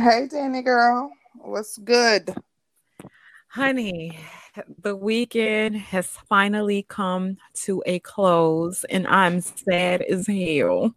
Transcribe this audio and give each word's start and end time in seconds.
Hey, 0.00 0.28
Danny 0.28 0.62
girl. 0.62 1.12
What's 1.34 1.76
good? 1.76 2.34
Honey, 3.48 4.18
the 4.80 4.96
weekend 4.96 5.76
has 5.76 6.06
finally 6.26 6.86
come 6.88 7.36
to 7.64 7.82
a 7.84 7.98
close, 7.98 8.84
and 8.84 9.06
I'm 9.06 9.42
sad 9.42 10.00
as 10.00 10.26
hell. 10.26 10.94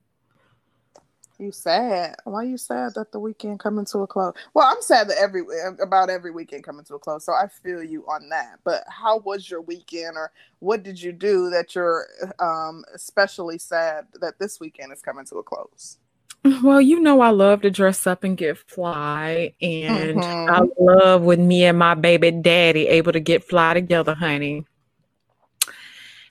You 1.37 1.51
sad? 1.51 2.15
Why 2.23 2.43
you 2.43 2.57
sad 2.57 2.93
that 2.95 3.11
the 3.11 3.19
weekend 3.19 3.59
coming 3.59 3.83
to 3.87 3.99
a 3.99 4.07
close? 4.07 4.35
Well, 4.53 4.65
I'm 4.65 4.81
sad 4.81 5.09
that 5.09 5.17
every 5.17 5.41
about 5.81 6.09
every 6.09 6.31
weekend 6.31 6.63
coming 6.63 6.85
to 6.85 6.95
a 6.95 6.99
close. 6.99 7.25
So 7.25 7.33
I 7.33 7.47
feel 7.47 7.83
you 7.83 8.05
on 8.05 8.29
that. 8.29 8.59
But 8.63 8.85
how 8.87 9.17
was 9.17 9.49
your 9.49 9.59
weekend, 9.59 10.15
or 10.15 10.31
what 10.59 10.83
did 10.83 11.01
you 11.01 11.11
do 11.11 11.49
that 11.49 11.75
you're 11.75 12.07
um, 12.39 12.85
especially 12.95 13.57
sad 13.57 14.07
that 14.21 14.39
this 14.39 14.61
weekend 14.61 14.93
is 14.93 15.01
coming 15.01 15.25
to 15.25 15.39
a 15.39 15.43
close? 15.43 15.97
Well, 16.61 16.81
you 16.81 16.99
know 16.99 17.21
I 17.21 17.29
love 17.29 17.61
to 17.61 17.71
dress 17.71 18.05
up 18.05 18.23
and 18.23 18.35
get 18.35 18.57
fly, 18.57 19.53
and 19.61 20.17
mm-hmm. 20.17 20.53
I 20.53 20.61
love 20.77 21.21
when 21.21 21.47
me 21.47 21.63
and 21.63 21.79
my 21.79 21.93
baby 21.93 22.31
daddy 22.31 22.87
able 22.87 23.13
to 23.13 23.21
get 23.21 23.43
fly 23.43 23.73
together, 23.73 24.13
honey. 24.13 24.65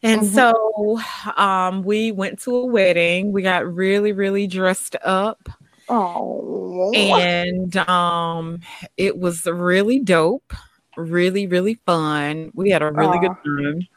And 0.02 0.22
mm-hmm. 0.22 0.34
so 0.34 1.00
um, 1.36 1.82
we 1.82 2.12
went 2.12 2.40
to 2.40 2.56
a 2.56 2.66
wedding. 2.66 3.32
We 3.32 3.42
got 3.42 3.72
really, 3.72 4.12
really 4.12 4.46
dressed 4.46 4.96
up. 5.02 5.48
Oh. 5.88 6.92
And 6.94 7.76
um, 7.76 8.60
it 8.96 9.18
was 9.18 9.46
really 9.46 10.00
dope, 10.00 10.52
really, 10.96 11.46
really 11.46 11.80
fun. 11.86 12.50
We 12.54 12.70
had 12.70 12.82
a 12.82 12.90
really 12.90 13.18
good 13.18 13.36
time. 13.44 13.88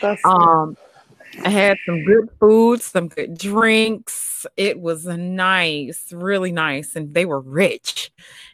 That's 0.00 0.24
um, 0.24 0.76
I 1.44 1.48
had 1.48 1.78
some 1.86 2.04
good 2.04 2.28
food, 2.38 2.82
some 2.82 3.08
good 3.08 3.38
drinks. 3.38 4.46
It 4.56 4.80
was 4.80 5.06
nice, 5.06 6.12
really 6.12 6.52
nice, 6.52 6.96
and 6.96 7.14
they 7.14 7.24
were 7.24 7.40
rich. 7.40 8.10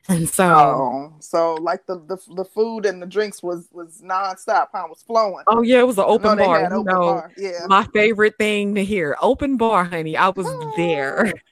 And 0.09 0.29
so, 0.29 0.45
oh, 0.45 1.17
so 1.21 1.55
like 1.55 1.87
the, 1.87 1.97
the 2.07 2.19
the 2.35 2.45
food 2.45 2.87
and 2.87 3.01
the 3.01 3.07
drinks 3.07 3.43
was 3.43 3.69
was 3.73 4.03
nonstop, 4.05 4.69
huh? 4.73 4.87
Was 4.89 5.03
flowing. 5.03 5.45
Oh 5.47 5.63
yeah, 5.63 5.81
it 5.81 5.87
was 5.87 5.99
an 5.99 6.05
open 6.07 6.39
bar. 6.39 6.63
You 6.63 6.69
know, 6.69 6.85
bar. 6.85 7.33
Yeah, 7.37 7.67
my 7.67 7.87
favorite 7.93 8.35
thing 8.39 8.75
to 8.75 8.85
hear, 8.85 9.17
open 9.21 9.57
bar, 9.57 9.85
honey. 9.85 10.17
I 10.17 10.29
was 10.29 10.47
there. 10.77 11.33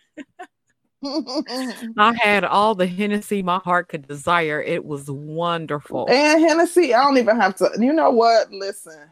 I 1.98 2.14
had 2.20 2.44
all 2.44 2.74
the 2.74 2.86
Hennessy 2.86 3.42
my 3.42 3.58
heart 3.58 3.88
could 3.88 4.06
desire. 4.06 4.62
It 4.62 4.84
was 4.84 5.10
wonderful. 5.10 6.06
And 6.08 6.40
Hennessy, 6.40 6.94
I 6.94 7.02
don't 7.02 7.18
even 7.18 7.38
have 7.38 7.56
to. 7.56 7.70
You 7.78 7.92
know 7.92 8.10
what? 8.10 8.50
Listen, 8.50 9.10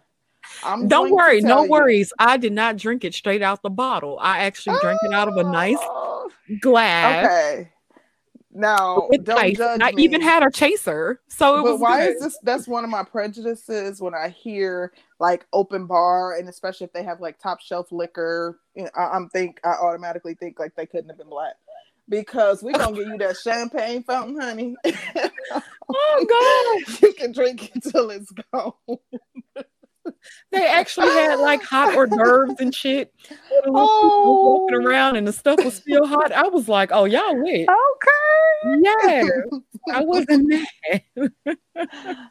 I'm 0.65 0.89
don't 0.89 1.11
worry, 1.11 1.41
no 1.41 1.65
you. 1.65 1.71
worries. 1.71 2.13
I 2.19 2.37
did 2.37 2.53
not 2.53 2.77
drink 2.77 3.05
it 3.05 3.15
straight 3.15 3.43
out 3.43 3.63
the 3.63 3.71
bottle. 3.71 4.19
I 4.21 4.41
actually 4.41 4.77
oh, 4.77 4.81
drank 4.81 5.01
it 5.03 5.13
out 5.13 5.29
of 5.29 5.37
a 5.37 5.45
nice 5.45 5.79
oh. 5.81 6.31
glass. 6.61 7.25
Okay. 7.25 7.73
Now, 8.55 9.09
don't 9.23 9.39
ice. 9.39 9.57
judge 9.57 9.81
I 9.83 9.93
me. 9.93 10.03
even 10.05 10.21
had 10.21 10.43
a 10.43 10.51
chaser, 10.51 11.21
so 11.27 11.55
it 11.55 11.63
but 11.63 11.73
was. 11.73 11.81
Why 11.81 12.07
good. 12.07 12.17
is 12.17 12.23
this? 12.23 12.39
That's 12.43 12.69
one 12.69 12.85
of 12.85 12.91
my 12.91 13.03
prejudices 13.03 14.01
when 14.01 14.15
I 14.15 14.29
hear 14.29 14.93
like 15.19 15.47
open 15.55 15.87
bar, 15.87 16.35
and 16.35 16.49
especially 16.49 16.85
if 16.85 16.93
they 16.93 17.03
have 17.03 17.21
like 17.21 17.39
top 17.39 17.61
shelf 17.61 17.91
liquor. 17.91 18.61
You 18.75 18.85
know, 18.85 18.91
I, 18.95 19.17
am 19.17 19.31
think 19.31 19.59
I 19.65 19.71
automatically 19.71 20.35
think 20.35 20.59
like 20.59 20.75
they 20.77 20.85
couldn't 20.85 21.09
have 21.09 21.17
been 21.17 21.31
black 21.31 21.55
because 22.11 22.63
we're 22.63 22.73
gonna 22.73 22.95
give 22.95 23.09
you 23.09 23.19
that 23.19 23.37
champagne 23.43 24.03
fountain, 24.03 24.39
honey. 24.39 24.77
oh 25.89 26.85
God, 26.87 27.01
you 27.03 27.13
can 27.15 27.33
drink 27.33 27.73
it 27.75 27.83
till 27.91 28.11
it's 28.11 28.33
gone 28.53 28.73
they 30.51 30.67
actually 30.67 31.09
had 31.09 31.37
like 31.37 31.63
hot 31.63 31.95
hors 31.95 32.07
d'oeuvres 32.07 32.57
and 32.59 32.75
shit. 32.75 33.13
Oh. 33.67 34.59
Walking 34.61 34.87
around 34.87 35.17
and 35.17 35.27
the 35.27 35.33
stuff 35.33 35.65
was 35.65 35.75
still 35.75 36.07
hot. 36.07 36.33
I 36.33 36.49
was 36.49 36.69
like, 36.69 36.91
oh, 36.93 37.05
y'all 37.05 37.43
lit. 37.43 37.69
Okay. 37.69 38.81
Yeah. 38.83 39.25
I 39.93 40.05
wasn't 40.05 40.49
mad. 40.49 41.33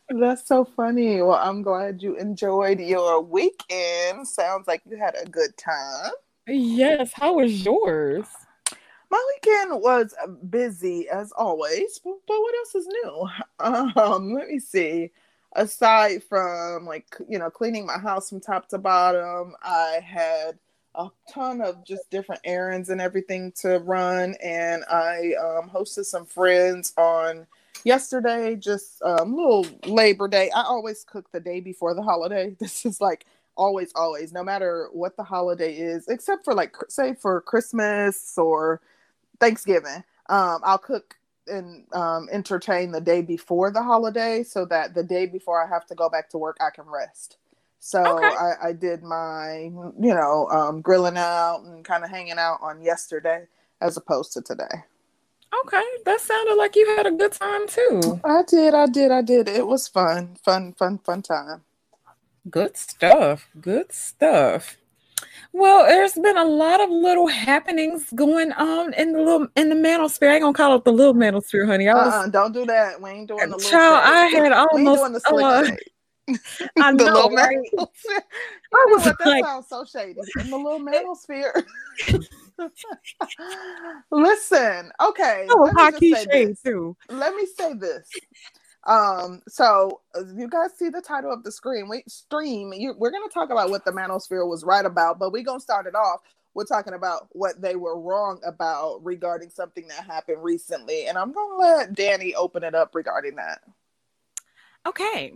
That's 0.10 0.48
so 0.48 0.66
funny. 0.66 1.22
Well, 1.22 1.34
I'm 1.34 1.62
glad 1.62 2.02
you 2.02 2.16
enjoyed 2.16 2.80
your 2.80 3.22
weekend. 3.22 4.28
Sounds 4.28 4.68
like 4.68 4.82
you 4.90 4.98
had 4.98 5.16
a 5.22 5.30
good 5.30 5.56
time. 5.58 6.12
Yes. 6.48 7.12
How 7.14 7.36
was 7.36 7.66
yours? 7.66 8.26
My 9.10 9.32
weekend 9.36 9.82
was 9.82 10.14
busy 10.50 11.10
as 11.10 11.34
always, 11.34 12.00
but, 12.02 12.14
but 12.26 12.40
what 12.40 12.56
else 12.56 12.76
is 12.76 12.88
new? 12.88 13.28
Um, 13.60 14.34
let 14.34 14.48
me 14.48 14.58
see 14.58 15.12
aside 15.54 16.24
from 16.24 16.86
like 16.86 17.16
you 17.28 17.38
know 17.38 17.50
cleaning 17.50 17.86
my 17.86 17.98
house 17.98 18.30
from 18.30 18.40
top 18.40 18.68
to 18.70 18.78
bottom 18.78 19.54
i 19.64 20.00
had 20.04 20.58
a 20.96 21.08
ton 21.34 21.62
of 21.62 21.86
just 21.86 22.10
different 22.10 22.42
errands 22.44 22.90
and 22.90 23.02
everything 23.02 23.52
to 23.52 23.80
run 23.80 24.36
and 24.44 24.84
i 24.90 25.34
um, 25.42 25.70
hosted 25.70 26.06
some 26.06 26.26
friends 26.26 26.94
on 26.98 27.46
yesterday 27.84 28.56
just 28.56 29.02
a 29.02 29.22
um, 29.22 29.36
little 29.36 29.66
labor 29.86 30.28
day. 30.28 30.50
I 30.52 30.64
always 30.64 31.04
cook 31.04 31.32
the 31.32 31.40
day 31.40 31.60
before 31.60 31.94
the 31.94 32.02
holiday. 32.02 32.56
This 32.60 32.86
is 32.86 33.02
like 33.02 33.26
always 33.58 33.92
always 33.96 34.32
no 34.32 34.44
matter 34.44 34.88
what 34.94 35.18
the 35.18 35.24
holiday 35.24 35.76
is 35.76 36.08
except 36.08 36.46
for 36.46 36.54
like 36.54 36.74
say 36.88 37.14
for 37.14 37.42
christmas 37.42 38.34
or 38.38 38.80
thanksgiving 39.42 40.04
um, 40.30 40.62
i'll 40.64 40.78
cook 40.78 41.18
and 41.52 41.86
um, 41.94 42.30
entertain 42.32 42.92
the 42.92 43.02
day 43.02 43.22
before 43.22 43.72
the 43.72 43.84
holiday 43.84 44.44
so 44.44 44.66
that 44.66 44.96
the 44.96 45.04
day 45.04 45.26
before 45.26 45.64
I 45.64 45.68
have 45.68 45.86
to 45.88 45.96
go 45.96 46.10
back 46.10 46.30
to 46.30 46.38
work, 46.38 46.58
I 46.60 46.70
can 46.70 46.86
rest. 46.86 47.38
So 47.80 48.02
okay. 48.18 48.28
I, 48.28 48.70
I, 48.70 48.74
did 48.74 49.02
my, 49.02 49.72
you 50.00 50.14
know, 50.14 50.48
um, 50.52 50.82
grilling 50.82 51.18
out 51.18 51.64
and 51.66 51.84
kind 51.84 52.04
of 52.04 52.12
hanging 52.12 52.38
out 52.38 52.60
on 52.62 52.82
yesterday 52.82 53.48
as 53.82 53.98
opposed 53.98 54.34
to 54.34 54.42
today. 54.42 54.84
Okay, 55.66 55.84
that 56.06 56.22
sounded 56.22 56.56
like 56.56 56.76
you 56.76 56.88
had 56.96 57.08
a 57.08 57.12
good 57.12 57.34
time 57.34 57.68
too. 57.68 58.22
I 58.24 58.44
did, 58.48 58.74
I 58.74 58.86
did, 58.86 59.12
I 59.12 59.22
did. 59.22 59.50
It 59.50 59.68
was 59.68 59.88
fun, 59.88 60.38
fun, 60.46 60.74
fun, 60.74 61.00
fun 61.00 61.22
time. 61.22 61.64
Good 62.50 62.78
stuff. 62.78 63.50
Good 63.60 63.92
stuff. 63.92 64.78
Well, 65.54 65.86
there's 65.86 66.14
been 66.14 66.38
a 66.38 66.46
lot 66.46 66.82
of 66.82 66.90
little 66.90 67.28
happenings 67.28 68.06
going 68.16 68.52
on 68.54 68.94
in 68.94 69.14
the 69.14 69.20
little 69.20 69.48
in 69.56 69.70
the 69.70 69.76
manosphere. 69.76 70.30
I 70.30 70.36
ain't 70.36 70.44
gonna 70.44 70.54
call 70.54 70.76
it 70.76 70.86
the 70.86 70.94
little 70.94 71.14
manosphere, 71.14 71.66
honey. 71.66 71.90
I 71.90 71.94
was, 71.94 72.14
uh-uh, 72.14 72.28
don't 72.30 72.54
do 72.54 72.66
that. 72.66 73.02
We 73.02 73.10
ain't 73.10 73.28
doing 73.28 73.50
the 73.50 73.58
little. 73.58 73.72
Child, 73.72 74.02
I 74.04 74.28
had 74.28 74.52
almost. 74.52 75.26
Uh, 75.26 75.76
I 76.78 76.92
the 76.92 77.06
know, 77.06 77.14
little 77.14 77.32
right? 77.32 77.58
manosphere. 77.78 78.22
I 78.74 78.86
was 78.90 79.06
what, 79.06 79.20
like, 79.26 79.44
that 79.44 79.50
sounds 79.50 79.68
so 79.68 79.86
shady. 79.86 80.22
In 80.40 80.50
the 80.50 80.58
little 80.58 80.80
manosphere. 80.80 81.64
Listen, 84.12 84.92
okay. 85.02 85.48
Oh, 85.50 85.72
hockey 85.76 86.14
shade 86.14 86.56
too. 86.64 86.96
Let 87.10 87.36
me 87.36 87.46
say 87.58 87.74
this. 87.74 88.10
Um, 88.86 89.42
so 89.48 90.02
uh, 90.16 90.24
you 90.36 90.50
guys 90.50 90.72
see 90.78 90.90
the 90.90 91.02
title 91.02 91.32
of 91.32 91.44
the 91.44 91.52
screen. 91.52 91.88
We 91.88 92.04
stream. 92.08 92.74
You, 92.74 92.96
we're 92.98 93.12
going 93.12 93.28
to 93.28 93.34
talk 93.34 93.50
about 93.50 93.70
what 93.70 93.86
the 93.86 93.92
manosphere 93.92 94.48
was 94.48 94.64
right 94.64 94.86
about, 94.86 95.20
but 95.20 95.32
we're 95.32 95.44
going 95.44 95.60
to 95.60 95.64
start 95.64 95.86
it 95.86 95.96
off. 95.96 96.22
We're 96.54 96.66
talking 96.66 96.94
about 96.94 97.28
what 97.32 97.62
they 97.62 97.76
were 97.76 98.00
wrong 98.00 98.42
about 98.46 99.04
regarding 99.06 99.50
something 99.50 99.88
that 99.88 100.06
happened 100.06 100.44
recently, 100.44 101.08
and 101.08 101.18
I'm 101.18 101.32
going 101.32 101.50
to 101.50 101.58
let 101.58 101.94
Danny 101.94 102.36
open 102.36 102.64
it 102.64 102.76
up 102.76 102.94
regarding 102.94 103.36
that. 103.36 103.62
Okay, 104.86 105.34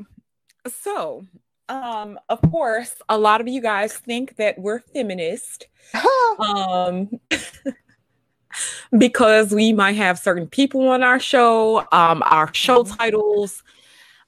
so 0.68 1.26
um, 1.70 2.20
of 2.30 2.42
course, 2.52 2.96
a 3.10 3.18
lot 3.18 3.42
of 3.42 3.48
you 3.48 3.62
guys 3.62 3.94
think 3.94 4.36
that 4.38 4.60
we're 4.60 4.80
feminist. 4.80 5.68
um 6.40 7.10
because 8.98 9.54
we 9.54 9.74
might 9.74 9.96
have 9.96 10.20
certain 10.20 10.48
people 10.48 10.88
on 10.90 11.04
our 11.04 11.20
show. 11.20 11.80
Um, 11.92 12.24
our 12.26 12.54
show 12.54 12.84
mm-hmm. 12.84 12.96
titles 12.96 13.64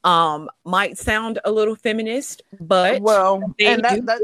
um, 0.04 0.50
might 0.64 0.98
sound 0.98 1.40
a 1.46 1.52
little 1.52 1.76
feminist, 1.76 2.42
but 2.60 3.02
well, 3.02 3.42
and 3.60 3.84
that, 3.84 4.06
that 4.06 4.22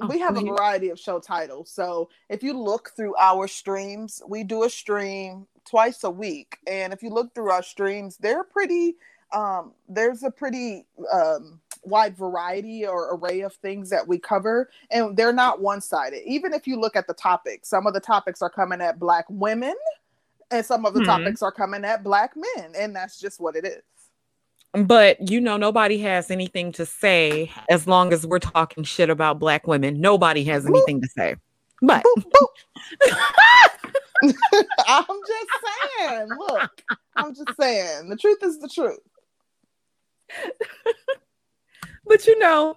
oh, 0.00 0.06
we 0.06 0.18
have 0.18 0.36
a 0.36 0.40
variety 0.40 0.90
of 0.90 0.98
show 0.98 1.18
titles. 1.18 1.70
So 1.70 2.10
if 2.28 2.42
you 2.42 2.58
look 2.58 2.90
through 2.96 3.14
our 3.16 3.48
streams, 3.48 4.22
we 4.28 4.44
do 4.44 4.64
a 4.64 4.70
stream 4.70 5.46
twice 5.64 6.04
a 6.04 6.10
week, 6.10 6.58
and 6.66 6.92
if 6.92 7.02
you 7.02 7.10
look 7.10 7.34
through 7.34 7.50
our 7.50 7.62
streams, 7.62 8.16
they're 8.18 8.44
pretty. 8.44 8.96
Um, 9.32 9.74
there's 9.88 10.24
a 10.24 10.30
pretty 10.30 10.86
um, 11.12 11.60
wide 11.82 12.16
variety 12.16 12.86
or 12.86 13.14
array 13.14 13.40
of 13.40 13.54
things 13.54 13.90
that 13.90 14.06
we 14.06 14.18
cover 14.18 14.70
and 14.90 15.16
they're 15.16 15.32
not 15.32 15.60
one-sided. 15.60 16.22
Even 16.26 16.52
if 16.52 16.66
you 16.66 16.78
look 16.78 16.96
at 16.96 17.06
the 17.06 17.14
topics 17.14 17.68
some 17.68 17.86
of 17.86 17.94
the 17.94 18.00
topics 18.00 18.42
are 18.42 18.50
coming 18.50 18.80
at 18.80 18.98
black 18.98 19.24
women 19.28 19.74
and 20.50 20.64
some 20.64 20.84
of 20.84 20.94
the 20.94 21.00
hmm. 21.00 21.06
topics 21.06 21.42
are 21.42 21.52
coming 21.52 21.84
at 21.84 22.02
black 22.02 22.32
men 22.36 22.72
and 22.76 22.94
that's 22.94 23.18
just 23.18 23.40
what 23.40 23.56
it 23.56 23.64
is. 23.64 23.82
But 24.72 25.30
you 25.30 25.40
know 25.40 25.56
nobody 25.56 25.98
has 25.98 26.30
anything 26.30 26.72
to 26.72 26.86
say 26.86 27.50
as 27.68 27.86
long 27.86 28.12
as 28.12 28.26
we're 28.26 28.38
talking 28.38 28.84
shit 28.84 29.10
about 29.10 29.38
black 29.38 29.66
women. 29.66 30.00
Nobody 30.00 30.44
has 30.44 30.66
anything 30.66 31.00
to 31.00 31.08
say. 31.08 31.36
But 31.82 32.04
boop, 32.04 32.24
boop. 32.24 33.16
i'm 34.86 35.04
just 35.06 35.50
saying 35.98 36.28
look 36.38 36.82
i'm 37.16 37.34
just 37.34 37.56
saying 37.58 38.08
the 38.08 38.16
truth 38.16 38.42
is 38.42 38.58
the 38.58 38.68
truth 38.68 38.98
but 42.06 42.26
you 42.26 42.38
know, 42.38 42.76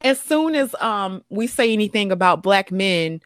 as 0.00 0.20
soon 0.20 0.54
as 0.54 0.74
um 0.80 1.22
we 1.28 1.46
say 1.46 1.72
anything 1.72 2.12
about 2.12 2.42
black 2.42 2.70
men, 2.72 3.20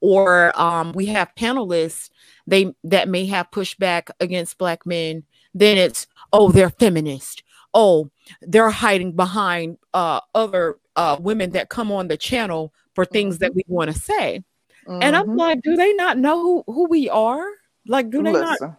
or 0.00 0.52
um, 0.60 0.92
we 0.92 1.06
have 1.06 1.34
panelists 1.36 2.10
they 2.46 2.74
that 2.84 3.08
may 3.08 3.24
have 3.26 3.50
pushback 3.50 4.10
against 4.20 4.58
black 4.58 4.84
men, 4.84 5.22
then 5.54 5.78
it's 5.78 6.06
oh 6.32 6.50
they're 6.50 6.70
feminist. 6.70 7.42
Oh, 7.74 8.10
they're 8.42 8.70
hiding 8.70 9.12
behind 9.12 9.78
uh, 9.94 10.20
other 10.34 10.78
uh, 10.96 11.16
women 11.18 11.50
that 11.50 11.70
come 11.70 11.90
on 11.90 12.08
the 12.08 12.18
channel 12.18 12.74
for 12.94 13.06
things 13.06 13.36
mm-hmm. 13.36 13.44
that 13.44 13.54
we 13.54 13.64
want 13.66 13.90
to 13.90 13.98
say. 13.98 14.44
Mm-hmm. 14.86 15.02
And 15.02 15.16
I'm 15.16 15.28
mm-hmm. 15.28 15.38
like, 15.38 15.62
do 15.62 15.76
they 15.76 15.94
not 15.94 16.18
know 16.18 16.42
who, 16.42 16.64
who 16.66 16.88
we 16.88 17.08
are? 17.08 17.46
Like, 17.86 18.10
do 18.10 18.22
they 18.22 18.32
Listen, 18.32 18.56
not? 18.60 18.76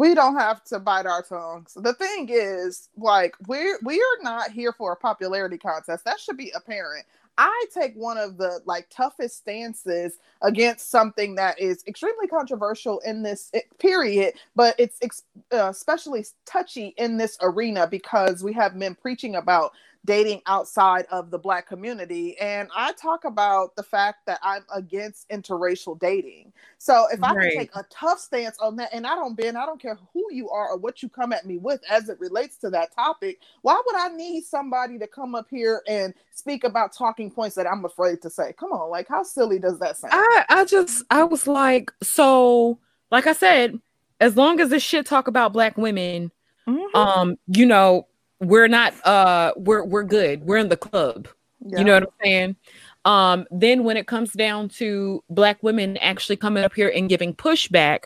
We 0.00 0.14
don't 0.14 0.36
have 0.38 0.64
to 0.66 0.80
bite 0.80 1.06
our 1.06 1.22
tongues. 1.22 1.74
The 1.76 1.94
thing 1.94 2.30
is, 2.32 2.88
like, 2.96 3.36
we're 3.48 3.78
we 3.84 3.96
are 4.00 4.22
not 4.24 4.50
here 4.50 4.72
for 4.72 4.92
a 4.92 4.96
popularity 4.96 5.58
contest. 5.58 6.06
That 6.06 6.18
should 6.20 6.38
be 6.38 6.52
apparent. 6.56 7.06
I 7.38 7.66
take 7.74 7.94
one 7.96 8.18
of 8.18 8.38
the 8.38 8.60
like 8.66 8.88
toughest 8.90 9.38
stances 9.38 10.14
against 10.42 10.90
something 10.90 11.36
that 11.36 11.60
is 11.60 11.84
extremely 11.86 12.28
controversial 12.28 13.00
in 13.00 13.22
this 13.24 13.50
eh, 13.54 13.60
period, 13.78 14.34
but 14.56 14.74
it's 14.78 14.98
ex- 15.02 15.24
uh, 15.52 15.68
especially 15.70 16.24
touchy 16.46 16.94
in 16.98 17.18
this 17.18 17.38
arena 17.42 17.86
because 17.86 18.42
we 18.44 18.54
have 18.54 18.76
men 18.76 18.96
preaching 18.96 19.36
about 19.36 19.72
dating 20.06 20.40
outside 20.46 21.04
of 21.10 21.30
the 21.30 21.38
black 21.38 21.66
community 21.66 22.38
and 22.38 22.68
i 22.74 22.90
talk 22.92 23.24
about 23.24 23.76
the 23.76 23.82
fact 23.82 24.24
that 24.24 24.38
i'm 24.42 24.64
against 24.74 25.28
interracial 25.28 25.98
dating 25.98 26.50
so 26.78 27.06
if 27.12 27.22
i 27.22 27.34
right. 27.34 27.50
can 27.50 27.58
take 27.58 27.76
a 27.76 27.84
tough 27.90 28.18
stance 28.18 28.58
on 28.60 28.76
that 28.76 28.88
and 28.94 29.06
i 29.06 29.14
don't 29.14 29.36
bend 29.36 29.58
i 29.58 29.66
don't 29.66 29.80
care 29.80 29.98
who 30.14 30.26
you 30.30 30.48
are 30.48 30.70
or 30.70 30.78
what 30.78 31.02
you 31.02 31.08
come 31.08 31.32
at 31.32 31.44
me 31.44 31.58
with 31.58 31.82
as 31.90 32.08
it 32.08 32.18
relates 32.18 32.56
to 32.56 32.70
that 32.70 32.94
topic 32.94 33.40
why 33.60 33.80
would 33.84 33.96
i 33.96 34.08
need 34.08 34.42
somebody 34.42 34.98
to 34.98 35.06
come 35.06 35.34
up 35.34 35.46
here 35.50 35.82
and 35.86 36.14
speak 36.32 36.64
about 36.64 36.94
talking 36.94 37.30
points 37.30 37.54
that 37.54 37.66
i'm 37.66 37.84
afraid 37.84 38.22
to 38.22 38.30
say 38.30 38.54
come 38.58 38.72
on 38.72 38.88
like 38.90 39.06
how 39.06 39.22
silly 39.22 39.58
does 39.58 39.78
that 39.78 39.98
sound 39.98 40.14
i 40.14 40.44
i 40.48 40.64
just 40.64 41.04
i 41.10 41.22
was 41.22 41.46
like 41.46 41.92
so 42.02 42.78
like 43.10 43.26
i 43.26 43.34
said 43.34 43.78
as 44.18 44.36
long 44.36 44.60
as 44.60 44.70
this 44.70 44.82
shit 44.82 45.04
talk 45.04 45.28
about 45.28 45.52
black 45.52 45.76
women 45.76 46.30
mm-hmm. 46.66 46.96
um 46.96 47.36
you 47.48 47.66
know 47.66 48.06
we're 48.40 48.68
not 48.68 48.94
uh 49.06 49.52
we're 49.56 49.84
we're 49.84 50.04
good. 50.04 50.44
We're 50.44 50.58
in 50.58 50.68
the 50.68 50.76
club. 50.76 51.28
Yeah. 51.64 51.78
You 51.78 51.84
know 51.84 51.94
what 51.94 52.02
I'm 52.02 52.08
saying? 52.22 52.56
Um, 53.04 53.46
then 53.50 53.84
when 53.84 53.96
it 53.96 54.06
comes 54.06 54.32
down 54.32 54.68
to 54.70 55.22
black 55.30 55.62
women 55.62 55.96
actually 55.98 56.36
coming 56.36 56.64
up 56.64 56.74
here 56.74 56.92
and 56.94 57.08
giving 57.08 57.34
pushback, 57.34 58.04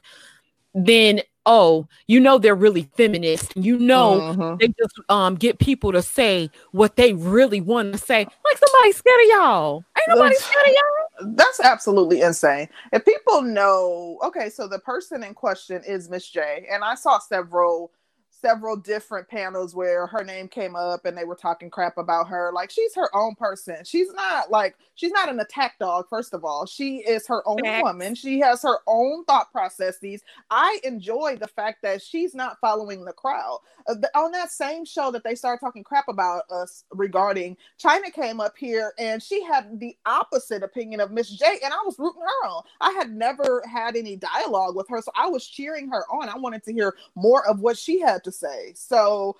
then 0.74 1.20
oh, 1.46 1.86
you 2.08 2.18
know 2.18 2.38
they're 2.38 2.54
really 2.54 2.88
feminist. 2.96 3.56
You 3.56 3.78
know 3.78 4.20
mm-hmm. 4.20 4.56
they 4.58 4.68
just 4.68 5.00
um 5.08 5.36
get 5.36 5.58
people 5.58 5.92
to 5.92 6.02
say 6.02 6.50
what 6.72 6.96
they 6.96 7.12
really 7.12 7.60
want 7.60 7.92
to 7.92 7.98
say. 7.98 8.20
Like 8.24 8.58
somebody's 8.58 8.96
scared 8.96 9.20
of 9.20 9.28
y'all. 9.28 9.84
Ain't 9.96 10.18
nobody 10.18 10.36
scared 10.36 10.66
of 10.66 10.72
y'all. 10.72 11.34
That's 11.36 11.60
absolutely 11.60 12.22
insane. 12.22 12.68
If 12.92 13.04
people 13.04 13.42
know, 13.42 14.18
okay, 14.24 14.48
so 14.48 14.66
the 14.66 14.80
person 14.80 15.22
in 15.22 15.34
question 15.34 15.82
is 15.86 16.08
Miss 16.08 16.28
J, 16.28 16.66
and 16.70 16.82
I 16.82 16.96
saw 16.96 17.18
several 17.18 17.92
several 18.44 18.76
different 18.76 19.26
panels 19.26 19.74
where 19.74 20.06
her 20.06 20.22
name 20.22 20.48
came 20.48 20.76
up 20.76 21.06
and 21.06 21.16
they 21.16 21.24
were 21.24 21.34
talking 21.34 21.70
crap 21.70 21.96
about 21.96 22.28
her. 22.28 22.50
Like 22.52 22.70
she's 22.70 22.94
her 22.94 23.08
own 23.16 23.34
person. 23.36 23.78
She's 23.84 24.12
not 24.12 24.50
like 24.50 24.76
she's 24.96 25.12
not 25.12 25.30
an 25.30 25.40
attack 25.40 25.78
dog. 25.78 26.06
First 26.10 26.34
of 26.34 26.44
all, 26.44 26.66
she 26.66 26.98
is 26.98 27.26
her 27.26 27.42
own 27.48 27.60
Facts. 27.64 27.82
woman. 27.82 28.14
She 28.14 28.40
has 28.40 28.60
her 28.62 28.80
own 28.86 29.24
thought 29.24 29.50
processes. 29.50 30.22
I 30.50 30.78
enjoy 30.84 31.36
the 31.40 31.48
fact 31.48 31.80
that 31.82 32.02
she's 32.02 32.34
not 32.34 32.60
following 32.60 33.04
the 33.06 33.14
crowd. 33.14 33.60
Uh, 33.86 33.94
the, 33.94 34.10
on 34.18 34.30
that 34.32 34.50
same 34.50 34.84
show 34.84 35.10
that 35.10 35.24
they 35.24 35.34
started 35.34 35.60
talking 35.60 35.82
crap 35.82 36.08
about 36.08 36.42
us 36.50 36.84
regarding 36.90 37.56
China 37.78 38.10
came 38.10 38.40
up 38.40 38.56
here 38.58 38.92
and 38.98 39.22
she 39.22 39.42
had 39.42 39.80
the 39.80 39.96
opposite 40.04 40.62
opinion 40.62 41.00
of 41.00 41.10
Miss 41.10 41.30
J, 41.30 41.58
and 41.64 41.72
I 41.72 41.82
was 41.84 41.98
rooting 41.98 42.20
her 42.20 42.48
on. 42.48 42.62
I 42.80 42.92
had 42.92 43.10
never 43.10 43.62
had 43.70 43.96
any 43.96 44.16
dialogue 44.16 44.76
with 44.76 44.88
her, 44.88 45.00
so 45.00 45.10
I 45.16 45.28
was 45.28 45.46
cheering 45.46 45.88
her 45.88 46.04
on. 46.10 46.28
I 46.28 46.36
wanted 46.36 46.62
to 46.64 46.72
hear 46.72 46.94
more 47.14 47.46
of 47.48 47.60
what 47.60 47.78
she 47.78 48.00
had 48.00 48.22
to 48.24 48.33
say. 48.38 48.72
So 48.74 49.36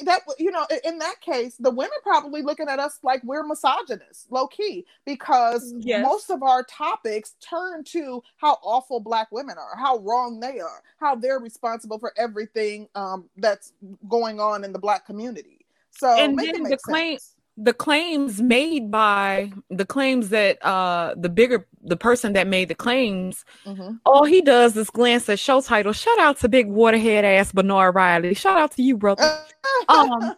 that 0.00 0.22
you 0.38 0.50
know, 0.50 0.66
in 0.84 0.98
that 0.98 1.20
case, 1.20 1.56
the 1.58 1.70
women 1.70 1.96
probably 2.02 2.42
looking 2.42 2.68
at 2.68 2.78
us 2.78 2.98
like 3.02 3.22
we're 3.24 3.44
misogynists, 3.44 4.26
low 4.30 4.46
key, 4.46 4.84
because 5.04 5.74
yes. 5.78 6.02
most 6.02 6.30
of 6.30 6.42
our 6.42 6.62
topics 6.64 7.34
turn 7.40 7.84
to 7.84 8.22
how 8.36 8.58
awful 8.62 9.00
black 9.00 9.30
women 9.32 9.56
are, 9.58 9.76
how 9.76 9.98
wrong 9.98 10.40
they 10.40 10.60
are, 10.60 10.82
how 10.98 11.14
they're 11.14 11.40
responsible 11.40 11.98
for 11.98 12.12
everything 12.16 12.88
um, 12.94 13.24
that's 13.36 13.72
going 14.08 14.40
on 14.40 14.64
in 14.64 14.72
the 14.72 14.78
black 14.78 15.06
community. 15.06 15.64
So 15.90 16.08
and 16.18 16.38
then 16.38 16.62
the 16.64 16.76
claim 16.76 17.18
the 17.56 17.72
claims 17.72 18.42
made 18.42 18.90
by 18.90 19.52
the 19.70 19.84
claims 19.84 20.30
that 20.30 20.64
uh 20.64 21.14
the 21.16 21.28
bigger 21.28 21.66
the 21.82 21.96
person 21.96 22.32
that 22.32 22.48
made 22.48 22.68
the 22.68 22.74
claims 22.74 23.44
mm-hmm. 23.64 23.94
all 24.04 24.24
he 24.24 24.40
does 24.40 24.76
is 24.76 24.90
glance 24.90 25.28
at 25.28 25.38
show 25.38 25.60
title 25.60 25.92
shout 25.92 26.18
out 26.18 26.38
to 26.38 26.48
big 26.48 26.66
waterhead 26.68 27.24
ass 27.24 27.52
bernard 27.52 27.94
riley. 27.94 28.34
Shout 28.34 28.58
out 28.58 28.72
to 28.72 28.82
you 28.82 28.96
brother. 28.96 29.22
Um 29.88 30.36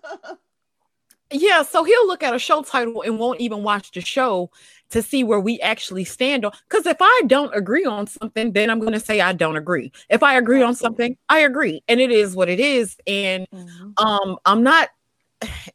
yeah 1.32 1.62
so 1.62 1.84
he'll 1.84 2.06
look 2.06 2.22
at 2.22 2.34
a 2.34 2.38
show 2.38 2.62
title 2.62 3.02
and 3.02 3.18
won't 3.18 3.40
even 3.40 3.62
watch 3.62 3.90
the 3.92 4.00
show 4.00 4.50
to 4.90 5.02
see 5.02 5.24
where 5.24 5.40
we 5.40 5.60
actually 5.60 6.04
stand 6.04 6.44
on 6.44 6.52
because 6.68 6.86
if 6.86 6.96
i 7.00 7.22
don't 7.26 7.54
agree 7.54 7.84
on 7.84 8.06
something 8.06 8.52
then 8.52 8.70
i'm 8.70 8.78
going 8.78 8.92
to 8.92 9.00
say 9.00 9.20
i 9.20 9.32
don't 9.32 9.56
agree. 9.56 9.90
If 10.08 10.22
i 10.22 10.36
agree 10.36 10.62
on 10.62 10.74
something 10.74 11.16
i 11.28 11.40
agree 11.40 11.82
and 11.88 12.00
it 12.00 12.12
is 12.12 12.36
what 12.36 12.48
it 12.48 12.60
is 12.60 12.96
and 13.06 13.46
mm-hmm. 13.52 14.04
um 14.04 14.38
i'm 14.44 14.62
not 14.62 14.90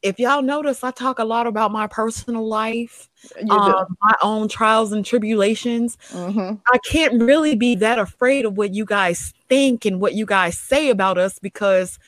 if 0.01 0.19
y'all 0.19 0.41
notice, 0.41 0.83
I 0.83 0.91
talk 0.91 1.19
a 1.19 1.25
lot 1.25 1.47
about 1.47 1.71
my 1.71 1.87
personal 1.87 2.47
life, 2.47 3.09
um, 3.49 3.97
my 4.01 4.15
own 4.21 4.47
trials 4.47 4.91
and 4.91 5.05
tribulations. 5.05 5.97
Mm-hmm. 6.09 6.55
I 6.73 6.77
can't 6.79 7.21
really 7.21 7.55
be 7.55 7.75
that 7.75 7.99
afraid 7.99 8.45
of 8.45 8.57
what 8.57 8.73
you 8.73 8.85
guys 8.85 9.33
think 9.49 9.85
and 9.85 10.01
what 10.01 10.13
you 10.13 10.25
guys 10.25 10.57
say 10.57 10.89
about 10.89 11.17
us 11.17 11.37
because 11.39 11.99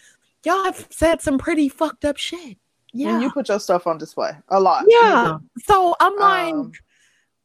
y'all 0.43 0.63
have 0.63 0.87
said 0.89 1.21
some 1.21 1.37
pretty 1.37 1.69
fucked 1.69 2.05
up 2.05 2.17
shit. 2.17 2.57
Yeah, 2.95 3.15
and 3.15 3.23
you 3.23 3.31
put 3.31 3.49
your 3.49 3.59
stuff 3.59 3.87
on 3.87 3.97
display 3.97 4.31
a 4.49 4.59
lot. 4.59 4.85
Yeah, 4.87 5.33
mm-hmm. 5.35 5.45
so 5.65 5.95
I'm 5.99 6.15
like. 6.17 6.53
Um, 6.53 6.71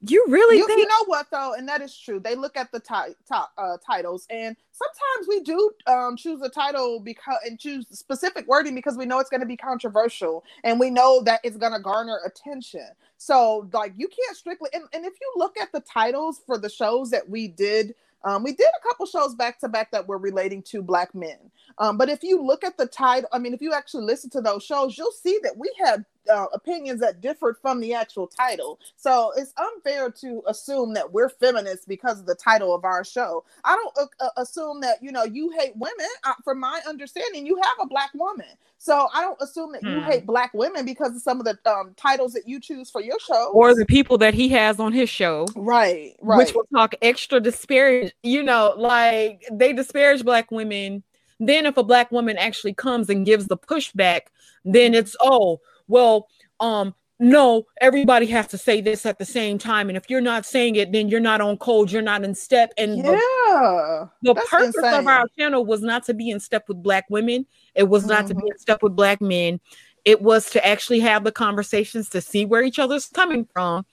you 0.07 0.25
really 0.28 0.59
you, 0.59 0.67
think- 0.67 0.81
you 0.81 0.87
know 0.87 1.05
what 1.07 1.26
though, 1.31 1.55
and 1.55 1.69
that 1.69 1.81
is 1.81 1.97
true. 1.97 2.21
They 2.21 2.35
look 2.35 2.57
at 2.57 2.71
the 2.73 2.81
ti- 2.81 3.14
top 3.28 3.52
uh, 3.59 3.78
titles, 3.85 4.26
and 4.31 4.57
sometimes 4.71 5.28
we 5.28 5.40
do 5.40 5.71
um, 5.87 6.17
choose 6.17 6.40
a 6.43 6.49
title 6.49 7.00
because 7.00 7.38
and 7.45 7.59
choose 7.59 7.87
specific 7.90 8.47
wording 8.47 8.75
because 8.75 8.97
we 8.97 9.07
know 9.07 9.19
it's 9.19 9.31
going 9.31 9.40
to 9.40 9.47
be 9.47 9.57
controversial, 9.57 10.45
and 10.64 10.78
we 10.78 10.90
know 10.90 11.23
that 11.25 11.40
it's 11.43 11.57
going 11.57 11.73
to 11.73 11.81
garner 11.81 12.21
attention. 12.25 12.88
So, 13.17 13.69
like, 13.73 13.95
you 13.97 14.07
can't 14.09 14.37
strictly. 14.37 14.71
And, 14.73 14.85
and 14.93 15.05
if 15.05 15.14
you 15.21 15.33
look 15.37 15.57
at 15.61 15.73
the 15.73 15.81
titles 15.81 16.40
for 16.47 16.59
the 16.59 16.69
shows 16.69 17.11
that 17.11 17.28
we 17.28 17.49
did 17.49 17.95
um, 18.25 18.43
we 18.43 18.52
did 18.52 18.67
a 18.67 18.88
couple 18.88 19.07
shows 19.07 19.35
back 19.35 19.61
to 19.61 19.69
back 19.69 19.90
that 19.93 20.09
were 20.09 20.19
relating 20.19 20.62
to 20.64 20.83
black 20.83 21.14
men. 21.14 21.38
Um, 21.78 21.97
but 21.97 22.09
if 22.09 22.23
you 22.23 22.43
look 22.43 22.64
at 22.64 22.76
the 22.76 22.87
title, 22.87 23.28
I 23.33 23.38
mean, 23.38 23.55
if 23.55 23.62
you 23.62 23.73
actually 23.73 24.05
listen 24.05 24.31
to 24.31 24.40
those 24.40 24.64
shows, 24.64 24.99
you'll 24.99 25.12
see 25.12 25.38
that 25.45 25.57
we 25.57 25.71
had 25.83 26.05
uh, 26.28 26.47
opinions 26.52 27.00
that 27.00 27.20
differed 27.20 27.56
from 27.61 27.80
the 27.80 27.94
actual 27.94 28.26
title. 28.26 28.78
So 28.97 29.32
it's 29.37 29.52
unfair 29.56 30.11
to 30.11 30.42
assume 30.47 30.94
that 30.94 31.12
we're 31.12 31.28
feminists 31.28 31.85
because 31.87 32.20
of 32.20 32.26
the 32.26 32.35
title 32.35 32.75
of 32.75 32.85
our 32.85 33.04
show. 33.04 33.44
I 33.64 33.75
don't 33.76 34.08
uh, 34.20 34.25
uh 34.25 34.30
assume 34.37 34.80
that 34.82 35.02
you 35.02 35.12
know 35.12 35.25
you 35.25 35.50
hate 35.58 35.76
women. 35.76 36.06
Uh, 36.25 36.35
from 36.44 36.61
my 36.61 36.80
understanding, 36.87 37.47
you 37.47 37.58
have 37.62 37.76
a 37.80 37.87
black 37.87 38.11
woman. 38.14 38.47
So 38.78 39.08
I 39.12 39.23
don't 39.23 39.40
assume 39.40 39.73
that 39.73 39.82
hmm. 39.82 39.88
you 39.88 40.00
hate 40.02 40.25
black 40.25 40.54
women 40.54 40.85
because 40.85 41.14
of 41.16 41.23
some 41.23 41.40
of 41.40 41.44
the 41.44 41.58
um, 41.70 41.94
titles 41.97 42.32
that 42.35 42.47
you 42.47 42.61
choose 42.61 42.90
for 42.90 43.00
your 43.00 43.18
show 43.18 43.50
or 43.52 43.75
the 43.75 43.87
people 43.87 44.18
that 44.18 44.35
he 44.35 44.49
has 44.50 44.78
on 44.78 44.92
his 44.92 45.11
show. 45.11 45.47
Right, 45.56 46.14
right. 46.20 46.38
Which 46.38 46.54
will 46.54 46.66
talk 46.75 46.94
extra 47.02 47.40
disparage. 47.40 48.12
You 48.23 48.42
know, 48.42 48.75
like 48.76 49.44
they 49.50 49.73
disparage 49.73 50.25
black 50.25 50.50
women. 50.50 51.02
Then 51.40 51.66
if 51.66 51.76
a 51.76 51.85
black 51.85 52.11
woman 52.11 52.37
actually 52.37 52.75
comes 52.75 53.08
and 53.08 53.26
gives 53.26 53.47
the 53.47 53.56
pushback, 53.56 54.23
then 54.64 54.94
it's 54.94 55.16
oh 55.20 55.61
well, 55.88 56.28
um, 56.61 56.95
no, 57.21 57.66
everybody 57.80 58.26
has 58.26 58.47
to 58.49 58.59
say 58.59 58.80
this 58.80 59.04
at 59.04 59.18
the 59.18 59.25
same 59.25 59.59
time. 59.59 59.88
And 59.88 59.97
if 59.97 60.09
you're 60.09 60.21
not 60.21 60.47
saying 60.47 60.76
it, 60.76 60.92
then 60.92 61.09
you're 61.09 61.18
not 61.18 61.40
on 61.40 61.57
code, 61.57 61.90
you're 61.90 62.00
not 62.00 62.23
in 62.23 62.35
step. 62.35 62.73
And 62.78 62.99
yeah, 62.99 64.07
the, 64.23 64.35
the 64.35 64.35
purpose 64.35 64.76
insane. 64.76 64.95
of 65.00 65.07
our 65.09 65.26
channel 65.37 65.66
was 65.66 65.83
not 65.83 66.04
to 66.04 66.14
be 66.14 66.30
in 66.30 66.38
step 66.38 66.68
with 66.68 66.80
black 66.80 67.07
women, 67.11 67.45
it 67.75 67.88
was 67.88 68.02
mm-hmm. 68.02 68.11
not 68.11 68.26
to 68.28 68.35
be 68.35 68.42
mm-hmm. 68.42 68.52
in 68.52 68.59
step 68.59 68.83
with 68.83 68.95
black 68.95 69.21
men. 69.21 69.61
It 70.04 70.23
was 70.23 70.49
to 70.50 70.64
actually 70.64 71.00
have 71.00 71.25
the 71.25 71.33
conversations 71.33 72.09
to 72.11 72.21
see 72.21 72.45
where 72.45 72.62
each 72.62 72.78
other's 72.78 73.07
coming 73.07 73.47
from. 73.52 73.85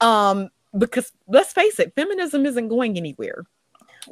Um, 0.00 0.50
because 0.76 1.10
let's 1.26 1.52
face 1.52 1.80
it, 1.80 1.94
feminism 1.96 2.44
isn't 2.44 2.68
going 2.68 2.96
anywhere. 2.98 3.46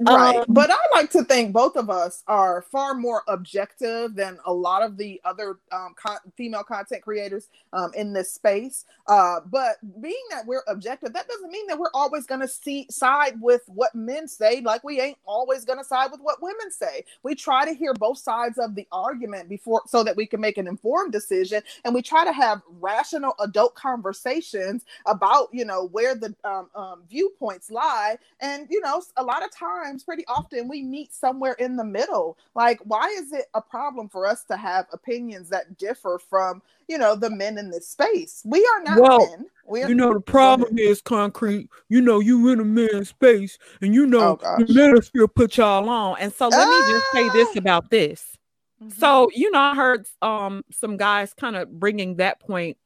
Right. 0.00 0.36
Um, 0.36 0.44
but 0.48 0.70
I 0.70 0.76
like 0.92 1.10
to 1.12 1.24
think 1.24 1.52
both 1.52 1.76
of 1.76 1.90
us 1.90 2.22
are 2.26 2.62
far 2.62 2.94
more 2.94 3.22
objective 3.28 4.14
than 4.14 4.38
a 4.44 4.52
lot 4.52 4.82
of 4.82 4.96
the 4.96 5.20
other 5.24 5.58
um, 5.72 5.94
con- 5.96 6.18
female 6.36 6.64
content 6.64 7.02
creators 7.02 7.48
um, 7.72 7.92
in 7.94 8.12
this 8.12 8.32
space. 8.32 8.84
Uh, 9.06 9.40
but 9.46 9.76
being 10.00 10.14
that 10.30 10.46
we're 10.46 10.62
objective, 10.68 11.12
that 11.12 11.28
doesn't 11.28 11.50
mean 11.50 11.66
that 11.66 11.78
we're 11.78 11.90
always 11.94 12.26
going 12.26 12.40
to 12.40 12.48
see 12.48 12.86
side 12.90 13.40
with 13.40 13.62
what 13.66 13.94
men 13.94 14.28
say, 14.28 14.60
like 14.60 14.82
we 14.84 15.00
ain't 15.00 15.18
always 15.24 15.64
going 15.64 15.78
to 15.78 15.84
side 15.84 16.10
with 16.10 16.20
what 16.20 16.42
women 16.42 16.70
say. 16.70 17.04
We 17.22 17.34
try 17.34 17.64
to 17.64 17.72
hear 17.72 17.94
both 17.94 18.18
sides 18.18 18.58
of 18.58 18.74
the 18.74 18.86
argument 18.92 19.48
before 19.48 19.82
so 19.86 20.02
that 20.04 20.16
we 20.16 20.26
can 20.26 20.40
make 20.40 20.58
an 20.58 20.66
informed 20.66 21.12
decision. 21.12 21.62
And 21.84 21.94
we 21.94 22.02
try 22.02 22.24
to 22.24 22.32
have 22.32 22.62
rational 22.80 23.34
adult 23.40 23.74
conversations 23.74 24.84
about, 25.06 25.48
you 25.52 25.64
know, 25.64 25.86
where 25.86 26.14
the 26.14 26.34
um, 26.44 26.68
um, 26.74 27.02
viewpoints 27.08 27.70
lie. 27.70 28.18
And, 28.40 28.66
you 28.70 28.80
know, 28.80 29.02
a 29.16 29.22
lot 29.22 29.44
of 29.44 29.50
times, 29.54 29.85
times, 29.86 30.04
pretty 30.04 30.24
often, 30.26 30.68
we 30.68 30.82
meet 30.82 31.14
somewhere 31.14 31.54
in 31.54 31.76
the 31.76 31.84
middle. 31.84 32.36
Like, 32.54 32.80
why 32.84 33.08
is 33.18 33.32
it 33.32 33.46
a 33.54 33.60
problem 33.60 34.08
for 34.08 34.26
us 34.26 34.44
to 34.44 34.56
have 34.56 34.86
opinions 34.92 35.48
that 35.50 35.76
differ 35.78 36.20
from, 36.28 36.62
you 36.88 36.98
know, 36.98 37.14
the 37.14 37.30
men 37.30 37.58
in 37.58 37.70
this 37.70 37.88
space? 37.88 38.42
We 38.44 38.60
are 38.60 38.82
not 38.84 39.00
well, 39.00 39.18
men. 39.18 39.46
We 39.66 39.82
are, 39.82 39.88
you 39.88 39.94
know, 39.94 40.12
the 40.12 40.20
problem 40.20 40.78
is 40.78 41.00
concrete. 41.00 41.68
You 41.88 42.00
know, 42.00 42.20
you 42.20 42.48
in 42.50 42.60
a 42.60 42.64
man's 42.64 43.08
space, 43.10 43.58
and 43.80 43.94
you 43.94 44.06
know, 44.06 44.38
oh, 44.42 44.56
the 44.58 44.64
manosphere 44.64 45.32
put 45.32 45.56
y'all 45.56 45.88
on. 45.88 46.18
And 46.20 46.32
so, 46.32 46.48
let 46.48 46.66
ah! 46.66 46.70
me 46.70 46.92
just 46.92 47.12
say 47.12 47.38
this 47.38 47.48
ah! 47.54 47.58
about 47.58 47.90
this. 47.90 48.36
Mm-hmm. 48.82 48.90
So, 48.98 49.30
you 49.34 49.50
know, 49.50 49.60
I 49.60 49.74
heard 49.74 50.06
um 50.22 50.64
some 50.70 50.96
guys 50.96 51.32
kind 51.34 51.56
of 51.56 51.80
bringing 51.80 52.16
that 52.16 52.40
point. 52.40 52.76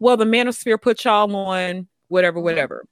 Well, 0.00 0.16
the 0.16 0.24
manosphere 0.24 0.80
put 0.80 1.04
y'all 1.04 1.34
on, 1.34 1.88
whatever, 2.08 2.38
mm-hmm. 2.38 2.44
whatever. 2.44 2.86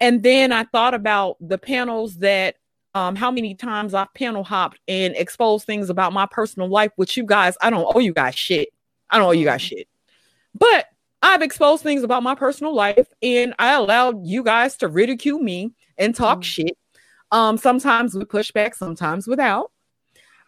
And 0.00 0.22
then 0.22 0.52
I 0.52 0.64
thought 0.64 0.92
about 0.92 1.36
the 1.40 1.56
panels 1.56 2.16
that 2.18 2.56
um, 2.94 3.16
how 3.16 3.30
many 3.30 3.54
times 3.54 3.94
I've 3.94 4.12
panel 4.14 4.44
hopped 4.44 4.78
and 4.86 5.14
exposed 5.16 5.66
things 5.66 5.90
about 5.90 6.12
my 6.12 6.26
personal 6.26 6.68
life, 6.68 6.92
which 6.96 7.16
you 7.16 7.24
guys, 7.24 7.56
I 7.60 7.70
don't 7.70 7.86
owe 7.94 7.98
you 7.98 8.12
guys 8.12 8.34
shit. 8.34 8.68
I 9.10 9.18
don't 9.18 9.28
owe 9.28 9.32
you 9.32 9.44
guys 9.44 9.60
mm-hmm. 9.60 9.76
shit. 9.76 9.88
But 10.54 10.86
I've 11.20 11.42
exposed 11.42 11.82
things 11.82 12.02
about 12.02 12.22
my 12.22 12.34
personal 12.34 12.74
life 12.74 13.08
and 13.22 13.54
I 13.58 13.74
allowed 13.74 14.26
you 14.26 14.42
guys 14.44 14.76
to 14.78 14.88
ridicule 14.88 15.40
me 15.40 15.72
and 15.98 16.14
talk 16.14 16.40
mm. 16.40 16.44
shit. 16.44 16.78
Um, 17.32 17.56
sometimes 17.56 18.14
with 18.14 18.28
pushback, 18.28 18.74
sometimes 18.74 19.26
without. 19.26 19.72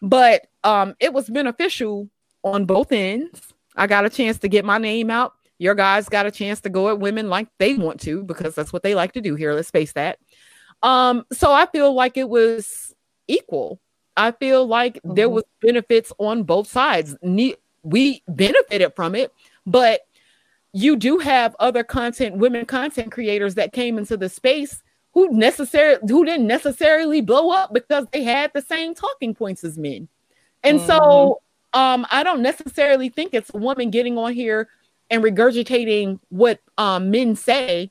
But 0.03 0.47
um, 0.63 0.95
it 1.01 1.13
was 1.13 1.29
beneficial 1.29 2.09
on 2.45 2.67
both 2.67 2.93
ends. 2.93 3.41
I 3.75 3.87
got 3.87 4.05
a 4.05 4.11
chance 4.11 4.39
to 4.41 4.49
get 4.49 4.65
my 4.65 4.79
name 4.79 5.11
out. 5.11 5.33
Your 5.59 5.75
guys 5.75 6.09
got 6.09 6.27
a 6.27 6.31
chance 6.31 6.61
to 6.61 6.69
go 6.69 6.91
at 6.91 7.01
women 7.01 7.31
like 7.31 7.49
they 7.59 7.75
want 7.75 8.01
to 8.03 8.23
because 8.23 8.55
that's 8.55 8.73
what 8.73 8.83
they 8.83 8.95
like 8.95 9.13
to 9.13 9.21
do 9.21 9.35
here. 9.35 9.55
Let's 9.55 9.71
face 9.71 9.93
that. 9.93 10.19
Um, 10.83 11.25
so 11.33 11.53
I 11.53 11.67
feel 11.67 11.93
like 11.95 12.17
it 12.17 12.29
was 12.29 12.95
equal. 13.29 13.81
I 14.17 14.33
feel 14.33 14.67
like 14.67 14.97
mm-hmm. 14.97 15.15
there 15.15 15.29
was 15.29 15.45
benefits 15.61 16.13
on 16.19 16.45
both 16.45 16.69
sides. 16.69 17.17
Ne- 17.23 17.57
we 17.83 18.23
benefited 18.29 18.95
from 18.95 19.15
it, 19.15 19.33
but 19.67 20.01
you 20.73 20.97
do 20.97 21.19
have 21.19 21.55
other 21.59 21.85
content, 21.85 22.37
women 22.37 22.67
content 22.67 23.13
creators 23.13 23.55
that 23.55 23.73
came 23.73 23.99
into 23.99 24.17
the 24.17 24.29
space 24.29 24.83
who 25.13 25.31
necessarily 25.33 25.99
who 26.09 26.25
didn't 26.25 26.47
necessarily 26.47 27.23
blow 27.23 27.51
up 27.51 27.73
because 27.73 28.07
they 28.13 28.23
had 28.23 28.51
the 28.53 28.61
same 28.61 28.95
talking 28.95 29.35
points 29.35 29.65
as 29.65 29.79
men. 29.79 30.09
And 30.63 30.79
mm-hmm. 30.79 30.87
so 30.87 31.41
um, 31.73 32.07
I 32.11 32.23
don't 32.23 32.43
necessarily 32.43 33.09
think 33.09 33.33
it's 33.33 33.51
a 33.55 33.59
woman 33.59 33.91
getting 33.91 34.19
on 34.19 34.35
here 34.35 34.69
and 35.11 35.23
regurgitating 35.23 36.21
what 36.29 36.61
um, 36.77 37.11
men 37.11 37.37
say 37.37 37.91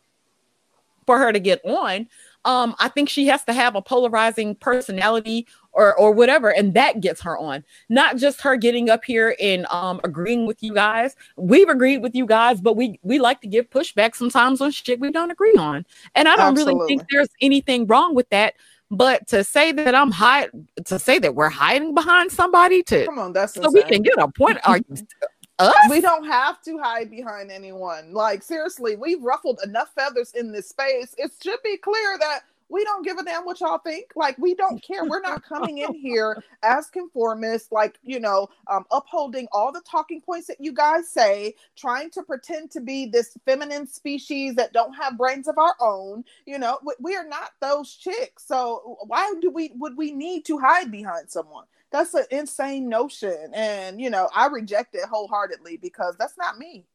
for 1.06 1.18
her 1.18 1.32
to 1.32 1.40
get 1.40 1.64
on 1.66 2.08
um, 2.46 2.76
I 2.80 2.88
think 2.88 3.10
she 3.10 3.28
has 3.28 3.44
to 3.46 3.54
have 3.54 3.76
a 3.76 3.82
polarizing 3.82 4.56
personality 4.56 5.48
or 5.74 5.98
or 5.98 6.12
whatever, 6.12 6.50
and 6.50 6.74
that 6.76 7.02
gets 7.02 7.22
her 7.22 7.38
on. 7.38 7.64
Not 7.90 8.18
just 8.18 8.42
her 8.42 8.56
getting 8.56 8.90
up 8.90 9.04
here 9.04 9.36
and 9.42 9.66
um 9.68 10.00
agreeing 10.04 10.46
with 10.46 10.64
you 10.64 10.74
guys. 10.74 11.16
We've 11.36 11.68
agreed 11.68 11.98
with 11.98 12.16
you 12.16 12.26
guys, 12.26 12.62
but 12.62 12.78
we 12.78 13.00
we 13.04 13.20
like 13.20 13.42
to 13.42 13.48
give 13.48 13.70
pushback 13.70 14.16
sometimes 14.16 14.62
on 14.62 14.72
shit 14.72 15.00
we 15.00 15.12
don't 15.12 15.32
agree 15.32 15.56
on. 15.58 15.86
And 16.14 16.28
I 16.28 16.36
don't 16.38 16.52
Absolutely. 16.52 16.76
really 16.76 16.88
think 16.88 17.10
there's 17.10 17.30
anything 17.42 17.88
wrong 17.88 18.16
with 18.16 18.30
that. 18.30 18.54
But 18.92 19.28
to 19.30 19.44
say 19.44 19.72
that 19.72 19.96
I'm 19.96 20.12
hide 20.12 20.50
to 20.86 21.00
say 21.00 21.18
that 21.20 21.34
we're 21.34 21.50
hiding 21.50 21.96
behind 21.96 22.32
somebody 22.32 22.84
to 22.84 23.06
come 23.06 23.18
on, 23.18 23.34
that's 23.34 23.56
so 23.56 23.64
insane. 23.64 23.74
we 23.74 23.84
can 23.92 24.02
get 24.04 24.20
a 24.20 24.28
point. 24.28 24.60
Are 24.64 24.80
us? 25.60 25.74
We 25.90 26.02
don't 26.02 26.26
have 26.26 26.62
to 26.64 26.78
hide 26.78 27.10
behind 27.10 27.52
anyone. 27.52 28.14
Like 28.14 28.44
seriously, 28.44 28.96
we've 28.96 29.22
ruffled 29.24 29.60
enough 29.64 29.94
feathers 29.94 30.34
in 30.34 30.52
this 30.52 30.70
space. 30.70 31.16
It 31.18 31.32
should 31.42 31.62
be 31.64 31.78
clear 31.78 32.18
that 32.20 32.42
we 32.68 32.84
don't 32.84 33.04
give 33.06 33.18
a 33.18 33.24
damn 33.24 33.46
what 33.46 33.60
y'all 33.60 33.78
think. 33.78 34.12
Like 34.16 34.38
we 34.38 34.56
don't 34.56 34.82
care. 34.82 35.06
We're 35.06 35.22
not 35.22 35.44
coming 35.44 35.80
in 35.80 35.94
here 35.94 36.44
as 36.64 36.90
conformists, 36.90 37.72
like 37.72 38.00
you 38.04 38.20
know, 38.20 38.50
um, 38.68 38.86
upholding 38.92 39.48
all 39.52 39.72
the 39.72 39.82
talking 39.82 40.22
points 40.22 40.48
that 40.48 40.60
you 40.60 40.74
guys 40.74 41.08
say, 41.08 41.56
trying 41.76 42.10
to 42.12 42.24
pretend 42.24 42.72
to 42.72 42.82
be 42.82 43.06
this 43.06 43.38
feminine 43.46 43.88
species 43.88 44.56
that 44.56 44.74
don't 44.74 44.94
have 44.94 45.18
brains 45.18 45.48
of 45.48 45.58
our 45.58 45.76
own. 45.80 46.24
You 46.46 46.58
know, 46.60 46.80
we, 46.84 46.94
we 47.00 47.16
are 47.16 47.28
not 47.28 47.52
those 47.62 47.94
chicks. 47.94 48.46
So 48.46 48.98
why 49.08 49.34
do 49.42 49.52
we 49.52 49.72
would 49.76 49.96
we 49.96 50.12
need 50.12 50.46
to 50.46 50.58
hide 50.58 50.92
behind 50.92 51.30
someone? 51.30 51.66
That's 51.96 52.14
an 52.14 52.26
insane 52.32 52.90
notion 52.90 53.52
and 53.54 54.00
you 54.02 54.10
know 54.10 54.30
i 54.36 54.48
reject 54.48 54.94
it 54.96 55.06
wholeheartedly 55.10 55.78
because 55.78 56.16
that's 56.18 56.38
not 56.38 56.58
me. 56.58 56.86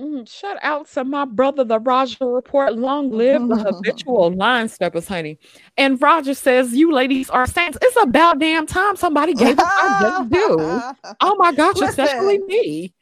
Mm, 0.00 0.28
shout 0.28 0.56
out 0.62 0.88
to 0.88 1.04
my 1.04 1.24
brother 1.24 1.62
the 1.62 1.78
roger 1.78 2.26
report. 2.26 2.74
Long 2.76 3.10
live 3.12 3.46
the 3.48 3.54
habitual 3.70 4.32
line 4.32 4.68
steppers 4.68 5.06
honey. 5.06 5.38
And 5.76 6.02
roger 6.02 6.34
says 6.34 6.72
you 6.72 6.92
ladies 6.92 7.30
are 7.30 7.46
saints. 7.46 7.78
It's 7.80 7.96
about 8.02 8.40
damn 8.40 8.66
time 8.66 8.96
somebody 8.96 9.34
gave 9.34 9.56
us 9.56 9.72
our 9.84 10.24
do. 10.24 10.56
Oh 11.20 11.36
my 11.38 11.52
gosh 11.52 11.76
Listen, 11.76 11.88
especially 12.06 12.38
me. 12.38 12.92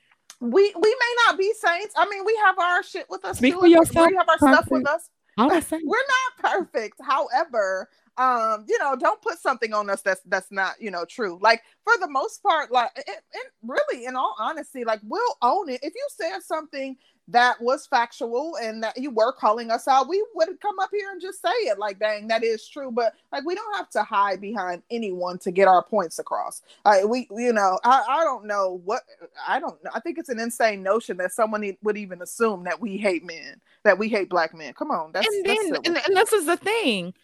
we 0.41 0.73
we 0.79 0.91
may 1.01 1.15
not 1.27 1.39
be 1.39 1.51
saints. 1.55 1.95
I 1.97 2.07
mean 2.11 2.27
we 2.27 2.37
have 2.45 2.59
our 2.59 2.83
shit 2.83 3.07
with 3.09 3.25
us 3.25 3.39
Speak 3.39 3.55
too. 3.55 3.61
for 3.61 3.67
yourself. 3.69 4.09
we 4.11 4.17
have 4.17 4.29
our 4.29 4.37
perfect. 4.37 4.59
stuff 4.59 4.71
with 4.71 4.87
us. 4.87 5.09
We're 5.39 5.97
not 5.97 6.53
perfect. 6.53 7.01
However 7.03 7.89
um 8.19 8.65
you 8.69 8.79
know 8.79 8.95
don't 8.95 9.23
put 9.23 9.39
something 9.39 9.73
on 9.73 9.89
us 9.89 10.03
that's 10.03 10.21
that's 10.27 10.51
not 10.51 10.75
you 10.81 10.91
know 10.91 11.05
true. 11.05 11.39
Like 11.41 11.63
for 11.85 11.95
the 11.99 12.09
most 12.09 12.43
part 12.43 12.71
like 12.71 12.91
it, 12.97 13.07
it 13.09 13.53
really 13.63 14.05
in 14.05 14.17
all 14.17 14.35
honesty 14.39 14.85
like 14.85 15.01
we'll 15.03 15.37
own 15.41 15.69
it. 15.71 15.81
If 15.83 15.95
you 15.95 16.07
said 16.11 16.41
something 16.43 16.97
that 17.29 17.61
was 17.63 17.87
factual 17.87 18.57
and 18.61 18.83
that 18.83 18.99
you 18.99 19.09
were 19.09 19.33
calling 19.33 19.71
us 19.71 19.87
out 19.87 20.09
we 20.09 20.23
would 20.35 20.61
come 20.61 20.79
up 20.81 20.91
here 20.93 21.13
and 21.13 21.23
just 21.23 21.41
say 21.41 21.49
it 21.49 21.79
like 21.79 21.99
dang 21.99 22.29
that 22.29 22.45
is 22.45 22.69
true. 22.69 22.91
But 22.91 23.15
like 23.33 23.45
we 23.47 23.55
don't 23.55 23.77
have 23.77 23.89
to 23.91 24.03
hide 24.03 24.41
behind 24.41 24.83
anyone 24.91 25.39
to 25.39 25.51
get 25.51 25.69
our 25.69 25.83
points 25.83 26.19
across. 26.19 26.63
Uh, 26.85 26.99
we 27.07 27.29
you 27.35 27.53
know 27.53 27.79
I, 27.85 28.05
I 28.09 28.25
don't 28.25 28.45
know 28.45 28.81
what 28.85 29.03
i 29.47 29.59
don't 29.59 29.83
know 29.85 29.91
i 29.95 30.01
think 30.01 30.19
it's 30.19 30.29
an 30.29 30.41
insane 30.41 30.83
notion 30.83 31.17
that 31.19 31.33
someone 31.33 31.77
would 31.83 31.97
even 31.97 32.21
assume 32.23 32.65
that 32.65 32.81
we 32.81 32.97
hate 32.97 33.25
men 33.25 33.61
that 33.85 33.99
we 33.99 34.09
hate 34.09 34.29
black 34.29 34.55
men. 34.55 34.73
Come 34.75 34.91
on 34.91 35.13
that's 35.13 35.27
and 35.27 35.45
then 35.45 35.71
that's 35.71 35.89
and, 35.89 35.99
and 36.07 36.17
this 36.17 36.33
is 36.33 36.47
the 36.47 36.57
thing 36.57 37.15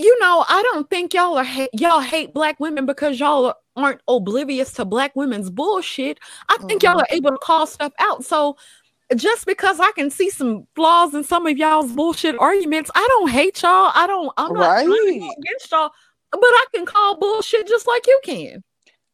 you 0.00 0.18
know, 0.20 0.44
I 0.48 0.62
don't 0.72 0.88
think 0.88 1.12
y'all 1.12 1.36
are 1.36 1.44
ha- 1.44 1.68
y'all 1.72 2.00
hate 2.00 2.32
black 2.32 2.58
women 2.58 2.86
because 2.86 3.20
y'all 3.20 3.54
aren't 3.76 4.00
oblivious 4.08 4.72
to 4.72 4.84
black 4.84 5.14
women's 5.14 5.50
bullshit. 5.50 6.18
I 6.48 6.56
think 6.58 6.82
mm-hmm. 6.82 6.92
y'all 6.92 7.00
are 7.00 7.06
able 7.10 7.30
to 7.30 7.38
call 7.38 7.66
stuff 7.66 7.92
out. 7.98 8.24
So 8.24 8.56
just 9.14 9.46
because 9.46 9.78
I 9.78 9.92
can 9.92 10.10
see 10.10 10.30
some 10.30 10.66
flaws 10.74 11.14
in 11.14 11.24
some 11.24 11.46
of 11.46 11.56
y'all's 11.58 11.92
bullshit 11.92 12.38
arguments, 12.38 12.90
I 12.94 13.06
don't 13.10 13.30
hate 13.30 13.62
y'all. 13.62 13.92
I 13.94 14.06
don't. 14.06 14.32
I'm 14.36 14.54
not 14.54 14.70
right. 14.70 14.86
against 14.86 15.70
y'all, 15.70 15.90
but 16.32 16.40
I 16.42 16.64
can 16.74 16.86
call 16.86 17.18
bullshit 17.18 17.68
just 17.68 17.86
like 17.86 18.06
you 18.06 18.20
can. 18.24 18.64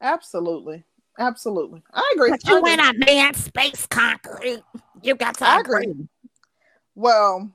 Absolutely, 0.00 0.84
absolutely. 1.18 1.82
I 1.92 2.12
agree. 2.14 2.30
But 2.30 2.46
you 2.46 2.62
went 2.62 2.80
on 2.80 2.98
man 3.00 3.34
space 3.34 3.86
concrete. 3.86 4.62
You 5.02 5.16
got 5.16 5.38
to 5.38 5.48
I 5.48 5.60
agree. 5.60 5.84
agree. 5.84 6.08
Well, 6.94 7.50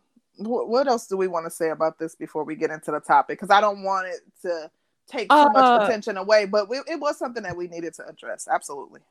what 0.47 0.87
else 0.87 1.07
do 1.07 1.17
we 1.17 1.27
want 1.27 1.45
to 1.45 1.51
say 1.51 1.69
about 1.69 1.99
this 1.99 2.15
before 2.15 2.43
we 2.43 2.55
get 2.55 2.71
into 2.71 2.91
the 2.91 2.99
topic? 2.99 3.39
Because 3.39 3.53
I 3.53 3.61
don't 3.61 3.83
want 3.83 4.07
it 4.07 4.21
to 4.43 4.71
take 5.07 5.29
too 5.29 5.35
uh, 5.35 5.49
much 5.51 5.83
attention 5.83 6.17
away, 6.17 6.45
but 6.45 6.69
we, 6.69 6.77
it 6.87 6.99
was 6.99 7.17
something 7.17 7.43
that 7.43 7.55
we 7.55 7.67
needed 7.67 7.93
to 7.95 8.07
address. 8.07 8.47
Absolutely. 8.51 9.01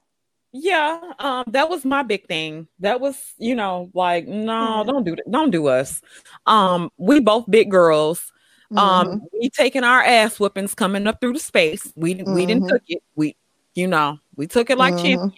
Yeah, 0.52 1.00
um, 1.20 1.44
that 1.49 1.68
was 1.68 1.84
my 1.84 2.02
big 2.02 2.26
thing. 2.26 2.66
That 2.80 3.00
was, 3.00 3.16
you 3.38 3.54
know, 3.54 3.90
like, 3.94 4.26
no, 4.26 4.52
mm-hmm. 4.52 4.90
don't 4.90 5.04
do 5.04 5.14
that. 5.16 5.30
Don't 5.30 5.50
do 5.50 5.68
us. 5.68 6.02
Um, 6.46 6.90
we 6.96 7.20
both 7.20 7.49
big 7.49 7.70
girls. 7.70 8.32
Um, 8.76 9.06
mm-hmm. 9.06 9.25
we 9.32 9.50
taking 9.50 9.84
our 9.84 10.02
ass 10.02 10.40
whoopings 10.40 10.75
coming 10.75 11.06
up 11.06 11.20
through 11.20 11.34
the 11.34 11.40
space. 11.40 11.92
We 11.94 12.16
mm-hmm. 12.16 12.34
we 12.34 12.46
didn't 12.46 12.64
mm-hmm. 12.64 12.72
took 12.72 12.82
it. 12.88 13.02
We, 13.14 13.37
you 13.75 13.87
know, 13.87 14.18
we 14.34 14.49
took 14.49 14.70
it 14.70 14.78
like 14.78 14.94
mm-hmm. 14.94 15.04
champions. 15.04 15.34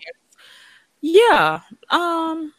Yeah. 1.03 1.61
Um, 1.91 2.55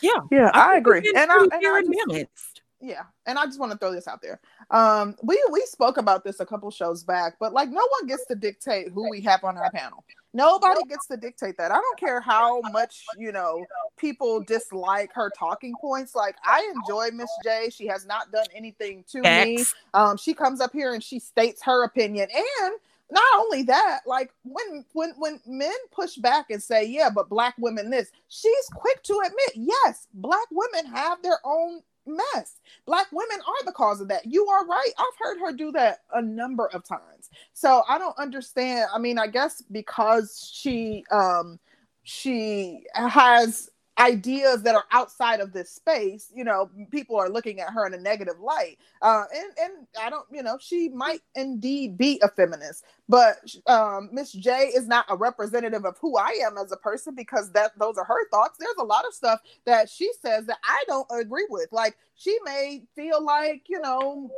yeah, 0.00 0.20
yeah, 0.30 0.50
I, 0.54 0.74
I 0.74 0.76
agree. 0.76 0.98
And 1.14 1.30
I, 1.30 1.42
and 1.42 1.50
I 1.52 1.82
just, 1.82 2.62
yeah, 2.82 3.04
and 3.26 3.38
I 3.38 3.46
just 3.46 3.60
want 3.60 3.70
to 3.70 3.78
throw 3.78 3.92
this 3.92 4.08
out 4.08 4.20
there. 4.20 4.40
Um, 4.70 5.14
we 5.22 5.42
we 5.50 5.60
spoke 5.66 5.98
about 5.98 6.24
this 6.24 6.40
a 6.40 6.46
couple 6.46 6.70
shows 6.70 7.04
back, 7.04 7.36
but 7.38 7.52
like 7.52 7.68
no 7.68 7.86
one 8.00 8.06
gets 8.08 8.26
to 8.26 8.34
dictate 8.34 8.90
who 8.92 9.08
we 9.08 9.20
have 9.20 9.44
on 9.44 9.56
our 9.56 9.70
panel. 9.70 10.04
Nobody 10.34 10.80
gets 10.88 11.06
to 11.08 11.16
dictate 11.16 11.56
that. 11.58 11.70
I 11.70 11.74
don't 11.74 11.98
care 11.98 12.20
how 12.20 12.60
much 12.72 13.04
you 13.16 13.30
know 13.30 13.64
people 13.96 14.42
dislike 14.42 15.10
her 15.14 15.30
talking 15.38 15.74
points. 15.80 16.16
Like 16.16 16.36
I 16.44 16.72
enjoy 16.74 17.10
Miss 17.12 17.30
J. 17.44 17.68
She 17.70 17.86
has 17.86 18.04
not 18.04 18.32
done 18.32 18.46
anything 18.54 19.04
to 19.12 19.24
X. 19.24 19.46
me. 19.46 19.64
Um, 19.94 20.16
she 20.16 20.34
comes 20.34 20.60
up 20.60 20.72
here 20.72 20.92
and 20.92 21.02
she 21.04 21.20
states 21.20 21.62
her 21.62 21.84
opinion. 21.84 22.28
And 22.34 22.74
not 23.12 23.40
only 23.40 23.62
that, 23.64 24.00
like 24.06 24.32
when 24.42 24.84
when 24.94 25.12
when 25.18 25.40
men 25.46 25.72
push 25.90 26.16
back 26.16 26.50
and 26.50 26.62
say, 26.62 26.84
"Yeah, 26.86 27.10
but 27.14 27.28
black 27.28 27.54
women 27.58 27.90
this," 27.90 28.10
she's 28.28 28.66
quick 28.74 29.02
to 29.04 29.20
admit, 29.26 29.52
"Yes, 29.54 30.08
black 30.14 30.48
women 30.50 30.86
have 30.86 31.22
their 31.22 31.38
own 31.44 31.82
mess. 32.06 32.60
Black 32.86 33.06
women 33.12 33.38
are 33.46 33.64
the 33.64 33.72
cause 33.72 34.00
of 34.00 34.08
that. 34.08 34.24
You 34.26 34.46
are 34.46 34.66
right. 34.66 34.92
I've 34.98 35.18
heard 35.18 35.38
her 35.40 35.52
do 35.52 35.72
that 35.72 36.00
a 36.14 36.22
number 36.22 36.66
of 36.68 36.84
times. 36.84 37.30
So 37.52 37.82
I 37.88 37.98
don't 37.98 38.16
understand. 38.18 38.86
I 38.94 38.98
mean, 38.98 39.18
I 39.18 39.26
guess 39.26 39.62
because 39.70 40.50
she 40.52 41.04
um 41.10 41.58
she 42.02 42.84
has 42.94 43.70
ideas 44.02 44.64
that 44.64 44.76
are 44.76 44.84
outside 44.92 45.40
of 45.40 45.54
this 45.54 45.70
space, 45.70 46.32
you 46.34 46.44
know, 46.44 46.70
people 46.90 47.16
are 47.16 47.30
looking 47.30 47.60
at 47.60 47.70
her 47.70 47.86
in 47.86 47.94
a 47.94 47.98
negative 47.98 48.40
light. 48.40 48.78
Uh, 49.02 49.24
and 49.34 49.52
and 49.62 49.88
I 50.00 50.10
don't, 50.10 50.26
you 50.32 50.42
know, 50.44 50.58
she 50.60 50.90
might 50.90 51.22
indeed 51.36 51.98
be 51.98 52.20
a 52.22 52.28
feminist, 52.28 52.84
but 53.08 53.36
um, 53.68 54.10
Miss 54.12 54.32
J 54.32 54.72
is 54.74 54.88
not 54.88 55.06
a 55.10 55.16
representative 55.16 55.86
of 55.86 55.98
who 56.00 56.18
I 56.18 56.38
am 56.46 56.58
as 56.58 56.72
a 56.72 56.78
person 56.78 57.14
because 57.16 57.52
that 57.52 57.78
those 57.78 57.98
are 57.98 58.04
her 58.04 58.28
thoughts. 58.30 58.58
There's 58.60 58.76
a 58.80 58.84
lot 58.84 59.06
of 59.06 59.14
stuff 59.14 59.40
that 59.66 59.90
she 59.90 60.12
says 60.22 60.46
that 60.46 60.58
I 60.64 60.84
don't 60.88 61.08
agree 61.12 61.46
with. 61.50 61.68
Like 61.72 61.96
she 62.16 62.38
may 62.44 62.84
feel 62.96 63.24
like, 63.24 63.64
you 63.68 63.80
know, 63.80 64.30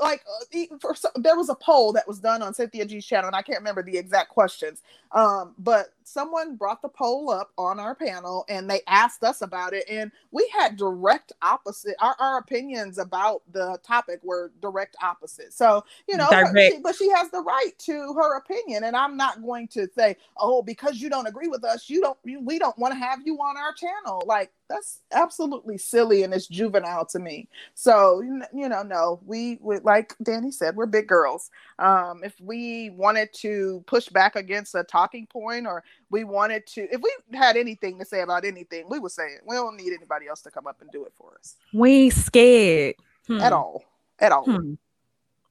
like 0.00 0.24
uh, 0.28 0.76
for, 0.80 0.94
there 1.16 1.36
was 1.36 1.50
a 1.50 1.56
poll 1.56 1.92
that 1.94 2.08
was 2.08 2.20
done 2.20 2.42
on 2.42 2.54
Cynthia 2.54 2.86
G's 2.86 3.06
channel, 3.06 3.28
and 3.28 3.36
I 3.36 3.42
can't 3.42 3.58
remember 3.60 3.82
the 3.82 3.98
exact 3.98 4.30
questions. 4.30 4.82
Um, 5.12 5.54
but 5.58 5.88
someone 6.08 6.56
brought 6.56 6.82
the 6.82 6.88
poll 6.88 7.30
up 7.30 7.52
on 7.58 7.78
our 7.78 7.94
panel, 7.94 8.44
and 8.48 8.68
they 8.68 8.80
asked 8.86 9.22
us 9.24 9.42
about 9.42 9.74
it, 9.74 9.84
and 9.88 10.10
we 10.30 10.50
had 10.56 10.76
direct 10.76 11.32
opposite. 11.42 11.96
Our, 12.00 12.16
our 12.18 12.38
opinions 12.38 12.98
about 12.98 13.42
the 13.52 13.78
topic 13.84 14.20
were 14.22 14.52
direct 14.60 14.96
opposite. 15.02 15.52
So 15.52 15.84
you 16.08 16.16
know, 16.16 16.28
she, 16.74 16.78
but 16.82 16.96
she 16.96 17.10
has 17.10 17.30
the 17.30 17.40
right 17.40 17.72
to 17.80 18.14
her 18.14 18.36
opinion, 18.38 18.84
and 18.84 18.96
I'm 18.96 19.16
not 19.16 19.42
going 19.42 19.68
to 19.68 19.88
say, 19.96 20.16
oh, 20.36 20.62
because 20.62 21.00
you 21.00 21.10
don't 21.10 21.26
agree 21.26 21.48
with 21.48 21.64
us, 21.64 21.88
you 21.90 22.00
don't, 22.00 22.18
we 22.24 22.58
don't 22.58 22.78
want 22.78 22.92
to 22.92 22.98
have 22.98 23.20
you 23.24 23.36
on 23.36 23.56
our 23.56 23.72
channel. 23.72 24.22
Like 24.26 24.52
that's 24.68 25.00
absolutely 25.12 25.78
silly 25.78 26.22
and 26.22 26.32
it's 26.34 26.46
juvenile 26.46 27.06
to 27.06 27.18
me. 27.18 27.48
So 27.74 28.20
you 28.20 28.68
know, 28.68 28.82
no, 28.82 29.20
we 29.26 29.58
would 29.60 29.84
like 29.84 30.14
Danny 30.22 30.50
said, 30.50 30.76
we're 30.76 30.86
big 30.86 31.08
girls. 31.08 31.50
Um, 31.78 32.24
if 32.24 32.34
we 32.40 32.90
wanted 32.90 33.32
to 33.34 33.84
push 33.86 34.08
back 34.08 34.34
against 34.34 34.74
a 34.74 34.82
talking 34.82 35.26
point 35.26 35.66
or 35.66 35.84
we 36.10 36.24
wanted 36.24 36.66
to, 36.68 36.88
if 36.92 37.00
we 37.00 37.14
had 37.36 37.56
anything 37.56 37.98
to 38.00 38.04
say 38.04 38.22
about 38.22 38.44
anything, 38.44 38.86
we 38.88 38.98
would 38.98 39.12
say 39.12 39.26
it. 39.26 39.42
We 39.46 39.54
don't 39.54 39.76
need 39.76 39.92
anybody 39.92 40.26
else 40.26 40.42
to 40.42 40.50
come 40.50 40.66
up 40.66 40.80
and 40.80 40.90
do 40.90 41.04
it 41.04 41.12
for 41.16 41.36
us. 41.38 41.54
We 41.72 42.10
scared 42.10 42.96
hmm. 43.26 43.40
at 43.40 43.52
all, 43.52 43.84
at 44.18 44.32
all. 44.32 44.44
Hmm. 44.44 44.74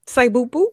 Say 0.06 0.30
boop 0.30 0.50
boop, 0.50 0.68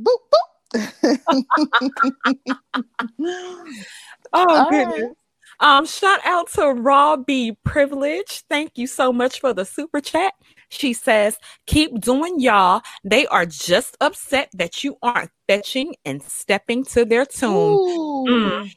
boop 0.00 0.18
boop. 0.32 0.54
oh 4.32 4.70
goodness. 4.70 5.12
Um, 5.60 5.86
shout 5.86 6.20
out 6.24 6.50
to 6.52 6.72
Robbie 6.72 7.56
Privilege. 7.64 8.42
Thank 8.48 8.76
you 8.76 8.86
so 8.86 9.12
much 9.12 9.40
for 9.40 9.52
the 9.52 9.64
super 9.64 10.00
chat. 10.00 10.34
She 10.74 10.92
says, 10.92 11.38
keep 11.66 12.00
doing 12.00 12.40
y'all. 12.40 12.82
They 13.04 13.26
are 13.26 13.46
just 13.46 13.96
upset 14.00 14.50
that 14.54 14.84
you 14.84 14.96
aren't 15.02 15.30
fetching 15.46 15.96
and 16.04 16.22
stepping 16.22 16.84
to 16.86 17.04
their 17.04 17.24
tune. 17.24 17.52
Mm. 17.52 18.26
Mm. 18.28 18.72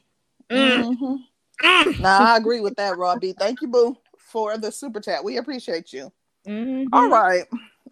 Mm-hmm. 0.50 1.14
Mm. 1.62 2.00
Nah, 2.00 2.32
I 2.32 2.36
agree 2.36 2.60
with 2.60 2.76
that, 2.76 2.96
Robbie. 2.96 3.32
Thank 3.32 3.60
you, 3.60 3.68
Boo, 3.68 3.96
for 4.16 4.56
the 4.56 4.70
super 4.70 5.00
chat. 5.00 5.24
We 5.24 5.36
appreciate 5.36 5.92
you. 5.92 6.12
Mm-hmm. 6.46 6.94
All 6.94 7.08
right. 7.08 7.44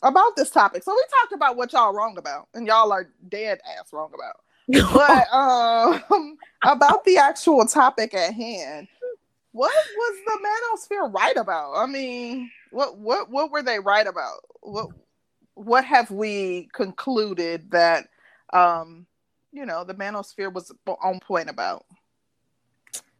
About 0.03 0.37
this 0.37 0.51
topic. 0.51 0.83
So 0.83 0.93
we 0.95 1.03
talked 1.21 1.33
about 1.33 1.57
what 1.57 1.73
y'all 1.73 1.93
wrong 1.93 2.17
about, 2.19 2.49
and 2.55 2.67
y'all 2.67 2.93
are 2.93 3.11
dead 3.29 3.59
ass 3.79 3.93
wrong 3.93 4.13
about 4.15 4.37
but 4.69 5.33
um, 5.33 6.37
about 6.63 7.05
the 7.05 7.19
actual 7.19 7.67
topic 7.67 8.15
at 8.15 8.35
hand, 8.35 8.89
what 9.53 9.73
was 9.97 10.19
the 10.27 10.95
manosphere 10.95 11.13
right 11.13 11.37
about? 11.37 11.75
I 11.77 11.87
mean, 11.87 12.51
what 12.77 12.99
what 12.99 13.31
what 13.31 13.51
were 13.51 13.63
they 13.63 13.79
right 13.79 14.07
about? 14.07 14.41
What 14.61 14.89
what 15.55 15.85
have 15.85 16.11
we 16.11 16.69
concluded 16.75 17.71
that 17.71 18.09
um, 18.53 19.07
you 19.51 19.65
know 19.65 19.83
the 19.83 19.95
manosphere 19.95 20.53
was 20.53 20.71
on 20.87 21.19
point 21.21 21.49
about? 21.49 21.87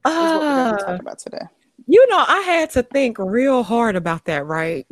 Uh, 0.05 0.11
is 0.11 0.15
what 0.15 0.41
we're 0.41 0.55
going 0.55 0.79
to 0.79 0.85
talk 0.85 1.01
about 1.01 1.19
today. 1.19 1.47
You 1.87 2.07
know, 2.09 2.23
I 2.29 2.41
had 2.41 2.71
to 2.73 2.83
think 2.83 3.19
real 3.19 3.63
hard 3.63 3.97
about 3.97 4.27
that, 4.27 4.45
right? 4.45 4.87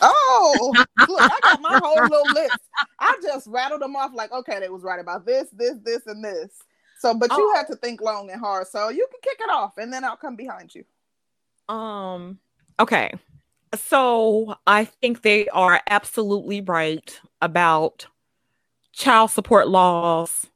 Oh, 0.00 0.72
look, 1.08 1.20
I 1.20 1.38
got 1.42 1.60
my 1.60 1.80
whole 1.82 2.02
little 2.02 2.32
list. 2.32 2.58
I 3.00 3.18
just 3.22 3.46
rattled 3.48 3.82
them 3.82 3.96
off 3.96 4.12
like, 4.14 4.32
okay, 4.32 4.60
they 4.60 4.68
was 4.68 4.82
right 4.82 5.00
about 5.00 5.26
this, 5.26 5.48
this, 5.50 5.78
this, 5.84 6.06
and 6.06 6.24
this. 6.24 6.50
So, 7.00 7.12
but 7.14 7.30
you 7.30 7.52
oh. 7.52 7.56
had 7.56 7.66
to 7.68 7.76
think 7.76 8.00
long 8.00 8.30
and 8.30 8.40
hard. 8.40 8.66
So 8.68 8.88
you 8.88 9.06
can 9.10 9.20
kick 9.22 9.38
it 9.40 9.50
off, 9.50 9.78
and 9.78 9.92
then 9.92 10.04
I'll 10.04 10.16
come 10.16 10.36
behind 10.36 10.74
you. 10.74 10.84
Um. 11.74 12.38
Okay. 12.78 13.12
So 13.74 14.56
I 14.66 14.84
think 14.84 15.22
they 15.22 15.48
are 15.48 15.80
absolutely 15.88 16.60
right 16.60 17.18
about 17.42 18.06
child 18.92 19.30
support 19.30 19.68
laws, 19.68 20.46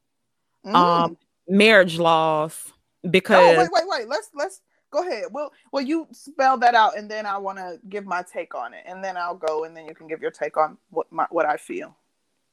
mm. 0.65 0.75
um, 0.75 1.17
marriage 1.49 1.99
laws. 1.99 2.73
Because 3.09 3.57
oh, 3.57 3.61
wait, 3.61 3.71
wait, 3.73 3.85
wait. 3.87 4.09
Let's 4.09 4.31
let's 4.35 4.61
go 4.91 5.01
ahead. 5.07 5.25
Well, 5.31 5.53
well, 5.73 5.83
you 5.83 6.07
spell 6.13 6.59
that 6.59 6.75
out, 6.75 6.99
and 6.99 7.11
then 7.11 7.27
I 7.27 7.39
want 7.39 7.59
to 7.59 7.79
give 7.89 8.05
my 8.05 8.23
take 8.23 8.55
on 8.55 8.75
it, 8.75 8.85
and 8.87 9.03
then 9.03 9.17
I'll 9.17 9.37
go, 9.37 9.65
and 9.65 9.77
then 9.77 9.87
you 9.87 9.95
can 9.95 10.07
give 10.07 10.21
your 10.21 10.31
take 10.31 10.57
on 10.57 10.77
what 10.91 11.11
my 11.11 11.27
what 11.31 11.47
I 11.47 11.57
feel. 11.57 11.97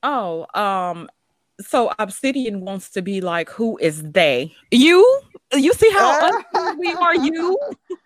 Oh, 0.04 0.46
um, 0.54 1.10
so 1.62 1.92
Obsidian 2.00 2.62
wants 2.62 2.90
to 2.92 3.02
be 3.02 3.22
like, 3.22 3.50
who 3.50 3.78
is 3.78 4.04
they? 4.04 4.54
You? 4.72 5.22
You 5.54 5.74
see 5.74 5.90
how 5.92 6.44
we 6.78 6.94
are? 6.94 7.16
You? 7.16 7.58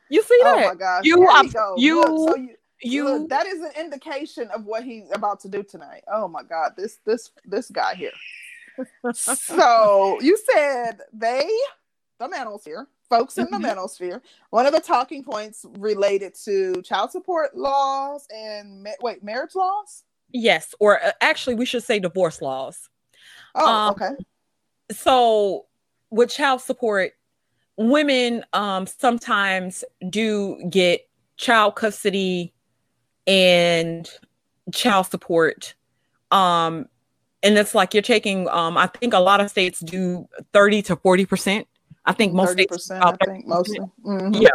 You 0.09 0.21
see 0.23 0.39
that? 0.43 0.57
Oh 0.57 0.69
my 0.69 0.75
gosh! 0.75 1.03
You, 1.05 1.27
ob- 1.29 1.45
you, 1.77 2.01
look, 2.01 2.29
so 2.29 2.35
you, 2.35 2.55
you. 2.81 3.05
Look, 3.05 3.29
that 3.29 3.47
is 3.47 3.61
an 3.61 3.71
indication 3.79 4.49
of 4.49 4.65
what 4.65 4.83
he's 4.83 5.11
about 5.11 5.39
to 5.41 5.49
do 5.49 5.63
tonight. 5.63 6.03
Oh 6.11 6.27
my 6.27 6.43
god! 6.43 6.73
This 6.77 6.99
this 7.05 7.31
this 7.45 7.69
guy 7.69 7.95
here. 7.95 8.11
so 9.13 10.19
you 10.21 10.37
said 10.53 10.99
they, 11.13 11.49
the 12.19 12.27
manosphere, 12.27 12.85
folks 13.09 13.37
in 13.37 13.45
the 13.45 13.57
mm-hmm. 13.57 13.79
manosphere. 13.79 14.21
One 14.51 14.65
of 14.65 14.73
the 14.73 14.79
talking 14.79 15.23
points 15.23 15.65
related 15.77 16.35
to 16.45 16.81
child 16.83 17.11
support 17.11 17.55
laws 17.55 18.27
and 18.33 18.83
ma- 18.83 18.91
wait, 19.01 19.23
marriage 19.23 19.55
laws. 19.55 20.03
Yes, 20.33 20.75
or 20.79 21.03
uh, 21.03 21.11
actually, 21.21 21.55
we 21.55 21.65
should 21.65 21.83
say 21.83 21.99
divorce 21.99 22.41
laws. 22.41 22.89
Oh, 23.55 23.67
um, 23.67 23.91
okay. 23.91 24.09
So, 24.91 25.65
with 26.09 26.29
child 26.29 26.61
support, 26.61 27.13
women 27.77 28.43
um, 28.53 28.85
sometimes 28.87 29.83
do 30.09 30.61
get 30.69 31.07
child 31.37 31.75
custody 31.75 32.53
and 33.27 34.09
child 34.73 35.07
support. 35.07 35.73
Um, 36.31 36.87
and 37.43 37.57
it's 37.57 37.73
like 37.73 37.93
you're 37.93 38.03
taking, 38.03 38.47
um, 38.49 38.77
I 38.77 38.87
think 38.87 39.13
a 39.13 39.19
lot 39.19 39.41
of 39.41 39.49
states 39.49 39.79
do 39.79 40.27
30 40.53 40.81
to 40.83 40.95
40%. 40.95 41.65
I 42.05 42.13
think 42.13 42.33
most 42.33 42.53
states, 42.53 42.91
I 42.91 43.15
think 43.25 43.47
mostly. 43.47 43.79
Mm-hmm. 44.03 44.41
Yeah. 44.41 44.49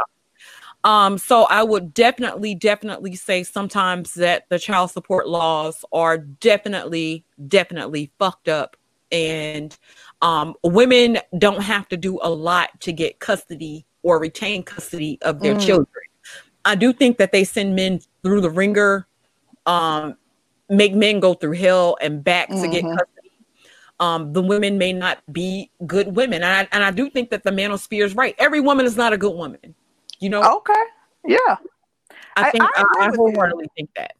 Um, 0.84 1.18
so 1.18 1.44
I 1.44 1.62
would 1.62 1.94
definitely, 1.94 2.54
definitely 2.54 3.16
say 3.16 3.42
sometimes 3.42 4.14
that 4.14 4.48
the 4.50 4.58
child 4.58 4.90
support 4.90 5.28
laws 5.28 5.84
are 5.92 6.18
definitely, 6.18 7.24
definitely 7.48 8.12
fucked 8.18 8.48
up. 8.48 8.76
And 9.12 9.76
um, 10.22 10.54
women 10.64 11.18
don't 11.38 11.62
have 11.62 11.88
to 11.88 11.96
do 11.96 12.18
a 12.22 12.30
lot 12.30 12.80
to 12.80 12.92
get 12.92 13.18
custody 13.18 13.86
or 14.02 14.18
retain 14.18 14.62
custody 14.62 15.18
of 15.22 15.40
their 15.40 15.54
mm. 15.54 15.64
children. 15.64 15.86
I 16.64 16.74
do 16.74 16.92
think 16.92 17.18
that 17.18 17.32
they 17.32 17.44
send 17.44 17.76
men 17.76 18.00
through 18.22 18.40
the 18.40 18.50
ringer, 18.50 19.06
um, 19.66 20.16
make 20.68 20.94
men 20.94 21.20
go 21.20 21.34
through 21.34 21.52
hell 21.52 21.96
and 22.00 22.24
back 22.24 22.48
mm-hmm. 22.48 22.62
to 22.62 22.68
get 22.68 22.84
mm-hmm. 22.84 22.96
custody. 22.96 23.30
Um, 23.98 24.32
the 24.32 24.42
women 24.42 24.76
may 24.76 24.92
not 24.92 25.18
be 25.32 25.70
good 25.86 26.14
women. 26.16 26.42
And 26.42 26.52
I, 26.52 26.68
and 26.72 26.84
I 26.84 26.90
do 26.90 27.08
think 27.08 27.30
that 27.30 27.44
the 27.44 27.50
manosphere 27.50 28.04
is 28.04 28.14
right. 28.14 28.34
Every 28.38 28.60
woman 28.60 28.84
is 28.84 28.96
not 28.96 29.12
a 29.12 29.16
good 29.16 29.34
woman. 29.34 29.74
You 30.18 30.30
know? 30.30 30.56
Okay. 30.58 30.82
Yeah. 31.24 31.56
I 32.36 32.50
think 32.50 32.64
I, 32.64 32.70
I, 32.76 33.06
I 33.06 33.16
wholeheartedly 33.16 33.66
think 33.76 33.90
that. 33.96 34.16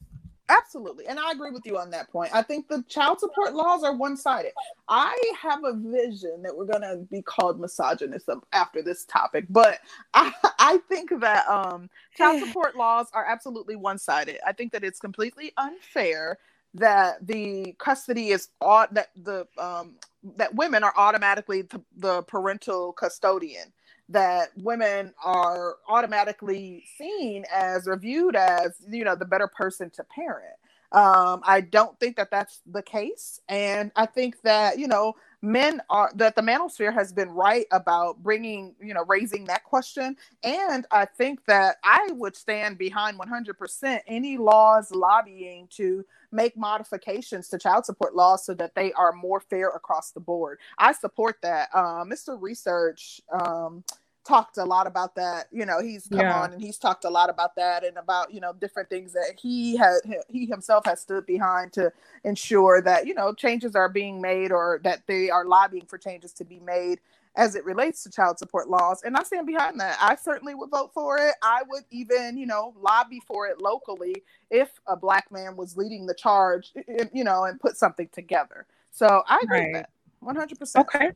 Absolutely. 0.49 1.07
And 1.07 1.19
I 1.19 1.33
agree 1.33 1.51
with 1.51 1.63
you 1.67 1.77
on 1.77 1.91
that 1.91 2.11
point. 2.11 2.31
I 2.33 2.43
think 2.43 2.69
the 2.69 2.85
child 2.89 3.19
support 3.19 3.55
laws 3.55 3.83
are 3.83 3.95
one 3.95 4.17
sided. 4.17 4.53
I 4.89 5.17
have 5.41 5.65
a 5.65 5.73
vision 5.75 6.43
that 6.43 6.57
we're 6.57 6.67
going 6.67 6.83
to 6.83 7.05
be 7.11 7.21
called 7.21 7.61
misogynist 7.61 8.29
after 8.53 8.81
this 8.81 9.05
topic, 9.05 9.47
but 9.51 9.81
I, 10.15 10.33
I 10.59 10.79
think 10.89 11.11
that 11.21 11.49
um, 11.49 11.91
child 12.17 12.41
support 12.45 12.77
laws 12.77 13.09
are 13.13 13.25
absolutely 13.25 13.77
one 13.77 13.99
sided. 13.99 14.39
I 14.47 14.53
think 14.53 14.73
that 14.73 14.85
it's 14.85 15.01
completely 15.01 15.53
unfair 15.57 16.39
that 16.75 17.27
the 17.27 17.75
custody 17.79 18.29
is 18.29 18.49
that 18.61 19.09
the 19.17 19.47
um, 19.59 19.97
that 20.37 20.55
women 20.55 20.85
are 20.85 20.93
automatically 20.97 21.67
the 21.97 22.23
parental 22.23 22.93
custodian 22.93 23.73
that 24.11 24.51
women 24.59 25.15
are 25.25 25.77
automatically 25.89 26.85
seen 26.99 27.45
as 27.55 27.89
or 27.89 27.97
viewed 27.97 28.37
as 28.37 28.77
you 28.91 29.05
know 29.05 29.17
the 29.17 29.25
better 29.27 29.49
person 29.49 29.91
to 29.91 30.05
parent 30.05 30.47
um, 30.93 31.43
I 31.45 31.61
don't 31.63 31.99
think 32.01 32.17
that 32.17 32.31
that's 32.31 32.61
the 32.67 32.83
case. 32.83 33.41
And 33.49 33.93
I 33.97 34.07
think 34.07 34.41
that, 34.43 34.79
you 34.79 34.89
know, 34.89 35.15
men 35.43 35.81
are 35.91 36.11
that 36.15 36.35
the 36.35 36.43
manosphere 36.43 36.93
has 36.93 37.13
been 37.13 37.31
right 37.31 37.67
about 37.71 38.23
bringing, 38.23 38.75
you 38.81 38.95
know, 38.95 39.05
raising 39.07 39.45
that 39.45 39.65
question. 39.65 40.17
And 40.43 40.87
I 40.91 41.05
think 41.05 41.45
that 41.47 41.77
I 41.85 42.11
would 42.13 42.37
stand 42.37 42.79
behind 42.79 43.19
100% 43.19 44.01
any 44.07 44.37
laws 44.39 44.91
lobbying 44.91 45.69
to 45.73 46.05
make 46.33 46.57
modifications 46.57 47.49
to 47.49 47.59
child 47.59 47.85
support 47.85 48.15
laws 48.15 48.45
so 48.45 48.55
that 48.55 48.75
they 48.75 48.93
are 48.95 49.13
more 49.13 49.41
fair 49.41 49.69
across 49.69 50.11
the 50.11 50.21
board. 50.21 50.59
I 50.79 50.93
support 50.93 51.37
that. 51.43 51.69
Uh, 51.73 52.05
Mr. 52.05 52.41
Research, 52.41 53.21
um, 53.33 53.85
talked 54.27 54.59
a 54.59 54.65
lot 54.65 54.87
about 54.87 55.15
that. 55.15 55.47
You 55.53 55.67
know, 55.67 55.81
he's 55.81 56.07
come 56.09 56.21
yeah. 56.21 56.41
on 56.41 56.53
and 56.53 56.61
he's 56.61 56.79
talked 56.79 57.05
a 57.05 57.11
lot 57.11 57.31
about 57.31 57.55
that 57.57 57.85
and 57.85 57.97
about, 57.97 58.33
you 58.33 58.41
know, 58.41 58.53
different 58.53 58.91
things 58.91 59.13
that 59.13 59.35
he 59.41 59.77
had 59.77 59.99
he 60.29 60.47
himself 60.47 60.85
has 60.87 61.01
stood 61.01 61.27
behind 61.27 61.73
to 61.75 61.93
ensure 62.25 62.83
that, 62.83 63.07
you 63.07 63.15
know, 63.15 63.33
changes 63.33 63.77
are 63.77 63.89
being 63.89 64.21
made 64.21 64.53
or 64.53 64.81
that 64.85 65.07
they 65.07 65.31
are 65.31 65.45
lobbying 65.45 65.87
for 65.87 65.99
changes 65.99 66.33
to 66.35 66.45
be 66.45 66.61
made 66.61 67.01
as 67.37 67.55
it 67.55 67.65
relates 67.65 68.03
to 68.03 68.11
child 68.11 68.39
support 68.39 68.69
laws. 68.69 69.03
And 69.03 69.17
I 69.17 69.23
stand 69.23 69.47
behind 69.47 69.79
that. 69.81 69.99
I 70.01 70.17
certainly 70.17 70.55
would 70.55 70.71
vote 70.71 70.93
for 70.95 71.19
it. 71.19 71.35
I 71.43 71.63
would 71.69 71.85
even, 71.91 72.39
you 72.39 72.47
know, 72.47 72.75
lobby 72.81 73.21
for 73.27 73.47
it 73.47 73.61
locally 73.61 74.25
if 74.51 74.71
a 74.87 74.97
black 74.97 75.31
man 75.31 75.55
was 75.55 75.77
leading 75.77 76.07
the 76.07 76.15
charge, 76.15 76.73
you 77.13 77.25
know, 77.25 77.45
and 77.45 77.61
put 77.61 77.77
something 77.77 78.09
together. 78.13 78.67
So 78.91 79.23
I 79.27 79.41
agree 79.43 79.59
right. 79.59 79.73
with 79.73 79.83
that. 79.83 79.91
100%. 80.25 80.81
Okay. 80.81 81.11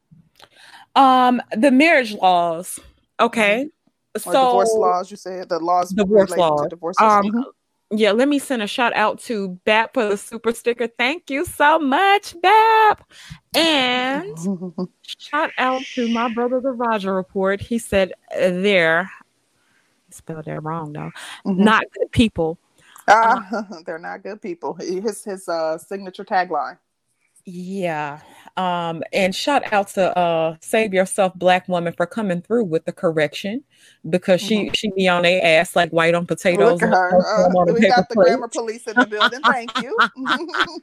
Um, 0.94 1.40
the 1.56 1.70
marriage 1.70 2.12
laws. 2.12 2.78
Okay. 3.20 3.66
Mm-hmm. 3.66 4.30
So 4.30 4.32
divorce 4.32 4.74
laws, 4.74 5.10
you 5.10 5.16
said 5.16 5.48
the 5.48 5.60
laws 5.60 5.90
divorce 5.90 6.36
laws. 6.36 6.66
Divorce 6.68 6.96
um, 7.00 7.22
mm-hmm. 7.24 7.96
yeah, 7.96 8.10
let 8.10 8.28
me 8.28 8.40
send 8.40 8.60
a 8.60 8.66
shout 8.66 8.92
out 8.94 9.20
to 9.20 9.60
BAP 9.64 9.94
for 9.94 10.08
the 10.08 10.16
super 10.16 10.52
sticker. 10.52 10.88
Thank 10.88 11.30
you 11.30 11.44
so 11.44 11.78
much, 11.78 12.34
BAP. 12.42 13.12
And 13.54 14.36
shout 15.06 15.50
out 15.58 15.82
to 15.94 16.12
my 16.12 16.32
brother, 16.32 16.60
the 16.60 16.72
Roger 16.72 17.14
Report. 17.14 17.60
He 17.60 17.78
said 17.78 18.12
there, 18.32 19.08
spelled 20.10 20.46
that 20.46 20.64
wrong 20.64 20.92
though, 20.92 21.12
mm-hmm. 21.46 21.62
not 21.62 21.84
good 21.96 22.10
people. 22.10 22.58
Uh, 23.06 23.40
they're 23.86 23.98
not 23.98 24.24
good 24.24 24.42
people. 24.42 24.74
His 24.74 25.22
his 25.22 25.48
uh, 25.48 25.78
signature 25.78 26.24
tagline. 26.24 26.78
Yeah. 27.44 28.20
Um, 28.60 29.02
and 29.14 29.34
shout 29.34 29.72
out 29.72 29.88
to 29.90 30.16
uh 30.18 30.56
Save 30.60 30.92
Yourself 30.92 31.32
Black 31.34 31.66
Woman 31.66 31.94
for 31.94 32.04
coming 32.04 32.42
through 32.42 32.64
with 32.64 32.84
the 32.84 32.92
correction 32.92 33.64
because 34.10 34.42
she 34.42 34.64
mm-hmm. 34.64 34.72
she 34.74 34.90
be 34.94 35.08
on 35.08 35.24
a 35.24 35.40
ass 35.40 35.74
like 35.74 35.90
white 35.90 36.14
on 36.14 36.26
potatoes. 36.26 36.72
Look 36.72 36.82
at 36.82 36.88
her. 36.90 37.46
Uh, 37.46 37.72
we 37.72 37.80
got 37.88 38.10
the 38.10 38.16
plate. 38.16 38.26
grammar 38.26 38.48
police 38.48 38.86
in 38.86 38.96
the 38.96 39.06
building. 39.06 39.40
Thank 39.40 39.70
you. 39.80 39.96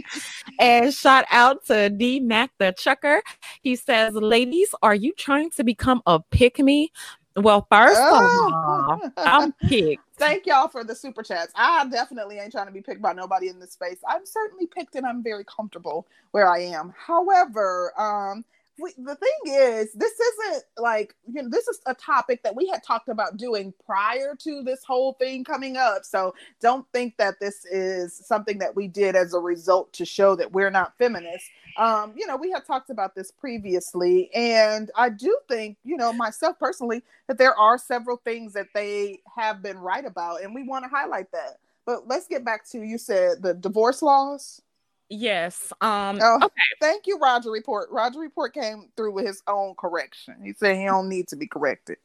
and 0.60 0.94
shout 0.94 1.26
out 1.30 1.66
to 1.66 1.90
D 1.90 2.20
Mac 2.20 2.52
the 2.58 2.72
Chucker. 2.72 3.22
He 3.60 3.76
says, 3.76 4.14
Ladies, 4.14 4.74
are 4.82 4.94
you 4.94 5.12
trying 5.12 5.50
to 5.50 5.64
become 5.64 6.00
a 6.06 6.20
pick 6.30 6.58
me? 6.58 6.90
Well, 7.36 7.66
first 7.70 8.00
oh. 8.00 8.48
of 8.48 8.54
all, 8.54 9.12
I'm 9.16 9.52
picked. 9.68 10.02
Thank 10.16 10.46
y'all 10.46 10.68
for 10.68 10.84
the 10.84 10.94
super 10.94 11.22
chats. 11.22 11.52
I 11.54 11.86
definitely 11.88 12.38
ain't 12.38 12.52
trying 12.52 12.66
to 12.66 12.72
be 12.72 12.82
picked 12.82 13.00
by 13.00 13.12
nobody 13.12 13.48
in 13.48 13.58
this 13.58 13.72
space. 13.72 13.98
I'm 14.06 14.26
certainly 14.26 14.66
picked 14.66 14.96
and 14.96 15.06
I'm 15.06 15.22
very 15.22 15.44
comfortable 15.44 16.06
where 16.32 16.48
I 16.48 16.58
am. 16.60 16.92
However, 16.96 17.92
um, 17.98 18.44
we, 18.80 18.92
the 18.96 19.14
thing 19.16 19.30
is, 19.46 19.92
this 19.92 20.12
isn't 20.18 20.64
like 20.78 21.14
you 21.26 21.42
know, 21.42 21.48
this 21.48 21.68
is 21.68 21.80
a 21.86 21.94
topic 21.94 22.42
that 22.42 22.54
we 22.54 22.68
had 22.68 22.82
talked 22.82 23.08
about 23.08 23.36
doing 23.36 23.72
prior 23.84 24.34
to 24.36 24.62
this 24.62 24.84
whole 24.84 25.14
thing 25.14 25.44
coming 25.44 25.76
up. 25.76 26.04
So 26.04 26.34
don't 26.60 26.86
think 26.92 27.16
that 27.18 27.40
this 27.40 27.64
is 27.66 28.14
something 28.14 28.58
that 28.58 28.74
we 28.74 28.88
did 28.88 29.16
as 29.16 29.34
a 29.34 29.38
result 29.38 29.92
to 29.94 30.04
show 30.04 30.34
that 30.36 30.52
we're 30.52 30.70
not 30.70 30.96
feminists. 30.98 31.48
Um, 31.76 32.12
you 32.16 32.26
know, 32.26 32.36
we 32.36 32.50
had 32.50 32.64
talked 32.64 32.90
about 32.90 33.14
this 33.14 33.30
previously, 33.30 34.30
and 34.34 34.90
I 34.96 35.08
do 35.08 35.36
think, 35.48 35.76
you 35.84 35.96
know, 35.96 36.12
myself 36.12 36.58
personally, 36.58 37.02
that 37.28 37.38
there 37.38 37.56
are 37.56 37.78
several 37.78 38.16
things 38.18 38.52
that 38.54 38.66
they 38.74 39.20
have 39.36 39.62
been 39.62 39.78
right 39.78 40.04
about, 40.04 40.42
and 40.42 40.54
we 40.54 40.62
want 40.62 40.84
to 40.84 40.90
highlight 40.90 41.30
that. 41.32 41.58
But 41.86 42.06
let's 42.06 42.26
get 42.26 42.44
back 42.44 42.68
to 42.70 42.82
you 42.82 42.98
said 42.98 43.42
the 43.42 43.54
divorce 43.54 44.02
laws. 44.02 44.62
Yes. 45.10 45.72
Um 45.80 46.20
oh, 46.22 46.36
okay. 46.36 46.54
Thank 46.80 47.08
you, 47.08 47.18
Roger 47.18 47.50
Report. 47.50 47.90
Roger 47.90 48.20
Report 48.20 48.54
came 48.54 48.90
through 48.96 49.12
with 49.12 49.26
his 49.26 49.42
own 49.48 49.74
correction. 49.74 50.36
He 50.42 50.52
said 50.52 50.76
he 50.76 50.84
don't 50.84 51.08
need 51.08 51.26
to 51.28 51.36
be 51.36 51.48
corrected. 51.48 51.98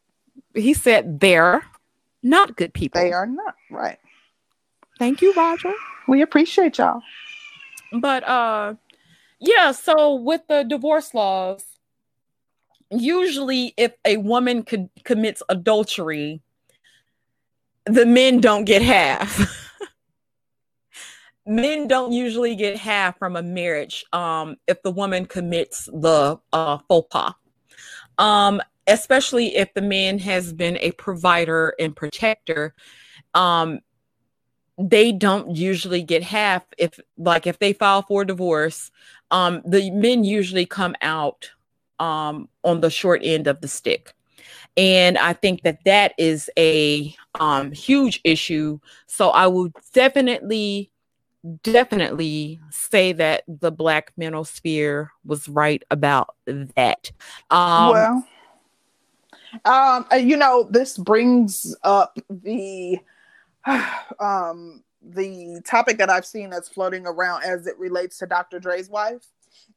He 0.55 0.73
said 0.73 1.19
they're 1.19 1.63
not 2.23 2.55
good 2.57 2.73
people. 2.73 2.99
They 2.99 3.13
are 3.13 3.27
not, 3.27 3.55
right. 3.69 3.99
Thank 4.97 5.21
you, 5.21 5.33
Roger. 5.33 5.71
We 6.07 6.23
appreciate 6.23 6.79
y'all. 6.79 7.01
But 7.93 8.27
uh 8.27 8.73
yeah, 9.39 9.71
so 9.71 10.15
with 10.15 10.41
the 10.47 10.63
divorce 10.63 11.13
laws, 11.13 11.63
usually 12.89 13.75
if 13.77 13.93
a 14.03 14.17
woman 14.17 14.63
could 14.63 14.89
commits 15.03 15.43
adultery, 15.47 16.41
the 17.85 18.07
men 18.07 18.41
don't 18.41 18.65
get 18.65 18.81
half. 18.81 19.61
men 21.45 21.88
don't 21.88 22.12
usually 22.12 22.55
get 22.55 22.77
half 22.77 23.17
from 23.17 23.36
a 23.36 23.43
marriage 23.43 24.05
um, 24.13 24.55
if 24.67 24.81
the 24.81 24.91
woman 24.91 25.25
commits 25.25 25.86
the 25.86 26.39
uh, 26.53 26.77
faux 26.88 27.08
pas. 27.12 27.34
Um, 28.17 28.62
especially 28.88 29.55
if 29.55 29.73
the 29.73 29.81
man 29.81 30.19
has 30.19 30.53
been 30.53 30.77
a 30.79 30.91
provider 30.91 31.73
and 31.79 31.95
protector. 31.95 32.73
Um, 33.34 33.79
they 34.77 35.12
don't 35.12 35.55
usually 35.55 36.03
get 36.03 36.23
half 36.23 36.63
if 36.77 36.99
like 37.17 37.47
if 37.47 37.60
they 37.60 37.73
file 37.73 38.01
for 38.01 38.25
divorce 38.25 38.91
um 39.31 39.62
the 39.65 39.89
men 39.91 40.23
usually 40.23 40.65
come 40.65 40.95
out 41.01 41.49
um 41.99 42.49
on 42.63 42.81
the 42.81 42.89
short 42.89 43.21
end 43.23 43.47
of 43.47 43.62
the 43.62 43.67
stick 43.67 44.13
and 44.75 45.17
i 45.17 45.31
think 45.31 45.62
that 45.62 45.79
that 45.86 46.13
is 46.17 46.49
a 46.58 47.15
um 47.39 47.71
huge 47.71 48.19
issue 48.25 48.77
so 49.08 49.29
i 49.29 49.47
would 49.47 49.71
definitely 49.93 50.91
definitely 51.63 52.60
say 52.71 53.13
that 53.13 53.43
the 53.47 53.71
black 53.71 54.13
manosphere 54.19 55.10
was 55.23 55.47
right 55.47 55.84
about 55.91 56.36
that. 56.47 57.12
Um, 57.49 57.91
well, 57.91 58.27
um, 59.65 60.05
uh, 60.12 60.15
you 60.15 60.38
know, 60.38 60.67
this 60.69 60.97
brings 60.97 61.75
up 61.84 62.17
the 62.29 62.99
um, 64.19 64.84
the 65.01 65.62
topic 65.65 65.97
that 65.97 66.10
I've 66.10 66.25
seen 66.25 66.49
that's 66.49 66.69
floating 66.69 67.05
around 67.05 67.43
as 67.43 67.67
it 67.67 67.77
relates 67.77 68.17
to 68.19 68.25
Dr. 68.25 68.60
Dre's 68.60 68.89
wife. 68.89 69.25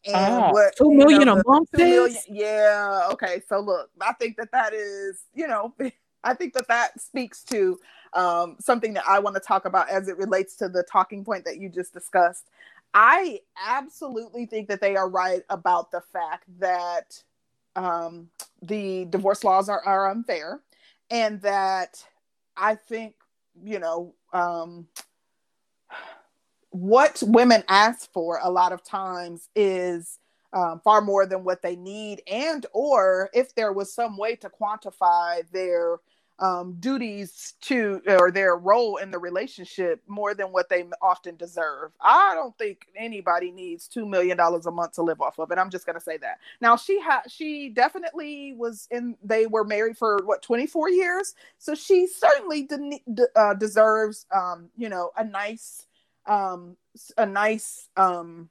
And 0.06 0.16
ah, 0.16 0.52
what 0.52 0.76
two 0.76 0.92
million 0.92 1.26
know, 1.26 1.38
a 1.38 1.42
month? 1.46 1.68
is? 1.74 2.24
yeah. 2.28 3.08
Okay. 3.12 3.42
So 3.48 3.60
look, 3.60 3.90
I 4.00 4.12
think 4.14 4.36
that 4.36 4.50
that 4.52 4.72
is, 4.72 5.22
you 5.34 5.46
know, 5.46 5.74
I 6.24 6.34
think 6.34 6.54
that 6.54 6.68
that 6.68 7.00
speaks 7.00 7.42
to 7.44 7.78
um, 8.12 8.56
something 8.60 8.94
that 8.94 9.04
I 9.08 9.18
want 9.18 9.36
to 9.36 9.40
talk 9.40 9.64
about 9.64 9.88
as 9.88 10.08
it 10.08 10.16
relates 10.18 10.56
to 10.56 10.68
the 10.68 10.82
talking 10.82 11.24
point 11.24 11.44
that 11.44 11.58
you 11.58 11.68
just 11.68 11.92
discussed. 11.92 12.48
I 12.94 13.40
absolutely 13.66 14.46
think 14.46 14.68
that 14.68 14.80
they 14.80 14.96
are 14.96 15.08
right 15.08 15.42
about 15.50 15.90
the 15.90 16.00
fact 16.00 16.44
that 16.58 17.22
um, 17.76 18.28
the 18.62 19.04
divorce 19.06 19.44
laws 19.44 19.68
are, 19.68 19.82
are 19.84 20.10
unfair 20.10 20.60
and 21.10 21.40
that 21.42 22.04
I 22.56 22.74
think, 22.74 23.14
you 23.62 23.78
know, 23.78 24.14
um, 24.32 24.88
what 26.70 27.22
women 27.26 27.62
ask 27.68 28.10
for 28.12 28.40
a 28.42 28.50
lot 28.50 28.72
of 28.72 28.84
times 28.84 29.48
is 29.54 30.18
um, 30.52 30.80
far 30.82 31.00
more 31.00 31.26
than 31.26 31.44
what 31.44 31.62
they 31.62 31.76
need 31.76 32.22
and 32.26 32.66
or 32.72 33.30
if 33.34 33.54
there 33.54 33.72
was 33.72 33.92
some 33.92 34.16
way 34.16 34.34
to 34.36 34.48
quantify 34.48 35.48
their 35.50 35.98
um, 36.40 36.76
duties 36.80 37.54
to 37.62 38.00
or 38.06 38.30
their 38.30 38.56
role 38.56 38.96
in 38.96 39.10
the 39.10 39.18
relationship 39.18 40.02
more 40.06 40.34
than 40.34 40.48
what 40.48 40.68
they 40.68 40.84
often 41.02 41.36
deserve. 41.36 41.92
I 42.00 42.34
don't 42.34 42.56
think 42.58 42.86
anybody 42.96 43.50
needs 43.50 43.88
two 43.88 44.06
million 44.06 44.36
dollars 44.36 44.66
a 44.66 44.70
month 44.70 44.92
to 44.94 45.02
live 45.02 45.20
off 45.20 45.38
of 45.38 45.50
and 45.50 45.58
I'm 45.58 45.70
just 45.70 45.86
gonna 45.86 46.00
say 46.00 46.16
that. 46.18 46.38
Now 46.60 46.76
she 46.76 47.00
had 47.00 47.22
she 47.28 47.70
definitely 47.70 48.54
was 48.54 48.86
in. 48.90 49.16
They 49.22 49.46
were 49.46 49.64
married 49.64 49.98
for 49.98 50.20
what 50.24 50.42
24 50.42 50.90
years, 50.90 51.34
so 51.58 51.74
she 51.74 52.06
certainly 52.06 52.64
de- 52.64 53.28
uh, 53.36 53.54
deserves 53.54 54.26
um, 54.34 54.68
you 54.76 54.88
know 54.88 55.10
a 55.16 55.24
nice 55.24 55.86
um, 56.26 56.76
a 57.16 57.26
nice 57.26 57.88
um, 57.96 58.48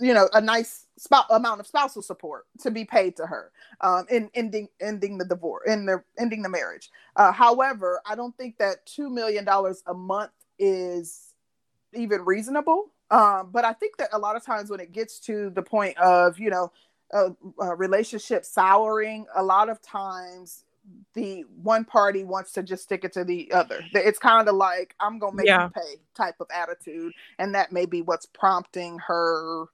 you 0.00 0.14
know 0.14 0.28
a 0.32 0.40
nice 0.40 0.86
amount 1.30 1.60
of 1.60 1.66
spousal 1.66 2.02
support 2.02 2.46
to 2.60 2.70
be 2.70 2.84
paid 2.84 3.16
to 3.16 3.26
her 3.26 3.52
um, 3.80 4.04
in 4.10 4.30
ending 4.34 4.68
ending 4.80 5.18
the 5.18 5.24
divorce 5.24 5.62
in 5.66 5.86
the 5.86 6.02
ending 6.18 6.42
the 6.42 6.48
marriage. 6.48 6.90
Uh, 7.16 7.32
however, 7.32 8.00
I 8.04 8.14
don't 8.14 8.36
think 8.36 8.58
that 8.58 8.84
two 8.86 9.10
million 9.10 9.44
dollars 9.44 9.82
a 9.86 9.94
month 9.94 10.32
is 10.58 11.34
even 11.94 12.24
reasonable. 12.24 12.90
Um, 13.10 13.50
but 13.52 13.64
I 13.64 13.72
think 13.72 13.96
that 13.98 14.10
a 14.12 14.18
lot 14.18 14.36
of 14.36 14.44
times 14.44 14.70
when 14.70 14.80
it 14.80 14.92
gets 14.92 15.18
to 15.20 15.50
the 15.50 15.62
point 15.62 15.96
of 15.98 16.38
you 16.38 16.50
know 16.50 16.72
a, 17.12 17.30
a 17.60 17.74
relationship 17.74 18.44
souring, 18.44 19.26
a 19.34 19.42
lot 19.42 19.68
of 19.68 19.80
times 19.80 20.64
the 21.14 21.44
one 21.62 21.84
party 21.84 22.24
wants 22.24 22.52
to 22.52 22.62
just 22.62 22.84
stick 22.84 23.04
it 23.04 23.12
to 23.14 23.24
the 23.24 23.50
other. 23.52 23.80
It's 23.92 24.18
kind 24.18 24.48
of 24.48 24.54
like 24.54 24.94
I'm 25.00 25.18
gonna 25.18 25.36
make 25.36 25.46
yeah. 25.46 25.64
you 25.64 25.70
pay 25.70 26.00
type 26.14 26.36
of 26.40 26.46
attitude, 26.54 27.12
and 27.38 27.54
that 27.54 27.72
may 27.72 27.86
be 27.86 28.02
what's 28.02 28.26
prompting 28.26 28.98
her 29.06 29.66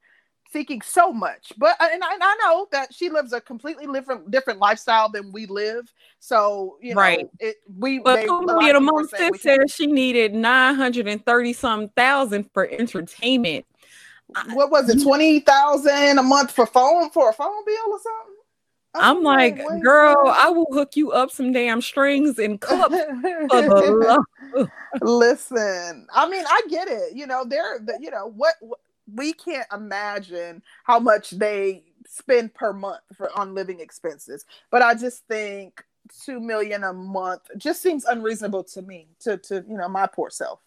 seeking 0.55 0.81
so 0.81 1.13
much. 1.13 1.53
But 1.59 1.77
uh, 1.81 1.89
and 1.93 2.03
I, 2.03 2.15
and 2.15 2.23
I 2.23 2.37
know 2.45 2.69
that 2.73 2.95
she 2.95 3.11
lives 3.11 3.33
a 3.33 3.41
completely 3.41 3.87
different 3.93 4.31
different 4.31 4.61
lifestyle 4.61 5.11
than 5.11 5.33
we 5.33 5.47
live. 5.47 5.93
So 6.21 6.79
you 6.81 6.95
know, 6.95 7.01
right. 7.01 7.29
it 7.41 7.57
we 7.77 7.99
but 7.99 8.25
Juliet 8.25 8.77
among 8.77 9.09
sis 9.09 9.43
said 9.43 9.71
she 9.71 9.87
needed 9.87 10.35
nine 10.35 10.75
hundred 10.77 11.09
and 11.09 11.25
thirty 11.27 11.53
some 11.53 11.89
thousand 11.91 12.51
for 12.55 12.67
entertainment. 12.69 13.67
What 14.55 14.71
was 14.71 14.89
it, 14.89 15.03
twenty 15.03 15.41
thousand 15.41 16.19
a 16.19 16.23
month 16.23 16.53
for 16.53 16.67
phone 16.67 17.11
for 17.11 17.29
a 17.29 17.33
phone 17.33 17.65
bill 17.67 17.91
or 17.91 17.99
something? 17.99 18.35
I'm, 18.95 19.23
like, 19.23 19.61
girl, 19.83 20.17
I 20.27 20.51
will 20.51 20.69
hook 20.73 20.97
you 20.97 21.13
up 21.13 21.31
some 21.31 21.53
damn 21.53 21.83
strings 21.83 22.39
and 22.39 22.61
cups. 22.61 22.95
Listen, 25.01 26.07
I 26.15 26.29
mean, 26.29 26.45
I 26.47 26.63
get 26.69 26.89
it. 26.89 27.17
You 27.17 27.27
know, 27.27 27.45
they're 27.45 27.79
the, 27.81 27.99
you 28.01 28.11
know 28.11 28.33
what, 28.35 28.55
what 28.61 28.81
we 29.13 29.33
can't 29.33 29.67
imagine 29.73 30.63
how 30.85 30.99
much 30.99 31.31
they 31.31 31.83
spend 32.07 32.55
per 32.55 32.73
month 32.73 33.01
for 33.17 33.37
on 33.39 33.55
living 33.55 33.81
expenses. 33.81 34.45
But 34.71 34.83
I 34.83 34.95
just 34.95 35.27
think 35.27 35.85
two 36.25 36.41
million 36.41 36.85
a 36.85 36.93
month 36.93 37.43
just 37.57 37.83
seems 37.83 38.05
unreasonable 38.05 38.65
to 38.65 38.83
me. 38.83 39.09
To 39.21 39.37
to 39.39 39.65
you 39.69 39.77
know 39.77 39.89
my 39.89 40.07
poor 40.07 40.31
self 40.31 40.61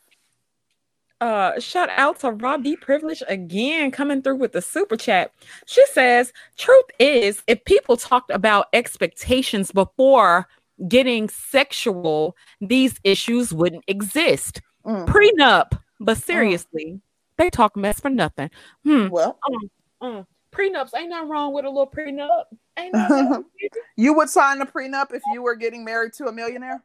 uh 1.21 1.59
shout 1.59 1.89
out 1.89 2.19
to 2.19 2.31
Robbie 2.31 2.75
Privilege 2.75 3.23
again 3.27 3.91
coming 3.91 4.21
through 4.21 4.35
with 4.37 4.51
the 4.51 4.61
super 4.61 4.95
chat. 4.95 5.31
She 5.65 5.85
says, 5.87 6.31
truth 6.57 6.85
is, 6.99 7.43
if 7.47 7.63
people 7.65 7.97
talked 7.97 8.31
about 8.31 8.67
expectations 8.73 9.71
before 9.71 10.47
getting 10.87 11.29
sexual, 11.29 12.35
these 12.61 12.99
issues 13.03 13.53
wouldn't 13.53 13.83
exist. 13.87 14.61
Mm. 14.85 15.05
Prenup, 15.05 15.79
but 15.99 16.17
mm. 16.17 16.23
seriously, 16.23 16.85
mm. 16.85 17.01
they 17.37 17.49
talk 17.49 17.75
mess 17.75 17.99
for 17.99 18.09
nothing. 18.09 18.49
Hmm. 18.83 19.07
Well, 19.09 19.39
um, 19.49 19.69
um, 20.01 20.27
prenups 20.51 20.91
ain't 20.95 21.09
nothing 21.09 21.29
wrong 21.29 21.53
with 21.53 21.65
a 21.65 21.69
little 21.69 21.89
prenup. 21.89 22.45
Ain't 22.77 23.45
you 23.97 24.13
would 24.13 24.29
sign 24.29 24.61
a 24.61 24.65
prenup 24.65 25.13
if 25.13 25.21
you 25.33 25.41
were 25.41 25.55
getting 25.55 25.83
married 25.83 26.13
to 26.13 26.25
a 26.27 26.31
millionaire? 26.31 26.83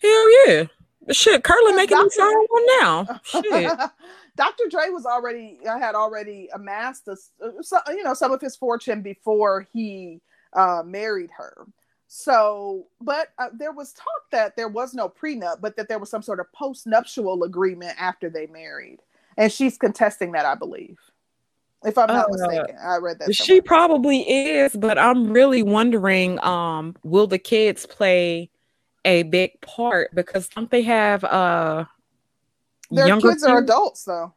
Hell 0.00 0.46
yeah. 0.46 0.64
Shit, 1.10 1.42
Curly 1.42 1.72
making 1.72 1.96
Dr. 1.96 2.04
me 2.04 2.10
sign 2.10 2.46
one 2.48 2.66
now. 2.80 3.20
Shit. 3.24 3.78
Dr. 4.36 4.64
Dre 4.70 4.88
was 4.88 5.04
already 5.04 5.58
uh, 5.68 5.78
had 5.78 5.94
already 5.94 6.48
amassed 6.54 7.08
a, 7.08 7.16
uh, 7.44 7.50
you 7.88 8.02
know 8.02 8.14
some 8.14 8.32
of 8.32 8.40
his 8.40 8.56
fortune 8.56 9.02
before 9.02 9.66
he 9.72 10.20
uh, 10.54 10.82
married 10.84 11.30
her. 11.36 11.66
So, 12.06 12.86
but 13.00 13.28
uh, 13.38 13.48
there 13.54 13.72
was 13.72 13.92
talk 13.92 14.30
that 14.32 14.54
there 14.56 14.68
was 14.68 14.94
no 14.94 15.08
prenup, 15.08 15.60
but 15.60 15.76
that 15.76 15.88
there 15.88 15.98
was 15.98 16.10
some 16.10 16.22
sort 16.22 16.40
of 16.40 16.52
post-nuptial 16.52 17.42
agreement 17.42 17.94
after 17.98 18.28
they 18.28 18.46
married, 18.46 18.98
and 19.38 19.50
she's 19.50 19.78
contesting 19.78 20.32
that, 20.32 20.44
I 20.44 20.54
believe. 20.54 20.98
If 21.84 21.98
I'm 21.98 22.08
not 22.08 22.26
uh, 22.26 22.32
mistaken, 22.32 22.76
I 22.82 22.96
read 22.96 23.18
that. 23.18 23.34
Somewhere. 23.34 23.34
She 23.34 23.60
probably 23.60 24.20
is, 24.28 24.76
but 24.76 24.98
I'm 24.98 25.32
really 25.32 25.62
wondering: 25.62 26.38
um, 26.44 26.96
will 27.02 27.26
the 27.26 27.38
kids 27.38 27.86
play? 27.86 28.50
A 29.04 29.24
big 29.24 29.60
part 29.60 30.14
because 30.14 30.48
don't 30.48 30.70
they 30.70 30.82
have 30.82 31.24
uh 31.24 31.84
their 32.90 33.20
kids 33.20 33.42
are 33.42 33.58
adults 33.58 34.04
though. 34.04 34.34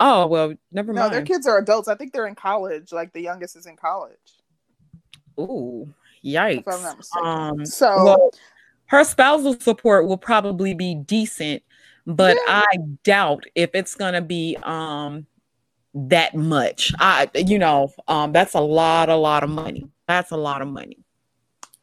Oh 0.00 0.26
well, 0.26 0.54
never 0.72 0.92
mind. 0.92 1.10
No, 1.10 1.16
their 1.16 1.24
kids 1.24 1.46
are 1.46 1.58
adults. 1.58 1.86
I 1.88 1.94
think 1.94 2.12
they're 2.12 2.26
in 2.26 2.34
college. 2.34 2.92
Like 2.92 3.12
the 3.12 3.20
youngest 3.20 3.56
is 3.56 3.66
in 3.66 3.76
college. 3.76 4.16
Ooh, 5.38 5.92
yikes! 6.24 6.66
Um, 7.22 7.66
so 7.66 8.04
well, 8.04 8.30
her 8.86 9.04
spousal 9.04 9.60
support 9.60 10.06
will 10.06 10.16
probably 10.16 10.72
be 10.72 10.94
decent, 10.94 11.62
but 12.06 12.36
yeah. 12.46 12.62
I 12.64 12.76
doubt 13.04 13.44
if 13.54 13.70
it's 13.74 13.94
gonna 13.94 14.22
be 14.22 14.56
um 14.62 15.26
that 15.94 16.34
much. 16.34 16.92
I 16.98 17.28
you 17.34 17.58
know 17.58 17.92
um 18.08 18.32
that's 18.32 18.54
a 18.54 18.60
lot, 18.60 19.10
a 19.10 19.16
lot 19.16 19.44
of 19.44 19.50
money. 19.50 19.86
That's 20.08 20.30
a 20.30 20.36
lot 20.36 20.62
of 20.62 20.68
money. 20.68 20.98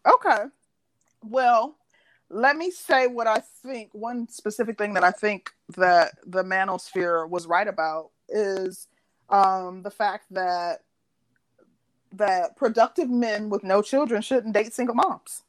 Okay. 0.06 0.46
Well, 1.24 1.77
let 2.30 2.58
me 2.58 2.72
say 2.72 3.08
what 3.08 3.28
I 3.28 3.42
think. 3.63 3.90
One 3.94 4.28
specific 4.28 4.78
thing 4.78 4.94
that 4.96 5.04
I 5.04 5.12
think 5.12 5.52
that 5.78 6.13
the 6.26 6.44
manosphere 6.44 7.28
was 7.30 7.48
right 7.48 7.68
about 7.68 8.12
is 8.30 8.88
um, 9.30 9.82
the 9.84 9.92
fact 9.92 10.26
that 10.32 10.84
that 12.13 12.56
productive 12.56 13.10
men 13.10 13.50
with 13.50 13.63
no 13.63 13.82
children 13.82 14.22
shouldn't 14.22 14.54
date 14.54 14.74
single 14.74 14.96
moms. 14.96 15.44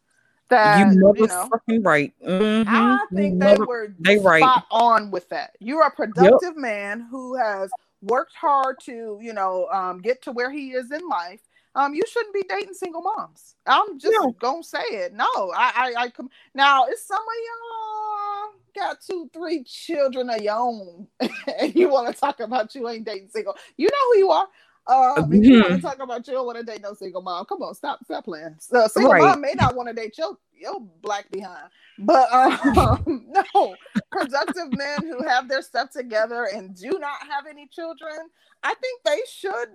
That 0.48 0.94
you, 0.94 1.14
you 1.16 1.26
know, 1.26 1.48
fucking 1.50 1.82
right. 1.82 2.12
Mm-hmm. 2.26 2.74
I 2.74 2.98
think 3.14 3.34
you 3.34 3.38
they 3.38 3.56
were 3.56 3.94
they 3.98 4.18
right. 4.18 4.42
on 4.70 5.10
with 5.10 5.28
that. 5.28 5.56
You're 5.60 5.86
a 5.86 5.90
productive 5.90 6.54
yep. 6.54 6.56
man 6.56 7.06
who 7.10 7.36
has 7.36 7.70
worked 8.00 8.34
hard 8.34 8.76
to, 8.84 9.18
you 9.20 9.34
know, 9.34 9.66
um, 9.70 10.00
get 10.00 10.22
to 10.22 10.32
where 10.32 10.50
he 10.50 10.70
is 10.70 10.90
in 10.90 11.06
life 11.06 11.40
um, 11.74 11.94
you 11.94 12.02
shouldn't 12.10 12.34
be 12.34 12.44
dating 12.48 12.74
single 12.74 13.02
moms. 13.02 13.56
I'm 13.66 13.98
just 13.98 14.16
no. 14.18 14.32
gonna 14.32 14.62
say 14.62 14.82
it. 14.90 15.12
No, 15.12 15.26
I, 15.26 15.92
I, 15.96 16.02
I 16.02 16.10
come 16.10 16.30
now. 16.54 16.86
It's 16.86 17.06
some 17.06 17.18
of 17.18 17.24
y'all 17.46 18.60
got 18.74 19.00
two, 19.00 19.30
three 19.32 19.64
children 19.64 20.30
of 20.30 20.40
your 20.40 20.56
own, 20.56 21.06
and 21.20 21.74
you 21.74 21.88
want 21.88 22.12
to 22.12 22.18
talk 22.18 22.40
about 22.40 22.74
you 22.74 22.88
ain't 22.88 23.06
dating 23.06 23.28
single. 23.30 23.56
You 23.76 23.86
know 23.86 24.12
who 24.12 24.18
you 24.18 24.30
are. 24.30 24.48
Uh, 24.88 25.16
mm-hmm. 25.16 25.42
you 25.44 25.60
want 25.60 25.74
to 25.74 25.80
talk 25.80 25.98
about 26.00 26.26
you 26.26 26.32
don't 26.32 26.46
want 26.46 26.56
to 26.56 26.64
date 26.64 26.80
no 26.82 26.94
single 26.94 27.20
mom. 27.20 27.44
Come 27.44 27.62
on, 27.62 27.74
stop, 27.74 28.02
stop 28.04 28.24
playing. 28.24 28.56
So, 28.58 28.88
single 28.88 29.12
right. 29.12 29.20
mom 29.20 29.42
may 29.42 29.52
not 29.52 29.76
want 29.76 29.88
to 29.88 29.94
date 29.94 30.16
your 30.16 30.38
your 30.58 30.80
black 31.02 31.30
behind, 31.30 31.68
but 31.98 32.32
um, 32.32 33.26
no, 33.54 33.76
productive 34.10 34.72
men 34.72 34.98
who 35.02 35.22
have 35.28 35.46
their 35.46 35.60
stuff 35.60 35.90
together 35.90 36.44
and 36.44 36.74
do 36.74 36.98
not 36.98 37.20
have 37.28 37.46
any 37.48 37.66
children. 37.66 38.30
I 38.62 38.74
think 38.74 39.02
they 39.04 39.20
should 39.30 39.68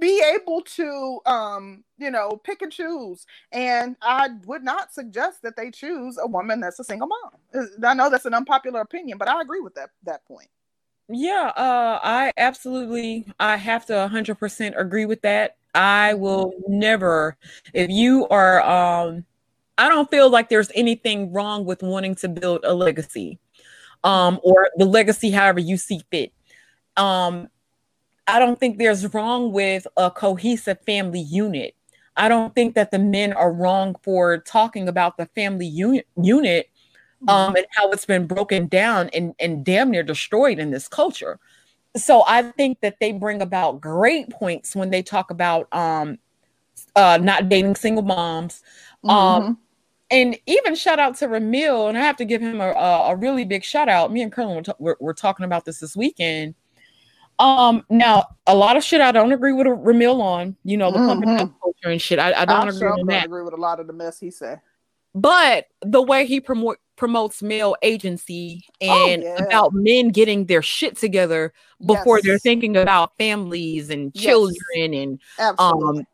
be 0.00 0.20
able 0.34 0.62
to, 0.62 1.20
um, 1.26 1.84
you 1.98 2.10
know, 2.10 2.40
pick 2.42 2.62
and 2.62 2.72
choose. 2.72 3.26
And 3.52 3.96
I 4.02 4.30
would 4.46 4.64
not 4.64 4.92
suggest 4.92 5.42
that 5.42 5.56
they 5.56 5.70
choose 5.70 6.18
a 6.20 6.26
woman 6.26 6.60
that's 6.60 6.80
a 6.80 6.84
single 6.84 7.08
mom. 7.08 7.68
I 7.84 7.94
know 7.94 8.10
that's 8.10 8.24
an 8.24 8.34
unpopular 8.34 8.80
opinion, 8.80 9.18
but 9.18 9.28
I 9.28 9.40
agree 9.40 9.60
with 9.60 9.74
that 9.74 9.90
that 10.04 10.24
point. 10.26 10.48
Yeah, 11.08 11.52
uh, 11.56 12.00
I 12.02 12.32
absolutely, 12.38 13.26
I 13.38 13.56
have 13.56 13.84
to 13.86 13.94
100% 13.94 14.74
agree 14.78 15.04
with 15.06 15.20
that. 15.22 15.56
I 15.74 16.14
will 16.14 16.52
never, 16.68 17.36
if 17.74 17.90
you 17.90 18.26
are, 18.28 18.62
um, 18.62 19.24
I 19.78 19.88
don't 19.88 20.10
feel 20.10 20.30
like 20.30 20.48
there's 20.48 20.70
anything 20.74 21.32
wrong 21.32 21.64
with 21.66 21.82
wanting 21.82 22.14
to 22.16 22.28
build 22.28 22.60
a 22.64 22.72
legacy, 22.74 23.38
um, 24.04 24.40
or 24.44 24.70
the 24.76 24.86
legacy 24.86 25.30
however 25.32 25.60
you 25.60 25.76
see 25.78 26.02
fit. 26.10 26.32
Um, 26.96 27.48
I 28.26 28.38
don't 28.38 28.58
think 28.58 28.78
there's 28.78 29.12
wrong 29.14 29.52
with 29.52 29.86
a 29.96 30.10
cohesive 30.10 30.78
family 30.86 31.20
unit. 31.20 31.74
I 32.16 32.28
don't 32.28 32.54
think 32.54 32.74
that 32.76 32.90
the 32.90 32.98
men 32.98 33.32
are 33.32 33.52
wrong 33.52 33.96
for 34.02 34.38
talking 34.38 34.88
about 34.88 35.16
the 35.16 35.26
family 35.34 35.66
unit 35.66 36.06
unit 36.22 36.68
um, 37.28 37.56
and 37.56 37.66
how 37.70 37.90
it's 37.90 38.06
been 38.06 38.26
broken 38.26 38.66
down 38.66 39.10
and, 39.12 39.34
and 39.38 39.64
damn 39.64 39.90
near 39.90 40.02
destroyed 40.02 40.58
in 40.58 40.70
this 40.70 40.88
culture. 40.88 41.38
So 41.96 42.24
I 42.26 42.42
think 42.42 42.80
that 42.80 42.96
they 43.00 43.12
bring 43.12 43.40
about 43.40 43.80
great 43.80 44.30
points 44.30 44.74
when 44.74 44.90
they 44.90 45.02
talk 45.02 45.30
about 45.30 45.72
um, 45.72 46.18
uh, 46.96 47.18
not 47.22 47.48
dating 47.48 47.76
single 47.76 48.02
moms. 48.02 48.62
Um, 49.04 49.42
mm-hmm. 49.42 49.52
and 50.10 50.38
even 50.46 50.74
shout 50.74 50.98
out 50.98 51.16
to 51.16 51.28
Ramil, 51.28 51.88
and 51.88 51.98
I 51.98 52.00
have 52.00 52.16
to 52.16 52.24
give 52.24 52.40
him 52.40 52.60
a, 52.60 52.70
a, 52.70 53.16
really 53.16 53.44
big 53.44 53.62
shout 53.62 53.88
out. 53.88 54.10
Me 54.10 54.22
and 54.22 54.32
Curlin 54.32 54.56
were, 54.56 54.62
t- 54.62 54.72
were, 54.78 54.96
were 54.98 55.14
talking 55.14 55.44
about 55.44 55.66
this 55.66 55.78
this 55.78 55.94
weekend 55.94 56.54
um, 57.38 57.84
now 57.90 58.28
a 58.46 58.54
lot 58.54 58.76
of 58.76 58.84
shit 58.84 59.00
I 59.00 59.12
don't 59.12 59.32
agree 59.32 59.52
with 59.52 59.66
Ramil 59.66 60.20
on, 60.20 60.56
you 60.64 60.76
know, 60.76 60.92
the 60.92 60.98
mm-hmm. 60.98 61.52
culture 61.60 61.88
and 61.88 62.00
shit. 62.00 62.18
I, 62.18 62.32
I 62.32 62.44
don't 62.44 62.68
agree 62.68 62.78
sure 62.78 62.96
with 62.96 63.08
that. 63.08 63.26
agree 63.26 63.42
with 63.42 63.54
a 63.54 63.60
lot 63.60 63.80
of 63.80 63.86
the 63.86 63.92
mess 63.92 64.20
he 64.20 64.30
said. 64.30 64.60
But 65.14 65.66
the 65.82 66.02
way 66.02 66.26
he 66.26 66.40
promote 66.40 66.78
promotes 66.96 67.42
male 67.42 67.76
agency 67.82 68.64
oh, 68.82 69.08
and 69.08 69.22
oh, 69.22 69.26
yeah. 69.26 69.44
about 69.44 69.72
men 69.72 70.08
getting 70.08 70.46
their 70.46 70.62
shit 70.62 70.96
together 70.96 71.52
before 71.84 72.18
yes. 72.18 72.26
they're 72.26 72.38
thinking 72.38 72.76
about 72.76 73.16
families 73.16 73.90
and 73.90 74.14
children 74.14 74.54
yes. 74.92 75.02
and 75.02 75.20
Absolutely. 75.38 75.98
um 75.98 76.06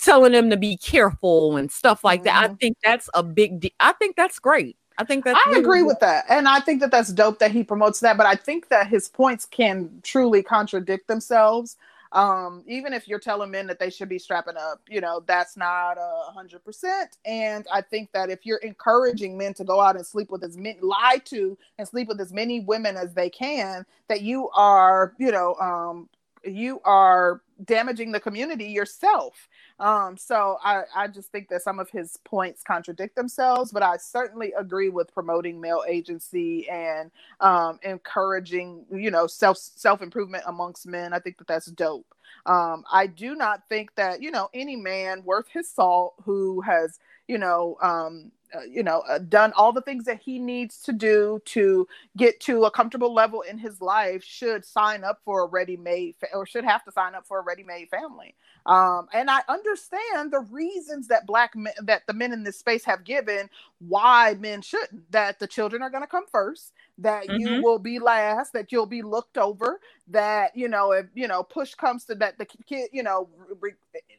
telling 0.00 0.32
them 0.32 0.50
to 0.50 0.56
be 0.56 0.76
careful 0.76 1.56
and 1.56 1.70
stuff 1.70 2.04
like 2.04 2.20
mm-hmm. 2.20 2.26
that. 2.26 2.44
I 2.44 2.46
mm-hmm. 2.48 2.56
think 2.56 2.76
that's 2.82 3.08
a 3.14 3.22
big 3.22 3.60
de- 3.60 3.74
I 3.80 3.92
think 3.92 4.16
that's 4.16 4.38
great. 4.38 4.76
I 4.98 5.04
think 5.04 5.24
that 5.24 5.36
I 5.36 5.50
really 5.50 5.60
agree 5.60 5.82
with 5.82 6.00
that, 6.00 6.26
and 6.28 6.46
I 6.46 6.60
think 6.60 6.80
that 6.80 6.90
that's 6.90 7.10
dope 7.12 7.38
that 7.38 7.50
he 7.50 7.64
promotes 7.64 8.00
that. 8.00 8.18
But 8.18 8.26
I 8.26 8.34
think 8.34 8.68
that 8.68 8.88
his 8.88 9.08
points 9.08 9.46
can 9.46 10.00
truly 10.02 10.42
contradict 10.42 11.08
themselves. 11.08 11.76
Um, 12.12 12.62
even 12.66 12.92
if 12.92 13.08
you're 13.08 13.18
telling 13.18 13.50
men 13.50 13.66
that 13.68 13.78
they 13.78 13.90
should 13.90 14.08
be 14.08 14.18
strapping 14.18 14.56
up, 14.56 14.80
you 14.88 15.00
know, 15.00 15.22
that's 15.26 15.56
not 15.56 15.96
a 15.98 16.30
hundred 16.32 16.64
percent. 16.64 17.16
And 17.24 17.66
I 17.72 17.80
think 17.80 18.12
that 18.12 18.30
if 18.30 18.44
you're 18.44 18.58
encouraging 18.58 19.38
men 19.38 19.54
to 19.54 19.64
go 19.64 19.80
out 19.80 19.96
and 19.96 20.06
sleep 20.06 20.30
with 20.30 20.44
as 20.44 20.56
many, 20.56 20.78
lie 20.80 21.20
to 21.26 21.56
and 21.78 21.88
sleep 21.88 22.08
with 22.08 22.20
as 22.20 22.32
many 22.32 22.60
women 22.60 22.96
as 22.96 23.14
they 23.14 23.30
can, 23.30 23.86
that 24.08 24.20
you 24.20 24.50
are, 24.50 25.14
you 25.18 25.32
know, 25.32 25.54
um, 25.56 26.08
you 26.44 26.80
are 26.84 27.40
damaging 27.64 28.12
the 28.12 28.20
community 28.20 28.66
yourself. 28.66 29.48
Um, 29.78 30.16
so 30.16 30.58
I, 30.62 30.82
I 30.94 31.08
just 31.08 31.30
think 31.30 31.48
that 31.48 31.62
some 31.62 31.78
of 31.78 31.90
his 31.90 32.18
points 32.24 32.62
contradict 32.62 33.16
themselves, 33.16 33.72
but 33.72 33.82
I 33.82 33.96
certainly 33.96 34.52
agree 34.58 34.88
with 34.88 35.12
promoting 35.12 35.60
male 35.60 35.84
agency 35.88 36.68
and 36.68 37.10
um, 37.40 37.78
encouraging, 37.82 38.84
you 38.92 39.10
know, 39.10 39.26
self 39.26 39.58
self 39.58 40.02
improvement 40.02 40.44
amongst 40.46 40.86
men. 40.86 41.12
I 41.12 41.18
think 41.18 41.38
that 41.38 41.46
that's 41.46 41.66
dope. 41.66 42.14
Um, 42.46 42.84
I 42.90 43.06
do 43.06 43.34
not 43.34 43.68
think 43.68 43.94
that 43.96 44.22
you 44.22 44.30
know 44.30 44.48
any 44.54 44.76
man 44.76 45.22
worth 45.24 45.48
his 45.48 45.68
salt 45.68 46.14
who 46.24 46.60
has 46.62 46.98
you 47.28 47.38
know 47.38 47.76
um, 47.82 48.32
uh, 48.54 48.62
you 48.70 48.82
know, 48.82 49.02
uh, 49.08 49.18
done 49.18 49.52
all 49.56 49.72
the 49.72 49.80
things 49.82 50.04
that 50.04 50.20
he 50.20 50.38
needs 50.38 50.82
to 50.82 50.92
do 50.92 51.40
to 51.46 51.86
get 52.16 52.40
to 52.40 52.64
a 52.64 52.70
comfortable 52.70 53.14
level 53.14 53.42
in 53.42 53.58
his 53.58 53.80
life 53.80 54.24
should 54.24 54.64
sign 54.64 55.04
up 55.04 55.20
for 55.24 55.44
a 55.44 55.46
ready-made 55.46 56.16
fa- 56.20 56.28
or 56.34 56.46
should 56.46 56.64
have 56.64 56.84
to 56.84 56.92
sign 56.92 57.14
up 57.14 57.26
for 57.26 57.38
a 57.40 57.42
ready-made 57.42 57.88
family. 57.90 58.34
Um, 58.66 59.08
and 59.12 59.30
I 59.30 59.40
understand 59.48 60.32
the 60.32 60.40
reasons 60.50 61.08
that 61.08 61.26
black 61.26 61.56
men 61.56 61.74
that 61.84 62.06
the 62.06 62.14
men 62.14 62.32
in 62.32 62.44
this 62.44 62.58
space 62.58 62.84
have 62.84 63.04
given 63.04 63.50
why 63.80 64.36
men 64.38 64.62
shouldn't. 64.62 65.10
That 65.12 65.38
the 65.38 65.46
children 65.48 65.82
are 65.82 65.90
going 65.90 66.02
to 66.04 66.08
come 66.08 66.26
first, 66.30 66.72
that 66.98 67.26
mm-hmm. 67.26 67.38
you 67.38 67.62
will 67.62 67.78
be 67.78 67.98
last, 67.98 68.52
that 68.52 68.70
you'll 68.70 68.86
be 68.86 69.02
looked 69.02 69.38
over, 69.38 69.80
that 70.08 70.56
you 70.56 70.68
know 70.68 70.92
if 70.92 71.06
you 71.14 71.26
know 71.26 71.42
push 71.42 71.74
comes 71.74 72.04
to 72.04 72.14
that 72.14 72.36
the 72.38 72.44
kid 72.44 72.88
you 72.92 73.02
know 73.02 73.28
re- 73.60 73.74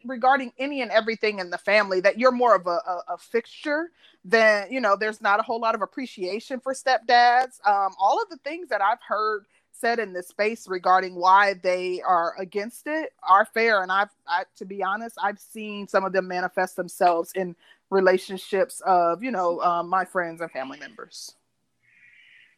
regarding 0.06 0.52
any 0.58 0.82
and 0.82 0.92
everything 0.92 1.40
in 1.40 1.50
the 1.50 1.58
family 1.58 2.00
that 2.00 2.18
you're 2.18 2.32
more 2.32 2.56
of 2.56 2.68
a, 2.68 2.70
a, 2.70 3.02
a, 3.10 3.18
fixture 3.18 3.92
than 4.26 4.72
you 4.72 4.80
know 4.82 4.96
there's 4.96 5.22
not 5.22 5.40
a 5.40 5.44
whole 5.44 5.60
lot 5.60 5.76
of 5.76 5.82
appreciation 5.82 6.60
for 6.60 6.74
stepdads 6.74 7.66
um, 7.68 7.94
all 8.00 8.22
of 8.22 8.30
the 8.30 8.38
things 8.38 8.70
that 8.70 8.82
i've 8.82 9.02
heard 9.06 9.46
said 9.72 10.00
in 10.00 10.14
this 10.14 10.30
space 10.30 10.68
regarding 10.68 11.16
why 11.16 11.54
they 11.62 12.02
are 12.02 12.34
against 12.40 12.88
it 12.88 13.12
are 13.28 13.46
fair 13.46 13.84
and 13.84 13.92
i've 13.92 14.10
I, 14.28 14.46
to 14.58 14.66
be 14.66 14.82
honest 14.82 15.18
i've 15.22 15.40
seen 15.40 15.88
some 15.88 16.06
of 16.06 16.14
them 16.14 16.28
manifest 16.28 16.76
themselves 16.76 17.34
in 17.36 17.56
relationships 17.90 18.82
of 18.86 19.22
you 19.22 19.32
know 19.32 19.60
uh, 19.62 19.84
my 19.84 20.06
friends 20.06 20.42
and 20.42 20.50
family 20.50 20.80
members 20.80 21.36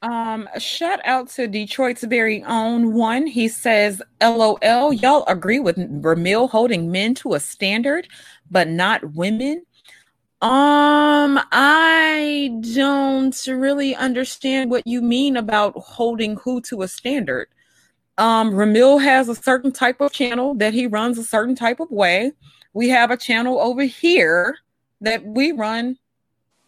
um, 0.05 0.47
shout 0.59 0.99
out 1.03 1.29
to 1.29 1.47
Detroit's 1.47 2.03
very 2.03 2.43
own 2.43 2.93
one. 2.93 3.25
He 3.25 3.47
says, 3.47 4.03
LOL, 4.21 4.93
y'all 4.93 5.23
agree 5.27 5.59
with 5.59 5.77
Ramil 5.77 6.47
holding 6.47 6.91
men 6.91 7.15
to 7.15 7.33
a 7.33 7.39
standard, 7.39 8.07
but 8.51 8.67
not 8.67 9.15
women? 9.15 9.65
Um, 10.43 11.39
I 11.51 12.51
don't 12.75 13.47
really 13.47 13.95
understand 13.95 14.69
what 14.69 14.85
you 14.85 15.01
mean 15.01 15.37
about 15.37 15.75
holding 15.75 16.35
who 16.35 16.61
to 16.61 16.83
a 16.83 16.87
standard. 16.87 17.47
Um, 18.19 18.51
Ramil 18.51 19.01
has 19.01 19.27
a 19.27 19.33
certain 19.33 19.71
type 19.71 20.01
of 20.01 20.11
channel 20.11 20.53
that 20.55 20.75
he 20.75 20.85
runs 20.85 21.17
a 21.17 21.23
certain 21.23 21.55
type 21.55 21.79
of 21.79 21.89
way. 21.89 22.31
We 22.73 22.89
have 22.89 23.09
a 23.09 23.17
channel 23.17 23.59
over 23.59 23.81
here 23.81 24.59
that 25.01 25.25
we 25.25 25.51
run 25.51 25.97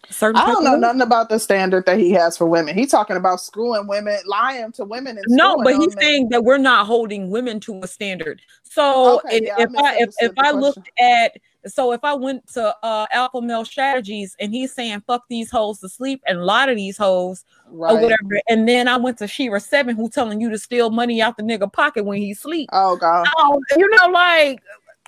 certain. 0.09 0.41
I 0.41 0.47
don't 0.47 0.63
know 0.63 0.75
nothing 0.75 1.01
about 1.01 1.29
the 1.29 1.39
standard 1.39 1.85
that 1.85 1.99
he 1.99 2.11
has 2.11 2.37
for 2.37 2.47
women. 2.47 2.77
He's 2.77 2.91
talking 2.91 3.17
about 3.17 3.41
screwing 3.41 3.87
women, 3.87 4.17
lying 4.25 4.71
to 4.73 4.85
women. 4.85 5.19
no, 5.27 5.57
but 5.63 5.75
he's 5.75 5.93
saying 5.99 6.29
that 6.29 6.43
we're 6.43 6.57
not 6.57 6.85
holding 6.85 7.29
women 7.29 7.59
to 7.61 7.79
a 7.83 7.87
standard. 7.87 8.41
So 8.63 9.19
okay, 9.19 9.37
if, 9.37 9.43
yeah, 9.43 9.55
if 9.59 9.69
I 9.75 9.95
if, 9.97 10.09
if 10.19 10.33
I 10.37 10.51
looked 10.51 10.89
at 10.99 11.37
so 11.65 11.91
if 11.91 12.03
I 12.03 12.13
went 12.13 12.47
to 12.53 12.75
uh, 12.83 13.07
Alpha 13.11 13.41
Male 13.41 13.65
Strategies 13.65 14.35
and 14.39 14.53
he's 14.53 14.73
saying 14.73 15.03
fuck 15.07 15.25
these 15.29 15.51
hoes 15.51 15.79
to 15.79 15.89
sleep 15.89 16.21
and 16.27 16.39
a 16.39 16.45
lot 16.45 16.69
of 16.69 16.75
these 16.75 16.97
hoes 16.97 17.43
right. 17.67 17.93
or 17.93 18.01
whatever, 18.01 18.41
and 18.47 18.67
then 18.67 18.87
I 18.87 18.97
went 18.97 19.17
to 19.19 19.27
Shera 19.27 19.59
Seven 19.59 19.95
who 19.95 20.09
telling 20.09 20.39
you 20.39 20.49
to 20.49 20.57
steal 20.57 20.89
money 20.89 21.21
out 21.21 21.37
the 21.37 21.43
nigga 21.43 21.71
pocket 21.71 22.05
when 22.05 22.19
he 22.19 22.33
sleep. 22.33 22.69
Oh 22.71 22.95
god, 22.95 23.27
oh, 23.37 23.59
you 23.75 23.89
know 23.89 24.11
like 24.11 24.61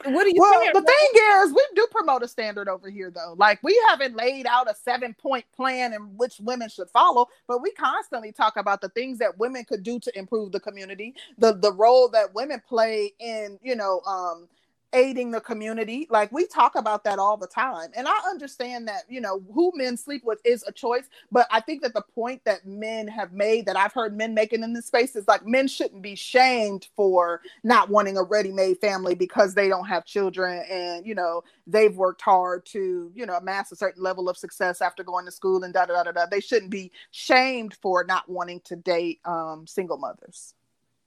what 0.05 0.23
do 0.23 0.29
you 0.29 0.35
well 0.39 0.59
saying? 0.59 0.71
the 0.73 0.81
thing 0.81 1.23
is 1.43 1.53
we 1.53 1.65
do 1.75 1.87
promote 1.91 2.23
a 2.23 2.27
standard 2.27 2.67
over 2.67 2.89
here 2.89 3.11
though 3.11 3.33
like 3.37 3.61
we 3.63 3.79
haven't 3.89 4.15
laid 4.15 4.45
out 4.45 4.69
a 4.69 4.75
seven 4.75 5.13
point 5.13 5.45
plan 5.55 5.93
in 5.93 6.01
which 6.17 6.39
women 6.39 6.69
should 6.69 6.89
follow 6.89 7.27
but 7.47 7.61
we 7.61 7.71
constantly 7.71 8.31
talk 8.31 8.57
about 8.57 8.81
the 8.81 8.89
things 8.89 9.17
that 9.17 9.37
women 9.37 9.63
could 9.65 9.83
do 9.83 9.99
to 9.99 10.17
improve 10.17 10.51
the 10.51 10.59
community 10.59 11.13
the 11.37 11.53
the 11.53 11.73
role 11.73 12.09
that 12.09 12.33
women 12.33 12.61
play 12.67 13.13
in 13.19 13.59
you 13.61 13.75
know 13.75 14.01
um 14.07 14.47
aiding 14.93 15.31
the 15.31 15.41
community. 15.41 16.07
Like 16.09 16.31
we 16.31 16.47
talk 16.47 16.75
about 16.75 17.03
that 17.03 17.19
all 17.19 17.37
the 17.37 17.47
time. 17.47 17.91
And 17.95 18.07
I 18.07 18.17
understand 18.29 18.87
that, 18.87 19.03
you 19.09 19.21
know, 19.21 19.43
who 19.53 19.71
men 19.75 19.97
sleep 19.97 20.23
with 20.23 20.39
is 20.43 20.63
a 20.67 20.71
choice. 20.71 21.05
But 21.31 21.47
I 21.51 21.59
think 21.59 21.81
that 21.83 21.93
the 21.93 22.01
point 22.01 22.43
that 22.45 22.65
men 22.65 23.07
have 23.07 23.31
made 23.31 23.65
that 23.67 23.77
I've 23.77 23.93
heard 23.93 24.17
men 24.17 24.33
making 24.33 24.63
in 24.63 24.73
this 24.73 24.87
space 24.87 25.15
is 25.15 25.27
like 25.27 25.45
men 25.45 25.67
shouldn't 25.67 26.01
be 26.01 26.15
shamed 26.15 26.87
for 26.95 27.41
not 27.63 27.89
wanting 27.89 28.17
a 28.17 28.23
ready 28.23 28.51
made 28.51 28.79
family 28.79 29.15
because 29.15 29.53
they 29.53 29.69
don't 29.69 29.87
have 29.87 30.05
children 30.05 30.63
and, 30.69 31.05
you 31.05 31.15
know, 31.15 31.43
they've 31.67 31.95
worked 31.95 32.21
hard 32.21 32.65
to, 32.67 33.11
you 33.13 33.25
know, 33.25 33.35
amass 33.35 33.71
a 33.71 33.75
certain 33.75 34.01
level 34.01 34.29
of 34.29 34.37
success 34.37 34.81
after 34.81 35.03
going 35.03 35.25
to 35.25 35.31
school 35.31 35.63
and 35.63 35.73
da 35.73 35.85
da 35.85 36.03
da 36.03 36.11
da. 36.11 36.25
They 36.25 36.39
shouldn't 36.39 36.71
be 36.71 36.91
shamed 37.11 37.75
for 37.75 38.03
not 38.03 38.27
wanting 38.27 38.61
to 38.61 38.75
date 38.75 39.19
um, 39.25 39.67
single 39.67 39.97
mothers. 39.97 40.53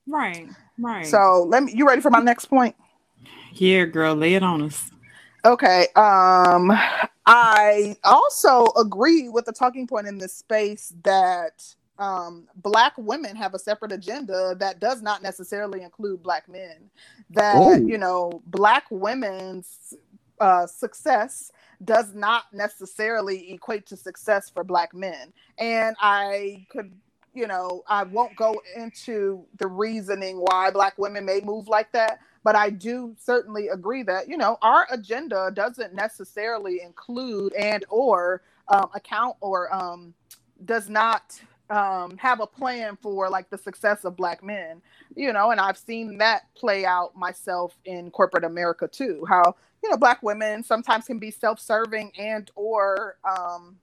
Right, 0.06 0.48
right. 0.78 1.06
So 1.06 1.46
let 1.48 1.62
me, 1.62 1.72
you 1.74 1.86
ready 1.86 2.00
for 2.00 2.10
my 2.10 2.20
next 2.20 2.46
point? 2.46 2.76
Yeah, 3.54 3.84
girl, 3.84 4.14
lay 4.14 4.34
it 4.34 4.42
on 4.42 4.62
us. 4.62 4.90
Okay. 5.44 5.88
Um, 5.96 6.72
I 7.26 7.96
also 8.04 8.66
agree 8.76 9.28
with 9.28 9.44
the 9.44 9.52
talking 9.52 9.86
point 9.86 10.06
in 10.06 10.18
this 10.18 10.34
space 10.34 10.92
that 11.04 11.64
um, 11.98 12.48
black 12.56 12.94
women 12.96 13.36
have 13.36 13.54
a 13.54 13.58
separate 13.58 13.92
agenda 13.92 14.56
that 14.58 14.80
does 14.80 15.02
not 15.02 15.22
necessarily 15.22 15.82
include 15.82 16.22
black 16.22 16.48
men. 16.48 16.90
That 17.30 17.56
Ooh. 17.56 17.86
you 17.86 17.98
know, 17.98 18.42
black 18.46 18.84
women's 18.90 19.94
uh, 20.40 20.66
success 20.66 21.52
does 21.84 22.14
not 22.14 22.44
necessarily 22.52 23.52
equate 23.52 23.86
to 23.86 23.96
success 23.96 24.50
for 24.50 24.64
black 24.64 24.94
men. 24.94 25.32
And 25.58 25.96
I 26.00 26.66
could 26.70 26.92
you 27.34 27.46
know, 27.46 27.82
I 27.88 28.02
won't 28.02 28.36
go 28.36 28.60
into 28.76 29.46
the 29.58 29.66
reasoning 29.66 30.36
why 30.36 30.70
black 30.70 30.98
women 30.98 31.24
may 31.24 31.40
move 31.40 31.66
like 31.66 31.90
that, 31.92 32.20
but 32.44 32.56
I 32.56 32.70
do 32.70 33.14
certainly 33.18 33.68
agree 33.68 34.02
that 34.04 34.28
you 34.28 34.36
know 34.36 34.58
our 34.62 34.86
agenda 34.90 35.50
doesn't 35.54 35.94
necessarily 35.94 36.80
include 36.82 37.52
and 37.54 37.84
or 37.88 38.42
um, 38.68 38.88
account 38.94 39.36
or 39.40 39.74
um, 39.74 40.14
does 40.64 40.88
not 40.88 41.40
um, 41.70 42.16
have 42.18 42.40
a 42.40 42.46
plan 42.46 42.98
for 43.00 43.30
like 43.30 43.48
the 43.50 43.58
success 43.58 44.04
of 44.04 44.16
black 44.16 44.42
men 44.42 44.82
you 45.16 45.32
know 45.32 45.50
and 45.50 45.60
i've 45.60 45.78
seen 45.78 46.18
that 46.18 46.42
play 46.54 46.84
out 46.84 47.16
myself 47.16 47.74
in 47.86 48.10
corporate 48.10 48.44
america 48.44 48.86
too 48.88 49.24
how 49.28 49.54
you 49.82 49.90
know 49.90 49.96
black 49.96 50.22
women 50.22 50.62
sometimes 50.62 51.06
can 51.06 51.18
be 51.18 51.30
self-serving 51.30 52.12
and 52.18 52.50
or 52.54 53.16
um, 53.24 53.76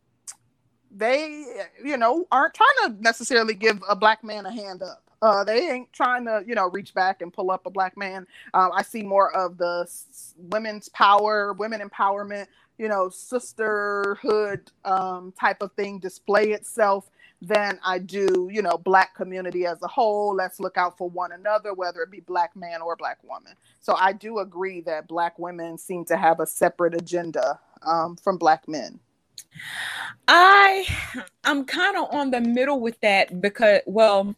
they 0.91 1.45
you 1.83 1.97
know 1.97 2.27
aren't 2.31 2.53
trying 2.53 2.69
to 2.95 3.01
necessarily 3.01 3.53
give 3.55 3.81
a 3.89 3.95
black 3.95 4.23
man 4.23 4.45
a 4.45 4.51
hand 4.51 4.83
up 4.83 5.08
uh, 5.21 5.43
they 5.43 5.69
ain't 5.71 5.93
trying 5.93 6.25
to, 6.25 6.43
you 6.47 6.55
know, 6.55 6.69
reach 6.69 6.93
back 6.93 7.21
and 7.21 7.33
pull 7.33 7.51
up 7.51 7.65
a 7.65 7.69
black 7.71 7.97
man. 7.97 8.27
Um, 8.53 8.71
I 8.73 8.83
see 8.83 9.03
more 9.03 9.35
of 9.35 9.57
the 9.57 9.81
s- 9.85 10.35
women's 10.37 10.89
power, 10.89 11.53
women 11.53 11.81
empowerment, 11.81 12.47
you 12.77 12.87
know, 12.89 13.09
sisterhood 13.09 14.71
um, 14.85 15.33
type 15.39 15.61
of 15.61 15.73
thing 15.73 15.99
display 15.99 16.51
itself 16.51 17.09
than 17.41 17.79
I 17.85 17.99
do, 17.99 18.49
you 18.51 18.61
know, 18.61 18.77
black 18.77 19.15
community 19.15 19.65
as 19.65 19.81
a 19.83 19.87
whole. 19.87 20.35
Let's 20.35 20.59
look 20.59 20.77
out 20.77 20.97
for 20.97 21.09
one 21.09 21.31
another, 21.33 21.73
whether 21.73 22.01
it 22.01 22.11
be 22.11 22.21
black 22.21 22.55
man 22.55 22.81
or 22.81 22.95
black 22.95 23.19
woman. 23.23 23.53
So 23.81 23.95
I 23.95 24.13
do 24.13 24.39
agree 24.39 24.81
that 24.81 25.07
black 25.07 25.39
women 25.39 25.77
seem 25.77 26.05
to 26.05 26.17
have 26.17 26.39
a 26.39 26.47
separate 26.47 26.95
agenda 26.95 27.59
um, 27.83 28.17
from 28.17 28.37
black 28.37 28.67
men. 28.67 28.99
I 30.27 30.87
I'm 31.43 31.65
kind 31.65 31.97
of 31.97 32.13
on 32.13 32.31
the 32.31 32.41
middle 32.41 32.79
with 32.81 32.99
that 33.01 33.41
because 33.41 33.81
well 33.87 34.35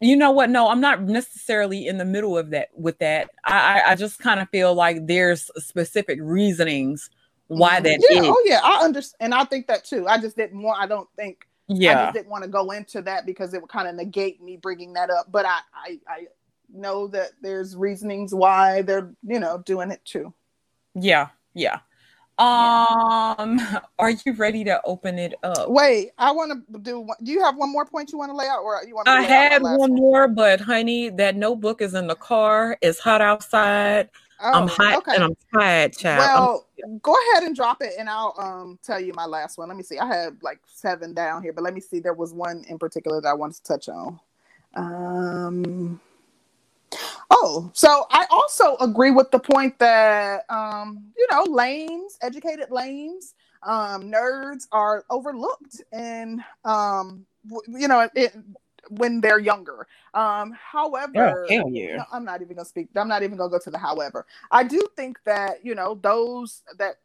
you 0.00 0.16
know 0.16 0.30
what? 0.30 0.50
No, 0.50 0.68
I'm 0.68 0.80
not 0.80 1.02
necessarily 1.02 1.86
in 1.86 1.98
the 1.98 2.04
middle 2.04 2.36
of 2.36 2.50
that 2.50 2.68
with 2.74 2.98
that. 2.98 3.30
I, 3.44 3.82
I 3.86 3.94
just 3.94 4.18
kind 4.18 4.40
of 4.40 4.48
feel 4.50 4.74
like 4.74 5.06
there's 5.06 5.50
specific 5.56 6.18
reasonings 6.20 7.10
why 7.46 7.74
mm-hmm. 7.74 7.84
that 7.84 8.06
yeah, 8.10 8.20
is. 8.20 8.26
Oh 8.26 8.42
yeah, 8.44 8.60
I 8.62 8.84
understand. 8.84 9.16
And 9.20 9.34
I 9.34 9.44
think 9.44 9.66
that 9.68 9.84
too. 9.84 10.06
I 10.08 10.20
just 10.20 10.36
didn't 10.36 10.62
want. 10.62 10.80
I 10.80 10.86
don't 10.86 11.08
think. 11.16 11.46
Yeah. 11.68 11.92
I 11.92 12.04
just 12.04 12.14
didn't 12.14 12.30
want 12.30 12.44
to 12.44 12.50
go 12.50 12.70
into 12.72 13.00
that 13.02 13.24
because 13.24 13.54
it 13.54 13.60
would 13.62 13.70
kind 13.70 13.88
of 13.88 13.94
negate 13.94 14.42
me 14.42 14.58
bringing 14.58 14.92
that 14.94 15.08
up. 15.08 15.32
But 15.32 15.46
I, 15.46 15.60
I, 15.74 15.98
I 16.06 16.26
know 16.72 17.06
that 17.08 17.30
there's 17.40 17.74
reasonings 17.74 18.34
why 18.34 18.82
they're 18.82 19.10
you 19.22 19.40
know 19.40 19.62
doing 19.64 19.90
it 19.90 20.04
too. 20.04 20.32
Yeah. 20.94 21.28
Yeah. 21.54 21.80
Um, 22.38 23.60
are 23.98 24.10
you 24.10 24.32
ready 24.36 24.64
to 24.64 24.80
open 24.84 25.18
it 25.18 25.34
up? 25.42 25.68
Wait, 25.68 26.10
I 26.18 26.32
want 26.32 26.66
to 26.72 26.78
do. 26.78 27.06
Do 27.22 27.32
you 27.32 27.42
have 27.42 27.56
one 27.56 27.70
more 27.70 27.84
point 27.84 28.10
you 28.12 28.18
want 28.18 28.30
to 28.30 28.36
lay 28.36 28.46
out, 28.46 28.60
or 28.60 28.82
you 28.86 28.94
want? 28.94 29.08
I 29.08 29.22
had 29.22 29.62
one, 29.62 29.78
one 29.78 29.94
more, 29.94 30.28
but 30.28 30.60
honey, 30.60 31.10
that 31.10 31.36
notebook 31.36 31.80
is 31.80 31.94
in 31.94 32.06
the 32.06 32.16
car. 32.16 32.76
It's 32.82 32.98
hot 32.98 33.20
outside. 33.20 34.10
Oh, 34.40 34.52
I'm 34.52 34.68
hot 34.68 34.98
okay. 34.98 35.14
and 35.14 35.24
I'm 35.24 35.36
tired, 35.54 35.96
child. 35.96 36.18
Well, 36.18 36.66
I'm... 36.84 36.98
go 36.98 37.14
ahead 37.14 37.44
and 37.44 37.54
drop 37.54 37.82
it, 37.82 37.92
and 37.98 38.08
I'll 38.10 38.34
um 38.38 38.78
tell 38.82 39.00
you 39.00 39.12
my 39.14 39.26
last 39.26 39.56
one. 39.56 39.68
Let 39.68 39.76
me 39.76 39.84
see. 39.84 39.98
I 39.98 40.06
have 40.06 40.34
like 40.42 40.60
seven 40.66 41.14
down 41.14 41.42
here, 41.42 41.52
but 41.52 41.62
let 41.62 41.72
me 41.72 41.80
see. 41.80 42.00
There 42.00 42.14
was 42.14 42.32
one 42.34 42.64
in 42.68 42.78
particular 42.78 43.20
that 43.20 43.28
I 43.28 43.34
wanted 43.34 43.56
to 43.56 43.62
touch 43.62 43.88
on. 43.88 44.20
Um. 44.74 46.00
Oh, 47.30 47.70
so 47.74 48.06
I 48.10 48.26
also 48.30 48.76
agree 48.78 49.10
with 49.10 49.30
the 49.30 49.38
point 49.38 49.78
that 49.78 50.44
um, 50.50 51.04
you 51.16 51.26
know, 51.30 51.44
lames, 51.44 52.18
educated 52.22 52.70
lames, 52.70 53.34
um, 53.62 54.10
nerds 54.10 54.66
are 54.72 55.04
overlooked 55.10 55.82
and 55.92 56.40
um, 56.64 57.26
w- 57.48 57.80
you 57.80 57.88
know, 57.88 58.08
it, 58.14 58.36
when 58.90 59.20
they're 59.20 59.38
younger. 59.38 59.86
Um, 60.12 60.52
however, 60.52 61.46
oh, 61.50 61.68
yeah. 61.68 61.96
no, 61.96 62.04
I'm 62.12 62.24
not 62.24 62.42
even 62.42 62.56
gonna 62.56 62.66
speak. 62.66 62.88
I'm 62.96 63.08
not 63.08 63.22
even 63.22 63.36
gonna 63.36 63.50
go 63.50 63.58
to 63.58 63.70
the 63.70 63.78
however. 63.78 64.26
I 64.50 64.64
do 64.64 64.80
think 64.96 65.18
that 65.24 65.64
you 65.64 65.74
know 65.74 65.98
those 66.02 66.62
that 66.78 66.96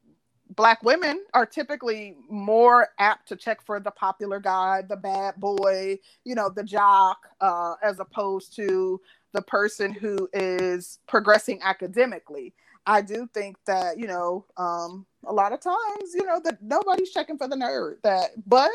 black 0.56 0.84
women 0.84 1.24
are 1.34 1.46
typically 1.46 2.16
more 2.30 2.90
apt 2.98 3.28
to 3.30 3.36
check 3.36 3.64
for 3.66 3.80
the 3.80 3.92
popular 3.92 4.40
guy, 4.40 4.82
the 4.88 4.96
bad 4.96 5.36
boy, 5.36 5.98
you 6.24 6.36
know, 6.36 6.50
the 6.50 6.64
jock, 6.64 7.28
uh, 7.40 7.76
as 7.84 8.00
opposed 8.00 8.56
to 8.56 9.00
the 9.34 9.42
person 9.42 9.92
who 9.94 10.30
is 10.34 11.00
progressing 11.08 11.62
academically. 11.62 12.54
I 12.86 13.02
do 13.02 13.30
think 13.34 13.58
that, 13.66 14.00
you 14.00 14.08
know, 14.08 14.46
um, 14.58 15.06
a 15.26 15.34
lot 15.34 15.54
of 15.54 15.60
times, 15.60 16.14
you 16.14 16.26
know, 16.26 16.42
that 16.44 16.62
nobody's 16.62 17.12
checking 17.12 17.38
for 17.38 17.48
the 17.48 17.56
nerd. 17.56 18.02
That 18.04 18.32
but 18.48 18.72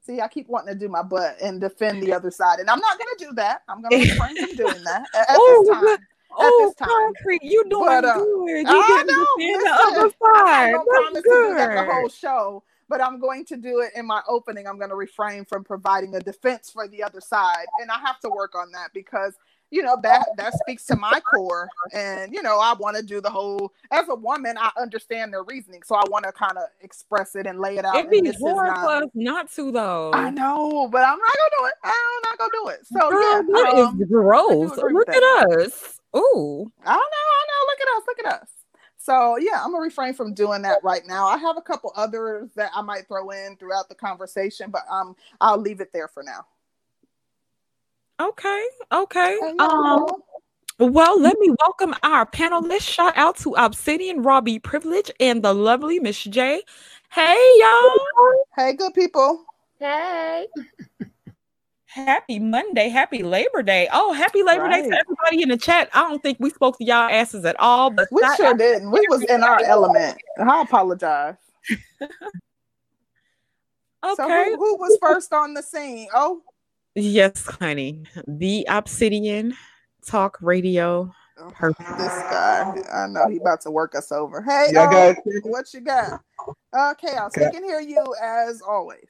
see, 0.00 0.20
I 0.20 0.28
keep 0.28 0.48
wanting 0.48 0.74
to 0.74 0.78
do 0.78 0.88
my 0.88 1.02
butt 1.02 1.36
and 1.40 1.60
defend 1.60 2.02
the 2.02 2.12
other 2.12 2.30
side. 2.30 2.58
And 2.58 2.68
I'm 2.68 2.80
not 2.80 2.98
gonna 2.98 3.30
do 3.30 3.34
that. 3.36 3.62
I'm 3.68 3.82
gonna 3.82 3.98
refrain 3.98 4.36
from 4.36 4.56
doing 4.56 4.82
that 4.84 5.06
at, 5.14 5.30
at 5.30 5.36
oh, 5.38 5.62
this 5.64 6.74
time 6.74 6.88
oh, 6.88 7.12
concrete, 7.14 7.42
you 7.42 7.64
doing 7.68 7.86
but, 7.86 8.04
uh, 8.04 8.18
good. 8.18 8.48
You 8.48 8.64
I 8.66 9.02
know, 9.06 9.26
listen, 9.38 9.64
the 9.64 9.78
other 9.82 10.08
side. 10.08 10.74
I 10.74 10.84
promise 10.84 11.22
good. 11.22 11.22
to 11.22 11.48
do 11.48 11.54
that 11.54 11.74
the 11.74 11.92
whole 11.92 12.08
show, 12.08 12.62
but 12.88 13.00
I'm 13.00 13.20
going 13.20 13.44
to 13.46 13.56
do 13.56 13.80
it 13.80 13.92
in 13.94 14.06
my 14.06 14.22
opening. 14.28 14.66
I'm 14.66 14.78
going 14.78 14.90
to 14.90 14.96
refrain 14.96 15.44
from 15.44 15.64
providing 15.64 16.14
a 16.14 16.20
defense 16.20 16.70
for 16.70 16.88
the 16.88 17.02
other 17.02 17.20
side, 17.20 17.66
and 17.80 17.90
I 17.90 17.98
have 17.98 18.20
to 18.20 18.28
work 18.30 18.54
on 18.54 18.72
that 18.72 18.92
because 18.92 19.34
you 19.72 19.82
know 19.82 19.96
that 20.02 20.26
that 20.36 20.52
speaks 20.58 20.84
to 20.84 20.94
my 20.94 21.18
core 21.20 21.68
and 21.92 22.32
you 22.32 22.42
know 22.42 22.60
i 22.60 22.72
want 22.74 22.96
to 22.96 23.02
do 23.02 23.20
the 23.20 23.30
whole 23.30 23.72
as 23.90 24.08
a 24.08 24.14
woman 24.14 24.56
i 24.58 24.70
understand 24.80 25.32
their 25.32 25.42
reasoning 25.44 25.82
so 25.84 25.94
i 25.96 26.02
want 26.10 26.24
to 26.24 26.32
kind 26.32 26.56
of 26.56 26.64
express 26.82 27.34
it 27.34 27.46
and 27.46 27.58
lay 27.58 27.76
it 27.76 27.84
out 27.84 27.96
it'd 27.96 28.10
be 28.10 28.32
hard 28.40 28.74
for 28.78 29.04
us 29.04 29.08
not 29.14 29.50
to 29.50 29.72
though 29.72 30.12
i 30.12 30.30
know 30.30 30.88
but 30.90 31.02
i'm 31.04 31.18
not 31.18 31.32
gonna 31.36 31.50
do 31.58 31.66
it 31.66 31.74
i'm 31.82 32.22
not 32.24 32.38
gonna 32.38 32.50
do 32.52 32.68
it 32.68 32.86
so 32.86 33.10
Girl, 33.10 33.22
yeah 33.22 33.42
that 33.48 33.72
um, 33.74 34.00
is 34.00 34.08
gross 34.08 34.76
look 34.76 35.08
at 35.08 35.22
us 35.58 35.98
Oh, 36.14 36.70
I 36.84 36.92
don't 36.92 36.98
know, 36.98 36.98
I 36.98 37.46
know. 37.48 37.66
Look 37.66 37.80
at 37.80 37.96
us, 37.96 38.02
look 38.06 38.18
at 38.26 38.42
us. 38.42 38.48
So 38.98 39.36
yeah, 39.38 39.62
I'm 39.64 39.72
gonna 39.72 39.82
refrain 39.82 40.14
from 40.14 40.34
doing 40.34 40.62
that 40.62 40.78
right 40.84 41.02
now. 41.06 41.26
I 41.26 41.38
have 41.38 41.56
a 41.56 41.62
couple 41.62 41.92
others 41.96 42.50
that 42.54 42.70
I 42.74 42.82
might 42.82 43.08
throw 43.08 43.30
in 43.30 43.56
throughout 43.56 43.88
the 43.88 43.94
conversation, 43.94 44.70
but 44.70 44.82
um, 44.90 45.16
I'll 45.40 45.58
leave 45.58 45.80
it 45.80 45.92
there 45.92 46.08
for 46.08 46.22
now. 46.22 46.46
Okay, 48.22 48.66
okay. 48.92 49.36
Um, 49.58 50.06
well, 50.78 51.20
let 51.20 51.36
me 51.40 51.52
welcome 51.58 51.92
our 52.04 52.24
panelists. 52.24 52.88
Shout 52.88 53.16
out 53.16 53.36
to 53.38 53.54
Obsidian 53.54 54.22
Robbie 54.22 54.60
Privilege 54.60 55.10
and 55.18 55.42
the 55.42 55.52
lovely 55.52 55.98
Miss 55.98 56.22
J. 56.22 56.62
Hey 57.10 57.50
y'all. 57.58 58.38
Hey, 58.56 58.74
good 58.74 58.94
people. 58.94 59.44
Hey. 59.80 60.46
Happy 61.86 62.38
Monday, 62.38 62.88
happy 62.90 63.24
Labor 63.24 63.60
Day. 63.62 63.88
Oh, 63.92 64.12
happy 64.12 64.44
Labor 64.44 64.62
right. 64.62 64.84
Day 64.84 64.88
to 64.88 64.96
everybody 64.96 65.42
in 65.42 65.48
the 65.48 65.56
chat. 65.56 65.90
I 65.92 66.08
don't 66.08 66.22
think 66.22 66.38
we 66.38 66.50
spoke 66.50 66.78
to 66.78 66.84
y'all 66.84 67.10
asses 67.10 67.44
at 67.44 67.58
all, 67.58 67.90
but 67.90 68.06
we 68.12 68.22
sure 68.36 68.54
didn't. 68.54 68.92
We 68.92 69.04
was 69.08 69.24
in 69.24 69.42
our 69.42 69.60
element. 69.64 70.16
I 70.38 70.62
apologize. 70.62 71.34
okay. 71.70 72.08
So 74.16 74.28
who, 74.28 74.56
who, 74.56 74.76
was 74.78 74.98
first 75.00 75.32
on 75.32 75.54
the 75.54 75.62
scene? 75.62 76.08
Oh, 76.12 76.42
yes, 76.94 77.46
honey. 77.46 78.04
The 78.26 78.66
Obsidian 78.68 79.54
Talk 80.06 80.38
Radio. 80.40 81.12
Oh, 81.38 81.50
this 81.68 81.78
guy, 81.78 82.74
I 82.92 83.06
know 83.08 83.28
he 83.28 83.38
about 83.38 83.62
to 83.62 83.70
work 83.70 83.94
us 83.94 84.12
over. 84.12 84.42
Hey, 84.42 84.68
yeah, 84.72 85.14
um, 85.16 85.40
what 85.44 85.72
you 85.74 85.80
got? 85.80 86.20
Uh, 86.72 86.94
chaos. 86.94 87.32
We 87.36 87.50
can 87.50 87.64
hear 87.64 87.80
you 87.80 88.14
as 88.22 88.62
always 88.62 89.08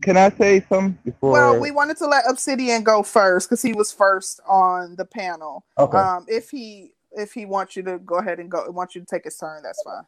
can 0.00 0.16
I 0.16 0.30
say 0.30 0.64
something 0.68 0.98
before? 1.04 1.32
Well, 1.32 1.60
we 1.60 1.70
wanted 1.70 1.96
to 1.98 2.06
let 2.06 2.24
Obsidian 2.28 2.82
go 2.82 3.02
first 3.02 3.48
because 3.48 3.62
he 3.62 3.72
was 3.72 3.92
first 3.92 4.40
on 4.48 4.96
the 4.96 5.04
panel. 5.04 5.64
Okay. 5.78 5.98
Um, 5.98 6.24
if 6.28 6.50
he 6.50 6.92
if 7.12 7.32
he 7.32 7.44
wants 7.44 7.76
you 7.76 7.82
to 7.82 7.98
go 7.98 8.16
ahead 8.16 8.38
and 8.38 8.50
go, 8.50 8.64
wants 8.70 8.94
you 8.94 9.00
to 9.00 9.06
take 9.06 9.24
his 9.24 9.36
turn, 9.36 9.62
that's 9.62 9.82
fine. 9.82 10.04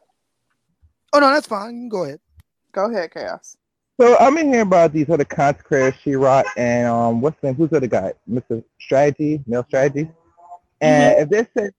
Oh 1.12 1.18
no, 1.18 1.30
that's 1.30 1.46
fine. 1.46 1.74
You 1.74 1.80
can 1.82 1.88
go 1.88 2.04
ahead. 2.04 2.20
Go 2.72 2.90
ahead, 2.90 3.12
Chaos. 3.12 3.56
So 4.00 4.16
I'm 4.18 4.38
in 4.38 4.48
here 4.48 4.62
about 4.62 4.92
these 4.92 5.10
other 5.10 5.24
consecrators, 5.24 5.94
She-Rock, 6.02 6.46
and 6.56 6.88
um, 6.88 7.20
what's 7.20 7.38
the 7.40 7.48
name? 7.48 7.56
Who's 7.56 7.70
the 7.70 7.76
other 7.76 7.86
guy? 7.86 8.14
Mr. 8.28 8.64
Strategy, 8.80 9.42
Male 9.46 9.64
Strategy. 9.68 10.10
And 10.80 11.14
mm-hmm. 11.14 11.22
if 11.22 11.28
they 11.28 11.60
say, 11.60 11.70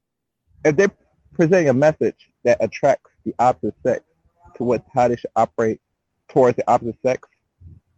if 0.63 0.75
they're 0.75 0.91
presenting 1.33 1.69
a 1.69 1.73
message 1.73 2.15
that 2.43 2.57
attracts 2.61 3.09
the 3.25 3.33
opposite 3.39 3.75
sex 3.85 4.03
to 4.55 4.63
what 4.63 4.83
how 4.93 5.07
they 5.07 5.15
should 5.15 5.31
operate 5.35 5.81
towards 6.29 6.55
the 6.55 6.69
opposite 6.69 6.97
sex, 7.03 7.27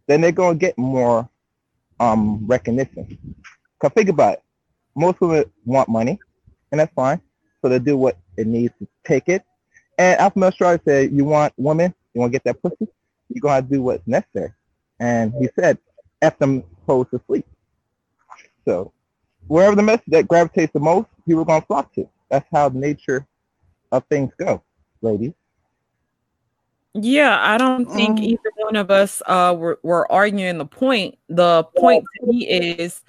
then 0.06 0.22
they're 0.22 0.32
gonna 0.32 0.58
get 0.58 0.76
more 0.78 1.28
um, 2.00 2.46
recognition. 2.46 3.18
Cause 3.80 3.92
think 3.94 4.08
about 4.08 4.34
it, 4.34 4.42
most 4.94 5.18
of 5.20 5.32
it 5.32 5.50
want 5.64 5.88
money, 5.88 6.18
and 6.72 6.80
that's 6.80 6.92
fine. 6.94 7.20
So 7.60 7.68
they 7.68 7.78
do 7.78 7.96
what 7.96 8.16
it 8.36 8.46
needs 8.46 8.72
to 8.78 8.88
take 9.04 9.28
it. 9.28 9.44
And 9.98 10.18
Alpha 10.18 10.38
Male 10.38 10.52
Strategy 10.52 10.82
said, 10.86 11.12
"You 11.12 11.24
want 11.24 11.52
women? 11.56 11.94
You 12.14 12.20
want 12.20 12.32
to 12.32 12.38
get 12.38 12.44
that 12.44 12.62
pussy? 12.62 12.90
You're 13.28 13.40
gonna 13.40 13.62
do 13.62 13.82
what's 13.82 14.06
necessary." 14.06 14.52
And 15.00 15.32
he 15.34 15.48
said, 15.58 15.78
"F 16.22 16.38
them 16.38 16.64
hoes 16.86 17.06
to 17.10 17.20
sleep." 17.26 17.46
So 18.64 18.92
wherever 19.46 19.76
the 19.76 19.82
message 19.82 20.06
that 20.08 20.28
gravitates 20.28 20.72
the 20.72 20.80
most, 20.80 21.08
people 21.26 21.42
are 21.42 21.46
gonna 21.46 21.64
flock 21.66 21.92
to. 21.94 22.08
That's 22.30 22.46
how 22.52 22.68
nature 22.68 23.26
of 23.92 24.04
things 24.06 24.32
go, 24.38 24.62
ladies. 25.02 25.32
Yeah, 26.94 27.38
I 27.40 27.58
don't 27.58 27.86
think 27.92 28.18
mm. 28.18 28.24
either 28.24 28.50
one 28.56 28.76
of 28.76 28.90
us 28.90 29.22
uh 29.26 29.54
were, 29.56 29.78
were 29.82 30.10
arguing 30.10 30.58
the 30.58 30.66
point. 30.66 31.18
The 31.28 31.64
point 31.76 32.04
to 32.20 32.26
me 32.26 32.46
is 32.48 33.02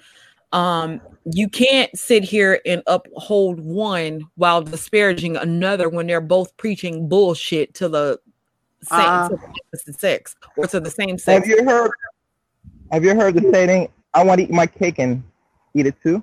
um 0.52 1.00
you 1.24 1.48
can't 1.48 1.96
sit 1.96 2.22
here 2.22 2.60
and 2.64 2.82
uphold 2.86 3.60
one 3.60 4.22
while 4.36 4.62
disparaging 4.62 5.36
another 5.36 5.88
when 5.88 6.06
they're 6.06 6.20
both 6.20 6.56
preaching 6.56 7.08
bullshit 7.08 7.74
to 7.74 7.88
the 7.88 8.18
same 8.82 9.00
uh, 9.00 9.28
to 9.28 9.92
sex 9.92 10.36
or 10.56 10.66
to 10.66 10.80
the 10.80 10.90
same 10.90 11.18
sex. 11.18 11.46
Have 11.46 11.58
you 11.58 11.64
heard 11.64 11.90
have 12.92 13.04
you 13.04 13.14
heard 13.14 13.34
the 13.34 13.50
saying 13.52 13.88
I 14.14 14.24
want 14.24 14.38
to 14.38 14.44
eat 14.44 14.50
my 14.50 14.66
cake 14.66 14.98
and 14.98 15.22
eat 15.74 15.86
it 15.86 16.00
too? 16.02 16.22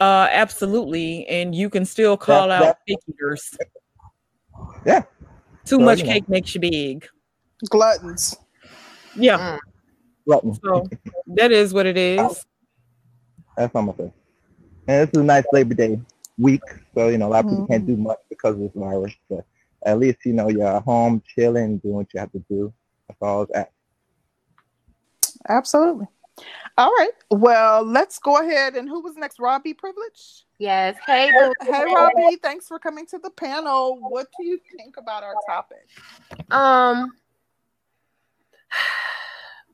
Uh 0.00 0.28
absolutely. 0.30 1.26
And 1.28 1.54
you 1.54 1.70
can 1.70 1.84
still 1.84 2.16
call 2.16 2.48
that, 2.48 2.62
out 2.62 2.76
cake 2.86 2.98
eaters. 3.08 3.56
Yeah. 4.84 5.02
Too 5.64 5.78
so, 5.78 5.80
much 5.80 6.02
cake 6.02 6.28
makes 6.28 6.54
you 6.54 6.60
big. 6.60 7.06
Gluttons. 7.70 8.36
Yeah. 9.14 9.38
Mm. 9.38 9.58
Gluttons. 10.26 10.60
So 10.62 10.88
that 11.28 11.52
is 11.52 11.72
what 11.72 11.86
it 11.86 11.96
is. 11.96 12.44
That's 13.56 13.74
all 13.74 13.88
I'm 13.88 13.96
saying. 13.96 14.12
And 14.88 15.08
this 15.08 15.14
is 15.14 15.20
a 15.20 15.24
nice 15.24 15.44
Labor 15.52 15.74
Day 15.74 15.98
week, 16.38 16.62
so 16.94 17.08
you 17.08 17.18
know 17.18 17.28
a 17.28 17.30
lot 17.30 17.44
of 17.44 17.50
people 17.50 17.64
mm-hmm. 17.64 17.72
can't 17.72 17.86
do 17.86 17.96
much 17.96 18.18
because 18.28 18.54
of 18.54 18.60
this 18.60 18.72
virus. 18.74 19.14
But 19.28 19.46
at 19.86 19.98
least 19.98 20.18
you 20.24 20.32
know 20.32 20.48
you're 20.48 20.66
at 20.66 20.82
home, 20.82 21.22
chilling, 21.34 21.78
doing 21.78 21.94
what 21.94 22.08
you 22.12 22.20
have 22.20 22.32
to 22.32 22.44
do. 22.50 22.72
That's 23.08 23.22
all 23.22 23.42
it's 23.42 23.52
at. 23.54 23.72
Absolutely. 25.48 26.06
All 26.76 26.90
right. 26.90 27.12
Well, 27.30 27.84
let's 27.84 28.18
go 28.18 28.38
ahead. 28.42 28.76
And 28.76 28.88
who 28.88 29.00
was 29.00 29.16
next? 29.16 29.38
Robbie 29.38 29.72
Privilege? 29.72 30.44
Yes. 30.58 30.96
Hey, 31.06 31.30
hey, 31.62 31.84
Robbie. 31.94 32.36
Thanks 32.42 32.68
for 32.68 32.78
coming 32.78 33.06
to 33.06 33.18
the 33.18 33.30
panel. 33.30 33.98
What 34.00 34.26
do 34.38 34.44
you 34.44 34.60
think 34.76 34.98
about 34.98 35.22
our 35.22 35.34
topic? 35.48 35.88
Um, 36.50 37.12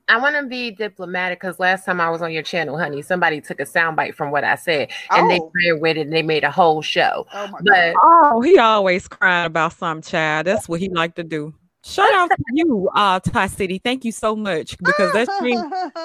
I 0.08 0.18
want 0.18 0.36
to 0.36 0.46
be 0.46 0.70
diplomatic 0.70 1.40
because 1.40 1.58
last 1.58 1.84
time 1.84 2.00
I 2.00 2.10
was 2.10 2.22
on 2.22 2.32
your 2.32 2.42
channel, 2.42 2.76
honey, 2.76 3.02
somebody 3.02 3.40
took 3.40 3.60
a 3.60 3.64
soundbite 3.64 4.14
from 4.14 4.30
what 4.30 4.44
I 4.44 4.56
said 4.56 4.90
and 5.10 5.26
oh. 5.26 5.28
they 5.28 5.40
ran 5.70 5.80
with 5.80 5.96
it 5.96 6.02
and 6.02 6.12
they 6.12 6.22
made 6.22 6.44
a 6.44 6.50
whole 6.50 6.82
show. 6.82 7.26
Oh, 7.32 7.48
but, 7.62 7.94
oh, 8.02 8.40
he 8.40 8.58
always 8.58 9.06
crying 9.08 9.46
about 9.46 9.74
some 9.74 10.02
child. 10.02 10.46
That's 10.46 10.68
what 10.68 10.80
he 10.80 10.88
like 10.88 11.14
to 11.16 11.24
do. 11.24 11.54
Shout 11.84 12.12
out 12.14 12.30
to 12.30 12.36
you, 12.52 12.88
uh, 12.94 13.20
Ty 13.20 13.48
City. 13.48 13.78
Thank 13.78 14.04
you 14.04 14.12
so 14.12 14.36
much 14.36 14.78
because 14.78 15.12
that's 15.12 15.40
me. 15.42 15.56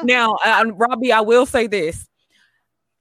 now, 0.04 0.36
uh, 0.44 0.66
Robbie, 0.74 1.12
I 1.12 1.22
will 1.22 1.46
say 1.46 1.68
this. 1.68 2.08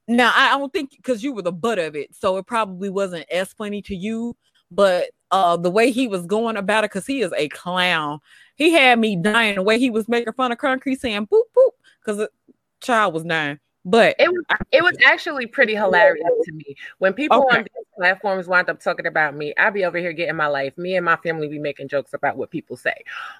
Now, 0.07 0.31
I 0.35 0.57
don't 0.57 0.71
think 0.71 0.91
because 0.91 1.23
you 1.23 1.33
were 1.33 1.41
the 1.41 1.51
butt 1.51 1.79
of 1.79 1.95
it, 1.95 2.15
so 2.15 2.37
it 2.37 2.45
probably 2.45 2.89
wasn't 2.89 3.29
as 3.31 3.51
funny 3.53 3.81
to 3.83 3.95
you. 3.95 4.35
But 4.71 5.09
uh, 5.31 5.57
the 5.57 5.71
way 5.71 5.91
he 5.91 6.07
was 6.07 6.25
going 6.25 6.57
about 6.57 6.83
it, 6.83 6.91
because 6.91 7.05
he 7.05 7.21
is 7.21 7.33
a 7.37 7.49
clown, 7.49 8.19
he 8.55 8.71
had 8.71 8.99
me 8.99 9.15
dying. 9.15 9.55
The 9.55 9.63
way 9.63 9.79
he 9.79 9.89
was 9.89 10.07
making 10.07 10.33
fun 10.33 10.51
of 10.51 10.57
concrete, 10.57 10.99
saying 10.99 11.27
"boop 11.27 11.43
boop," 11.55 11.71
because 11.99 12.17
the 12.17 12.29
child 12.81 13.13
was 13.13 13.23
dying. 13.23 13.59
But 13.85 14.15
it 14.19 14.29
was 14.29 14.43
it 14.71 14.83
was 14.83 14.97
actually 15.05 15.45
pretty 15.45 15.73
hilarious 15.73 16.27
to 16.43 16.51
me 16.51 16.75
when 16.97 17.13
people 17.13 17.45
okay. 17.45 17.59
on 17.59 17.63
these 17.63 17.85
platforms 17.95 18.47
wind 18.47 18.69
up 18.69 18.81
talking 18.81 19.05
about 19.05 19.35
me. 19.35 19.53
I 19.57 19.69
be 19.69 19.85
over 19.85 19.97
here 19.97 20.11
getting 20.11 20.35
my 20.35 20.47
life. 20.47 20.77
Me 20.77 20.95
and 20.95 21.05
my 21.05 21.15
family 21.17 21.47
be 21.47 21.59
making 21.59 21.87
jokes 21.87 22.13
about 22.13 22.35
what 22.35 22.51
people 22.51 22.75
say. 22.75 22.95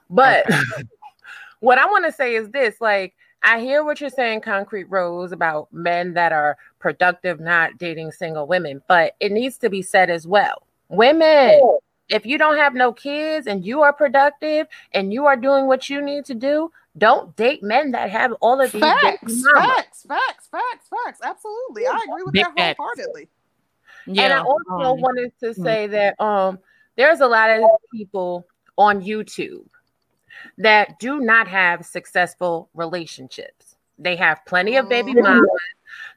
But 0.10 0.50
okay. 0.50 0.84
what 1.60 1.78
I 1.78 1.86
want 1.86 2.06
to 2.06 2.12
say 2.12 2.36
is 2.36 2.50
this: 2.52 2.80
like 2.80 3.14
I 3.44 3.60
hear 3.60 3.84
what 3.84 4.00
you're 4.00 4.10
saying, 4.10 4.42
Concrete 4.42 4.86
Rose, 4.86 5.32
about 5.32 5.72
men 5.74 6.14
that 6.14 6.32
are 6.32 6.58
productive 6.80 7.40
not 7.40 7.78
dating 7.78 8.12
single 8.12 8.48
women, 8.48 8.82
but 8.88 9.16
it 9.20 9.32
needs 9.32 9.58
to 9.60 9.70
be 9.70 9.82
said 9.82 10.10
as 10.10 10.28
well. 10.28 10.67
Women, 10.90 11.62
if 12.10 12.26
you 12.26 12.38
don't 12.38 12.58
have 12.58 12.74
no 12.74 12.94
kids 12.94 13.48
and 13.48 13.66
you 13.66 13.82
are 13.82 13.94
productive 13.94 14.68
and 14.94 15.14
you 15.14 15.26
are 15.26 15.36
doing 15.36 15.68
what 15.68 15.90
you 15.90 16.02
need 16.02 16.26
to 16.26 16.34
do, 16.36 16.72
don't 16.98 17.36
date 17.36 17.62
men 17.62 17.92
that 17.92 18.10
have 18.10 18.34
all 18.42 18.60
of 18.60 18.72
these 18.72 18.82
facts, 18.82 19.44
facts, 19.54 20.06
facts, 20.08 20.48
facts, 20.48 20.90
facts. 20.90 21.20
Absolutely, 21.24 21.86
I 21.86 22.00
agree 22.08 22.24
with 22.24 22.34
Big 22.34 22.46
that 22.56 22.78
wholeheartedly. 22.78 23.30
Yeah. 24.08 24.24
And 24.24 24.34
I 24.34 24.40
also 24.40 24.94
um, 24.94 25.02
wanted 25.02 25.32
to 25.42 25.54
hmm. 25.54 25.64
say 25.64 25.88
that 25.88 26.20
um, 26.20 26.60
there's 26.96 27.20
a 27.20 27.28
lot 27.28 27.50
of 27.50 27.64
people 27.94 28.48
on 28.78 29.02
YouTube 29.02 29.68
that 30.58 31.00
do 31.00 31.20
not 31.20 31.48
have 31.48 31.86
successful 31.86 32.70
relationships. 32.74 33.76
They 34.00 34.16
have 34.16 34.46
plenty 34.46 34.78
of 34.78 34.88
baby 34.90 35.14
mm-hmm. 35.14 35.24
mamas. 35.24 35.50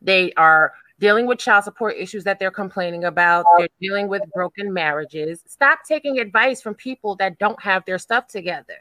They 0.03 0.33
are 0.35 0.75
dealing 1.01 1.27
with 1.27 1.39
child 1.39 1.65
support 1.65 1.97
issues 1.97 2.23
that 2.25 2.39
they're 2.39 2.51
complaining 2.51 3.05
about. 3.05 3.47
They're 3.59 3.69
dealing 3.81 4.09
with 4.09 4.23
broken 4.33 4.73
marriages. 4.73 5.43
Stop 5.47 5.81
taking 5.89 6.21
advice 6.21 6.63
from 6.63 6.75
people 6.75 7.17
that 7.17 7.39
don't 7.39 7.61
have 7.63 7.85
their 7.87 7.99
stuff 7.99 8.29
together. 8.29 8.75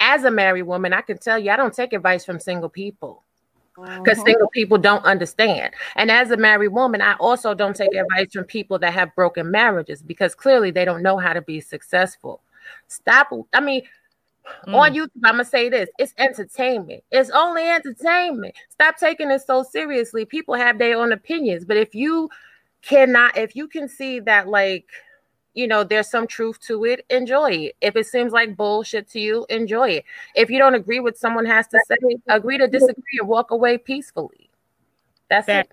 As 0.00 0.24
a 0.24 0.30
married 0.30 0.62
woman, 0.62 0.92
I 0.92 1.02
can 1.02 1.18
tell 1.18 1.38
you, 1.38 1.50
I 1.50 1.56
don't 1.56 1.74
take 1.74 1.92
advice 1.92 2.24
from 2.24 2.40
single 2.40 2.68
people 2.68 3.22
because 3.76 4.18
mm-hmm. 4.18 4.26
single 4.26 4.48
people 4.48 4.78
don't 4.78 5.04
understand. 5.04 5.74
And 5.94 6.10
as 6.10 6.30
a 6.30 6.36
married 6.36 6.68
woman, 6.68 7.00
I 7.00 7.14
also 7.14 7.54
don't 7.54 7.76
take 7.76 7.94
advice 7.94 8.32
from 8.32 8.44
people 8.44 8.78
that 8.80 8.92
have 8.92 9.14
broken 9.14 9.50
marriages 9.50 10.02
because 10.02 10.34
clearly 10.34 10.70
they 10.70 10.84
don't 10.84 11.02
know 11.02 11.18
how 11.18 11.32
to 11.32 11.42
be 11.42 11.60
successful. 11.60 12.40
Stop. 12.88 13.30
I 13.52 13.60
mean, 13.60 13.82
Mm. 14.66 14.74
On 14.74 14.94
YouTube, 14.94 15.10
I'm 15.24 15.34
gonna 15.34 15.44
say 15.44 15.68
this: 15.68 15.88
it's 15.98 16.14
entertainment. 16.18 17.02
It's 17.10 17.30
only 17.30 17.68
entertainment. 17.68 18.54
Stop 18.70 18.96
taking 18.98 19.30
it 19.30 19.42
so 19.42 19.62
seriously. 19.62 20.24
People 20.24 20.54
have 20.54 20.78
their 20.78 20.98
own 20.98 21.12
opinions, 21.12 21.64
but 21.64 21.76
if 21.76 21.94
you 21.94 22.30
cannot, 22.82 23.36
if 23.36 23.56
you 23.56 23.68
can 23.68 23.88
see 23.88 24.20
that, 24.20 24.48
like, 24.48 24.86
you 25.54 25.66
know, 25.66 25.84
there's 25.84 26.10
some 26.10 26.26
truth 26.26 26.60
to 26.66 26.84
it, 26.84 27.04
enjoy 27.10 27.50
it. 27.50 27.76
If 27.80 27.96
it 27.96 28.06
seems 28.06 28.32
like 28.32 28.56
bullshit 28.56 29.08
to 29.10 29.20
you, 29.20 29.46
enjoy 29.48 29.90
it. 29.90 30.04
If 30.34 30.50
you 30.50 30.58
don't 30.58 30.74
agree 30.74 31.00
with 31.00 31.16
someone 31.16 31.46
has 31.46 31.66
to 31.68 31.80
say, 31.88 31.96
agree 32.28 32.58
to 32.58 32.68
disagree 32.68 33.18
and 33.18 33.28
walk 33.28 33.50
away 33.50 33.78
peacefully. 33.78 34.50
That's 35.28 35.46
that. 35.46 35.68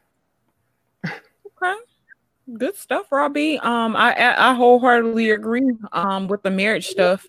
it. 1.04 1.12
Okay 1.62 1.76
good 2.54 2.76
stuff 2.76 3.12
robbie. 3.12 3.60
Um 3.60 3.96
i 3.96 4.16
i 4.38 4.54
wholeheartedly 4.54 5.32
agree 5.32 5.72
um 5.92 6.28
with 6.28 6.44
the 6.44 6.52
marriage 6.52 6.88
stuff. 6.88 7.28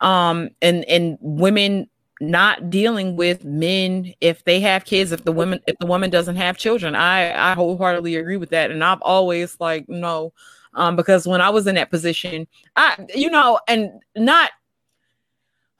Um 0.00 0.50
and 0.62 0.84
and 0.86 1.18
women 1.20 1.88
not 2.20 2.68
dealing 2.68 3.14
with 3.16 3.44
men 3.44 4.12
if 4.20 4.42
they 4.44 4.58
have 4.60 4.84
kids 4.84 5.12
if 5.12 5.24
the 5.24 5.30
women 5.32 5.60
if 5.68 5.78
the 5.78 5.86
woman 5.86 6.10
doesn't 6.10 6.34
have 6.34 6.56
children 6.58 6.96
i 6.96 7.52
i 7.52 7.54
wholeheartedly 7.54 8.16
agree 8.16 8.36
with 8.36 8.50
that. 8.50 8.70
And 8.72 8.82
i've 8.82 9.02
always 9.02 9.56
like 9.60 9.88
no 9.88 10.32
um 10.74 10.96
because 10.96 11.26
when 11.28 11.40
i 11.40 11.48
was 11.50 11.66
in 11.68 11.76
that 11.76 11.90
position 11.90 12.46
i 12.74 13.06
you 13.14 13.30
know 13.30 13.60
and 13.68 13.90
not 14.16 14.50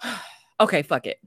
okay 0.60 0.82
fuck 0.82 1.06
it 1.06 1.18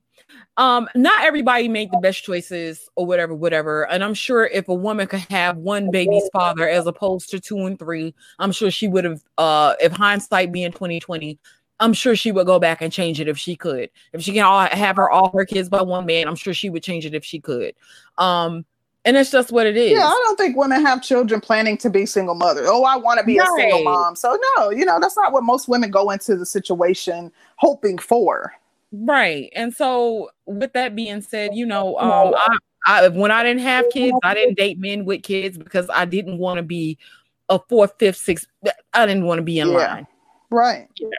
um 0.62 0.88
not 0.96 1.24
everybody 1.24 1.68
make 1.68 1.92
the 1.92 1.98
best 1.98 2.24
choices 2.24 2.88
or 2.96 3.06
whatever 3.06 3.34
whatever 3.34 3.90
and 3.90 4.04
i'm 4.04 4.14
sure 4.14 4.46
if 4.46 4.70
a 4.70 4.74
woman 4.74 5.08
could 5.08 5.20
have 5.30 5.58
one 5.58 5.90
baby's 5.92 6.30
father 6.32 6.70
as 6.70 6.86
opposed 6.88 7.30
to 7.30 7.40
two 7.40 7.66
and 7.66 7.80
three 7.80 8.14
i'm 8.40 8.52
sure 8.52 8.70
she 8.70 8.88
would 8.88 9.04
have 9.04 9.22
uh 9.38 9.74
if 9.82 9.92
hindsight 9.92 10.52
being 10.52 10.72
2020 10.72 11.38
I'm 11.82 11.94
sure 11.94 12.16
she 12.16 12.32
would 12.32 12.46
go 12.46 12.60
back 12.60 12.84
and 12.84 12.94
change 12.94 13.20
it 13.20 13.28
if 13.28 13.40
she 13.40 13.56
could. 13.56 13.90
If 14.14 14.22
she 14.22 14.34
can 14.34 14.44
all 14.44 14.68
have 14.68 14.98
her 14.98 15.10
all 15.10 15.32
her 15.34 15.46
kids 15.46 15.68
by 15.68 15.82
one 15.82 16.06
man, 16.06 16.28
I'm 16.28 16.36
sure 16.36 16.54
she 16.54 16.70
would 16.70 16.84
change 16.84 17.08
it 17.08 17.16
if 17.16 17.26
she 17.26 17.40
could. 17.40 17.74
Um, 18.20 18.66
and 19.04 19.16
that's 19.16 19.32
just 19.32 19.52
what 19.52 19.66
it 19.66 19.76
is. 19.76 19.92
Yeah, 19.94 20.06
I 20.06 20.22
don't 20.26 20.38
think 20.38 20.56
women 20.56 20.86
have 20.86 21.02
children 21.02 21.42
planning 21.42 21.76
to 21.80 21.90
be 21.90 22.06
single 22.06 22.36
mothers. 22.36 22.68
Oh, 22.70 22.84
I 22.84 22.98
want 22.98 23.20
to 23.20 23.26
be 23.26 23.40
right. 23.40 23.48
a 23.48 23.56
single 23.56 23.84
mom. 23.84 24.16
So 24.16 24.38
no, 24.56 24.70
you 24.70 24.86
know, 24.86 25.00
that's 25.00 25.18
not 25.18 25.34
what 25.34 25.44
most 25.44 25.68
women 25.68 25.90
go 25.90 26.12
into 26.12 26.36
the 26.36 26.46
situation 26.46 27.32
hoping 27.56 27.98
for. 27.98 28.54
Right. 28.92 29.52
And 29.56 29.74
so 29.74 30.32
with 30.46 30.74
that 30.74 30.96
being 30.96 31.22
said, 31.22 31.52
you 31.54 31.66
know, 31.66 31.98
um 31.98 32.34
I, 32.36 32.58
I 33.06 33.08
when 33.08 33.32
I 33.32 33.44
didn't 33.44 33.62
have 33.62 33.90
kids, 33.92 34.18
I 34.24 34.34
didn't 34.34 34.56
date 34.56 34.80
men 34.80 35.06
with 35.06 35.24
kids 35.24 35.58
because 35.58 35.90
I 35.90 36.06
didn't 36.06 36.38
want 36.38 36.58
to 36.58 36.64
be 36.64 36.98
a 37.50 37.60
fourth, 37.70 37.94
fifth, 38.00 38.18
sixth. 38.18 38.48
I 38.94 39.06
didn't 39.06 39.26
want 39.26 39.40
to 39.40 39.44
be 39.44 39.60
in 39.60 39.70
yeah. 39.70 39.74
line. 39.74 40.08
Right. 40.50 40.88
Yeah. 40.98 41.10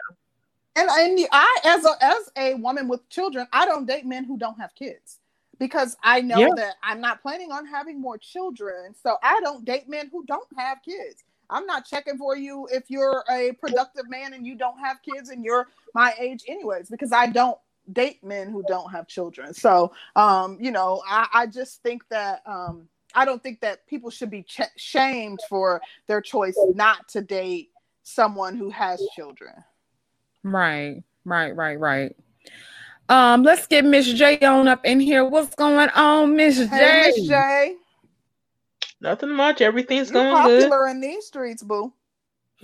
And, 0.75 0.89
and 0.89 1.27
I, 1.31 1.59
as 1.65 1.85
a 1.85 1.91
as 2.01 2.31
a 2.35 2.53
woman 2.55 2.87
with 2.87 3.07
children, 3.09 3.47
I 3.53 3.65
don't 3.65 3.85
date 3.85 4.05
men 4.05 4.23
who 4.23 4.37
don't 4.37 4.59
have 4.59 4.73
kids 4.73 5.19
because 5.59 5.95
I 6.03 6.21
know 6.21 6.39
yeah. 6.39 6.49
that 6.55 6.75
I'm 6.83 6.99
not 6.99 7.21
planning 7.21 7.51
on 7.51 7.65
having 7.65 8.01
more 8.01 8.17
children. 8.17 8.95
So 9.01 9.17
I 9.21 9.39
don't 9.41 9.63
date 9.63 9.87
men 9.87 10.09
who 10.11 10.25
don't 10.25 10.47
have 10.57 10.79
kids. 10.83 11.23
I'm 11.53 11.65
not 11.67 11.85
checking 11.85 12.17
for 12.17 12.35
you 12.35 12.67
if 12.71 12.89
you're 12.89 13.23
a 13.29 13.51
productive 13.53 14.09
man 14.09 14.33
and 14.33 14.45
you 14.45 14.55
don't 14.55 14.79
have 14.79 14.97
kids 15.03 15.29
and 15.29 15.45
you're 15.45 15.67
my 15.93 16.13
age, 16.19 16.43
anyways, 16.47 16.89
because 16.89 17.11
I 17.11 17.27
don't 17.27 17.57
date 17.91 18.23
men 18.23 18.49
who 18.49 18.63
don't 18.63 18.91
have 18.91 19.07
children. 19.07 19.53
So, 19.53 19.93
um, 20.15 20.57
you 20.59 20.71
know, 20.71 21.03
I, 21.07 21.27
I 21.33 21.45
just 21.47 21.83
think 21.83 22.07
that 22.09 22.41
um, 22.45 22.87
I 23.13 23.25
don't 23.25 23.41
think 23.43 23.61
that 23.61 23.85
people 23.87 24.09
should 24.09 24.31
be 24.31 24.43
ch- 24.43 24.61
shamed 24.77 25.39
for 25.47 25.81
their 26.07 26.21
choice 26.21 26.57
not 26.73 27.07
to 27.09 27.21
date 27.21 27.69
someone 28.01 28.55
who 28.55 28.69
has 28.69 29.05
children. 29.15 29.53
Right, 30.43 31.03
right, 31.23 31.55
right, 31.55 31.79
right. 31.79 32.15
Um, 33.09 33.43
let's 33.43 33.67
get 33.67 33.85
Miss 33.85 34.11
J 34.11 34.39
on 34.39 34.67
up 34.67 34.85
in 34.85 34.99
here. 34.99 35.25
What's 35.25 35.53
going 35.55 35.89
on, 35.89 36.35
Miss 36.35 36.57
J? 36.57 36.65
Hey, 36.69 37.01
Miss 37.01 37.27
J. 37.27 37.75
Nothing 39.03 39.31
much. 39.31 39.59
Everything's 39.59 40.09
You're 40.09 40.23
going 40.23 40.33
popular 40.33 40.57
good. 40.57 40.69
Popular 40.69 40.87
in 40.87 41.01
these 41.01 41.25
streets, 41.27 41.61
boo. 41.61 41.93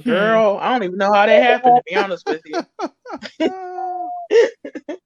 Girl, 0.05 0.57
I 0.61 0.69
don't 0.71 0.83
even 0.85 0.97
know 0.97 1.11
how 1.11 1.25
that 1.25 1.43
happened. 1.43 1.75
To 1.75 1.83
be 1.85 1.97
honest 1.97 2.25
with 2.25 2.41
you. 2.45 2.63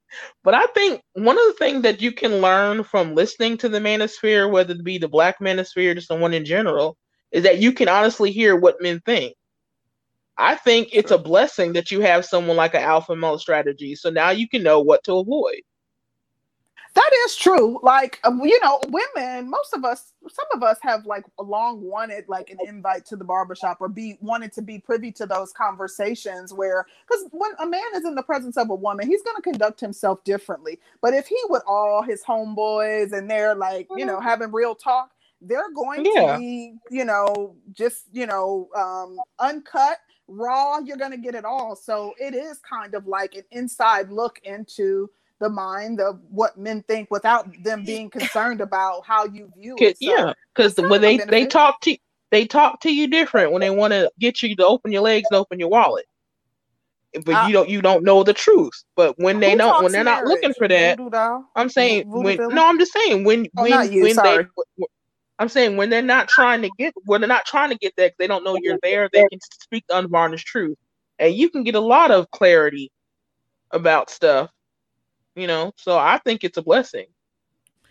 but 0.44 0.54
I 0.54 0.68
think 0.76 1.02
one 1.14 1.36
of 1.36 1.46
the 1.48 1.56
things 1.58 1.82
that 1.82 2.04
you 2.04 2.12
can 2.12 2.40
learn 2.40 2.84
from 2.84 3.16
listening 3.16 3.58
to 3.58 3.70
the 3.70 3.80
manosphere, 3.80 4.50
whether 4.50 4.76
it 4.76 4.84
be 4.84 5.00
the 5.00 5.08
black 5.08 5.40
manosphere 5.40 5.90
or 5.92 5.96
just 5.96 6.10
the 6.10 6.16
one 6.16 6.36
in 6.36 6.46
general, 6.46 6.98
is 7.32 7.42
that 7.44 7.58
you 7.58 7.72
can 7.72 7.90
honestly 7.90 8.32
hear 8.32 8.56
what 8.56 8.80
men 8.80 9.02
think. 9.04 9.36
I 10.38 10.54
think 10.54 10.90
it's 10.94 11.12
a 11.12 11.18
blessing 11.18 11.74
that 11.74 11.90
you 11.90 12.02
have 12.02 12.26
someone 12.26 12.58
like 12.58 12.76
an 12.76 12.84
alpha 12.84 13.16
male 13.16 13.40
strategy. 13.40 13.96
So 13.96 14.12
now 14.12 14.30
you 14.30 14.48
can 14.48 14.62
know 14.62 14.82
what 14.82 15.04
to 15.06 15.18
avoid. 15.18 15.62
That 16.96 17.12
is 17.26 17.36
true. 17.36 17.80
Like 17.82 18.20
um, 18.24 18.40
you 18.42 18.60
know, 18.62 18.80
women, 18.88 19.50
most 19.50 19.74
of 19.74 19.84
us, 19.84 20.14
some 20.30 20.46
of 20.54 20.62
us 20.62 20.78
have 20.82 21.06
like 21.06 21.24
long 21.40 21.82
wanted 21.82 22.26
like 22.28 22.52
an 22.52 22.58
invite 22.68 23.06
to 23.08 23.16
the 23.16 23.24
barbershop 23.24 23.78
or 23.82 23.90
be 23.90 24.18
wanted 24.22 24.52
to 24.54 24.62
be 24.62 24.78
privy 24.78 25.12
to 25.14 25.26
those 25.26 25.52
conversations 25.54 26.54
where 26.54 26.86
because 27.08 27.26
when 27.32 27.52
a 27.60 27.66
man 27.66 27.82
is 27.96 28.06
in 28.06 28.14
the 28.14 28.22
presence 28.22 28.58
of 28.58 28.70
a 28.70 28.76
woman, 28.76 29.08
he's 29.08 29.24
gonna 29.24 29.42
conduct 29.42 29.80
himself 29.80 30.24
differently. 30.24 30.80
But 31.02 31.16
if 31.16 31.26
he 31.26 31.38
with 31.50 31.64
all 31.66 32.04
his 32.04 32.24
homeboys 32.24 33.12
and 33.12 33.30
they're 33.30 33.56
like, 33.56 33.88
you 33.96 34.06
know, 34.06 34.18
mm-hmm. 34.18 34.28
having 34.28 34.52
real 34.52 34.76
talk, 34.76 35.12
they're 35.42 35.72
going 35.72 36.06
yeah. 36.06 36.34
to 36.34 36.38
be, 36.38 36.76
you 36.92 37.06
know, 37.06 37.56
just, 37.72 38.06
you 38.12 38.28
know, 38.28 38.70
um 38.76 39.18
uncut 39.40 39.98
raw 40.30 40.80
you're 40.80 40.96
going 40.96 41.12
to 41.12 41.18
get 41.18 41.36
it 41.36 41.44
all 41.44 41.76
so 41.76 42.14
it 42.18 42.34
is 42.34 42.60
kind 42.60 42.96
of 42.96 43.06
like 43.08 43.36
an 43.36 43.44
inside 43.52 44.10
look 44.10 44.40
into 44.46 45.10
the 45.44 45.50
mind 45.50 46.00
of 46.00 46.20
what 46.30 46.58
men 46.58 46.82
think 46.84 47.12
without 47.12 47.48
them 47.64 47.84
being 47.84 48.10
concerned 48.10 48.62
about 48.62 49.06
how 49.06 49.26
you 49.26 49.52
view 49.58 49.76
it 49.80 49.98
so 49.98 50.10
yeah 50.10 50.34
because 50.56 50.76
when 50.90 51.02
they 51.02 51.18
they 51.18 51.46
talk 51.46 51.80
to 51.82 51.96
they 52.32 52.48
talk 52.48 52.80
to 52.80 52.94
you 52.94 53.08
different 53.08 53.52
when 53.52 53.60
they 53.60 53.70
want 53.70 53.92
to 53.92 54.10
get 54.20 54.42
you 54.42 54.56
to 54.56 54.66
open 54.66 54.92
your 54.92 55.02
legs 55.02 55.28
and 55.30 55.38
open 55.38 55.60
your 55.60 55.70
wallet 55.70 56.06
but 57.26 57.36
uh, 57.36 57.48
you 57.48 57.54
don't 57.54 57.70
you 57.70 57.82
don't 57.82 58.04
know 58.04 58.24
the 58.24 58.34
truth 58.34 58.84
but 58.96 59.14
when 59.20 59.40
they 59.42 59.54
don't 59.54 59.84
when 59.84 59.92
they're 59.92 60.04
not 60.04 60.24
looking 60.24 60.54
for 60.54 60.68
that 60.68 60.98
i'm 61.56 61.70
saying 61.70 62.10
when 62.10 62.38
no 62.38 62.68
i'm 62.68 62.80
just 62.80 62.94
saying 62.94 63.26
when 63.26 63.46
oh, 63.58 63.64
when 63.64 63.92
you, 63.92 64.04
when 64.04 64.16
sorry. 64.16 64.48
they 64.80 64.86
I'm 65.40 65.50
saying 65.50 65.78
when 65.78 65.90
they're 65.90 66.02
not 66.02 66.30
trying 66.30 66.62
to 66.62 66.70
get 66.78 66.94
when 67.06 67.20
they're 67.20 67.28
not 67.28 67.46
trying 67.46 67.70
to 67.72 67.78
get 67.78 67.94
that 67.98 68.14
they 68.20 68.28
don't 68.28 68.44
know 68.44 68.58
you're 68.62 68.80
there, 68.84 69.10
they 69.12 69.26
can 69.30 69.40
speak 69.42 69.84
the 69.90 69.98
unvarnished 69.98 70.46
truth. 70.46 70.78
And 71.20 71.34
you 71.34 71.50
can 71.50 71.64
get 71.64 71.76
a 71.76 71.80
lot 71.80 72.12
of 72.12 72.30
clarity 72.32 72.92
about 73.72 74.10
stuff. 74.10 74.52
You 75.36 75.48
know, 75.48 75.74
so 75.78 75.98
I 75.98 76.20
think 76.20 76.44
it's 76.44 76.58
a 76.58 76.62
blessing. 76.62 77.08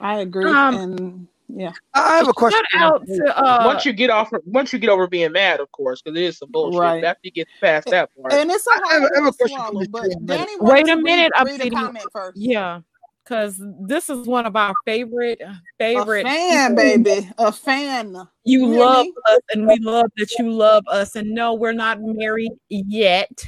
I 0.01 0.19
agree. 0.19 0.51
Um, 0.51 0.75
and 0.75 1.29
yeah. 1.49 1.73
I 1.95 2.17
have 2.17 2.29
a 2.29 2.33
question. 2.33 2.61
Out 2.77 3.07
to, 3.07 3.39
uh, 3.39 3.63
once 3.67 3.85
you 3.85 3.93
get 3.93 4.11
off 4.11 4.31
once 4.45 4.73
you 4.73 4.79
get 4.79 4.91
over 4.91 5.07
being 5.07 5.33
mad, 5.33 5.61
of 5.61 5.71
course, 5.73 6.03
because 6.03 6.17
it 6.17 6.23
is 6.23 6.39
some 6.39 6.51
bullshit. 6.51 6.81
Right. 6.81 7.05
After 7.05 7.21
you 7.25 7.31
get 7.31 7.49
past 7.61 7.89
that 7.91 8.11
part. 8.21 8.33
And 8.33 8.51
it's 8.51 8.67
a 8.67 8.71
I 8.71 8.95
have, 8.95 9.03
I 9.03 9.09
have 9.17 9.27
a 9.27 9.33
question. 9.33 9.59
Swallow, 9.59 9.85
but 9.91 10.09
Danny 10.25 10.53
Wait 10.61 10.89
a 10.89 10.97
minute. 10.97 11.33
Read, 11.37 11.61
read 11.61 11.67
a 11.67 11.71
comment 11.71 12.07
first. 12.13 12.39
Yeah 12.39 12.81
because 13.25 13.61
this 13.81 14.11
is 14.11 14.27
one 14.27 14.47
of 14.47 14.57
our 14.57 14.75
favorite 14.85 15.41
favorite 15.79 16.27
a 16.27 16.29
fan, 16.29 16.77
people. 16.77 17.05
baby, 17.05 17.31
a 17.39 17.53
fan. 17.53 18.15
You, 18.45 18.67
you 18.67 18.79
love 18.79 19.07
us, 19.31 19.41
and 19.53 19.67
we 19.67 19.79
love 19.79 20.11
that 20.17 20.31
you 20.39 20.51
love 20.51 20.85
us. 20.89 21.17
And 21.17 21.31
no, 21.31 21.55
we're 21.55 21.73
not 21.73 21.99
married 22.01 22.53
yet. 22.69 23.45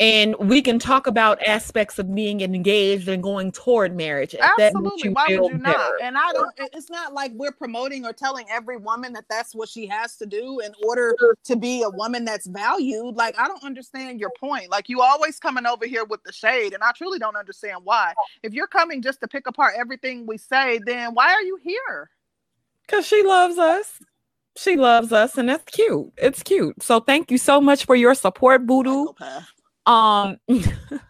And 0.00 0.34
we 0.38 0.62
can 0.62 0.78
talk 0.78 1.06
about 1.06 1.46
aspects 1.46 1.98
of 1.98 2.12
being 2.14 2.40
engaged 2.40 3.06
and 3.06 3.22
going 3.22 3.52
toward 3.52 3.94
marriage. 3.94 4.34
Absolutely. 4.34 5.10
Why 5.10 5.26
would 5.28 5.52
you 5.52 5.58
better. 5.58 5.78
not? 5.78 5.92
And 6.02 6.16
I 6.16 6.32
don't, 6.32 6.50
it's 6.58 6.88
not 6.88 7.12
like 7.12 7.32
we're 7.34 7.52
promoting 7.52 8.06
or 8.06 8.14
telling 8.14 8.46
every 8.50 8.78
woman 8.78 9.12
that 9.12 9.26
that's 9.28 9.54
what 9.54 9.68
she 9.68 9.86
has 9.88 10.16
to 10.16 10.24
do 10.24 10.60
in 10.60 10.72
order 10.82 11.14
to 11.44 11.54
be 11.54 11.82
a 11.82 11.90
woman 11.90 12.24
that's 12.24 12.46
valued. 12.46 13.14
Like, 13.14 13.38
I 13.38 13.46
don't 13.46 13.62
understand 13.62 14.18
your 14.18 14.32
point. 14.40 14.70
Like, 14.70 14.88
you 14.88 15.02
always 15.02 15.38
coming 15.38 15.66
over 15.66 15.86
here 15.86 16.06
with 16.06 16.22
the 16.24 16.32
shade, 16.32 16.72
and 16.72 16.82
I 16.82 16.92
truly 16.92 17.18
don't 17.18 17.36
understand 17.36 17.80
why. 17.84 18.14
If 18.42 18.54
you're 18.54 18.68
coming 18.68 19.02
just 19.02 19.20
to 19.20 19.28
pick 19.28 19.46
apart 19.46 19.74
everything 19.78 20.26
we 20.26 20.38
say, 20.38 20.80
then 20.86 21.12
why 21.12 21.30
are 21.34 21.42
you 21.42 21.58
here? 21.62 22.08
Because 22.86 23.06
she 23.06 23.22
loves 23.22 23.58
us. 23.58 24.00
She 24.56 24.76
loves 24.76 25.12
us, 25.12 25.36
and 25.36 25.48
that's 25.48 25.64
cute. 25.64 26.10
It's 26.16 26.42
cute. 26.42 26.82
So 26.82 27.00
thank 27.00 27.30
you 27.30 27.36
so 27.36 27.60
much 27.60 27.84
for 27.84 27.94
your 27.94 28.14
support, 28.14 28.62
Voodoo. 28.62 29.08
Um, 29.90 30.38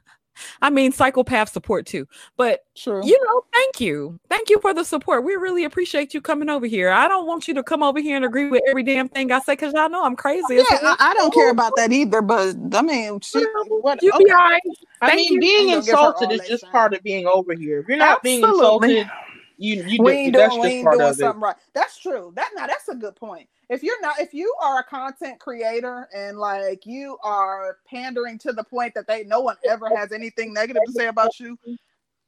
I 0.63 0.71
mean, 0.71 0.91
psychopath 0.93 1.51
support 1.51 1.87
too. 1.87 2.07
But 2.39 2.61
True. 2.75 3.07
you 3.07 3.19
know, 3.27 3.43
thank 3.53 3.81
you. 3.81 4.19
Thank 4.31 4.49
you 4.49 4.59
for 4.61 4.73
the 4.73 4.85
support. 4.85 5.25
We 5.25 5.35
really 5.35 5.65
appreciate 5.65 6.15
you 6.15 6.23
coming 6.23 6.49
over 6.49 6.67
here. 6.67 6.91
I 6.91 7.09
don't 7.09 7.27
want 7.27 7.47
you 7.47 7.55
to 7.55 7.63
come 7.63 7.83
over 7.83 8.01
here 8.01 8.17
and 8.17 8.25
agree 8.25 8.49
with 8.49 8.63
every 8.67 8.83
damn 8.83 9.09
thing 9.09 9.33
I 9.33 9.41
say 9.41 9.53
because 9.53 9.75
y'all 9.75 9.91
know 9.91 10.05
I'm 10.05 10.17
crazy. 10.17 10.55
Yeah, 10.55 10.65
I, 10.71 10.97
I, 10.99 11.15
don't 11.15 11.33
care 11.35 11.51
about 11.51 11.75
that 11.77 11.93
either. 11.93 12.23
But 12.23 12.57
I 12.73 12.81
mean, 12.81 13.21
she, 13.23 13.45
what, 13.69 14.03
you 14.03 14.13
okay. 14.13 14.25
be 14.25 14.31
all 14.31 14.39
right. 14.39 14.63
I 15.03 15.15
mean, 15.15 15.35
you. 15.35 15.41
being 15.41 15.69
insulted 15.71 16.33
is 16.33 16.49
just 16.49 16.65
part 16.71 16.95
of 16.95 17.03
being 17.03 17.27
over 17.27 17.55
here. 17.55 17.81
If 17.81 17.89
you're 17.89 17.99
not 17.99 18.21
Absolutely. 18.25 18.89
being 18.89 19.01
insulted, 19.01 19.11
you 19.59 19.85
you 19.85 20.03
we 20.03 20.13
ain't 20.13 20.35
doing, 20.35 20.61
we 20.61 20.69
ain't 20.69 20.91
doing 20.91 21.15
something 21.15 21.43
right. 21.43 21.57
That's 21.75 21.99
true. 21.99 22.33
That 22.35 22.51
now 22.57 22.67
that's 22.67 22.89
a 22.89 22.95
good 22.95 23.15
point. 23.15 23.49
If 23.71 23.85
you're 23.85 24.01
not, 24.01 24.19
if 24.19 24.35
you 24.35 24.53
are 24.61 24.81
a 24.81 24.85
content 24.85 25.39
creator 25.39 26.09
and 26.13 26.39
like 26.39 26.85
you 26.87 27.17
are 27.23 27.79
pandering 27.89 28.37
to 28.39 28.53
the 28.53 28.65
point 28.65 28.95
that 28.95 29.07
they 29.07 29.23
no 29.23 29.41
one 29.41 29.57
ever 29.65 29.89
has 29.97 30.11
anything 30.11 30.53
negative 30.53 30.83
to 30.87 30.93
say 30.93 31.07
about 31.07 31.39
you, 31.39 31.57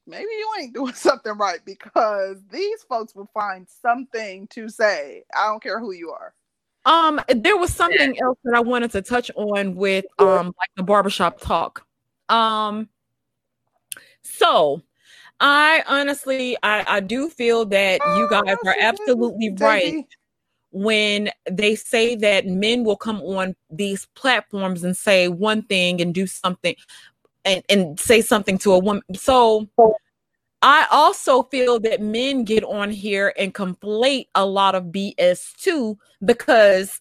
maybe 0.06 0.28
you 0.30 0.50
ain't 0.60 0.72
doing 0.72 0.94
something 0.94 1.36
right 1.36 1.58
because 1.64 2.36
these 2.52 2.84
folks 2.84 3.16
will 3.16 3.28
find 3.34 3.66
something 3.82 4.46
to 4.48 4.68
say. 4.68 5.24
I 5.36 5.46
don't 5.48 5.60
care 5.60 5.80
who 5.80 5.90
you 5.90 6.12
are. 6.12 6.32
Um, 6.84 7.20
there 7.28 7.56
was 7.56 7.74
something 7.74 8.20
else 8.20 8.38
that 8.44 8.54
I 8.54 8.60
wanted 8.60 8.92
to 8.92 9.02
touch 9.02 9.30
on 9.34 9.74
with 9.74 10.04
um 10.20 10.46
like 10.46 10.70
the 10.76 10.84
barbershop 10.84 11.40
talk. 11.40 11.84
Um, 12.28 12.88
so 14.22 14.80
I 15.40 15.82
honestly, 15.88 16.56
I, 16.62 16.84
I 16.86 17.00
do 17.00 17.28
feel 17.28 17.64
that 17.66 18.00
you 18.00 18.28
oh, 18.28 18.28
guys 18.30 18.56
are 18.64 18.76
absolutely 18.80 19.56
right 19.58 20.06
when 20.72 21.30
they 21.50 21.74
say 21.74 22.16
that 22.16 22.46
men 22.46 22.82
will 22.82 22.96
come 22.96 23.20
on 23.20 23.54
these 23.70 24.06
platforms 24.14 24.82
and 24.82 24.96
say 24.96 25.28
one 25.28 25.62
thing 25.62 26.00
and 26.00 26.14
do 26.14 26.26
something 26.26 26.74
and, 27.44 27.62
and 27.68 28.00
say 28.00 28.20
something 28.20 28.58
to 28.58 28.72
a 28.72 28.78
woman. 28.78 29.02
So 29.14 29.68
I 30.62 30.86
also 30.92 31.42
feel 31.44 31.80
that 31.80 32.00
men 32.00 32.44
get 32.44 32.62
on 32.62 32.90
here 32.90 33.34
and 33.36 33.52
conflate 33.52 34.28
a 34.36 34.46
lot 34.46 34.76
of 34.76 34.84
BS 34.84 35.56
too, 35.56 35.98
because 36.24 37.00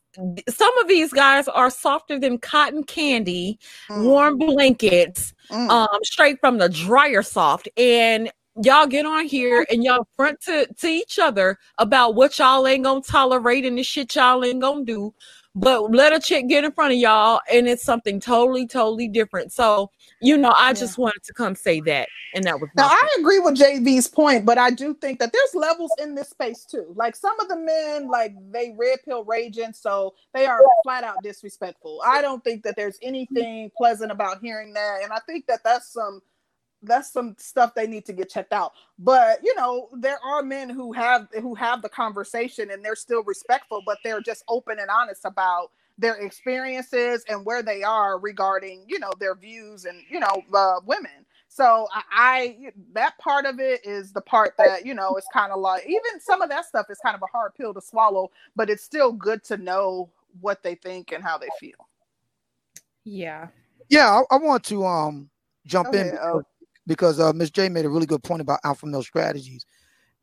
some 0.50 0.76
of 0.80 0.88
these 0.88 1.14
guys 1.14 1.48
are 1.48 1.70
softer 1.70 2.20
than 2.20 2.40
cotton 2.40 2.84
candy, 2.84 3.60
mm. 3.88 4.04
warm 4.04 4.40
blankets, 4.40 5.34
mm. 5.52 5.70
um, 5.70 6.00
straight 6.04 6.40
from 6.40 6.58
the 6.58 6.70
dryer 6.70 7.22
soft. 7.22 7.70
And 7.78 8.32
y'all 8.64 8.88
get 8.88 9.06
on 9.06 9.26
here 9.26 9.66
and 9.70 9.84
y'all 9.84 10.08
front 10.16 10.42
to, 10.42 10.68
to 10.80 10.88
each 10.88 11.20
other 11.20 11.58
about 11.78 12.16
what 12.16 12.38
y'all 12.40 12.68
ain't 12.68 12.84
gonna 12.84 13.02
tolerate 13.02 13.66
and 13.66 13.78
the 13.78 13.84
shit 13.84 14.16
y'all 14.16 14.44
ain't 14.44 14.62
gonna 14.62 14.86
do. 14.86 15.14
But 15.54 15.92
let 15.92 16.14
a 16.14 16.20
chick 16.20 16.48
get 16.48 16.64
in 16.64 16.72
front 16.72 16.94
of 16.94 17.00
y'all 17.00 17.42
and 17.52 17.68
it's 17.68 17.84
something 17.84 18.22
totally, 18.22 18.66
totally 18.68 19.10
different. 19.10 19.52
So, 19.52 19.92
you 20.22 20.38
know, 20.38 20.54
I 20.56 20.72
just 20.72 20.98
wanted 20.98 21.24
to 21.24 21.34
come 21.34 21.56
say 21.56 21.82
that. 21.82 22.08
And 22.34 22.46
that 22.46 22.58
was 22.62 22.70
now 22.78 22.88
I 22.88 23.18
agree 23.20 23.40
with 23.40 23.60
JV's 23.60 24.08
point, 24.08 24.46
but 24.46 24.58
I 24.58 24.70
do 24.70 24.94
think 24.94 25.20
that 25.20 25.34
there's 25.34 25.54
levels 25.54 25.92
in 26.02 26.16
this 26.16 26.30
space 26.30 26.64
too. 26.64 26.94
Like 26.96 27.18
some 27.18 27.38
of 27.42 27.50
the 27.50 27.58
men, 27.58 28.10
like 28.10 28.34
they 28.52 28.74
red 28.78 29.00
pill 29.04 29.26
raging, 29.26 29.74
so 29.74 30.14
they 30.34 30.46
are 30.46 30.62
flat 30.84 31.04
out 31.04 31.18
disrespectful. 31.24 32.02
I 32.06 32.22
don't 32.22 32.42
think 32.42 32.64
that 32.64 32.78
there's 32.78 32.98
anything 33.02 33.70
pleasant 33.76 34.14
about 34.14 34.40
hearing 34.42 34.72
that. 34.74 35.00
And 35.04 35.12
I 35.12 35.20
think 35.28 35.46
that 35.48 35.60
that's 35.66 35.92
some 35.92 36.22
that's 36.84 37.12
some 37.12 37.36
stuff 37.38 37.74
they 37.76 37.88
need 37.88 38.06
to 38.06 38.14
get 38.14 38.30
checked 38.30 38.54
out. 38.54 38.74
But 39.00 39.40
you 39.44 39.56
know 39.56 39.90
there 39.94 40.20
are 40.24 40.42
men 40.42 40.70
who 40.70 40.92
have 40.94 41.28
who 41.40 41.56
have 41.56 41.82
the 41.82 41.90
conversation 41.90 42.72
and 42.72 42.84
they're 42.84 42.96
still 42.96 43.24
respectful 43.24 43.82
but 43.86 43.98
they're 44.04 44.22
just 44.22 44.44
open 44.48 44.80
and 44.80 44.90
honest 44.90 45.26
about 45.26 45.72
their 45.98 46.16
experiences 46.16 47.24
and 47.30 47.46
where 47.46 47.62
they 47.62 47.84
are 47.84 48.20
regarding 48.20 48.84
you 48.88 49.00
know 49.00 49.12
their 49.20 49.36
views 49.36 49.86
and 49.86 50.02
you 50.10 50.20
know 50.20 50.44
uh, 50.54 50.80
women. 50.86 51.26
So 51.48 51.88
I, 51.94 52.04
I 52.12 52.72
that 52.94 53.18
part 53.18 53.46
of 53.46 53.60
it 53.60 53.86
is 53.86 54.14
the 54.14 54.22
part 54.22 54.56
that 54.58 54.86
you 54.86 54.94
know 54.94 55.16
is 55.18 55.26
kind 55.34 55.52
of 55.52 55.60
like 55.60 55.84
even 55.86 56.20
some 56.20 56.42
of 56.42 56.50
that 56.50 56.66
stuff 56.66 56.88
is 56.90 56.98
kind 57.04 57.16
of 57.16 57.22
a 57.22 57.28
hard 57.32 57.54
pill 57.56 57.74
to 57.74 57.82
swallow 57.82 58.32
but 58.56 58.70
it's 58.70 58.84
still 58.84 59.12
good 59.12 59.44
to 59.46 59.58
know 59.58 60.10
what 60.40 60.64
they 60.64 60.76
think 60.76 61.12
and 61.12 61.24
how 61.24 61.38
they 61.38 61.50
feel. 61.60 61.76
Yeah. 63.04 63.48
Yeah 63.90 64.22
i, 64.32 64.36
I 64.36 64.38
want 64.38 64.64
to 64.66 64.86
um 64.86 65.30
jump 65.66 65.90
okay, 65.90 66.10
in 66.10 66.18
uh, 66.18 66.40
because 66.88 67.20
uh, 67.20 67.34
Miss 67.34 67.50
J 67.50 67.70
made 67.70 67.86
a 67.86 67.90
really 67.90 68.06
good 68.06 68.24
point 68.24 68.42
about 68.42 68.60
alpha 68.64 68.86
male 68.86 69.04
strategies. 69.04 69.66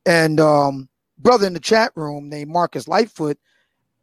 And 0.05 0.39
um, 0.39 0.89
brother 1.17 1.47
in 1.47 1.53
the 1.53 1.59
chat 1.59 1.91
room 1.95 2.29
named 2.29 2.51
Marcus 2.51 2.87
Lightfoot 2.87 3.37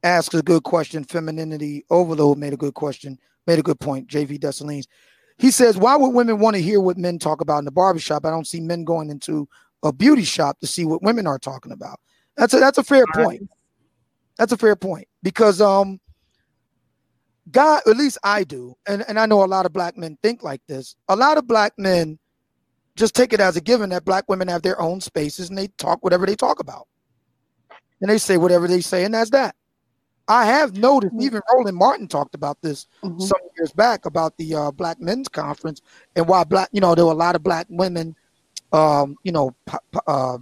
asked 0.02 0.34
a 0.34 0.42
good 0.42 0.62
question. 0.62 1.04
Femininity 1.04 1.84
overload 1.90 2.38
made 2.38 2.52
a 2.52 2.56
good 2.56 2.74
question, 2.74 3.18
made 3.46 3.58
a 3.58 3.62
good 3.62 3.80
point. 3.80 4.08
JV 4.08 4.38
Dessalines. 4.38 4.86
He 5.38 5.50
says, 5.50 5.76
Why 5.76 5.96
would 5.96 6.10
women 6.10 6.38
want 6.38 6.56
to 6.56 6.62
hear 6.62 6.80
what 6.80 6.96
men 6.96 7.18
talk 7.18 7.40
about 7.40 7.58
in 7.58 7.64
the 7.64 7.70
barbershop? 7.70 8.24
I 8.24 8.30
don't 8.30 8.46
see 8.46 8.60
men 8.60 8.84
going 8.84 9.10
into 9.10 9.48
a 9.82 9.92
beauty 9.92 10.24
shop 10.24 10.58
to 10.60 10.66
see 10.66 10.84
what 10.84 11.02
women 11.02 11.26
are 11.26 11.38
talking 11.38 11.72
about. 11.72 12.00
That's 12.36 12.54
a 12.54 12.58
that's 12.58 12.78
a 12.78 12.84
fair 12.84 13.06
point. 13.14 13.48
That's 14.38 14.52
a 14.52 14.56
fair 14.56 14.76
point. 14.76 15.08
Because 15.22 15.60
um 15.60 16.00
God, 17.50 17.82
at 17.86 17.96
least 17.96 18.18
I 18.24 18.42
do, 18.42 18.74
and, 18.88 19.04
and 19.06 19.20
I 19.20 19.26
know 19.26 19.44
a 19.44 19.46
lot 19.46 19.66
of 19.66 19.72
black 19.72 19.96
men 19.96 20.18
think 20.22 20.42
like 20.42 20.60
this. 20.66 20.96
A 21.08 21.14
lot 21.14 21.38
of 21.38 21.46
black 21.46 21.72
men 21.78 22.18
just 22.96 23.14
take 23.14 23.32
it 23.32 23.40
as 23.40 23.56
a 23.56 23.60
given 23.60 23.90
that 23.90 24.04
black 24.04 24.24
women 24.28 24.48
have 24.48 24.62
their 24.62 24.80
own 24.80 25.00
spaces 25.00 25.48
and 25.48 25.56
they 25.56 25.68
talk 25.78 26.02
whatever 26.02 26.26
they 26.26 26.34
talk 26.34 26.60
about. 26.60 26.88
And 28.00 28.10
they 28.10 28.18
say 28.18 28.36
whatever 28.36 28.66
they 28.66 28.80
say, 28.80 29.04
and 29.04 29.14
that's 29.14 29.30
that. 29.30 29.54
I 30.28 30.46
have 30.46 30.76
noticed, 30.76 31.14
mm-hmm. 31.14 31.22
even 31.22 31.42
Roland 31.54 31.76
Martin 31.76 32.08
talked 32.08 32.34
about 32.34 32.60
this 32.60 32.88
mm-hmm. 33.02 33.20
some 33.20 33.38
years 33.56 33.72
back 33.72 34.06
about 34.06 34.36
the 34.38 34.54
uh, 34.54 34.70
Black 34.72 35.00
Men's 35.00 35.28
Conference 35.28 35.80
and 36.16 36.26
why 36.26 36.42
black, 36.44 36.68
you 36.72 36.80
know, 36.80 36.94
there 36.94 37.06
were 37.06 37.12
a 37.12 37.14
lot 37.14 37.36
of 37.36 37.42
black 37.42 37.66
women, 37.70 38.16
um, 38.72 39.16
you 39.22 39.30
know, 39.30 39.54
uh, 40.06 40.38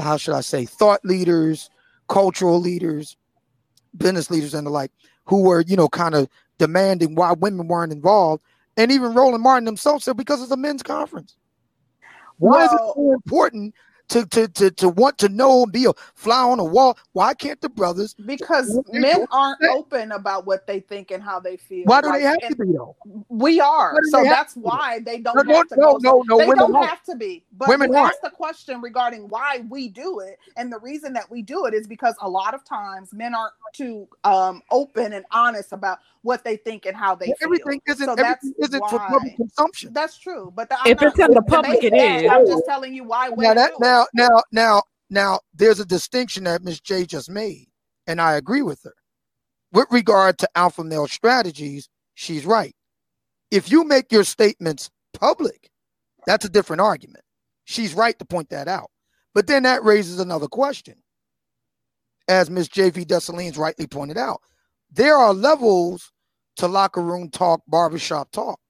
how 0.00 0.16
should 0.16 0.34
I 0.34 0.40
say, 0.40 0.64
thought 0.64 1.04
leaders, 1.04 1.68
cultural 2.08 2.60
leaders, 2.60 3.16
business 3.96 4.30
leaders, 4.30 4.54
and 4.54 4.66
the 4.66 4.70
like, 4.70 4.90
who 5.26 5.42
were, 5.42 5.60
you 5.60 5.76
know, 5.76 5.88
kind 5.88 6.14
of 6.14 6.28
demanding 6.58 7.14
why 7.14 7.32
women 7.32 7.68
weren't 7.68 7.92
involved. 7.92 8.42
And 8.76 8.90
even 8.90 9.14
Roland 9.14 9.42
Martin 9.42 9.66
himself 9.66 10.02
said 10.02 10.16
because 10.16 10.42
it's 10.42 10.50
a 10.50 10.56
men's 10.56 10.82
conference. 10.82 11.36
Why 12.38 12.58
well, 12.58 12.66
is 12.66 12.72
it 12.72 12.94
so 12.94 13.12
important 13.12 13.74
to, 14.12 14.26
to 14.26 14.48
to 14.48 14.70
to 14.70 14.88
want 14.90 15.18
to 15.18 15.28
know 15.28 15.62
and 15.62 15.72
be 15.72 15.86
a 15.86 15.92
fly 16.14 16.42
on 16.42 16.58
the 16.58 16.64
wall. 16.64 16.98
Why 17.12 17.34
can't 17.34 17.60
the 17.60 17.68
brothers? 17.68 18.14
Because 18.14 18.78
men 18.92 19.26
aren't 19.30 19.62
open 19.64 20.12
about 20.12 20.46
what 20.46 20.66
they 20.66 20.80
think 20.80 21.10
and 21.10 21.22
how 21.22 21.40
they 21.40 21.56
feel. 21.56 21.84
Why 21.84 22.00
do 22.02 22.08
like, 22.08 22.20
they 22.20 22.26
have 22.26 22.38
to 22.40 22.56
be 22.56 22.72
though? 22.72 22.96
We 23.28 23.60
are, 23.60 23.94
so 24.10 24.22
that's 24.22 24.54
why 24.54 25.00
they 25.00 25.18
don't 25.18 25.46
no, 25.46 25.54
have 25.54 25.68
to. 25.68 25.76
No, 25.76 25.98
no, 26.02 26.22
no, 26.26 26.38
They 26.38 26.46
don't 26.46 26.74
aren't. 26.74 26.88
have 26.88 27.02
to 27.04 27.16
be. 27.16 27.44
But 27.56 27.68
women 27.68 27.94
ask 27.94 28.20
the 28.22 28.30
question 28.30 28.80
regarding 28.80 29.28
why 29.28 29.64
we 29.68 29.88
do 29.88 30.20
it, 30.20 30.38
and 30.56 30.72
the 30.72 30.80
reason 30.80 31.12
that 31.14 31.30
we 31.30 31.42
do 31.42 31.64
it 31.64 31.74
is 31.74 31.86
because 31.86 32.14
a 32.20 32.28
lot 32.28 32.54
of 32.54 32.64
times 32.64 33.12
men 33.12 33.34
aren't 33.34 33.54
too 33.72 34.08
um, 34.24 34.62
open 34.70 35.14
and 35.14 35.24
honest 35.30 35.72
about 35.72 35.98
what 36.22 36.44
they 36.44 36.56
think 36.56 36.86
and 36.86 36.96
how 36.96 37.14
they 37.14 37.26
well, 37.26 37.36
everything 37.42 37.80
feel. 37.84 37.94
Isn't, 37.94 38.06
so 38.06 38.14
everything 38.14 38.54
isn't 38.58 38.80
why. 38.80 38.90
for 38.90 38.98
public 38.98 39.36
consumption. 39.36 39.92
That's 39.92 40.18
true, 40.18 40.52
but 40.54 40.68
the, 40.68 40.76
if 40.86 41.02
it's 41.02 41.18
in 41.18 41.32
the 41.32 41.42
public, 41.42 41.82
it 41.82 41.92
is. 41.92 42.30
I'm 42.30 42.46
just 42.46 42.64
telling 42.66 42.94
you 42.94 43.04
why. 43.04 43.30
Now 43.36 43.54
that 43.54 43.72
now 43.80 44.06
now 44.14 44.42
now 44.52 44.82
now 45.10 45.40
there's 45.54 45.80
a 45.80 45.84
distinction 45.84 46.44
that 46.44 46.62
Ms. 46.62 46.80
J 46.80 47.04
just 47.04 47.28
made, 47.28 47.66
and 48.06 48.20
I 48.20 48.34
agree 48.34 48.62
with 48.62 48.82
her. 48.84 48.94
With 49.72 49.88
regard 49.90 50.38
to 50.38 50.48
alpha 50.54 50.84
male 50.84 51.08
strategies, 51.08 51.88
she's 52.14 52.46
right. 52.46 52.74
If 53.50 53.70
you 53.70 53.84
make 53.84 54.12
your 54.12 54.24
statements 54.24 54.90
public, 55.12 55.70
that's 56.26 56.44
a 56.44 56.50
different 56.50 56.80
argument. 56.80 57.24
She's 57.64 57.94
right 57.94 58.18
to 58.18 58.24
point 58.24 58.50
that 58.50 58.68
out. 58.68 58.90
But 59.34 59.46
then 59.46 59.62
that 59.62 59.84
raises 59.84 60.20
another 60.20 60.48
question. 60.48 60.96
As 62.28 62.50
Ms. 62.50 62.68
J.V. 62.68 63.04
Dessalines 63.04 63.58
rightly 63.58 63.86
pointed 63.86 64.16
out, 64.16 64.40
there 64.92 65.16
are 65.16 65.32
levels 65.32 66.12
to 66.56 66.68
locker 66.68 67.02
room 67.02 67.30
talk, 67.30 67.62
barbershop 67.66 68.30
talk. 68.30 68.60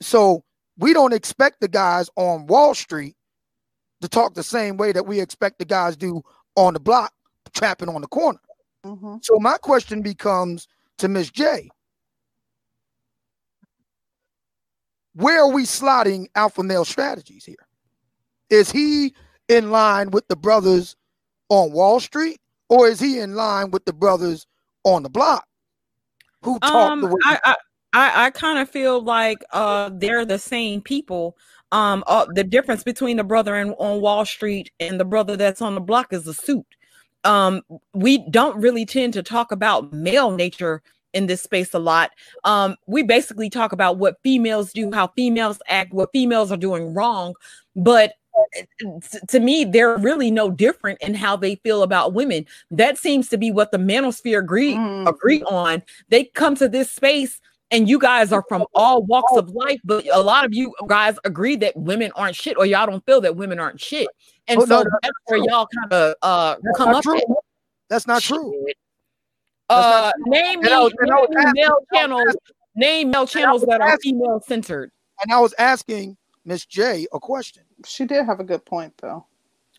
So 0.00 0.44
we 0.78 0.92
don't 0.92 1.12
expect 1.12 1.60
the 1.60 1.68
guys 1.68 2.10
on 2.16 2.46
Wall 2.46 2.74
Street 2.74 3.14
to 4.00 4.08
talk 4.08 4.34
the 4.34 4.42
same 4.42 4.76
way 4.76 4.92
that 4.92 5.06
we 5.06 5.20
expect 5.20 5.58
the 5.58 5.64
guys 5.64 5.96
do 5.96 6.22
on 6.56 6.74
the 6.74 6.80
block, 6.80 7.12
trapping 7.54 7.88
on 7.88 8.00
the 8.00 8.08
corner. 8.08 8.40
Mm-hmm. 8.84 9.16
So 9.22 9.38
my 9.38 9.58
question 9.58 10.02
becomes 10.02 10.66
to 10.98 11.08
Miss 11.08 11.30
J. 11.30 11.70
where 15.14 15.42
are 15.42 15.50
we 15.50 15.64
slotting 15.64 16.26
alpha 16.34 16.62
male 16.62 16.84
strategies 16.84 17.44
here? 17.44 17.66
Is 18.50 18.70
he 18.70 19.14
in 19.48 19.70
line 19.70 20.10
with 20.10 20.26
the 20.28 20.36
brothers 20.36 20.96
on 21.48 21.72
Wall 21.72 22.00
Street, 22.00 22.38
or 22.68 22.88
is 22.88 23.00
he 23.00 23.18
in 23.18 23.34
line 23.34 23.70
with 23.70 23.84
the 23.84 23.92
brothers 23.92 24.46
on 24.84 25.02
the 25.02 25.10
block 25.10 25.46
who 26.42 26.58
talk 26.60 26.90
um, 26.90 27.00
the 27.00 27.06
way? 27.08 27.20
I, 27.24 27.38
I, 27.44 27.54
I, 27.92 28.26
I 28.26 28.30
kind 28.30 28.58
of 28.58 28.68
feel 28.68 29.00
like 29.00 29.38
uh, 29.52 29.90
they're 29.92 30.24
the 30.24 30.38
same 30.38 30.80
people. 30.80 31.36
Um, 31.70 32.04
uh, 32.06 32.26
the 32.34 32.44
difference 32.44 32.82
between 32.82 33.16
the 33.16 33.24
brother 33.24 33.56
in, 33.56 33.70
on 33.72 34.00
Wall 34.00 34.24
Street 34.24 34.70
and 34.78 35.00
the 35.00 35.04
brother 35.04 35.36
that's 35.36 35.62
on 35.62 35.74
the 35.74 35.80
block 35.80 36.12
is 36.12 36.24
the 36.24 36.34
suit. 36.34 36.66
Um, 37.24 37.62
we 37.94 38.28
don't 38.30 38.60
really 38.60 38.84
tend 38.84 39.12
to 39.14 39.22
talk 39.22 39.52
about 39.52 39.92
male 39.92 40.30
nature 40.32 40.82
in 41.14 41.26
this 41.26 41.42
space 41.42 41.72
a 41.74 41.78
lot. 41.78 42.10
Um, 42.44 42.76
we 42.86 43.02
basically 43.02 43.48
talk 43.48 43.72
about 43.72 43.98
what 43.98 44.16
females 44.22 44.72
do, 44.72 44.90
how 44.92 45.08
females 45.08 45.60
act, 45.68 45.92
what 45.92 46.10
females 46.12 46.50
are 46.50 46.56
doing 46.56 46.94
wrong. 46.94 47.34
But 47.76 48.14
to 49.28 49.40
me, 49.40 49.64
they're 49.64 49.96
really 49.96 50.30
no 50.30 50.50
different 50.50 51.00
in 51.02 51.14
how 51.14 51.36
they 51.36 51.56
feel 51.56 51.82
about 51.82 52.14
women. 52.14 52.46
That 52.70 52.98
seems 52.98 53.28
to 53.30 53.38
be 53.38 53.50
what 53.50 53.72
the 53.72 53.78
manosphere 53.78 54.38
agree 54.38 54.74
mm. 54.74 55.08
agree 55.08 55.42
on. 55.44 55.82
They 56.08 56.24
come 56.24 56.54
to 56.56 56.68
this 56.68 56.90
space 56.90 57.40
and 57.70 57.88
you 57.88 57.98
guys 57.98 58.32
are 58.32 58.44
from 58.48 58.66
all 58.74 59.02
walks 59.02 59.32
of 59.34 59.48
life, 59.50 59.80
but 59.82 60.06
a 60.12 60.20
lot 60.20 60.44
of 60.44 60.52
you 60.52 60.74
guys 60.86 61.16
agree 61.24 61.56
that 61.56 61.74
women 61.76 62.12
aren't 62.14 62.36
shit, 62.36 62.56
or 62.58 62.66
y'all 62.66 62.86
don't 62.86 63.04
feel 63.06 63.20
that 63.22 63.36
women 63.36 63.58
aren't 63.58 63.80
shit. 63.80 64.08
And 64.46 64.60
oh, 64.60 64.66
so 64.66 64.82
no, 64.82 64.90
that's 65.02 65.14
where 65.26 65.38
y'all 65.38 65.66
kind 65.74 65.92
of 65.92 66.14
uh 66.22 66.56
come 66.76 66.90
up. 66.90 67.02
True. 67.02 67.20
That's 67.88 68.06
not 68.06 68.22
true. 68.22 68.66
Uh, 69.68 70.12
name 70.26 70.60
me, 70.60 70.68
name 70.68 71.52
male 71.54 71.78
channels. 71.94 72.36
Name 72.74 73.10
male 73.10 73.26
channels 73.26 73.62
that 73.62 73.80
are 73.80 73.98
female 73.98 74.42
centered. 74.46 74.90
And 75.22 75.32
I 75.32 75.40
was 75.40 75.54
asking 75.58 76.16
Miss 76.44 76.66
J 76.66 77.06
a 77.12 77.20
question. 77.20 77.64
She 77.86 78.04
did 78.04 78.24
have 78.26 78.40
a 78.40 78.44
good 78.44 78.64
point 78.64 78.94
though. 78.98 79.26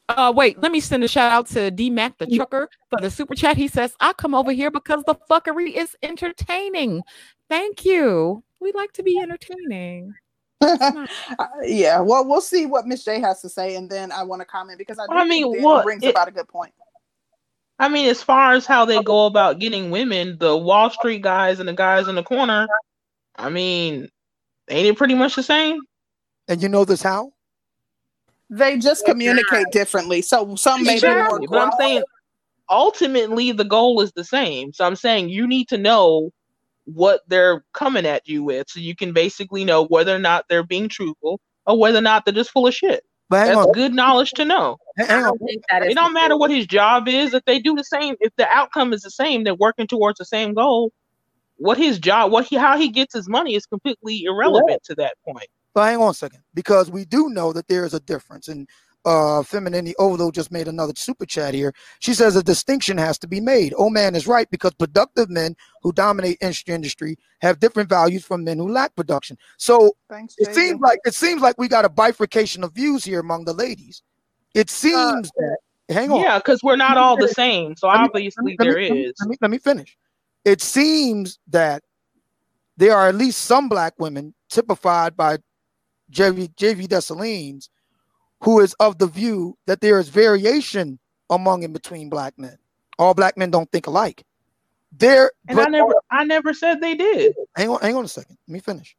Uh, 0.09 0.34
wait, 0.36 0.61
let 0.61 0.72
me 0.72 0.80
send 0.80 1.03
a 1.03 1.07
shout 1.07 1.32
out 1.32 1.47
to 1.47 1.72
D 1.72 1.89
Mac 1.89 2.18
the 2.18 2.28
trucker 2.28 2.70
for 2.89 2.99
the 2.99 3.09
super 3.09 3.36
chat. 3.36 3.55
He 3.55 3.68
says, 3.68 3.95
I 3.99 4.14
come 4.14 4.36
over 4.36 4.51
here 4.51 4.70
because 4.70 5.03
the 5.05 5.16
fuckery 5.30 5.74
is 5.74 5.95
entertaining. 6.03 7.03
Thank 7.49 7.86
you. 7.86 8.43
We 8.59 8.72
like 8.74 8.91
to 8.93 9.03
be 9.03 9.20
entertaining. 9.20 10.14
yeah, 11.64 11.99
well, 11.99 12.28
we'll 12.28 12.41
see 12.41 12.66
what 12.66 12.86
Miss 12.86 13.03
J 13.03 13.20
has 13.20 13.41
to 13.41 13.49
say, 13.49 13.76
and 13.76 13.89
then 13.89 14.11
I 14.11 14.24
want 14.24 14.41
to 14.41 14.45
comment 14.45 14.78
because 14.78 14.99
I, 14.99 15.05
I 15.09 15.26
mean, 15.26 15.61
what 15.61 15.84
brings 15.84 16.03
it, 16.03 16.11
about 16.11 16.28
a 16.28 16.32
good 16.32 16.47
point. 16.47 16.74
I 17.80 17.89
mean, 17.89 18.07
as 18.09 18.22
far 18.22 18.53
as 18.53 18.66
how 18.66 18.86
they 18.86 19.01
go 19.03 19.26
about 19.26 19.59
getting 19.59 19.91
women, 19.91 20.38
the 20.39 20.55
Wall 20.55 20.89
Street 20.89 21.22
guys 21.22 21.59
and 21.59 21.68
the 21.68 21.74
guys 21.74 22.07
in 22.07 22.16
the 22.16 22.24
corner, 22.24 22.68
I 23.36 23.49
mean, 23.49 24.09
ain't 24.70 24.88
it 24.88 24.97
pretty 24.97 25.16
much 25.16 25.36
the 25.36 25.43
same? 25.43 25.80
And 26.47 26.61
you 26.61 26.69
know 26.69 26.85
this 26.85 27.01
how? 27.01 27.31
They 28.49 28.77
just 28.77 29.05
communicate 29.05 29.67
differently. 29.71 30.21
So 30.21 30.55
some 30.55 30.83
may 30.83 30.95
exactly. 30.95 31.39
be 31.39 31.47
more. 31.47 31.59
But 31.59 31.67
I'm 31.67 31.71
saying 31.79 32.03
ultimately 32.69 33.51
the 33.51 33.63
goal 33.63 34.01
is 34.01 34.11
the 34.11 34.23
same. 34.23 34.73
So 34.73 34.85
I'm 34.85 34.95
saying 34.95 35.29
you 35.29 35.47
need 35.47 35.67
to 35.69 35.77
know 35.77 36.31
what 36.85 37.21
they're 37.27 37.63
coming 37.73 38.05
at 38.05 38.27
you 38.27 38.43
with, 38.43 38.69
so 38.69 38.79
you 38.79 38.95
can 38.95 39.13
basically 39.13 39.63
know 39.63 39.85
whether 39.85 40.13
or 40.13 40.19
not 40.19 40.45
they're 40.49 40.63
being 40.63 40.89
truthful 40.89 41.39
or 41.65 41.79
whether 41.79 41.99
or 41.99 42.01
not 42.01 42.25
they're 42.25 42.33
just 42.33 42.51
full 42.51 42.67
of 42.67 42.73
shit. 42.73 43.03
But 43.29 43.45
That's 43.45 43.57
on. 43.57 43.71
good 43.71 43.93
knowledge 43.93 44.31
to 44.31 44.45
know. 44.45 44.77
Don't 44.97 45.41
it 45.41 45.95
don't 45.95 46.13
matter 46.13 46.37
what 46.37 46.51
his 46.51 46.67
job 46.67 47.07
is. 47.07 47.33
If 47.33 47.43
they 47.45 47.57
do 47.57 47.73
the 47.73 47.83
same, 47.83 48.15
if 48.19 48.31
the 48.35 48.47
outcome 48.49 48.93
is 48.93 49.01
the 49.01 49.09
same, 49.09 49.43
they're 49.43 49.55
working 49.55 49.87
towards 49.87 50.19
the 50.19 50.25
same 50.25 50.53
goal. 50.53 50.91
What 51.57 51.77
his 51.77 51.97
job, 51.99 52.31
what 52.31 52.45
he, 52.45 52.57
how 52.57 52.77
he 52.77 52.89
gets 52.89 53.13
his 53.13 53.29
money 53.29 53.55
is 53.55 53.65
completely 53.65 54.23
irrelevant 54.25 54.81
yeah. 54.83 54.93
to 54.93 54.95
that 54.95 55.15
point. 55.25 55.47
But 55.74 55.86
hang 55.86 55.99
on 55.99 56.11
a 56.11 56.13
second, 56.13 56.43
because 56.53 56.91
we 56.91 57.05
do 57.05 57.30
know 57.30 57.51
that 57.53 57.67
there 57.67 57.86
is 57.86 57.93
a 57.93 57.99
difference, 57.99 58.47
and 58.47 58.67
uh, 59.05 59.43
Femininity 59.43 59.95
Ovo 59.99 60.32
just 60.32 60.51
made 60.51 60.67
another 60.67 60.93
super 60.95 61.26
chat 61.26 61.53
here. 61.53 61.74
She 61.99 62.13
says 62.13 62.36
a 62.36 62.43
distinction 62.43 62.97
has 62.97 63.17
to 63.19 63.28
be 63.28 63.41
made. 63.41 63.74
Oh 63.78 63.89
man 63.89 64.15
is 64.15 64.28
right 64.28 64.49
because 64.49 64.74
productive 64.74 65.30
men 65.30 65.55
who 65.82 65.91
dominate 65.91 66.38
industry 66.67 67.17
have 67.41 67.59
different 67.59 67.89
values 67.89 68.24
from 68.24 68.43
men 68.43 68.57
who 68.57 68.69
lack 68.69 68.95
production. 68.95 69.38
So 69.57 69.91
Thanks, 70.09 70.36
it 70.38 70.53
seems 70.53 70.80
like 70.80 70.99
it 71.05 71.13
seems 71.13 71.41
like 71.41 71.57
we 71.57 71.67
got 71.67 71.86
a 71.86 71.89
bifurcation 71.89 72.63
of 72.63 72.74
views 72.74 73.03
here 73.03 73.19
among 73.19 73.45
the 73.45 73.53
ladies. 73.53 74.03
It 74.53 74.69
uh, 74.69 74.74
seems 74.74 75.28
uh, 75.30 75.32
that 75.38 75.57
hang 75.89 76.11
on, 76.11 76.21
yeah, 76.21 76.38
because 76.38 76.63
we're 76.63 76.76
not 76.76 76.97
all 76.97 77.17
the 77.17 77.28
same. 77.28 77.76
So 77.76 77.88
let 77.88 77.99
obviously 77.99 78.51
me, 78.51 78.55
there 78.57 78.78
me, 78.78 79.05
is. 79.05 79.15
Let 79.19 79.30
me, 79.30 79.38
let 79.41 79.51
me 79.51 79.57
finish. 79.57 79.97
It 80.45 80.61
seems 80.61 81.39
that 81.47 81.84
there 82.78 82.95
are 82.95 83.07
at 83.09 83.15
least 83.15 83.41
some 83.41 83.69
black 83.69 83.93
women 83.99 84.34
typified 84.49 85.15
by 85.15 85.38
JV 86.14 86.53
JV 86.55 86.88
Dessalines 86.88 87.70
who 88.43 88.59
is 88.59 88.76
of 88.80 88.97
the 88.97 89.07
view 89.07 89.57
that 89.68 89.82
there 89.82 89.99
is 89.99 90.09
variation 90.09 90.99
among 91.30 91.64
and 91.64 91.74
between 91.74 92.09
black 92.09 92.38
men. 92.38 92.57
All 92.99 93.14
black 93.14 93.38
men 93.38 93.49
don't 93.49 93.72
think 93.72 93.88
alike. 93.88 94.24
There, 94.91 95.32
and 95.47 95.59
I 95.59 95.70
never, 95.70 95.93
I 96.11 96.24
never 96.26 96.53
said 96.53 96.82
they 96.82 96.93
did. 96.93 97.34
Hang 97.55 97.70
on, 97.70 97.80
hang 97.82 97.95
on 97.95 98.05
a 98.05 98.07
second. 98.07 98.38
Let 98.47 98.53
me 98.53 98.59
finish. 98.59 98.95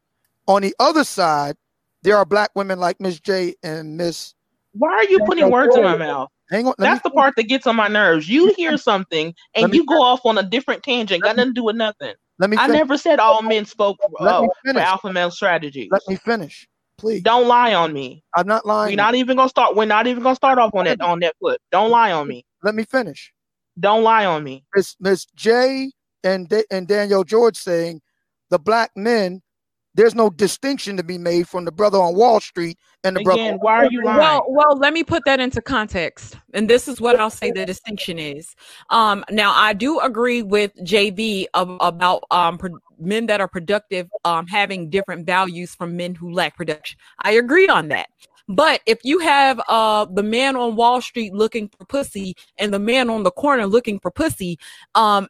On 0.48 0.62
the 0.62 0.74
other 0.80 1.04
side, 1.04 1.56
there 2.02 2.16
are 2.16 2.24
black 2.24 2.50
women 2.54 2.80
like 2.80 3.00
Miss 3.00 3.20
J 3.20 3.54
and 3.62 3.96
Miss. 3.96 4.34
Why 4.72 4.90
are 4.92 5.04
you 5.04 5.20
putting 5.20 5.50
words 5.50 5.76
in 5.76 5.82
my 5.82 5.96
mouth? 5.96 6.30
Hang 6.50 6.66
on. 6.66 6.74
That's 6.78 7.02
the 7.02 7.10
part 7.10 7.34
that 7.36 7.44
gets 7.44 7.66
on 7.66 7.76
my 7.76 7.88
nerves. 7.88 8.28
You 8.28 8.52
hear 8.54 8.76
something 8.76 9.34
and 9.54 9.72
you 9.74 9.86
go 9.86 10.02
off 10.02 10.26
on 10.26 10.36
a 10.38 10.42
different 10.42 10.82
tangent. 10.82 11.22
Got 11.22 11.36
nothing 11.36 11.50
to 11.50 11.60
do 11.60 11.64
with 11.64 11.76
nothing. 11.76 12.14
Let 12.38 12.50
me. 12.50 12.56
I 12.58 12.66
never 12.66 12.98
said 12.98 13.20
all 13.20 13.42
men 13.42 13.64
spoke 13.64 13.98
uh, 14.18 14.46
for 14.72 14.80
alpha 14.80 15.12
male 15.12 15.30
strategies. 15.30 15.88
Let 15.92 16.02
me 16.08 16.16
finish. 16.16 16.66
Please 16.98 17.22
don't 17.22 17.48
lie 17.48 17.74
on 17.74 17.92
me. 17.92 18.22
I'm 18.34 18.46
not 18.46 18.64
lying. 18.66 18.92
We're 18.92 18.96
not 18.96 19.14
even 19.14 19.36
gonna 19.36 19.48
start. 19.48 19.74
We're 19.74 19.84
not 19.84 20.06
even 20.06 20.22
gonna 20.22 20.36
start 20.36 20.58
off 20.58 20.74
on 20.74 20.84
that 20.84 21.00
on 21.00 21.20
that 21.20 21.34
foot. 21.40 21.60
Don't 21.72 21.90
lie 21.90 22.12
on 22.12 22.28
me. 22.28 22.44
Let 22.62 22.74
me 22.74 22.84
finish. 22.84 23.32
Don't 23.78 24.02
lie 24.02 24.24
on 24.24 24.44
me. 24.44 24.64
Miss 24.74 24.96
Miss 25.00 25.26
J 25.34 25.90
and 26.22 26.52
and 26.70 26.86
Daniel 26.86 27.24
George 27.24 27.56
saying 27.56 28.00
the 28.50 28.58
black 28.58 28.90
men. 28.96 29.42
There's 29.96 30.16
no 30.16 30.28
distinction 30.28 30.96
to 30.96 31.04
be 31.04 31.18
made 31.18 31.48
from 31.48 31.64
the 31.64 31.70
brother 31.70 31.98
on 31.98 32.16
Wall 32.16 32.40
Street 32.40 32.76
and 33.04 33.14
the 33.14 33.20
Again, 33.20 33.58
brother. 33.58 33.58
Why 33.58 33.74
are 33.84 33.88
you 33.92 34.02
lying? 34.02 34.18
Well, 34.18 34.44
well, 34.48 34.76
let 34.76 34.92
me 34.92 35.04
put 35.04 35.24
that 35.24 35.38
into 35.38 35.62
context, 35.62 36.36
and 36.52 36.68
this 36.68 36.88
is 36.88 37.00
what 37.00 37.20
I'll 37.20 37.30
say 37.30 37.52
the 37.52 37.64
distinction 37.64 38.18
is. 38.18 38.56
Um, 38.90 39.24
now 39.30 39.52
I 39.54 39.72
do 39.72 40.00
agree 40.00 40.42
with 40.42 40.74
JV 40.82 41.46
about 41.54 42.24
um 42.32 42.58
men 42.98 43.26
that 43.26 43.40
are 43.40 43.48
productive 43.48 44.08
um, 44.24 44.46
having 44.46 44.90
different 44.90 45.26
values 45.26 45.74
from 45.74 45.96
men 45.96 46.14
who 46.14 46.32
lack 46.32 46.56
production. 46.56 46.98
I 47.18 47.32
agree 47.32 47.68
on 47.68 47.88
that. 47.88 48.08
But 48.48 48.82
if 48.84 48.98
you 49.04 49.20
have 49.20 49.60
uh 49.68 50.04
the 50.04 50.22
man 50.22 50.54
on 50.56 50.76
Wall 50.76 51.00
Street 51.00 51.32
looking 51.32 51.68
for 51.68 51.86
pussy 51.86 52.36
and 52.58 52.74
the 52.74 52.78
man 52.78 53.08
on 53.08 53.22
the 53.22 53.30
corner 53.30 53.66
looking 53.66 53.98
for 53.98 54.10
pussy, 54.10 54.58
um 54.94 55.28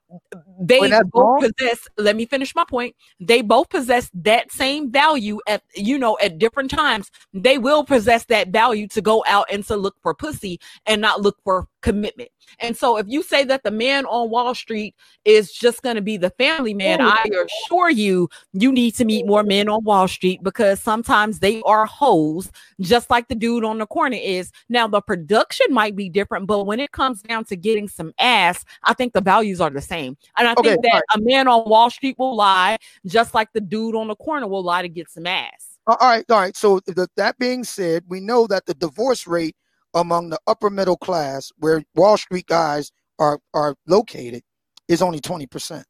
they 0.60 0.92
both 1.12 1.40
possess 1.40 1.86
let 1.96 2.16
me 2.16 2.26
finish 2.26 2.54
my 2.56 2.64
point. 2.68 2.96
They 3.20 3.40
both 3.42 3.68
possess 3.68 4.10
that 4.14 4.50
same 4.50 4.90
value 4.90 5.38
at 5.46 5.62
you 5.76 5.96
know 5.96 6.18
at 6.20 6.38
different 6.38 6.70
times. 6.70 7.10
They 7.32 7.56
will 7.56 7.84
possess 7.84 8.24
that 8.26 8.48
value 8.48 8.88
to 8.88 9.00
go 9.00 9.24
out 9.28 9.46
and 9.52 9.64
to 9.66 9.76
look 9.76 9.94
for 10.02 10.12
pussy 10.12 10.58
and 10.86 11.00
not 11.00 11.22
look 11.22 11.36
for 11.44 11.68
commitment. 11.84 12.30
And 12.60 12.74
so 12.74 12.96
if 12.96 13.06
you 13.08 13.22
say 13.22 13.44
that 13.44 13.62
the 13.62 13.70
man 13.70 14.06
on 14.06 14.30
Wall 14.30 14.54
Street 14.54 14.94
is 15.26 15.52
just 15.52 15.82
going 15.82 15.96
to 15.96 16.02
be 16.02 16.16
the 16.16 16.30
family 16.30 16.72
man, 16.72 16.98
I 17.02 17.22
assure 17.44 17.90
you, 17.90 18.30
you 18.54 18.72
need 18.72 18.94
to 18.94 19.04
meet 19.04 19.26
more 19.26 19.42
men 19.42 19.68
on 19.68 19.84
Wall 19.84 20.08
Street 20.08 20.42
because 20.42 20.80
sometimes 20.80 21.40
they 21.40 21.60
are 21.66 21.84
hoes, 21.84 22.50
just 22.80 23.10
like 23.10 23.28
the 23.28 23.34
dude 23.34 23.64
on 23.64 23.78
the 23.78 23.86
corner 23.86 24.16
is. 24.16 24.50
Now, 24.70 24.88
the 24.88 25.02
production 25.02 25.66
might 25.70 25.94
be 25.94 26.08
different, 26.08 26.46
but 26.46 26.64
when 26.64 26.80
it 26.80 26.92
comes 26.92 27.20
down 27.20 27.44
to 27.44 27.56
getting 27.56 27.86
some 27.86 28.14
ass, 28.18 28.64
I 28.84 28.94
think 28.94 29.12
the 29.12 29.20
values 29.20 29.60
are 29.60 29.70
the 29.70 29.82
same. 29.82 30.16
And 30.38 30.48
I 30.48 30.52
okay, 30.52 30.70
think 30.70 30.84
that 30.84 30.94
right. 30.94 31.02
a 31.16 31.20
man 31.20 31.48
on 31.48 31.68
Wall 31.68 31.90
Street 31.90 32.16
will 32.18 32.34
lie, 32.34 32.78
just 33.04 33.34
like 33.34 33.52
the 33.52 33.60
dude 33.60 33.94
on 33.94 34.08
the 34.08 34.16
corner 34.16 34.48
will 34.48 34.64
lie 34.64 34.80
to 34.80 34.88
get 34.88 35.10
some 35.10 35.26
ass. 35.26 35.78
All 35.86 35.98
right, 36.00 36.24
all 36.30 36.40
right. 36.40 36.56
So 36.56 36.80
the, 36.80 37.08
that 37.16 37.38
being 37.38 37.62
said, 37.62 38.04
we 38.08 38.20
know 38.20 38.46
that 38.46 38.64
the 38.64 38.72
divorce 38.72 39.26
rate 39.26 39.54
among 39.94 40.30
the 40.30 40.38
upper 40.46 40.70
middle 40.70 40.96
class, 40.96 41.50
where 41.58 41.82
Wall 41.94 42.16
Street 42.16 42.46
guys 42.46 42.90
are, 43.18 43.38
are 43.52 43.76
located, 43.86 44.42
is 44.88 45.02
only 45.02 45.20
20%. 45.20 45.84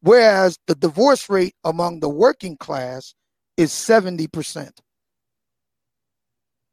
Whereas 0.00 0.58
the 0.66 0.74
divorce 0.74 1.28
rate 1.28 1.54
among 1.64 2.00
the 2.00 2.08
working 2.08 2.56
class 2.56 3.14
is 3.56 3.72
70%. 3.72 4.70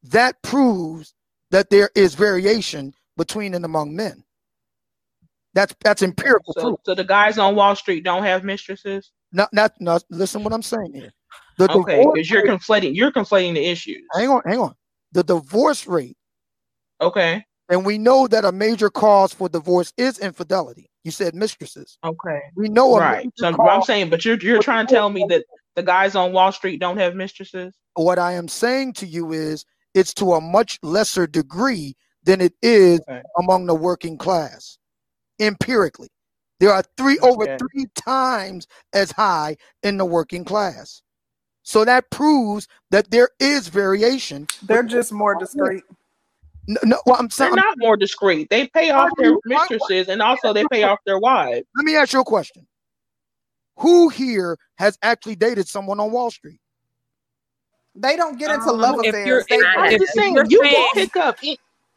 That 0.04 0.42
proves 0.44 1.14
that 1.50 1.70
there 1.70 1.90
is 1.96 2.14
variation 2.14 2.94
between 3.18 3.56
and 3.56 3.66
among 3.66 3.96
men. 3.96 4.24
That's 5.56 5.74
that's 5.82 6.04
empirical 6.04 6.54
so, 6.54 6.62
proof. 6.62 6.80
So 6.84 6.96
the 6.96 7.06
guys 7.06 7.38
on 7.38 7.56
Wall 7.56 7.76
Street 7.76 8.04
don't 8.04 8.24
have 8.24 8.44
mistresses? 8.44 9.12
Not 9.32 9.52
not, 9.54 9.72
not 9.80 10.04
listen 10.10 10.44
what 10.44 10.54
I'm 10.54 10.62
saying 10.62 10.94
here. 10.94 11.14
The 11.58 11.72
okay, 11.72 12.06
because 12.14 12.30
you're 12.30 12.46
conflating 12.46 12.94
you're 12.94 13.12
conflating 13.12 13.54
the 13.54 13.66
issues. 13.66 14.04
Hang 14.14 14.30
on, 14.30 14.42
hang 14.46 14.60
on. 14.60 14.76
The 15.14 15.24
divorce 15.24 15.88
rate 15.88 16.18
Okay. 17.02 17.44
And 17.70 17.86
we 17.86 17.98
know 17.98 18.28
that 18.28 18.46
a 18.46 18.52
major 18.52 18.90
cause 18.90 19.34
for 19.34 19.50
divorce 19.50 19.92
is 19.98 20.20
infidelity. 20.20 20.90
You 21.04 21.12
said 21.12 21.36
mistresses. 21.36 21.98
Okay. 22.04 22.40
We 22.56 22.70
know 22.70 22.98
right. 22.98 23.30
So 23.36 23.56
I'm 23.64 23.82
saying, 23.82 24.10
but 24.10 24.24
you're 24.24 24.38
you're 24.38 24.62
trying 24.62 24.88
to 24.88 24.94
tell 24.94 25.10
me 25.10 25.26
that 25.30 25.44
The 25.76 25.84
guys 25.84 26.16
on 26.16 26.32
Wall 26.32 26.52
Street 26.52 26.80
don't 26.80 26.98
have 26.98 27.16
mistresses. 27.16 27.76
What 27.96 28.18
I 28.18 28.34
am 28.34 28.48
saying 28.48 28.94
to 28.94 29.06
you 29.06 29.34
is 29.34 29.66
it's 29.94 30.14
to 30.16 30.34
a 30.34 30.42
much 30.42 30.80
lesser 30.84 31.28
degree 31.28 31.96
than 32.24 32.42
it 32.42 32.54
is 32.62 33.02
okay. 33.02 33.22
among 33.38 33.66
the 33.66 33.76
working 33.76 34.18
class. 34.18 34.78
Empirically, 35.40 36.10
there 36.60 36.72
are 36.72 36.84
three 36.98 37.20
okay. 37.20 37.28
over 37.28 37.58
three 37.58 37.88
times 37.96 38.68
as 38.94 39.12
high 39.12 39.58
in 39.84 39.98
the 39.98 40.06
working 40.06 40.46
class. 40.46 41.02
So 41.64 41.84
that 41.84 42.10
proves 42.10 42.68
that 42.92 43.12
there 43.12 43.30
is 43.40 43.68
variation. 43.68 44.48
They're 44.64 44.84
just 44.84 45.12
more 45.12 45.38
discreet. 45.38 45.84
No, 46.68 46.80
no 46.84 47.02
well, 47.06 47.18
I'm 47.20 47.30
saying 47.30 47.52
they're 47.52 47.64
not 47.64 47.78
more 47.78 47.98
discreet. 47.98 48.50
They 48.50 48.68
pay 48.68 48.90
off 48.90 49.12
their 49.18 49.36
mistresses 49.46 50.10
and 50.10 50.22
also 50.22 50.54
they 50.54 50.66
pay 50.72 50.84
off 50.84 51.00
their 51.06 51.20
wives. 51.20 51.68
Let 51.76 51.86
me 51.86 51.96
ask 51.96 52.14
you 52.14 52.22
a 52.22 52.26
question. 52.26 52.66
Who 53.78 54.10
here 54.10 54.58
has 54.76 54.98
actually 55.02 55.36
dated 55.36 55.68
someone 55.68 56.00
on 56.00 56.12
Wall 56.12 56.32
Street? 56.32 56.60
They 57.94 58.16
don't 58.16 58.38
get 58.38 58.52
into 58.52 58.70
um, 58.70 58.80
love 58.80 59.00
affairs. 59.00 59.46
They, 59.50 59.60
I'm 59.78 59.92
just 59.92 60.14
saying 60.14 60.38
you 60.50 60.62
can 60.62 60.94
pick 60.94 61.16
up 61.16 61.38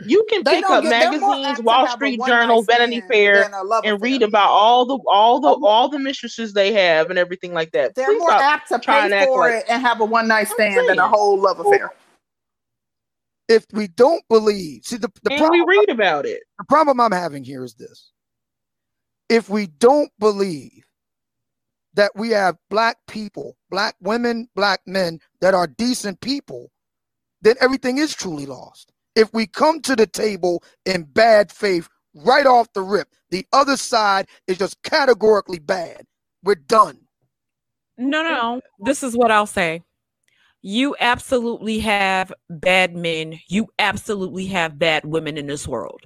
you 0.07 0.25
can 0.29 0.45
pick 0.45 0.65
up 0.65 0.83
get, 0.85 0.91
magazines, 0.91 1.61
Wall 1.61 1.89
Street 1.89 2.21
Journal, 2.25 2.63
Vanity 2.63 3.03
Fair, 3.09 3.51
and 3.85 4.01
read 4.01 4.23
about 4.23 4.49
all 4.49 4.87
the 4.87 4.99
all 5.09 5.41
the 5.41 5.67
all 5.67 5.89
the 5.89 5.99
mistresses 5.99 6.53
they 6.53 6.73
have 6.73 7.11
and 7.11 7.19
everything 7.19 7.53
like 7.53 7.73
that. 7.73 7.95
They're 7.95 8.07
Please 8.07 8.19
more 8.21 8.33
apt 8.33 8.69
to 8.69 8.79
pay 8.79 9.25
for 9.27 9.41
like, 9.41 9.55
it 9.55 9.65
and 9.69 9.83
have 9.83 10.01
a 10.01 10.05
one 10.05 10.29
night 10.29 10.49
stand 10.49 10.89
than 10.89 10.99
a 10.99 11.09
whole 11.09 11.41
love 11.41 11.59
affair. 11.59 11.93
If 13.49 13.67
we 13.73 13.89
don't 13.89 14.23
believe, 14.29 14.83
see 14.85 14.97
the, 14.97 15.11
the 15.23 15.31
problem, 15.31 15.51
we 15.67 15.77
read 15.79 15.91
about 15.91 16.27
it. 16.27 16.43
The 16.59 16.65
problem 16.65 17.01
I'm 17.01 17.13
having 17.13 17.45
here 17.45 17.65
is 17.65 17.75
this: 17.75 18.13
if 19.29 19.49
we 19.49 19.67
don't 19.67 20.11
believe 20.19 20.85
that 21.95 22.13
we 22.15 22.31
have 22.31 22.57
black 22.71 22.99
people, 23.09 23.57
black 23.71 23.97
women, 24.01 24.49
black 24.55 24.81
men 24.87 25.21
that 25.41 25.55
are 25.55 25.67
decent 25.67 26.21
people, 26.21 26.71
then 27.43 27.57
everything 27.61 27.99
is 27.99 28.15
truly 28.15 28.47
lost 28.47 28.93
if 29.19 29.35
we 29.35 29.47
come 29.47 29.81
to 29.83 29.97
the 29.97 30.07
table 30.07 30.63
in 30.87 31.03
bad 31.03 31.51
faith 31.51 31.89
right 32.15 32.47
off 32.47 32.73
the 32.73 32.83
rip, 32.83 33.09
the 33.31 33.45
other 33.53 33.77
side 33.77 34.29
is 34.47 34.59
just 34.59 34.81
categorically 34.85 35.59
bad. 35.59 36.07
We're 36.45 36.55
done. 36.55 37.01
No, 37.99 38.23
no, 38.23 38.31
no. 38.31 38.61
This 38.79 39.03
is 39.03 39.17
what 39.17 39.33
I'll 39.33 39.47
say. 39.47 39.83
You 40.63 40.97
absolutely 41.01 41.79
have 41.81 42.33
bad 42.51 42.97
men. 42.97 43.39
You 43.49 43.69
absolutely 43.79 44.47
have 44.47 44.79
bad 44.79 45.05
women 45.05 45.39
in 45.39 45.47
this 45.47 45.69
world. 45.69 46.03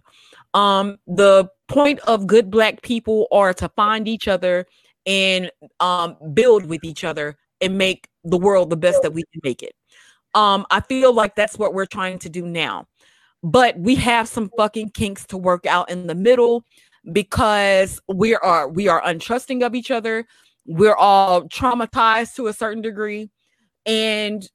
Um, 0.55 0.99
the 1.07 1.49
point 1.69 2.01
of 2.01 2.27
good 2.27 2.51
black 2.51 2.83
people 2.83 3.27
are 3.33 3.55
to 3.55 3.69
find 3.71 4.07
each 4.07 4.29
other 4.29 4.67
and 5.07 5.51
um, 5.81 6.17
build 6.35 6.67
with 6.67 6.85
each 6.85 7.05
other 7.05 7.37
and 7.61 7.79
make 7.79 8.09
the 8.25 8.37
world 8.37 8.71
the 8.71 8.77
best 8.77 9.03
that 9.03 9.15
we 9.15 9.25
can 9.33 9.41
make 9.43 9.63
it. 9.63 9.75
Um, 10.35 10.67
I 10.71 10.81
feel 10.81 11.15
like 11.15 11.35
that's 11.35 11.59
what 11.59 11.75
we're 11.75 11.87
trying 11.87 12.19
to 12.21 12.29
do 12.29 12.47
now 12.47 12.87
but 13.43 13.79
we 13.79 13.95
have 13.97 14.29
some 14.29 14.51
fucking 14.57 14.91
kinks 14.91 15.27
to 15.27 15.37
work 15.37 15.67
out 15.67 15.91
in 15.91 16.07
the 16.07 16.15
middle 16.15 16.65
because 17.13 18.01
we 18.09 18.35
are 18.37 18.69
we 18.69 18.89
are 18.89 19.03
untrusting 19.03 19.65
of 19.65 19.75
each 19.75 19.91
other 19.91 20.25
we're 20.67 20.95
all 20.95 21.43
traumatized 21.49 22.35
to 22.37 22.47
a 22.47 22.53
certain 22.53 22.83
degree 22.83 23.29
and 23.87 24.49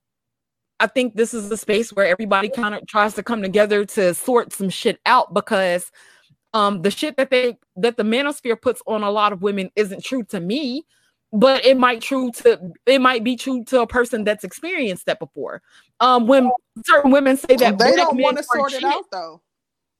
i 0.80 0.88
think 0.88 1.16
this 1.16 1.34
is 1.34 1.50
the 1.50 1.58
space 1.58 1.92
where 1.94 2.06
everybody 2.06 2.50
kind 2.50 2.76
of 2.76 2.86
tries 2.88 3.14
to 3.14 3.24
come 3.24 3.42
together 3.42 3.86
to 3.86 4.14
sort 4.14 4.54
some 4.54 4.70
shit 4.70 5.00
out 5.06 5.34
because 5.34 5.92
um 6.54 6.82
the 6.82 6.92
shit 6.92 7.18
that 7.18 7.30
they 7.30 7.58
that 7.76 7.98
the 7.98 8.04
manosphere 8.04 8.60
puts 8.60 8.82
on 8.88 9.04
a 9.04 9.12
lot 9.12 9.34
of 9.34 9.42
women 9.42 9.70
isn't 9.76 10.04
true 10.04 10.24
to 10.24 10.40
me 10.40 10.86
but 11.34 11.66
it 11.66 11.78
might 11.78 12.02
true 12.02 12.32
to 12.32 12.72
it 12.86 13.00
might 13.00 13.24
be 13.24 13.36
true 13.36 13.64
to 13.66 13.82
a 13.82 13.88
person 13.88 14.24
that's 14.24 14.44
experienced 14.44 15.06
that 15.08 15.20
before. 15.20 15.62
Um, 16.00 16.28
when 16.28 16.50
certain 16.86 17.12
women 17.12 17.38
say 17.38 17.56
that 17.58 17.78
they 17.78 17.96
don't 17.96 18.20
want 18.20 18.38
to 18.38 18.44
sort 18.44 18.74
it 18.74 18.84
out 18.84 19.04
though. 19.12 19.42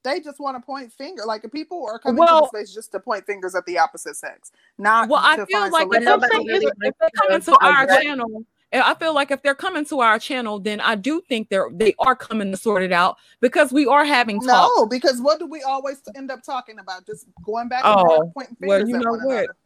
They 0.04 0.20
just 0.20 0.38
want 0.38 0.56
to 0.56 0.64
point 0.64 0.92
finger. 0.92 1.24
Like 1.26 1.44
people 1.52 1.86
are 1.86 1.98
coming 1.98 2.18
well, 2.18 2.42
to 2.42 2.48
the 2.52 2.58
space 2.58 2.74
just 2.74 2.92
to 2.92 3.00
point 3.00 3.26
fingers 3.26 3.54
at 3.54 3.66
the 3.66 3.78
opposite 3.78 4.16
sex. 4.16 4.52
Not 4.78 5.08
well, 5.08 5.20
I 5.22 5.44
feel 5.44 5.70
like 5.70 5.88
if, 5.90 6.72
if 6.80 6.94
they're 7.00 7.10
coming 7.16 7.40
to 7.42 7.58
our 7.58 7.86
channel, 7.86 8.44
I 8.72 8.94
feel 8.94 9.14
like 9.14 9.30
if 9.30 9.42
they're 9.42 9.54
coming 9.54 9.84
to 9.86 10.00
our 10.00 10.18
channel, 10.18 10.58
then 10.58 10.80
I 10.80 10.94
do 10.94 11.22
think 11.28 11.48
they're 11.48 11.70
they 11.72 11.94
are 11.98 12.14
coming 12.14 12.50
to 12.50 12.56
sort 12.56 12.82
it 12.82 12.92
out 12.92 13.16
because 13.40 13.72
we 13.72 13.86
are 13.86 14.04
having 14.04 14.40
talk. 14.40 14.70
No, 14.76 14.86
because 14.86 15.20
what 15.20 15.38
do 15.38 15.46
we 15.46 15.62
always 15.62 16.02
end 16.14 16.30
up 16.30 16.42
talking 16.42 16.78
about? 16.78 17.06
Just 17.06 17.26
going 17.44 17.68
back 17.68 17.82
oh, 17.84 18.22
and 18.22 18.34
pointing 18.34 18.56
fingers 18.56 18.80
well, 18.80 18.88
you 18.88 18.98
know 18.98 19.12
what? 19.12 19.38
Another. 19.38 19.56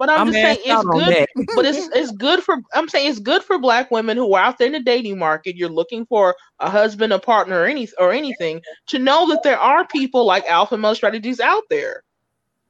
But 0.00 0.08
I'm, 0.08 0.20
I'm 0.20 0.26
just 0.32 0.42
saying 0.42 0.58
it's 0.64 0.84
good. 0.84 1.46
but 1.54 1.66
it's 1.66 1.88
it's 1.94 2.10
good 2.12 2.42
for 2.42 2.56
I'm 2.72 2.88
saying 2.88 3.10
it's 3.10 3.18
good 3.18 3.42
for 3.42 3.58
black 3.58 3.90
women 3.90 4.16
who 4.16 4.32
are 4.34 4.42
out 4.42 4.56
there 4.56 4.66
in 4.66 4.72
the 4.72 4.80
dating 4.80 5.18
market. 5.18 5.56
You're 5.56 5.68
looking 5.68 6.06
for 6.06 6.34
a 6.58 6.70
husband, 6.70 7.12
a 7.12 7.18
partner, 7.18 7.60
or 7.60 7.66
any 7.66 7.86
or 7.98 8.10
anything 8.10 8.62
to 8.88 8.98
know 8.98 9.28
that 9.28 9.42
there 9.42 9.58
are 9.58 9.86
people 9.86 10.24
like 10.24 10.44
alpha 10.46 10.78
male 10.78 10.94
strategies 10.94 11.38
out 11.38 11.64
there. 11.68 12.02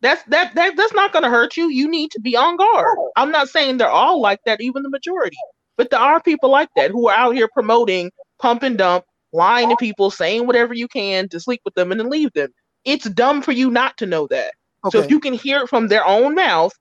That's 0.01 0.23
that 0.25 0.57
that 0.57 0.77
that's 0.77 0.93
not 0.93 1.13
going 1.13 1.23
to 1.23 1.31
hurt 1.31 1.57
you. 1.57 1.69
You 1.69 1.89
need 1.89 2.11
to 2.13 2.21
be 2.21 2.37
on 2.37 2.57
guard. 2.57 2.99
I'm 3.17 3.31
not 3.31 3.49
saying 3.49 3.77
they're 3.77 3.89
all 3.89 4.21
like 4.21 4.41
that, 4.45 4.61
even 4.61 4.83
the 4.83 4.91
majority, 4.91 5.37
but 5.81 5.89
there 5.89 5.99
are 6.01 6.21
people 6.21 6.51
like 6.51 6.69
that 6.77 6.91
who 6.91 7.09
are 7.09 7.17
out 7.17 7.35
here 7.35 7.49
promoting 7.55 8.11
pump 8.39 8.63
and 8.63 8.77
dump, 8.77 9.03
lying 9.33 9.71
to 9.71 9.77
people, 9.77 10.11
saying 10.11 10.47
whatever 10.47 10.75
you 10.75 10.87
can 10.87 11.27
to 11.31 11.41
sleep 11.41 11.63
with 11.65 11.75
them 11.75 11.91
and 11.91 11.99
then 11.99 12.11
leave 12.11 12.31
them. 12.35 12.51
It's 12.85 13.09
dumb 13.09 13.41
for 13.41 13.53
you 13.53 13.71
not 13.71 13.97
to 13.97 14.05
know 14.05 14.27
that. 14.27 14.53
Okay. 14.85 14.99
So 14.99 15.03
if 15.03 15.11
you 15.11 15.19
can 15.19 15.33
hear 15.33 15.63
it 15.63 15.71
from 15.71 15.89
their 15.89 16.07
own 16.07 16.35
mouth 16.35 16.75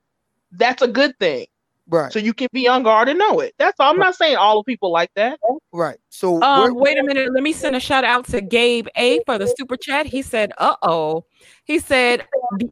that's 0.52 0.82
a 0.82 0.88
good 0.88 1.18
thing. 1.18 1.46
Right. 1.90 2.12
So 2.12 2.20
you 2.20 2.32
can 2.32 2.46
be 2.52 2.68
on 2.68 2.84
guard 2.84 3.08
and 3.08 3.18
know 3.18 3.40
it. 3.40 3.54
That's 3.58 3.80
all. 3.80 3.90
I'm 3.90 3.98
right. 3.98 4.06
not 4.06 4.14
saying 4.14 4.36
all 4.36 4.58
the 4.58 4.64
people 4.64 4.92
like 4.92 5.10
that. 5.16 5.40
Right. 5.72 5.98
So 6.08 6.40
um, 6.40 6.74
wait 6.74 6.98
a 6.98 7.02
minute. 7.02 7.32
Let 7.32 7.42
me 7.42 7.52
send 7.52 7.74
a 7.74 7.80
shout 7.80 8.04
out 8.04 8.26
to 8.26 8.40
Gabe 8.40 8.86
A 8.96 9.20
for 9.26 9.38
the 9.38 9.52
super 9.58 9.76
chat. 9.76 10.06
He 10.06 10.22
said, 10.22 10.52
"Uh 10.58 10.76
oh." 10.82 11.24
He 11.64 11.80
said, 11.80 12.24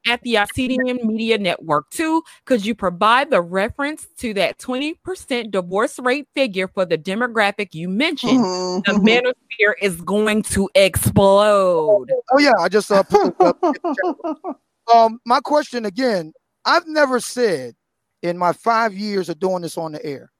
"At 0.06 0.22
the 0.22 0.36
Obsidian 0.36 1.00
Media 1.02 1.36
Network 1.36 1.90
too, 1.90 2.22
could 2.44 2.64
you 2.64 2.76
provide 2.76 3.30
the 3.30 3.42
reference 3.42 4.06
to 4.18 4.32
that 4.34 4.58
20% 4.58 5.50
divorce 5.50 5.98
rate 5.98 6.28
figure 6.34 6.68
for 6.68 6.84
the 6.84 6.98
demographic 6.98 7.74
you 7.74 7.88
mentioned? 7.88 8.38
Mm-hmm. 8.38 8.92
The 8.92 9.00
manosphere 9.00 9.72
is 9.82 10.00
going 10.02 10.42
to 10.42 10.70
explode." 10.76 12.08
Oh 12.30 12.38
yeah, 12.38 12.54
I 12.60 12.68
just 12.68 12.92
uh, 12.92 13.02
put 13.02 13.34
um, 14.94 15.20
my 15.26 15.40
question 15.40 15.86
again 15.86 16.32
I've 16.68 16.86
never 16.86 17.18
said 17.18 17.74
in 18.22 18.38
my 18.38 18.52
five 18.52 18.94
years 18.94 19.28
of 19.28 19.38
doing 19.38 19.62
this 19.62 19.78
on 19.78 19.92
the 19.92 20.04
air, 20.04 20.30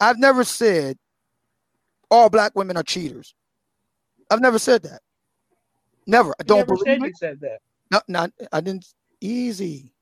I've 0.00 0.18
never 0.18 0.44
said 0.44 0.96
all 2.10 2.30
black 2.30 2.52
women 2.54 2.76
are 2.76 2.82
cheaters. 2.82 3.34
I've 4.30 4.40
never 4.40 4.58
said 4.58 4.82
that. 4.82 5.02
Never. 6.06 6.34
I 6.40 6.42
don't 6.44 6.66
believe 6.66 6.84
said 6.84 7.02
you 7.02 7.12
said 7.14 7.40
that. 7.40 7.58
No, 7.90 8.00
not 8.08 8.32
I 8.52 8.60
didn't. 8.60 8.86
Easy. 9.20 9.92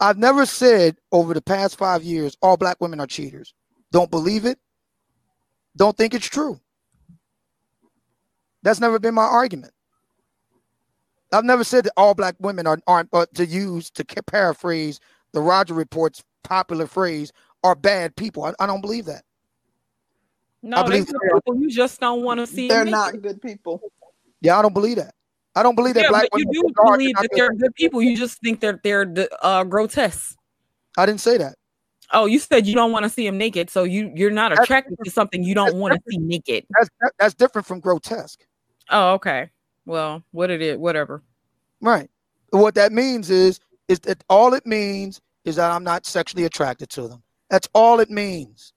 I've 0.00 0.18
never 0.18 0.44
said 0.44 0.96
over 1.12 1.34
the 1.34 1.40
past 1.40 1.78
five 1.78 2.02
years 2.02 2.36
all 2.42 2.56
black 2.56 2.80
women 2.80 3.00
are 3.00 3.06
cheaters. 3.06 3.54
Don't 3.92 4.10
believe 4.10 4.44
it. 4.44 4.58
Don't 5.76 5.96
think 5.96 6.14
it's 6.14 6.26
true. 6.28 6.60
That's 8.62 8.80
never 8.80 8.98
been 8.98 9.14
my 9.14 9.22
argument. 9.22 9.72
I've 11.32 11.44
never 11.44 11.64
said 11.64 11.84
that 11.84 11.92
all 11.96 12.14
black 12.14 12.34
women 12.38 12.66
are, 12.66 12.78
aren't, 12.86 13.10
but 13.10 13.32
to 13.34 13.46
use 13.46 13.90
to 13.92 14.04
paraphrase 14.04 15.00
the 15.32 15.40
Roger 15.40 15.74
Report's 15.74 16.22
popular 16.44 16.86
phrase, 16.86 17.32
are 17.64 17.74
bad 17.74 18.16
people. 18.16 18.44
I, 18.44 18.52
I 18.60 18.66
don't 18.66 18.80
believe 18.80 19.06
that. 19.06 19.24
No, 20.62 20.78
I 20.78 20.82
believe 20.84 21.06
people 21.06 21.60
you 21.60 21.70
just 21.70 22.00
don't 22.00 22.22
want 22.22 22.40
to 22.40 22.46
see. 22.46 22.68
They're 22.68 22.84
not 22.84 23.20
good 23.22 23.40
people. 23.40 23.80
Yeah, 24.40 24.58
I 24.58 24.62
don't 24.62 24.74
believe 24.74 24.96
that. 24.96 25.14
I 25.54 25.62
don't 25.62 25.74
believe 25.74 25.94
that 25.94 26.02
yeah, 26.02 26.08
black 26.08 26.28
but 26.30 26.40
you 26.40 26.50
do 26.52 26.72
believe 26.84 27.14
that 27.16 27.28
they're 27.34 27.52
good 27.54 27.74
people. 27.74 28.02
You 28.02 28.16
just 28.16 28.40
think 28.40 28.60
they're 28.60 28.80
they're 28.82 29.28
uh, 29.42 29.64
grotesque. 29.64 30.36
I 30.98 31.06
didn't 31.06 31.20
say 31.20 31.38
that. 31.38 31.54
Oh, 32.12 32.26
you 32.26 32.38
said 32.38 32.66
you 32.66 32.74
don't 32.74 32.92
want 32.92 33.04
to 33.04 33.08
see 33.08 33.26
them 33.26 33.38
naked, 33.38 33.70
so 33.70 33.84
you 33.84 34.12
you're 34.14 34.30
not 34.30 34.52
attracted 34.52 34.96
to 35.02 35.10
something 35.10 35.42
you 35.42 35.54
don't 35.54 35.76
want 35.76 35.94
to 35.94 36.00
see 36.08 36.18
naked. 36.18 36.66
That's 36.70 36.90
that's 37.18 37.34
different 37.34 37.66
from 37.66 37.80
grotesque. 37.80 38.44
Oh, 38.90 39.14
okay. 39.14 39.50
Well, 39.86 40.22
what 40.32 40.50
it 40.50 40.62
is, 40.62 40.78
whatever. 40.78 41.22
Right. 41.80 42.10
What 42.50 42.74
that 42.74 42.92
means 42.92 43.30
is 43.30 43.60
is 43.88 44.00
that 44.00 44.22
all 44.28 44.54
it 44.54 44.66
means 44.66 45.20
is 45.44 45.56
that 45.56 45.70
I'm 45.70 45.84
not 45.84 46.06
sexually 46.06 46.44
attracted 46.44 46.88
to 46.90 47.08
them. 47.08 47.22
That's 47.50 47.68
all 47.72 48.00
it 48.00 48.10
means. 48.10 48.72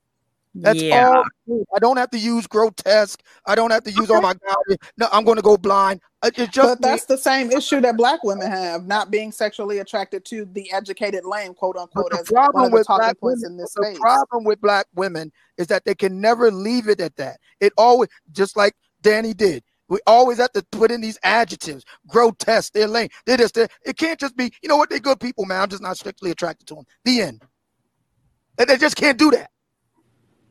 That's 0.55 0.81
yeah. 0.81 1.07
all. 1.07 1.65
I 1.75 1.79
don't 1.79 1.97
have 1.97 2.09
to 2.11 2.17
use 2.17 2.47
grotesque. 2.47 3.21
I 3.45 3.55
don't 3.55 3.71
have 3.71 3.83
to 3.83 3.91
use, 3.91 4.09
oh 4.09 4.19
my 4.19 4.33
God, 4.33 4.77
no, 4.97 5.07
I'm 5.11 5.23
going 5.23 5.37
to 5.37 5.43
go 5.43 5.57
blind. 5.57 6.01
It's 6.23 6.53
just 6.53 6.81
but 6.81 6.81
that's 6.81 7.05
the 7.05 7.17
same 7.17 7.51
issue 7.51 7.79
that 7.81 7.95
black 7.95 8.23
women 8.23 8.51
have, 8.51 8.85
not 8.85 9.09
being 9.09 9.31
sexually 9.31 9.79
attracted 9.79 10.25
to 10.25 10.45
the 10.45 10.71
educated 10.71 11.23
lame, 11.23 11.53
quote 11.53 11.77
unquote, 11.77 12.13
as 12.13 12.27
one 12.29 12.65
of 12.65 12.71
the 12.71 12.83
talking 12.83 13.15
points 13.15 13.43
women, 13.43 13.51
in 13.53 13.57
this 13.57 13.73
the 13.73 13.85
space. 13.85 13.99
problem 13.99 14.43
with 14.43 14.59
black 14.59 14.87
women 14.95 15.31
is 15.57 15.67
that 15.67 15.85
they 15.85 15.95
can 15.95 16.19
never 16.19 16.51
leave 16.51 16.89
it 16.89 16.99
at 16.99 17.15
that. 17.15 17.39
It 17.59 17.71
always, 17.77 18.09
just 18.31 18.57
like 18.57 18.75
Danny 19.01 19.33
did, 19.33 19.63
we 19.89 19.99
always 20.07 20.37
have 20.37 20.51
to 20.53 20.63
put 20.71 20.91
in 20.91 21.01
these 21.01 21.19
adjectives, 21.23 21.83
grotesque, 22.07 22.73
they're 22.73 22.87
lame, 22.87 23.09
they're 23.25 23.37
this, 23.37 23.51
they're, 23.51 23.67
it 23.85 23.97
can't 23.97 24.19
just 24.19 24.37
be, 24.37 24.51
you 24.61 24.69
know 24.69 24.77
what, 24.77 24.89
they're 24.89 24.99
good 24.99 25.19
people, 25.19 25.45
man. 25.45 25.61
I'm 25.61 25.69
just 25.69 25.81
not 25.81 25.97
strictly 25.97 26.31
attracted 26.31 26.67
to 26.67 26.75
them. 26.75 26.85
The 27.03 27.21
end. 27.21 27.43
And 28.57 28.69
they 28.69 28.77
just 28.77 28.95
can't 28.95 29.17
do 29.17 29.31
that. 29.31 29.49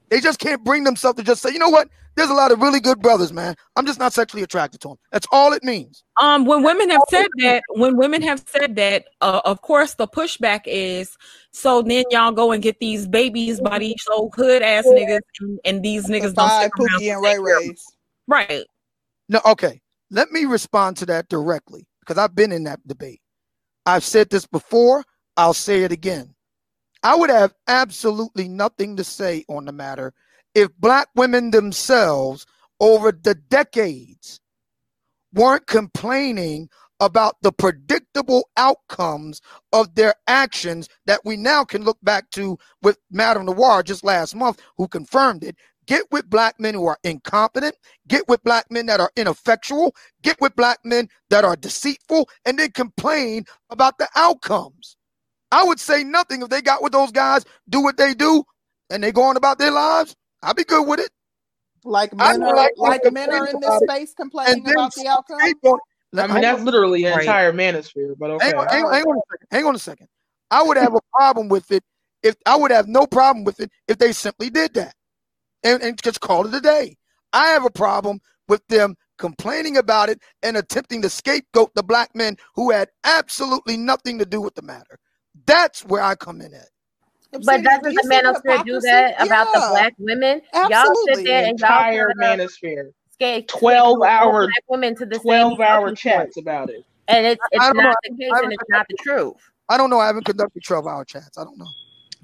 They 0.09 0.20
just 0.20 0.39
can't 0.39 0.64
bring 0.64 0.84
themselves 0.84 1.18
to 1.18 1.22
just 1.22 1.43
say, 1.43 1.53
you 1.53 1.59
know 1.59 1.68
what? 1.68 1.89
There's 2.16 2.30
a 2.30 2.34
lot 2.34 2.51
of 2.51 2.61
really 2.61 2.80
good 2.80 3.01
brothers, 3.01 3.32
man. 3.32 3.55
I'm 3.76 3.86
just 3.86 3.99
not 3.99 4.12
sexually 4.12 4.43
attracted 4.43 4.80
to 4.80 4.89
them. 4.89 4.97
That's 5.12 5.26
all 5.30 5.53
it 5.53 5.62
means. 5.62 6.03
Um, 6.20 6.47
when 6.47 6.62
women 6.62 6.91
have 6.91 7.03
said 7.11 7.28
that, 7.36 7.62
when 7.74 7.97
women 7.97 8.22
have 8.22 8.43
said 8.49 8.74
that, 8.76 9.05
uh, 9.20 9.43
of 9.45 9.62
course, 9.62 9.95
the 9.95 10.09
pushback 10.09 10.62
is 10.64 11.16
so 11.53 11.82
then 11.82 12.05
y'all 12.11 12.32
go 12.32 12.53
and 12.53 12.62
get 12.62 12.80
these 12.80 13.07
babies 13.07 13.61
by 13.61 13.78
these 13.78 14.03
old 14.11 14.34
hood 14.34 14.62
ass 14.62 14.84
niggas, 14.86 15.20
and, 15.41 15.61
and 15.64 15.82
these 15.82 16.09
niggas 16.09 16.34
don't 16.34 16.51
stick 16.51 16.72
Pookie 16.76 17.12
and 17.12 17.22
Ray 17.22 17.39
Rays. 17.39 17.84
Right. 18.26 18.64
No, 19.29 19.41
okay. 19.47 19.81
Let 20.11 20.31
me 20.33 20.45
respond 20.47 20.97
to 20.99 21.07
that 21.07 21.29
directly 21.29 21.87
because 22.01 22.18
I've 22.18 22.35
been 22.35 22.53
in 22.53 22.64
that 22.64 22.87
debate. 22.87 23.20
I've 23.87 24.05
said 24.05 24.31
this 24.31 24.47
before. 24.47 25.05
I'll 25.37 25.55
say 25.55 25.83
it 25.85 25.93
again. 25.93 26.35
I 27.03 27.16
would 27.16 27.31
have 27.31 27.55
absolutely 27.68 28.49
nothing 28.49 28.97
to 28.97 29.05
say 29.05 29.45
on 29.49 29.66
the 29.66 29.72
matter 29.72 30.12
if 30.55 30.68
black 30.79 31.09
women 31.14 31.51
themselves 31.51 32.47
over 32.81 33.12
the 33.12 33.35
decades 33.35 34.41
weren't 35.33 35.66
complaining 35.66 36.68
about 37.01 37.37
the 37.43 37.53
predictable 37.53 38.49
outcomes 38.57 39.41
of 39.72 39.95
their 39.95 40.14
actions 40.26 40.89
that 41.07 41.20
we 41.24 41.37
now 41.37 41.64
can 41.64 41.85
look 41.85 41.99
back 42.03 42.29
to 42.31 42.59
with 42.83 42.99
MadameNoire 43.14 43.85
just 43.85 44.05
last 44.05 44.35
month, 44.35 44.61
who 44.76 44.89
confirmed 44.89 45.45
it. 45.45 45.57
Get 45.89 46.05
with 46.12 46.28
black 46.28 46.61
men 46.61 46.74
who 46.74 46.86
are 46.86 46.99
incompetent, 47.03 47.74
get 48.07 48.28
with 48.28 48.45
black 48.45 48.70
men 48.70 48.84
that 48.86 49.01
are 49.01 49.11
ineffectual, 49.16 49.95
get 50.22 50.39
with 50.39 50.55
black 50.55 50.78
men 50.84 51.09
that 51.30 51.47
are 51.47 51.57
deceitful, 51.57 52.28
and 52.45 52.59
then 52.59 52.72
complain 52.72 53.47
about 53.70 53.97
the 53.97 54.07
outcomes. 54.14 54.99
I 55.51 55.64
would 55.64 55.80
say 55.80 56.05
nothing 56.05 56.43
if 56.43 56.51
they 56.51 56.61
got 56.61 56.82
with 56.82 56.93
those 56.93 57.11
guys, 57.11 57.47
do 57.70 57.82
what 57.82 57.97
they 57.97 58.12
do, 58.12 58.45
and 58.91 59.03
they 59.03 59.12
go 59.12 59.22
on 59.22 59.39
about 59.39 59.59
their 59.59 59.70
lives. 59.70 60.14
I'd 60.43 60.57
be 60.57 60.64
good 60.64 60.86
with 60.86 61.01
it. 61.01 61.09
Like 61.84 62.14
men 62.14 62.43
are 62.43 62.55
like, 62.55 62.72
like 62.76 63.11
men 63.11 63.32
are 63.32 63.49
in 63.49 63.59
this 63.59 63.78
space 63.78 64.12
complaining 64.12 64.68
about 64.68 64.95
the 64.95 65.09
outcome. 65.09 65.39
I 66.18 66.26
mean, 66.26 66.43
that's 66.43 66.62
literally 66.62 67.05
an 67.05 67.18
entire 67.18 67.53
manosphere, 67.55 68.14
but 68.18 68.30
okay. 68.32 68.45
Hang 68.49 68.57
on, 68.57 68.68
hang, 68.68 68.84
on, 68.84 68.93
hang 68.93 69.05
on 69.07 69.16
a 69.16 69.22
second. 69.30 69.49
Hang 69.51 69.64
on 69.64 69.74
a 69.74 69.78
second. 69.78 70.09
I 70.51 70.62
would 70.62 70.76
have 70.76 70.95
a 70.95 71.01
problem 71.16 71.49
with 71.49 71.70
it 71.70 71.82
if 72.22 72.36
I 72.45 72.57
would 72.57 72.72
have 72.72 72.89
no 72.89 73.07
problem 73.07 73.45
with 73.45 73.59
it 73.61 73.70
if 73.86 73.97
they 73.97 74.12
simply 74.12 74.51
did 74.51 74.74
that 74.74 74.95
and, 75.64 75.82
and 75.82 76.02
just 76.02 76.20
called 76.20 76.46
it 76.46 76.54
a 76.54 76.61
day. 76.61 76.96
I 77.32 77.48
have 77.48 77.64
a 77.64 77.70
problem 77.70 78.20
with 78.48 78.66
them 78.68 78.96
complaining 79.18 79.76
about 79.76 80.09
it 80.09 80.20
and 80.42 80.56
attempting 80.56 81.02
to 81.02 81.11
scapegoat 81.11 81.74
the 81.74 81.82
black 81.82 82.14
men 82.14 82.36
who 82.54 82.70
had 82.70 82.88
absolutely 83.04 83.76
nothing 83.76 84.18
to 84.18 84.24
do 84.24 84.40
with 84.40 84.54
the 84.54 84.62
matter. 84.62 84.98
That's 85.46 85.84
where 85.84 86.02
I 86.02 86.14
come 86.14 86.40
in 86.40 86.54
at. 86.54 86.68
But 87.30 87.62
doesn't 87.62 87.82
the 87.82 88.09
manosphere 88.11 88.64
do 88.64 88.80
that 88.80 89.16
yeah. 89.18 89.24
about 89.24 89.52
the 89.52 89.66
black 89.70 89.94
women? 89.98 90.40
Absolutely. 90.54 90.74
Y'all 90.74 91.16
sit 91.16 91.24
there 91.26 91.42
and 91.42 91.50
entire 91.50 92.11
manosphere. 92.18 92.90
Twelve 93.48 94.02
hour 94.02 94.46
black 94.46 94.64
women 94.68 94.94
to 94.96 95.04
the 95.04 95.18
twelve 95.18 95.61
hour 95.61 95.94
chats 95.94 96.38
about 96.38 96.70
it, 96.70 96.84
and 97.09 97.26
it's, 97.26 97.42
it's 97.50 97.61
not 97.61 97.74
know. 97.74 97.94
the 98.04 98.16
case, 98.16 98.30
and 98.32 98.52
it's 98.52 98.62
not 98.68 98.86
the 98.88 98.96
truth. 99.00 99.34
I 99.68 99.76
don't 99.76 99.90
know. 99.90 99.98
I 99.98 100.06
haven't 100.06 100.24
conducted 100.24 100.62
twelve 100.64 100.86
hour 100.86 101.04
chats. 101.04 101.36
I 101.36 101.44
don't 101.44 101.59
know. 101.59 101.66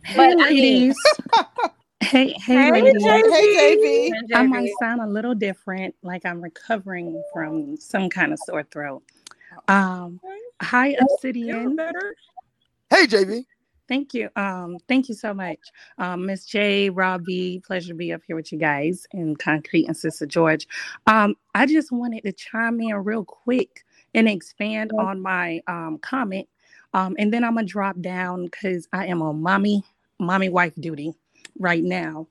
Hey, 0.04 0.34
ladies. 0.36 0.96
hey, 2.04 2.34
hey, 2.38 2.54
hey, 2.54 2.70
ladies. 2.70 3.02
Hey, 3.02 3.22
JV. 3.22 4.12
I 4.34 4.42
might 4.42 4.70
sound 4.80 5.00
a 5.00 5.06
little 5.06 5.34
different, 5.34 5.94
like 6.02 6.24
I'm 6.26 6.40
recovering 6.40 7.22
from 7.32 7.76
some 7.76 8.10
kind 8.10 8.32
of 8.32 8.38
sore 8.44 8.62
throat. 8.64 9.02
Um, 9.68 10.20
hi, 10.60 10.96
Obsidian. 11.00 11.76
Hey, 12.90 13.06
JV. 13.06 13.44
Thank 13.86 14.14
you. 14.14 14.30
Um, 14.36 14.78
thank 14.88 15.08
you 15.08 15.14
so 15.14 15.34
much. 15.34 15.58
Um, 15.98 16.26
Miss 16.26 16.46
J, 16.46 16.90
Robbie, 16.90 17.62
pleasure 17.66 17.88
to 17.88 17.94
be 17.94 18.12
up 18.12 18.22
here 18.26 18.36
with 18.36 18.50
you 18.50 18.58
guys 18.58 19.06
in 19.12 19.36
Concrete 19.36 19.86
and 19.86 19.96
Sister 19.96 20.26
George. 20.26 20.66
Um, 21.06 21.34
I 21.54 21.66
just 21.66 21.92
wanted 21.92 22.22
to 22.24 22.32
chime 22.32 22.80
in 22.80 22.94
real 22.96 23.24
quick 23.24 23.84
and 24.14 24.28
expand 24.28 24.92
on 24.98 25.20
my 25.20 25.60
um, 25.66 25.98
comment. 25.98 26.48
Um, 26.94 27.16
and 27.18 27.32
then 27.32 27.44
I'm 27.44 27.56
gonna 27.56 27.66
drop 27.66 28.00
down 28.00 28.44
because 28.44 28.88
I 28.92 29.06
am 29.06 29.20
on 29.20 29.42
mommy, 29.42 29.84
mommy 30.18 30.48
wife 30.48 30.74
duty 30.76 31.14
right 31.58 31.84
now. 31.84 32.28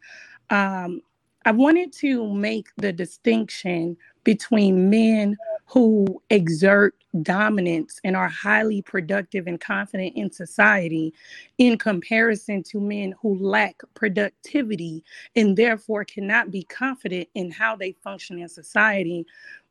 Um, 0.50 1.02
I 1.46 1.52
wanted 1.52 1.92
to 1.94 2.34
make 2.34 2.68
the 2.78 2.94
distinction 2.94 3.98
between 4.24 4.90
men 4.90 5.38
who 5.66 6.22
exert 6.30 6.96
dominance 7.22 8.00
and 8.04 8.16
are 8.16 8.28
highly 8.28 8.82
productive 8.82 9.48
and 9.48 9.60
confident 9.60 10.16
in 10.16 10.32
society 10.32 11.14
in 11.58 11.78
comparison 11.78 12.64
to 12.64 12.80
men 12.80 13.14
who 13.22 13.38
lack 13.38 13.82
productivity 13.94 15.04
and 15.36 15.56
therefore 15.56 16.06
cannot 16.06 16.50
be 16.50 16.64
confident 16.64 17.28
in 17.36 17.52
how 17.52 17.76
they 17.76 17.92
function 18.04 18.40
in 18.40 18.50
society 18.50 19.26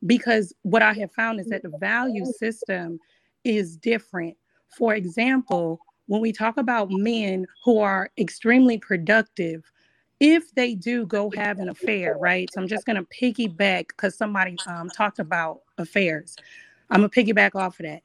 because 0.05 0.53
what 0.61 0.81
i 0.81 0.93
have 0.93 1.11
found 1.11 1.39
is 1.39 1.47
that 1.47 1.63
the 1.63 1.77
value 1.79 2.25
system 2.25 2.97
is 3.43 3.75
different 3.75 4.37
for 4.69 4.93
example 4.93 5.79
when 6.07 6.21
we 6.21 6.31
talk 6.31 6.57
about 6.57 6.91
men 6.91 7.45
who 7.63 7.79
are 7.79 8.09
extremely 8.17 8.77
productive 8.77 9.71
if 10.19 10.53
they 10.55 10.73
do 10.73 11.05
go 11.05 11.29
have 11.31 11.59
an 11.59 11.67
affair, 11.67 12.17
right? 12.17 12.49
So 12.53 12.61
I'm 12.61 12.67
just 12.67 12.85
going 12.85 12.95
to 12.95 13.03
piggyback 13.03 13.89
because 13.89 14.15
somebody 14.15 14.57
um, 14.67 14.89
talked 14.89 15.19
about 15.19 15.61
affairs. 15.77 16.37
I'm 16.89 17.01
going 17.01 17.09
to 17.09 17.23
piggyback 17.23 17.55
off 17.55 17.79
of 17.79 17.85
that. 17.85 18.01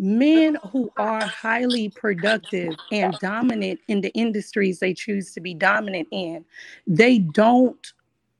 Men 0.00 0.58
who 0.72 0.90
are 0.96 1.26
highly 1.26 1.90
productive 1.90 2.76
and 2.90 3.16
dominant 3.20 3.78
in 3.88 4.00
the 4.00 4.10
industries 4.14 4.80
they 4.80 4.94
choose 4.94 5.32
to 5.32 5.40
be 5.40 5.54
dominant 5.54 6.08
in, 6.10 6.44
they 6.86 7.18
don't, 7.18 7.92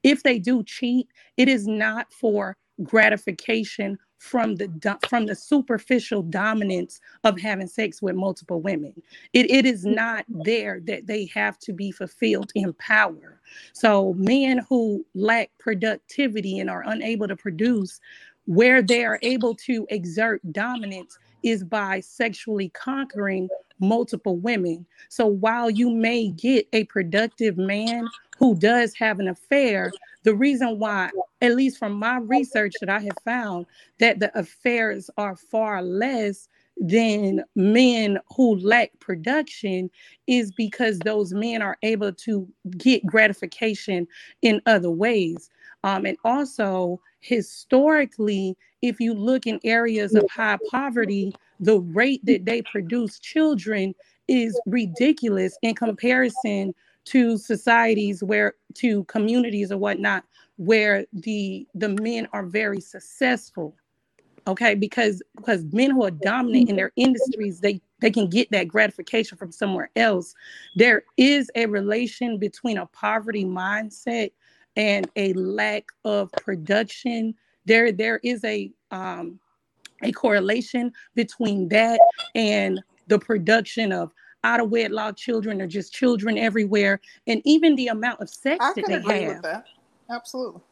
if 0.02 0.22
they 0.22 0.38
do 0.38 0.64
cheat, 0.64 1.08
it 1.36 1.48
is 1.48 1.68
not 1.68 2.12
for 2.12 2.56
gratification 2.82 3.98
from 4.18 4.56
the 4.56 4.98
from 5.08 5.26
the 5.26 5.34
superficial 5.34 6.22
dominance 6.22 7.00
of 7.24 7.40
having 7.40 7.68
sex 7.68 8.02
with 8.02 8.16
multiple 8.16 8.60
women. 8.60 8.92
It, 9.32 9.50
it 9.50 9.64
is 9.64 9.84
mm-hmm. 9.84 9.94
not 9.94 10.24
there 10.28 10.80
that 10.84 11.06
they 11.06 11.26
have 11.26 11.58
to 11.60 11.72
be 11.72 11.92
fulfilled 11.92 12.50
in 12.54 12.72
power. 12.74 13.40
So 13.72 14.14
men 14.14 14.58
who 14.68 15.06
lack 15.14 15.50
productivity 15.58 16.58
and 16.58 16.68
are 16.68 16.84
unable 16.86 17.28
to 17.28 17.36
produce 17.36 18.00
where 18.46 18.82
they 18.82 19.04
are 19.04 19.18
able 19.22 19.54
to 19.54 19.86
exert 19.90 20.40
dominance 20.52 21.18
is 21.42 21.62
by 21.62 22.00
sexually 22.00 22.70
conquering 22.70 23.48
multiple 23.78 24.36
women. 24.36 24.86
So 25.08 25.26
while 25.26 25.70
you 25.70 25.90
may 25.90 26.28
get 26.28 26.66
a 26.72 26.84
productive 26.84 27.56
man 27.56 28.06
who 28.38 28.56
does 28.56 28.94
have 28.94 29.20
an 29.20 29.28
affair, 29.28 29.92
the 30.28 30.34
reason 30.34 30.78
why, 30.78 31.08
at 31.40 31.56
least 31.56 31.78
from 31.78 31.94
my 31.94 32.18
research 32.18 32.74
that 32.80 32.90
I 32.90 32.98
have 32.98 33.16
found, 33.24 33.64
that 33.98 34.20
the 34.20 34.38
affairs 34.38 35.08
are 35.16 35.34
far 35.34 35.80
less 35.80 36.50
than 36.76 37.42
men 37.56 38.18
who 38.36 38.56
lack 38.56 38.90
production 39.00 39.90
is 40.26 40.52
because 40.52 40.98
those 40.98 41.32
men 41.32 41.62
are 41.62 41.78
able 41.82 42.12
to 42.12 42.46
get 42.76 43.06
gratification 43.06 44.06
in 44.42 44.60
other 44.66 44.90
ways. 44.90 45.48
Um, 45.82 46.04
and 46.04 46.18
also, 46.26 47.00
historically, 47.20 48.54
if 48.82 49.00
you 49.00 49.14
look 49.14 49.46
in 49.46 49.58
areas 49.64 50.14
of 50.14 50.28
high 50.30 50.58
poverty, 50.70 51.34
the 51.58 51.80
rate 51.80 52.20
that 52.26 52.44
they 52.44 52.60
produce 52.60 53.18
children 53.18 53.94
is 54.28 54.60
ridiculous 54.66 55.56
in 55.62 55.74
comparison 55.74 56.74
to 57.08 57.38
societies 57.38 58.22
where 58.24 58.54
to 58.74 59.04
communities 59.04 59.72
or 59.72 59.78
whatnot 59.78 60.24
where 60.56 61.06
the 61.12 61.66
the 61.74 61.90
men 61.90 62.28
are 62.32 62.44
very 62.46 62.80
successful 62.80 63.74
okay? 64.48 64.76
Because 64.76 65.22
because 65.36 65.64
men 65.72 65.92
who 65.92 66.04
are 66.04 66.12
dominant 66.12 66.70
in 66.70 66.76
their 66.76 66.92
industries 66.96 67.60
they 67.60 67.82
they 68.00 68.12
can 68.12 68.28
get 68.28 68.50
that 68.52 68.68
gratification 68.68 69.38
from 69.38 69.52
somewhere 69.52 69.90
else. 69.96 70.34
There 70.76 71.04
is 71.18 71.50
a 71.56 71.66
relation 71.66 72.38
between 72.38 72.78
a 72.78 72.86
poverty 72.88 73.46
mindset 73.46 74.32
and 74.76 75.08
a 75.16 75.34
lack 75.34 75.86
of 76.04 76.32
production. 76.32 77.34
There 77.66 77.92
there 77.92 78.20
is 78.24 78.44
a 78.44 78.72
um 78.92 79.40
a 80.02 80.12
correlation 80.12 80.92
between 81.14 81.68
that 81.70 82.00
and 82.34 82.80
the 83.08 83.18
production 83.18 83.92
of 83.92 84.12
out 84.44 84.60
of 84.60 84.70
wedlock 84.70 85.16
children 85.16 85.60
or 85.60 85.66
just 85.66 85.92
children 85.92 86.38
everywhere, 86.38 87.00
and 87.26 87.42
even 87.44 87.76
the 87.76 87.88
amount 87.88 88.20
of 88.20 88.30
sex 88.30 88.64
I 88.64 88.72
that 88.76 88.86
they 88.86 88.94
agree 88.94 89.20
have. 89.20 89.34
With 89.34 89.42
that. 89.42 89.64
Absolutely. 90.10 90.62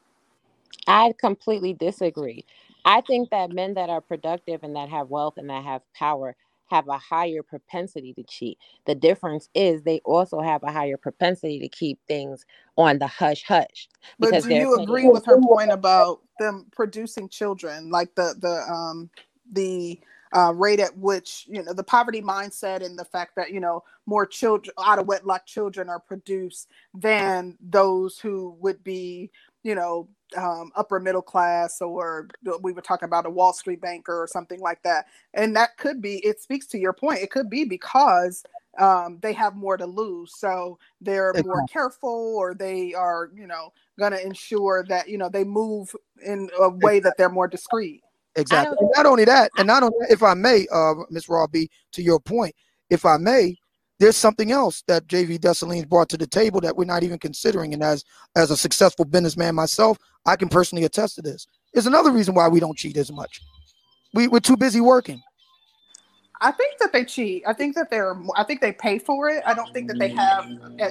I 0.86 1.14
completely 1.18 1.74
disagree. 1.74 2.44
I 2.84 3.00
think 3.00 3.30
that 3.30 3.50
men 3.50 3.74
that 3.74 3.90
are 3.90 4.00
productive 4.00 4.62
and 4.62 4.76
that 4.76 4.88
have 4.88 5.08
wealth 5.08 5.34
and 5.36 5.50
that 5.50 5.64
have 5.64 5.82
power 5.94 6.36
have 6.68 6.88
a 6.88 6.98
higher 6.98 7.42
propensity 7.42 8.12
to 8.14 8.24
cheat. 8.24 8.58
The 8.86 8.94
difference 8.94 9.48
is 9.54 9.82
they 9.82 10.00
also 10.04 10.40
have 10.40 10.62
a 10.64 10.72
higher 10.72 10.96
propensity 10.96 11.60
to 11.60 11.68
keep 11.68 11.98
things 12.08 12.44
on 12.76 12.98
the 12.98 13.06
hush 13.06 13.44
hush. 13.44 13.88
But 14.18 14.42
do 14.42 14.54
you 14.54 14.74
agree 14.74 15.08
with 15.08 15.24
her 15.26 15.38
point 15.42 15.70
about 15.70 16.22
them 16.38 16.66
producing 16.72 17.28
children, 17.28 17.90
like 17.90 18.14
the 18.14 18.34
the 18.40 18.72
um 18.72 19.10
the 19.52 20.00
uh, 20.36 20.52
rate 20.52 20.80
at 20.80 20.96
which 20.98 21.46
you 21.48 21.62
know 21.62 21.72
the 21.72 21.82
poverty 21.82 22.20
mindset 22.20 22.84
and 22.84 22.98
the 22.98 23.04
fact 23.04 23.34
that 23.36 23.52
you 23.52 23.60
know 23.60 23.82
more 24.04 24.26
children 24.26 24.74
out 24.84 24.98
of 24.98 25.06
wedlock 25.06 25.46
children 25.46 25.88
are 25.88 26.00
produced 26.00 26.68
than 26.92 27.56
those 27.60 28.18
who 28.18 28.54
would 28.60 28.82
be 28.84 29.30
you 29.62 29.74
know 29.74 30.08
um, 30.36 30.72
upper 30.74 31.00
middle 31.00 31.22
class 31.22 31.80
or 31.80 32.28
we 32.60 32.72
were 32.72 32.82
talking 32.82 33.06
about 33.06 33.26
a 33.26 33.30
wall 33.30 33.52
street 33.52 33.80
banker 33.80 34.20
or 34.20 34.26
something 34.26 34.60
like 34.60 34.82
that. 34.82 35.06
And 35.34 35.54
that 35.54 35.76
could 35.76 36.02
be 36.02 36.16
it 36.26 36.42
speaks 36.42 36.66
to 36.68 36.78
your 36.78 36.92
point 36.92 37.20
it 37.20 37.30
could 37.30 37.48
be 37.48 37.64
because 37.64 38.42
um, 38.78 39.18
they 39.22 39.32
have 39.32 39.54
more 39.54 39.76
to 39.76 39.86
lose. 39.86 40.34
So 40.36 40.78
they're 41.00 41.32
more 41.44 41.64
careful 41.72 42.34
or 42.36 42.54
they 42.54 42.92
are 42.92 43.30
you 43.34 43.46
know 43.46 43.72
going 43.98 44.12
to 44.12 44.24
ensure 44.24 44.84
that 44.88 45.08
you 45.08 45.16
know 45.16 45.28
they 45.28 45.44
move 45.44 45.94
in 46.24 46.50
a 46.60 46.68
way 46.68 46.98
that 47.00 47.16
they're 47.16 47.30
more 47.30 47.48
discreet 47.48 48.02
Exactly. 48.36 48.76
And 48.80 48.90
not 48.94 49.06
only 49.06 49.24
that, 49.24 49.50
and 49.56 49.66
not 49.66 49.82
only 49.82 49.96
if 50.10 50.22
I 50.22 50.34
may, 50.34 50.66
uh, 50.72 50.94
Miss 51.10 51.28
Robbie, 51.28 51.70
to 51.92 52.02
your 52.02 52.20
point, 52.20 52.54
if 52.90 53.04
I 53.04 53.16
may, 53.16 53.56
there's 53.98 54.16
something 54.16 54.52
else 54.52 54.82
that 54.88 55.06
JV 55.06 55.38
Dessalines 55.38 55.88
brought 55.88 56.10
to 56.10 56.18
the 56.18 56.26
table 56.26 56.60
that 56.60 56.76
we're 56.76 56.84
not 56.84 57.02
even 57.02 57.18
considering. 57.18 57.72
And 57.72 57.82
as 57.82 58.04
as 58.36 58.50
a 58.50 58.56
successful 58.56 59.04
businessman 59.04 59.54
myself, 59.54 59.98
I 60.26 60.36
can 60.36 60.48
personally 60.48 60.84
attest 60.84 61.14
to 61.16 61.22
this. 61.22 61.46
There's 61.72 61.86
another 61.86 62.10
reason 62.10 62.34
why 62.34 62.48
we 62.48 62.60
don't 62.60 62.76
cheat 62.76 62.96
as 62.96 63.10
much. 63.10 63.40
We, 64.12 64.28
we're 64.28 64.40
too 64.40 64.56
busy 64.56 64.80
working. 64.80 65.22
I 66.40 66.50
think 66.52 66.78
that 66.80 66.92
they 66.92 67.04
cheat. 67.04 67.44
I 67.46 67.54
think 67.54 67.74
that 67.76 67.90
they're. 67.90 68.14
I 68.36 68.44
think 68.44 68.60
they 68.60 68.72
pay 68.72 68.98
for 68.98 69.30
it. 69.30 69.42
I 69.46 69.54
don't 69.54 69.72
think 69.72 69.88
that 69.88 69.98
they 69.98 70.08
have. 70.08 70.46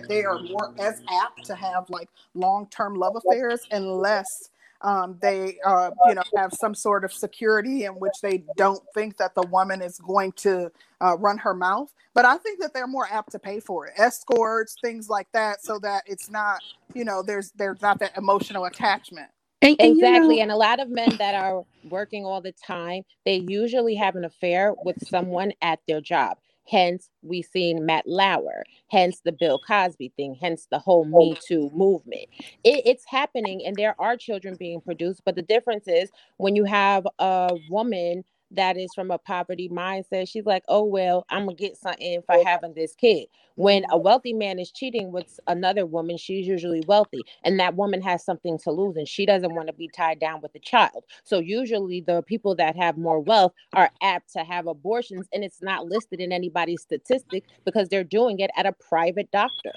They 0.08 0.24
are 0.24 0.40
more 0.42 0.74
as 0.80 1.02
apt 1.22 1.46
to 1.46 1.56
have 1.56 1.88
like 1.90 2.10
long 2.34 2.68
term 2.72 2.96
love 2.96 3.16
affairs 3.16 3.62
unless 3.70 4.50
um, 4.86 5.18
they 5.22 5.58
uh, 5.66 5.90
you 6.08 6.16
know 6.16 6.24
have 6.38 6.54
some 6.54 6.76
sort 6.76 7.04
of 7.04 7.12
security 7.12 7.86
in 7.86 7.94
which 7.94 8.14
they 8.22 8.44
don't 8.56 8.82
think 8.94 9.18
that 9.18 9.36
the 9.36 9.42
woman 9.44 9.82
is 9.82 9.98
going 10.00 10.32
to 10.34 10.72
uh, 11.02 11.18
run 11.18 11.38
her 11.38 11.54
mouth 11.54 11.92
but 12.14 12.24
i 12.24 12.38
think 12.38 12.60
that 12.62 12.74
they're 12.74 12.88
more 12.88 13.08
apt 13.12 13.32
to 13.32 13.40
pay 13.40 13.60
for 13.60 13.88
it 13.88 13.94
escorts 13.98 14.76
things 14.82 15.10
like 15.10 15.28
that 15.34 15.64
so 15.64 15.80
that 15.80 16.04
it's 16.06 16.30
not 16.30 16.62
you 16.94 17.04
know 17.04 17.22
there's 17.22 17.52
there's 17.52 17.82
not 17.82 18.00
that 18.00 18.16
emotional 18.18 18.66
attachment 18.66 19.30
and, 19.62 19.76
and 19.80 19.92
exactly. 19.94 20.36
You 20.36 20.42
know, 20.42 20.42
and 20.44 20.52
a 20.52 20.58
lot 20.58 20.80
of 20.80 20.90
men 20.90 21.16
that 21.18 21.34
are 21.34 21.66
working 21.90 22.24
all 22.24 22.40
the 22.40 22.52
time, 22.52 23.02
they 23.26 23.38
usually 23.48 23.96
have 23.96 24.16
an 24.16 24.26
affair 24.26 24.76
with 24.84 25.08
someone 25.08 25.54
at 25.62 25.80
their 25.88 26.02
job. 26.02 26.38
Hence, 26.68 27.10
we've 27.22 27.46
seen 27.46 27.86
Matt 27.86 28.08
Lauer, 28.08 28.64
hence 28.90 29.22
the 29.24 29.32
Bill 29.32 29.60
Cosby 29.60 30.12
thing, 30.18 30.36
hence 30.40 30.68
the 30.72 30.80
whole 30.80 31.08
oh. 31.14 31.18
Me 31.18 31.38
Too 31.48 31.70
movement. 31.74 32.26
It, 32.64 32.82
it's 32.86 33.06
happening, 33.06 33.66
and 33.66 33.76
there 33.76 33.96
are 34.00 34.18
children 34.18 34.56
being 34.58 34.82
produced. 34.82 35.22
But 35.26 35.36
the 35.36 35.42
difference 35.42 35.88
is 35.88 36.10
when 36.38 36.56
you 36.56 36.64
have 36.66 37.08
a 37.20 37.56
woman 37.70 38.24
that 38.52 38.78
is 38.78 38.90
from 38.94 39.12
a 39.12 39.18
poverty 39.18 39.70
mindset. 39.70 40.30
She's 40.30 40.46
like, 40.46 40.64
oh, 40.68 40.84
well, 40.84 41.26
I'm 41.30 41.46
going 41.46 41.58
to 41.58 41.64
get 41.64 41.78
something 41.78 42.22
for 42.26 42.44
having 42.44 42.74
this 42.74 42.96
kid. 42.96 43.28
When 43.56 43.86
a 43.90 43.98
wealthy 43.98 44.34
man 44.34 44.60
is 44.60 44.72
cheating 44.72 45.12
with 45.12 45.40
another 45.48 45.86
woman, 45.86 46.18
she's 46.18 46.46
usually 46.46 46.84
wealthy, 46.88 47.22
and 47.44 47.60
that 47.60 47.76
woman 47.76 48.02
has 48.02 48.24
something 48.24 48.58
to 48.60 48.72
lose, 48.72 48.98
and 48.98 49.08
she 49.08 49.26
doesn't 49.26 49.56
want 49.56 49.68
to 49.68 49.74
be 49.74 49.88
tied 49.88 50.20
down 50.20 50.42
with 50.42 50.54
a 50.56 50.60
child. 50.60 51.06
So, 51.24 51.40
usually, 51.40 52.02
the 52.02 52.22
people 52.24 52.56
that 52.56 52.76
have 52.76 52.98
more 52.98 53.20
wealth 53.20 53.54
are 53.74 53.90
apt 54.02 54.34
to 54.34 54.40
have 54.40 54.68
abortions, 54.68 55.28
and 55.34 55.44
it's 55.44 55.62
not 55.62 55.86
listed 55.86 56.20
in 56.20 56.34
anybody's 56.34 56.82
statistic 56.82 57.46
because 57.64 57.88
they're 57.88 58.04
doing 58.04 58.40
it 58.40 58.52
at 58.58 58.66
a 58.66 58.74
private 58.74 59.32
doctor. 59.32 59.72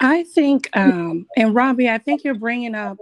I 0.00 0.24
think, 0.24 0.68
um, 0.76 1.26
and 1.36 1.54
Robbie, 1.54 1.88
I 1.88 1.98
think 1.98 2.24
you're 2.24 2.34
bringing 2.34 2.74
up 2.74 2.98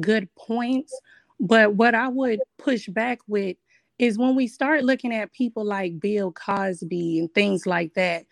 good 0.00 0.34
points. 0.34 0.98
But 1.38 1.74
what 1.74 1.94
I 1.94 2.08
would 2.08 2.40
push 2.58 2.86
back 2.88 3.20
with 3.26 3.56
is 4.00 4.16
when 4.16 4.34
we 4.34 4.46
start 4.46 4.82
looking 4.82 5.14
at 5.14 5.30
people 5.32 5.64
like 5.64 6.00
Bill 6.00 6.32
Cosby 6.32 7.18
and 7.18 7.32
things 7.34 7.66
like 7.66 7.92
that. 7.94 8.24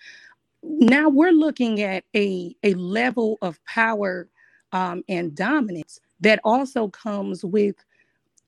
Now 0.63 1.11
we're 1.11 1.31
looking 1.31 1.83
at 1.83 2.05
a, 2.17 2.57
a 2.65 2.73
level 2.75 3.37
of 3.43 3.63
power 3.67 4.29
um, 4.73 5.05
and 5.09 5.35
dominance 5.35 6.01
that 6.21 6.41
also 6.43 6.89
comes 6.89 7.45
with 7.45 7.77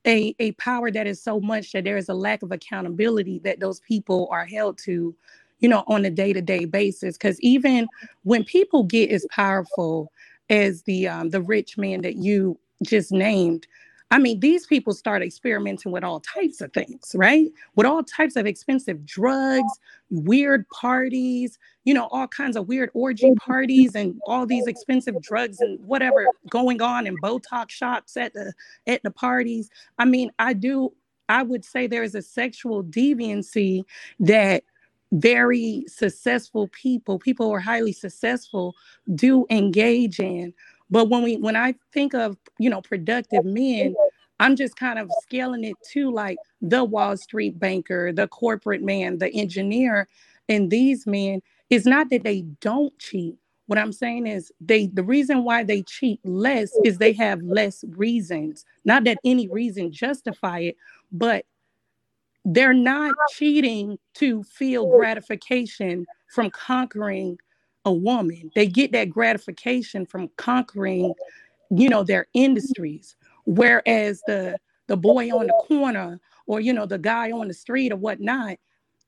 a, 0.07 0.35
a 0.39 0.53
power 0.53 0.89
that 0.89 1.05
is 1.05 1.21
so 1.21 1.39
much 1.39 1.71
that 1.73 1.83
there 1.83 1.95
is 1.95 2.09
a 2.09 2.13
lack 2.13 2.41
of 2.41 2.51
accountability 2.51 3.39
that 3.43 3.59
those 3.59 3.79
people 3.81 4.27
are 4.31 4.45
held 4.45 4.79
to, 4.79 5.15
you 5.59 5.69
know, 5.69 5.83
on 5.85 6.03
a 6.05 6.09
day-to-day 6.09 6.65
basis. 6.65 7.17
Because 7.17 7.39
even 7.41 7.87
when 8.23 8.43
people 8.43 8.83
get 8.83 9.11
as 9.11 9.27
powerful 9.29 10.11
as 10.49 10.81
the 10.83 11.07
um, 11.07 11.29
the 11.29 11.41
rich 11.41 11.77
man 11.77 12.01
that 12.01 12.15
you 12.15 12.57
just 12.83 13.11
named, 13.11 13.67
I 14.11 14.19
mean, 14.19 14.41
these 14.41 14.67
people 14.67 14.93
start 14.93 15.23
experimenting 15.23 15.91
with 15.93 16.03
all 16.03 16.19
types 16.19 16.59
of 16.59 16.73
things, 16.73 17.13
right? 17.15 17.49
With 17.75 17.87
all 17.87 18.03
types 18.03 18.35
of 18.35 18.45
expensive 18.45 19.05
drugs, 19.05 19.71
weird 20.09 20.67
parties, 20.69 21.57
you 21.85 21.93
know, 21.93 22.07
all 22.11 22.27
kinds 22.27 22.57
of 22.57 22.67
weird 22.67 22.91
orgy 22.93 23.33
parties 23.35 23.95
and 23.95 24.19
all 24.27 24.45
these 24.45 24.67
expensive 24.67 25.21
drugs 25.21 25.61
and 25.61 25.79
whatever 25.85 26.27
going 26.49 26.81
on 26.81 27.07
in 27.07 27.17
Botox 27.19 27.69
shops 27.69 28.17
at 28.17 28.33
the 28.33 28.53
at 28.85 29.01
the 29.03 29.11
parties. 29.11 29.69
I 29.97 30.03
mean, 30.05 30.29
I 30.39 30.53
do 30.53 30.91
I 31.29 31.43
would 31.43 31.63
say 31.63 31.87
there 31.87 32.03
is 32.03 32.13
a 32.13 32.21
sexual 32.21 32.83
deviancy 32.83 33.83
that 34.19 34.63
very 35.13 35.85
successful 35.87 36.69
people, 36.69 37.17
people 37.17 37.47
who 37.47 37.53
are 37.53 37.59
highly 37.59 37.93
successful, 37.93 38.75
do 39.15 39.45
engage 39.49 40.19
in. 40.19 40.53
But 40.91 41.09
when 41.09 41.23
we 41.23 41.37
when 41.37 41.55
I 41.55 41.75
think 41.93 42.13
of, 42.13 42.37
you 42.59 42.69
know, 42.69 42.81
productive 42.81 43.45
men, 43.45 43.95
I'm 44.39 44.55
just 44.55 44.75
kind 44.75 44.99
of 44.99 45.09
scaling 45.23 45.63
it 45.63 45.75
to 45.93 46.11
like 46.11 46.37
the 46.61 46.83
Wall 46.83 47.15
Street 47.15 47.57
banker, 47.57 48.11
the 48.11 48.27
corporate 48.27 48.83
man, 48.83 49.17
the 49.17 49.31
engineer, 49.33 50.07
and 50.49 50.69
these 50.69 51.07
men 51.07 51.41
is 51.69 51.85
not 51.85 52.09
that 52.09 52.23
they 52.23 52.41
don't 52.59 52.97
cheat. 52.99 53.35
What 53.67 53.79
I'm 53.79 53.93
saying 53.93 54.27
is 54.27 54.51
they 54.59 54.87
the 54.87 55.03
reason 55.03 55.45
why 55.45 55.63
they 55.63 55.83
cheat 55.83 56.19
less 56.25 56.71
is 56.83 56.97
they 56.97 57.13
have 57.13 57.41
less 57.41 57.85
reasons. 57.87 58.65
Not 58.83 59.05
that 59.05 59.19
any 59.23 59.47
reason 59.47 59.93
justify 59.93 60.59
it, 60.59 60.77
but 61.11 61.45
they're 62.43 62.73
not 62.73 63.15
cheating 63.29 63.97
to 64.15 64.43
feel 64.43 64.87
gratification 64.97 66.05
from 66.27 66.49
conquering 66.49 67.37
a 67.85 67.91
woman. 67.91 68.51
They 68.55 68.67
get 68.67 68.91
that 68.91 69.09
gratification 69.09 70.05
from 70.05 70.29
conquering, 70.37 71.13
you 71.69 71.89
know, 71.89 72.03
their 72.03 72.27
industries. 72.33 73.15
Whereas 73.45 74.21
the 74.27 74.57
the 74.87 74.97
boy 74.97 75.29
on 75.29 75.47
the 75.47 75.63
corner 75.67 76.19
or 76.47 76.59
you 76.59 76.73
know 76.73 76.85
the 76.85 76.97
guy 76.97 77.31
on 77.31 77.47
the 77.47 77.53
street 77.53 77.91
or 77.91 77.95
whatnot, 77.95 78.57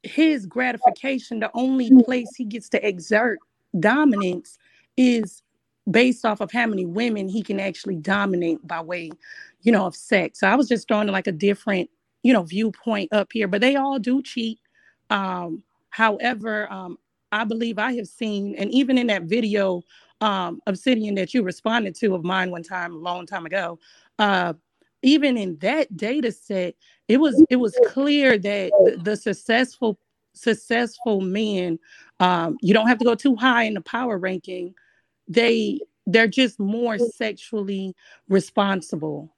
his 0.04 0.46
gratification, 0.46 1.40
the 1.40 1.52
only 1.54 1.90
place 2.04 2.30
he 2.36 2.46
gets 2.46 2.70
to 2.70 2.88
exert 2.88 3.40
dominance 3.80 4.58
is 4.98 5.44
based 5.90 6.26
off 6.26 6.42
of 6.42 6.52
how 6.52 6.68
many 6.68 6.86
women 6.86 7.28
he 7.28 7.42
can 7.42 7.60
actually 7.60 7.96
dominate 7.96 8.66
by 8.66 8.82
way, 8.82 9.12
you 9.62 9.72
know, 9.72 9.86
of 9.86 9.96
sex. 9.96 10.40
So 10.40 10.48
I 10.48 10.56
was 10.56 10.68
just 10.68 10.88
throwing 10.88 11.08
like 11.08 11.28
a 11.28 11.32
different, 11.32 11.90
you 12.22 12.34
know, 12.34 12.44
viewpoint 12.44 13.12
up 13.12 13.30
here, 13.34 13.48
but 13.48 13.62
they 13.62 13.76
all 13.76 14.00
do 14.00 14.22
cheat. 14.22 14.60
Um, 15.10 15.64
however, 15.90 16.72
um, 16.72 16.98
I 17.34 17.44
believe 17.46 17.80
I 17.80 17.94
have 17.94 18.08
seen, 18.08 18.56
and 18.56 18.72
even 18.72 18.98
in 18.98 19.08
that 19.08 19.24
video, 19.24 19.82
um, 20.22 20.62
Obsidian 20.68 21.16
that 21.16 21.34
you 21.34 21.44
responded 21.44 21.96
to 21.96 22.14
of 22.16 22.24
mine 22.24 22.52
one 22.52 22.64
time, 22.64 22.94
a 22.94 22.98
long 22.98 23.26
time 23.26 23.46
ago, 23.46 23.80
uh, 24.20 24.54
even 25.02 25.38
in 25.38 25.58
that 25.58 25.98
data 25.98 26.32
set, 26.32 26.76
it 27.08 27.18
was 27.18 27.44
it 27.50 27.58
was 27.58 27.78
clear 27.88 28.38
that 28.38 28.72
the, 28.86 29.00
the 29.04 29.18
successful 29.18 30.00
successful 30.34 31.22
men, 31.22 31.78
um, 32.20 32.58
you 32.62 32.74
don't 32.74 32.88
have 32.88 33.00
to 33.00 33.06
go 33.06 33.16
too 33.16 33.36
high 33.36 33.64
in 33.64 33.74
the 33.74 33.82
power 33.82 34.18
ranking. 34.18 34.74
They 35.28 35.80
they're 36.06 36.28
just 36.28 36.60
more 36.60 36.98
sexually 36.98 37.96
responsible 38.30 39.34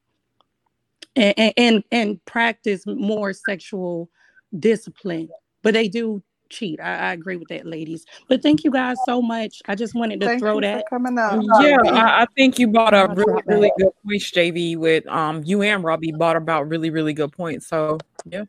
and, 1.15 1.53
and 1.57 1.83
and 1.91 2.25
practice 2.25 2.85
more 2.85 3.33
sexual 3.33 4.09
discipline 4.57 5.29
but 5.63 5.73
they 5.73 5.87
do 5.87 6.21
cheat. 6.49 6.79
I, 6.79 7.09
I, 7.09 7.13
agree 7.13 7.35
with 7.35 7.47
that, 7.49 7.65
ladies. 7.65 8.05
But 8.27 8.41
thank 8.41 8.63
you 8.63 8.71
guys 8.71 8.97
so 9.05 9.21
much. 9.21 9.61
I 9.67 9.75
just 9.75 9.95
wanted 9.95 10.19
to 10.21 10.27
thank 10.27 10.39
throw 10.39 10.59
that 10.61 10.85
coming 10.89 11.17
up. 11.17 11.43
Yeah, 11.61 11.77
I, 11.85 12.23
I, 12.23 12.27
think 12.35 12.59
you 12.59 12.67
brought 12.67 12.93
up 12.93 13.15
really, 13.17 13.41
really 13.45 13.71
good 13.77 13.91
points, 14.03 14.31
JV. 14.31 14.77
With 14.77 15.07
um, 15.07 15.43
you 15.45 15.61
and 15.61 15.83
Robbie 15.83 16.11
brought 16.11 16.35
about 16.35 16.67
really, 16.67 16.89
really 16.89 17.13
good 17.13 17.31
points. 17.31 17.67
So 17.67 17.97
yeah. 18.25 18.45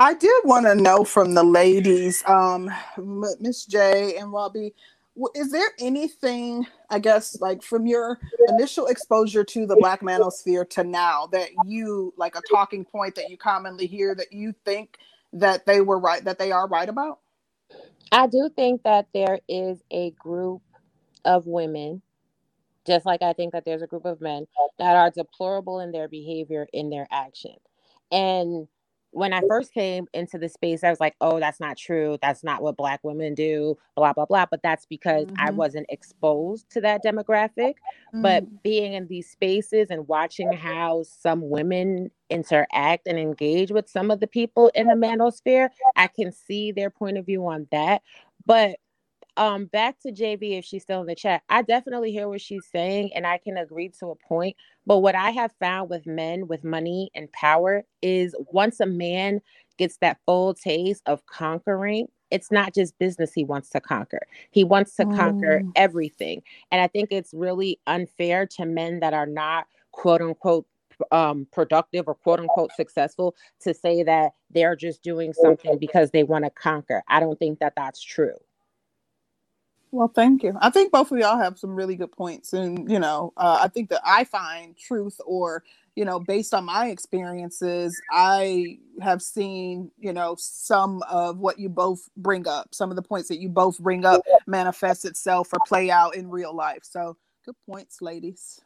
I 0.00 0.14
did 0.14 0.42
want 0.44 0.66
to 0.66 0.76
know 0.76 1.04
from 1.04 1.34
the 1.34 1.42
ladies, 1.42 2.22
um, 2.26 2.70
Miss 3.40 3.64
J 3.64 4.16
and 4.16 4.32
Robbie, 4.32 4.72
is 5.34 5.50
there 5.50 5.70
anything, 5.80 6.66
I 6.90 6.98
guess, 6.98 7.40
like 7.40 7.62
from 7.62 7.86
your 7.86 8.18
initial 8.48 8.86
exposure 8.86 9.42
to 9.44 9.66
the 9.66 9.76
Black 9.76 10.00
manosphere 10.00 10.68
to 10.70 10.84
now 10.84 11.26
that 11.32 11.48
you 11.66 12.14
like 12.16 12.36
a 12.36 12.42
talking 12.48 12.84
point 12.84 13.14
that 13.16 13.28
you 13.28 13.36
commonly 13.36 13.86
hear 13.86 14.14
that 14.14 14.32
you 14.32 14.54
think 14.64 14.98
that 15.34 15.66
they 15.66 15.80
were 15.80 15.98
right 15.98 16.24
that 16.24 16.38
they 16.38 16.52
are 16.52 16.68
right 16.68 16.88
about? 16.88 17.20
I 18.12 18.26
do 18.26 18.50
think 18.54 18.82
that 18.84 19.08
there 19.14 19.40
is 19.48 19.82
a 19.90 20.12
group 20.12 20.62
of 21.24 21.46
women, 21.46 22.02
just 22.86 23.06
like 23.06 23.22
I 23.22 23.32
think 23.34 23.52
that 23.52 23.64
there's 23.64 23.82
a 23.82 23.86
group 23.88 24.04
of 24.06 24.20
men 24.20 24.46
that 24.78 24.96
are 24.96 25.10
deplorable 25.10 25.80
in 25.80 25.92
their 25.92 26.08
behavior, 26.08 26.68
in 26.72 26.90
their 26.90 27.08
action. 27.10 27.54
And 28.12 28.68
when 29.12 29.32
I 29.32 29.40
first 29.48 29.72
came 29.72 30.06
into 30.12 30.38
the 30.38 30.48
space, 30.48 30.84
I 30.84 30.90
was 30.90 31.00
like, 31.00 31.16
oh, 31.20 31.40
that's 31.40 31.60
not 31.60 31.76
true. 31.76 32.18
That's 32.20 32.44
not 32.44 32.62
what 32.62 32.76
Black 32.76 33.00
women 33.02 33.34
do, 33.34 33.78
blah, 33.96 34.12
blah, 34.12 34.26
blah. 34.26 34.46
But 34.46 34.62
that's 34.62 34.86
because 34.86 35.26
mm-hmm. 35.26 35.40
I 35.46 35.50
wasn't 35.50 35.86
exposed 35.88 36.70
to 36.70 36.80
that 36.82 37.02
demographic. 37.04 37.74
Mm-hmm. 38.14 38.22
But 38.22 38.44
mm. 38.44 38.62
being 38.62 38.92
in 38.92 39.06
these 39.06 39.30
spaces 39.30 39.88
and 39.90 40.06
watching 40.08 40.52
how 40.52 41.04
some 41.04 41.48
women 41.48 42.10
interact 42.30 43.06
and 43.06 43.18
engage 43.18 43.70
with 43.70 43.88
some 43.88 44.10
of 44.10 44.20
the 44.20 44.26
people 44.26 44.70
in 44.74 44.86
the 44.86 44.94
manosphere, 44.94 45.70
I 45.96 46.08
can 46.08 46.30
see 46.30 46.72
their 46.72 46.90
point 46.90 47.16
of 47.16 47.26
view 47.26 47.46
on 47.46 47.66
that. 47.70 48.02
But 48.44 48.78
um 49.38 49.66
back 49.66 50.00
to 50.00 50.12
JV 50.12 50.58
if 50.58 50.66
she's 50.66 50.82
still 50.82 51.00
in 51.02 51.06
the 51.08 51.16
chat. 51.16 51.42
I 51.48 51.62
definitely 51.62 52.12
hear 52.12 52.28
what 52.28 52.42
she's 52.42 52.66
saying 52.72 53.12
and 53.14 53.26
I 53.26 53.38
can 53.38 53.58
agree 53.58 53.90
to 54.00 54.08
a 54.08 54.16
point. 54.16 54.56
But 54.86 54.98
what 55.00 55.16
I 55.16 55.30
have 55.32 55.52
found 55.60 55.90
with 55.90 56.06
men 56.06 56.48
with 56.48 56.64
money 56.64 57.10
and 57.14 57.32
power 57.32 57.84
is 58.02 58.34
once 58.52 58.80
a 58.80 58.86
man 58.86 59.40
gets 59.78 59.98
that 59.98 60.18
full 60.26 60.54
taste 60.54 61.02
of 61.06 61.24
conquering, 61.26 62.08
it's 62.30 62.52
not 62.52 62.74
just 62.74 62.98
business 62.98 63.32
he 63.32 63.44
wants 63.44 63.70
to 63.70 63.80
conquer. 63.80 64.26
He 64.50 64.64
wants 64.64 64.96
to 64.96 65.06
conquer 65.06 65.64
everything. 65.76 66.42
And 66.72 66.82
I 66.82 66.88
think 66.88 67.10
it's 67.12 67.34
really 67.34 67.80
unfair 67.86 68.46
to 68.58 68.66
men 68.66 69.00
that 69.00 69.14
are 69.14 69.26
not 69.26 69.66
quote 69.92 70.20
unquote 70.22 70.66
um, 71.12 71.46
productive 71.52 72.08
or 72.08 72.14
quote 72.16 72.40
unquote 72.40 72.72
successful 72.74 73.36
to 73.62 73.74
say 73.74 74.02
that 74.02 74.32
they're 74.50 74.76
just 74.76 75.02
doing 75.02 75.32
something 75.32 75.78
because 75.78 76.10
they 76.10 76.24
want 76.24 76.44
to 76.44 76.50
conquer. 76.50 77.02
I 77.08 77.20
don't 77.20 77.38
think 77.38 77.60
that 77.60 77.74
that's 77.76 78.02
true. 78.02 78.34
Well, 79.90 80.08
thank 80.08 80.42
you. 80.42 80.54
I 80.60 80.68
think 80.70 80.92
both 80.92 81.10
of 81.12 81.18
y'all 81.18 81.38
have 81.38 81.58
some 81.58 81.74
really 81.74 81.96
good 81.96 82.12
points, 82.12 82.52
and 82.52 82.90
you 82.90 82.98
know, 82.98 83.32
uh, 83.36 83.60
I 83.62 83.68
think 83.68 83.88
that 83.88 84.02
I 84.04 84.24
find 84.24 84.76
truth, 84.76 85.18
or 85.24 85.64
you 85.96 86.04
know, 86.04 86.20
based 86.20 86.52
on 86.52 86.66
my 86.66 86.88
experiences, 86.88 87.98
I 88.12 88.78
have 89.00 89.22
seen 89.22 89.90
you 89.98 90.12
know 90.12 90.36
some 90.38 91.02
of 91.08 91.38
what 91.38 91.58
you 91.58 91.70
both 91.70 92.06
bring 92.18 92.46
up, 92.46 92.74
some 92.74 92.90
of 92.90 92.96
the 92.96 93.02
points 93.02 93.28
that 93.28 93.38
you 93.38 93.48
both 93.48 93.78
bring 93.78 94.04
up 94.04 94.20
manifest 94.46 95.06
itself 95.06 95.48
or 95.52 95.58
play 95.66 95.90
out 95.90 96.14
in 96.14 96.28
real 96.28 96.54
life. 96.54 96.82
So, 96.82 97.16
good 97.46 97.56
points, 97.66 98.02
ladies. 98.02 98.60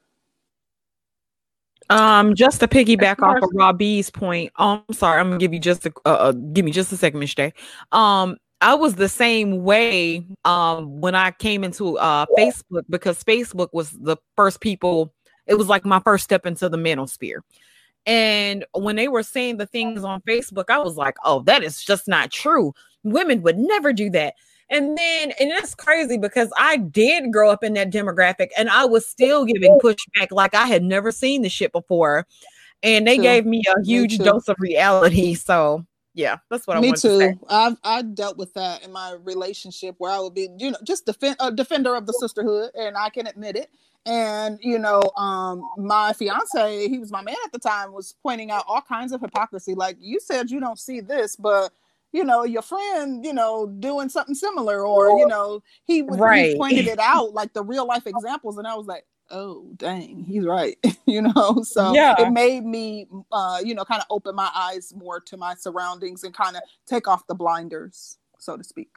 Um, 1.91 2.35
just 2.35 2.61
to 2.61 2.69
piggyback 2.69 3.23
off 3.23 3.43
of 3.43 3.51
Robbie's 3.55 4.11
point, 4.11 4.53
oh, 4.59 4.83
I'm 4.89 4.95
sorry, 4.95 5.21
I'm 5.21 5.29
gonna 5.29 5.39
give 5.39 5.53
you 5.53 5.61
just 5.61 5.87
a 5.87 5.93
uh, 6.05 6.09
uh 6.09 6.33
give 6.33 6.65
me 6.65 6.73
just 6.73 6.91
a 6.93 6.97
second, 6.97 7.21
Miss 7.21 7.35
Day. 7.35 7.53
Um, 7.93 8.39
I 8.63 8.75
was 8.75 8.95
the 8.95 9.09
same 9.09 9.65
way 9.65 10.25
um, 10.45 11.01
when 11.01 11.17
I 11.17 11.33
came 11.33 11.65
into 11.65 11.99
uh, 11.99 12.27
Facebook 12.39 12.85
because 12.89 13.23
Facebook 13.25 13.71
was 13.73 13.91
the 13.91 14.17
first 14.37 14.61
people. 14.61 15.13
It 15.49 15.55
was 15.55 15.69
like 15.69 15.85
my 15.85 15.99
first 15.99 16.23
step 16.23 16.47
into 16.47 16.69
the 16.69 16.77
mental 16.77 17.07
manosphere. 17.07 17.41
And 18.07 18.65
when 18.73 18.95
they 18.97 19.09
were 19.09 19.25
saying 19.25 19.57
the 19.57 19.67
things 19.67 20.05
on 20.05 20.21
Facebook, 20.23 20.67
I 20.69 20.79
was 20.79 20.97
like, 20.97 21.17
"Oh, 21.25 21.41
that 21.43 21.65
is 21.65 21.83
just 21.83 22.07
not 22.07 22.31
true. 22.31 22.73
Women 23.03 23.43
would 23.43 23.59
never 23.59 23.93
do 23.93 24.11
that." 24.11 24.35
And 24.71 24.97
then, 24.97 25.33
and 25.39 25.51
that's 25.51 25.75
crazy 25.75 26.17
because 26.17 26.51
I 26.57 26.77
did 26.77 27.33
grow 27.33 27.51
up 27.51 27.65
in 27.65 27.75
that 27.75 27.91
demographic, 27.91 28.49
and 28.57 28.71
I 28.71 28.85
was 28.85 29.07
still 29.07 29.45
giving 29.45 29.79
pushback 29.83 30.29
like 30.31 30.55
I 30.55 30.67
had 30.67 30.85
never 30.85 31.11
seen 31.11 31.43
the 31.43 31.49
shit 31.49 31.73
before. 31.73 32.27
And 32.85 33.07
they 33.07 33.19
gave 33.19 33.47
me 33.47 33.63
a 33.77 33.85
huge 33.85 34.19
dose 34.19 34.49
of 34.49 34.57
reality. 34.59 35.35
So 35.35 35.85
yeah, 36.15 36.39
that's 36.51 36.67
what 36.67 36.77
I 36.77 36.81
Me 36.81 36.93
too. 36.93 37.19
To 37.19 37.39
I've 37.49 37.77
I 37.83 38.03
dealt 38.03 38.37
with 38.37 38.53
that 38.55 38.85
in 38.85 38.93
my 38.93 39.17
relationship 39.23 39.95
where 39.99 40.11
I 40.11 40.19
would 40.21 40.35
be, 40.35 40.49
you 40.59 40.71
know, 40.71 40.79
just 40.85 41.07
defend 41.07 41.37
a 41.41 41.51
defender 41.51 41.95
of 41.95 42.07
the 42.07 42.13
sisterhood, 42.13 42.71
and 42.75 42.97
I 42.97 43.09
can 43.09 43.27
admit 43.27 43.57
it. 43.57 43.71
And 44.05 44.59
you 44.61 44.79
know, 44.79 45.03
um, 45.17 45.63
my 45.79 46.13
fiance, 46.13 46.89
he 46.89 46.99
was 46.99 47.11
my 47.11 47.23
man 47.23 47.37
at 47.45 47.53
the 47.53 47.59
time, 47.59 47.93
was 47.93 48.15
pointing 48.23 48.51
out 48.51 48.65
all 48.69 48.83
kinds 48.83 49.13
of 49.13 49.21
hypocrisy. 49.21 49.75
Like 49.75 49.97
you 50.01 50.21
said, 50.21 50.51
you 50.51 50.61
don't 50.61 50.79
see 50.79 51.01
this, 51.01 51.37
but 51.37 51.73
you 52.13 52.25
know, 52.25 52.45
your 52.45 52.63
friend, 52.63 53.25
you 53.25 53.33
know, 53.33 53.67
doing 53.67 54.11
something 54.11 54.35
similar, 54.35 54.87
or 54.87 55.19
you 55.19 55.27
know, 55.27 55.63
he, 55.85 56.03
right. 56.03 56.51
he 56.51 56.57
pointed 56.57 56.87
it 56.89 56.99
out 57.01 57.33
like 57.33 57.55
the 57.55 57.65
real 57.65 57.87
life 57.87 58.07
examples, 58.07 58.59
and 58.59 58.67
I 58.67 58.75
was 58.75 58.87
like, 58.87 59.07
oh 59.33 59.67
dang 59.77 60.23
he's 60.25 60.45
right 60.45 60.79
you 61.07 61.23
know? 61.23 61.63
So 61.65 61.93
yeah. 61.93 62.15
it 62.19 62.31
made 62.31 62.65
me 62.65 63.09
uh 63.33 63.61
you 63.65 63.75
know 63.75 63.85
kind 63.85 64.01
of 64.01 64.07
open 64.11 64.35
my 64.37 64.51
eyes 64.55 64.93
more 64.95 65.19
to 65.21 65.37
my 65.37 65.55
surroundings 65.55 66.23
and 66.23 66.35
kind 66.35 66.57
of 66.57 66.63
take 66.87 67.09
off 67.09 67.27
the 67.27 67.35
blinders 67.35 68.19
so 68.39 68.57
to 68.57 68.63
speak. 68.63 68.91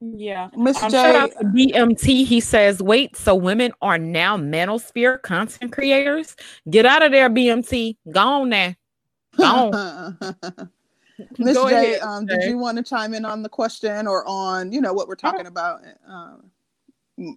Yeah 0.00 0.48
miss 0.56 0.82
um, 0.82 0.90
j 0.90 1.30
bmt 1.44 2.26
he 2.26 2.40
says 2.40 2.82
wait 2.82 3.16
so 3.16 3.34
women 3.34 3.72
are 3.80 3.98
now 3.98 4.36
manosphere 4.36 5.22
content 5.22 5.72
creators? 5.72 6.36
Get 6.68 6.84
out 6.84 7.02
of 7.02 7.12
there 7.12 7.30
bmt 7.30 7.96
go 8.10 8.20
on 8.20 8.48
now 8.48 8.74
go 9.36 9.44
on. 9.44 10.18
Miss 11.38 11.54
j 11.68 11.98
um, 11.98 12.24
did 12.24 12.42
you 12.44 12.56
want 12.56 12.78
to 12.78 12.82
chime 12.82 13.12
in 13.12 13.26
on 13.26 13.42
the 13.42 13.48
question 13.48 14.06
or 14.06 14.26
on 14.26 14.72
you 14.72 14.80
know 14.80 14.94
what 14.94 15.06
we're 15.06 15.14
talking 15.14 15.46
about 15.46 15.82
um, 16.08 16.50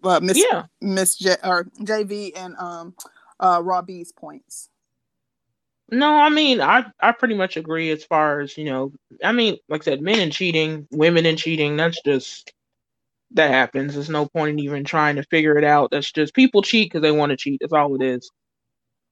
uh, 0.04 0.20
Miss 0.22 0.38
yeah. 0.38 0.64
Miss 0.82 1.18
J 1.18 1.36
or 1.44 1.66
JV 1.82 2.32
and 2.36 2.56
um 2.58 2.96
uh 3.40 3.62
Robbie's 3.64 4.12
points. 4.12 4.70
No, 5.92 6.16
I 6.16 6.30
mean 6.30 6.62
I 6.62 6.86
I 7.00 7.12
pretty 7.12 7.36
much 7.36 7.58
agree 7.58 7.92
as 7.92 8.04
far 8.04 8.40
as 8.40 8.58
you 8.58 8.66
know. 8.66 8.94
I 9.24 9.32
mean, 9.32 9.58
like 9.70 9.82
I 9.82 9.86
said, 9.86 10.02
men 10.02 10.20
and 10.20 10.32
cheating, 10.32 10.88
women 10.92 11.26
and 11.26 11.38
cheating. 11.38 11.78
That's 11.78 12.02
just 12.02 12.54
that 13.34 13.50
happens. 13.50 13.94
There's 13.94 14.10
no 14.10 14.28
point 14.28 14.52
in 14.52 14.60
even 14.60 14.84
trying 14.84 15.16
to 15.18 15.24
figure 15.24 15.58
it 15.58 15.64
out. 15.64 15.92
That's 15.92 16.12
just 16.12 16.34
people 16.34 16.62
cheat 16.62 16.90
because 16.90 17.02
they 17.02 17.12
want 17.12 17.32
to 17.32 17.38
cheat. 17.38 17.60
That's 17.62 17.74
all 17.74 17.96
it 17.96 18.02
is. 18.02 18.30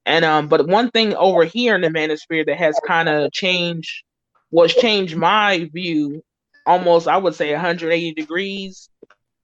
And 0.06 0.26
um, 0.26 0.48
but 0.48 0.68
one 0.68 0.90
thing 0.92 1.14
over 1.16 1.44
here 1.44 1.76
in 1.76 1.82
the 1.82 1.90
manosphere 1.90 2.46
that 2.46 2.58
has 2.58 2.80
kind 2.88 3.10
of 3.10 3.32
changed, 3.32 4.04
was 4.50 4.74
changed 4.74 5.16
my 5.16 5.70
view, 5.74 6.24
almost 6.66 7.08
I 7.08 7.18
would 7.18 7.36
say 7.36 7.52
180 7.52 8.14
degrees, 8.14 8.90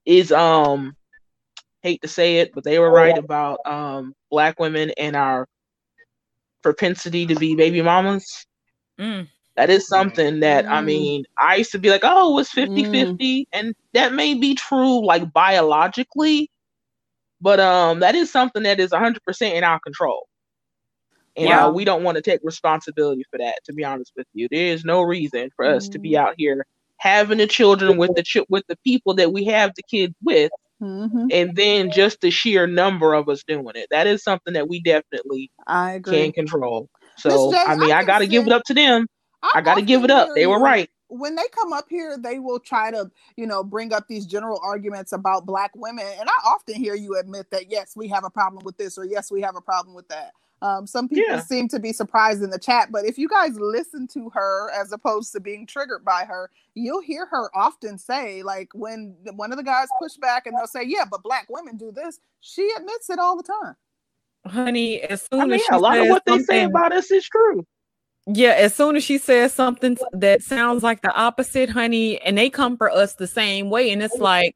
is 0.05 0.31
um 0.31 0.95
hate 1.87 2.01
to 2.01 2.07
say 2.07 2.37
it, 2.37 2.51
but 2.53 2.63
they 2.63 2.79
were 2.79 2.91
right 2.91 3.17
about 3.17 3.59
um, 3.65 4.13
black 4.29 4.59
women 4.59 4.91
and 4.97 5.15
our 5.15 5.47
propensity 6.61 7.25
to 7.25 7.35
be 7.35 7.55
baby 7.55 7.81
mamas. 7.81 8.45
Mm. 8.99 9.27
That 9.55 9.69
is 9.69 9.87
something 9.87 10.41
that 10.41 10.65
mm. 10.65 10.69
I 10.69 10.81
mean, 10.81 11.23
I 11.39 11.55
used 11.55 11.71
to 11.71 11.79
be 11.79 11.89
like, 11.89 12.01
oh, 12.03 12.37
it's 12.39 12.51
50 12.51 12.83
mm. 12.83 12.91
50. 12.91 13.47
And 13.53 13.75
that 13.93 14.13
may 14.13 14.33
be 14.33 14.53
true 14.53 15.05
like 15.05 15.31
biologically, 15.33 16.51
but 17.41 17.59
um, 17.59 17.99
that 18.01 18.15
is 18.15 18.31
something 18.31 18.63
that 18.63 18.79
is 18.79 18.91
100% 18.91 19.17
in 19.53 19.63
our 19.63 19.79
control. 19.79 20.27
And 21.35 21.49
yeah. 21.49 21.65
uh, 21.67 21.71
we 21.71 21.85
don't 21.85 22.03
want 22.03 22.15
to 22.15 22.21
take 22.21 22.41
responsibility 22.43 23.23
for 23.31 23.37
that, 23.37 23.63
to 23.65 23.73
be 23.73 23.83
honest 23.83 24.11
with 24.17 24.27
you. 24.33 24.47
There 24.49 24.73
is 24.73 24.83
no 24.83 25.01
reason 25.01 25.51
for 25.55 25.65
us 25.65 25.87
to 25.89 25.99
be 25.99 26.13
mm. 26.13 26.17
out 26.17 26.33
here 26.37 26.65
having 26.97 27.37
the 27.37 27.47
children 27.47 27.97
with 27.97 28.15
the 28.15 28.23
ch- 28.23 28.49
with 28.49 28.65
the 28.67 28.77
people 28.83 29.13
that 29.15 29.31
we 29.31 29.45
have 29.45 29.71
the 29.75 29.83
kids 29.83 30.15
with 30.23 30.51
Mm-hmm. 30.81 31.27
And 31.31 31.55
then 31.55 31.91
just 31.91 32.21
the 32.21 32.29
sheer 32.29 32.67
number 32.67 33.13
of 33.13 33.29
us 33.29 33.43
doing 33.43 33.75
it. 33.75 33.87
That 33.89 34.05
is 34.05 34.23
something 34.23 34.53
that 34.53 34.67
we 34.67 34.81
definitely 34.81 35.51
I 35.65 35.93
agree. 35.93 36.23
can 36.25 36.31
control. 36.33 36.89
So 37.17 37.53
I 37.55 37.75
mean 37.75 37.91
I, 37.91 37.99
I 37.99 38.03
gotta 38.03 38.27
give 38.27 38.45
it 38.45 38.53
up 38.53 38.63
to 38.65 38.73
them. 38.73 39.07
I, 39.41 39.53
I 39.55 39.61
gotta 39.61 39.81
give 39.81 40.03
it 40.03 40.11
up. 40.11 40.29
They 40.35 40.45
were 40.45 40.59
right. 40.59 40.89
When 41.09 41.35
they 41.35 41.47
come 41.51 41.71
up 41.71 41.85
here, 41.89 42.17
they 42.17 42.37
will 42.37 42.59
try 42.59 42.91
to, 42.91 43.09
you 43.37 43.47
know, 43.47 43.63
bring 43.63 43.93
up 43.93 44.07
these 44.09 44.25
general 44.25 44.59
arguments 44.61 45.13
about 45.13 45.45
black 45.45 45.71
women. 45.73 46.05
And 46.19 46.27
I 46.27 46.49
often 46.49 46.75
hear 46.75 46.95
you 46.95 47.17
admit 47.17 47.49
that 47.51 47.71
yes, 47.71 47.93
we 47.95 48.09
have 48.09 48.25
a 48.25 48.29
problem 48.29 48.63
with 48.65 48.77
this, 48.77 48.97
or 48.97 49.05
yes, 49.05 49.31
we 49.31 49.41
have 49.41 49.55
a 49.55 49.61
problem 49.61 49.95
with 49.95 50.07
that. 50.09 50.31
Um, 50.61 50.87
some 50.87 51.07
people 51.07 51.35
yeah. 51.35 51.39
seem 51.39 51.67
to 51.69 51.79
be 51.79 51.93
surprised 51.93 52.41
in 52.41 52.49
the 52.49 52.57
chat, 52.57 52.91
but 52.91 53.05
if 53.05 53.17
you 53.17 53.27
guys 53.27 53.59
listen 53.59 54.07
to 54.07 54.29
her 54.31 54.71
as 54.71 54.91
opposed 54.91 55.31
to 55.33 55.39
being 55.39 55.67
triggered 55.67 56.03
by 56.03 56.25
her, 56.25 56.49
you'll 56.73 57.01
hear 57.01 57.27
her 57.27 57.55
often 57.55 57.97
say, 57.97 58.41
like 58.41 58.69
when 58.73 59.15
one 59.35 59.51
of 59.51 59.57
the 59.57 59.63
guys 59.63 59.87
push 59.99 60.15
back 60.15 60.47
and 60.47 60.57
they'll 60.57 60.65
say, 60.65 60.83
"Yeah, 60.83 61.05
but 61.09 61.21
black 61.21 61.47
women 61.49 61.77
do 61.77 61.91
this," 61.91 62.19
she 62.39 62.67
admits 62.75 63.09
it 63.09 63.19
all 63.19 63.37
the 63.37 63.43
time. 63.43 63.75
Honey, 64.47 65.01
as 65.01 65.27
soon 65.31 65.41
I 65.41 65.45
mean, 65.45 65.59
as 65.59 65.77
a 65.77 65.77
lot 65.77 65.99
of 65.99 66.07
what 66.07 66.23
they 66.25 66.39
say 66.39 66.63
about 66.63 66.91
us 66.91 67.11
is 67.11 67.27
true. 67.27 67.65
Yeah, 68.25 68.51
as 68.51 68.75
soon 68.75 68.95
as 68.95 69.03
she 69.03 69.17
says 69.19 69.53
something 69.53 69.97
that 70.11 70.41
sounds 70.41 70.83
like 70.83 71.01
the 71.01 71.13
opposite, 71.13 71.69
honey, 71.69 72.19
and 72.21 72.37
they 72.37 72.49
come 72.49 72.75
for 72.75 72.89
us 72.89 73.13
the 73.13 73.27
same 73.27 73.69
way, 73.69 73.91
and 73.91 74.03
it's 74.03 74.17
like, 74.17 74.55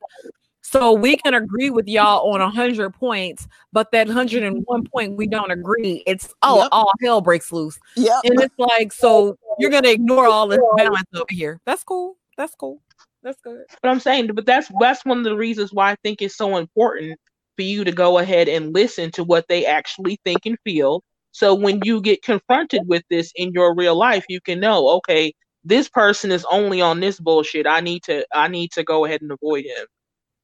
so 0.71 0.93
we 0.93 1.17
can 1.17 1.33
agree 1.33 1.69
with 1.69 1.85
y'all 1.89 2.31
on 2.31 2.39
a 2.39 2.49
hundred 2.49 2.93
points, 2.93 3.45
but 3.73 3.91
that 3.91 4.07
hundred 4.07 4.43
and 4.43 4.63
one 4.67 4.85
point 4.85 5.17
we 5.17 5.27
don't 5.27 5.51
agree. 5.51 6.01
It's 6.07 6.33
oh, 6.43 6.59
yep. 6.59 6.69
all 6.71 6.89
hell 7.01 7.19
breaks 7.19 7.51
loose. 7.51 7.77
Yeah, 7.97 8.21
and 8.23 8.39
it's 8.39 8.55
like 8.57 8.93
so 8.93 9.37
you're 9.59 9.69
gonna 9.69 9.89
ignore 9.89 10.27
all 10.27 10.47
this 10.47 10.61
balance 10.77 11.09
over 11.13 11.25
here. 11.29 11.59
That's 11.65 11.83
cool. 11.83 12.15
That's 12.37 12.55
cool. 12.55 12.81
That's 13.21 13.41
good. 13.41 13.65
But 13.81 13.89
I'm 13.89 13.99
saying, 13.99 14.27
but 14.33 14.45
that's 14.45 14.71
that's 14.79 15.03
one 15.03 15.17
of 15.17 15.23
the 15.25 15.35
reasons 15.35 15.73
why 15.73 15.91
I 15.91 15.95
think 16.05 16.21
it's 16.21 16.37
so 16.37 16.55
important 16.55 17.19
for 17.57 17.63
you 17.63 17.83
to 17.83 17.91
go 17.91 18.19
ahead 18.19 18.47
and 18.47 18.73
listen 18.73 19.11
to 19.11 19.25
what 19.25 19.49
they 19.49 19.65
actually 19.65 20.21
think 20.23 20.45
and 20.45 20.57
feel. 20.63 21.03
So 21.33 21.53
when 21.53 21.81
you 21.83 21.99
get 21.99 22.23
confronted 22.23 22.83
with 22.87 23.03
this 23.09 23.33
in 23.35 23.51
your 23.51 23.75
real 23.75 23.95
life, 23.95 24.23
you 24.29 24.39
can 24.39 24.61
know, 24.61 24.87
okay, 24.87 25.33
this 25.65 25.89
person 25.89 26.31
is 26.31 26.45
only 26.49 26.79
on 26.79 27.01
this 27.01 27.19
bullshit. 27.19 27.67
I 27.67 27.81
need 27.81 28.03
to 28.03 28.25
I 28.33 28.47
need 28.47 28.71
to 28.71 28.85
go 28.85 29.03
ahead 29.03 29.21
and 29.21 29.31
avoid 29.31 29.65
him 29.65 29.85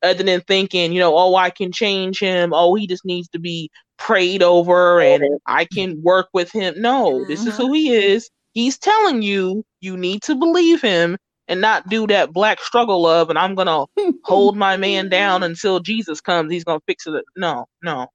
other 0.03 0.24
than 0.24 0.41
thinking, 0.41 0.91
you 0.91 0.99
know, 0.99 1.18
oh, 1.18 1.36
I 1.36 1.49
can 1.49 1.72
change 1.72 2.19
him. 2.19 2.52
Oh, 2.53 2.76
he 2.76 2.88
just 2.88 3.06
needs 3.06 3.28
to 3.30 3.40
be 3.40 3.69
prayed 3.98 4.44
over 4.44 4.99
and 5.02 5.24
I 5.48 5.65
can 5.65 6.02
work 6.02 6.30
with 6.34 6.52
him. 6.52 6.76
No, 6.78 7.26
this 7.26 7.45
is 7.45 7.53
mm-hmm. 7.53 7.61
who 7.64 7.74
he 7.74 7.91
is. 7.94 8.30
He's 8.53 8.78
telling 8.78 9.22
you 9.22 9.64
you 9.82 9.98
need 9.98 10.22
to 10.24 10.36
believe 10.36 10.82
him 10.82 11.18
and 11.48 11.61
not 11.61 11.88
do 11.90 12.07
that 12.07 12.34
black 12.34 12.60
struggle 12.60 13.07
of 13.07 13.30
and 13.30 13.40
I'm 13.40 13.56
gonna 13.56 13.86
hold 14.24 14.57
my 14.57 14.78
man 14.78 15.10
down 15.10 15.44
until 15.44 15.80
Jesus 15.80 16.22
comes. 16.22 16.52
He's 16.52 16.64
gonna 16.64 16.82
fix 16.88 17.07
it. 17.07 17.24
No, 17.36 17.65
no. 17.84 18.07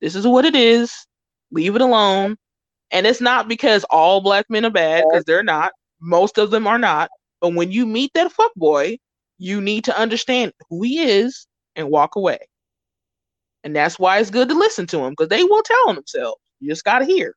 This 0.00 0.14
is 0.14 0.26
what 0.26 0.44
it 0.44 0.54
is. 0.54 1.06
Leave 1.50 1.76
it 1.76 1.82
alone. 1.82 2.36
And 2.90 3.06
it's 3.06 3.20
not 3.20 3.48
because 3.48 3.84
all 3.84 4.20
black 4.20 4.46
men 4.48 4.64
are 4.64 4.70
bad, 4.70 5.04
because 5.08 5.24
they're 5.24 5.42
not. 5.42 5.72
Most 6.00 6.38
of 6.38 6.50
them 6.50 6.66
are 6.66 6.78
not. 6.78 7.10
But 7.40 7.54
when 7.54 7.72
you 7.72 7.86
meet 7.86 8.12
that 8.14 8.32
fuck 8.32 8.52
boy, 8.54 8.98
you 9.38 9.60
need 9.60 9.84
to 9.84 9.98
understand 9.98 10.52
who 10.68 10.82
he 10.82 11.02
is 11.02 11.46
and 11.74 11.90
walk 11.90 12.16
away. 12.16 12.38
And 13.64 13.74
that's 13.74 13.98
why 13.98 14.18
it's 14.18 14.30
good 14.30 14.48
to 14.48 14.54
listen 14.54 14.86
to 14.88 14.98
him 15.00 15.10
because 15.10 15.28
they 15.28 15.42
will 15.42 15.62
tell 15.62 15.88
on 15.88 15.96
themselves. 15.96 16.40
You 16.60 16.70
just 16.70 16.84
gotta 16.84 17.04
hear. 17.04 17.34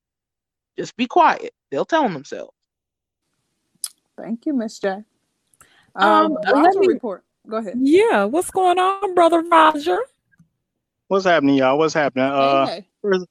Just 0.78 0.96
be 0.96 1.08
quiet. 1.08 1.52
They'll 1.72 1.86
tell 1.86 2.04
on 2.04 2.14
themselves. 2.14 2.54
Thank 4.18 4.46
you, 4.46 4.54
Miss 4.54 4.80
J. 4.80 5.04
Um, 5.96 6.06
um 6.06 6.38
let 6.44 6.76
me 6.76 6.88
report. 6.88 7.24
Go 7.48 7.58
ahead. 7.58 7.76
Yeah, 7.80 8.26
what's 8.26 8.52
going 8.52 8.78
on, 8.78 9.16
brother 9.16 9.42
Roger? 9.42 10.00
What's 11.08 11.26
happening, 11.26 11.56
y'all? 11.56 11.78
What's 11.78 11.94
happening? 11.94 12.26
Uh, 12.26 12.66
hey, 12.68 12.72
hey. 12.72 12.88
First, 13.02 13.26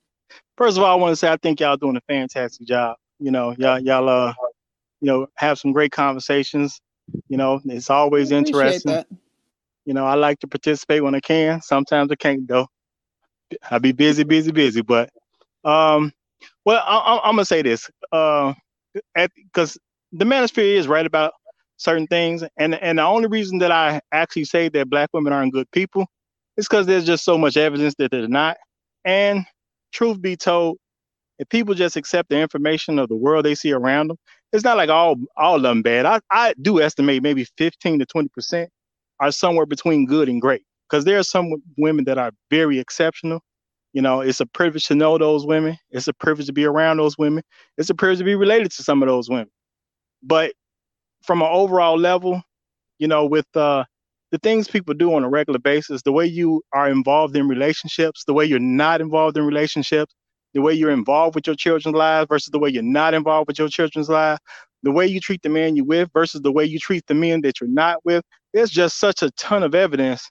first 0.57 0.77
of 0.77 0.82
all, 0.82 0.93
I 0.93 1.01
want 1.01 1.12
to 1.12 1.16
say 1.16 1.31
I 1.31 1.36
think 1.36 1.61
y'all 1.61 1.77
doing 1.77 1.97
a 1.97 2.01
fantastic 2.09 2.66
job. 2.66 2.97
You 3.20 3.31
know, 3.31 3.55
y'all 3.59 3.78
y'all 3.78 4.09
uh, 4.09 4.35
you 5.01 5.07
know, 5.07 5.28
have 5.36 5.59
some 5.59 5.73
great 5.73 5.93
conversations. 5.93 6.81
You 7.29 7.37
know, 7.37 7.61
it's 7.65 7.91
always 7.91 8.31
interesting. 8.31 8.93
That. 8.93 9.07
You 9.85 9.95
know, 9.95 10.05
I 10.05 10.15
like 10.15 10.41
to 10.41 10.47
participate 10.47 11.03
when 11.03 11.15
I 11.15 11.21
can. 11.21 11.63
Sometimes 11.63 12.11
I 12.13 12.17
can't 12.17 12.47
though. 12.47 12.67
I 13.71 13.79
be 13.79 13.93
busy, 13.93 14.25
busy, 14.25 14.53
busy. 14.53 14.83
But 14.83 15.11
um, 15.65 16.13
well, 16.65 16.83
I, 16.87 17.29
am 17.29 17.37
gonna 17.37 17.45
say 17.45 17.63
this. 17.63 17.91
Uh, 18.13 18.53
because 19.15 19.79
the 20.13 20.25
manosphere 20.25 20.77
is 20.77 20.89
right 20.89 21.07
about 21.07 21.33
certain 21.79 22.07
things. 22.07 22.45
And 22.59 22.75
and 22.75 22.99
the 22.99 23.05
only 23.05 23.29
reason 23.29 23.59
that 23.59 23.73
I 23.73 24.01
actually 24.13 24.45
say 24.45 24.69
that 24.69 24.91
black 24.91 25.11
women 25.13 25.33
aren't 25.33 25.53
good 25.53 25.71
people 25.71 26.07
is 26.57 26.69
because 26.69 26.87
there's 26.87 27.07
just 27.07 27.25
so 27.25 27.39
much 27.39 27.57
evidence 27.57 27.95
that 27.99 28.11
they're 28.11 28.29
not. 28.29 28.57
And 29.05 29.47
truth 29.93 30.21
be 30.21 30.37
told, 30.37 30.79
if 31.39 31.49
people 31.49 31.75
just 31.75 31.97
accept 31.97 32.29
the 32.29 32.39
information 32.39 32.99
of 32.99 33.09
the 33.09 33.17
world 33.17 33.45
they 33.45 33.55
see 33.55 33.73
around 33.73 34.09
them, 34.09 34.17
it's 34.53 34.65
not 34.65 34.77
like 34.77 34.91
all 34.91 35.16
all 35.37 35.57
of 35.57 35.62
them 35.62 35.83
bad. 35.83 36.07
I, 36.07 36.20
I 36.31 36.55
do 36.61 36.81
estimate 36.81 37.23
maybe 37.23 37.45
15 37.59 38.01
to 38.01 38.07
20 38.07 38.29
percent 38.29 38.70
are 39.20 39.33
somewhere 39.33 39.66
between 39.66 40.07
good 40.07 40.29
and 40.29 40.41
great. 40.41 40.62
Because 40.89 41.05
there 41.05 41.19
are 41.19 41.25
some 41.25 41.53
women 41.77 42.05
that 42.05 42.19
are 42.19 42.33
very 42.51 42.79
exceptional. 42.79 43.41
You 43.93 44.03
know, 44.03 44.20
it's 44.20 44.41
a 44.41 44.47
privilege 44.47 44.85
to 44.87 44.95
know 44.95 45.19
those 45.19 45.47
women. 45.47 45.77
It's 45.91 46.09
a 46.09 46.15
privilege 46.15 46.47
to 46.47 46.53
be 46.53 46.65
around 46.65 46.99
those 46.99 47.19
women. 47.19 47.43
It's 47.77 47.91
a 47.91 47.95
privilege 47.95 48.19
to 48.19 48.25
be 48.25 48.35
related 48.35 48.70
to 48.73 48.83
some 48.83 49.03
of 49.03 49.09
those 49.09 49.29
women. 49.29 49.51
But 50.23 50.53
from 51.23 51.43
an 51.43 51.49
overall 51.51 51.99
level, 51.99 52.43
you 52.99 53.09
know, 53.09 53.27
with 53.27 53.47
uh, 53.55 53.85
the 54.31 54.39
things 54.39 54.69
people 54.69 54.95
do 54.95 55.15
on 55.15 55.25
a 55.25 55.29
regular 55.29 55.59
basis, 55.59 56.03
the 56.03 56.12
way 56.12 56.27
you 56.27 56.62
are 56.73 56.89
involved 56.89 57.37
in 57.37 57.49
relationships, 57.49 58.25
the 58.27 58.35
way 58.35 58.45
you're 58.45 58.59
not 58.59 59.01
involved 59.01 59.37
in 59.37 59.45
relationships, 59.45 60.15
the 60.59 60.63
way 60.63 60.75
you're 60.75 60.91
involved 60.91 61.37
with 61.37 61.47
your 61.47 61.55
children's 61.55 61.95
lives 61.95 62.27
versus 62.29 62.49
the 62.51 62.59
way 62.59 62.69
you're 62.69 62.83
not 62.83 63.15
involved 63.15 63.47
with 63.47 63.61
your 63.61 63.69
children's 63.69 64.09
lives, 64.09 64.41
the 64.83 64.91
way 64.91 65.07
you 65.07 65.21
treat 65.21 65.41
the 65.43 65.49
man 65.49 65.77
you're 65.77 65.85
with 65.85 66.11
versus 66.13 66.41
the 66.41 66.51
way 66.51 66.65
you 66.65 66.81
treat 66.81 67.07
the 67.07 67.15
men 67.15 67.43
that 67.43 67.61
you're 67.61 67.71
not 67.71 68.05
with. 68.05 68.25
There's 68.53 68.69
just 68.69 68.99
such 68.99 69.23
a 69.23 69.31
ton 69.33 69.63
of 69.63 69.73
evidence 69.77 70.29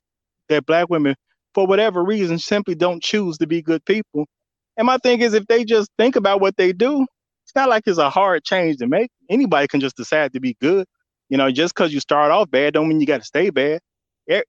that 0.49 0.66
black 0.66 0.90
women, 0.90 1.16
for 1.54 1.66
whatever 1.66 2.04
reason, 2.04 2.40
simply 2.40 2.76
don't 2.76 3.02
choose 3.02 3.38
to 3.38 3.48
be 3.48 3.62
good 3.62 3.86
people. 3.86 4.28
And 4.76 4.86
my 4.86 4.98
thing 4.98 5.22
is, 5.22 5.34
if 5.34 5.48
they 5.48 5.64
just 5.64 5.90
think 5.98 6.18
about 6.18 6.41
what 6.41 6.58
they 6.58 6.74
do, 6.74 7.04
it's 7.45 7.56
not 7.56 7.70
like 7.70 7.84
it's 7.86 7.98
a 7.98 8.10
hard 8.10 8.44
change 8.44 8.80
to 8.80 8.88
make. 8.88 9.10
Anybody 9.30 9.70
can 9.70 9.80
just 9.80 9.95
decide 9.95 10.34
to 10.34 10.41
be 10.41 10.58
good. 10.60 10.86
You 11.30 11.38
know, 11.38 11.49
just 11.52 11.74
because 11.74 11.94
you 11.94 12.02
start 12.02 12.32
off 12.32 12.52
bad 12.52 12.74
don't 12.74 12.90
mean 12.90 12.99
you 12.99 13.08
got 13.08 13.20
to 13.20 13.26
stay 13.26 13.49
bad. 13.49 13.80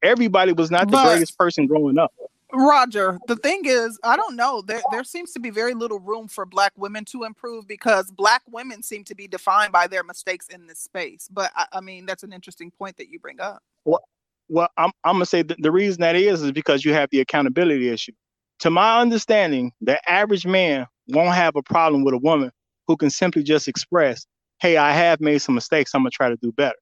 Everybody 0.02 0.54
was 0.54 0.72
not 0.72 0.88
the 0.88 0.96
but, 0.96 1.12
greatest 1.12 1.38
person 1.38 1.68
growing 1.68 1.98
up. 1.98 2.10
Roger, 2.52 3.18
the 3.26 3.36
thing 3.36 3.62
is, 3.64 3.98
I 4.02 4.16
don't 4.16 4.34
know. 4.34 4.62
There 4.62 4.80
there 4.90 5.04
seems 5.04 5.32
to 5.32 5.40
be 5.40 5.50
very 5.50 5.74
little 5.74 5.98
room 5.98 6.28
for 6.28 6.46
black 6.46 6.72
women 6.76 7.04
to 7.06 7.24
improve 7.24 7.68
because 7.68 8.10
black 8.10 8.42
women 8.50 8.82
seem 8.82 9.04
to 9.04 9.14
be 9.14 9.28
defined 9.28 9.72
by 9.72 9.86
their 9.86 10.02
mistakes 10.02 10.48
in 10.48 10.66
this 10.66 10.78
space. 10.78 11.28
But 11.30 11.50
I, 11.54 11.66
I 11.74 11.80
mean, 11.80 12.06
that's 12.06 12.22
an 12.22 12.32
interesting 12.32 12.70
point 12.70 12.96
that 12.96 13.10
you 13.10 13.18
bring 13.18 13.40
up. 13.40 13.62
Well, 13.84 14.02
well, 14.48 14.68
I'm 14.78 14.92
I'm 15.04 15.16
gonna 15.16 15.26
say 15.26 15.42
the 15.42 15.70
reason 15.70 16.00
that 16.00 16.16
is 16.16 16.42
is 16.42 16.52
because 16.52 16.84
you 16.84 16.94
have 16.94 17.10
the 17.10 17.20
accountability 17.20 17.90
issue. 17.90 18.12
To 18.60 18.70
my 18.70 19.00
understanding, 19.00 19.72
the 19.80 20.00
average 20.10 20.46
man 20.46 20.86
won't 21.08 21.34
have 21.34 21.54
a 21.54 21.62
problem 21.62 22.02
with 22.02 22.14
a 22.14 22.18
woman 22.18 22.50
who 22.86 22.96
can 22.96 23.10
simply 23.10 23.42
just 23.42 23.68
express, 23.68 24.26
hey, 24.60 24.76
I 24.76 24.92
have 24.92 25.20
made 25.20 25.38
some 25.38 25.54
mistakes. 25.54 25.94
I'm 25.94 26.02
going 26.02 26.10
to 26.10 26.16
try 26.16 26.28
to 26.28 26.36
do 26.36 26.50
better. 26.52 26.76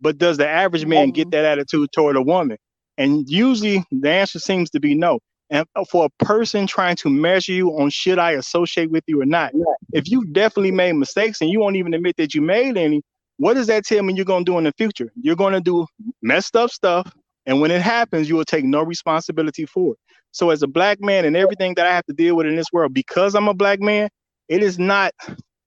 But 0.00 0.18
does 0.18 0.38
the 0.38 0.48
average 0.48 0.86
man 0.86 1.10
get 1.10 1.28
oh. 1.28 1.30
that 1.30 1.44
attitude 1.44 1.90
toward 1.92 2.16
a 2.16 2.22
woman? 2.22 2.58
And 2.98 3.28
usually 3.28 3.84
the 3.90 4.10
answer 4.10 4.38
seems 4.38 4.70
to 4.70 4.80
be 4.80 4.94
no. 4.94 5.18
And 5.50 5.66
for 5.90 6.06
a 6.06 6.24
person 6.24 6.66
trying 6.66 6.96
to 6.96 7.10
measure 7.10 7.52
you 7.52 7.70
on 7.70 7.90
should 7.90 8.18
I 8.18 8.32
associate 8.32 8.90
with 8.90 9.04
you 9.06 9.20
or 9.20 9.26
not, 9.26 9.52
if 9.92 10.10
you 10.10 10.24
definitely 10.26 10.72
made 10.72 10.92
mistakes 10.92 11.40
and 11.40 11.50
you 11.50 11.60
won't 11.60 11.76
even 11.76 11.94
admit 11.94 12.16
that 12.16 12.34
you 12.34 12.40
made 12.40 12.76
any, 12.76 13.02
what 13.36 13.54
does 13.54 13.66
that 13.66 13.84
tell 13.84 14.02
me 14.02 14.14
you're 14.14 14.24
going 14.24 14.44
to 14.44 14.50
do 14.50 14.58
in 14.58 14.64
the 14.64 14.72
future? 14.72 15.10
You're 15.20 15.36
going 15.36 15.52
to 15.52 15.60
do 15.60 15.86
messed 16.22 16.56
up 16.56 16.70
stuff. 16.70 17.12
And 17.46 17.60
when 17.60 17.70
it 17.70 17.82
happens, 17.82 18.28
you 18.28 18.36
will 18.36 18.44
take 18.44 18.64
no 18.64 18.82
responsibility 18.82 19.66
for 19.66 19.92
it. 19.92 19.98
So, 20.32 20.50
as 20.50 20.62
a 20.62 20.66
black 20.66 21.00
man 21.00 21.24
and 21.24 21.36
everything 21.36 21.74
that 21.74 21.86
I 21.86 21.94
have 21.94 22.06
to 22.06 22.12
deal 22.14 22.36
with 22.36 22.46
in 22.46 22.56
this 22.56 22.72
world, 22.72 22.94
because 22.94 23.34
I'm 23.34 23.48
a 23.48 23.54
black 23.54 23.80
man, 23.80 24.08
it 24.48 24.62
is 24.62 24.78
not 24.78 25.12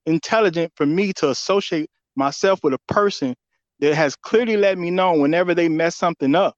intelligent 0.05 0.73
for 0.75 0.85
me 0.85 1.13
to 1.13 1.29
associate 1.29 1.89
myself 2.15 2.59
with 2.63 2.73
a 2.73 2.79
person 2.87 3.35
that 3.79 3.93
has 3.95 4.15
clearly 4.15 4.57
let 4.57 4.77
me 4.77 4.91
know 4.91 5.13
whenever 5.13 5.53
they 5.53 5.69
mess 5.69 5.95
something 5.95 6.35
up, 6.35 6.55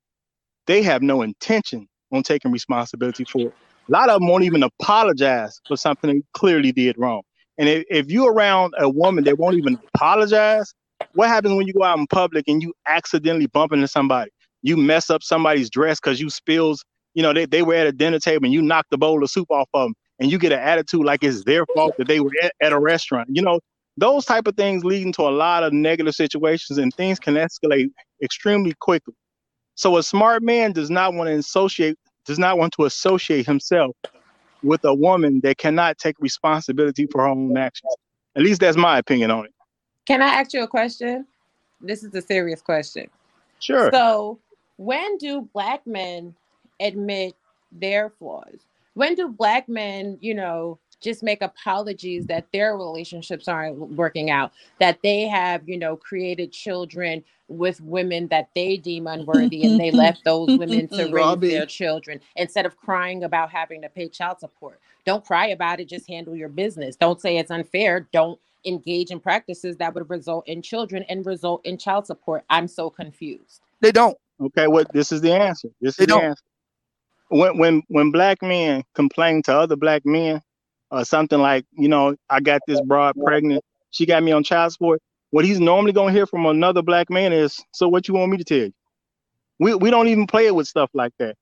they 0.69 0.83
have 0.83 1.01
no 1.01 1.23
intention 1.23 1.87
on 2.11 2.21
taking 2.21 2.51
responsibility 2.51 3.25
for 3.25 3.41
it. 3.41 3.53
A 3.87 3.91
lot 3.91 4.07
of 4.07 4.19
them 4.19 4.29
won't 4.29 4.43
even 4.43 4.61
apologize 4.61 5.59
for 5.67 5.75
something 5.75 6.11
they 6.11 6.21
clearly 6.33 6.71
did 6.71 6.95
wrong. 6.95 7.23
And 7.57 7.67
if, 7.67 7.85
if 7.89 8.11
you're 8.11 8.31
around 8.31 8.75
a 8.77 8.87
woman 8.87 9.23
that 9.23 9.39
won't 9.39 9.57
even 9.57 9.79
apologize, 9.95 10.71
what 11.15 11.27
happens 11.27 11.55
when 11.55 11.65
you 11.65 11.73
go 11.73 11.83
out 11.83 11.97
in 11.97 12.05
public 12.05 12.45
and 12.47 12.61
you 12.61 12.71
accidentally 12.87 13.47
bump 13.47 13.73
into 13.73 13.87
somebody? 13.87 14.29
You 14.61 14.77
mess 14.77 15.09
up 15.09 15.23
somebody's 15.23 15.71
dress 15.71 15.99
because 15.99 16.21
you 16.21 16.29
spills, 16.29 16.85
you 17.15 17.23
know, 17.23 17.33
they, 17.33 17.47
they 17.47 17.63
were 17.63 17.73
at 17.73 17.87
a 17.87 17.91
dinner 17.91 18.19
table 18.19 18.45
and 18.45 18.53
you 18.53 18.61
knock 18.61 18.85
the 18.91 18.97
bowl 18.97 19.23
of 19.23 19.31
soup 19.31 19.49
off 19.49 19.69
of 19.73 19.87
them 19.87 19.93
and 20.19 20.31
you 20.31 20.37
get 20.37 20.51
an 20.51 20.59
attitude 20.59 21.03
like 21.03 21.23
it's 21.23 21.45
their 21.45 21.65
fault 21.73 21.97
that 21.97 22.07
they 22.07 22.19
were 22.19 22.31
at, 22.43 22.53
at 22.61 22.73
a 22.73 22.79
restaurant. 22.79 23.27
You 23.31 23.41
know, 23.41 23.59
those 23.97 24.23
type 24.23 24.45
of 24.45 24.55
things 24.55 24.85
leading 24.85 25.13
to 25.13 25.23
a 25.23 25.33
lot 25.33 25.63
of 25.63 25.73
negative 25.73 26.13
situations 26.13 26.77
and 26.77 26.93
things 26.93 27.19
can 27.19 27.33
escalate 27.33 27.89
extremely 28.21 28.75
quickly. 28.79 29.15
So 29.79 29.95
a 29.95 30.03
smart 30.03 30.43
man 30.43 30.73
does 30.73 30.89
not 30.89 31.13
want 31.13 31.29
to 31.29 31.35
associate 31.37 31.97
does 32.25 32.37
not 32.37 32.57
want 32.57 32.73
to 32.73 32.83
associate 32.83 33.45
himself 33.45 33.95
with 34.61 34.83
a 34.83 34.93
woman 34.93 35.39
that 35.43 35.57
cannot 35.57 35.97
take 35.97 36.17
responsibility 36.19 37.07
for 37.09 37.21
her 37.21 37.29
own 37.29 37.55
actions. 37.55 37.95
At 38.35 38.43
least 38.43 38.59
that's 38.59 38.75
my 38.75 38.97
opinion 38.97 39.31
on 39.31 39.45
it. 39.45 39.53
Can 40.05 40.21
I 40.21 40.25
ask 40.25 40.51
you 40.51 40.63
a 40.63 40.67
question? 40.67 41.25
This 41.79 42.03
is 42.03 42.13
a 42.13 42.21
serious 42.21 42.61
question. 42.61 43.09
Sure. 43.59 43.89
So, 43.93 44.37
when 44.75 45.17
do 45.17 45.47
black 45.53 45.87
men 45.87 46.35
admit 46.81 47.35
their 47.71 48.09
flaws? 48.09 48.65
when 48.99 49.15
do 49.15 49.29
black 49.29 49.69
men, 49.69 50.17
you 50.19 50.35
know, 50.35 50.77
just 51.01 51.23
make 51.23 51.41
apologies 51.41 52.25
that 52.27 52.47
their 52.51 52.75
relationships 52.77 53.47
aren't 53.47 53.77
working 53.77 54.29
out, 54.29 54.51
that 54.79 54.99
they 55.03 55.27
have, 55.27 55.67
you 55.67 55.77
know, 55.77 55.95
created 55.95 56.51
children 56.51 57.23
with 57.47 57.81
women 57.81 58.27
that 58.27 58.49
they 58.55 58.77
deem 58.77 59.07
unworthy 59.07 59.63
and 59.63 59.79
they 59.79 59.91
left 59.93 60.23
those 60.23 60.47
women 60.57 60.87
to 60.87 61.05
raise 61.05 61.13
Robbie. 61.13 61.49
their 61.49 61.65
children 61.65 62.19
instead 62.35 62.65
of 62.65 62.77
crying 62.77 63.23
about 63.23 63.49
having 63.49 63.81
to 63.81 63.89
pay 63.89 64.07
child 64.07 64.39
support. 64.39 64.79
Don't 65.05 65.25
cry 65.25 65.47
about 65.47 65.79
it, 65.79 65.87
just 65.87 66.07
handle 66.07 66.35
your 66.35 66.49
business. 66.49 66.95
Don't 66.95 67.21
say 67.21 67.37
it's 67.37 67.51
unfair. 67.51 68.07
Don't 68.11 68.39
engage 68.65 69.09
in 69.09 69.19
practices 69.19 69.77
that 69.77 69.93
would 69.95 70.09
result 70.09 70.47
in 70.47 70.61
children 70.61 71.03
and 71.09 71.25
result 71.25 71.65
in 71.65 71.77
child 71.77 72.05
support. 72.05 72.43
I'm 72.49 72.67
so 72.67 72.89
confused. 72.89 73.61
They 73.81 73.91
don't. 73.91 74.17
Okay, 74.41 74.67
what 74.67 74.87
well, 74.87 74.91
this 74.93 75.11
is 75.11 75.21
the 75.21 75.33
answer. 75.33 75.69
This 75.81 75.95
they 75.97 76.03
is 76.03 76.07
don't. 76.07 76.21
the 76.21 76.27
answer 76.27 76.43
when 77.29 77.57
when 77.57 77.83
when 77.87 78.11
black 78.11 78.41
men 78.41 78.83
complain 78.93 79.41
to 79.43 79.55
other 79.55 79.75
black 79.75 80.05
men 80.05 80.41
or 80.91 81.05
something 81.05 81.39
like, 81.39 81.65
you 81.71 81.87
know, 81.87 82.15
I 82.29 82.39
got 82.39 82.61
this 82.67 82.81
broad 82.81 83.15
pregnant, 83.23 83.63
she 83.91 84.05
got 84.05 84.23
me 84.23 84.31
on 84.31 84.43
child 84.43 84.71
support. 84.73 85.01
What 85.31 85.45
he's 85.45 85.59
normally 85.59 85.91
gonna 85.93 86.11
hear 86.11 86.25
from 86.25 86.45
another 86.45 86.81
black 86.81 87.09
man 87.09 87.33
is, 87.33 87.63
so 87.71 87.87
what 87.87 88.07
you 88.07 88.15
want 88.15 88.31
me 88.31 88.37
to 88.37 88.43
tell 88.43 88.57
you? 88.57 88.73
We 89.59 89.75
we 89.75 89.91
don't 89.91 90.07
even 90.07 90.27
play 90.27 90.47
it 90.47 90.55
with 90.55 90.67
stuff 90.67 90.89
like 90.93 91.13
that. 91.19 91.35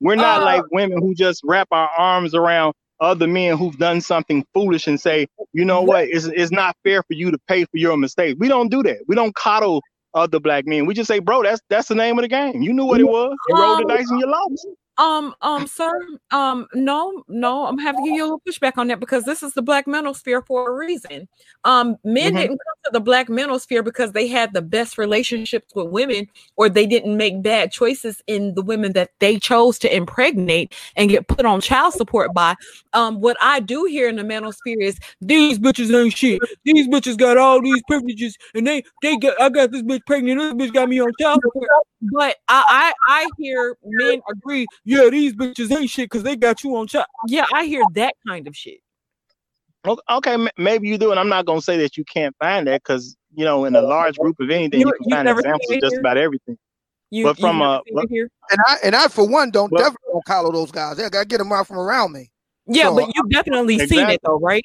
We're 0.00 0.16
not 0.16 0.42
uh, 0.42 0.44
like 0.44 0.62
women 0.70 0.98
who 1.00 1.14
just 1.14 1.40
wrap 1.44 1.68
our 1.70 1.90
arms 1.96 2.34
around 2.34 2.74
other 3.00 3.26
men 3.26 3.56
who've 3.58 3.76
done 3.78 4.00
something 4.00 4.44
foolish 4.54 4.86
and 4.86 5.00
say, 5.00 5.26
you 5.52 5.64
know 5.64 5.82
what, 5.82 6.04
it's, 6.08 6.26
it's 6.26 6.52
not 6.52 6.76
fair 6.84 7.02
for 7.02 7.14
you 7.14 7.30
to 7.32 7.38
pay 7.48 7.64
for 7.64 7.76
your 7.76 7.96
mistake. 7.96 8.36
We 8.38 8.48
don't 8.48 8.68
do 8.70 8.82
that. 8.84 8.98
We 9.08 9.16
don't 9.16 9.34
coddle 9.34 9.82
other 10.14 10.38
black 10.38 10.66
men. 10.66 10.86
We 10.86 10.94
just 10.94 11.08
say, 11.08 11.18
bro, 11.18 11.42
that's 11.42 11.60
that's 11.68 11.88
the 11.88 11.94
name 11.94 12.18
of 12.18 12.22
the 12.22 12.28
game. 12.28 12.62
You 12.62 12.72
knew 12.72 12.84
what 12.84 13.00
it 13.00 13.08
was. 13.08 13.36
You 13.48 13.56
rolled 13.56 13.78
the 13.78 13.84
dice 13.84 14.10
and 14.10 14.20
you 14.20 14.26
lost. 14.30 14.66
Um, 14.98 15.34
um, 15.40 15.66
sir, 15.66 15.90
um, 16.32 16.66
no, 16.74 17.24
no, 17.26 17.66
I'm 17.66 17.78
having 17.78 18.04
to 18.04 18.10
give 18.10 18.16
you 18.16 18.24
a 18.24 18.26
little 18.26 18.42
pushback 18.46 18.76
on 18.76 18.88
that 18.88 19.00
because 19.00 19.24
this 19.24 19.42
is 19.42 19.54
the 19.54 19.62
black 19.62 19.86
manosphere 19.86 20.46
for 20.46 20.70
a 20.70 20.74
reason. 20.74 21.28
Um, 21.64 21.96
men 22.04 22.32
mm-hmm. 22.32 22.36
didn't 22.36 22.58
come 22.58 22.76
to 22.84 22.90
the 22.92 23.00
black 23.00 23.28
manosphere 23.28 23.82
because 23.82 24.12
they 24.12 24.26
had 24.26 24.52
the 24.52 24.60
best 24.60 24.98
relationships 24.98 25.74
with 25.74 25.88
women 25.88 26.28
or 26.56 26.68
they 26.68 26.86
didn't 26.86 27.16
make 27.16 27.42
bad 27.42 27.72
choices 27.72 28.22
in 28.26 28.54
the 28.54 28.60
women 28.60 28.92
that 28.92 29.10
they 29.18 29.38
chose 29.38 29.78
to 29.78 29.96
impregnate 29.96 30.74
and 30.94 31.08
get 31.08 31.26
put 31.26 31.46
on 31.46 31.62
child 31.62 31.94
support 31.94 32.34
by. 32.34 32.54
Um, 32.92 33.20
what 33.20 33.38
I 33.40 33.60
do 33.60 33.86
here 33.86 34.10
in 34.10 34.16
the 34.16 34.22
manosphere 34.22 34.82
is 34.82 34.98
these 35.22 35.58
bitches 35.58 35.94
ain't 35.98 36.14
shit. 36.14 36.38
These 36.64 36.88
bitches 36.88 37.16
got 37.16 37.38
all 37.38 37.62
these 37.62 37.82
privileges 37.88 38.36
and 38.54 38.66
they 38.66 38.84
they 39.00 39.16
got 39.16 39.40
I 39.40 39.48
got 39.48 39.70
this 39.70 39.82
bitch 39.82 40.04
pregnant, 40.06 40.58
this 40.58 40.68
bitch 40.68 40.74
got 40.74 40.90
me 40.90 41.00
on 41.00 41.10
child 41.18 41.40
support. 41.42 41.68
But 42.12 42.36
I 42.48 42.64
I, 42.68 42.92
I 43.08 43.28
hear 43.38 43.76
men 43.84 44.20
agree 44.30 44.66
yeah, 44.84 45.08
these 45.10 45.34
bitches 45.34 45.76
ain't 45.76 45.90
shit 45.90 46.10
because 46.10 46.22
they 46.22 46.36
got 46.36 46.64
you 46.64 46.76
on 46.76 46.86
top. 46.86 47.06
Yeah, 47.28 47.44
I 47.54 47.64
hear 47.64 47.82
that 47.94 48.14
kind 48.26 48.46
of 48.46 48.56
shit. 48.56 48.80
Okay, 50.08 50.48
maybe 50.56 50.88
you 50.88 50.96
do, 50.96 51.10
and 51.10 51.18
I'm 51.18 51.28
not 51.28 51.44
gonna 51.44 51.60
say 51.60 51.76
that 51.78 51.96
you 51.96 52.04
can't 52.04 52.34
find 52.38 52.66
that 52.68 52.82
because 52.82 53.16
you 53.34 53.44
know, 53.44 53.64
in 53.64 53.74
a 53.74 53.82
large 53.82 54.16
group 54.16 54.38
of 54.38 54.50
anything, 54.50 54.80
you, 54.80 54.86
you 54.86 54.92
can 54.92 55.10
find 55.10 55.28
examples 55.28 55.70
of 55.70 55.80
just 55.80 55.96
about 55.96 56.16
everything. 56.16 56.56
You, 57.10 57.24
but 57.24 57.38
from 57.38 57.60
uh, 57.60 57.80
and 57.86 58.60
I 58.66 58.76
and 58.84 58.94
I 58.94 59.08
for 59.08 59.26
one 59.26 59.50
don't 59.50 59.70
definitely 59.70 59.98
don't 60.12 60.26
follow 60.26 60.52
those 60.52 60.70
guys. 60.70 61.00
I 61.00 61.08
gotta 61.08 61.26
get 61.26 61.38
them 61.38 61.52
out 61.52 61.66
from 61.66 61.78
around 61.78 62.12
me. 62.12 62.30
Yeah, 62.66 62.88
so, 62.88 62.96
but 62.96 63.08
you 63.14 63.22
definitely 63.28 63.74
exactly. 63.74 63.96
seen 63.98 64.10
it 64.10 64.20
though, 64.24 64.38
right? 64.38 64.64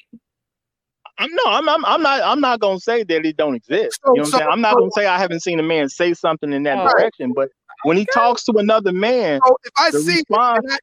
I'm 1.18 1.30
no, 1.32 1.50
I'm, 1.50 1.68
I'm, 1.68 1.84
I'm 1.84 2.02
not, 2.02 2.22
I'm 2.22 2.40
not 2.40 2.60
gonna 2.60 2.78
say 2.78 3.02
that 3.02 3.26
it 3.26 3.36
don't 3.36 3.56
exist. 3.56 3.98
So, 4.04 4.12
you 4.14 4.18
know 4.18 4.22
what 4.22 4.34
I'm 4.34 4.38
saying? 4.38 4.50
I'm 4.52 4.60
not 4.60 4.78
gonna 4.78 4.90
say 4.92 5.06
I 5.06 5.18
haven't 5.18 5.40
seen 5.40 5.58
a 5.58 5.64
man 5.64 5.88
say 5.88 6.14
something 6.14 6.52
in 6.52 6.62
that 6.62 6.88
direction, 6.88 7.32
but 7.34 7.50
when 7.84 7.96
he 7.96 8.06
talks 8.06 8.44
to 8.44 8.52
another 8.58 8.92
man, 8.92 9.40
so 9.46 9.56
if 9.64 9.72
I 9.76 9.90
see, 9.90 10.16
response, 10.16 10.66
I, 10.70 10.78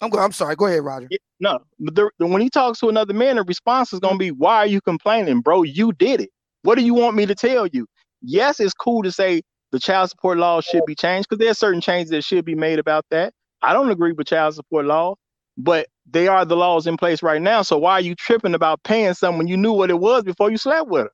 I'm 0.00 0.10
go, 0.10 0.18
I'm 0.18 0.32
sorry. 0.32 0.56
Go 0.56 0.66
ahead, 0.66 0.84
Roger. 0.84 1.08
No, 1.40 1.60
but 1.80 1.94
the, 1.94 2.10
the, 2.18 2.26
when 2.26 2.42
he 2.42 2.50
talks 2.50 2.80
to 2.80 2.88
another 2.88 3.14
man, 3.14 3.36
the 3.36 3.42
response 3.44 3.92
is 3.92 4.00
gonna 4.00 4.18
be, 4.18 4.30
"Why 4.30 4.56
are 4.58 4.66
you 4.66 4.80
complaining, 4.80 5.40
bro? 5.40 5.62
You 5.62 5.92
did 5.92 6.20
it. 6.20 6.30
What 6.62 6.76
do 6.76 6.84
you 6.84 6.94
want 6.94 7.16
me 7.16 7.26
to 7.26 7.34
tell 7.34 7.66
you?" 7.66 7.86
Yes, 8.22 8.60
it's 8.60 8.74
cool 8.74 9.02
to 9.02 9.12
say 9.12 9.42
the 9.72 9.80
child 9.80 10.10
support 10.10 10.38
law 10.38 10.60
should 10.60 10.84
be 10.86 10.94
changed 10.94 11.28
because 11.28 11.40
there 11.40 11.50
are 11.50 11.54
certain 11.54 11.80
changes 11.80 12.10
that 12.10 12.24
should 12.24 12.44
be 12.44 12.54
made 12.54 12.78
about 12.78 13.04
that. 13.10 13.32
I 13.62 13.72
don't 13.72 13.90
agree 13.90 14.12
with 14.12 14.26
child 14.26 14.54
support 14.54 14.86
law, 14.86 15.16
but 15.56 15.86
they 16.10 16.28
are 16.28 16.44
the 16.44 16.56
laws 16.56 16.86
in 16.86 16.96
place 16.96 17.22
right 17.22 17.40
now. 17.42 17.62
So 17.62 17.78
why 17.78 17.94
are 17.94 18.00
you 18.00 18.14
tripping 18.14 18.54
about 18.54 18.82
paying 18.84 19.14
someone 19.14 19.48
you 19.48 19.56
knew 19.56 19.72
what 19.72 19.90
it 19.90 19.98
was 19.98 20.24
before 20.24 20.50
you 20.50 20.56
slept 20.56 20.88
with 20.88 21.04
her? 21.04 21.10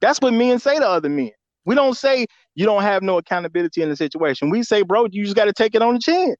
That's 0.00 0.20
what 0.20 0.34
men 0.34 0.58
say 0.58 0.78
to 0.78 0.88
other 0.88 1.08
men. 1.08 1.30
We 1.64 1.74
don't 1.74 1.96
say 1.96 2.26
you 2.54 2.66
don't 2.66 2.82
have 2.82 3.02
no 3.02 3.18
accountability 3.18 3.82
in 3.82 3.88
the 3.88 3.96
situation. 3.96 4.50
We 4.50 4.62
say, 4.62 4.82
bro, 4.82 5.06
you 5.10 5.24
just 5.24 5.36
got 5.36 5.46
to 5.46 5.52
take 5.52 5.74
it 5.74 5.82
on 5.82 5.94
the 5.94 6.00
chin. 6.00 6.34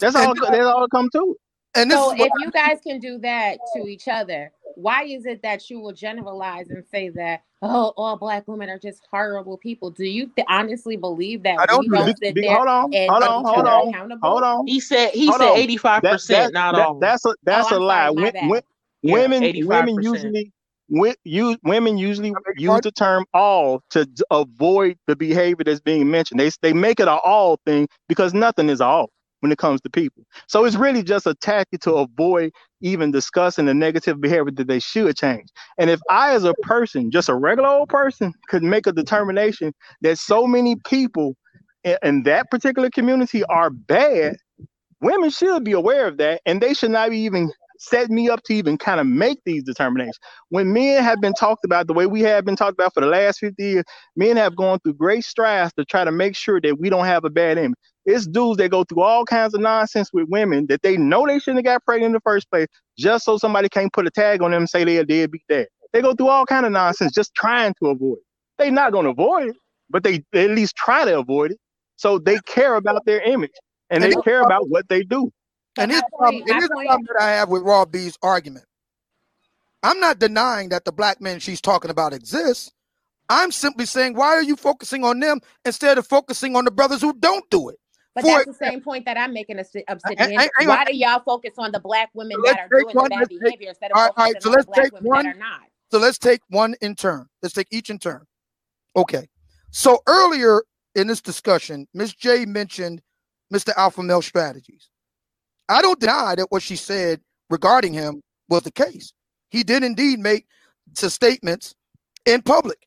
That's 0.00 0.16
all. 0.16 0.34
that's 0.34 0.66
all 0.66 0.84
it 0.84 0.90
come 0.90 1.08
to. 1.10 1.36
And 1.76 1.90
so, 1.90 2.12
if 2.12 2.30
you 2.38 2.50
guys 2.52 2.78
can 2.86 3.00
do 3.00 3.18
that 3.18 3.58
to 3.74 3.86
each 3.86 4.06
other, 4.06 4.52
why 4.76 5.04
is 5.04 5.26
it 5.26 5.42
that 5.42 5.68
you 5.68 5.80
will 5.80 5.92
generalize 5.92 6.70
and 6.70 6.84
say 6.86 7.08
that 7.10 7.42
oh, 7.62 7.92
all 7.96 8.16
black 8.16 8.46
women 8.46 8.68
are 8.70 8.78
just 8.78 9.02
horrible 9.10 9.58
people? 9.58 9.90
Do 9.90 10.04
you 10.04 10.30
th- 10.36 10.46
honestly 10.48 10.96
believe 10.96 11.42
that? 11.42 11.58
I 11.58 11.66
don't. 11.66 11.80
We 11.80 11.88
don't 11.88 12.16
sit 12.18 12.36
there 12.36 12.56
hold 12.56 12.68
on, 12.68 12.92
hold 12.92 13.22
on, 13.22 13.44
hold 13.44 13.66
on, 13.66 14.18
hold 14.22 14.42
on. 14.42 14.66
He 14.66 14.78
said 14.80 15.10
he 15.10 15.26
hold 15.26 15.40
said 15.40 15.56
eighty 15.56 15.76
five 15.76 16.02
percent, 16.02 16.52
not 16.52 16.78
all. 16.78 16.98
That's 17.00 17.24
a 17.26 17.34
that's 17.42 17.72
oh, 17.72 17.78
a 17.78 17.80
lie. 17.80 18.06
Sorry, 18.06 18.32
when, 18.32 18.48
when, 18.48 18.62
yeah, 19.02 19.12
women 19.12 19.66
women 19.66 20.52
usually 20.88 21.16
you, 21.24 21.56
women 21.64 21.98
usually 21.98 22.32
use 22.56 22.80
the 22.82 22.92
term 22.92 23.24
all 23.32 23.82
to 23.90 24.06
avoid 24.30 24.98
the 25.06 25.16
behavior 25.16 25.64
that's 25.64 25.80
being 25.80 26.10
mentioned. 26.10 26.40
They, 26.40 26.50
they 26.62 26.72
make 26.72 27.00
it 27.00 27.08
an 27.08 27.18
all 27.24 27.58
thing 27.64 27.88
because 28.08 28.34
nothing 28.34 28.68
is 28.68 28.80
all 28.80 29.10
when 29.40 29.52
it 29.52 29.58
comes 29.58 29.80
to 29.82 29.90
people. 29.90 30.24
So 30.48 30.64
it's 30.64 30.76
really 30.76 31.02
just 31.02 31.26
a 31.26 31.34
tactic 31.34 31.82
to 31.82 31.92
avoid 31.94 32.52
even 32.80 33.10
discussing 33.10 33.66
the 33.66 33.74
negative 33.74 34.20
behavior 34.20 34.50
that 34.52 34.68
they 34.68 34.78
should 34.78 35.16
change. 35.16 35.48
And 35.78 35.90
if 35.90 36.00
I, 36.08 36.34
as 36.34 36.44
a 36.44 36.54
person, 36.62 37.10
just 37.10 37.28
a 37.28 37.34
regular 37.34 37.68
old 37.68 37.90
person, 37.90 38.32
could 38.48 38.62
make 38.62 38.86
a 38.86 38.92
determination 38.92 39.74
that 40.00 40.18
so 40.18 40.46
many 40.46 40.76
people 40.86 41.36
in, 41.82 41.98
in 42.02 42.22
that 42.22 42.50
particular 42.50 42.88
community 42.90 43.44
are 43.44 43.70
bad, 43.70 44.36
women 45.00 45.30
should 45.30 45.62
be 45.64 45.72
aware 45.72 46.06
of 46.06 46.16
that 46.16 46.40
and 46.46 46.60
they 46.60 46.72
should 46.74 46.90
not 46.90 47.10
be 47.10 47.18
even 47.18 47.52
set 47.88 48.10
me 48.10 48.28
up 48.28 48.42
to 48.44 48.54
even 48.54 48.78
kind 48.78 49.00
of 49.00 49.06
make 49.06 49.38
these 49.44 49.62
determinations. 49.62 50.18
When 50.48 50.72
men 50.72 51.02
have 51.02 51.20
been 51.20 51.34
talked 51.34 51.64
about 51.64 51.86
the 51.86 51.92
way 51.92 52.06
we 52.06 52.20
have 52.22 52.44
been 52.44 52.56
talked 52.56 52.74
about 52.74 52.94
for 52.94 53.00
the 53.00 53.06
last 53.06 53.38
50 53.40 53.62
years, 53.62 53.84
men 54.16 54.36
have 54.36 54.56
gone 54.56 54.78
through 54.80 54.94
great 54.94 55.24
strides 55.24 55.72
to 55.74 55.84
try 55.84 56.04
to 56.04 56.12
make 56.12 56.36
sure 56.36 56.60
that 56.60 56.78
we 56.78 56.90
don't 56.90 57.06
have 57.06 57.24
a 57.24 57.30
bad 57.30 57.58
image. 57.58 57.78
It's 58.06 58.26
dudes 58.26 58.58
that 58.58 58.70
go 58.70 58.84
through 58.84 59.02
all 59.02 59.24
kinds 59.24 59.54
of 59.54 59.60
nonsense 59.60 60.10
with 60.12 60.28
women 60.28 60.66
that 60.68 60.82
they 60.82 60.96
know 60.96 61.26
they 61.26 61.38
shouldn't 61.38 61.66
have 61.66 61.74
got 61.76 61.84
pregnant 61.84 62.10
in 62.10 62.12
the 62.12 62.20
first 62.20 62.50
place, 62.50 62.66
just 62.98 63.24
so 63.24 63.38
somebody 63.38 63.68
can't 63.68 63.92
put 63.92 64.06
a 64.06 64.10
tag 64.10 64.42
on 64.42 64.50
them 64.50 64.62
and 64.62 64.70
say 64.70 64.84
they're 64.84 65.04
deadbeat 65.04 65.42
dad. 65.48 65.68
They 65.92 66.02
go 66.02 66.14
through 66.14 66.28
all 66.28 66.44
kind 66.44 66.66
of 66.66 66.72
nonsense 66.72 67.12
just 67.12 67.34
trying 67.34 67.74
to 67.82 67.88
avoid 67.88 68.18
it. 68.18 68.24
They're 68.58 68.70
not 68.70 68.92
going 68.92 69.04
to 69.04 69.10
avoid 69.10 69.48
it, 69.50 69.56
but 69.88 70.02
they, 70.02 70.22
they 70.32 70.44
at 70.44 70.50
least 70.50 70.76
try 70.76 71.04
to 71.04 71.18
avoid 71.18 71.52
it. 71.52 71.58
So 71.96 72.18
they 72.18 72.38
care 72.46 72.74
about 72.74 73.04
their 73.06 73.22
image 73.22 73.52
and 73.90 74.02
they 74.02 74.12
care 74.24 74.42
about 74.42 74.68
what 74.68 74.88
they 74.88 75.02
do. 75.02 75.30
And 75.78 75.90
here's, 75.90 76.02
problem, 76.16 76.42
and 76.48 76.62
the 76.62 76.68
problem 76.68 77.06
that 77.08 77.22
I 77.22 77.30
have 77.32 77.48
with 77.48 77.62
Raw 77.62 77.84
B's 77.84 78.18
argument. 78.22 78.66
I'm 79.82 80.00
not 80.00 80.18
denying 80.18 80.70
that 80.70 80.84
the 80.84 80.92
black 80.92 81.20
men 81.20 81.40
she's 81.40 81.60
talking 81.60 81.90
about 81.90 82.12
exists. 82.12 82.72
I'm 83.28 83.50
simply 83.50 83.86
saying, 83.86 84.14
why 84.14 84.28
are 84.28 84.42
you 84.42 84.56
focusing 84.56 85.04
on 85.04 85.18
them 85.20 85.40
instead 85.64 85.98
of 85.98 86.06
focusing 86.06 86.56
on 86.56 86.64
the 86.64 86.70
brothers 86.70 87.00
who 87.00 87.12
don't 87.14 87.48
do 87.50 87.70
it? 87.70 87.78
But 88.14 88.22
For 88.22 88.28
that's 88.28 88.58
the 88.58 88.66
same 88.66 88.80
point 88.80 89.04
that 89.06 89.16
I'm 89.16 89.32
making. 89.32 89.58
Obsidian. 89.58 90.48
Why 90.62 90.84
do 90.84 90.96
y'all 90.96 91.20
focus 91.20 91.54
on 91.58 91.72
the 91.72 91.80
black 91.80 92.10
women 92.14 92.36
that 92.44 92.60
are 92.60 92.68
doing 92.68 92.94
the 92.94 93.08
bad 93.10 93.28
behavior 93.28 93.70
instead 93.70 93.90
of 93.90 93.96
all 93.96 94.10
right, 94.16 94.40
so 94.40 94.50
let's 94.50 94.66
take 94.72 94.92
one, 95.00 95.24
that 95.24 95.34
are 95.34 95.38
not? 95.38 95.62
So 95.90 95.98
let's 95.98 96.18
take 96.18 96.40
one 96.48 96.76
in 96.80 96.94
turn. 96.94 97.26
Let's 97.42 97.54
take 97.54 97.66
each 97.72 97.90
in 97.90 97.98
turn. 97.98 98.24
Okay. 98.94 99.28
So 99.70 100.00
earlier 100.06 100.62
in 100.94 101.08
this 101.08 101.20
discussion, 101.20 101.88
Ms. 101.92 102.14
J 102.14 102.46
mentioned 102.46 103.02
Mr. 103.52 103.72
Alpha 103.76 104.02
Male 104.02 104.22
Strategies. 104.22 104.90
I 105.68 105.82
don't 105.82 106.00
deny 106.00 106.34
that 106.36 106.50
what 106.50 106.62
she 106.62 106.76
said 106.76 107.20
regarding 107.50 107.94
him 107.94 108.22
was 108.48 108.62
the 108.62 108.72
case. 108.72 109.12
He 109.50 109.62
did 109.62 109.84
indeed 109.84 110.18
make 110.18 110.46
some 110.94 111.10
statements 111.10 111.74
in 112.26 112.42
public. 112.42 112.86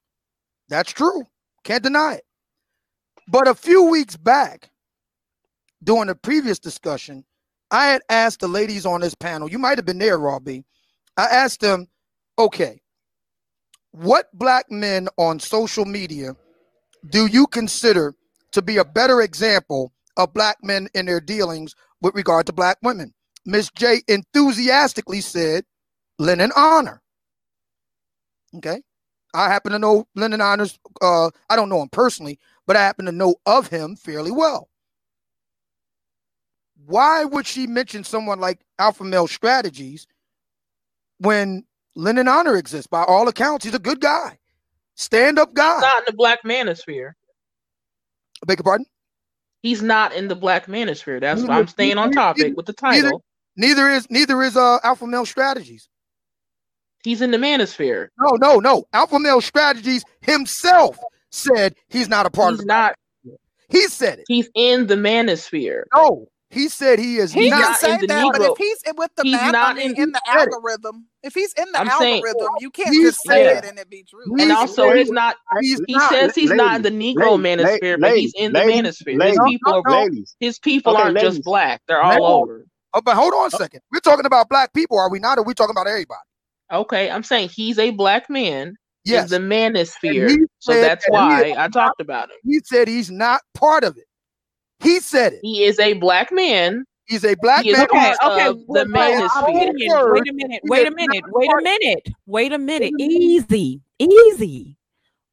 That's 0.70 0.92
true. 0.92 1.24
Can't 1.64 1.84
deny 1.84 2.16
it. 2.16 2.24
But 3.28 3.48
a 3.48 3.56
few 3.56 3.86
weeks 3.86 4.18
back, 4.18 4.70
during 5.84 6.10
a 6.10 6.16
previous 6.16 6.60
discussion, 6.60 7.26
I 7.72 7.88
had 7.88 8.02
asked 8.10 8.42
the 8.42 8.48
ladies 8.48 8.86
on 8.86 9.02
this 9.02 9.16
panel, 9.16 9.50
you 9.50 9.60
might 9.60 9.78
have 9.78 9.86
been 9.86 10.00
there, 10.00 10.18
Robbie. 10.18 10.66
I 11.18 11.26
asked 11.26 11.62
them, 11.62 11.88
okay, 12.40 12.82
what 13.92 14.28
black 14.34 14.72
men 14.72 15.08
on 15.18 15.40
social 15.40 15.86
media 15.86 16.36
do 17.10 17.28
you 17.28 17.48
consider 17.48 18.16
to 18.54 18.62
be 18.62 18.78
a 18.78 18.86
better 18.86 19.22
example 19.22 19.94
of 20.18 20.34
black 20.34 20.58
men 20.64 20.88
in 20.94 21.06
their 21.06 21.22
dealings 21.22 21.76
with 22.02 22.16
regard 22.16 22.46
to 22.48 22.54
black 22.54 22.78
women. 22.82 23.14
Miss 23.46 23.70
J 23.72 24.02
enthusiastically 24.08 25.22
said 25.22 25.64
Lennon 26.20 26.52
Honor. 26.56 27.02
Okay. 28.56 28.82
I 29.34 29.50
happen 29.50 29.72
to 29.72 29.80
know 29.80 30.08
Lennon 30.16 30.42
Honors. 30.42 30.80
Uh, 31.02 31.30
I 31.50 31.56
don't 31.56 31.70
know 31.70 31.82
him 31.82 31.90
personally, 31.90 32.40
but 32.66 32.76
I 32.76 32.82
happen 32.84 33.06
to 33.06 33.12
know 33.12 33.36
of 33.46 33.68
him 33.68 33.96
fairly 33.96 34.32
well. 34.32 34.70
Why 36.86 37.26
would 37.26 37.46
she 37.46 37.68
mention 37.68 38.04
someone 38.04 38.40
like 38.40 38.60
Alpha 38.80 39.04
Male 39.04 39.28
Strategies 39.28 40.08
when 41.20 41.66
Lennon 41.96 42.28
Honor 42.28 42.56
exists? 42.56 42.88
By 42.88 43.04
all 43.04 43.28
accounts, 43.28 43.66
he's 43.66 43.74
a 43.74 43.80
good 43.80 44.00
guy, 44.00 44.38
stand 44.96 45.38
up 45.38 45.54
guy. 45.54 45.80
not 45.82 46.00
in 46.00 46.04
the 46.08 46.14
black 46.14 46.44
manosphere. 46.44 47.12
I 48.42 48.46
beg 48.46 48.60
your 48.60 48.64
pardon? 48.64 48.86
He's 49.62 49.82
not 49.82 50.14
in 50.14 50.28
the 50.28 50.36
black 50.36 50.68
manosphere. 50.68 51.20
That's 51.20 51.42
neither, 51.42 51.52
why 51.52 51.60
I'm 51.60 51.68
staying 51.68 51.98
on 51.98 52.12
topic 52.12 52.44
neither, 52.44 52.56
with 52.56 52.66
the 52.68 52.74
title. 52.74 53.24
Neither, 53.56 53.84
neither 53.84 53.90
is 53.90 54.10
neither 54.10 54.42
is 54.44 54.56
uh 54.56 54.80
Alpha 54.84 55.08
Male 55.08 55.26
Strategies. 55.26 55.90
He's 57.04 57.22
in 57.22 57.32
the 57.32 57.38
manosphere. 57.38 58.10
No, 58.20 58.32
no, 58.36 58.60
no. 58.60 58.86
Alpha 58.94 59.20
Male 59.20 59.42
Strategies 59.42 60.04
himself 60.22 60.98
said 61.32 61.76
he's 61.88 62.10
not 62.10 62.26
a 62.26 62.30
part 62.30 62.52
he's 62.52 62.60
of. 62.60 62.64
He's 62.64 62.68
not. 62.68 62.96
He 63.70 63.88
said 63.88 64.20
it. 64.20 64.26
He's 64.28 64.50
in 64.56 64.88
the 64.88 64.96
manosphere. 64.96 65.84
No, 65.96 66.28
he 66.50 66.70
said 66.70 66.98
he 66.98 67.18
is. 67.18 67.34
He 67.34 67.50
can 67.50 67.76
say 67.76 67.98
that, 67.98 68.10
Negro. 68.10 68.32
but 68.32 68.42
if 68.42 68.58
he's 68.58 68.82
with 68.96 69.12
the 69.16 69.24
he's 69.24 69.34
map, 69.34 69.52
not 69.52 69.72
I 69.72 69.80
mean, 69.80 69.92
in, 69.92 70.04
in 70.04 70.12
the 70.14 70.22
algorithm, 70.28 71.06
if 71.22 71.34
he's 71.34 71.54
in 71.54 71.70
the 71.74 71.80
I'm 71.80 71.90
algorithm, 71.90 72.22
saying, 72.24 72.50
you 72.60 72.72
can't 72.72 72.94
just 72.94 73.22
say 73.26 73.46
yeah. 73.46 73.58
it 73.58 73.66
and 73.66 73.78
it 73.78 73.90
be 73.90 74.04
true. 74.04 74.24
And 74.40 74.52
also, 74.54 74.94
he's 74.94 75.12
not. 75.12 75.36
He's 75.60 75.82
he 75.88 75.94
not, 75.94 76.10
says 76.10 76.36
he's 76.36 76.50
ladies, 76.50 76.58
not 76.58 76.76
in 76.78 76.82
the 76.84 76.90
Negro 76.90 77.42
ladies, 77.42 77.66
manosphere, 77.66 78.00
ladies, 78.00 78.02
but 78.02 78.18
he's 78.18 78.34
in 78.38 78.54
the 78.54 78.60
manosphere. 78.60 79.28
His 79.28 79.40
people 79.46 79.84
are. 79.86 80.10
His 80.40 80.60
people 80.60 80.94
okay, 80.94 81.02
aren't 81.02 81.20
just 81.20 81.44
black; 81.44 81.82
they're 81.88 82.02
all 82.02 82.26
over. 82.26 82.66
Oh, 82.94 83.02
but 83.02 83.16
hold 83.16 83.34
on 83.34 83.44
a 83.52 83.56
oh. 83.56 83.58
second. 83.58 83.82
We're 83.92 84.00
talking 84.00 84.26
about 84.26 84.48
black 84.50 84.74
people, 84.74 84.98
are 84.98 85.12
we 85.12 85.20
not? 85.20 85.38
Or 85.38 85.42
are 85.42 85.44
we 85.44 85.54
talking 85.54 85.74
about 85.74 85.88
everybody? 85.88 86.22
Okay, 86.72 87.12
I'm 87.12 87.24
saying 87.24 87.50
he's 87.50 87.78
a 87.78 87.92
black 87.92 88.30
man. 88.30 88.76
Yes, 89.04 89.32
in 89.32 89.48
the 89.48 89.56
manosphere. 89.56 90.36
So 90.60 90.74
that's 90.74 91.06
why 91.10 91.54
I 91.58 91.68
talked 91.68 92.02
about 92.02 92.30
him. 92.30 92.38
He 92.44 92.60
said 92.64 92.88
he's 92.88 93.12
not 93.12 93.42
part 93.54 93.84
of 93.84 93.98
it. 93.98 94.07
He 94.80 95.00
said 95.00 95.34
it. 95.34 95.40
He 95.42 95.64
is 95.64 95.80
a 95.80 95.94
black 95.94 96.32
man. 96.32 96.86
He's 97.06 97.24
a 97.24 97.36
black 97.36 97.64
he 97.64 97.72
man. 97.72 97.88
Okay, 97.90 98.14
okay. 98.24 98.48
The 98.68 98.86
manosphere. 98.86 100.14
Wait 100.14 100.30
a 100.30 100.34
minute. 100.34 100.62
Wait 100.66 100.88
a 100.88 100.92
minute. 100.92 101.24
Wait 101.28 101.50
a 101.50 101.62
minute. 101.62 102.10
Wait 102.26 102.54
a 102.54 102.58
minute. 102.58 102.94
Mm-hmm. 102.94 103.12
Easy. 103.12 103.82
Easy. 104.00 104.76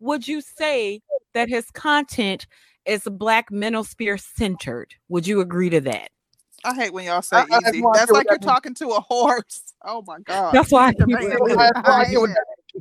Would 0.00 0.28
you 0.28 0.40
say 0.40 1.00
that 1.34 1.48
his 1.48 1.70
content 1.70 2.46
is 2.84 3.02
black 3.04 3.50
manosphere 3.50 4.20
centered? 4.20 4.94
Would 5.08 5.26
you 5.26 5.40
agree 5.40 5.70
to 5.70 5.80
that? 5.82 6.10
I 6.64 6.74
hate 6.74 6.92
when 6.92 7.04
y'all 7.04 7.22
say 7.22 7.36
I, 7.36 7.44
easy. 7.44 7.82
I 7.84 7.90
That's 7.94 8.10
like 8.10 8.26
you're 8.30 8.38
talking 8.38 8.74
to 8.74 8.88
a 8.90 9.00
horse. 9.00 9.74
Oh 9.84 10.02
my 10.06 10.18
god. 10.20 10.52
That's 10.54 10.70
why. 10.70 10.92
I 10.98 12.14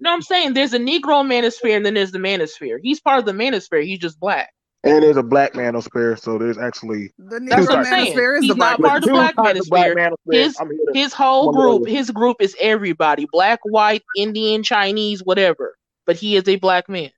no, 0.01 0.11
I'm 0.11 0.21
saying 0.21 0.53
there's 0.53 0.73
a 0.73 0.79
Negro 0.79 1.23
manosphere 1.23 1.75
and 1.75 1.85
then 1.85 1.93
there's 1.93 2.11
the 2.11 2.19
manosphere. 2.19 2.77
He's 2.81 2.99
part 2.99 3.19
of 3.19 3.25
the 3.25 3.31
manosphere. 3.31 3.83
He's 3.83 3.99
just 3.99 4.19
black. 4.19 4.53
And 4.85 5.01
there's 5.01 5.15
a 5.15 5.23
black 5.23 5.53
manosphere, 5.53 6.19
so 6.19 6.37
there's 6.37 6.57
actually 6.57 7.13
the 7.17 7.39
Negro 7.39 7.85
manosphere 7.85 8.37
is 8.37 8.43
He's 8.43 8.51
the 8.51 8.55
not 8.55 8.81
part 8.81 8.97
of 8.97 9.07
the 9.07 9.65
black 9.69 9.95
manosphere. 9.95 10.15
His, 10.33 10.57
his 10.93 11.13
whole 11.13 11.53
group, 11.53 11.87
his 11.87 12.11
group 12.11 12.37
is 12.41 12.53
everybody: 12.59 13.25
black, 13.31 13.59
white, 13.63 14.03
Indian, 14.17 14.61
Chinese, 14.61 15.23
whatever. 15.23 15.77
But 16.05 16.17
he 16.17 16.35
is 16.35 16.49
a 16.49 16.57
black 16.57 16.89
man. 16.89 17.11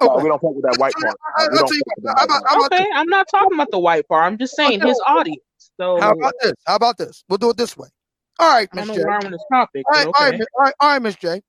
Okay. 0.00 0.12
Uh, 0.12 0.22
we 0.22 0.28
don't 0.28 0.40
talk 0.40 0.54
with 0.54 0.64
that 0.64 0.76
white 0.78 0.92
part. 0.94 2.72
okay, 2.72 2.86
I'm 2.94 3.08
not 3.08 3.26
talking 3.30 3.54
about 3.54 3.70
the 3.70 3.78
white 3.78 4.08
part. 4.08 4.24
I'm 4.24 4.38
just 4.38 4.56
saying 4.56 4.80
his 4.80 5.00
audience. 5.06 5.42
So 5.76 6.00
how 6.00 6.12
about 6.12 6.34
this? 6.42 6.54
How 6.66 6.76
about 6.76 6.98
this? 6.98 7.22
We'll 7.28 7.38
do 7.38 7.50
it 7.50 7.56
this 7.56 7.76
way. 7.76 7.88
All 8.40 8.52
right, 8.52 8.68
Miss 8.74 8.86
J. 8.86 9.02
on 9.02 9.30
this 9.30 9.44
topic. 9.52 9.84
All 9.92 9.98
right, 9.98 10.06
okay. 10.06 10.24
all 10.24 10.30
right, 10.30 10.40
all 10.40 10.64
right, 10.64 10.74
all 10.80 10.88
right, 10.90 11.02
Miss 11.02 11.16
J. 11.16 11.42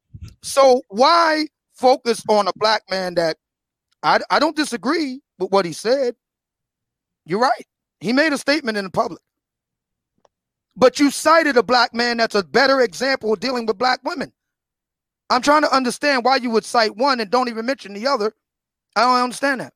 So 0.44 0.82
why 0.90 1.48
focus 1.76 2.24
on 2.28 2.48
a 2.48 2.52
black 2.56 2.84
man 2.90 3.16
that 3.16 3.38
I 4.04 4.20
I 4.30 4.40
don't 4.40 4.56
disagree 4.56 5.22
with 5.38 5.52
what 5.52 5.66
he 5.66 5.74
said. 5.74 6.16
You're 7.26 7.40
right. 7.40 7.66
He 8.00 8.14
made 8.14 8.34
a 8.34 8.38
statement 8.38 8.78
in 8.78 8.86
the 8.86 8.92
public. 8.92 9.22
But 10.76 11.00
you 11.00 11.12
cited 11.12 11.58
a 11.58 11.64
black 11.64 11.94
man 11.94 12.18
that's 12.18 12.36
a 12.36 12.44
better 12.44 12.82
example 12.82 13.34
of 13.34 13.40
dealing 13.40 13.66
with 13.66 13.78
black 13.78 14.00
women. 14.04 14.32
I'm 15.30 15.42
trying 15.42 15.62
to 15.64 15.76
understand 15.76 16.24
why 16.24 16.38
you 16.38 16.50
would 16.52 16.64
cite 16.64 16.96
one 16.96 17.20
and 17.20 17.30
don't 17.30 17.50
even 17.50 17.66
mention 17.66 17.94
the 17.94 18.08
other. 18.08 18.34
I 18.96 19.02
don't 19.02 19.24
understand 19.24 19.62
that. 19.62 19.74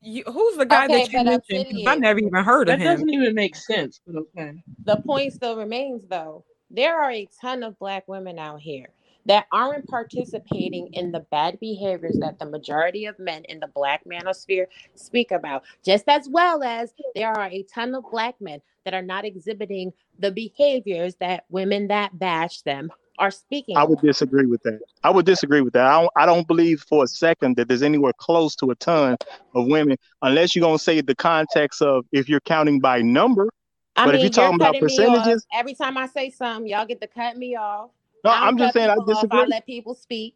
You, 0.00 0.22
who's 0.24 0.56
the 0.56 0.66
guy 0.66 0.84
okay, 0.84 1.06
that 1.06 1.12
you 1.12 1.24
mentioned? 1.24 1.88
I 1.88 1.96
never 1.96 2.20
even 2.20 2.44
heard 2.44 2.68
that 2.68 2.74
of 2.74 2.80
him. 2.80 2.86
That 2.86 2.92
doesn't 2.92 3.10
even 3.10 3.34
make 3.34 3.56
sense. 3.56 4.00
But 4.06 4.16
okay. 4.16 4.62
The 4.84 4.96
point 4.98 5.32
still 5.32 5.56
remains, 5.56 6.02
though. 6.08 6.44
There 6.70 7.00
are 7.00 7.10
a 7.10 7.26
ton 7.40 7.62
of 7.62 7.78
black 7.78 8.06
women 8.06 8.38
out 8.38 8.60
here 8.60 8.90
that 9.28 9.46
aren't 9.52 9.86
participating 9.86 10.88
in 10.94 11.12
the 11.12 11.20
bad 11.30 11.60
behaviors 11.60 12.16
that 12.18 12.38
the 12.38 12.46
majority 12.46 13.04
of 13.04 13.18
men 13.18 13.44
in 13.44 13.60
the 13.60 13.68
black 13.68 14.02
manosphere 14.04 14.66
speak 14.94 15.30
about, 15.30 15.62
just 15.84 16.08
as 16.08 16.28
well 16.28 16.62
as 16.62 16.92
there 17.14 17.30
are 17.30 17.48
a 17.48 17.62
ton 17.64 17.94
of 17.94 18.04
black 18.10 18.34
men 18.40 18.60
that 18.84 18.94
are 18.94 19.02
not 19.02 19.26
exhibiting 19.26 19.92
the 20.18 20.32
behaviors 20.32 21.14
that 21.16 21.44
women 21.50 21.88
that 21.88 22.18
bash 22.18 22.62
them 22.62 22.90
are 23.18 23.30
speaking. 23.30 23.76
I 23.76 23.84
would 23.84 24.00
disagree 24.00 24.46
with 24.46 24.62
that. 24.62 24.80
I 25.04 25.10
would 25.10 25.26
disagree 25.26 25.60
with 25.60 25.74
that. 25.74 25.86
I 25.86 26.00
don't, 26.00 26.12
I 26.16 26.24
don't 26.24 26.46
believe 26.46 26.84
for 26.88 27.04
a 27.04 27.06
second 27.06 27.56
that 27.56 27.68
there's 27.68 27.82
anywhere 27.82 28.12
close 28.16 28.54
to 28.56 28.70
a 28.70 28.74
ton 28.76 29.16
of 29.54 29.66
women, 29.66 29.98
unless 30.22 30.56
you're 30.56 30.64
gonna 30.64 30.78
say 30.78 31.00
the 31.02 31.14
context 31.14 31.82
of 31.82 32.06
if 32.12 32.28
you're 32.28 32.40
counting 32.40 32.80
by 32.80 33.02
number. 33.02 33.48
I 33.96 34.06
but 34.06 34.12
mean, 34.12 34.14
if 34.16 34.22
you're 34.22 34.30
talking 34.30 34.54
about 34.54 34.78
percentages, 34.78 35.44
every 35.52 35.74
time 35.74 35.98
I 35.98 36.06
say 36.06 36.30
something, 36.30 36.68
y'all 36.68 36.86
get 36.86 37.00
to 37.00 37.08
cut 37.08 37.36
me 37.36 37.56
off. 37.56 37.90
No, 38.24 38.30
I'm 38.30 38.58
just 38.58 38.72
saying 38.74 38.90
I 38.90 38.96
disagree. 39.06 39.40
I 39.40 39.46
let 39.46 39.66
people 39.66 39.94
speak. 39.94 40.34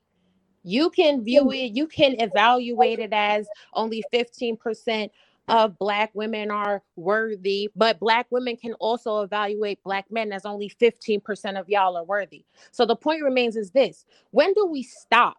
You 0.65 0.91
can 0.91 1.25
view 1.25 1.51
it, 1.51 1.73
you 1.73 1.87
can 1.87 2.15
evaluate 2.21 3.01
it 3.01 3.13
as 3.13 3.49
only 3.75 4.05
15% 4.13 5.11
of 5.49 5.77
black 5.79 6.11
women 6.15 6.51
are 6.53 6.83
worthy, 6.95 7.69
but 7.75 7.99
black 7.99 8.27
women 8.31 8.57
can 8.57 8.75
also 8.75 9.23
evaluate 9.23 9.83
black 9.83 10.07
men 10.11 10.33
as 10.33 10.47
only 10.47 10.71
15% 10.81 11.59
of 11.59 11.69
y'all 11.69 11.97
are 11.97 12.05
worthy. 12.05 12.45
So 12.71 12.87
the 12.87 12.95
point 12.95 13.25
remains 13.25 13.57
is 13.57 13.73
this 13.73 14.05
when 14.31 14.55
do 14.55 14.67
we 14.67 14.85
stop 14.85 15.37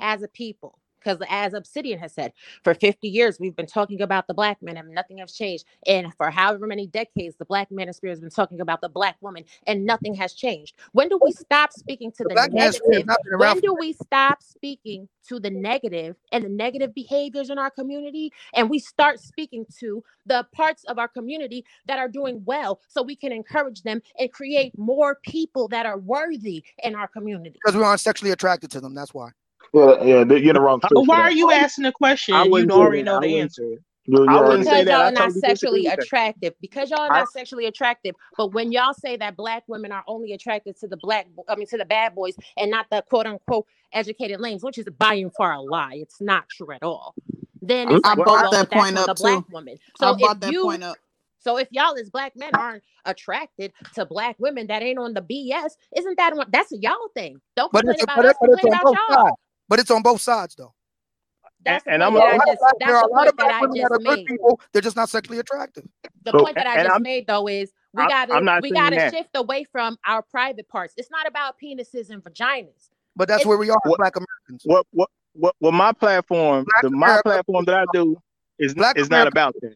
as 0.00 0.22
a 0.22 0.28
people 0.28 0.78
because 0.98 1.18
as 1.28 1.54
Obsidian 1.54 1.98
has 1.98 2.12
said, 2.12 2.32
for 2.64 2.74
50 2.74 3.08
years 3.08 3.38
we've 3.40 3.56
been 3.56 3.66
talking 3.66 4.02
about 4.02 4.26
the 4.26 4.34
black 4.34 4.62
man 4.62 4.76
and 4.76 4.94
nothing 4.94 5.18
has 5.18 5.32
changed. 5.32 5.64
And 5.86 6.12
for 6.16 6.30
however 6.30 6.66
many 6.66 6.86
decades, 6.86 7.36
the 7.36 7.44
black 7.44 7.70
manosphere 7.70 8.10
has 8.10 8.20
been 8.20 8.30
talking 8.30 8.60
about 8.60 8.80
the 8.80 8.88
black 8.88 9.16
woman 9.20 9.44
and 9.66 9.84
nothing 9.84 10.14
has 10.14 10.34
changed. 10.34 10.74
When 10.92 11.08
do 11.08 11.18
we 11.22 11.32
stop 11.32 11.72
speaking 11.72 12.12
to 12.12 12.24
the, 12.24 12.34
the 12.34 12.48
negative? 12.52 13.08
When 13.36 13.60
do 13.60 13.74
we 13.78 13.92
stop 13.92 14.42
speaking 14.42 15.08
to 15.28 15.38
the 15.38 15.50
negative 15.50 16.16
and 16.32 16.44
the 16.44 16.48
negative 16.48 16.94
behaviors 16.94 17.50
in 17.50 17.58
our 17.58 17.70
community? 17.70 18.32
And 18.54 18.70
we 18.70 18.78
start 18.78 19.20
speaking 19.20 19.66
to 19.80 20.02
the 20.26 20.46
parts 20.52 20.84
of 20.84 20.98
our 20.98 21.08
community 21.08 21.64
that 21.86 21.98
are 21.98 22.08
doing 22.08 22.42
well 22.44 22.80
so 22.88 23.02
we 23.02 23.16
can 23.16 23.32
encourage 23.32 23.82
them 23.82 24.02
and 24.18 24.32
create 24.32 24.76
more 24.78 25.18
people 25.22 25.68
that 25.68 25.86
are 25.86 25.98
worthy 25.98 26.64
in 26.82 26.94
our 26.94 27.08
community. 27.08 27.58
Because 27.64 27.76
we 27.76 27.82
aren't 27.82 28.00
sexually 28.00 28.30
attracted 28.30 28.70
to 28.72 28.80
them. 28.80 28.94
That's 28.94 29.14
why. 29.14 29.30
Yeah, 29.72 30.02
yeah, 30.02 30.24
you're 30.24 30.54
the 30.54 30.60
wrong. 30.60 30.80
Uh, 30.82 30.88
why 31.02 31.20
are 31.20 31.32
you 31.32 31.50
asking 31.50 31.84
the 31.84 31.92
question? 31.92 32.34
You 32.34 32.70
already 32.70 33.02
know 33.02 33.20
the 33.20 33.40
answer. 33.40 33.78
I 34.10 34.40
wouldn't 34.40 34.64
because 34.64 34.86
y'all 34.86 35.02
are 35.02 35.12
not 35.12 35.32
sexually 35.32 35.86
attractive. 35.86 36.54
Because 36.60 36.90
y'all 36.90 37.00
are 37.00 37.08
not 37.08 37.22
I, 37.22 37.24
sexually 37.24 37.66
attractive. 37.66 38.14
But 38.36 38.54
when 38.54 38.72
y'all 38.72 38.94
say 38.94 39.16
that 39.18 39.36
black 39.36 39.64
women 39.66 39.92
are 39.92 40.04
only 40.06 40.32
attracted 40.32 40.78
to 40.80 40.88
the 40.88 40.96
black, 40.96 41.26
I 41.48 41.56
mean 41.56 41.66
to 41.66 41.76
the 41.76 41.84
bad 41.84 42.14
boys 42.14 42.34
and 42.56 42.70
not 42.70 42.86
the 42.90 43.04
quote 43.08 43.26
unquote 43.26 43.66
educated 43.92 44.40
lanes, 44.40 44.64
which 44.64 44.78
is 44.78 44.86
by 44.98 45.14
and 45.14 45.32
far 45.34 45.52
a 45.52 45.60
lie. 45.60 45.96
It's 45.96 46.20
not 46.20 46.48
true 46.48 46.72
at 46.72 46.82
all. 46.82 47.14
Then 47.60 47.90
it's 47.90 48.00
I 48.04 48.14
like, 48.14 48.24
brought 48.24 48.50
that 48.50 48.70
point 48.70 48.96
up 48.96 49.06
the 49.06 49.14
too. 49.14 49.22
Black 49.22 49.48
woman. 49.50 49.78
So 49.98 50.14
I 50.14 50.18
brought 50.18 50.40
that 50.40 50.52
you, 50.52 50.62
point 50.62 50.82
up. 50.82 50.96
So 51.40 51.58
if 51.58 51.68
y'all 51.70 51.96
as 51.98 52.08
black 52.10 52.34
men 52.34 52.50
aren't 52.54 52.82
attracted 53.04 53.72
to 53.94 54.06
black 54.06 54.36
women 54.38 54.66
that 54.68 54.82
ain't 54.82 54.98
on 54.98 55.14
the 55.14 55.22
BS, 55.22 55.70
isn't 55.96 56.16
that 56.16 56.34
one? 56.34 56.46
That's 56.50 56.72
a 56.72 56.78
y'all 56.78 57.08
thing. 57.14 57.40
Don't 57.56 57.70
complain 57.72 58.00
about 58.02 58.16
but 58.16 58.26
us. 58.26 58.36
Complain 58.42 58.74
about 58.74 58.96
y'all. 59.08 59.38
Sides 59.68 59.78
but 59.78 59.78
it's 59.80 59.90
on 59.90 60.02
both 60.02 60.20
sides 60.20 60.54
though. 60.54 60.74
That's 61.64 61.84
and, 61.86 61.94
and 61.94 62.04
I'm 62.04 62.16
a, 62.16 62.38
just, 62.46 62.60
there 62.80 62.96
are 62.96 63.04
a 63.04 63.12
lot 63.12 63.26
of 63.26 63.36
black 63.36 63.60
women 63.60 63.78
that 63.78 63.90
are 63.90 64.24
people. 64.24 64.60
They're 64.72 64.82
just 64.82 64.96
not 64.96 65.08
sexually 65.08 65.38
attractive. 65.38 65.84
The 66.24 66.30
so, 66.30 66.44
point 66.44 66.54
that 66.54 66.66
I 66.66 66.84
just 66.84 66.94
I'm, 66.94 67.02
made 67.02 67.26
though 67.26 67.48
is 67.48 67.72
we 67.92 68.06
gotta 68.06 68.60
we 68.62 68.70
gotta 68.70 69.10
shift 69.10 69.30
away 69.34 69.64
from 69.64 69.98
our 70.06 70.22
private 70.22 70.68
parts. 70.68 70.94
It's 70.96 71.10
not 71.10 71.26
about 71.26 71.56
penises 71.62 72.10
and 72.10 72.22
vaginas. 72.22 72.90
But 73.16 73.28
that's 73.28 73.40
it's, 73.40 73.46
where 73.46 73.58
we 73.58 73.70
are, 73.70 73.78
what, 73.84 73.98
black 73.98 74.14
Americans. 74.16 74.62
What 74.64 74.86
what 74.92 75.10
what 75.32 75.54
what 75.58 75.74
my 75.74 75.92
platform, 75.92 76.64
black 76.64 76.82
the 76.82 76.88
America, 76.88 77.22
my 77.28 77.32
platform 77.32 77.64
that 77.64 77.74
I 77.74 77.84
do 77.92 78.16
is, 78.58 78.74
black 78.74 78.96
is 78.96 79.08
America, 79.08 79.24
not 79.24 79.52
about 79.52 79.54
that. 79.60 79.74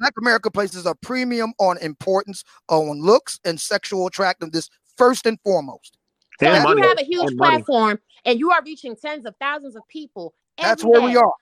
Black 0.00 0.12
America 0.20 0.50
places 0.50 0.84
a 0.84 0.94
premium 0.94 1.54
on 1.58 1.78
importance 1.78 2.44
on 2.68 3.00
looks 3.00 3.40
and 3.44 3.58
sexual 3.58 4.06
attractiveness 4.06 4.68
first 4.98 5.26
and 5.26 5.38
foremost. 5.40 5.96
So 6.40 6.46
if 6.50 6.64
you 6.64 6.82
have 6.82 6.98
a 6.98 7.04
huge 7.04 7.36
platform 7.36 7.98
and 8.24 8.38
you 8.38 8.50
are 8.50 8.62
reaching 8.64 8.96
tens 8.96 9.26
of 9.26 9.34
thousands 9.40 9.76
of 9.76 9.82
people, 9.88 10.34
that's 10.58 10.84
where 10.84 11.00
day, 11.00 11.06
we 11.06 11.16
are. 11.16 11.32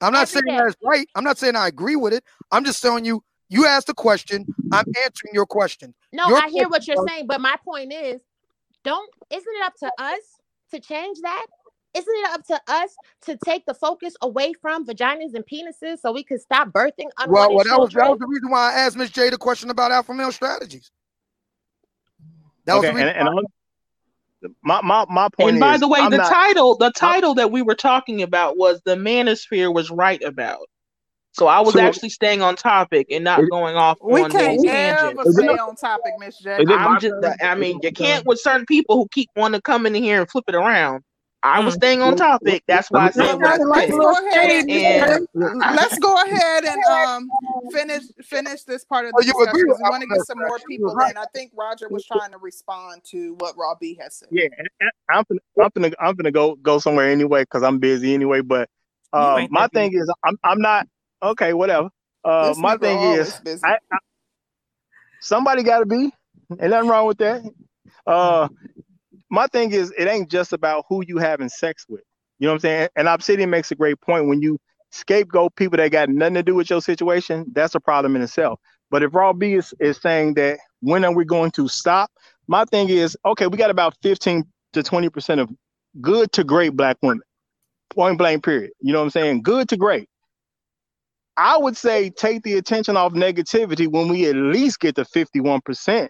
I'm 0.00 0.12
not 0.12 0.28
saying 0.28 0.44
that's 0.46 0.76
right. 0.82 1.06
I'm 1.14 1.24
not 1.24 1.38
saying 1.38 1.56
I 1.56 1.68
agree 1.68 1.96
with 1.96 2.12
it. 2.12 2.24
I'm 2.50 2.64
just 2.64 2.82
telling 2.82 3.04
you, 3.04 3.22
you 3.48 3.66
asked 3.66 3.88
a 3.88 3.94
question. 3.94 4.46
I'm 4.72 4.84
answering 5.04 5.34
your 5.34 5.46
question. 5.46 5.94
No, 6.12 6.28
your 6.28 6.38
I 6.38 6.48
hear 6.48 6.68
what 6.68 6.86
you're 6.86 7.04
saying, 7.06 7.26
but 7.26 7.40
my 7.40 7.56
point 7.64 7.92
is, 7.92 8.20
don't 8.84 9.08
isn't 9.30 9.54
it 9.54 9.64
up 9.64 9.74
to 9.76 9.90
us 9.98 10.20
to 10.72 10.80
change 10.80 11.18
that? 11.22 11.46
Isn't 11.94 12.14
it 12.16 12.30
up 12.30 12.46
to 12.46 12.60
us 12.68 12.96
to 13.26 13.38
take 13.44 13.66
the 13.66 13.74
focus 13.74 14.14
away 14.22 14.54
from 14.54 14.86
vaginas 14.86 15.34
and 15.34 15.44
penises 15.44 15.98
so 15.98 16.10
we 16.10 16.24
can 16.24 16.38
stop 16.38 16.68
birthing 16.68 17.10
Well, 17.26 17.54
well 17.54 17.64
that 17.64 17.78
was 17.78 17.92
that 17.92 18.08
was 18.08 18.18
the 18.18 18.26
reason 18.26 18.50
why 18.50 18.72
I 18.72 18.80
asked 18.80 18.96
Miss 18.96 19.10
J 19.10 19.30
the 19.30 19.38
question 19.38 19.70
about 19.70 19.92
alpha 19.92 20.14
male 20.14 20.32
strategies. 20.32 20.90
That 22.64 22.76
okay, 22.76 22.88
was 22.88 22.88
the 22.88 22.94
reason. 22.94 23.08
And, 23.08 23.28
and 23.28 23.46
my 24.62 24.80
my 24.82 25.04
my 25.08 25.28
point. 25.28 25.50
And 25.50 25.60
by 25.60 25.74
is, 25.74 25.80
the 25.80 25.88
way, 25.88 26.00
I'm 26.00 26.10
the 26.10 26.18
not, 26.18 26.32
title 26.32 26.76
the 26.76 26.90
title 26.92 27.30
I'm, 27.30 27.36
that 27.36 27.50
we 27.52 27.62
were 27.62 27.74
talking 27.74 28.22
about 28.22 28.56
was 28.56 28.80
the 28.84 28.96
manosphere 28.96 29.72
was 29.72 29.90
right 29.90 30.22
about. 30.22 30.66
So 31.34 31.46
I 31.46 31.60
was 31.60 31.72
so, 31.72 31.80
actually 31.80 32.10
staying 32.10 32.42
on 32.42 32.56
topic 32.56 33.06
and 33.10 33.24
not 33.24 33.40
going 33.50 33.74
off. 33.74 33.96
We 34.02 34.22
on 34.22 34.30
can't 34.30 34.66
ever 34.66 35.32
stay 35.32 35.48
on 35.48 35.76
topic, 35.76 36.12
Miss 36.18 36.38
J. 36.38 36.62
I'm 36.68 37.00
just. 37.00 37.14
I 37.42 37.54
mean, 37.54 37.80
you 37.82 37.90
can't 37.90 38.26
with 38.26 38.38
certain 38.38 38.66
people 38.66 38.96
who 38.96 39.08
keep 39.12 39.30
wanting 39.34 39.58
to 39.58 39.62
come 39.62 39.86
in 39.86 39.94
here 39.94 40.20
and 40.20 40.30
flip 40.30 40.44
it 40.48 40.54
around. 40.54 41.02
I 41.42 41.60
was 41.60 41.74
staying 41.74 42.02
on 42.02 42.16
topic. 42.16 42.62
That's 42.66 42.90
why 42.90 43.06
I 43.06 43.10
said 43.10 43.38
let's, 43.38 43.58
go 43.90 44.12
ahead 44.12 44.64
and, 44.68 45.28
let's 45.34 45.98
go 45.98 46.14
ahead 46.22 46.64
and 46.64 46.84
um 46.84 47.30
finish 47.72 48.02
finish 48.22 48.62
this 48.62 48.84
part 48.84 49.06
of 49.06 49.12
the 49.12 49.18
oh, 49.18 49.44
discussion. 49.44 49.66
We 49.66 49.90
want 49.90 50.02
to 50.02 50.08
get 50.08 50.26
some 50.26 50.38
more 50.38 50.58
people 50.68 50.90
in. 51.00 51.16
I 51.16 51.24
think 51.34 51.52
Roger 51.56 51.88
was 51.88 52.04
trying 52.04 52.32
to 52.32 52.38
respond 52.38 53.02
to 53.10 53.34
what 53.38 53.56
Robbie 53.56 53.98
has 54.00 54.16
said. 54.16 54.28
Yeah, 54.30 54.48
I'm 55.10 55.24
gonna 55.28 55.40
I'm 55.60 55.70
gonna 55.74 55.90
I'm 56.00 56.14
gonna 56.14 56.32
go 56.32 56.54
go 56.56 56.78
somewhere 56.78 57.10
anyway 57.10 57.42
because 57.42 57.62
I'm 57.62 57.78
busy 57.78 58.14
anyway. 58.14 58.40
But 58.40 58.68
uh, 59.12 59.46
my 59.50 59.66
thing 59.68 59.94
is 59.94 60.10
I'm 60.24 60.38
I'm 60.44 60.60
not 60.60 60.86
okay. 61.22 61.52
Whatever. 61.52 61.90
Uh, 62.24 62.54
my 62.56 62.76
thing 62.76 63.00
is 63.14 63.40
I, 63.64 63.78
I, 63.90 63.98
somebody 65.20 65.64
got 65.64 65.80
to 65.80 65.86
be. 65.86 66.12
Ain't 66.60 66.70
nothing 66.70 66.88
wrong 66.88 67.06
with 67.06 67.18
that. 67.18 67.42
Uh, 68.06 68.48
my 69.32 69.46
thing 69.46 69.72
is 69.72 69.92
it 69.96 70.06
ain't 70.06 70.30
just 70.30 70.52
about 70.52 70.84
who 70.88 71.02
you 71.08 71.16
having 71.16 71.48
sex 71.48 71.86
with. 71.88 72.02
You 72.38 72.46
know 72.46 72.52
what 72.52 72.56
I'm 72.56 72.60
saying? 72.60 72.88
And 72.96 73.08
Obsidian 73.08 73.48
makes 73.48 73.70
a 73.70 73.74
great 73.74 73.98
point 74.02 74.28
when 74.28 74.42
you 74.42 74.58
scapegoat 74.90 75.56
people 75.56 75.78
that 75.78 75.90
got 75.90 76.10
nothing 76.10 76.34
to 76.34 76.42
do 76.42 76.54
with 76.54 76.68
your 76.68 76.82
situation, 76.82 77.46
that's 77.52 77.74
a 77.74 77.80
problem 77.80 78.14
in 78.14 78.20
itself. 78.20 78.60
But 78.90 79.02
if 79.02 79.14
Raw 79.14 79.32
B 79.32 79.54
is, 79.54 79.72
is 79.80 79.96
saying 79.96 80.34
that 80.34 80.58
when 80.80 81.02
are 81.06 81.14
we 81.14 81.24
going 81.24 81.50
to 81.52 81.66
stop? 81.66 82.10
My 82.46 82.66
thing 82.66 82.90
is, 82.90 83.16
okay, 83.24 83.46
we 83.46 83.56
got 83.56 83.70
about 83.70 83.96
15 84.02 84.44
to 84.74 84.82
20% 84.82 85.40
of 85.40 85.50
good 86.02 86.30
to 86.32 86.44
great 86.44 86.76
black 86.76 86.98
women. 87.00 87.22
Point 87.88 88.18
blank, 88.18 88.44
period. 88.44 88.72
You 88.80 88.92
know 88.92 88.98
what 88.98 89.04
I'm 89.04 89.10
saying? 89.10 89.42
Good 89.42 89.66
to 89.70 89.78
great. 89.78 90.10
I 91.38 91.56
would 91.56 91.78
say 91.78 92.10
take 92.10 92.42
the 92.42 92.58
attention 92.58 92.98
off 92.98 93.14
negativity 93.14 93.88
when 93.88 94.08
we 94.08 94.26
at 94.26 94.36
least 94.36 94.80
get 94.80 94.96
to 94.96 95.04
51% 95.04 96.08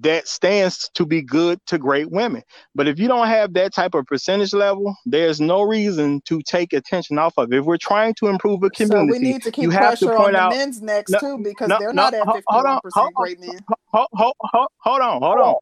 that 0.00 0.28
stands 0.28 0.90
to 0.94 1.06
be 1.06 1.22
good 1.22 1.58
to 1.66 1.78
great 1.78 2.10
women. 2.10 2.42
But 2.74 2.88
if 2.88 2.98
you 2.98 3.08
don't 3.08 3.28
have 3.28 3.54
that 3.54 3.74
type 3.74 3.94
of 3.94 4.06
percentage 4.06 4.54
level, 4.54 4.96
there's 5.06 5.40
no 5.40 5.62
reason 5.62 6.22
to 6.26 6.40
take 6.42 6.72
attention 6.72 7.18
off 7.18 7.34
of 7.38 7.52
it. 7.52 7.58
If 7.58 7.64
we're 7.66 7.78
trying 7.78 8.14
to 8.20 8.28
improve 8.28 8.62
a 8.64 8.70
community, 8.70 8.84
so 8.86 9.04
we 9.04 9.18
need 9.18 9.42
to 9.44 9.52
keep 9.52 9.74
pressure 9.74 10.16
on 10.16 10.32
the 10.32 10.42
men's 10.42 10.82
next 10.82 11.14
no, 11.14 11.20
too 11.20 11.38
because 11.38 11.74
no, 11.74 11.76
they're 11.76 11.92
no, 11.92 12.02
not 12.02 12.14
at 12.14 12.32
51% 12.32 12.80
great 13.14 13.40
men. 13.40 13.64
Hold, 13.92 14.08
hold, 14.14 14.34
hold, 14.40 14.68
hold 14.80 15.02
on, 15.02 15.22
hold 15.22 15.40
on. 15.40 15.56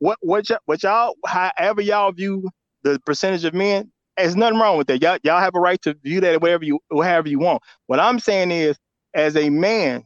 What 0.00 0.18
what 0.22 0.46
y- 0.50 0.58
what 0.66 0.84
y'all 0.84 1.14
however 1.26 1.82
y'all 1.82 2.12
view 2.12 2.50
the 2.84 3.00
percentage 3.06 3.44
of 3.46 3.54
men, 3.54 3.92
there's 4.18 4.36
nothing 4.36 4.60
wrong 4.60 4.78
with 4.78 4.88
that. 4.88 5.02
Y'all 5.02 5.18
y'all 5.24 5.40
have 5.40 5.56
a 5.56 5.60
right 5.60 5.82
to 5.84 5.94
view 6.04 6.22
that 6.22 6.42
whatever 6.42 6.64
you 6.64 6.80
however 6.92 7.28
you 7.30 7.40
want. 7.40 7.62
What 7.88 8.00
I'm 8.00 8.20
saying 8.20 8.52
is, 8.52 8.78
as 9.14 9.36
a 9.36 9.50
man, 9.50 10.05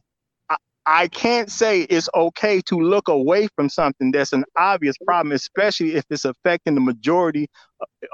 I 0.87 1.09
can't 1.09 1.51
say 1.51 1.83
it's 1.83 2.09
okay 2.15 2.61
to 2.63 2.77
look 2.77 3.09
away 3.09 3.49
from 3.55 3.69
something 3.69 4.11
that's 4.11 4.33
an 4.33 4.45
obvious 4.57 4.97
problem, 5.05 5.33
especially 5.33 5.95
if 5.95 6.05
it's 6.11 6.25
affecting 6.25 6.75
the 6.75 6.81
majority 6.81 7.49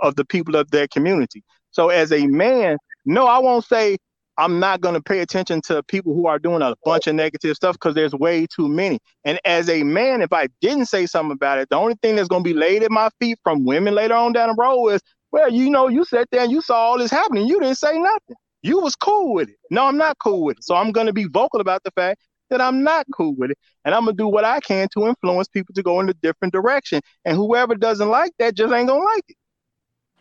of 0.03 0.17
the 0.17 0.25
people 0.25 0.57
of 0.57 0.71
that 0.73 0.91
community. 0.91 1.43
So, 1.71 1.91
as 1.91 2.13
a 2.13 2.27
man, 2.27 2.79
no, 3.05 3.27
I 3.27 3.39
won't 3.39 3.65
say 3.65 3.99
I'm 4.39 4.59
not 4.59 4.81
going 4.81 4.95
to 4.95 5.01
pay 5.01 5.21
attention 5.21 5.63
to 5.63 5.83
people 5.85 6.15
who 6.15 6.27
are 6.27 6.39
doing 6.39 6.61
a 6.61 6.75
bunch 6.85 7.07
of 7.07 7.15
negative 7.15 7.57
stuff 7.57 7.75
because 7.75 7.95
there's 7.95 8.13
way 8.13 8.47
too 8.47 8.69
many. 8.69 8.99
And 9.25 9.41
as 9.45 9.71
a 9.71 9.83
man, 9.83 10.21
if 10.21 10.33
I 10.33 10.49
didn't 10.61 10.87
say 10.87 11.07
something 11.07 11.33
about 11.33 11.59
it, 11.59 11.69
the 11.71 11.77
only 11.77 11.95
thing 12.03 12.17
that's 12.17 12.29
going 12.29 12.45
to 12.45 12.49
be 12.49 12.55
laid 12.55 12.83
at 12.83 12.91
my 12.91 13.09
feet 13.21 13.39
from 13.43 13.65
women 13.65 13.95
later 13.95 14.15
on 14.15 14.33
down 14.33 14.49
the 14.49 14.63
road 14.63 14.89
is, 14.89 15.01
well, 15.33 15.51
you 15.51 15.71
know, 15.71 15.89
you 15.89 16.05
sat 16.05 16.29
there 16.31 16.43
and 16.43 16.53
you 16.53 16.61
saw 16.61 16.77
all 16.77 16.99
this 16.99 17.11
happening. 17.11 17.47
You 17.47 17.61
didn't 17.61 17.79
say 17.79 17.99
nothing. 17.99 18.37
You 18.63 18.81
was 18.81 18.97
cool 18.97 19.33
with 19.35 19.49
it. 19.49 19.57
No, 19.71 19.87
I'm 19.87 19.97
not 19.97 20.19
cool 20.19 20.45
with 20.45 20.59
it. 20.59 20.65
So 20.65 20.75
I'm 20.75 20.93
going 20.93 21.07
to 21.07 21.13
be 21.13 21.25
vocal 21.25 21.61
about 21.61 21.83
the 21.85 21.91
fact 21.93 22.21
that 22.51 22.61
I'm 22.61 22.83
not 22.83 23.07
mm-hmm. 23.07 23.13
cool 23.13 23.35
with 23.35 23.51
it. 23.51 23.59
And 23.85 23.95
I'm 23.95 24.05
gonna 24.05 24.17
do 24.17 24.29
what 24.29 24.45
I 24.45 24.61
can 24.61 24.89
to 24.95 25.07
influence 25.07 25.49
people 25.49 25.75
to 25.75 25.83
go 25.83 26.01
in 26.01 26.09
a 26.09 26.15
different 26.15 26.53
direction. 26.53 27.01
And 27.25 27.37
whoever 27.37 27.75
doesn't 27.75 28.09
like 28.09 28.33
that 28.39 28.55
just 28.55 28.73
ain't 28.73 28.89
gonna 28.89 29.05
like 29.05 29.25
it. 29.29 29.37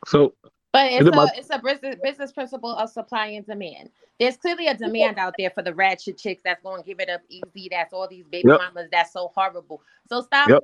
So 0.07 0.33
but 0.75 0.91
it's 0.91 1.07
a 1.07 1.11
my- 1.11 1.31
it's 1.35 1.49
a 1.51 1.59
business 1.59 1.95
business 2.03 2.31
principle 2.33 2.75
of 2.75 2.89
supply 2.89 3.27
and 3.27 3.45
demand. 3.45 3.91
There's 4.19 4.35
clearly 4.35 4.67
a 4.67 4.75
demand 4.75 5.17
out 5.17 5.33
there 5.37 5.49
for 5.49 5.61
the 5.61 5.73
ratchet 5.73 6.17
chicks 6.17 6.41
that's 6.43 6.61
going 6.61 6.83
to 6.83 6.85
give 6.85 6.99
it 6.99 7.09
up 7.09 7.21
easy. 7.29 7.69
That's 7.71 7.93
all 7.93 8.09
these 8.09 8.25
baby 8.27 8.49
yep. 8.49 8.59
mamas. 8.59 8.89
That's 8.91 9.13
so 9.13 9.31
horrible. 9.33 9.81
So 10.09 10.21
stop 10.21 10.49
yep. 10.49 10.63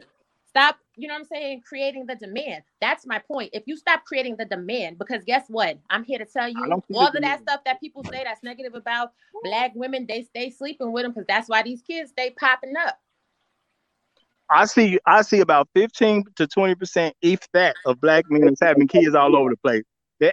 Stop, 0.51 0.79
you 0.97 1.07
know 1.07 1.13
what 1.13 1.21
I'm 1.21 1.25
saying, 1.25 1.61
creating 1.65 2.07
the 2.07 2.15
demand. 2.15 2.63
That's 2.81 3.07
my 3.07 3.19
point. 3.19 3.51
If 3.53 3.63
you 3.67 3.77
stop 3.77 4.03
creating 4.03 4.35
the 4.35 4.43
demand, 4.43 4.99
because 4.99 5.23
guess 5.23 5.45
what? 5.47 5.77
I'm 5.89 6.03
here 6.03 6.19
to 6.19 6.25
tell 6.25 6.49
you 6.49 6.81
all 6.93 7.07
of 7.07 7.21
that 7.21 7.41
stuff 7.41 7.61
that 7.63 7.79
people 7.79 8.03
say 8.03 8.25
that's 8.25 8.43
negative 8.43 8.75
about 8.75 9.13
black 9.43 9.71
women, 9.75 10.05
they 10.09 10.23
stay 10.23 10.49
sleeping 10.49 10.91
with 10.91 11.03
them 11.03 11.13
because 11.13 11.25
that's 11.25 11.47
why 11.47 11.63
these 11.63 11.81
kids 11.81 12.11
stay 12.11 12.31
popping 12.31 12.73
up. 12.75 12.99
I 14.49 14.65
see 14.65 14.99
I 15.05 15.21
see 15.21 15.39
about 15.39 15.69
15 15.73 16.25
to 16.35 16.47
20 16.47 16.75
percent, 16.75 17.15
if 17.21 17.39
that, 17.53 17.77
of 17.85 18.01
black 18.01 18.25
men 18.29 18.51
is 18.51 18.59
having 18.61 18.89
kids 18.89 19.15
all 19.15 19.37
over 19.37 19.51
the 19.51 19.57
place. 19.57 19.83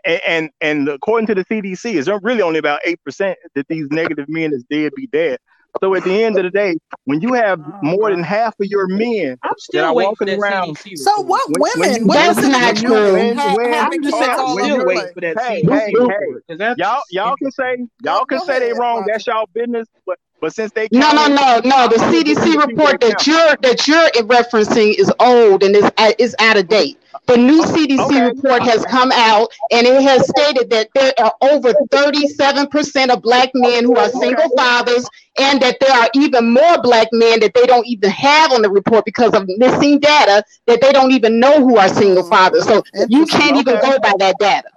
And, 0.05 0.21
and 0.27 0.51
and 0.61 0.89
according 0.89 1.29
to 1.29 1.35
the 1.37 1.45
CDC, 1.45 1.95
it's 1.95 2.09
really 2.25 2.43
only 2.43 2.59
about 2.59 2.81
eight 2.85 3.03
percent 3.05 3.39
that 3.55 3.69
these 3.69 3.87
negative 3.93 4.29
men 4.29 4.53
is 4.53 4.65
dead 4.69 4.91
be 4.97 5.07
dead. 5.07 5.39
So 5.81 5.95
at 5.95 6.05
the 6.05 6.25
end 6.25 6.39
of 6.39 6.45
the 6.45 6.51
day, 6.51 6.77
when 7.05 7.21
you 7.21 7.33
have 7.35 7.61
oh, 7.61 7.79
more 7.83 8.11
than 8.11 8.23
half 8.23 8.55
of 8.61 8.67
your 8.67 8.87
men 8.89 9.37
I'm 9.43 9.53
still 9.59 9.83
that 9.83 9.89
are 9.89 9.95
walking 9.95 10.31
around, 10.31 10.77
so 10.97 11.21
what 11.21 11.49
women? 11.49 12.07
When, 12.07 12.17
that's 12.17 12.43
not 12.43 12.77
true. 12.77 13.17
I'm 13.17 14.03
just 14.03 14.19
saying, 14.19 14.31
I'm 14.31 14.59
still 14.59 14.85
waiting 14.85 15.13
for 15.15 15.21
that. 15.21 15.37
Hey, 15.39 15.63
hey, 15.63 15.93
hey, 15.93 16.75
y'all, 16.77 17.03
y'all 17.11 17.37
can 17.37 17.51
say 17.51 17.77
y'all 18.03 18.25
can 18.25 18.41
say 18.41 18.59
they 18.59 18.73
wrong. 18.73 19.05
That's 19.07 19.27
y'all 19.27 19.49
business, 19.55 19.87
but 20.07 20.19
but 20.41 20.55
since 20.55 20.73
they 20.73 20.89
no 20.93 21.11
no 21.13 21.27
no 21.27 21.61
no 21.65 21.89
the 21.89 21.97
CDC 21.97 22.67
report 22.67 23.01
that 23.01 23.27
you're 23.27 23.57
that 23.63 23.87
you're 23.89 24.09
referencing 24.25 24.95
is 24.99 25.13
old 25.21 25.63
and 25.63 25.75
is 25.75 25.91
uh, 25.97 26.13
is 26.19 26.37
out 26.39 26.57
of 26.57 26.69
date. 26.69 26.99
The 27.27 27.37
new 27.37 27.63
CDC 27.63 28.07
okay. 28.07 28.25
report 28.25 28.63
has 28.63 28.85
come 28.87 29.13
out 29.13 29.51
and 29.71 29.87
it 29.87 30.01
has 30.03 30.27
stated 30.29 30.71
that 30.71 30.89
there 30.95 31.13
are 31.19 31.35
over 31.43 31.75
37% 31.91 33.11
of 33.11 33.23
black 33.23 33.51
men 33.55 33.85
who 33.85 33.97
are 33.97 34.09
single 34.09 34.49
fathers 34.57 35.07
and 35.39 35.61
that 35.61 35.79
there 35.81 35.93
are 35.93 36.09
even 36.15 36.53
more 36.53 36.81
black 36.83 37.09
men 37.13 37.41
that 37.41 37.53
they 37.55 37.67
don't 37.67 37.87
even 37.87 38.11
have 38.11 38.53
on 38.53 38.63
the 38.63 38.71
report 38.71 39.05
because 39.05 39.35
of 39.35 39.47
missing 39.59 39.99
data 39.99 40.43
that 40.67 40.81
they 40.81 40.93
don't 40.93 41.13
even 41.13 41.39
know 41.39 41.61
who 41.61 41.77
are 41.77 41.89
single 41.89 42.27
fathers. 42.31 42.65
So 42.65 42.83
you 43.09 43.27
can't 43.27 43.57
even 43.57 43.75
go 43.81 43.99
by 43.99 44.15
that 44.19 44.37
data. 44.39 44.69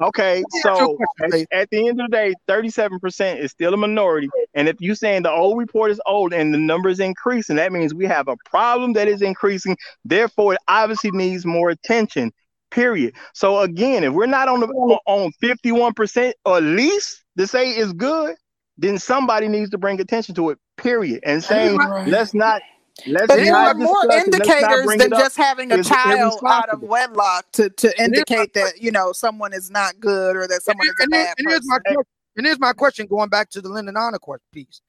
Okay, 0.00 0.42
so 0.62 0.98
at, 1.22 1.32
at, 1.50 1.70
the 1.70 1.88
end 1.88 2.00
of 2.00 2.10
the 2.10 2.16
day, 2.16 2.34
37% 2.48 3.38
is 3.38 3.50
still 3.50 3.72
a 3.72 3.76
minority. 3.78 4.28
And 4.54 4.68
if 4.68 4.76
you're 4.78 4.94
saying 4.94 5.22
the 5.22 5.30
old 5.30 5.56
report 5.56 5.90
is 5.90 6.00
old 6.06 6.34
and 6.34 6.52
the 6.52 6.58
number 6.58 6.90
is 6.90 7.00
increasing, 7.00 7.56
that 7.56 7.72
means 7.72 7.94
we 7.94 8.04
have 8.04 8.28
a 8.28 8.36
problem 8.44 8.92
that 8.92 9.08
is 9.08 9.22
increasing. 9.22 9.76
Therefore, 10.04 10.54
it 10.54 10.60
obviously 10.68 11.12
needs 11.12 11.46
more 11.46 11.70
attention. 11.70 12.32
Period. 12.70 13.14
So 13.32 13.60
again, 13.60 14.04
if 14.04 14.12
we're 14.12 14.26
not 14.26 14.48
on 14.48 14.60
the 14.60 14.66
on 15.06 15.32
51% 15.42 16.32
or 16.44 16.58
at 16.58 16.62
least 16.62 17.24
to 17.38 17.46
say 17.46 17.70
is 17.70 17.92
good, 17.94 18.34
then 18.76 18.98
somebody 18.98 19.48
needs 19.48 19.70
to 19.70 19.78
bring 19.78 20.00
attention 20.00 20.34
to 20.34 20.50
it. 20.50 20.58
Period. 20.76 21.20
And 21.24 21.42
saying 21.42 21.78
let's 22.06 22.34
not 22.34 22.60
Let's 23.06 23.26
but 23.26 23.36
there 23.36 23.54
are 23.54 23.74
more 23.74 24.10
indicators 24.10 24.86
than 24.96 25.10
just 25.10 25.36
having 25.36 25.70
a 25.70 25.82
child 25.82 26.40
out 26.46 26.70
of 26.70 26.82
wedlock 26.82 27.44
to, 27.52 27.68
to 27.68 28.02
indicate 28.02 28.54
that 28.54 28.80
you 28.80 28.90
know 28.90 29.12
someone 29.12 29.52
is 29.52 29.70
not 29.70 30.00
good 30.00 30.34
or 30.34 30.48
that 30.48 30.62
someone 30.62 30.86
and, 30.86 30.94
is 30.98 31.06
a 31.06 31.10
bad 31.10 31.34
and, 31.38 31.50
here's 31.50 31.66
my 31.66 31.78
question, 31.78 32.04
and 32.36 32.46
here's 32.46 32.58
my 32.58 32.72
question 32.72 33.06
going 33.06 33.28
back 33.28 33.50
to 33.50 33.60
the 33.60 33.68
Lenon 33.68 33.96
Honor 33.96 34.18
piece. 34.50 34.80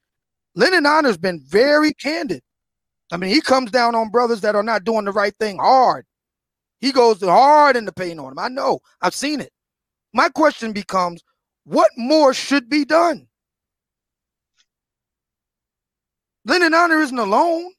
Lenon 0.55 0.85
Honor's 0.85 1.17
been 1.17 1.41
very 1.41 1.93
candid. 1.93 2.41
I 3.11 3.17
mean, 3.17 3.29
he 3.29 3.41
comes 3.41 3.71
down 3.71 3.93
on 3.93 4.09
brothers 4.09 4.41
that 4.41 4.55
are 4.55 4.63
not 4.63 4.83
doing 4.83 5.05
the 5.05 5.11
right 5.11 5.35
thing 5.37 5.57
hard. 5.57 6.05
He 6.79 6.91
goes 6.91 7.21
hard 7.21 7.75
in 7.75 7.85
the 7.85 7.91
pain 7.91 8.19
on 8.19 8.29
them. 8.29 8.39
I 8.39 8.47
know. 8.47 8.79
I've 9.01 9.15
seen 9.15 9.41
it. 9.41 9.51
My 10.13 10.29
question 10.29 10.73
becomes, 10.73 11.23
what 11.65 11.91
more 11.97 12.33
should 12.33 12.69
be 12.69 12.85
done? 12.85 13.27
Lenon 16.45 16.73
Honor 16.73 17.01
isn't 17.01 17.17
alone. 17.17 17.71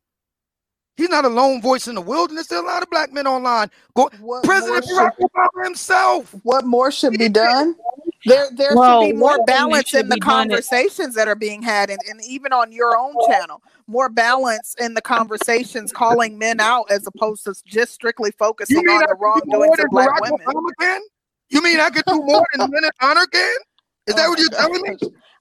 He's 0.98 1.08
not 1.08 1.24
a 1.24 1.28
lone 1.28 1.62
voice 1.62 1.86
in 1.86 1.94
the 1.94 2.00
wilderness. 2.00 2.48
There's 2.48 2.60
a 2.60 2.66
lot 2.66 2.82
of 2.82 2.90
black 2.90 3.12
men 3.12 3.24
online. 3.28 3.70
Go, 3.94 4.10
President 4.42 4.84
Barack 4.84 5.12
Obama 5.20 5.64
himself. 5.64 6.34
What 6.42 6.64
more 6.66 6.90
should 6.90 7.12
be 7.12 7.28
done? 7.28 7.76
There, 8.24 8.48
there 8.56 8.74
well, 8.74 9.02
should 9.02 9.12
be 9.12 9.16
more 9.16 9.38
balance 9.44 9.94
in 9.94 10.08
the 10.08 10.18
conversations 10.18 11.14
that 11.14 11.28
are 11.28 11.36
being 11.36 11.62
had, 11.62 11.88
and, 11.88 12.00
and 12.10 12.20
even 12.28 12.52
on 12.52 12.72
your 12.72 12.98
own 12.98 13.14
channel, 13.28 13.62
more 13.86 14.08
balance 14.08 14.74
in 14.80 14.94
the 14.94 15.00
conversations, 15.00 15.92
calling 15.92 16.36
men 16.36 16.58
out 16.58 16.90
as 16.90 17.06
opposed 17.06 17.44
to 17.44 17.54
just 17.64 17.92
strictly 17.92 18.32
focusing 18.32 18.78
on 18.78 19.06
the 19.08 19.14
wrongdoings 19.20 19.78
of 19.78 19.86
black 19.90 20.08
Barack 20.08 20.32
women. 20.32 20.46
Obama 20.48 20.70
can? 20.80 21.00
You 21.50 21.62
mean 21.62 21.78
I 21.78 21.90
could 21.90 22.06
do 22.06 22.20
more 22.24 22.44
than 22.54 22.68
Lenon 22.68 22.90
Honor 23.00 23.26
can? 23.26 23.54
Is 24.08 24.16
that 24.16 24.28
what 24.28 24.40
you're 24.40 24.48
telling 24.48 24.82
me? 24.82 24.96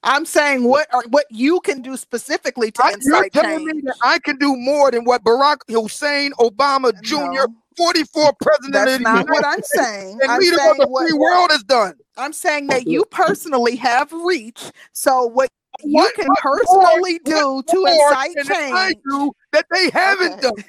I'm 0.08 0.26
saying 0.26 0.64
what 0.64 0.88
are 0.94 1.04
what 1.10 1.26
you 1.30 1.60
can 1.60 1.82
do 1.82 1.98
specifically 1.98 2.72
to 2.72 2.84
I, 2.84 2.92
incite 2.92 3.36
you're 3.36 3.44
telling 3.44 3.68
change. 3.68 3.74
Me 3.74 3.82
that 3.82 3.98
I 4.04 4.20
can 4.20 4.38
do 4.38 4.56
more 4.56 4.90
than 4.90 5.04
what 5.04 5.24
Barack 5.24 5.58
Hussein 5.68 6.32
Obama 6.40 6.94
Jr. 7.04 7.52
44 7.76 8.34
president. 8.42 8.74
That's 8.74 9.04
not 9.04 9.30
what 9.30 9.46
I'm 9.46 9.62
saying. 9.62 10.18
and 10.22 10.32
I'm 10.32 10.40
leader 10.40 10.58
saying 10.58 10.72
of 10.72 10.78
the 10.78 10.98
free 10.98 11.14
world 11.14 11.52
has 11.52 11.62
done. 11.64 11.94
I'm 12.18 12.34
saying 12.34 12.68
that 12.68 12.88
you 12.88 13.06
personally 13.12 13.76
have 13.76 14.12
reach. 14.12 14.72
So 14.94 15.26
what 15.26 15.50
you 15.84 15.94
what, 15.94 16.16
can 16.16 16.28
personally 16.42 17.20
do 17.24 17.62
to 17.68 17.86
incite 17.86 18.36
change 18.48 18.96
that 19.52 19.66
they 19.72 19.90
haven't 19.92 20.34
okay. 20.34 20.42
done. 20.42 20.64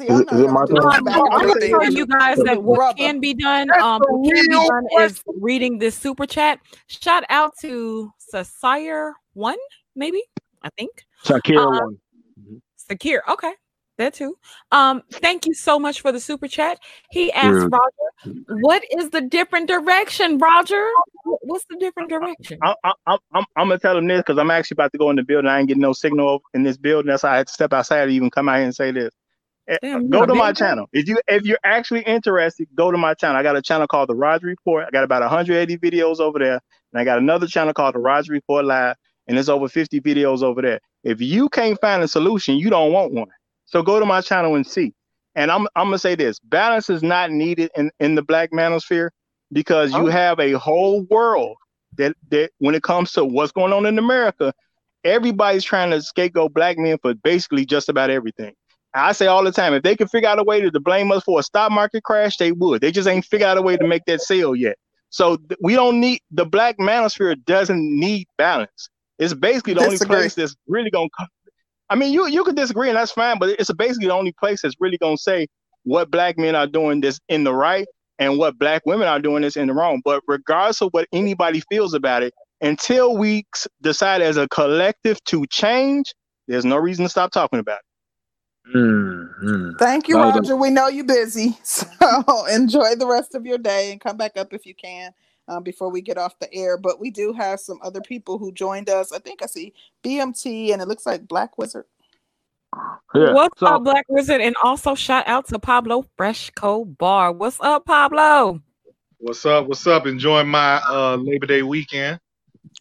See, 0.00 0.08
I'm, 0.08 0.24
not, 0.24 0.70
I'm, 0.72 1.08
I'm 1.08 1.46
going 1.46 1.60
to 1.60 1.68
tell 1.68 1.92
you 1.92 2.06
guys 2.06 2.38
that 2.38 2.62
what 2.62 2.96
can 2.96 3.20
be 3.20 3.34
done, 3.34 3.68
um, 3.82 4.00
what 4.08 4.34
can 4.34 4.46
be 4.46 4.68
done 4.68 4.86
is 5.02 5.22
reading 5.26 5.78
this 5.78 5.94
super 5.94 6.24
chat. 6.24 6.58
Shout 6.86 7.24
out 7.28 7.52
to 7.60 8.10
Sasire 8.32 9.12
one, 9.34 9.58
maybe 9.94 10.22
I 10.62 10.70
think. 10.78 11.04
Shakir 11.22 11.58
um, 11.58 11.66
one. 11.66 11.98
Mm-hmm. 12.40 12.56
Sakir, 12.90 13.20
okay, 13.28 13.52
that 13.98 14.14
too. 14.14 14.38
Um, 14.72 15.02
thank 15.10 15.46
you 15.46 15.52
so 15.52 15.78
much 15.78 16.00
for 16.00 16.12
the 16.12 16.20
super 16.20 16.48
chat. 16.48 16.78
He 17.10 17.30
asked 17.32 17.68
yeah. 17.70 17.78
Roger, 17.78 18.40
"What 18.62 18.82
is 18.96 19.10
the 19.10 19.20
different 19.20 19.68
direction, 19.68 20.38
Roger? 20.38 20.88
What's 21.42 21.66
the 21.68 21.76
different 21.76 22.08
direction?" 22.08 22.58
I, 22.62 22.74
I, 22.84 22.92
I, 23.06 23.18
I'm, 23.34 23.44
I'm 23.56 23.68
gonna 23.68 23.78
tell 23.78 23.98
him 23.98 24.06
this 24.06 24.20
because 24.20 24.38
I'm 24.38 24.50
actually 24.50 24.76
about 24.76 24.92
to 24.92 24.98
go 24.98 25.10
in 25.10 25.16
the 25.16 25.24
building. 25.24 25.50
I 25.50 25.58
ain't 25.58 25.68
getting 25.68 25.82
no 25.82 25.92
signal 25.92 26.40
in 26.54 26.62
this 26.62 26.78
building. 26.78 27.10
That's 27.10 27.22
why 27.22 27.34
I 27.34 27.36
had 27.36 27.48
to 27.48 27.52
step 27.52 27.74
outside 27.74 28.06
to 28.06 28.12
even 28.12 28.30
come 28.30 28.48
out 28.48 28.56
here 28.56 28.64
and 28.64 28.74
say 28.74 28.92
this. 28.92 29.10
Eh, 29.70 29.78
Damn, 29.82 30.10
go 30.10 30.26
to 30.26 30.34
my 30.34 30.52
channel. 30.52 30.88
If 30.92 31.08
you 31.08 31.20
if 31.28 31.44
you're 31.44 31.60
actually 31.62 32.02
interested, 32.02 32.66
go 32.74 32.90
to 32.90 32.98
my 32.98 33.14
channel. 33.14 33.36
I 33.36 33.44
got 33.44 33.56
a 33.56 33.62
channel 33.62 33.86
called 33.86 34.08
The 34.08 34.16
Roger 34.16 34.48
Report. 34.48 34.84
I 34.84 34.90
got 34.90 35.04
about 35.04 35.22
180 35.22 35.78
videos 35.78 36.18
over 36.18 36.40
there. 36.40 36.60
and 36.92 37.00
I 37.00 37.04
got 37.04 37.18
another 37.18 37.46
channel 37.46 37.72
called 37.72 37.94
the 37.94 38.00
Roger 38.00 38.32
Report 38.32 38.64
Live, 38.64 38.96
and 39.28 39.36
there's 39.36 39.48
over 39.48 39.68
50 39.68 40.00
videos 40.00 40.42
over 40.42 40.60
there. 40.60 40.80
If 41.04 41.20
you 41.20 41.48
can't 41.48 41.80
find 41.80 42.02
a 42.02 42.08
solution, 42.08 42.56
you 42.56 42.68
don't 42.68 42.92
want 42.92 43.12
one. 43.12 43.28
So 43.66 43.80
go 43.80 44.00
to 44.00 44.06
my 44.06 44.20
channel 44.20 44.56
and 44.56 44.66
see. 44.66 44.92
And 45.36 45.52
I'm 45.52 45.68
I'm 45.76 45.86
gonna 45.86 45.98
say 45.98 46.16
this: 46.16 46.40
balance 46.40 46.90
is 46.90 47.04
not 47.04 47.30
needed 47.30 47.70
in 47.76 47.92
in 48.00 48.16
the 48.16 48.22
black 48.22 48.50
manosphere 48.50 49.10
because 49.52 49.92
you 49.92 50.08
oh. 50.08 50.10
have 50.10 50.40
a 50.40 50.52
whole 50.52 51.02
world 51.02 51.56
that 51.96 52.16
that 52.30 52.50
when 52.58 52.74
it 52.74 52.82
comes 52.82 53.12
to 53.12 53.24
what's 53.24 53.52
going 53.52 53.72
on 53.72 53.86
in 53.86 53.98
America, 53.98 54.52
everybody's 55.04 55.62
trying 55.62 55.92
to 55.92 56.02
scapegoat 56.02 56.52
black 56.52 56.76
men 56.76 56.98
for 57.00 57.14
basically 57.14 57.64
just 57.64 57.88
about 57.88 58.10
everything. 58.10 58.52
I 58.94 59.12
say 59.12 59.26
all 59.26 59.44
the 59.44 59.52
time, 59.52 59.72
if 59.74 59.82
they 59.82 59.94
could 59.94 60.10
figure 60.10 60.28
out 60.28 60.40
a 60.40 60.42
way 60.42 60.60
to, 60.60 60.70
to 60.70 60.80
blame 60.80 61.12
us 61.12 61.22
for 61.22 61.38
a 61.38 61.42
stock 61.42 61.70
market 61.70 62.02
crash, 62.02 62.36
they 62.36 62.52
would. 62.52 62.80
They 62.80 62.90
just 62.90 63.08
ain't 63.08 63.24
figured 63.24 63.48
out 63.48 63.58
a 63.58 63.62
way 63.62 63.76
to 63.76 63.86
make 63.86 64.04
that 64.06 64.20
sale 64.20 64.56
yet. 64.56 64.76
So 65.10 65.36
th- 65.36 65.58
we 65.62 65.74
don't 65.74 66.00
need 66.00 66.20
the 66.30 66.46
black 66.46 66.78
manosphere 66.78 67.36
doesn't 67.44 67.80
need 67.80 68.26
balance. 68.38 68.88
It's 69.18 69.34
basically 69.34 69.74
the 69.74 69.80
that's 69.80 70.02
only 70.02 70.06
place 70.06 70.34
that's 70.34 70.56
really 70.66 70.90
gonna. 70.90 71.08
I 71.88 71.96
mean, 71.96 72.12
you 72.12 72.26
you 72.28 72.42
could 72.44 72.56
disagree 72.56 72.88
and 72.88 72.96
that's 72.96 73.12
fine, 73.12 73.38
but 73.38 73.50
it's 73.50 73.72
basically 73.72 74.06
the 74.06 74.14
only 74.14 74.32
place 74.32 74.62
that's 74.62 74.76
really 74.80 74.98
gonna 74.98 75.18
say 75.18 75.46
what 75.84 76.10
black 76.10 76.38
men 76.38 76.54
are 76.54 76.66
doing 76.66 77.00
this 77.00 77.20
in 77.28 77.44
the 77.44 77.54
right 77.54 77.86
and 78.18 78.38
what 78.38 78.58
black 78.58 78.82
women 78.86 79.08
are 79.08 79.18
doing 79.18 79.42
this 79.42 79.56
in 79.56 79.66
the 79.66 79.74
wrong. 79.74 80.00
But 80.04 80.22
regardless 80.26 80.80
of 80.82 80.90
what 80.92 81.08
anybody 81.12 81.62
feels 81.68 81.94
about 81.94 82.22
it, 82.22 82.32
until 82.60 83.16
we 83.16 83.44
decide 83.80 84.22
as 84.22 84.36
a 84.36 84.48
collective 84.48 85.22
to 85.24 85.44
change, 85.46 86.14
there's 86.46 86.64
no 86.64 86.76
reason 86.76 87.04
to 87.04 87.08
stop 87.08 87.32
talking 87.32 87.58
about 87.58 87.78
it. 87.78 87.84
Mm-hmm. 88.74 89.70
Thank 89.78 90.08
you, 90.08 90.16
Roger. 90.16 90.56
We 90.56 90.70
know 90.70 90.88
you're 90.88 91.04
busy, 91.04 91.58
so 91.62 91.86
enjoy 92.46 92.94
the 92.94 93.06
rest 93.06 93.34
of 93.34 93.46
your 93.46 93.58
day 93.58 93.92
and 93.92 94.00
come 94.00 94.16
back 94.16 94.36
up 94.36 94.52
if 94.52 94.66
you 94.66 94.74
can 94.74 95.12
um, 95.48 95.62
before 95.62 95.90
we 95.90 96.00
get 96.00 96.18
off 96.18 96.38
the 96.38 96.52
air. 96.54 96.78
But 96.78 97.00
we 97.00 97.10
do 97.10 97.32
have 97.32 97.60
some 97.60 97.78
other 97.82 98.00
people 98.00 98.38
who 98.38 98.52
joined 98.52 98.88
us. 98.88 99.12
I 99.12 99.18
think 99.18 99.42
I 99.42 99.46
see 99.46 99.72
BMT 100.04 100.72
and 100.72 100.80
it 100.80 100.88
looks 100.88 101.06
like 101.06 101.26
Black 101.26 101.58
Wizard. 101.58 101.84
Yeah. 103.14 103.32
What's 103.32 103.58
so, 103.58 103.66
up, 103.66 103.84
Black 103.84 104.06
Wizard? 104.08 104.40
And 104.40 104.54
also 104.62 104.94
shout 104.94 105.26
out 105.26 105.48
to 105.48 105.58
Pablo 105.58 106.06
Fresco 106.16 106.84
Bar. 106.84 107.32
What's 107.32 107.58
up, 107.60 107.84
Pablo? 107.84 108.60
What's 109.18 109.44
up? 109.44 109.66
What's 109.66 109.86
up? 109.86 110.06
Enjoying 110.06 110.48
my 110.48 110.80
uh 110.88 111.16
Labor 111.16 111.46
Day 111.46 111.62
weekend. 111.62 112.20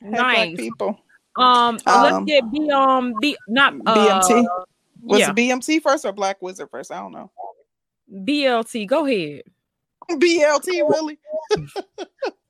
Nice 0.02 0.56
people. 0.56 1.00
Um, 1.36 1.80
um, 1.86 2.04
let's 2.04 2.26
get 2.26 2.44
B 2.52 2.70
um 2.70 3.14
B 3.20 3.36
not 3.48 3.74
uh, 3.86 4.22
BMT. 4.22 4.46
Was 5.02 5.20
yeah. 5.20 5.32
BMT 5.32 5.82
first 5.82 6.06
or 6.06 6.12
Black 6.12 6.42
Wizard 6.42 6.70
first? 6.70 6.92
I 6.92 7.00
don't 7.00 7.12
know. 7.12 7.32
BLT, 8.12 8.88
go 8.88 9.06
ahead. 9.06 9.44
BLT, 10.12 10.68
really? 10.90 11.20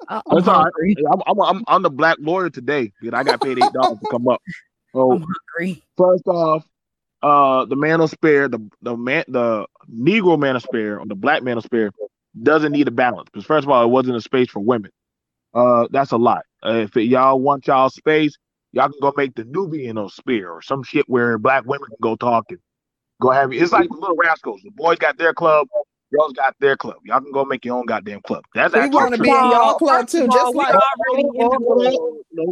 uh, 0.07 0.21
That's 0.31 0.47
all 0.47 0.63
right. 0.63 0.97
I'm, 1.11 1.21
I'm, 1.27 1.41
I'm, 1.41 1.63
I'm 1.67 1.81
the 1.81 1.89
black 1.89 2.17
lawyer 2.19 2.49
today. 2.49 2.91
Dude, 3.01 3.13
I 3.13 3.23
got 3.23 3.41
paid 3.41 3.57
eight 3.57 3.73
dollars 3.73 3.99
to 3.99 4.07
come 4.09 4.27
up. 4.27 4.41
So, 4.93 5.21
First 5.97 6.27
off, 6.27 6.65
uh, 7.21 7.65
the 7.65 7.75
manosphere, 7.75 8.49
the 8.49 8.59
the 8.81 8.95
man, 8.95 9.25
the 9.27 9.67
Negro 9.93 10.39
man 10.39 10.55
of 10.55 10.63
spare, 10.63 10.99
or 10.99 11.05
the 11.05 11.15
black 11.15 11.43
man 11.43 11.57
of 11.57 11.63
spare, 11.63 11.91
doesn't 12.41 12.71
need 12.71 12.87
a 12.87 12.91
balance 12.91 13.29
because 13.31 13.45
first 13.45 13.65
of 13.65 13.69
all, 13.69 13.83
it 13.83 13.89
wasn't 13.89 14.15
a 14.15 14.21
space 14.21 14.49
for 14.49 14.61
women. 14.61 14.91
Uh, 15.53 15.87
that's 15.91 16.11
a 16.11 16.17
lot. 16.17 16.43
Uh, 16.65 16.73
if 16.83 16.95
it, 16.95 17.03
y'all 17.03 17.39
want 17.39 17.67
y'all 17.67 17.89
space, 17.89 18.37
y'all 18.71 18.89
can 18.89 18.99
go 19.01 19.13
make 19.15 19.35
the 19.35 19.45
Nubian 19.45 20.07
sphere 20.09 20.51
or 20.51 20.61
some 20.61 20.83
shit 20.83 21.07
where 21.07 21.37
black 21.37 21.65
women 21.65 21.87
can 21.87 21.97
go 22.01 22.15
talk 22.15 22.45
and 22.49 22.59
go 23.21 23.29
have 23.31 23.51
It's 23.53 23.71
like 23.71 23.89
the 23.89 23.95
little 23.95 24.15
rascals. 24.15 24.61
The 24.63 24.71
boys 24.71 24.97
got 24.97 25.17
their 25.17 25.33
club, 25.33 25.67
girls 26.13 26.33
got 26.33 26.55
their 26.59 26.77
club. 26.77 26.97
Y'all 27.03 27.21
can 27.21 27.31
go 27.31 27.45
make 27.45 27.65
your 27.65 27.77
own 27.77 27.85
goddamn 27.85 28.21
club. 28.21 28.43
That's 28.53 28.73
we 28.73 28.89
want 28.89 29.15
to 29.15 29.21
be 29.21 29.29
in 29.29 29.35
y'all 29.51 29.75
club 29.75 30.07
too, 30.07 30.27
just 30.27 30.55
like 30.55 30.75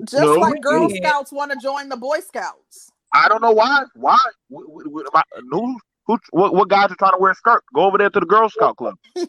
just 0.06 0.24
no, 0.24 0.34
like 0.40 0.62
Girl 0.62 0.90
Scouts 0.90 1.32
want 1.32 1.52
to 1.52 1.58
join 1.58 1.90
the 1.90 1.98
Boy 1.98 2.20
Scouts. 2.20 2.92
I 3.14 3.28
don't 3.30 3.42
know 3.42 3.52
why. 3.52 3.84
Why? 3.96 4.18
Who? 4.50 5.78
Who? 6.08 6.18
What, 6.32 6.54
what 6.54 6.70
guys 6.70 6.92
are 6.92 6.96
trying 6.96 7.14
to 7.14 7.20
wear 7.20 7.32
a 7.32 7.36
skirt? 7.36 7.64
Go 7.74 7.84
over 7.84 7.98
there 7.98 8.10
to 8.10 8.20
the 8.20 8.26
Girl 8.26 8.50
Scout 8.50 8.78
club. 8.78 8.96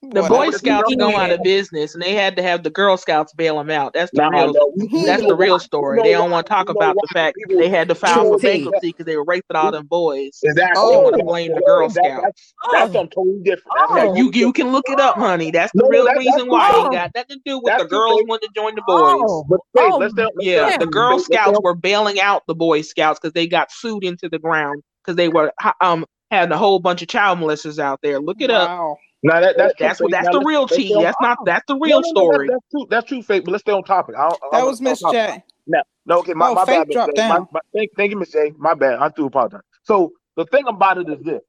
The 0.00 0.22
Boy 0.22 0.50
Scouts 0.50 0.94
go 0.94 1.16
out 1.16 1.30
of 1.30 1.42
business, 1.42 1.92
and 1.92 2.00
they 2.00 2.14
had 2.14 2.36
to 2.36 2.42
have 2.42 2.62
the 2.62 2.70
Girl 2.70 2.96
Scouts 2.96 3.32
bail 3.32 3.58
them 3.58 3.68
out. 3.68 3.94
That's 3.94 4.12
the 4.12 4.28
real. 4.30 5.04
That's 5.04 5.26
the 5.26 5.34
real 5.34 5.58
story. 5.58 6.00
They 6.02 6.12
don't 6.12 6.30
want 6.30 6.46
to 6.46 6.48
talk 6.50 6.68
about 6.68 6.94
the 6.94 7.08
fact 7.12 7.36
they 7.48 7.68
had 7.68 7.88
to 7.88 7.96
file 7.96 8.30
for 8.30 8.38
bankruptcy 8.38 8.90
because 8.90 9.06
they 9.06 9.16
were 9.16 9.24
raping 9.24 9.56
all 9.56 9.72
them 9.72 9.86
boys. 9.86 10.38
Exactly. 10.44 10.80
They 10.80 10.96
want 10.96 11.16
to 11.16 11.24
blame 11.24 11.52
the 11.52 11.62
Girl 11.62 11.90
Scouts. 11.90 12.22
That's, 12.22 12.54
that's 12.70 12.92
something 12.92 13.10
totally 13.10 13.40
different. 13.42 13.76
Oh. 13.76 14.14
You 14.14 14.30
you 14.32 14.52
can 14.52 14.70
look 14.70 14.84
it 14.88 15.00
up, 15.00 15.16
honey. 15.16 15.50
That's 15.50 15.72
the 15.72 15.82
no, 15.82 15.88
real 15.88 16.04
that, 16.04 16.16
reason 16.16 16.48
why. 16.48 16.68
It 16.70 16.92
got 16.92 17.10
nothing 17.16 17.38
to 17.38 17.42
do 17.44 17.60
with 17.62 17.78
the 17.78 17.86
girls 17.86 18.22
wanting 18.26 18.48
to 18.48 18.54
join 18.54 18.76
the 18.76 18.82
boys. 18.86 19.20
Oh. 19.26 19.44
But 19.48 19.60
wait, 19.74 19.94
let's, 19.98 20.14
let's 20.14 20.30
yeah, 20.38 20.76
the 20.76 20.86
Girl 20.86 21.18
Scouts 21.18 21.58
were 21.60 21.74
bailing 21.74 22.20
out 22.20 22.44
the 22.46 22.54
Boy 22.54 22.82
Scouts 22.82 23.18
because 23.18 23.32
they 23.32 23.48
got 23.48 23.72
sued 23.72 24.04
into 24.04 24.28
the 24.28 24.38
ground 24.38 24.84
because 25.02 25.16
they 25.16 25.28
were 25.28 25.52
um 25.80 26.06
had 26.30 26.50
a 26.52 26.58
whole 26.58 26.78
bunch 26.78 27.02
of 27.02 27.08
child 27.08 27.38
molesters 27.38 27.78
out 27.78 28.00
there. 28.02 28.20
Look 28.20 28.40
it 28.40 28.50
wow. 28.50 28.92
up. 28.92 28.98
No, 29.22 29.40
that, 29.40 29.56
that's 29.56 29.74
that's 29.78 30.00
what 30.00 30.12
that's 30.12 30.28
the 30.30 30.40
real 30.40 30.68
tea. 30.68 30.94
That's 30.94 31.16
not 31.20 31.38
that's 31.44 31.64
the 31.66 31.76
real 31.76 32.00
no, 32.00 32.08
no, 32.08 32.10
story. 32.10 32.48
that's 32.48 32.64
true. 32.70 32.86
That's 32.88 33.06
true, 33.08 33.22
fake. 33.22 33.44
But 33.44 33.52
let's 33.52 33.62
stay 33.62 33.72
on 33.72 33.82
topic. 33.82 34.14
I'll, 34.16 34.38
that 34.52 34.60
I'll, 34.60 34.66
was 34.66 34.80
Miss 34.80 35.02
J. 35.10 35.42
No, 35.66 35.82
no, 36.06 36.18
okay, 36.20 36.34
my, 36.34 36.48
oh, 36.48 36.54
my 36.54 36.64
bad. 36.64 36.88
Drop 36.88 37.12
down. 37.14 37.40
My, 37.40 37.46
my, 37.54 37.60
thank, 37.74 37.90
thank 37.96 38.12
you, 38.12 38.18
Miss 38.18 38.30
J. 38.30 38.52
My 38.56 38.74
bad. 38.74 39.00
I 39.00 39.08
do 39.08 39.26
apologize. 39.26 39.62
So 39.82 40.12
the 40.36 40.44
thing 40.46 40.68
about 40.68 40.98
it 40.98 41.08
is 41.08 41.20
this: 41.24 41.42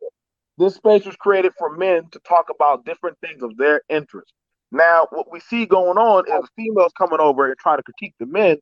this 0.58 0.76
space 0.76 1.06
was 1.06 1.16
created 1.18 1.52
for 1.60 1.78
men 1.78 2.08
to 2.12 2.20
talk 2.28 2.48
about 2.50 2.86
different 2.86 3.18
things 3.20 3.44
of 3.44 3.56
their 3.58 3.84
interest. 3.88 4.34
Now, 4.72 5.08
what 5.12 5.32
we 5.32 5.40
see 5.40 5.68
going 5.68 5.98
on 5.98 6.26
is 6.28 6.50
females 6.56 6.92
coming 6.98 7.20
over 7.20 7.48
and 7.48 7.58
trying 7.60 7.78
to 7.78 7.84
critique 7.84 8.16
the 8.20 8.26
men 8.26 8.58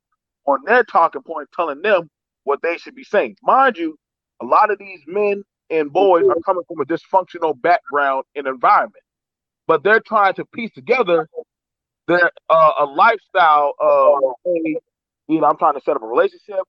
on 0.45 0.59
their 0.65 0.83
talking 0.83 1.21
point, 1.21 1.47
telling 1.55 1.81
them 1.81 2.09
what 2.43 2.61
they 2.61 2.77
should 2.77 2.95
be 2.95 3.03
saying. 3.03 3.37
Mind 3.41 3.77
you, 3.77 3.97
a 4.41 4.45
lot 4.45 4.69
of 4.69 4.79
these 4.79 5.01
men 5.07 5.43
and 5.71 5.91
boys 5.93 6.25
are 6.29 6.37
coming 6.45 6.63
from 6.67 6.81
a 6.81 6.85
dysfunctional 6.85 7.59
background 7.61 8.25
and 8.35 8.47
environment, 8.47 9.03
but 9.67 9.83
they're 9.83 10.01
trying 10.01 10.33
to 10.35 10.45
piece 10.45 10.71
together 10.73 11.29
their 12.07 12.31
uh, 12.49 12.71
a 12.81 12.85
lifestyle 12.85 13.73
of 13.79 14.19
hey, 14.45 14.77
you 15.27 15.41
know, 15.41 15.47
I'm 15.47 15.57
trying 15.57 15.75
to 15.75 15.81
set 15.81 15.95
up 15.95 16.03
a 16.03 16.07
relationship, 16.07 16.61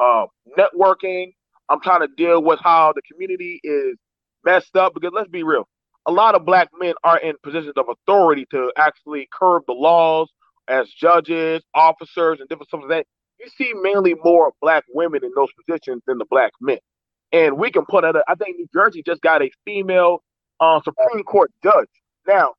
uh, 0.00 0.26
networking. 0.58 1.34
I'm 1.70 1.80
trying 1.82 2.02
to 2.02 2.08
deal 2.16 2.42
with 2.42 2.60
how 2.62 2.94
the 2.94 3.02
community 3.10 3.60
is 3.64 3.96
messed 4.44 4.76
up 4.76 4.94
because 4.94 5.12
let's 5.14 5.30
be 5.30 5.44
real, 5.44 5.68
a 6.06 6.12
lot 6.12 6.36
of 6.36 6.46
black 6.46 6.70
men 6.80 6.94
are 7.04 7.18
in 7.18 7.34
positions 7.44 7.74
of 7.76 7.86
authority 7.90 8.46
to 8.52 8.72
actually 8.78 9.28
curb 9.32 9.64
the 9.68 9.74
laws 9.74 10.28
as 10.68 10.88
judges, 10.90 11.62
officers, 11.74 12.40
and 12.40 12.48
different 12.48 12.68
stuff 12.70 12.82
like 12.82 12.90
that. 12.90 13.06
You 13.40 13.48
see 13.56 13.74
mainly 13.82 14.14
more 14.24 14.52
black 14.62 14.84
women 14.94 15.24
in 15.24 15.32
those 15.36 15.50
positions 15.66 16.02
than 16.06 16.18
the 16.18 16.26
black 16.30 16.52
men 16.60 16.78
and 17.32 17.58
we 17.58 17.70
can 17.70 17.84
put 17.86 18.04
it. 18.04 18.16
I 18.28 18.34
think 18.36 18.58
New 18.58 18.68
Jersey 18.74 19.02
just 19.04 19.22
got 19.22 19.42
a 19.42 19.50
female 19.64 20.22
uh, 20.60 20.80
Supreme 20.82 21.24
Court 21.24 21.50
judge. 21.62 21.88
Now, 22.28 22.54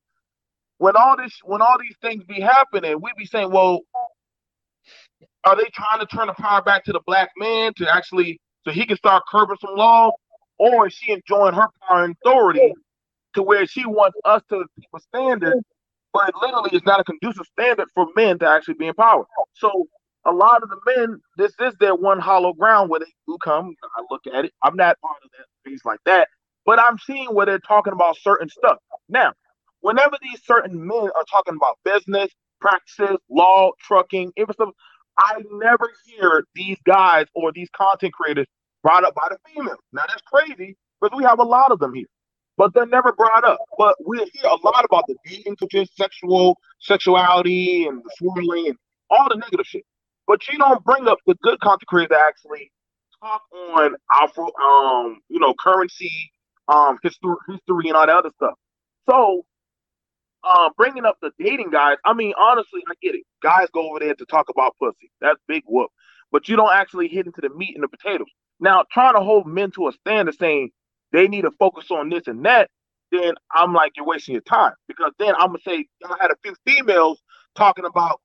when 0.78 0.96
all 0.96 1.16
this, 1.16 1.32
when 1.44 1.62
all 1.62 1.76
these 1.80 1.96
things 2.02 2.24
be 2.24 2.40
happening, 2.40 2.96
we 3.00 3.12
be 3.16 3.26
saying, 3.26 3.50
well, 3.50 3.80
are 5.44 5.56
they 5.56 5.70
trying 5.74 6.00
to 6.00 6.06
turn 6.06 6.26
the 6.28 6.34
power 6.34 6.62
back 6.62 6.84
to 6.84 6.92
the 6.92 7.00
black 7.06 7.30
man 7.38 7.72
to 7.76 7.92
actually 7.92 8.40
so 8.64 8.72
he 8.72 8.86
can 8.86 8.96
start 8.96 9.24
curbing 9.30 9.56
some 9.60 9.76
law, 9.76 10.10
or 10.58 10.86
is 10.86 10.94
she 10.94 11.12
enjoying 11.12 11.54
her 11.54 11.68
power 11.88 12.04
and 12.04 12.16
authority 12.24 12.74
to 13.34 13.42
where 13.42 13.66
she 13.66 13.86
wants 13.86 14.18
us 14.24 14.42
to 14.50 14.64
keep 14.76 14.88
a 14.94 15.00
standard, 15.00 15.54
but 16.12 16.28
it 16.28 16.34
literally 16.40 16.70
is 16.72 16.82
not 16.86 17.00
a 17.00 17.04
conducive 17.04 17.46
standard 17.58 17.88
for 17.94 18.08
men 18.16 18.38
to 18.38 18.48
actually 18.48 18.74
be 18.74 18.86
in 18.88 18.94
power. 18.94 19.24
So 19.54 19.86
a 20.26 20.32
lot 20.32 20.62
of 20.62 20.70
the 20.70 20.78
men, 20.96 21.20
this 21.36 21.52
is 21.60 21.74
their 21.80 21.94
one 21.94 22.18
hollow 22.18 22.52
ground 22.52 22.90
where 22.90 23.00
they 23.00 23.12
do 23.26 23.38
come. 23.44 23.74
I 23.96 24.02
look 24.10 24.22
at 24.32 24.44
it. 24.46 24.52
I'm 24.62 24.76
not 24.76 25.00
part 25.00 25.18
of 25.24 25.30
that 25.38 25.46
things 25.64 25.82
like 25.84 26.00
that, 26.06 26.28
but 26.66 26.80
I'm 26.80 26.98
seeing 26.98 27.34
where 27.34 27.46
they're 27.46 27.58
talking 27.58 27.92
about 27.92 28.16
certain 28.18 28.48
stuff. 28.48 28.78
Now, 29.08 29.32
whenever 29.80 30.16
these 30.22 30.40
certain 30.44 30.86
men 30.86 31.10
are 31.16 31.24
talking 31.30 31.56
about 31.56 31.78
business, 31.84 32.30
practices, 32.60 33.18
law, 33.30 33.72
trucking, 33.86 34.32
stuff, 34.52 34.70
I 35.18 35.42
never 35.52 35.90
hear 36.06 36.44
these 36.54 36.78
guys 36.86 37.26
or 37.34 37.52
these 37.52 37.68
content 37.76 38.14
creators 38.14 38.46
brought 38.82 39.04
up 39.04 39.14
by 39.14 39.28
the 39.30 39.38
females. 39.46 39.78
Now 39.92 40.04
that's 40.08 40.22
crazy 40.22 40.76
because 41.00 41.16
we 41.16 41.24
have 41.24 41.38
a 41.38 41.44
lot 41.44 41.72
of 41.72 41.78
them 41.78 41.94
here, 41.94 42.06
but 42.56 42.74
they're 42.74 42.86
never 42.86 43.12
brought 43.12 43.44
up. 43.44 43.58
But 43.78 43.96
we 44.06 44.18
hear 44.18 44.50
a 44.50 44.56
lot 44.66 44.84
about 44.84 45.04
the 45.08 45.16
dating, 45.26 45.56
sexual 45.96 46.58
sexuality 46.80 47.86
and 47.86 48.02
the 48.02 48.10
swirling 48.18 48.68
and 48.68 48.76
all 49.10 49.28
the 49.28 49.36
negative 49.36 49.66
shit 49.66 49.84
but 50.26 50.40
you 50.50 50.58
don't 50.58 50.84
bring 50.84 51.08
up 51.08 51.18
the 51.26 51.36
good 51.42 51.60
content 51.60 51.88
creators 51.88 52.10
that 52.10 52.26
actually 52.28 52.72
talk 53.22 53.42
on 53.76 53.96
Afro, 54.12 54.50
um, 54.62 55.20
you 55.28 55.40
know, 55.40 55.54
currency, 55.58 56.12
um, 56.68 56.98
history, 57.02 57.34
history, 57.48 57.88
and 57.88 57.94
all 57.96 58.06
that 58.06 58.16
other 58.16 58.30
stuff. 58.36 58.54
So, 59.08 59.44
um, 60.44 60.70
bringing 60.76 61.04
up 61.04 61.18
the 61.22 61.30
dating 61.38 61.70
guys, 61.70 61.96
I 62.04 62.14
mean, 62.14 62.32
honestly, 62.38 62.82
I 62.88 62.94
get 63.02 63.14
it. 63.14 63.22
Guys 63.42 63.68
go 63.74 63.90
over 63.90 64.00
there 64.00 64.14
to 64.14 64.24
talk 64.26 64.48
about 64.50 64.76
pussy. 64.80 65.10
That's 65.20 65.38
big 65.48 65.62
whoop. 65.66 65.90
But 66.32 66.48
you 66.48 66.56
don't 66.56 66.72
actually 66.72 67.08
hit 67.08 67.26
into 67.26 67.40
the 67.40 67.50
meat 67.50 67.74
and 67.74 67.84
the 67.84 67.88
potatoes. 67.88 68.28
Now, 68.60 68.84
trying 68.92 69.14
to 69.14 69.20
hold 69.20 69.46
men 69.46 69.70
to 69.72 69.88
a 69.88 69.92
standard 69.92 70.36
saying 70.38 70.70
they 71.12 71.28
need 71.28 71.42
to 71.42 71.50
focus 71.58 71.86
on 71.90 72.08
this 72.08 72.26
and 72.26 72.44
that, 72.46 72.70
then 73.12 73.34
I'm 73.52 73.72
like, 73.74 73.92
you're 73.96 74.06
wasting 74.06 74.34
your 74.34 74.42
time. 74.42 74.72
Because 74.88 75.12
then 75.18 75.34
I'm 75.36 75.48
gonna 75.48 75.58
say 75.66 75.86
y'all 76.00 76.16
had 76.20 76.30
a 76.30 76.36
few 76.42 76.54
females 76.66 77.20
talking 77.56 77.84
about 77.84 78.20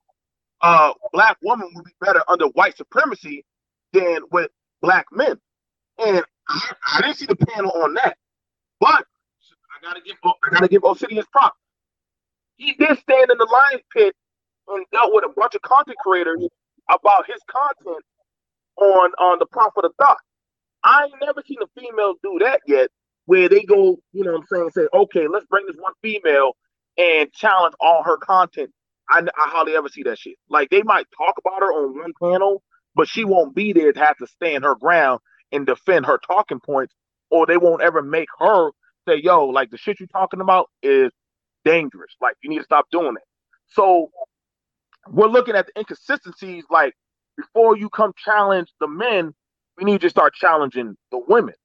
uh, 0.61 0.93
black 1.13 1.37
women 1.43 1.69
would 1.75 1.85
be 1.85 1.93
better 2.01 2.23
under 2.29 2.47
white 2.49 2.77
supremacy 2.77 3.45
than 3.93 4.19
with 4.31 4.51
black 4.81 5.07
men. 5.11 5.37
And 5.99 6.23
I, 6.49 6.73
I 6.95 7.01
didn't 7.01 7.17
see 7.17 7.27
the 7.27 7.35
panel 7.35 7.71
on 7.83 7.95
that, 7.95 8.17
but 8.79 9.05
I 9.71 9.83
gotta 9.83 10.01
give 10.01 10.17
I 10.25 10.51
gotta 10.51 10.67
give 10.69 10.83
Obsidian's 10.85 11.27
prop. 11.31 11.55
He 12.57 12.73
did 12.73 12.99
stand 12.99 13.31
in 13.31 13.37
the 13.37 13.45
lion 13.51 13.81
pit 13.95 14.15
and 14.69 14.85
dealt 14.91 15.13
with 15.13 15.25
a 15.25 15.33
bunch 15.35 15.55
of 15.55 15.61
content 15.63 15.97
creators 16.05 16.47
about 16.89 17.27
his 17.27 17.41
content 17.49 18.05
on 18.77 19.11
on 19.19 19.39
the 19.39 19.47
Prophet 19.47 19.85
of 19.85 19.93
Thought. 19.99 20.17
I 20.83 21.05
ain't 21.05 21.15
never 21.21 21.43
seen 21.47 21.59
a 21.63 21.81
female 21.81 22.15
do 22.23 22.39
that 22.41 22.61
yet, 22.67 22.89
where 23.27 23.49
they 23.49 23.63
go, 23.63 23.99
you 24.13 24.25
know 24.25 24.33
what 24.33 24.41
I'm 24.41 24.47
saying, 24.47 24.71
say, 24.71 24.89
okay, 24.93 25.27
let's 25.29 25.47
bring 25.47 25.67
this 25.67 25.77
one 25.79 25.93
female 26.03 26.53
and 26.97 27.31
challenge 27.33 27.75
all 27.81 28.03
her 28.03 28.17
content. 28.17 28.71
I, 29.09 29.19
I 29.21 29.49
hardly 29.49 29.75
ever 29.75 29.89
see 29.89 30.03
that 30.03 30.19
shit. 30.19 30.35
Like 30.49 30.69
they 30.69 30.83
might 30.83 31.07
talk 31.17 31.35
about 31.39 31.61
her 31.61 31.73
on 31.73 31.97
one 31.97 32.13
panel, 32.21 32.63
but 32.95 33.09
she 33.09 33.25
won't 33.25 33.55
be 33.55 33.73
there 33.73 33.93
to 33.93 33.99
have 33.99 34.17
to 34.19 34.27
stand 34.27 34.65
her 34.65 34.75
ground 34.75 35.21
and 35.53 35.65
defend 35.67 36.07
her 36.07 36.19
talking 36.27 36.61
points, 36.61 36.95
or 37.31 37.47
they 37.47 37.57
won't 37.57 37.83
ever 37.83 38.01
make 38.03 38.29
her 38.39 38.71
say, 39.07 39.17
yo, 39.23 39.47
like 39.47 39.71
the 39.71 39.77
shit 39.77 39.99
you're 39.99 40.07
talking 40.07 40.41
about 40.41 40.69
is 40.83 41.11
dangerous. 41.65 42.13
Like 42.21 42.35
you 42.43 42.49
need 42.51 42.59
to 42.59 42.65
stop 42.65 42.87
doing 42.91 43.15
it. 43.17 43.23
So 43.69 44.11
we're 45.09 45.27
looking 45.27 45.55
at 45.55 45.67
the 45.67 45.79
inconsistencies. 45.79 46.65
Like 46.71 46.93
before 47.37 47.77
you 47.77 47.89
come 47.89 48.13
challenge 48.17 48.69
the 48.81 48.87
men, 48.89 49.33
we 49.77 49.85
need 49.85 50.01
to 50.01 50.09
start 50.11 50.33
challenging 50.35 50.95
the 51.11 51.21
women. 51.27 51.55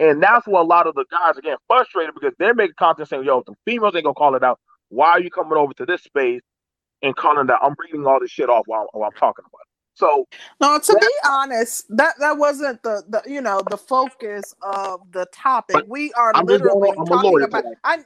And 0.00 0.22
that's 0.22 0.46
where 0.46 0.62
a 0.62 0.66
lot 0.66 0.86
of 0.86 0.94
the 0.94 1.06
guys 1.10 1.38
are 1.38 1.42
getting 1.42 1.58
frustrated 1.68 2.14
because 2.14 2.34
they're 2.38 2.54
making 2.54 2.74
content 2.78 3.08
saying, 3.08 3.24
yo, 3.24 3.42
the 3.46 3.54
females 3.66 3.94
ain't 3.96 4.04
gonna 4.04 4.14
call 4.14 4.36
it 4.36 4.44
out. 4.44 4.60
Why 4.90 5.10
are 5.10 5.20
you 5.20 5.30
coming 5.30 5.58
over 5.58 5.74
to 5.74 5.86
this 5.86 6.02
space 6.04 6.42
and 7.02 7.16
calling 7.16 7.46
that? 7.48 7.58
I'm 7.62 7.74
reading 7.78 8.06
all 8.06 8.20
this 8.20 8.30
shit 8.30 8.48
off 8.48 8.66
while, 8.66 8.88
while 8.92 9.10
I'm 9.12 9.18
talking 9.18 9.44
about 9.46 9.60
it. 9.60 9.68
So 9.94 10.26
no, 10.60 10.78
to 10.78 10.96
be 11.00 11.06
honest, 11.28 11.84
that 11.96 12.14
that 12.18 12.38
wasn't 12.38 12.82
the 12.82 13.02
the 13.08 13.22
you 13.30 13.42
know 13.42 13.60
the 13.68 13.76
focus 13.76 14.54
of 14.62 15.00
the 15.12 15.26
topic. 15.32 15.84
We 15.86 16.12
are 16.14 16.32
I'm 16.34 16.46
literally 16.46 16.92
talking 17.06 17.42
about. 17.42 17.64
I 17.84 17.98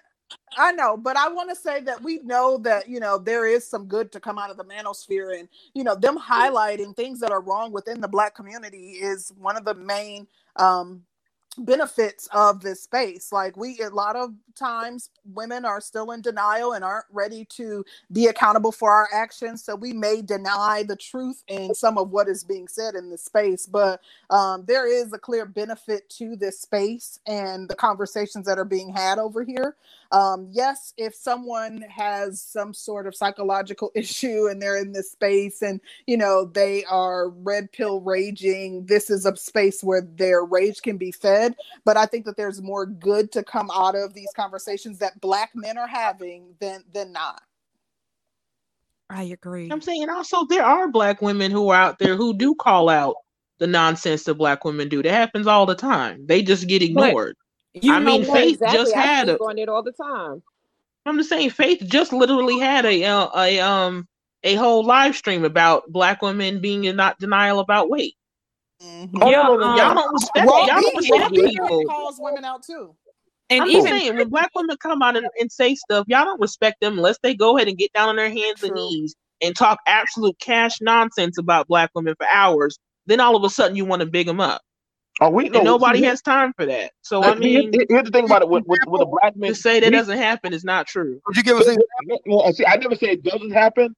I 0.56 0.72
know, 0.72 0.96
but 0.96 1.16
I 1.16 1.28
want 1.28 1.50
to 1.50 1.56
say 1.56 1.80
that 1.82 2.02
we 2.02 2.18
know 2.20 2.58
that 2.58 2.88
you 2.88 2.98
know 2.98 3.18
there 3.18 3.46
is 3.46 3.68
some 3.68 3.86
good 3.86 4.10
to 4.12 4.20
come 4.20 4.38
out 4.38 4.50
of 4.50 4.56
the 4.56 4.64
manosphere, 4.64 5.38
and 5.38 5.48
you 5.74 5.84
know 5.84 5.94
them 5.94 6.18
highlighting 6.18 6.96
things 6.96 7.20
that 7.20 7.30
are 7.30 7.40
wrong 7.40 7.72
within 7.72 8.00
the 8.00 8.08
Black 8.08 8.34
community 8.34 8.92
is 8.92 9.32
one 9.38 9.56
of 9.56 9.64
the 9.64 9.74
main 9.74 10.26
um, 10.56 11.02
benefits 11.58 12.28
of 12.32 12.62
this 12.62 12.82
space. 12.84 13.32
Like 13.32 13.56
we 13.56 13.78
a 13.80 13.90
lot 13.90 14.16
of 14.16 14.34
times 14.56 15.10
women 15.34 15.64
are 15.64 15.80
still 15.80 16.12
in 16.12 16.22
denial 16.22 16.72
and 16.74 16.84
aren't 16.84 17.06
ready 17.12 17.44
to 17.46 17.84
be 18.12 18.26
accountable 18.28 18.72
for 18.72 18.92
our 18.92 19.08
actions 19.14 19.64
so 19.64 19.76
we 19.76 19.92
may 19.92 20.22
deny 20.22 20.84
the 20.86 20.96
truth 20.96 21.44
in 21.48 21.74
some 21.74 21.98
of 21.98 22.10
what 22.10 22.28
is 22.28 22.44
being 22.44 22.68
said 22.68 22.94
in 22.94 23.10
this 23.10 23.24
space. 23.24 23.66
But 23.66 24.00
um, 24.30 24.64
there 24.66 24.86
is 24.86 25.12
a 25.12 25.18
clear 25.18 25.46
benefit 25.46 26.08
to 26.10 26.36
this 26.36 26.60
space 26.60 27.20
and 27.26 27.68
the 27.68 27.76
conversations 27.76 28.46
that 28.46 28.58
are 28.58 28.64
being 28.64 28.90
had 28.94 29.18
over 29.18 29.44
here. 29.44 29.76
Um, 30.12 30.48
yes 30.52 30.94
if 30.96 31.14
someone 31.14 31.82
has 31.90 32.40
some 32.40 32.74
sort 32.74 33.06
of 33.06 33.14
psychological 33.14 33.92
issue 33.96 34.48
and 34.50 34.60
they're 34.62 34.78
in 34.78 34.92
this 34.92 35.12
space 35.12 35.62
and 35.62 35.80
you 36.06 36.16
know 36.16 36.44
they 36.44 36.84
are 36.84 37.28
red 37.30 37.72
pill 37.72 38.00
raging 38.00 38.86
this 38.86 39.10
is 39.10 39.26
a 39.26 39.36
space 39.36 39.82
where 39.82 40.02
their 40.02 40.44
rage 40.44 40.82
can 40.82 40.96
be 40.96 41.12
fed 41.12 41.45
but 41.84 41.96
i 41.96 42.06
think 42.06 42.24
that 42.24 42.36
there's 42.36 42.62
more 42.62 42.86
good 42.86 43.30
to 43.32 43.42
come 43.42 43.70
out 43.74 43.94
of 43.94 44.14
these 44.14 44.30
conversations 44.34 44.98
that 44.98 45.20
black 45.20 45.50
men 45.54 45.76
are 45.76 45.86
having 45.86 46.54
than 46.60 46.82
than 46.92 47.12
not 47.12 47.42
i 49.10 49.22
agree 49.22 49.68
i'm 49.70 49.80
saying 49.80 50.08
also 50.08 50.44
there 50.46 50.64
are 50.64 50.88
black 50.88 51.20
women 51.20 51.50
who 51.50 51.68
are 51.68 51.80
out 51.80 51.98
there 51.98 52.16
who 52.16 52.34
do 52.34 52.54
call 52.54 52.88
out 52.88 53.16
the 53.58 53.66
nonsense 53.66 54.24
that 54.24 54.34
black 54.34 54.64
women 54.64 54.88
do 54.88 55.02
that 55.02 55.12
happens 55.12 55.46
all 55.46 55.66
the 55.66 55.74
time 55.74 56.26
they 56.26 56.42
just 56.42 56.66
get 56.66 56.82
ignored 56.82 57.36
you 57.82 57.92
I 57.92 58.00
mean, 58.00 58.24
Faith 58.24 58.54
exactly. 58.54 58.78
just 58.78 58.94
had 58.94 59.28
a, 59.28 59.36
on 59.38 59.58
it 59.58 59.68
all 59.68 59.82
the 59.82 59.92
time. 59.92 60.42
I'm 61.04 61.18
just 61.18 61.28
saying, 61.28 61.50
Faith 61.50 61.82
just 61.86 62.12
literally 62.12 62.58
had 62.58 62.86
a 62.86 63.04
uh, 63.04 63.28
a 63.36 63.60
um 63.60 64.08
a 64.42 64.54
whole 64.54 64.84
live 64.84 65.14
stream 65.14 65.44
about 65.44 65.90
black 65.92 66.22
women 66.22 66.60
being 66.60 66.84
in 66.84 66.96
not 66.96 67.18
denial 67.18 67.60
about 67.60 67.90
weight. 67.90 68.16
Mm-hmm. 68.82 69.16
Yeah, 69.28 69.40
um, 69.40 69.60
y'all 69.60 69.94
don't 69.94 70.12
respect 70.12 70.46
well, 70.46 70.66
y'all 70.66 70.80
don't 70.80 70.96
respect 70.96 71.34
people. 71.34 71.84
Calls 71.86 72.16
women 72.20 72.44
out 72.44 72.62
too. 72.62 72.94
And 73.48 73.62
I'm 73.62 73.68
even 73.70 73.86
saying 73.86 74.16
when 74.16 74.28
black 74.28 74.50
women 74.54 74.76
come 74.82 75.02
out 75.02 75.16
and, 75.16 75.26
and, 75.38 75.50
say 75.52 75.76
stuff, 75.76 76.04
y'all 76.08 76.24
don't 76.24 76.40
respect 76.40 76.80
them 76.80 76.94
unless 76.94 77.18
they 77.22 77.34
go 77.34 77.56
ahead 77.56 77.68
and 77.68 77.78
get 77.78 77.92
down 77.92 78.08
on 78.08 78.16
their 78.16 78.28
hands 78.28 78.58
True. 78.58 78.68
and 78.68 78.76
knees 78.76 79.14
and 79.40 79.54
talk 79.54 79.78
absolute 79.86 80.38
cash 80.40 80.80
nonsense 80.80 81.38
about 81.38 81.68
black 81.68 81.90
women 81.94 82.14
for 82.18 82.26
hours. 82.32 82.78
Then 83.06 83.20
all 83.20 83.36
of 83.36 83.44
a 83.44 83.50
sudden 83.50 83.76
you 83.76 83.84
want 83.84 84.00
to 84.00 84.06
big 84.06 84.26
them 84.26 84.40
up. 84.40 84.62
Oh, 85.20 85.30
we 85.30 85.48
know 85.48 85.62
nobody 85.62 86.02
has 86.02 86.20
time 86.20 86.52
for 86.54 86.66
that. 86.66 86.92
So 87.00 87.22
I 87.22 87.34
mean, 87.36 87.72
here's 87.88 88.04
the 88.04 88.10
thing 88.10 88.26
about 88.26 88.42
it 88.42 88.48
with, 88.48 88.64
with, 88.66 88.80
with 88.86 89.00
a 89.00 89.06
black 89.22 89.34
man. 89.36 89.50
To 89.50 89.54
say 89.54 89.80
that 89.80 89.90
we, 89.90 89.96
doesn't 89.96 90.18
happen 90.18 90.52
is 90.52 90.62
not 90.62 90.86
true. 90.86 91.20
Would 91.26 91.36
you 91.36 91.42
give 91.42 91.56
us? 91.56 91.66
A, 91.68 92.52
see, 92.52 92.66
I 92.66 92.76
never 92.76 92.96
say 92.96 93.12
it 93.12 93.22
doesn't 93.22 93.52
happen. 93.52 93.94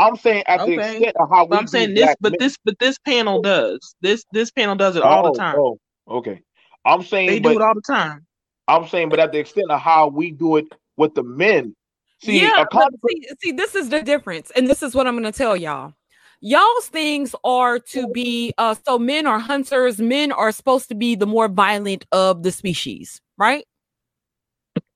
I'm 0.00 0.16
saying 0.16 0.44
at 0.46 0.60
okay. 0.60 0.76
the 0.76 0.82
extent 0.82 1.16
of 1.20 1.28
how 1.28 1.46
I'm 1.52 1.66
saying 1.66 1.94
this, 1.94 2.14
but 2.20 2.32
men. 2.32 2.38
this, 2.40 2.56
but 2.64 2.78
this 2.78 2.98
panel 2.98 3.42
does 3.42 3.94
this. 4.00 4.24
This 4.32 4.50
panel 4.50 4.74
does 4.74 4.96
it 4.96 5.02
oh, 5.02 5.08
all 5.08 5.32
the 5.32 5.38
time. 5.38 5.56
Oh, 5.58 5.78
okay. 6.08 6.40
I'm 6.86 7.02
saying 7.02 7.28
they 7.28 7.38
do 7.38 7.50
it 7.50 7.60
all 7.60 7.74
the 7.74 7.82
time. 7.82 8.26
I'm 8.66 8.88
saying, 8.88 9.10
but 9.10 9.20
at 9.20 9.32
the 9.32 9.38
extent 9.38 9.70
of 9.70 9.80
how 9.80 10.08
we 10.08 10.30
do 10.30 10.56
it 10.56 10.66
with 10.96 11.14
the 11.14 11.22
men. 11.22 11.76
See, 12.22 12.40
yeah, 12.40 12.64
see, 13.08 13.28
see, 13.40 13.52
this 13.52 13.74
is 13.74 13.88
the 13.88 14.02
difference, 14.02 14.50
and 14.56 14.68
this 14.68 14.82
is 14.82 14.94
what 14.94 15.06
I'm 15.06 15.14
going 15.14 15.30
to 15.30 15.36
tell 15.36 15.56
y'all 15.56 15.94
y'all's 16.40 16.86
things 16.86 17.34
are 17.44 17.78
to 17.78 18.08
be 18.08 18.52
uh 18.56 18.74
so 18.86 18.98
men 18.98 19.26
are 19.26 19.38
hunters 19.38 19.98
men 19.98 20.32
are 20.32 20.50
supposed 20.50 20.88
to 20.88 20.94
be 20.94 21.14
the 21.14 21.26
more 21.26 21.48
violent 21.48 22.06
of 22.12 22.42
the 22.42 22.50
species 22.50 23.20
right 23.36 23.64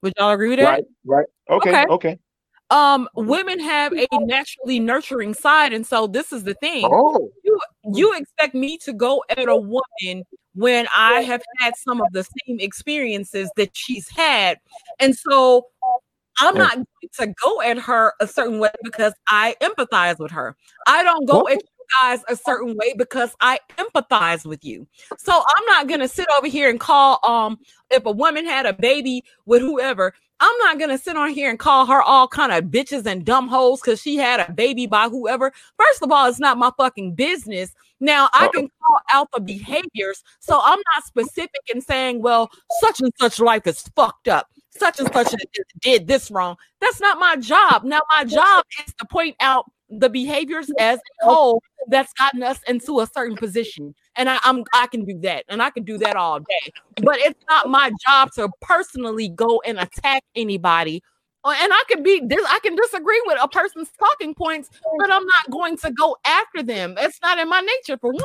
would 0.03 0.15
y'all 0.19 0.31
agree 0.31 0.49
with 0.49 0.59
that 0.59 0.65
right 0.65 0.85
right 1.05 1.27
okay 1.51 1.71
okay, 1.71 1.87
okay. 1.91 2.19
Um 2.71 3.09
women 3.15 3.61
have 3.61 3.93
a 3.93 4.07
naturally 4.21 4.81
nurturing 4.81 5.35
side 5.35 5.73
and 5.73 5.87
so 5.87 6.07
this 6.07 6.33
is 6.33 6.45
the 6.45 6.55
thing 6.55 6.89
oh. 6.91 7.31
you 7.45 7.59
you 7.93 8.17
expect 8.17 8.55
me 8.55 8.79
to 8.79 8.93
go 8.93 9.23
at 9.29 9.49
a 9.49 9.57
woman 9.57 10.25
when 10.55 10.87
i 10.95 11.21
have 11.21 11.43
had 11.59 11.77
some 11.77 12.01
of 12.01 12.07
the 12.13 12.25
same 12.25 12.59
experiences 12.61 13.51
that 13.57 13.71
she's 13.77 14.09
had 14.09 14.59
and 14.99 15.15
so 15.15 15.67
I'm 16.41 16.57
not 16.57 16.75
going 16.75 16.87
to 17.21 17.35
go 17.43 17.63
at 17.63 17.79
her 17.79 18.13
a 18.21 18.27
certain 18.27 18.59
way 18.59 18.71
because 18.83 19.13
I 19.29 19.55
empathize 19.61 20.19
with 20.19 20.33
her. 20.33 20.57
I 20.87 21.03
don't 21.03 21.27
go 21.27 21.47
at 21.49 21.63
you 21.63 21.85
guys 22.01 22.21
a 22.29 22.37
certain 22.37 22.77
way 22.77 22.95
because 22.97 23.35
I 23.41 23.61
empathize 23.79 24.45
with 24.45 24.65
you. 24.65 24.87
So 25.19 25.33
I'm 25.33 25.65
not 25.67 25.87
going 25.87 26.01
to 26.01 26.09
sit 26.09 26.27
over 26.37 26.49
here 26.49 26.71
and 26.71 26.81
call 26.81 27.21
um 27.25 27.59
if 27.91 28.05
a 28.07 28.11
woman 28.11 28.45
had 28.47 28.67
a 28.67 28.73
baby 28.73 29.23
with 29.47 29.63
whoever, 29.63 30.15
I'm 30.41 30.59
not 30.59 30.79
gonna 30.79 30.99
sit 30.99 31.17
on 31.17 31.31
here 31.31 31.49
and 31.49 31.59
call 31.59 31.87
her 31.87 32.03
all 32.03 32.29
kind 32.29 32.53
of 32.53 32.65
bitches 32.65 33.07
and 33.07 33.25
dumb 33.25 33.49
hoes 33.49 33.81
because 33.81 34.01
she 34.01 34.17
had 34.17 34.41
a 34.41 34.53
baby 34.53 34.87
by 34.87 35.09
whoever. 35.09 35.53
First 35.79 36.03
of 36.03 36.11
all, 36.11 36.29
it's 36.29 36.41
not 36.41 36.59
my 36.59 36.71
fucking 36.77 37.15
business. 37.15 37.73
Now 38.01 38.29
I 38.33 38.47
oh. 38.47 38.51
can 38.51 38.69
call 38.69 39.01
out 39.13 39.29
the 39.33 39.41
behaviors, 39.41 40.23
so 40.41 40.61
I'm 40.63 40.81
not 40.95 41.05
specific 41.05 41.63
in 41.73 41.81
saying, 41.81 42.23
well, 42.23 42.51
such 42.81 43.01
and 43.01 43.13
such 43.19 43.41
life 43.41 43.67
is 43.67 43.83
fucked 43.97 44.29
up 44.29 44.49
such 44.77 45.01
and 45.01 45.13
such 45.13 45.35
did 45.81 46.07
this 46.07 46.31
wrong. 46.31 46.57
That's 46.81 47.01
not 47.01 47.19
my 47.19 47.37
job. 47.37 47.85
Now, 47.85 48.01
my 48.13 48.25
job 48.25 48.65
is 48.87 48.95
to 48.99 49.07
point 49.07 49.37
out 49.41 49.71
the 49.99 50.09
behaviors 50.09 50.71
as 50.79 50.99
a 51.23 51.27
whole 51.27 51.63
that's 51.89 52.13
gotten 52.15 52.43
us 52.43 52.61
into 52.67 53.01
a 53.01 53.07
certain 53.07 53.37
position. 53.37 53.95
And 54.17 54.29
I, 54.29 54.39
am 54.45 54.65
I 54.73 54.87
can 54.87 55.05
do 55.05 55.19
that, 55.21 55.45
and 55.49 55.63
I 55.63 55.71
can 55.71 55.85
do 55.85 55.99
that 55.99 56.17
all 56.17 56.41
day. 56.41 56.73
But 57.03 57.19
it's 57.19 57.41
not 57.49 57.69
my 57.69 57.91
job 58.07 58.31
to 58.37 58.49
personally 58.61 59.29
go 59.29 59.61
and 59.67 59.79
attack 59.79 60.23
anybody. 60.35 61.03
Uh, 61.45 61.55
and 61.61 61.73
I 61.73 61.83
can 61.89 62.03
be 62.03 62.23
I 62.49 62.59
can 62.63 62.75
disagree 62.75 63.23
with 63.27 63.39
a 63.41 63.49
person's 63.49 63.91
talking 63.99 64.35
points, 64.35 64.71
but 64.99 65.13
I'm 65.13 65.27
not 65.27 65.51
going 65.51 65.77
to 65.79 65.93
go 65.93 66.17
after 66.27 66.63
them. 66.63 66.95
It's 66.99 67.21
not 67.23 67.39
in 67.39 67.49
my 67.49 67.61
nature 67.61 67.99
for 67.99 68.13
one. 68.13 68.23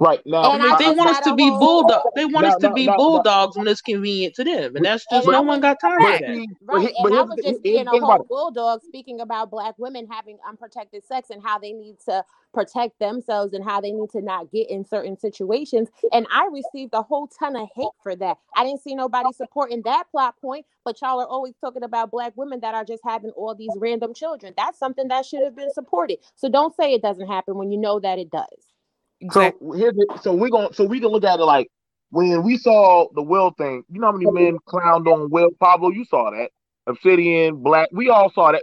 Right 0.00 0.20
now, 0.26 0.50
I 0.50 0.58
mean, 0.58 0.76
they 0.78 0.90
want 0.90 1.10
us 1.10 1.20
to 1.20 1.36
be 1.36 1.48
bulldog. 1.50 2.02
They 2.16 2.24
want 2.24 2.46
us 2.46 2.56
to 2.56 2.72
be 2.72 2.88
bulldogs 2.88 3.56
when 3.56 3.68
it's 3.68 3.80
convenient 3.80 4.34
to 4.34 4.44
them, 4.44 4.74
and 4.74 4.84
that's 4.84 5.06
just 5.06 5.28
no 5.28 5.40
one 5.42 5.60
got 5.60 5.80
time 5.80 6.00
for 6.00 6.18
that. 6.18 6.46
Right, 6.62 6.92
and 6.98 7.14
I 7.14 7.22
was 7.22 7.38
just 7.44 7.62
being 7.62 7.86
a 7.86 7.96
whole 7.96 8.26
bulldog, 8.28 8.82
speaking 8.82 9.20
about 9.20 9.50
black 9.52 9.78
women 9.78 10.08
having 10.10 10.38
unprotected 10.48 11.04
sex 11.04 11.30
and 11.30 11.40
how 11.40 11.60
they 11.60 11.72
need 11.72 11.98
to 12.06 12.24
protect 12.52 12.98
themselves 12.98 13.54
and 13.54 13.64
how 13.64 13.80
they 13.80 13.92
need 13.92 14.10
to 14.10 14.20
not 14.20 14.50
get 14.50 14.68
in 14.68 14.84
certain 14.84 15.16
situations. 15.16 15.88
And 16.12 16.26
I 16.32 16.48
received 16.52 16.94
a 16.94 17.02
whole 17.02 17.28
ton 17.28 17.54
of 17.54 17.68
hate 17.76 17.86
for 18.02 18.16
that. 18.16 18.38
I 18.56 18.64
didn't 18.64 18.82
see 18.82 18.96
nobody 18.96 19.32
supporting 19.32 19.82
that 19.82 20.10
plot 20.10 20.34
point, 20.40 20.66
but 20.84 21.00
y'all 21.02 21.20
are 21.20 21.26
always 21.26 21.54
talking 21.60 21.84
about 21.84 22.10
black 22.10 22.32
women 22.36 22.60
that 22.60 22.74
are 22.74 22.84
just 22.84 23.02
having 23.06 23.30
all 23.30 23.54
these 23.54 23.76
random 23.76 24.12
children. 24.12 24.54
That's 24.56 24.78
something 24.78 25.06
that 25.08 25.24
should 25.24 25.44
have 25.44 25.54
been 25.54 25.72
supported. 25.72 26.18
So 26.34 26.48
don't 26.48 26.74
say 26.74 26.94
it 26.94 27.02
doesn't 27.02 27.28
happen 27.28 27.56
when 27.56 27.70
you 27.70 27.78
know 27.78 28.00
that 28.00 28.18
it 28.18 28.30
does. 28.30 28.73
Exactly. 29.20 29.66
So 29.68 29.72
here's 29.72 29.94
the, 29.94 30.18
so 30.22 30.34
we're 30.34 30.50
going 30.50 30.72
so 30.72 30.84
we 30.84 31.00
can 31.00 31.08
look 31.08 31.24
at 31.24 31.40
it 31.40 31.44
like 31.44 31.68
when 32.10 32.42
we 32.42 32.56
saw 32.56 33.08
the 33.14 33.22
Will 33.22 33.50
thing. 33.52 33.82
You 33.90 34.00
know 34.00 34.08
how 34.08 34.12
many 34.12 34.30
men 34.30 34.58
clowned 34.68 35.06
on 35.12 35.30
Will 35.30 35.50
Pablo? 35.60 35.90
You 35.90 36.04
saw 36.04 36.30
that. 36.30 36.50
Obsidian, 36.86 37.62
Black. 37.62 37.88
We 37.92 38.10
all 38.10 38.30
saw 38.30 38.52
that. 38.52 38.62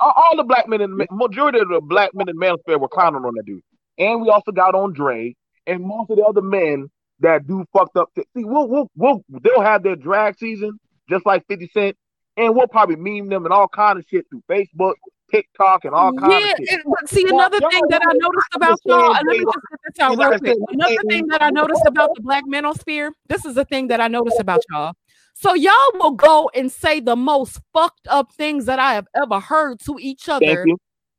all 0.00 0.36
the 0.36 0.44
black 0.44 0.68
men 0.68 0.80
and 0.80 1.02
majority 1.10 1.60
of 1.60 1.68
the 1.68 1.80
black 1.80 2.10
men 2.14 2.28
in 2.28 2.36
manosphere 2.36 2.78
were 2.78 2.88
clowning 2.88 3.24
on 3.24 3.34
that 3.34 3.46
dude. 3.46 3.62
And 3.98 4.20
we 4.20 4.28
also 4.28 4.52
got 4.52 4.74
on 4.74 4.92
Dre 4.92 5.34
and 5.66 5.82
most 5.82 6.10
of 6.10 6.16
the 6.16 6.24
other 6.24 6.42
men 6.42 6.88
that 7.20 7.46
do 7.46 7.64
fucked 7.72 7.96
up. 7.96 8.08
T- 8.14 8.24
See, 8.36 8.44
we'll, 8.44 8.68
we'll, 8.68 8.90
we'll, 8.96 9.24
they'll 9.28 9.62
have 9.62 9.82
their 9.82 9.96
drag 9.96 10.38
season 10.38 10.78
just 11.08 11.26
like 11.26 11.46
50 11.48 11.70
Cent, 11.72 11.96
and 12.36 12.54
we'll 12.54 12.68
probably 12.68 12.96
meme 12.96 13.28
them 13.28 13.44
and 13.44 13.52
all 13.52 13.68
kind 13.68 13.98
of 13.98 14.04
shit 14.08 14.26
through 14.30 14.42
Facebook, 14.48 14.94
TikTok, 15.32 15.84
and 15.84 15.94
all 15.94 16.12
kinds 16.12 16.44
yeah, 16.44 16.52
of 16.52 16.68
shit. 16.68 16.80
But 16.84 17.08
see, 17.08 17.26
another 17.28 17.58
thing 17.58 17.82
that 17.88 18.02
I 18.06 18.12
noticed 18.14 18.48
about 18.54 18.78
y'all, 18.84 19.10
let 19.10 19.24
me 19.24 19.38
just 19.38 19.56
get 19.70 19.80
this 19.86 20.00
out 20.00 20.18
real 20.18 20.38
quick. 20.38 20.58
Another 20.68 21.02
thing 21.08 21.26
that 21.28 21.42
I 21.42 21.50
noticed 21.50 21.82
about 21.86 22.10
the 22.14 22.20
black 22.20 22.44
manosphere, 22.46 23.12
this 23.28 23.44
is 23.44 23.54
the 23.54 23.64
thing 23.64 23.88
that 23.88 24.00
I 24.00 24.08
noticed 24.08 24.40
about 24.40 24.62
y'all. 24.70 24.92
So 25.34 25.54
y'all 25.54 25.72
will 25.94 26.12
go 26.12 26.50
and 26.54 26.70
say 26.70 27.00
the 27.00 27.16
most 27.16 27.60
fucked 27.72 28.06
up 28.08 28.32
things 28.32 28.66
that 28.66 28.78
I 28.78 28.94
have 28.94 29.06
ever 29.14 29.40
heard 29.40 29.80
to 29.86 29.96
each 30.00 30.28
other. 30.28 30.66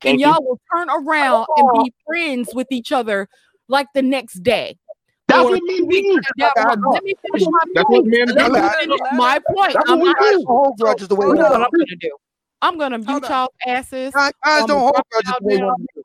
and 0.06 0.20
y'all 0.20 0.38
you. 0.40 0.48
will 0.48 0.60
turn 0.74 0.90
around 0.90 1.48
and 1.58 1.84
be 1.84 1.94
friends 2.06 2.54
with 2.54 2.68
each 2.72 2.92
other 2.92 3.28
like 3.68 3.88
the 3.94 4.02
next 4.02 4.44
day. 4.44 4.78
That's 5.28 5.44
what 5.44 5.64
me 5.64 5.82
mean. 5.82 6.22
Let 6.38 7.04
me 7.04 7.14
finish 7.22 7.48
my 7.48 7.60
That's 7.74 7.88
point. 7.88 8.08
Let 8.12 8.52
me 8.52 8.62
finish 8.80 9.00
my 9.14 9.40
point. 9.50 9.76
I'm 9.88 10.00
not 10.00 10.18
hold 10.46 10.78
grudges 10.78 11.08
the 11.08 11.16
way 11.16 11.28
what 11.28 11.40
I'm 11.40 11.62
gonna 11.62 11.86
do. 12.00 12.12
I'm 12.64 12.78
gonna 12.78 12.98
mute 12.98 13.30
y'all 13.30 13.54
asses. 13.68 14.14
Guys, 14.14 14.34
don't 14.66 14.70
hold 14.70 15.02
grudges 15.12 15.34
the 15.42 15.46
way 15.46 16.00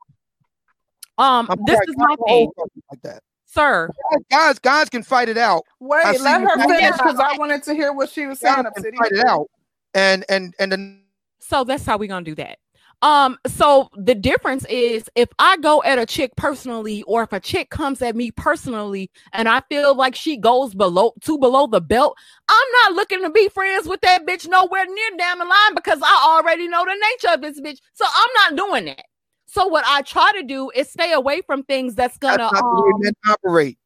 Um, 1.17 1.49
this 1.65 1.79
is 1.87 1.95
my 1.97 2.15
thing. 2.27 2.51
Like 2.91 3.01
that 3.03 3.23
sir. 3.49 3.89
Guys, 4.29 4.59
guys 4.59 4.89
can 4.89 5.03
fight 5.03 5.29
it 5.29 5.37
out. 5.37 5.63
Wait, 5.79 6.19
let 6.21 6.41
her 6.41 6.57
finish 6.67 6.91
because 6.91 7.19
I 7.19 7.37
wanted 7.37 7.63
to 7.63 7.73
hear 7.73 7.93
what 7.93 8.09
she 8.09 8.25
was 8.25 8.39
saying. 8.39 8.65
Fight 8.97 9.11
it 9.11 9.25
out, 9.25 9.47
and 9.93 10.25
and 10.29 10.53
and 10.59 10.71
then. 10.71 11.03
So 11.39 11.63
that's 11.63 11.85
how 11.85 11.97
we're 11.97 12.09
gonna 12.09 12.25
do 12.25 12.35
that. 12.35 12.59
Um, 13.01 13.37
so 13.47 13.89
the 13.95 14.15
difference 14.15 14.65
is 14.65 15.09
if 15.15 15.29
I 15.39 15.57
go 15.57 15.81
at 15.83 15.99
a 15.99 16.05
chick 16.05 16.35
personally, 16.35 17.03
or 17.03 17.23
if 17.23 17.31
a 17.31 17.39
chick 17.39 17.69
comes 17.69 18.01
at 18.01 18.15
me 18.15 18.31
personally, 18.31 19.09
and 19.31 19.47
I 19.47 19.61
feel 19.69 19.95
like 19.95 20.15
she 20.15 20.35
goes 20.37 20.75
below 20.75 21.13
to 21.21 21.37
below 21.37 21.67
the 21.67 21.81
belt, 21.81 22.17
I'm 22.49 22.67
not 22.83 22.93
looking 22.93 23.21
to 23.23 23.29
be 23.29 23.47
friends 23.49 23.87
with 23.87 24.01
that 24.01 24.25
bitch 24.25 24.47
nowhere 24.47 24.85
near 24.85 25.17
down 25.17 25.39
the 25.39 25.45
line 25.45 25.75
because 25.75 25.99
I 26.03 26.35
already 26.37 26.67
know 26.67 26.83
the 26.83 26.95
nature 26.95 27.35
of 27.35 27.41
this 27.41 27.61
bitch. 27.61 27.79
So 27.93 28.05
I'm 28.05 28.29
not 28.35 28.67
doing 28.67 28.85
that. 28.85 29.05
So 29.47 29.67
what 29.67 29.83
I 29.87 30.01
try 30.01 30.31
to 30.33 30.43
do 30.43 30.69
is 30.75 30.91
stay 30.91 31.13
away 31.13 31.41
from 31.41 31.63
things 31.63 31.95
that's 31.95 32.17
gonna 32.17 32.49
that's 32.51 32.61
um, 32.61 33.01
operate. 33.27 33.77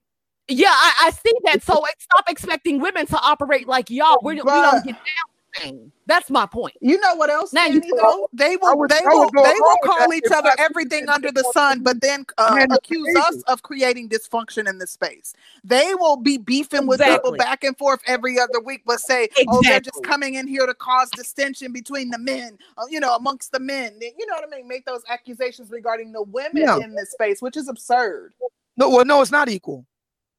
Yeah, 0.50 0.72
I, 0.72 0.94
I, 1.06 1.12
see 1.12 1.32
that. 1.46 1.64
So 1.64 1.86
stop 2.00 2.26
expecting 2.28 2.82
women 2.82 3.06
to 3.06 3.18
operate 3.18 3.66
like 3.66 3.90
y'all. 3.90 4.20
We're, 4.22 4.34
we 4.34 4.40
do 4.40 4.44
not 4.46 4.84
get 4.84 4.96
down 4.96 5.33
thing. 5.56 5.92
That's 6.06 6.30
my 6.30 6.46
point. 6.46 6.76
You 6.82 7.00
know 7.00 7.16
what 7.16 7.30
else? 7.30 7.54
Now, 7.54 7.66
you 7.66 7.82
know, 7.96 8.28
they 8.34 8.58
will 8.58 8.78
would, 8.78 8.90
they 8.90 9.00
will 9.04 9.30
they 9.32 9.54
will 9.60 9.78
call 9.84 10.14
each 10.14 10.32
other 10.34 10.50
everything 10.58 11.08
under 11.08 11.32
the 11.32 11.50
sun, 11.54 11.82
but 11.82 12.02
then 12.02 12.26
uh, 12.38 12.66
accuse 12.72 13.16
us 13.16 13.42
of 13.44 13.64
creating 13.64 14.10
dysfunction 14.10 14.68
in 14.68 14.80
the 14.80 14.88
space. 14.88 15.34
They 15.64 15.94
will 15.96 16.18
be 16.18 16.38
beefing 16.38 16.88
with 16.88 17.00
exactly. 17.00 17.32
people 17.32 17.38
back 17.38 17.64
and 17.64 17.78
forth 17.78 18.02
every 18.06 18.40
other 18.40 18.60
week, 18.60 18.82
but 18.86 19.00
say, 19.00 19.26
exactly. 19.26 19.46
"Oh, 19.50 19.62
they're 19.64 19.80
just 19.80 20.04
coming 20.04 20.36
in 20.36 20.48
here 20.48 20.66
to 20.66 20.74
cause 20.74 21.10
distension 21.12 21.72
between 21.72 22.10
the 22.10 22.20
men, 22.20 22.58
uh, 22.78 22.86
you 22.90 23.00
know, 23.00 23.16
amongst 23.16 23.52
the 23.52 23.60
men." 23.60 23.98
You 24.02 24.26
know 24.26 24.34
what 24.34 24.46
I 24.46 24.56
mean? 24.56 24.68
Make 24.68 24.86
those 24.86 25.04
accusations 25.10 25.72
regarding 25.72 26.12
the 26.12 26.24
women 26.24 26.64
yeah. 26.64 26.80
in 26.80 26.96
this 26.96 27.12
space, 27.12 27.42
which 27.42 27.56
is 27.56 27.70
absurd. 27.70 28.34
No, 28.76 28.90
well, 28.90 29.06
no, 29.06 29.22
it's 29.22 29.32
not 29.32 29.50
equal. 29.50 29.86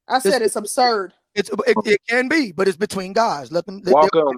I 0.08 0.18
said 0.18 0.34
it's, 0.34 0.46
it's 0.46 0.56
absurd. 0.56 1.14
It's 1.34 1.50
it, 1.50 1.76
it, 1.86 2.00
can 2.08 2.28
be, 2.28 2.52
but 2.52 2.68
it's 2.68 2.76
between 2.76 3.12
guys. 3.12 3.50
Let 3.50 3.64
them 3.66 3.80
welcome 3.86 4.36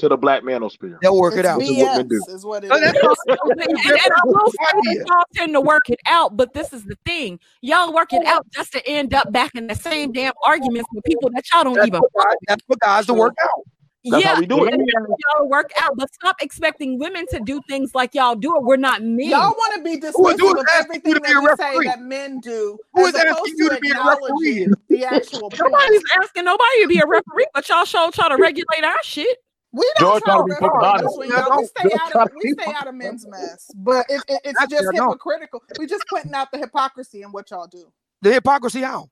to 0.00 0.08
the 0.08 0.16
black 0.16 0.42
manosphere. 0.42 0.98
They'll 1.02 1.18
work 1.18 1.34
it's 1.34 1.40
it 1.40 1.46
out. 1.46 1.60
BS 1.60 2.28
is 2.28 2.44
what 2.44 2.64
it 2.64 2.70
oh, 2.72 2.76
is. 2.76 2.82
and, 2.92 2.98
I 2.98 4.20
will 4.24 4.50
say 4.50 5.04
y'all 5.06 5.24
tend 5.34 5.52
to 5.52 5.60
work 5.60 5.88
it 5.90 6.00
out, 6.06 6.36
but 6.36 6.54
this 6.54 6.72
is 6.72 6.84
the 6.84 6.96
thing: 7.04 7.38
y'all 7.60 7.92
work 7.92 8.12
it 8.12 8.26
out 8.26 8.46
just 8.50 8.72
to 8.72 8.88
end 8.88 9.14
up 9.14 9.30
back 9.30 9.54
in 9.54 9.66
the 9.66 9.74
same 9.74 10.12
damn 10.12 10.32
arguments 10.44 10.88
with 10.92 11.04
people 11.04 11.30
that 11.34 11.44
y'all 11.52 11.64
don't 11.64 11.74
that's 11.74 11.86
even. 11.86 12.00
What, 12.12 12.36
that's 12.48 12.64
what 12.66 12.80
guys 12.80 13.06
to 13.06 13.14
work 13.14 13.34
out. 13.42 13.64
That's 14.02 14.24
yeah, 14.24 14.40
we 14.40 14.46
do 14.46 14.64
it. 14.64 14.74
y'all 14.74 15.46
work 15.46 15.70
out, 15.78 15.92
but 15.94 16.12
stop 16.14 16.36
expecting 16.40 16.98
women 16.98 17.26
to 17.32 17.40
do 17.40 17.60
things 17.68 17.94
like 17.94 18.14
y'all 18.14 18.34
do 18.34 18.56
it. 18.56 18.62
We're 18.62 18.78
not 18.78 19.02
men. 19.02 19.28
Y'all 19.28 19.50
want 19.50 19.74
to 19.76 19.82
be 19.82 20.00
dismissive 20.00 20.58
of 20.58 20.66
everything 20.78 21.12
that 21.12 21.22
we 21.22 21.62
say 21.62 21.88
that 21.90 22.00
men 22.00 22.40
do. 22.40 22.78
Who 22.94 23.04
is 23.04 23.14
asking 23.14 23.54
you 23.58 23.68
to 23.68 23.78
be 23.78 23.90
a 23.90 24.02
referee? 24.02 24.68
The 24.88 25.04
actual 25.04 25.50
nobody's 25.60 26.02
asking 26.18 26.46
nobody 26.46 26.82
to 26.82 26.88
be 26.88 26.98
a 27.00 27.06
referee, 27.06 27.46
but 27.52 27.68
y'all 27.68 27.84
show 27.84 28.10
try 28.10 28.30
to 28.30 28.38
regulate 28.38 28.84
our 28.84 28.96
shit. 29.02 29.36
We 29.72 29.90
don't 29.98 30.22
George 30.24 30.46
be 30.46 30.54
put 30.58 30.72
we, 31.18 31.26
we 31.28 31.66
stay 31.66 31.96
out 32.00 32.12
of 32.16 32.30
we 32.42 32.52
stay 32.52 32.72
out 32.74 32.88
of 32.88 32.94
men's 32.94 33.26
mess, 33.26 33.70
but 33.76 34.04
it, 34.08 34.20
it, 34.28 34.40
it's 34.44 34.58
That's 34.58 34.70
just 34.70 34.88
hypocritical. 34.92 35.62
We 35.78 35.86
just 35.86 36.04
pointing 36.10 36.34
out 36.34 36.50
the 36.50 36.58
hypocrisy 36.58 37.22
in 37.22 37.30
what 37.30 37.50
y'all 37.50 37.68
do. 37.68 37.92
The 38.22 38.32
hypocrisy 38.32 38.80
how? 38.80 39.08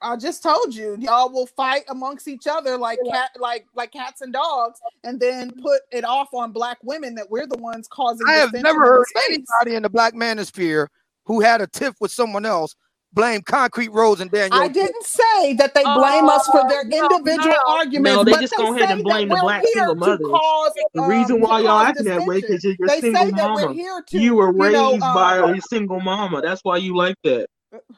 I 0.00 0.16
just 0.16 0.42
told 0.42 0.74
you, 0.74 0.96
y'all 1.00 1.30
will 1.30 1.46
fight 1.46 1.82
amongst 1.88 2.28
each 2.28 2.46
other 2.46 2.78
like 2.78 2.98
cat, 3.10 3.30
like 3.38 3.66
like 3.74 3.92
cats 3.92 4.22
and 4.22 4.32
dogs, 4.32 4.80
and 5.04 5.20
then 5.20 5.50
put 5.62 5.82
it 5.92 6.04
off 6.04 6.32
on 6.32 6.52
black 6.52 6.78
women 6.82 7.14
that 7.16 7.30
we're 7.30 7.46
the 7.46 7.58
ones 7.58 7.88
causing. 7.88 8.26
I 8.26 8.34
have 8.34 8.52
never 8.54 8.80
heard 8.80 9.04
anybody 9.26 9.76
in 9.76 9.82
the 9.82 9.90
black 9.90 10.14
manosphere 10.14 10.86
who 11.26 11.40
had 11.40 11.60
a 11.60 11.66
tiff 11.66 11.94
with 12.00 12.10
someone 12.10 12.46
else 12.46 12.74
blame 13.12 13.42
Concrete 13.42 13.88
Rose 13.88 14.20
and 14.20 14.30
Daniel. 14.30 14.60
I 14.60 14.68
didn't 14.68 15.04
say 15.04 15.54
that 15.54 15.74
they 15.74 15.82
blame 15.82 16.24
uh, 16.24 16.36
us 16.36 16.46
for 16.48 16.62
their 16.68 16.84
no, 16.84 17.08
individual 17.08 17.48
no. 17.48 17.62
arguments. 17.66 18.16
No, 18.16 18.24
they 18.24 18.40
just 18.40 18.56
go 18.56 18.74
ahead 18.74 18.90
and 18.90 19.02
blame 19.02 19.28
the 19.28 19.36
black 19.36 19.64
single 19.72 19.94
mothers. 19.94 20.26
Cause, 20.26 20.72
the 20.94 21.02
um, 21.02 21.10
reason 21.10 21.40
why 21.40 21.60
y'all 21.60 21.80
acting 21.80 22.06
that 22.06 22.26
way 22.26 22.40
because 22.40 22.64
you're 22.64 22.76
they 22.86 23.00
single 23.00 23.32
mama. 23.32 23.74
To, 24.08 24.18
you 24.18 24.34
were 24.34 24.52
raised 24.52 24.76
you 24.76 24.98
know, 24.98 24.98
by 24.98 25.38
uh, 25.38 25.54
a 25.54 25.60
single 25.62 26.00
mama. 26.00 26.40
That's 26.42 26.62
why 26.62 26.76
you 26.76 26.96
like 26.96 27.16
that. 27.24 27.48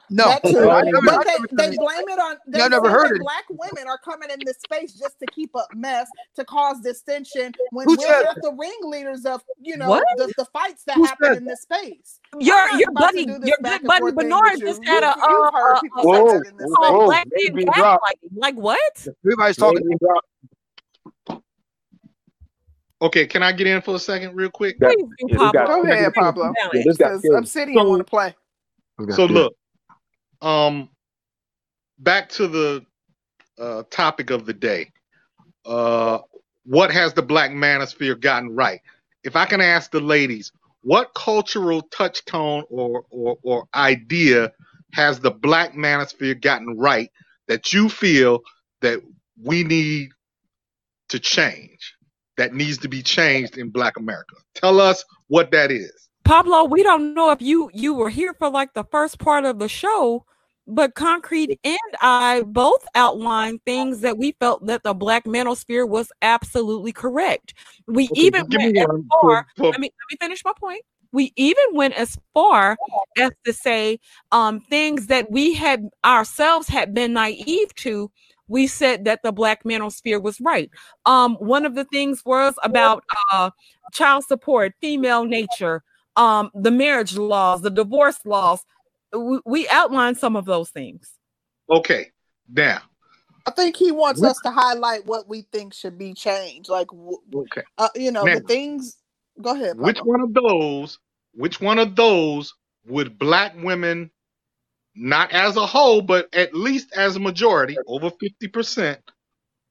No, 0.08 0.36
but 0.42 0.42
they, 0.42 1.68
they, 1.70 1.76
blame 1.76 2.08
it 2.08 2.18
on. 2.18 2.36
They 2.48 2.68
never 2.68 2.90
heard 2.90 3.16
it. 3.16 3.22
Black 3.22 3.44
women 3.48 3.86
are 3.86 3.98
coming 3.98 4.28
in 4.30 4.40
this 4.44 4.56
space 4.58 4.94
just 4.94 5.20
to 5.20 5.26
keep 5.26 5.54
up 5.54 5.68
mess, 5.74 6.08
to 6.34 6.44
cause 6.44 6.80
dissension. 6.80 7.52
When 7.70 7.86
Who 7.86 7.96
we're 7.96 8.34
the 8.42 8.52
ringleaders 8.58 9.24
of, 9.24 9.42
you 9.60 9.76
know, 9.76 10.02
the, 10.16 10.32
the, 10.36 10.44
fights 10.46 10.82
that 10.84 10.96
Who 10.96 11.04
happen 11.04 11.36
in 11.36 11.44
this 11.44 11.62
space. 11.62 12.18
Your 12.40 12.68
your 12.78 12.90
buddy, 12.90 13.22
your 13.22 13.58
good 13.62 13.82
buddy 13.84 14.12
Bernard 14.12 14.58
just 14.58 14.84
had 14.84 15.04
a. 15.04 15.10
Uh, 15.10 15.50
uh, 15.54 15.80
whoa, 15.98 16.40
whoa, 16.58 17.06
black 17.06 17.28
man 17.54 17.66
Like 18.34 18.56
what? 18.56 19.06
Everybody's 19.24 19.56
talking. 19.56 19.82
Okay, 23.02 23.26
can 23.26 23.42
I 23.42 23.52
get 23.52 23.66
in 23.66 23.80
for 23.80 23.94
a 23.94 23.98
second, 23.98 24.34
real 24.34 24.50
quick? 24.50 24.78
Please, 24.78 24.96
yeah, 25.28 25.36
Pablo. 25.36 25.66
Go 25.66 25.82
ahead, 25.84 26.12
Pablo. 26.12 26.52
Yeah, 26.74 26.82
sitting. 27.44 27.74
so, 27.74 27.88
want 27.88 28.00
to 28.00 28.04
play. 28.04 28.34
So 29.10 29.24
look, 29.24 29.54
um, 30.42 30.88
back 31.98 32.28
to 32.30 32.48
the 32.48 32.84
uh, 33.58 33.82
topic 33.90 34.30
of 34.30 34.46
the 34.46 34.54
day. 34.54 34.92
Uh, 35.64 36.18
what 36.64 36.90
has 36.90 37.12
the 37.14 37.22
black 37.22 37.50
manosphere 37.50 38.18
gotten 38.18 38.54
right? 38.54 38.80
If 39.24 39.36
I 39.36 39.46
can 39.46 39.60
ask 39.60 39.90
the 39.90 40.00
ladies, 40.00 40.52
what 40.82 41.12
cultural 41.14 41.82
touchstone 41.82 42.64
or, 42.70 43.04
or, 43.10 43.38
or 43.42 43.68
idea 43.74 44.52
has 44.92 45.20
the 45.20 45.30
black 45.30 45.74
manosphere 45.74 46.40
gotten 46.40 46.78
right 46.78 47.10
that 47.48 47.72
you 47.72 47.88
feel 47.88 48.40
that 48.80 49.00
we 49.42 49.62
need 49.64 50.10
to 51.10 51.18
change, 51.18 51.94
that 52.36 52.54
needs 52.54 52.78
to 52.78 52.88
be 52.88 53.02
changed 53.02 53.58
in 53.58 53.70
black 53.70 53.96
America? 53.98 54.36
Tell 54.54 54.80
us 54.80 55.04
what 55.28 55.50
that 55.52 55.70
is. 55.70 56.08
Pablo, 56.24 56.64
we 56.64 56.82
don't 56.82 57.14
know 57.14 57.30
if 57.30 57.42
you 57.42 57.70
you 57.72 57.94
were 57.94 58.10
here 58.10 58.34
for 58.34 58.50
like 58.50 58.74
the 58.74 58.84
first 58.84 59.18
part 59.18 59.44
of 59.44 59.58
the 59.58 59.68
show, 59.68 60.24
but 60.66 60.94
Concrete 60.94 61.58
and 61.64 61.78
I 62.00 62.42
both 62.46 62.86
outlined 62.94 63.60
things 63.64 64.00
that 64.00 64.18
we 64.18 64.32
felt 64.38 64.66
that 64.66 64.84
the 64.84 64.94
black 64.94 65.26
mental 65.26 65.54
manosphere 65.54 65.88
was 65.88 66.12
absolutely 66.22 66.92
correct. 66.92 67.54
We 67.86 68.04
okay, 68.04 68.20
even 68.20 68.46
went 68.48 68.76
as 68.76 68.86
far. 69.20 69.46
Let 69.58 69.80
me 69.80 69.90
let 69.90 70.10
me 70.10 70.16
finish 70.20 70.44
my 70.44 70.52
point. 70.58 70.82
We 71.12 71.32
even 71.34 71.64
went 71.72 71.94
as 71.94 72.16
far 72.34 72.76
as 73.18 73.32
to 73.44 73.52
say 73.52 73.98
um, 74.30 74.60
things 74.60 75.08
that 75.08 75.30
we 75.30 75.54
had 75.54 75.88
ourselves 76.04 76.68
had 76.68 76.94
been 76.94 77.12
naive 77.14 77.74
to. 77.76 78.10
We 78.46 78.66
said 78.68 79.04
that 79.04 79.22
the 79.22 79.32
black 79.32 79.64
mental 79.64 79.90
manosphere 79.90 80.22
was 80.22 80.40
right. 80.40 80.70
Um, 81.06 81.34
one 81.36 81.66
of 81.66 81.74
the 81.74 81.84
things 81.84 82.22
was 82.24 82.54
about 82.62 83.02
uh, 83.32 83.50
child 83.92 84.24
support, 84.24 84.74
female 84.80 85.24
nature, 85.24 85.82
um, 86.16 86.50
the 86.54 86.70
marriage 86.70 87.16
laws, 87.16 87.62
the 87.62 87.70
divorce 87.70 88.18
laws. 88.24 88.64
We, 89.12 89.40
we 89.44 89.68
outlined 89.68 90.18
some 90.18 90.36
of 90.36 90.44
those 90.44 90.70
things. 90.70 91.12
Okay, 91.68 92.10
now 92.52 92.82
I 93.46 93.50
think 93.52 93.76
he 93.76 93.90
wants 93.90 94.22
us 94.22 94.38
to 94.42 94.50
highlight 94.50 95.06
what 95.06 95.28
we 95.28 95.42
think 95.52 95.74
should 95.74 95.98
be 95.98 96.14
changed. 96.14 96.68
Like, 96.68 96.88
okay, 97.34 97.62
uh, 97.78 97.88
you 97.94 98.12
know, 98.12 98.24
now, 98.24 98.34
the 98.34 98.40
things. 98.40 98.96
Go 99.40 99.54
ahead. 99.54 99.78
Which 99.78 99.98
one 99.98 100.20
of 100.20 100.34
those? 100.34 100.98
Which 101.32 101.60
one 101.60 101.78
of 101.78 101.96
those 101.96 102.54
would 102.86 103.18
black 103.18 103.54
women, 103.56 104.10
not 104.94 105.32
as 105.32 105.56
a 105.56 105.66
whole, 105.66 106.02
but 106.02 106.28
at 106.34 106.54
least 106.54 106.92
as 106.94 107.16
a 107.16 107.20
majority, 107.20 107.76
over 107.86 108.10
fifty 108.10 108.48
percent? 108.48 109.00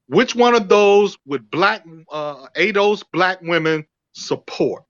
Which 0.08 0.34
one 0.34 0.54
of 0.54 0.68
those 0.68 1.16
would 1.26 1.50
black 1.50 1.84
uh, 2.10 2.48
ADOS 2.56 3.04
black 3.12 3.40
women 3.42 3.86
support? 4.12 4.84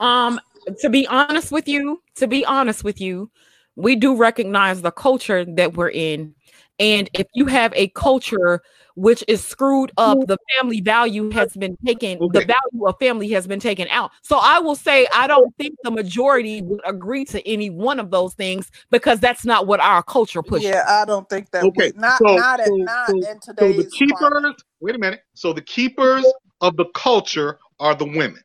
Um, 0.00 0.40
to 0.80 0.90
be 0.90 1.06
honest 1.06 1.52
with 1.52 1.68
you, 1.68 2.02
to 2.16 2.26
be 2.26 2.44
honest 2.44 2.84
with 2.84 3.00
you, 3.00 3.30
we 3.76 3.96
do 3.96 4.16
recognize 4.16 4.82
the 4.82 4.90
culture 4.90 5.44
that 5.44 5.74
we're 5.74 5.90
in. 5.90 6.34
And 6.78 7.08
if 7.14 7.26
you 7.34 7.46
have 7.46 7.72
a 7.74 7.88
culture 7.88 8.62
which 8.96 9.22
is 9.28 9.44
screwed 9.44 9.92
up. 9.96 10.18
The 10.26 10.38
family 10.56 10.80
value 10.80 11.30
has 11.30 11.52
been 11.52 11.76
taken, 11.86 12.18
okay. 12.20 12.40
the 12.40 12.46
value 12.46 12.86
of 12.86 12.96
family 12.98 13.28
has 13.30 13.46
been 13.46 13.60
taken 13.60 13.86
out. 13.88 14.10
So 14.22 14.38
I 14.42 14.58
will 14.58 14.74
say, 14.74 15.06
I 15.14 15.26
don't 15.26 15.54
think 15.56 15.76
the 15.84 15.90
majority 15.90 16.62
would 16.62 16.80
agree 16.84 17.24
to 17.26 17.46
any 17.46 17.70
one 17.70 18.00
of 18.00 18.10
those 18.10 18.34
things 18.34 18.70
because 18.90 19.20
that's 19.20 19.44
not 19.44 19.66
what 19.66 19.80
our 19.80 20.02
culture 20.02 20.42
pushes. 20.42 20.68
Yeah, 20.68 20.84
I 20.88 21.04
don't 21.04 21.28
think 21.28 21.50
that. 21.52 21.62
Okay, 21.64 21.88
would. 21.88 21.96
not 21.96 22.18
so, 22.18 22.36
not, 22.36 22.60
so, 22.64 22.74
not 22.74 23.08
so, 23.08 23.30
in 23.30 23.40
today's. 23.40 23.76
So 23.76 23.82
the 23.82 23.90
keepers. 23.90 24.18
Climate. 24.18 24.62
Wait 24.80 24.94
a 24.94 24.98
minute. 24.98 25.20
So 25.34 25.52
the 25.52 25.62
keepers 25.62 26.26
of 26.60 26.76
the 26.76 26.86
culture 26.94 27.58
are 27.78 27.94
the 27.94 28.06
women. 28.06 28.42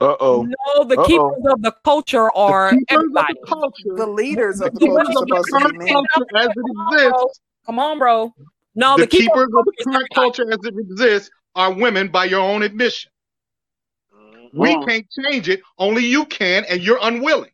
Uh 0.00 0.16
oh. 0.18 0.42
No, 0.42 0.84
the 0.84 0.98
Uh-oh. 0.98 1.06
keepers 1.06 1.52
of 1.52 1.62
the 1.62 1.72
culture 1.84 2.34
are 2.34 2.70
the 2.70 2.84
everybody. 2.88 3.34
The, 3.34 3.46
culture, 3.46 3.96
the 3.96 4.06
leaders 4.06 4.60
of 4.62 4.72
the, 4.72 4.80
the 4.80 4.86
culture, 4.86 5.66
of 5.66 5.72
the 5.72 5.88
culture 5.90 6.36
as 6.36 6.48
it 6.48 7.02
exists. 7.02 7.40
Come 7.66 7.78
on, 7.78 7.98
bro. 7.98 8.34
No, 8.74 8.96
the, 8.96 9.02
the 9.02 9.06
keepers 9.08 9.50
of 9.56 9.64
the 9.64 9.72
current 9.84 10.08
culture 10.14 10.50
as 10.50 10.58
it 10.64 10.74
exists 10.78 11.30
are 11.54 11.72
women 11.72 12.08
by 12.08 12.24
your 12.24 12.40
own 12.40 12.62
admission. 12.62 13.10
We 14.52 14.74
mm-hmm. 14.74 14.88
can't 14.88 15.06
change 15.10 15.48
it. 15.48 15.60
Only 15.78 16.04
you 16.04 16.24
can, 16.24 16.64
and 16.68 16.82
you're 16.82 16.98
unwilling. 17.02 17.50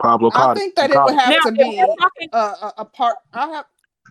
Pablo 0.00 0.30
I 0.34 0.54
think 0.54 0.74
that 0.76 0.90
it 0.90 0.98
would 0.98 1.14
have 1.14 1.28
now, 1.30 1.50
to 1.50 1.52
be 1.52 1.78
a, 2.32 2.36
a, 2.36 2.72
a, 2.78 2.84
part. 2.84 3.16
I 3.32 3.48
have. 3.48 3.66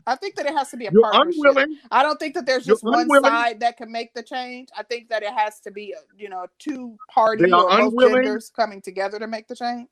I 0.05 0.15
think 0.15 0.35
that 0.35 0.45
it 0.45 0.53
has 0.53 0.69
to 0.71 0.77
be 0.77 0.87
a 0.87 0.91
you're 0.91 1.09
partnership. 1.11 1.41
Unwilling. 1.45 1.77
I 1.91 2.03
don't 2.03 2.19
think 2.19 2.33
that 2.35 2.45
there's 2.45 2.65
just 2.65 2.83
one 2.83 3.07
side 3.21 3.59
that 3.61 3.77
can 3.77 3.91
make 3.91 4.13
the 4.13 4.23
change. 4.23 4.69
I 4.77 4.83
think 4.83 5.09
that 5.09 5.23
it 5.23 5.33
has 5.33 5.59
to 5.61 5.71
be, 5.71 5.93
a, 5.93 5.97
you 6.17 6.29
know, 6.29 6.45
two 6.59 6.97
party 7.09 7.51
or 7.51 7.67
both 7.69 7.99
genders 7.99 8.51
coming 8.55 8.81
together 8.81 9.19
to 9.19 9.27
make 9.27 9.47
the 9.47 9.55
change. 9.55 9.87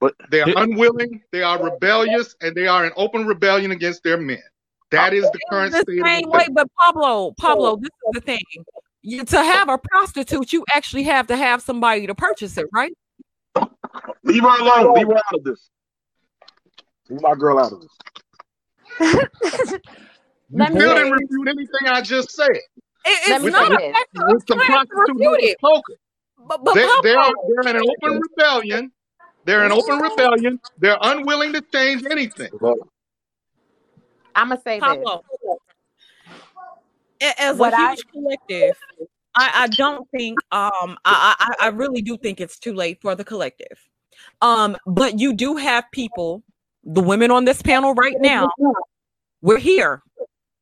But 0.00 0.14
they 0.30 0.42
are 0.42 0.52
unwilling. 0.56 1.22
They 1.32 1.42
are 1.42 1.62
rebellious, 1.62 2.36
and 2.40 2.54
they 2.54 2.66
are 2.66 2.86
in 2.86 2.92
open 2.96 3.26
rebellion 3.26 3.70
against 3.70 4.02
their 4.02 4.18
men. 4.18 4.42
That 4.90 5.12
is 5.12 5.24
the 5.24 5.38
current 5.50 5.72
the 5.72 5.80
state. 5.80 6.02
Same 6.04 6.30
way, 6.30 6.46
but 6.52 6.68
Pablo, 6.78 7.32
Pablo, 7.38 7.76
this 7.76 7.88
is 7.88 8.12
the 8.12 8.20
thing. 8.20 8.38
You, 9.02 9.24
to 9.24 9.38
have 9.38 9.68
a 9.68 9.78
prostitute, 9.78 10.52
you 10.52 10.64
actually 10.74 11.04
have 11.04 11.26
to 11.28 11.36
have 11.36 11.62
somebody 11.62 12.06
to 12.06 12.14
purchase 12.14 12.56
it, 12.58 12.66
right? 12.72 12.92
Leave 14.22 14.42
her 14.42 14.60
alone. 14.60 14.94
Leave 14.94 15.06
her 15.06 15.16
out 15.16 15.34
of 15.34 15.44
this. 15.44 15.70
Leave 17.08 17.22
my 17.22 17.34
girl 17.34 17.58
out 17.58 17.72
of 17.72 17.80
this. 17.80 17.90
You 19.00 20.66
still 20.66 20.94
didn't 20.94 21.12
refute 21.12 21.48
anything 21.48 21.88
I 21.88 22.00
just 22.00 22.30
said. 22.30 22.48
It, 22.50 22.62
it's 23.04 23.44
with 23.44 23.52
not 23.52 23.70
the, 23.70 23.94
with 24.28 24.46
the 24.46 24.56
prostitute 24.56 25.56
But, 26.48 26.64
but 26.64 26.74
they, 26.74 26.88
they're, 27.02 27.14
they're 27.64 27.70
in 27.70 27.76
an 27.76 27.90
open 28.02 28.20
rebellion. 28.20 28.92
They're 29.44 29.64
in 29.64 29.72
open 29.72 29.98
rebellion. 29.98 30.60
They're 30.78 30.98
unwilling 31.00 31.52
to 31.52 31.60
change 31.60 32.04
anything. 32.10 32.50
I'm 34.34 34.48
gonna 34.48 34.60
say 34.62 34.80
Pablo, 34.80 35.22
this. 37.20 37.34
As 37.38 37.56
what 37.56 37.72
a 37.72 37.76
huge 37.76 38.00
I, 38.06 38.12
collective, 38.12 38.76
I, 39.34 39.50
I 39.54 39.66
don't 39.68 40.06
think 40.10 40.38
um 40.52 40.98
I, 41.04 41.34
I 41.38 41.54
I 41.66 41.68
really 41.68 42.02
do 42.02 42.18
think 42.18 42.40
it's 42.40 42.58
too 42.58 42.74
late 42.74 43.00
for 43.00 43.14
the 43.14 43.24
collective. 43.24 43.88
Um, 44.42 44.76
but 44.86 45.18
you 45.18 45.32
do 45.32 45.56
have 45.56 45.84
people, 45.92 46.42
the 46.86 47.02
women 47.02 47.30
on 47.30 47.44
this 47.44 47.60
panel 47.62 47.94
right 47.94 48.16
now, 48.20 48.48
we're 49.42 49.58
here, 49.58 50.02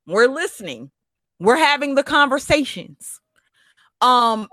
we're 0.07 0.27
listening, 0.27 0.91
we're 1.39 1.57
having 1.57 1.95
the 1.95 2.03
conversations. 2.03 3.21
Um, 4.01 4.49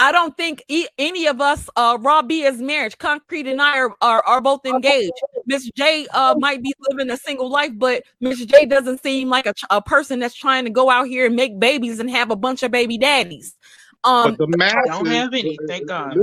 I 0.00 0.12
don't 0.12 0.36
think 0.36 0.62
e- 0.68 0.86
any 0.98 1.26
of 1.26 1.40
us, 1.40 1.70
uh, 1.76 1.98
Robbie 2.00 2.42
is 2.42 2.60
marriage. 2.60 2.98
Concrete 2.98 3.46
and 3.46 3.60
I 3.60 3.78
are, 3.78 3.96
are, 4.00 4.22
are 4.24 4.40
both 4.40 4.64
engaged. 4.66 5.12
Miss 5.46 5.70
J 5.76 6.06
uh, 6.12 6.34
might 6.38 6.62
be 6.62 6.74
living 6.88 7.10
a 7.10 7.16
single 7.16 7.50
life, 7.50 7.72
but 7.76 8.02
Miss 8.20 8.44
J 8.44 8.66
doesn't 8.66 9.02
seem 9.02 9.28
like 9.28 9.46
a, 9.46 9.54
a 9.70 9.80
person 9.80 10.18
that's 10.18 10.34
trying 10.34 10.64
to 10.64 10.70
go 10.70 10.90
out 10.90 11.08
here 11.08 11.26
and 11.26 11.34
make 11.34 11.58
babies 11.58 11.98
and 12.00 12.10
have 12.10 12.30
a 12.30 12.36
bunch 12.36 12.62
of 12.62 12.70
baby 12.70 12.98
daddies. 12.98 13.56
Um, 14.04 14.36
but 14.36 14.38
the 14.50 14.56
masses, 14.56 14.78
don't 14.86 15.06
have 15.06 15.34
any, 15.34 15.58
thank 15.66 15.88
God. 15.88 16.16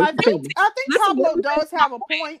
I 0.00 0.12
think, 0.12 0.42
I 0.56 0.70
think 0.74 0.88
Pablo 0.96 1.36
does 1.40 1.70
have 1.72 1.92
a 1.92 1.98
point. 1.98 2.40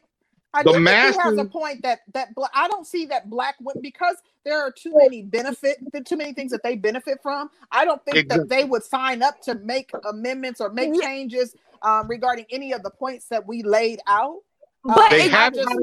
I 0.54 0.62
the 0.62 0.72
do 0.72 0.84
think 0.84 1.14
he 1.14 1.20
has 1.20 1.38
a 1.38 1.44
point 1.44 1.82
that 1.82 2.00
that 2.14 2.28
I 2.54 2.68
don't 2.68 2.86
see 2.86 3.04
that 3.06 3.28
black 3.28 3.56
women 3.60 3.82
because 3.82 4.16
there 4.44 4.60
are 4.60 4.70
too 4.70 4.92
many 4.96 5.22
benefit, 5.22 5.78
too 6.06 6.16
many 6.16 6.32
things 6.32 6.50
that 6.52 6.62
they 6.62 6.74
benefit 6.74 7.18
from. 7.22 7.50
I 7.70 7.84
don't 7.84 8.02
think 8.04 8.16
exactly. 8.16 8.38
that 8.38 8.48
they 8.48 8.64
would 8.64 8.82
sign 8.82 9.22
up 9.22 9.42
to 9.42 9.56
make 9.56 9.90
amendments 10.08 10.60
or 10.60 10.70
make 10.70 10.98
changes 11.00 11.54
um, 11.82 12.08
regarding 12.08 12.46
any 12.50 12.72
of 12.72 12.82
the 12.82 12.90
points 12.90 13.26
that 13.28 13.46
we 13.46 13.62
laid 13.62 14.00
out. 14.06 14.38
But 14.84 14.98
uh, 14.98 15.08
they 15.10 15.28
have 15.28 15.54
just, 15.54 15.68
I, 15.68 15.74
I, 15.74 15.76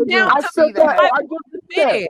that. 0.74 1.10
I 1.14 1.22
just 1.22 2.10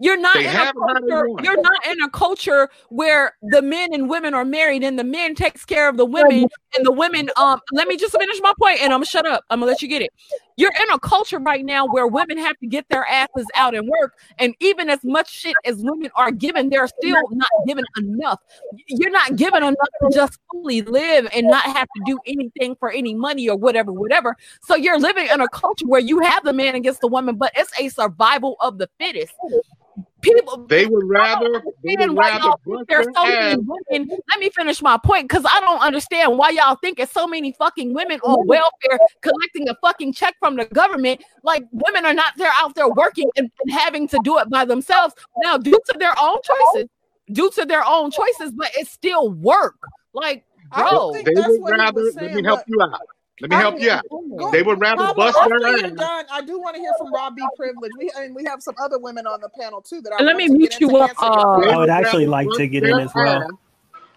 you're 0.00 0.16
not 0.16 0.34
they 0.34 0.48
in 0.48 0.54
a 0.54 0.72
culture, 0.72 1.28
you're 1.42 1.60
not 1.60 1.86
in 1.86 2.00
a 2.02 2.10
culture 2.10 2.68
where 2.88 3.34
the 3.42 3.60
men 3.60 3.92
and 3.92 4.08
women 4.08 4.32
are 4.32 4.44
married 4.44 4.84
and 4.84 4.96
the 4.98 5.04
men 5.04 5.34
takes 5.34 5.64
care 5.64 5.88
of 5.88 5.96
the 5.96 6.04
women 6.04 6.46
and 6.76 6.86
the 6.86 6.92
women 6.92 7.28
um 7.36 7.60
let 7.72 7.88
me 7.88 7.96
just 7.96 8.16
finish 8.16 8.38
my 8.40 8.52
point 8.60 8.80
and 8.80 8.92
I'm 8.92 8.98
gonna 8.98 9.06
shut 9.06 9.26
up. 9.26 9.44
I'm 9.50 9.58
gonna 9.58 9.72
let 9.72 9.82
you 9.82 9.88
get 9.88 10.02
it. 10.02 10.10
You're 10.58 10.72
in 10.82 10.90
a 10.90 10.98
culture 10.98 11.38
right 11.38 11.64
now 11.64 11.86
where 11.86 12.08
women 12.08 12.36
have 12.36 12.58
to 12.58 12.66
get 12.66 12.88
their 12.88 13.06
asses 13.06 13.46
out 13.54 13.76
and 13.76 13.88
work 13.88 14.18
and 14.38 14.54
even 14.58 14.90
as 14.90 14.98
much 15.04 15.30
shit 15.30 15.54
as 15.64 15.76
women 15.78 16.10
are 16.16 16.32
given 16.32 16.68
they're 16.68 16.88
still 16.88 17.22
not 17.30 17.48
given 17.64 17.84
enough. 17.96 18.40
You're 18.88 19.10
not 19.10 19.36
given 19.36 19.62
enough 19.62 19.76
to 20.02 20.10
just 20.12 20.40
fully 20.50 20.82
live 20.82 21.28
and 21.32 21.46
not 21.46 21.62
have 21.62 21.86
to 21.86 22.02
do 22.04 22.18
anything 22.26 22.74
for 22.74 22.90
any 22.90 23.14
money 23.14 23.48
or 23.48 23.56
whatever 23.56 23.92
whatever. 23.92 24.36
So 24.62 24.74
you're 24.74 24.98
living 24.98 25.28
in 25.32 25.40
a 25.40 25.48
culture 25.48 25.86
where 25.86 26.00
you 26.00 26.18
have 26.20 26.42
the 26.42 26.52
man 26.52 26.74
against 26.74 27.00
the 27.02 27.08
woman 27.08 27.36
but 27.36 27.52
it's 27.54 27.72
a 27.78 27.88
survival 27.88 28.56
of 28.60 28.78
the 28.78 28.90
fittest 28.98 29.34
people 30.20 30.66
they 30.66 30.86
would 30.86 31.06
rather 31.06 31.62
they 31.84 31.96
would 31.98 32.16
rather 32.16 32.50
there's 32.88 33.06
so 33.14 33.24
many 33.24 33.62
women. 33.90 34.18
Let 34.28 34.40
me 34.40 34.50
finish 34.50 34.82
my 34.82 34.98
point 35.02 35.28
because 35.28 35.44
I 35.44 35.60
don't 35.60 35.80
understand 35.80 36.36
why 36.36 36.50
y'all 36.50 36.76
think 36.76 36.98
it's 36.98 37.12
so 37.12 37.26
many 37.26 37.52
fucking 37.52 37.94
women 37.94 38.20
on 38.20 38.46
welfare 38.46 38.98
collecting 39.22 39.68
a 39.68 39.74
fucking 39.80 40.12
check 40.12 40.34
from 40.38 40.56
the 40.56 40.64
government. 40.66 41.22
Like 41.42 41.64
women 41.72 42.04
are 42.04 42.14
not 42.14 42.34
there 42.36 42.52
out 42.54 42.74
there 42.74 42.88
working 42.88 43.30
and, 43.36 43.50
and 43.60 43.72
having 43.72 44.08
to 44.08 44.18
do 44.24 44.38
it 44.38 44.50
by 44.50 44.64
themselves. 44.64 45.14
Now, 45.42 45.56
due 45.58 45.78
to 45.90 45.98
their 45.98 46.14
own 46.20 46.38
choices, 46.42 46.88
due 47.32 47.50
to 47.52 47.64
their 47.64 47.84
own 47.84 48.10
choices, 48.10 48.52
but 48.52 48.70
it's 48.76 48.90
still 48.90 49.30
work. 49.30 49.76
Like, 50.12 50.44
bro, 50.74 51.12
they 51.12 51.24
would 51.36 51.70
rather 51.70 52.02
let 52.14 52.34
me 52.34 52.42
help 52.42 52.60
you 52.66 52.82
out. 52.82 53.00
Let 53.40 53.50
me 53.50 53.56
I 53.56 53.60
help 53.60 53.80
you 53.80 53.90
out. 53.90 54.52
They 54.52 54.62
would 54.62 54.80
rather 54.80 55.14
bust 55.14 55.38
their 55.46 55.66
ass. 55.66 55.92
Done, 55.92 56.24
I 56.30 56.42
do 56.42 56.58
want 56.60 56.76
to 56.76 56.80
hear 56.80 56.92
from 56.98 57.12
Rob 57.12 57.36
B. 57.36 57.42
Privilege. 57.56 57.92
We 57.98 58.10
and 58.16 58.34
we 58.34 58.44
have 58.44 58.62
some 58.62 58.74
other 58.82 58.98
women 58.98 59.26
on 59.26 59.40
the 59.40 59.48
panel 59.48 59.80
too 59.80 60.00
that 60.02 60.12
I 60.18 60.22
let 60.22 60.36
me 60.36 60.48
mute 60.48 60.80
you 60.80 60.96
up. 60.96 61.10
Uh, 61.20 61.60
I 61.60 61.76
would 61.76 61.90
actually 61.90 62.26
like 62.26 62.48
to 62.56 62.66
get 62.66 62.84
in 62.84 62.98
as 62.98 63.12
well. 63.14 63.48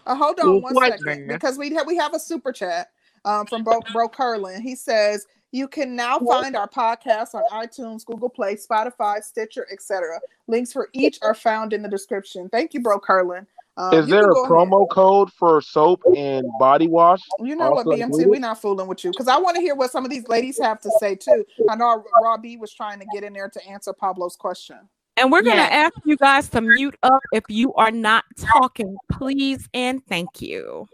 Uh, 0.06 0.15
hold 0.15 0.39
on 0.39 0.61
one 0.61 0.76
second 0.76 1.06
man. 1.06 1.27
because 1.27 1.57
we 1.57 1.73
have 1.76 1.85
we 1.85 1.95
have 1.95 2.14
a 2.14 2.19
super 2.19 2.52
chat 2.52 2.91
um, 3.26 3.45
from 3.45 3.64
Bro, 3.64 3.81
Bro 3.93 4.10
Curlin. 4.10 4.61
He 4.61 4.76
says 4.76 5.27
you 5.52 5.68
can 5.68 5.95
now 5.95 6.18
find 6.19 6.56
our 6.56 6.68
podcast 6.68 7.35
on 7.35 7.43
iTunes, 7.52 8.06
Google 8.06 8.30
Play, 8.30 8.56
Spotify, 8.56 9.22
Stitcher, 9.22 9.68
etc. 9.72 10.19
Links 10.48 10.72
for 10.73 10.89
each 10.93 11.19
are 11.22 11.35
found 11.35 11.73
in 11.73 11.81
the 11.81 11.89
description. 11.89 12.49
Thank 12.49 12.73
you, 12.73 12.81
Bro 12.81 13.02
Curlin. 13.02 13.45
Um, 13.77 13.93
Is 13.93 14.07
there 14.07 14.30
a 14.30 14.35
promo 14.48 14.81
ahead. 14.81 14.89
code 14.91 15.31
for 15.31 15.61
soap 15.61 16.02
and 16.15 16.45
body 16.60 16.88
wash? 16.88 17.22
You 17.39 17.56
know 17.56 17.72
what, 17.72 17.85
BMT, 17.88 18.26
we're 18.27 18.39
not 18.39 18.61
fooling 18.61 18.88
with 18.88 19.03
you 19.03 19.11
because 19.11 19.30
I 19.30 19.38
want 19.38 19.56
to 19.56 19.61
hear 19.61 19.76
what 19.76 19.91
some 19.91 20.03
of 20.03 20.11
these 20.11 20.27
ladies 20.27 20.60
have 20.60 20.81
to 20.81 20.91
say 20.99 21.15
too. 21.15 21.45
I 21.69 21.76
know 21.76 22.03
Robbie 22.22 22.57
was 22.57 22.73
trying 22.73 22.99
to 22.99 23.06
get 23.14 23.23
in 23.23 23.34
there 23.34 23.49
to 23.49 23.68
answer 23.68 23.93
Pablo's 23.93 24.35
question. 24.35 24.77
And 25.18 25.31
we're 25.31 25.41
going 25.41 25.57
to 25.57 25.73
ask 25.73 25.93
you 26.03 26.18
guys 26.18 26.49
to 26.49 26.61
mute 26.61 26.95
up 27.03 27.22
if 27.31 27.43
you 27.49 27.73
are 27.76 27.91
not 27.91 28.23
talking, 28.38 28.95
please 29.11 29.69
and 29.73 30.06
thank 30.06 30.41
you. 30.41 30.88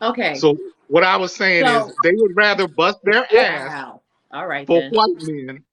Okay. 0.00 0.34
So 0.36 0.56
what 0.88 1.02
I 1.02 1.16
was 1.16 1.34
saying 1.34 1.66
so, 1.66 1.88
is 1.88 1.94
they 2.02 2.12
would 2.14 2.36
rather 2.36 2.68
bust 2.68 2.98
their 3.04 3.24
ass 3.34 3.68
wow. 3.68 4.02
All 4.32 4.46
right, 4.46 4.66
for 4.66 4.80
then. 4.80 4.90
white 4.92 5.22
men 5.22 5.64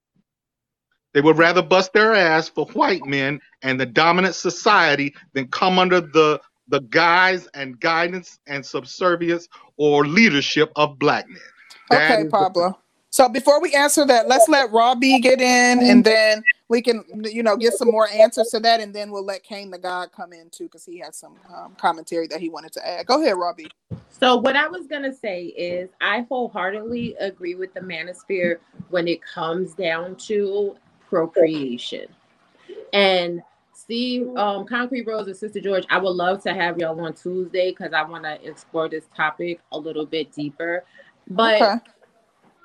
they 1.14 1.22
would 1.22 1.38
rather 1.38 1.62
bust 1.62 1.94
their 1.94 2.14
ass 2.14 2.50
for 2.50 2.66
white 2.68 3.06
men 3.06 3.40
and 3.62 3.80
the 3.80 3.86
dominant 3.86 4.36
society 4.36 5.16
than 5.34 5.48
come 5.48 5.80
under 5.80 6.02
the 6.02 6.42
the 6.70 6.82
guise 6.82 7.48
and 7.54 7.80
guidance 7.80 8.40
and 8.48 8.66
subservience 8.66 9.48
or 9.78 10.06
leadership 10.06 10.72
of 10.76 10.98
black 10.98 11.28
men. 11.28 11.42
That 11.90 12.12
okay, 12.12 12.30
Pablo. 12.30 12.70
The- 12.70 12.76
so 13.10 13.30
before 13.30 13.62
we 13.62 13.74
answer 13.74 14.06
that, 14.06 14.28
let's 14.28 14.50
let 14.50 14.72
Robbie 14.72 15.20
get 15.20 15.40
in, 15.40 15.84
and 15.84 16.04
then 16.04 16.44
we 16.68 16.82
can, 16.82 17.04
you 17.24 17.44
know, 17.44 17.56
get 17.56 17.74
some 17.74 17.92
more 17.92 18.08
answers 18.10 18.50
to 18.50 18.60
that, 18.62 18.80
and 18.80 18.92
then 18.92 19.12
we'll 19.12 19.24
let 19.26 19.44
Kane 19.44 19.70
the 19.70 19.78
God 19.78 20.12
come 20.12 20.34
in 20.34 20.50
too, 20.50 20.64
because 20.64 20.84
he 20.84 20.98
has 21.00 21.16
some 21.16 21.36
um, 21.56 21.76
commentary 21.76 22.26
that 22.28 22.40
he 22.40 22.50
wanted 22.50 22.74
to 22.74 22.88
add. 22.88 23.06
Go 23.06 23.22
ahead, 23.22 23.38
Robbie. 23.38 23.70
So 24.10 24.38
what 24.38 24.56
I 24.56 24.68
was 24.68 24.88
gonna 24.88 25.14
say 25.14 25.46
is, 25.46 25.90
I 26.02 26.26
wholeheartedly 26.30 27.16
agree 27.20 27.54
with 27.54 27.74
the 27.76 27.82
manosphere 27.82 28.58
when 28.90 29.08
it 29.08 29.22
comes 29.22 29.76
down 29.76 30.16
to 30.28 30.76
procreation. 31.14 32.08
And 32.92 33.42
Steve, 33.74 34.36
um, 34.36 34.66
Concrete 34.66 35.06
Rose 35.06 35.28
and 35.28 35.36
Sister 35.36 35.60
George, 35.60 35.86
I 35.90 35.98
would 35.98 36.16
love 36.16 36.42
to 36.44 36.54
have 36.54 36.78
y'all 36.78 37.00
on 37.02 37.14
Tuesday 37.14 37.72
because 37.72 37.94
I 37.94 38.04
want 38.04 38.24
to 38.24 38.44
explore 38.48 38.90
this 38.90 39.06
topic 39.16 39.60
a 39.72 39.78
little 39.78 40.06
bit 40.06 40.32
deeper. 40.32 40.84
But 41.30 41.62
okay. 41.62 41.76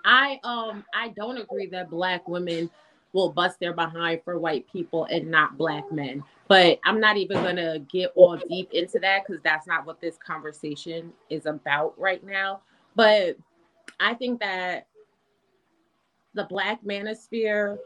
I 0.04 0.40
um 0.44 0.84
I 0.94 1.08
don't 1.08 1.36
agree 1.36 1.66
that 1.66 1.90
black 1.90 2.26
women 2.28 2.70
will 3.12 3.30
bust 3.30 3.58
their 3.58 3.72
behind 3.72 4.20
for 4.24 4.38
white 4.38 4.66
people 4.70 5.04
and 5.06 5.30
not 5.30 5.58
black 5.58 5.90
men. 5.90 6.22
But 6.46 6.78
I'm 6.84 7.00
not 7.00 7.16
even 7.16 7.42
gonna 7.42 7.78
get 7.80 8.12
all 8.14 8.36
deep 8.36 8.72
into 8.72 8.98
that 9.00 9.24
because 9.26 9.42
that's 9.42 9.66
not 9.66 9.86
what 9.86 10.00
this 10.00 10.16
conversation 10.16 11.12
is 11.30 11.46
about 11.46 11.98
right 11.98 12.24
now. 12.24 12.60
But 12.94 13.36
I 14.00 14.14
think 14.14 14.40
that 14.40 14.86
the 16.34 16.44
black 16.44 16.82
manosphere 16.84 17.78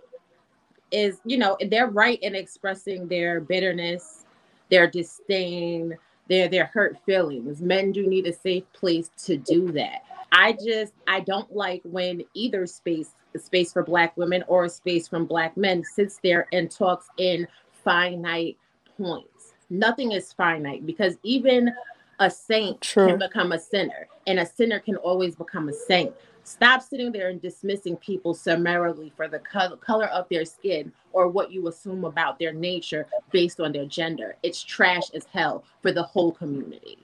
is, 0.92 1.20
you 1.24 1.38
know, 1.38 1.56
they're 1.68 1.88
right 1.88 2.22
in 2.22 2.34
expressing 2.34 3.08
their 3.08 3.40
bitterness, 3.40 4.24
their 4.70 4.86
disdain, 4.86 5.96
their 6.28 6.48
their 6.48 6.66
hurt 6.66 6.98
feelings. 7.04 7.60
Men 7.60 7.92
do 7.92 8.06
need 8.06 8.26
a 8.26 8.32
safe 8.32 8.64
place 8.72 9.10
to 9.24 9.36
do 9.36 9.72
that. 9.72 10.04
I 10.32 10.52
just 10.52 10.94
I 11.06 11.20
don't 11.20 11.54
like 11.54 11.82
when 11.84 12.22
either 12.34 12.66
space 12.66 13.14
space 13.36 13.72
for 13.72 13.82
black 13.82 14.16
women 14.16 14.44
or 14.46 14.64
a 14.64 14.70
space 14.70 15.08
from 15.08 15.26
black 15.26 15.56
men 15.56 15.84
sits 15.84 16.18
there 16.22 16.46
and 16.52 16.70
talks 16.70 17.08
in 17.18 17.46
finite 17.84 18.56
points. 18.96 19.54
Nothing 19.70 20.12
is 20.12 20.32
finite 20.32 20.86
because 20.86 21.16
even 21.22 21.72
a 22.20 22.30
saint 22.30 22.80
True. 22.80 23.08
can 23.08 23.18
become 23.18 23.52
a 23.52 23.58
sinner 23.58 24.08
and 24.26 24.38
a 24.38 24.46
sinner 24.46 24.78
can 24.78 24.96
always 24.96 25.34
become 25.34 25.68
a 25.68 25.72
saint. 25.72 26.12
Stop 26.44 26.82
sitting 26.82 27.12
there 27.12 27.28
and 27.30 27.42
dismissing 27.42 27.96
people 27.98 28.34
summarily 28.34 29.12
for 29.16 29.28
the 29.28 29.40
co- 29.40 29.76
color 29.76 30.06
of 30.06 30.28
their 30.30 30.44
skin 30.44 30.92
or 31.12 31.28
what 31.28 31.52
you 31.52 31.68
assume 31.68 32.04
about 32.04 32.38
their 32.38 32.52
nature 32.52 33.06
based 33.32 33.60
on 33.60 33.72
their 33.72 33.86
gender. 33.86 34.36
It's 34.42 34.62
trash 34.62 35.10
as 35.14 35.24
hell 35.26 35.64
for 35.82 35.92
the 35.92 36.02
whole 36.02 36.32
community. 36.32 36.98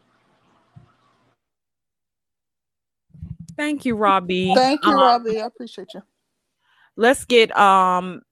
Thank 3.56 3.85
you, 3.86 3.97
Robbie. 3.97 4.55
Thank 4.55 4.86
you, 4.86 4.97
um, 4.97 5.01
Robbie. 5.01 5.40
I 5.40 5.47
appreciate 5.47 5.94
you. 5.94 6.02
Let's 6.97 7.27
get 7.27 7.56
um 7.59 8.23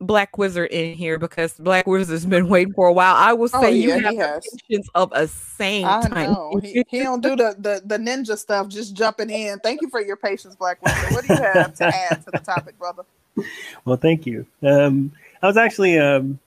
Black 0.00 0.38
Wizard 0.38 0.70
in 0.70 0.94
here 0.94 1.18
because 1.18 1.54
Black 1.54 1.86
Wizard's 1.86 2.24
been 2.24 2.48
waiting 2.48 2.72
for 2.72 2.88
a 2.88 2.92
while. 2.92 3.14
I 3.14 3.34
will 3.34 3.50
oh, 3.52 3.60
say 3.60 3.66
oh, 3.66 3.68
yeah, 3.68 3.96
you 3.96 4.18
have 4.18 4.42
the 4.42 4.58
patience 4.68 4.88
of 4.94 5.12
a 5.12 5.28
saint. 5.28 5.86
I 5.86 6.26
know 6.26 6.58
he, 6.62 6.84
he, 6.88 7.00
don't 7.00 7.22
do 7.22 7.36
the, 7.36 7.54
the 7.58 7.82
the 7.84 7.98
ninja 7.98 8.38
stuff, 8.38 8.68
just 8.68 8.94
jumping 8.94 9.28
in. 9.28 9.58
Thank 9.60 9.82
you 9.82 9.90
for 9.90 10.00
your 10.00 10.16
patience, 10.16 10.56
Black 10.56 10.82
Wizard. 10.82 11.12
What 11.12 11.26
do 11.26 11.34
you 11.34 11.42
have 11.42 11.74
to 11.74 11.84
add 11.84 12.24
to 12.24 12.30
the 12.30 12.38
topic, 12.38 12.78
brother? 12.78 13.04
Well, 13.86 13.96
thank 13.96 14.26
you. 14.26 14.44
Um, 14.62 15.12
I 15.40 15.46
was 15.46 15.56
actually, 15.56 15.98
um, 15.98 16.38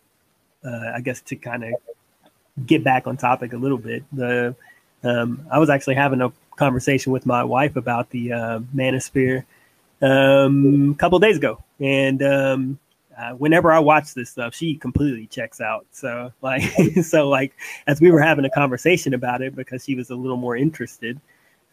uh, 0.63 0.91
I 0.93 1.01
guess, 1.01 1.21
to 1.21 1.35
kind 1.35 1.63
of 1.63 1.73
get 2.67 2.84
back 2.84 3.07
on 3.07 3.17
topic 3.17 3.53
a 3.53 3.57
little 3.57 3.80
bit. 3.80 4.03
The 4.11 4.53
um, 5.03 5.47
I 5.51 5.59
was 5.59 5.69
actually 5.69 5.95
having 5.95 6.21
a 6.21 6.31
conversation 6.55 7.11
with 7.11 7.25
my 7.25 7.43
wife 7.43 7.75
about 7.75 8.09
the 8.11 8.34
uh, 8.34 8.59
manosphere 8.75 9.45
um, 10.01 10.91
a 10.91 10.95
couple 10.99 11.17
days 11.19 11.38
ago, 11.38 11.63
and 11.80 12.21
um, 12.21 12.80
uh, 13.18 13.31
whenever 13.31 13.72
I 13.72 13.80
watch 13.80 14.14
this 14.14 14.30
stuff, 14.30 14.56
she 14.56 14.76
completely 14.76 15.27
checks 15.27 15.61
out. 15.61 15.85
So 15.91 16.31
like, 16.41 16.61
so 17.03 17.30
like, 17.30 17.53
as 17.88 18.02
we 18.02 18.11
were 18.11 18.22
having 18.22 18.45
a 18.45 18.49
conversation 18.49 19.14
about 19.14 19.41
it, 19.41 19.56
because 19.56 19.84
she 19.84 19.95
was 19.95 20.10
a 20.10 20.15
little 20.15 20.38
more 20.38 20.56
interested, 20.56 21.19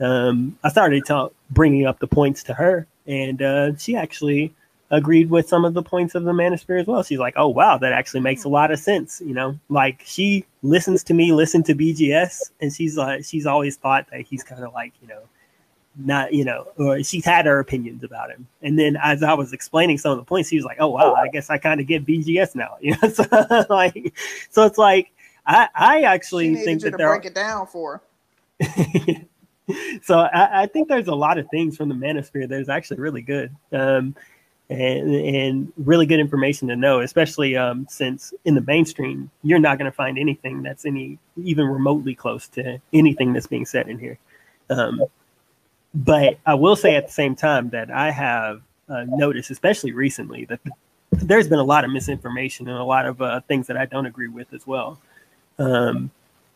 um, 0.00 0.58
I 0.64 0.70
started 0.70 1.04
talk, 1.04 1.32
bringing 1.50 1.86
up 1.86 1.98
the 1.98 2.06
points 2.06 2.42
to 2.44 2.54
her, 2.54 2.86
and 3.06 3.42
uh, 3.42 3.76
she 3.76 3.96
actually 3.96 4.54
agreed 4.90 5.30
with 5.30 5.48
some 5.48 5.64
of 5.64 5.74
the 5.74 5.82
points 5.82 6.14
of 6.14 6.24
the 6.24 6.32
manosphere 6.32 6.80
as 6.80 6.86
well. 6.86 7.02
She's 7.02 7.18
like, 7.18 7.34
"Oh 7.36 7.48
wow, 7.48 7.78
that 7.78 7.92
actually 7.92 8.20
makes 8.20 8.44
a 8.44 8.48
lot 8.48 8.70
of 8.70 8.78
sense." 8.78 9.20
You 9.24 9.34
know, 9.34 9.58
like 9.68 10.02
she 10.04 10.46
listens 10.62 11.04
to 11.04 11.14
me 11.14 11.32
listen 11.32 11.62
to 11.64 11.74
BGS, 11.74 12.50
and 12.60 12.72
she's 12.72 12.96
like, 12.96 13.24
she's 13.24 13.46
always 13.46 13.76
thought 13.76 14.06
that 14.10 14.22
he's 14.22 14.42
kind 14.42 14.64
of 14.64 14.72
like, 14.72 14.92
you 15.02 15.08
know, 15.08 15.22
not 16.04 16.32
you 16.32 16.44
know 16.44 16.66
or 16.76 17.02
she's 17.02 17.24
had 17.24 17.46
her 17.46 17.58
opinions 17.58 18.02
about 18.04 18.30
him. 18.30 18.46
And 18.62 18.78
then 18.78 18.96
as 19.02 19.22
i 19.22 19.32
was 19.32 19.52
explaining 19.52 19.98
some 19.98 20.12
of 20.12 20.18
the 20.18 20.24
points 20.24 20.48
he 20.48 20.56
was 20.56 20.64
like 20.64 20.78
oh 20.80 20.88
wow 20.88 21.14
i 21.14 21.28
guess 21.28 21.50
i 21.50 21.58
kind 21.58 21.80
of 21.80 21.86
get 21.86 22.06
bgs 22.06 22.54
now 22.54 22.76
you 22.80 22.96
know 23.00 23.08
so 23.08 23.24
like 23.68 24.14
so 24.50 24.64
it's 24.64 24.78
like 24.78 25.12
i 25.46 25.68
i 25.74 26.02
actually 26.02 26.54
think 26.56 26.82
that 26.82 26.96
they're 26.96 27.08
break 27.08 27.24
it 27.24 27.34
down 27.34 27.66
for 27.66 28.02
so 30.02 30.18
I, 30.18 30.62
I, 30.62 30.66
think 30.66 30.88
there's 30.88 31.06
a 31.06 31.14
lot 31.14 31.38
of 31.38 31.48
things 31.48 31.74
from 31.76 31.88
the 31.88 31.94
manosphere 31.94 32.46
that 32.46 32.60
is 32.60 32.68
actually 32.68 32.98
really 32.98 33.22
good 33.22 33.54
um 33.72 34.14
and, 34.68 35.14
and 35.14 35.72
really 35.78 36.06
good 36.06 36.20
information 36.20 36.68
to 36.68 36.76
know 36.76 37.00
especially 37.00 37.56
um 37.56 37.86
since 37.88 38.34
in 38.44 38.54
the 38.54 38.60
mainstream 38.60 39.30
you're 39.42 39.58
not 39.58 39.78
going 39.78 39.90
to 39.90 39.96
find 39.96 40.18
anything 40.18 40.62
that's 40.62 40.84
any 40.84 41.18
even 41.42 41.66
remotely 41.66 42.14
close 42.14 42.46
to 42.48 42.80
anything 42.92 43.32
that's 43.32 43.46
being 43.46 43.64
said 43.66 43.88
in 43.88 43.98
here. 43.98 44.18
Um 44.68 45.02
but 45.94 46.38
I 46.46 46.54
will 46.54 46.76
say 46.76 46.96
at 46.96 47.06
the 47.06 47.12
same 47.12 47.34
time 47.34 47.70
that 47.70 47.90
I 47.90 48.10
have 48.10 48.62
uh, 48.88 49.04
noticed, 49.08 49.50
especially 49.50 49.92
recently, 49.92 50.44
that 50.46 50.60
there's 51.12 51.48
been 51.48 51.58
a 51.58 51.64
lot 51.64 51.84
of 51.84 51.90
misinformation 51.90 52.68
and 52.68 52.78
a 52.78 52.84
lot 52.84 53.06
of 53.06 53.20
uh, 53.20 53.40
things 53.42 53.66
that 53.66 53.76
I 53.76 53.86
don't 53.86 54.06
agree 54.06 54.28
with 54.28 54.52
as 54.52 54.66
well. 54.66 55.00
Um, 55.58 56.10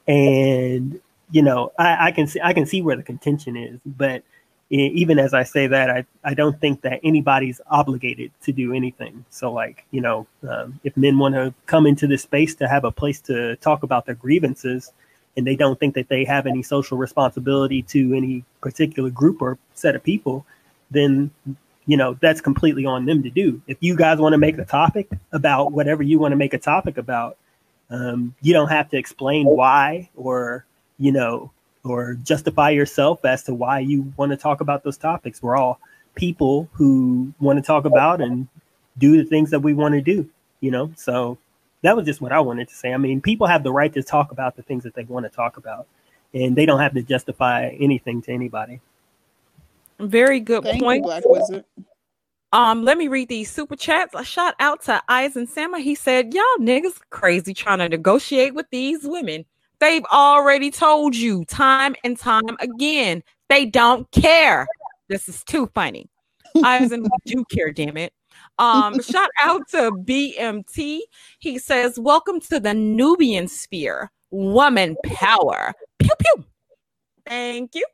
and 0.06 1.01
you 1.31 1.43
know, 1.43 1.73
I, 1.78 2.06
I, 2.06 2.12
can 2.12 2.27
see 2.27 2.40
I 2.43 2.52
can 2.52 2.66
see 2.66 2.82
where 2.82 2.97
the 2.97 3.02
contention 3.02 3.56
is, 3.56 3.81
but 3.85 4.23
even 4.70 5.19
as 5.19 5.35
I 5.35 5.43
say 5.43 5.66
that, 5.66 5.90
I, 5.90 6.05
I 6.24 6.35
don't 6.35 6.59
think 6.61 6.81
that 6.82 7.01
anybody's 7.05 7.61
obligated 7.70 8.32
to 8.43 8.52
do 8.52 8.73
anything. 8.73 9.24
So, 9.31 9.52
like, 9.52 9.85
you 9.90 10.01
know, 10.01 10.27
um, 10.48 10.81
if 10.85 10.97
men 10.97 11.19
want 11.19 11.35
to 11.35 11.55
come 11.66 11.86
into 11.86 12.06
this 12.06 12.23
space 12.23 12.55
to 12.56 12.69
have 12.69 12.85
a 12.85 12.90
place 12.90 13.20
to 13.23 13.56
talk 13.56 13.82
about 13.82 14.06
their 14.06 14.15
grievances, 14.15 14.93
and 15.36 15.47
they 15.47 15.56
don't 15.56 15.78
think 15.78 15.94
that 15.94 16.09
they 16.09 16.24
have 16.24 16.47
any 16.47 16.62
social 16.62 16.97
responsibility 16.97 17.82
to 17.82 18.15
any 18.15 18.44
particular 18.61 19.11
group 19.11 19.43
or 19.43 19.59
set 19.74 19.97
of 19.97 20.02
people, 20.02 20.47
then 20.90 21.31
you 21.86 21.97
know 21.97 22.16
that's 22.20 22.40
completely 22.40 22.86
on 22.86 23.06
them 23.06 23.23
to 23.23 23.31
do. 23.31 23.61
If 23.66 23.78
you 23.81 23.97
guys 23.97 24.19
want 24.19 24.32
to 24.32 24.39
make 24.39 24.59
a 24.59 24.65
topic 24.65 25.09
about 25.32 25.73
whatever 25.73 26.02
you 26.02 26.19
want 26.19 26.32
to 26.32 26.36
make 26.36 26.55
a 26.55 26.59
topic 26.59 26.98
about, 26.98 27.36
um, 27.90 28.35
you 28.40 28.52
don't 28.52 28.69
have 28.69 28.89
to 28.90 28.97
explain 28.97 29.47
why 29.47 30.09
or 30.16 30.65
you 30.98 31.12
know 31.12 31.51
or 31.85 32.15
justify 32.23 32.70
yourself 32.70 33.24
as 33.24 33.43
to 33.44 33.55
why 33.55 33.78
you 33.78 34.12
want 34.16 34.31
to 34.31 34.36
talk 34.36 34.61
about 34.61 34.85
those 34.85 34.97
topics. 34.97 35.43
We're 35.43 35.56
all 35.56 35.81
people 36.15 36.69
who 36.73 37.32
want 37.40 37.59
to 37.59 37.62
talk 37.62 37.85
about 37.85 38.20
and 38.20 38.48
do 38.98 39.16
the 39.16 39.28
things 39.28 39.51
that 39.51 39.61
we 39.61 39.74
want 39.74 39.94
to 39.94 40.01
do, 40.01 40.28
you 40.61 40.70
know. 40.70 40.93
So 40.97 41.39
that 41.85 41.94
was 41.94 42.06
just 42.06 42.20
what 42.23 42.32
I 42.32 42.40
wanted 42.40 42.69
to 42.69 42.74
say. 42.74 42.93
I 42.93 42.97
mean, 42.97 43.20
people 43.20 43.47
have 43.47 43.62
the 43.62 43.73
right 43.73 43.93
to 43.93 44.02
talk 44.02 44.32
about 44.32 44.56
the 44.56 44.62
things 44.62 44.85
that 44.85 44.94
they 44.94 45.05
want 45.05 45.27
to 45.27 45.31
talk 45.31 45.59
about, 45.59 45.86
and 46.32 46.56
they 46.56 46.65
don't 46.65 46.81
have 46.81 46.94
to 46.94 47.02
justify 47.02 47.69
anything 47.78 48.23
to 48.23 48.32
anybody. 48.32 48.81
Very 50.01 50.40
good 50.40 50.65
Thank 50.65 50.82
point. 50.82 50.98
You, 50.98 51.02
Black 51.05 51.23
Wizard. 51.27 51.65
Um, 52.55 52.85
let 52.85 52.97
me 52.97 53.09
read 53.09 53.28
these 53.28 53.51
super 53.51 53.77
chats. 53.77 54.15
A 54.15 54.24
shout 54.24 54.55
out 54.61 54.82
to 54.85 55.02
Eisen 55.09 55.47
Sama. 55.47 55.78
He 55.81 55.94
said, 55.94 56.32
Y'all 56.32 56.44
niggas 56.59 56.98
crazy 57.11 57.52
trying 57.52 57.81
to 57.81 57.89
negotiate 57.89 58.55
with 58.55 58.66
these 58.70 59.01
women. 59.02 59.44
They've 59.78 60.05
already 60.06 60.70
told 60.70 61.15
you 61.15 61.44
time 61.44 61.94
and 62.02 62.19
time 62.19 62.56
again. 62.61 63.23
They 63.51 63.66
don't 63.66 64.11
care. 64.11 64.66
This 65.09 65.28
is 65.28 65.44
too 65.44 65.70
funny. 65.74 66.09
Eisen, 66.65 67.02
we 67.02 67.11
do 67.27 67.44
care, 67.51 67.73
damn 67.73 67.98
it. 67.98 68.15
Um, 68.59 69.01
shout 69.02 69.31
out 69.40 69.68
to 69.70 69.90
BMT. 69.90 71.01
He 71.39 71.59
says, 71.59 71.98
Welcome 71.98 72.40
to 72.43 72.60
the 72.60 72.74
Nubian 72.74 73.48
sphere, 73.48 74.10
woman 74.31 74.97
power. 75.05 75.72
Pew 75.98 76.10
pew. 76.18 76.44
Thank 77.26 77.74
you. 77.74 77.86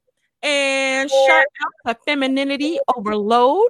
And 0.42 1.10
shout 1.10 1.44
out 1.64 1.94
to 1.94 2.00
femininity 2.06 2.78
overload. 2.96 3.68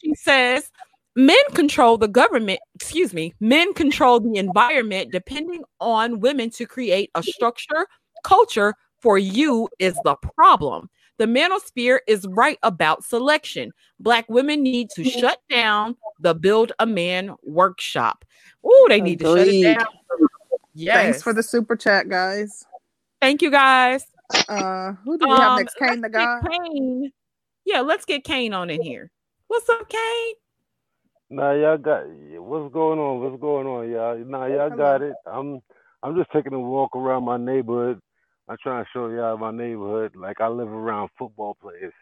She 0.00 0.14
says, 0.14 0.70
Men 1.16 1.36
control 1.52 1.96
the 1.96 2.08
government, 2.08 2.58
excuse 2.74 3.14
me, 3.14 3.34
men 3.38 3.72
control 3.74 4.18
the 4.18 4.36
environment 4.36 5.12
depending 5.12 5.62
on 5.80 6.18
women 6.18 6.50
to 6.50 6.66
create 6.66 7.10
a 7.14 7.22
structure, 7.22 7.86
culture 8.24 8.74
for 8.98 9.18
you 9.18 9.68
is 9.78 9.94
the 10.02 10.16
problem. 10.16 10.88
The 11.18 11.26
manosphere 11.26 11.98
is 12.08 12.26
right 12.28 12.58
about 12.62 13.04
selection. 13.04 13.72
Black 14.00 14.28
women 14.28 14.62
need 14.62 14.90
to 14.90 15.02
mm-hmm. 15.02 15.20
shut 15.20 15.38
down 15.48 15.96
the 16.20 16.34
Build 16.34 16.72
a 16.78 16.86
Man 16.86 17.34
workshop. 17.42 18.24
Oh, 18.64 18.86
they 18.88 19.00
need 19.00 19.20
Agreed. 19.20 19.44
to 19.44 19.44
shut 19.44 19.54
it 19.54 19.78
down. 19.78 20.28
Yes. 20.74 20.96
Thanks 20.96 21.22
for 21.22 21.32
the 21.32 21.42
super 21.42 21.76
chat, 21.76 22.08
guys. 22.08 22.66
Thank 23.20 23.42
you, 23.42 23.50
guys. 23.50 24.06
Uh, 24.48 24.92
who 25.04 25.18
do 25.18 25.28
we 25.28 25.32
um, 25.34 25.40
have 25.40 25.58
next? 25.58 25.76
Kane 25.76 26.00
the 26.00 26.08
guy. 26.08 26.40
Kane. 26.50 27.12
Yeah, 27.64 27.80
let's 27.80 28.04
get 28.04 28.24
Kane 28.24 28.52
on 28.52 28.70
in 28.70 28.82
here. 28.82 29.10
What's 29.46 29.68
up, 29.68 29.88
Kane? 29.88 30.34
Nah, 31.30 31.52
y'all 31.52 31.78
got 31.78 32.06
what's 32.06 32.72
going 32.72 32.98
on? 32.98 33.20
What's 33.20 33.40
going 33.40 33.66
on, 33.66 33.90
y'all? 33.90 34.18
Nah, 34.18 34.46
y'all 34.46 34.70
got 34.70 35.02
it. 35.02 35.14
I'm 35.26 35.60
I'm 36.02 36.16
just 36.16 36.30
taking 36.32 36.52
a 36.52 36.60
walk 36.60 36.94
around 36.96 37.24
my 37.24 37.36
neighborhood 37.36 38.00
I'm 38.48 38.56
trying 38.62 38.84
to 38.84 38.90
show 38.92 39.08
y'all 39.08 39.38
my 39.38 39.50
neighborhood. 39.50 40.16
Like 40.16 40.40
I 40.40 40.48
live 40.48 40.68
around 40.68 41.10
football 41.18 41.56
players. 41.60 41.94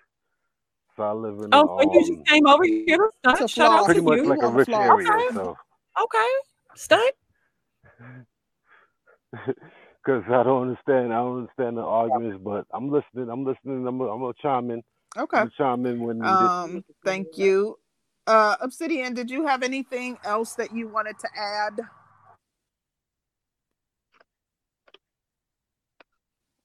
So 0.97 1.02
I 1.05 1.12
live 1.12 1.35
in. 1.35 1.51
The. 1.51 1.56
Oh, 1.56 1.66
so 1.66 1.82
um, 1.82 1.90
you 1.93 2.01
just 2.01 2.27
came 2.27 2.47
over 2.47 2.64
here 2.64 2.97
to 2.97 3.10
stunt? 3.35 3.51
Shout 3.51 3.73
out 3.73 3.85
pretty 3.85 4.01
much 4.01 4.19
you. 4.19 4.24
like 4.24 4.43
a 4.43 4.48
rich 4.48 4.69
area. 4.69 5.09
Okay. 5.09 5.35
So. 5.35 5.56
Okay. 6.02 6.28
Stunt. 6.74 7.14
because 10.05 10.24
I 10.28 10.43
don't 10.43 10.62
understand. 10.62 11.12
I 11.12 11.19
don't 11.19 11.39
understand 11.40 11.77
the 11.77 11.82
arguments, 11.82 12.40
but 12.44 12.66
I'm 12.73 12.90
listening. 12.90 13.31
I'm 13.31 13.44
listening. 13.44 13.86
I'm 13.86 13.98
gonna, 13.98 14.10
I'm 14.10 14.20
gonna 14.20 14.32
chime 14.43 14.70
in. 14.70 14.82
Okay. 15.16 15.39
I'm 15.39 15.51
chime 15.56 15.86
in 15.86 16.01
when 16.01 16.23
Um, 16.24 16.85
thank 17.05 17.39
you. 17.39 17.78
Uh, 18.27 18.56
Obsidian, 18.60 19.14
did 19.14 19.31
you 19.31 19.47
have 19.47 19.62
anything 19.62 20.19
else 20.24 20.55
that 20.55 20.74
you 20.74 20.89
wanted 20.89 21.19
to 21.20 21.28
add? 21.36 21.81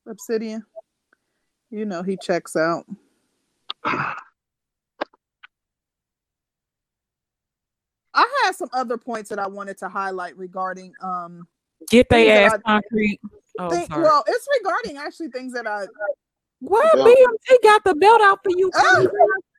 Obsidian, 0.08 0.66
you 1.70 1.86
know 1.86 2.04
he 2.04 2.18
checks 2.18 2.56
out. 2.56 2.86
I 8.14 8.44
had 8.44 8.56
some 8.56 8.70
other 8.74 8.98
points 8.98 9.30
that 9.30 9.40
I 9.40 9.48
wanted 9.48 9.78
to 9.80 9.90
highlight 9.90 10.38
regarding 10.38 10.94
um 11.02 11.48
get 11.90 12.10
they 12.10 12.32
ass 12.32 12.54
I, 12.66 12.82
concrete. 12.82 13.20
Oh, 13.60 13.70
think, 13.70 13.90
well, 13.90 14.24
it's 14.28 14.48
regarding 14.60 14.98
actually 14.98 15.30
things 15.30 15.54
that 15.54 15.66
I 15.66 15.86
well, 16.62 16.96
BMT 16.96 17.64
got 17.64 17.84
the 17.84 17.96
belt 17.96 18.22
out 18.22 18.40
for 18.44 18.50
you. 18.50 18.72
Oh, 18.74 19.10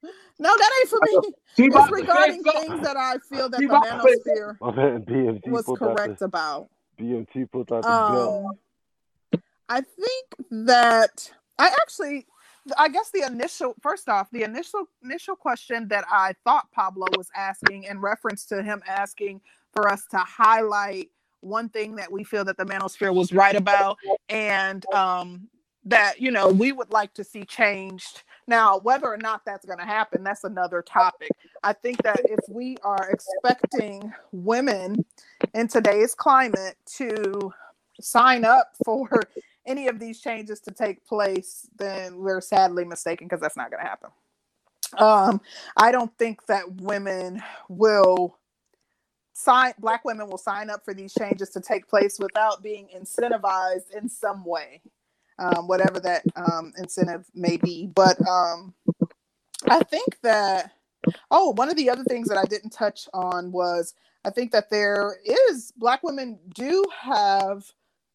no, 0.39 0.57
that 0.57 0.71
ain't 0.81 0.89
for 0.89 0.99
me. 1.03 1.19
It's 1.59 1.91
regarding 1.93 2.43
things 2.43 2.81
that 2.81 2.97
I 2.97 3.19
feel 3.29 3.49
that 3.51 3.61
the 3.61 3.67
manosphere 3.67 4.57
was 5.47 5.65
correct 5.79 6.23
about. 6.23 6.69
BMT 6.99 7.51
put 7.51 7.71
out 7.71 7.83
the 7.83 7.89
um, 7.89 8.13
belt. 8.13 8.57
I 9.69 9.81
think 9.81 10.49
that 10.51 11.31
I 11.59 11.69
actually 11.83 12.27
I 12.77 12.89
guess 12.89 13.11
the 13.11 13.23
initial 13.23 13.75
first 13.81 14.09
off, 14.09 14.31
the 14.31 14.43
initial 14.43 14.87
initial 15.03 15.37
question 15.37 15.89
that 15.89 16.05
I 16.11 16.35
thought 16.45 16.71
Pablo 16.73 17.07
was 17.17 17.31
asking 17.35 17.85
in 17.85 18.01
reference 18.01 18.45
to 18.47 18.63
him 18.63 18.83
asking 18.87 19.41
for 19.73 19.89
us 19.89 20.05
to 20.11 20.19
highlight 20.19 21.11
one 21.41 21.69
thing 21.69 21.97
that 21.97 22.11
we 22.11 22.25
feel 22.25 22.45
that 22.45 22.57
the 22.57 22.65
manosphere 22.65 23.15
was 23.15 23.33
right 23.33 23.55
about 23.55 23.97
and 24.29 24.85
um 24.93 25.49
that 25.85 26.21
you 26.21 26.31
know 26.31 26.49
we 26.49 26.73
would 26.73 26.91
like 26.91 27.15
to 27.15 27.25
see 27.25 27.45
changed. 27.45 28.23
Now 28.47 28.79
whether 28.79 29.07
or 29.07 29.19
not 29.19 29.43
that's 29.47 29.65
going 29.65 29.79
to 29.79 29.85
happen 29.85 30.25
that's 30.25 30.45
another 30.45 30.83
topic. 30.83 31.31
I 31.63 31.73
think 31.73 32.03
that 32.03 32.21
if 32.25 32.41
we 32.51 32.77
are 32.83 33.11
expecting 33.11 34.13
women 34.33 35.05
in 35.55 35.69
today's 35.69 36.15
climate 36.15 36.77
to 36.97 37.53
sign 38.01 38.45
up 38.45 38.73
for 38.85 39.09
any 39.69 39.87
of 39.89 40.01
these 40.01 40.21
changes 40.21 40.61
to 40.61 40.73
take 40.73 41.07
place, 41.07 41.69
then 41.77 42.19
we're 42.19 42.41
sadly 42.41 42.85
mistaken 42.85 43.29
because 43.29 43.41
that's 43.41 43.57
not 43.57 43.71
going 43.71 43.83
to 43.83 43.89
happen. 43.89 44.11
Um, 44.97 45.41
I 45.77 45.93
don't 45.93 46.17
think 46.19 46.47
that 46.47 46.81
women 46.81 47.43
will 47.69 48.39
sign, 49.35 49.75
black 49.79 50.05
women 50.05 50.29
will 50.29 50.39
sign 50.39 50.71
up 50.71 50.85
for 50.85 50.95
these 50.95 51.15
changes 51.15 51.51
to 51.51 51.61
take 51.61 51.89
place 51.89 52.19
without 52.19 52.63
being 52.63 52.89
incentivized 52.97 53.91
in 53.97 54.09
some 54.09 54.45
way, 54.45 54.81
um, 55.39 55.69
whatever 55.69 56.01
that 56.01 56.23
um, 56.37 56.73
incentive 56.79 57.27
may 57.35 57.59
be. 57.59 57.91
But 57.95 58.19
um, 58.27 58.75
I 59.69 59.81
think 59.85 60.21
that, 60.23 60.73
oh, 61.31 61.51
one 61.51 61.69
of 61.69 61.77
the 61.77 61.91
other 61.91 62.05
things 62.05 62.29
that 62.29 62.39
I 62.39 62.45
didn't 62.45 62.71
touch 62.71 63.09
on 63.13 63.53
was 63.53 63.95
I 64.25 64.31
think 64.31 64.53
that 64.53 64.71
there 64.71 65.19
is, 65.25 65.73
black 65.77 66.03
women 66.03 66.39
do 66.55 66.83
have 67.01 67.65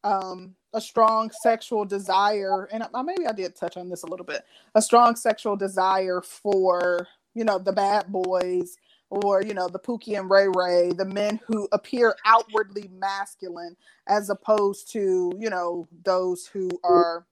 um, 0.04 0.54
a 0.74 0.80
strong 0.80 1.30
sexual 1.42 1.84
desire, 1.84 2.68
and 2.72 2.86
maybe 3.04 3.26
I 3.26 3.32
did 3.32 3.56
touch 3.56 3.76
on 3.76 3.88
this 3.88 4.02
a 4.02 4.06
little 4.06 4.26
bit, 4.26 4.44
a 4.74 4.82
strong 4.82 5.16
sexual 5.16 5.56
desire 5.56 6.20
for, 6.20 7.08
you 7.34 7.44
know, 7.44 7.58
the 7.58 7.72
bad 7.72 8.06
boys 8.08 8.76
or, 9.10 9.42
you 9.42 9.54
know, 9.54 9.68
the 9.68 9.78
Pookie 9.78 10.18
and 10.18 10.28
Ray 10.30 10.48
Ray, 10.48 10.90
the 10.92 11.04
men 11.04 11.40
who 11.46 11.68
appear 11.72 12.16
outwardly 12.24 12.90
masculine 12.92 13.76
as 14.08 14.30
opposed 14.30 14.90
to, 14.92 15.32
you 15.38 15.50
know, 15.50 15.86
those 16.04 16.46
who 16.46 16.68
are 16.82 17.26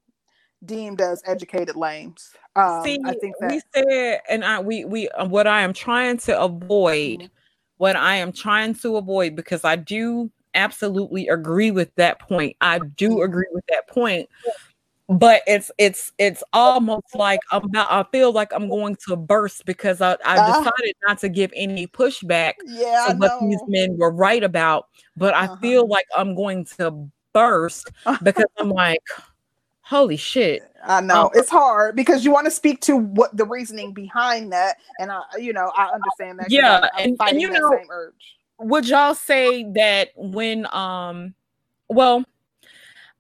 deemed 0.65 1.01
as 1.01 1.23
educated 1.27 1.75
lames. 1.75 2.31
Um, 2.55 2.85
See, 2.85 2.99
I 3.05 3.15
think 3.15 3.35
that 3.41 3.51
we 3.51 3.61
said, 3.75 4.21
and 4.31 4.45
I, 4.45 4.61
we, 4.61 4.85
we, 4.85 5.09
uh, 5.09 5.27
what 5.27 5.49
I 5.49 5.63
am 5.63 5.73
trying 5.73 6.19
to 6.19 6.41
avoid, 6.41 7.19
mm-hmm. 7.19 7.27
what 7.79 7.97
I 7.97 8.17
am 8.17 8.33
trying 8.33 8.75
to 8.77 8.97
avoid, 8.97 9.35
because 9.35 9.65
I 9.65 9.75
do 9.77 10.31
absolutely 10.55 11.29
agree 11.29 11.71
with 11.71 11.95
that 11.97 12.19
point. 12.21 12.57
I 12.61 12.81
do 12.97 13.23
agree 13.23 13.49
with 13.53 13.65
that 13.69 13.89
point. 13.89 14.29
But 15.09 15.43
it's 15.47 15.71
it's 15.79 16.13
it's 16.17 16.43
almost 16.53 17.15
like 17.15 17.41
I'm 17.51 17.65
about, 17.65 17.93
I 17.93 18.05
feel 18.11 18.33
like 18.33 18.53
I'm 18.55 18.69
going 18.69 18.97
to 19.09 19.17
burst 19.17 19.67
because 19.67 20.01
I, 20.01 20.13
I 20.25 20.39
uh, 20.39 20.47
decided 20.47 20.95
not 21.07 21.19
to 21.19 21.29
give 21.29 21.53
any 21.55 21.87
pushback 21.87 22.55
yeah, 22.65 23.07
to 23.09 23.17
what 23.17 23.41
these 23.43 23.61
men 23.67 23.99
were 23.99 24.13
right 24.13 24.43
about. 24.43 24.89
But 25.17 25.35
I 25.35 25.47
uh-huh. 25.47 25.57
feel 25.57 25.87
like 25.89 26.07
I'm 26.17 26.35
going 26.35 26.65
to 26.79 27.11
burst 27.33 27.91
because 28.23 28.47
I'm 28.59 28.71
like, 28.71 29.03
holy 29.81 30.17
shit. 30.17 30.63
I 30.85 31.01
know 31.01 31.25
um, 31.25 31.31
it's 31.35 31.51
hard 31.51 31.95
because 31.95 32.25
you 32.25 32.31
want 32.31 32.47
to 32.47 32.51
speak 32.51 32.81
to 32.83 32.97
what 32.97 33.37
the 33.37 33.45
reasoning 33.45 33.93
behind 33.93 34.53
that, 34.53 34.77
and 34.99 35.13
I, 35.13 35.23
you 35.39 35.53
know, 35.53 35.73
I 35.77 35.91
understand 35.93 36.39
that. 36.39 36.51
Yeah, 36.51 36.89
and, 36.99 37.17
and, 37.21 37.41
you 37.41 37.51
know, 37.51 37.79
urge 37.91 38.37
would 38.63 38.89
y'all 38.89 39.15
say 39.15 39.65
that 39.75 40.11
when 40.17 40.67
um 40.75 41.35
well 41.89 42.25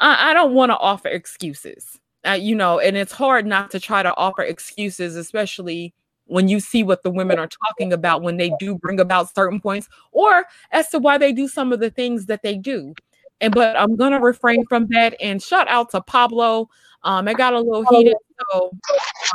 i, 0.00 0.30
I 0.30 0.34
don't 0.34 0.54
want 0.54 0.70
to 0.70 0.78
offer 0.78 1.08
excuses. 1.08 1.98
Uh, 2.26 2.32
you 2.32 2.54
know 2.54 2.78
and 2.78 2.96
it's 2.96 3.10
hard 3.12 3.46
not 3.46 3.68
to 3.72 3.80
try 3.80 4.00
to 4.00 4.16
offer 4.16 4.42
excuses 4.42 5.16
especially 5.16 5.92
when 6.26 6.46
you 6.46 6.60
see 6.60 6.84
what 6.84 7.02
the 7.02 7.10
women 7.10 7.36
are 7.36 7.48
talking 7.48 7.92
about 7.92 8.22
when 8.22 8.36
they 8.36 8.52
do 8.60 8.76
bring 8.76 9.00
about 9.00 9.34
certain 9.34 9.60
points 9.60 9.88
or 10.12 10.44
as 10.70 10.88
to 10.88 11.00
why 11.00 11.18
they 11.18 11.32
do 11.32 11.48
some 11.48 11.72
of 11.72 11.80
the 11.80 11.90
things 11.90 12.26
that 12.26 12.42
they 12.42 12.56
do. 12.56 12.94
And 13.40 13.52
but 13.52 13.76
i'm 13.76 13.96
gonna 13.96 14.20
refrain 14.20 14.64
from 14.66 14.86
that 14.90 15.16
and 15.20 15.42
shout 15.42 15.66
out 15.66 15.90
to 15.90 16.00
pablo. 16.00 16.68
Um 17.02 17.26
it 17.26 17.36
got 17.36 17.54
a 17.54 17.58
little 17.58 17.84
heated 17.90 18.14
so 18.52 18.70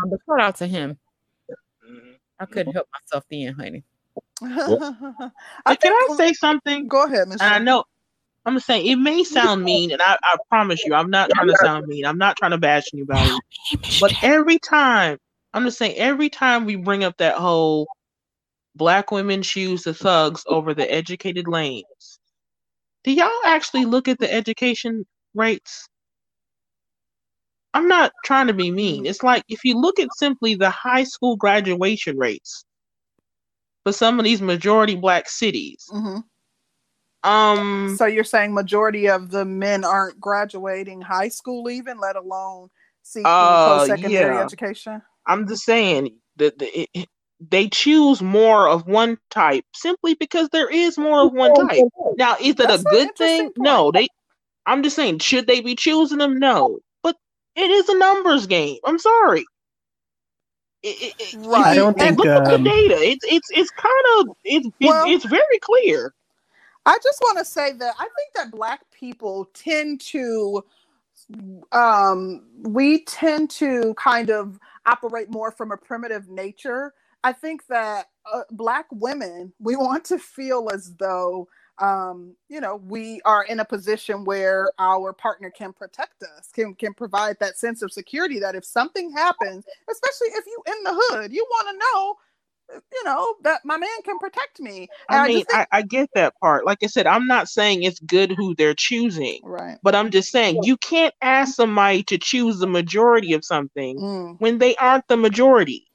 um, 0.01 0.09
but 0.09 0.19
shout 0.25 0.39
out 0.39 0.55
to 0.57 0.67
him. 0.67 0.97
I 2.39 2.45
couldn't 2.45 2.71
help 2.73 2.87
myself 2.93 3.25
then 3.29 3.53
honey 3.53 3.83
I 5.65 5.75
can 5.75 5.93
I 5.93 6.07
say 6.15 6.33
something? 6.33 6.87
Go 6.87 7.05
ahead, 7.05 7.27
Michelle. 7.27 7.49
I 7.53 7.59
know 7.59 7.85
I'm 8.45 8.59
saying 8.59 8.87
it 8.87 8.97
may 8.97 9.23
sound 9.25 9.63
mean, 9.63 9.91
and 9.91 10.01
I, 10.01 10.17
I 10.23 10.37
promise 10.49 10.85
you, 10.85 10.95
I'm 10.95 11.11
not 11.11 11.31
trying 11.35 11.49
to 11.49 11.55
sound 11.55 11.87
mean. 11.87 12.05
I'm 12.05 12.19
not 12.19 12.37
trying 12.37 12.51
to 12.51 12.59
bash 12.59 12.85
anybody. 12.93 13.43
But 13.99 14.13
every 14.21 14.59
time, 14.59 15.17
I'm 15.53 15.65
just 15.65 15.79
saying, 15.79 15.97
every 15.97 16.29
time 16.29 16.65
we 16.65 16.75
bring 16.77 17.03
up 17.05 17.17
that 17.19 17.35
whole 17.37 17.89
black 18.75 19.11
women 19.11 19.43
choose 19.43 19.83
the 19.83 19.93
thugs 19.93 20.43
over 20.47 20.73
the 20.73 20.91
educated 20.91 21.47
lanes, 21.47 22.19
do 23.03 23.11
y'all 23.13 23.29
actually 23.45 23.85
look 23.85 24.07
at 24.09 24.19
the 24.19 24.31
education 24.33 25.05
rates? 25.35 25.87
I'm 27.73 27.87
not 27.87 28.13
trying 28.25 28.47
to 28.47 28.53
be 28.53 28.71
mean. 28.71 29.05
It's 29.07 29.23
like 29.23 29.43
if 29.49 29.65
you 29.65 29.79
look 29.79 29.99
at 29.99 30.13
simply 30.15 30.55
the 30.55 30.71
high 30.71 31.05
school 31.05 31.37
graduation 31.37 32.17
rates, 32.17 32.65
for 33.87 33.93
some 33.93 34.19
of 34.19 34.25
these 34.25 34.41
majority 34.41 34.95
black 34.95 35.29
cities. 35.29 35.87
Mm-hmm. 35.93 37.29
Um, 37.29 37.95
so 37.97 38.05
you're 38.05 38.25
saying 38.25 38.53
majority 38.53 39.07
of 39.07 39.31
the 39.31 39.45
men 39.45 39.85
aren't 39.85 40.19
graduating 40.19 40.99
high 40.99 41.29
school, 41.29 41.69
even 41.69 41.97
let 41.97 42.17
alone 42.17 42.69
seeking 43.03 43.23
uh, 43.25 43.77
post-secondary 43.77 44.35
yeah. 44.35 44.43
education. 44.43 45.01
I'm 45.25 45.47
just 45.47 45.63
saying 45.63 46.17
that 46.35 46.59
the, 46.59 46.89
it, 46.93 47.07
they 47.39 47.69
choose 47.69 48.21
more 48.21 48.67
of 48.67 48.87
one 48.87 49.17
type 49.29 49.63
simply 49.73 50.15
because 50.15 50.49
there 50.49 50.69
is 50.69 50.97
more 50.97 51.25
of 51.25 51.31
one 51.31 51.53
type. 51.55 51.85
Now, 52.17 52.35
is 52.41 52.55
that 52.55 52.67
That's 52.67 52.81
a 52.81 52.89
good 52.89 53.15
thing? 53.15 53.43
Point. 53.43 53.57
No, 53.57 53.91
they. 53.93 54.09
I'm 54.65 54.83
just 54.83 54.97
saying, 54.97 55.19
should 55.19 55.47
they 55.47 55.61
be 55.61 55.75
choosing 55.75 56.17
them? 56.17 56.39
No, 56.39 56.79
but 57.03 57.15
it 57.55 57.71
is 57.71 57.87
a 57.87 57.97
numbers 57.97 58.47
game. 58.47 58.79
I'm 58.83 58.99
sorry. 58.99 59.45
It, 60.89 61.15
it, 61.19 61.33
right. 61.45 61.67
I 61.67 61.75
don't 61.75 61.97
think 61.97 62.17
look 62.17 62.27
um, 62.27 62.43
at 62.43 62.51
the 62.51 62.57
data. 62.57 62.95
It's 62.99 63.25
it's 63.25 63.49
it's 63.51 63.69
kind 63.71 64.05
of 64.19 64.35
it's 64.43 64.67
well, 64.79 65.05
it's, 65.05 65.25
it's 65.25 65.31
very 65.31 65.59
clear. 65.59 66.13
I 66.85 66.97
just 67.03 67.19
want 67.21 67.37
to 67.39 67.45
say 67.45 67.73
that 67.73 67.95
I 67.99 68.03
think 68.03 68.33
that 68.35 68.51
black 68.51 68.81
people 68.91 69.49
tend 69.53 69.99
to 70.01 70.63
um 71.73 72.45
we 72.61 73.03
tend 73.03 73.49
to 73.49 73.93
kind 73.95 74.29
of 74.29 74.59
operate 74.85 75.29
more 75.29 75.51
from 75.51 75.71
a 75.71 75.77
primitive 75.77 76.29
nature. 76.29 76.93
I 77.23 77.33
think 77.33 77.67
that 77.67 78.05
uh, 78.31 78.43
black 78.51 78.85
women 78.91 79.51
we 79.59 79.75
want 79.75 80.05
to 80.05 80.17
feel 80.17 80.69
as 80.73 80.95
though 80.95 81.49
um, 81.79 82.35
you 82.49 82.59
know, 82.59 82.77
we 82.77 83.21
are 83.25 83.43
in 83.43 83.59
a 83.59 83.65
position 83.65 84.25
where 84.25 84.71
our 84.79 85.13
partner 85.13 85.49
can 85.49 85.73
protect 85.73 86.23
us, 86.23 86.49
can 86.53 86.73
can 86.75 86.93
provide 86.93 87.37
that 87.39 87.57
sense 87.57 87.81
of 87.81 87.91
security 87.91 88.39
that 88.39 88.55
if 88.55 88.65
something 88.65 89.11
happens, 89.11 89.65
especially 89.89 90.27
if 90.29 90.45
you 90.45 90.63
in 90.67 90.83
the 90.83 90.93
hood, 90.93 91.31
you 91.31 91.45
want 91.49 91.67
to 91.69 91.77
know 91.77 92.15
you 92.69 93.03
know 93.05 93.35
that 93.43 93.61
my 93.63 93.77
man 93.77 93.89
can 94.03 94.17
protect 94.19 94.59
me. 94.59 94.87
And 95.09 95.21
I 95.21 95.27
mean, 95.27 95.37
I, 95.37 95.57
think- 95.57 95.67
I, 95.71 95.77
I, 95.77 95.81
get 95.83 96.09
that 96.15 96.33
part. 96.41 96.65
Like 96.65 96.79
I 96.83 96.87
said, 96.87 97.07
I'm 97.07 97.27
not 97.27 97.47
saying 97.47 97.83
it's 97.83 97.99
good 97.99 98.31
who 98.31 98.55
they're 98.55 98.73
choosing, 98.73 99.39
right? 99.43 99.77
But 99.83 99.95
I'm 99.95 100.11
just 100.11 100.31
saying 100.31 100.63
you 100.63 100.77
can't 100.77 101.13
ask 101.21 101.55
somebody 101.55 102.03
to 102.03 102.17
choose 102.17 102.59
the 102.59 102.67
majority 102.67 103.33
of 103.33 103.45
something 103.45 103.97
mm. 103.97 104.39
when 104.39 104.57
they 104.57 104.75
aren't 104.75 105.07
the 105.07 105.17
majority. 105.17 105.87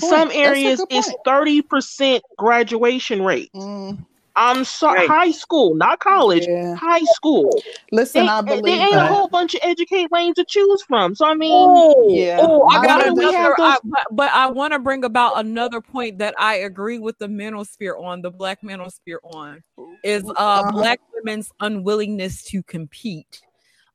Some 0.00 0.30
areas 0.32 0.84
is 0.90 1.14
thirty 1.24 1.62
percent 1.62 2.24
graduation 2.36 3.22
rate. 3.22 3.50
Mm. 3.54 4.04
I'm 4.38 4.64
sorry, 4.64 5.00
right. 5.00 5.08
high 5.08 5.30
school, 5.32 5.74
not 5.74 5.98
college, 5.98 6.46
yeah. 6.46 6.76
high 6.76 7.02
school. 7.14 7.50
Listen, 7.90 8.26
they, 8.26 8.30
I 8.30 8.40
believe 8.40 8.64
there 8.64 8.86
ain't 8.86 8.94
that. 8.94 9.10
a 9.10 9.12
whole 9.12 9.26
bunch 9.26 9.54
of 9.54 9.60
educate 9.64 10.12
lanes 10.12 10.36
to 10.36 10.44
choose 10.44 10.80
from. 10.82 11.16
So 11.16 11.26
I 11.26 11.34
mean, 11.34 11.50
oh, 11.52 12.08
yeah. 12.08 12.38
Oh, 12.40 12.64
I 12.68 12.86
got 12.86 13.04
another, 13.04 13.54
I, 13.58 13.78
but, 13.82 14.06
but 14.12 14.30
I 14.32 14.48
want 14.48 14.74
to 14.74 14.78
bring 14.78 15.02
about 15.02 15.38
another 15.38 15.80
point 15.80 16.18
that 16.18 16.34
I 16.38 16.58
agree 16.58 17.00
with 17.00 17.18
the 17.18 17.26
manosphere 17.26 18.00
on 18.00 18.22
the 18.22 18.30
black 18.30 18.62
manosphere 18.62 19.18
on 19.24 19.60
is 20.04 20.24
uh, 20.24 20.32
uh-huh. 20.36 20.70
black 20.70 21.00
women's 21.14 21.50
unwillingness 21.58 22.44
to 22.44 22.62
compete. 22.62 23.40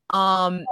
Um, 0.09 0.65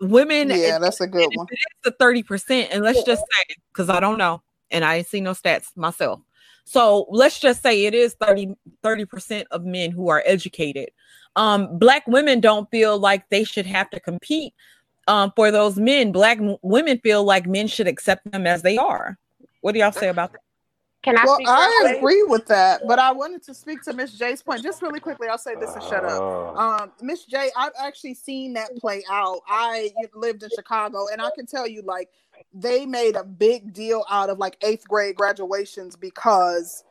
women, 0.00 0.48
yeah, 0.48 0.78
that's 0.78 1.02
a 1.02 1.06
good 1.06 1.28
one. 1.34 1.46
It 1.50 1.56
is 1.56 1.64
the 1.84 1.90
thirty 1.92 2.22
percent, 2.22 2.70
and 2.72 2.82
let's 2.82 3.02
just 3.02 3.20
say 3.20 3.54
because 3.70 3.90
I 3.90 4.00
don't 4.00 4.16
know, 4.16 4.40
and 4.70 4.82
I 4.82 4.96
ain't 4.96 5.08
seen 5.08 5.24
no 5.24 5.32
stats 5.32 5.76
myself 5.76 6.22
so 6.70 7.06
let's 7.10 7.40
just 7.40 7.64
say 7.64 7.86
it 7.86 7.94
is 7.94 8.14
30 8.14 9.04
percent 9.06 9.48
of 9.50 9.64
men 9.64 9.90
who 9.90 10.08
are 10.08 10.22
educated. 10.24 10.90
Um, 11.34 11.80
black 11.80 12.06
women 12.06 12.38
don't 12.38 12.70
feel 12.70 12.96
like 12.96 13.28
they 13.28 13.42
should 13.42 13.66
have 13.66 13.90
to 13.90 13.98
compete 13.98 14.54
um, 15.08 15.32
for 15.34 15.50
those 15.50 15.78
men. 15.78 16.12
Black 16.12 16.38
m- 16.38 16.58
women 16.62 17.00
feel 17.00 17.24
like 17.24 17.48
men 17.48 17.66
should 17.66 17.88
accept 17.88 18.30
them 18.30 18.46
as 18.46 18.62
they 18.62 18.78
are. 18.78 19.18
What 19.62 19.72
do 19.72 19.80
y'all 19.80 19.90
say 19.90 20.10
about 20.10 20.30
that? 20.30 20.42
Can 21.02 21.18
I? 21.18 21.24
Well, 21.24 21.38
I 21.44 21.94
agree 21.96 22.22
with 22.22 22.46
that, 22.46 22.82
but 22.86 23.00
I 23.00 23.10
wanted 23.10 23.42
to 23.44 23.54
speak 23.54 23.82
to 23.82 23.92
Miss 23.92 24.12
J's 24.12 24.40
point 24.40 24.62
just 24.62 24.80
really 24.80 25.00
quickly. 25.00 25.26
I'll 25.26 25.38
say 25.38 25.56
this 25.58 25.74
and 25.74 25.82
shut 25.82 26.04
up. 26.04 26.22
Oh. 26.22 26.54
Um, 26.56 26.92
Miss 27.02 27.24
J, 27.24 27.50
I've 27.56 27.72
actually 27.82 28.14
seen 28.14 28.52
that 28.52 28.76
play 28.76 29.02
out. 29.10 29.40
I 29.48 29.90
lived 30.14 30.44
in 30.44 30.50
Chicago, 30.54 31.06
and 31.10 31.20
I 31.20 31.30
can 31.34 31.46
tell 31.46 31.66
you, 31.66 31.82
like, 31.82 32.10
they 32.52 32.86
made 32.86 33.16
a 33.16 33.24
big 33.24 33.72
deal 33.72 34.04
out 34.10 34.30
of 34.30 34.38
like 34.38 34.56
eighth 34.62 34.86
grade 34.88 35.16
graduations 35.16 35.96
because 35.96 36.84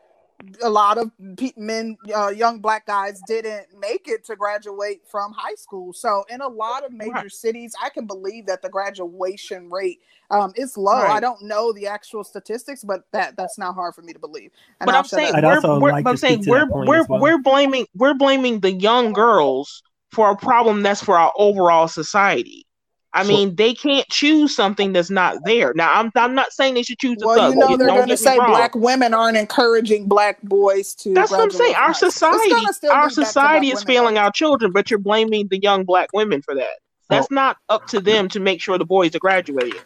a 0.63 0.69
lot 0.69 0.97
of 0.97 1.11
men, 1.57 1.97
uh, 2.15 2.29
young 2.29 2.59
black 2.59 2.85
guys, 2.85 3.21
didn't 3.27 3.67
make 3.77 4.07
it 4.07 4.23
to 4.25 4.35
graduate 4.35 5.01
from 5.09 5.33
high 5.33 5.55
school. 5.55 5.91
So, 5.93 6.23
in 6.29 6.41
a 6.41 6.47
lot 6.47 6.85
of 6.85 6.93
major 6.93 7.11
right. 7.13 7.31
cities, 7.31 7.75
I 7.83 7.89
can 7.89 8.05
believe 8.05 8.45
that 8.45 8.61
the 8.61 8.69
graduation 8.69 9.69
rate 9.69 9.99
um, 10.31 10.53
is 10.55 10.77
low. 10.77 10.93
Right. 10.93 11.17
I 11.17 11.19
don't 11.19 11.41
know 11.41 11.73
the 11.73 11.87
actual 11.87 12.23
statistics, 12.23 12.83
but 12.83 13.03
that 13.11 13.35
that's 13.35 13.57
not 13.57 13.75
hard 13.75 13.95
for 13.95 14.01
me 14.01 14.13
to 14.13 14.19
believe. 14.19 14.51
And 14.79 14.85
but 14.85 14.95
I'm 14.95 15.03
saying, 15.03 15.33
we're, 15.35 15.79
we're, 15.79 15.91
like 15.91 16.07
I'm 16.07 16.17
saying 16.17 16.43
we're 16.47 16.67
we're 16.69 17.05
well. 17.05 17.19
we're 17.19 17.39
blaming 17.39 17.85
we're 17.95 18.13
blaming 18.13 18.61
the 18.61 18.71
young 18.71 19.11
girls 19.11 19.83
for 20.11 20.31
a 20.31 20.35
problem 20.35 20.83
that's 20.83 21.03
for 21.03 21.17
our 21.17 21.33
overall 21.37 21.87
society. 21.87 22.65
I 23.13 23.23
mean, 23.23 23.55
they 23.55 23.73
can't 23.73 24.07
choose 24.09 24.55
something 24.55 24.93
that's 24.93 25.09
not 25.09 25.37
there. 25.43 25.73
Now, 25.73 25.91
I'm 25.93 26.11
I'm 26.15 26.35
not 26.35 26.51
saying 26.51 26.75
they 26.75 26.83
should 26.83 26.99
choose. 26.99 27.17
Well, 27.19 27.35
thug. 27.35 27.53
you 27.53 27.59
know, 27.59 27.77
they're 27.77 27.87
going 27.87 28.07
to 28.07 28.17
say 28.17 28.35
black 28.37 28.75
women 28.75 29.15
aren't 29.15 29.35
encouraging 29.35 30.07
black 30.07 30.39
boys 30.43 30.93
to. 30.95 31.13
That's 31.15 31.31
what 31.31 31.41
I'm 31.41 31.49
saying. 31.49 31.73
Our 31.75 31.93
society, 31.93 32.53
our 32.91 33.09
society 33.09 33.69
is 33.69 33.83
failing 33.83 34.19
our 34.19 34.31
children, 34.31 34.71
but 34.71 34.91
you're 34.91 34.99
blaming 34.99 35.47
the 35.47 35.59
young 35.59 35.85
black 35.85 36.09
women 36.13 36.43
for 36.43 36.53
that. 36.53 36.79
That's 37.09 37.27
oh. 37.31 37.35
not 37.35 37.57
up 37.69 37.87
to 37.87 37.99
them 37.99 38.27
to 38.29 38.39
make 38.39 38.61
sure 38.61 38.77
the 38.77 38.85
boys 38.85 39.15
are 39.15 39.19
graduating. 39.19 39.81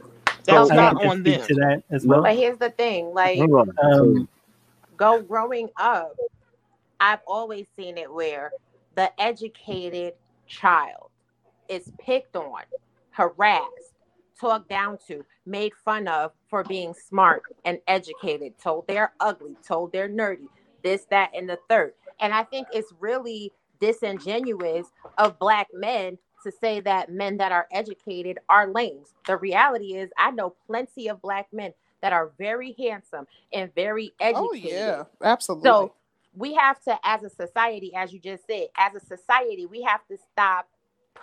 That's 0.45 0.67
so 0.67 0.75
not 0.75 1.05
on 1.05 1.23
them. 1.23 1.47
To 1.47 1.55
that 1.55 1.83
as 1.89 2.05
well. 2.05 2.23
But 2.23 2.35
here's 2.35 2.57
the 2.57 2.71
thing, 2.71 3.13
like, 3.13 3.39
um, 3.81 4.27
go 4.97 5.21
growing 5.21 5.69
up, 5.77 6.17
I've 6.99 7.21
always 7.25 7.67
seen 7.77 7.97
it 7.97 8.11
where 8.11 8.51
the 8.95 9.09
educated 9.21 10.13
child 10.47 11.09
is 11.69 11.89
picked 11.97 12.35
on 12.35 12.61
harassed, 13.13 13.93
talked 14.39 14.67
down 14.67 14.97
to, 15.07 15.23
made 15.45 15.73
fun 15.85 16.07
of 16.07 16.31
for 16.49 16.63
being 16.63 16.93
smart 16.93 17.43
and 17.65 17.79
educated, 17.87 18.53
told 18.61 18.87
they're 18.87 19.13
ugly, 19.19 19.55
told 19.65 19.91
they're 19.91 20.09
nerdy, 20.09 20.47
this, 20.83 21.05
that, 21.09 21.31
and 21.35 21.49
the 21.49 21.59
third. 21.69 21.93
And 22.19 22.33
I 22.33 22.43
think 22.43 22.67
it's 22.73 22.91
really 22.99 23.51
disingenuous 23.79 24.87
of 25.17 25.39
black 25.39 25.67
men 25.73 26.17
to 26.43 26.51
say 26.51 26.79
that 26.81 27.09
men 27.09 27.37
that 27.37 27.51
are 27.51 27.67
educated 27.71 28.39
are 28.49 28.67
lames. 28.67 29.13
The 29.27 29.37
reality 29.37 29.95
is, 29.95 30.09
I 30.17 30.31
know 30.31 30.55
plenty 30.67 31.07
of 31.07 31.21
black 31.21 31.47
men 31.53 31.73
that 32.01 32.11
are 32.11 32.31
very 32.37 32.75
handsome 32.77 33.27
and 33.53 33.73
very 33.75 34.11
educated. 34.19 34.49
Oh, 34.51 34.53
yeah, 34.53 35.03
absolutely. 35.23 35.69
So 35.69 35.93
we 36.35 36.53
have 36.55 36.81
to, 36.83 36.99
as 37.03 37.23
a 37.23 37.29
society, 37.29 37.95
as 37.95 38.11
you 38.11 38.19
just 38.19 38.45
said, 38.45 38.67
as 38.77 38.93
a 38.95 38.99
society, 38.99 39.65
we 39.65 39.83
have 39.83 40.05
to 40.07 40.17
stop 40.31 40.67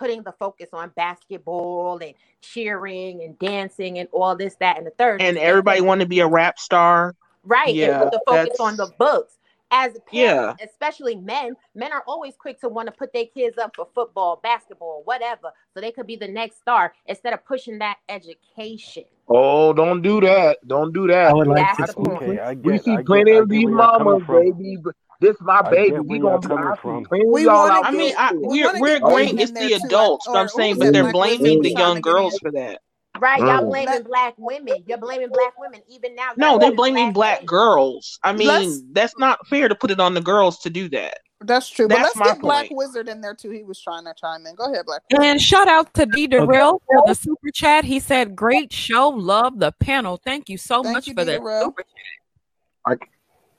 putting 0.01 0.23
the 0.23 0.31
focus 0.31 0.69
on 0.73 0.91
basketball 0.95 1.99
and 2.01 2.15
cheering 2.41 3.21
and 3.21 3.37
dancing 3.37 3.99
and 3.99 4.09
all 4.11 4.35
this, 4.35 4.55
that, 4.55 4.79
and 4.79 4.87
the 4.87 4.91
third. 4.91 5.21
And 5.21 5.37
everybody 5.37 5.79
want 5.79 6.01
to 6.01 6.07
be 6.07 6.21
a 6.21 6.27
rap 6.27 6.57
star. 6.57 7.15
Right. 7.43 7.75
Yeah, 7.75 8.01
and 8.01 8.09
put 8.09 8.11
the 8.11 8.21
focus 8.27 8.59
on 8.59 8.77
the 8.77 8.91
books. 8.97 9.37
As 9.73 9.91
parents, 10.05 10.11
yeah. 10.11 10.53
especially 10.61 11.15
men, 11.15 11.55
men 11.75 11.93
are 11.93 12.03
always 12.05 12.35
quick 12.35 12.59
to 12.59 12.67
want 12.67 12.87
to 12.87 12.91
put 12.91 13.13
their 13.13 13.27
kids 13.27 13.57
up 13.57 13.73
for 13.73 13.87
football, 13.95 14.37
basketball, 14.43 15.01
whatever, 15.05 15.53
so 15.73 15.79
they 15.79 15.93
could 15.93 16.05
be 16.05 16.17
the 16.17 16.27
next 16.27 16.57
star 16.57 16.93
instead 17.05 17.31
of 17.31 17.45
pushing 17.45 17.79
that 17.79 17.95
education. 18.09 19.05
Oh, 19.29 19.71
don't 19.71 20.01
do 20.01 20.19
that. 20.19 20.57
Don't 20.67 20.91
do 20.91 21.07
that. 21.07 21.27
I 21.27 21.33
would 21.33 21.47
like 21.47 21.77
That's 21.77 21.93
to, 21.93 22.01
okay, 22.01 22.37
I 22.37 22.53
get, 22.53 22.65
we 22.65 22.79
see 22.79 22.97
plenty 23.05 23.31
of 23.31 23.47
these 23.47 23.65
mamas, 23.65 24.23
baby, 24.27 24.77
this 25.21 25.35
is 25.35 25.41
my 25.41 25.61
baby. 25.69 25.99
We 25.99 26.19
gonna 26.19 26.39
be 26.39 26.81
from. 26.81 27.05
We 27.31 27.47
all 27.47 27.69
out. 27.69 27.85
I 27.85 27.91
mean, 27.91 28.13
I, 28.17 28.31
we're 28.33 28.79
we're 28.79 28.97
agreeing 28.97 29.37
it's 29.39 29.51
the 29.51 29.73
adults, 29.73 30.25
but 30.27 30.35
I'm 30.35 30.47
saying, 30.47 30.79
but 30.79 30.91
they're 30.91 31.11
blaming 31.11 31.61
the 31.61 31.71
young 31.71 32.01
girls 32.01 32.37
for 32.39 32.51
that. 32.51 32.81
Right, 33.19 33.39
y'all 33.39 33.63
mm. 33.63 33.69
blaming 33.69 34.03
black 34.03 34.33
women. 34.37 34.83
You're 34.87 34.97
blaming 34.97 35.29
black 35.29 35.53
women 35.59 35.81
even 35.87 36.15
now. 36.15 36.31
No, 36.37 36.57
they're 36.57 36.73
blaming 36.73 37.13
black, 37.13 37.41
black 37.41 37.45
girls. 37.45 38.17
I 38.23 38.33
mean, 38.33 38.47
let's, 38.47 38.81
that's 38.93 39.13
not 39.19 39.45
fair 39.47 39.67
to 39.67 39.75
put 39.75 39.91
it 39.91 39.99
on 39.99 40.15
the 40.15 40.21
girls 40.21 40.57
to 40.59 40.71
do 40.71 40.89
that. 40.89 41.19
That's 41.41 41.69
true. 41.69 41.87
That's 41.87 42.13
but 42.13 42.25
let's 42.25 42.33
get 42.33 42.41
Black 42.41 42.69
Wizard 42.71 43.09
in 43.09 43.21
there 43.21 43.35
too. 43.35 43.49
He 43.51 43.63
was 43.63 43.79
trying 43.79 44.05
to 44.05 44.13
chime 44.19 44.45
in. 44.45 44.55
Go 44.55 44.71
ahead, 44.71 44.85
Black. 44.85 45.01
Wizard. 45.11 45.25
And 45.25 45.41
shout 45.41 45.67
out 45.67 45.93
to 45.95 46.05
D 46.05 46.27
Darrell 46.27 46.75
okay. 46.75 46.85
for 46.87 47.03
the 47.07 47.13
super 47.13 47.51
chat. 47.51 47.83
He 47.83 47.99
said, 47.99 48.35
"Great 48.35 48.71
show, 48.73 49.09
love 49.09 49.59
the 49.59 49.71
panel. 49.73 50.19
Thank 50.23 50.49
you 50.49 50.57
so 50.57 50.81
Thank 50.81 50.95
much 50.95 51.07
you, 51.07 51.13
for 51.13 51.25
that 51.25 51.41
super 51.41 51.83
chat." 52.87 53.09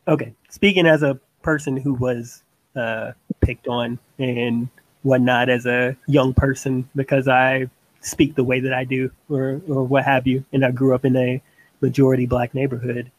Okay, 0.09 0.34
speaking 0.48 0.86
as 0.86 1.02
a 1.02 1.20
person 1.43 1.77
who 1.77 1.94
was 1.94 2.43
uh, 2.77 3.12
picked 3.40 3.69
on 3.69 3.98
and 4.19 4.69
whatnot 5.02 5.48
as 5.48 5.66
a 5.66 5.97
young 6.06 6.32
person 6.32 6.89
because 6.94 7.28
I 7.28 7.69
speak 8.01 8.35
the 8.35 8.44
way 8.44 8.60
that 8.60 8.73
I 8.73 8.85
do 8.85 9.10
or, 9.31 9.60
or 9.69 9.85
what 9.85 10.05
have 10.05 10.27
you. 10.27 10.44
And 10.52 10.64
I 10.64 10.70
grew 10.70 10.94
up 10.94 11.05
in 11.05 11.16
a 11.16 11.43
majority 11.81 12.27
black 12.27 12.55
neighborhood. 12.55 13.10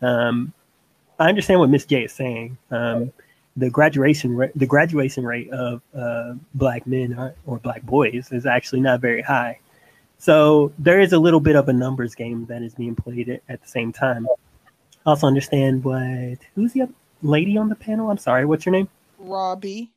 Um, 0.00 0.52
I 1.18 1.28
understand 1.28 1.60
what 1.60 1.70
Miss 1.70 1.84
J 1.86 2.04
is 2.04 2.12
saying. 2.12 2.58
Um, 2.70 3.12
the 3.56 3.70
graduation 3.70 4.34
rate, 4.36 4.52
the 4.56 4.66
graduation 4.66 5.24
rate 5.24 5.50
of 5.50 5.80
uh, 5.96 6.34
black 6.54 6.86
men 6.86 7.14
or, 7.16 7.34
or 7.46 7.58
black 7.58 7.82
boys 7.82 8.32
is 8.32 8.46
actually 8.46 8.80
not 8.80 9.00
very 9.00 9.22
high. 9.22 9.60
So 10.18 10.72
there 10.78 11.00
is 11.00 11.12
a 11.12 11.18
little 11.18 11.40
bit 11.40 11.54
of 11.54 11.68
a 11.68 11.72
numbers 11.72 12.14
game 12.14 12.46
that 12.46 12.62
is 12.62 12.74
being 12.74 12.96
played 12.96 13.28
at, 13.28 13.42
at 13.48 13.62
the 13.62 13.68
same 13.68 13.92
time. 13.92 14.26
Also 15.06 15.26
understand 15.26 15.84
what 15.84 16.38
who's 16.54 16.72
the 16.72 16.82
other 16.82 16.94
lady 17.24 17.56
on 17.56 17.68
the 17.68 17.74
panel? 17.74 18.10
I'm 18.10 18.18
sorry, 18.18 18.44
what's 18.44 18.64
your 18.64 18.72
name? 18.72 18.88
Robbie. 19.18 19.90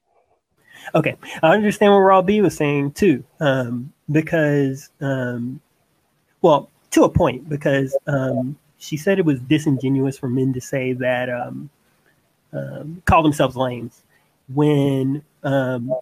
Okay, 0.95 1.15
I 1.43 1.53
understand 1.53 1.91
what 1.91 1.99
Robbie 1.99 2.41
was 2.41 2.55
saying 2.55 2.93
too, 2.93 3.23
um, 3.39 3.91
because, 4.11 4.89
um, 5.01 5.59
well, 6.41 6.69
to 6.91 7.03
a 7.03 7.09
point, 7.09 7.49
because 7.49 7.95
um, 8.07 8.57
she 8.77 8.95
said 8.95 9.19
it 9.19 9.25
was 9.25 9.39
disingenuous 9.41 10.17
for 10.17 10.29
men 10.29 10.53
to 10.53 10.61
say 10.61 10.93
that 10.93 11.29
um, 11.29 11.69
um, 12.53 13.01
call 13.05 13.23
themselves 13.23 13.55
lames 13.55 14.03
when 14.53 15.21
um, 15.43 15.93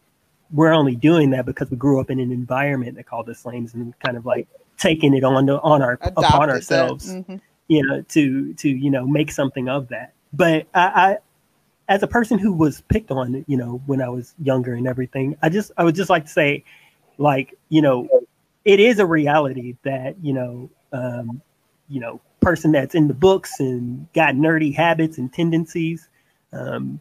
we're 0.51 0.71
only 0.71 0.95
doing 0.95 1.31
that 1.31 1.45
because 1.45 1.69
we 1.71 1.77
grew 1.77 1.99
up 1.99 2.11
in 2.11 2.19
an 2.19 2.31
environment 2.31 2.95
that 2.95 3.07
called 3.07 3.27
us 3.29 3.45
lames 3.45 3.73
and 3.73 3.97
kind 3.99 4.17
of 4.17 4.25
like 4.25 4.47
taking 4.77 5.15
it 5.15 5.23
on 5.23 5.47
to, 5.47 5.59
on 5.61 5.81
our 5.81 5.93
Adopted 5.93 6.17
upon 6.17 6.49
ourselves, 6.49 7.11
mm-hmm. 7.11 7.37
you 7.67 7.85
know, 7.85 8.01
to 8.09 8.53
to 8.55 8.69
you 8.69 8.91
know 8.91 9.07
make 9.07 9.31
something 9.31 9.67
of 9.67 9.87
that 9.87 10.13
but 10.35 10.67
I, 10.73 10.81
I, 10.85 11.17
as 11.87 12.03
a 12.03 12.07
person 12.07 12.39
who 12.39 12.53
was 12.53 12.81
picked 12.81 13.11
on, 13.11 13.45
you 13.47 13.57
know, 13.57 13.81
when 13.85 14.01
I 14.01 14.09
was 14.09 14.33
younger 14.41 14.73
and 14.73 14.87
everything, 14.87 15.37
I 15.41 15.49
just 15.49 15.71
I 15.77 15.83
would 15.83 15.95
just 15.95 16.09
like 16.09 16.25
to 16.25 16.31
say, 16.31 16.63
like, 17.17 17.57
you 17.69 17.81
know, 17.81 18.09
it 18.63 18.79
is 18.79 18.99
a 18.99 19.05
reality 19.05 19.75
that 19.83 20.15
you 20.21 20.33
know, 20.33 20.69
um, 20.91 21.41
you 21.89 21.99
know, 21.99 22.19
person 22.41 22.71
that's 22.71 22.95
in 22.95 23.07
the 23.07 23.13
books 23.13 23.59
and 23.59 24.11
got 24.13 24.35
nerdy 24.35 24.73
habits 24.73 25.17
and 25.17 25.31
tendencies 25.31 26.09
um, 26.53 26.99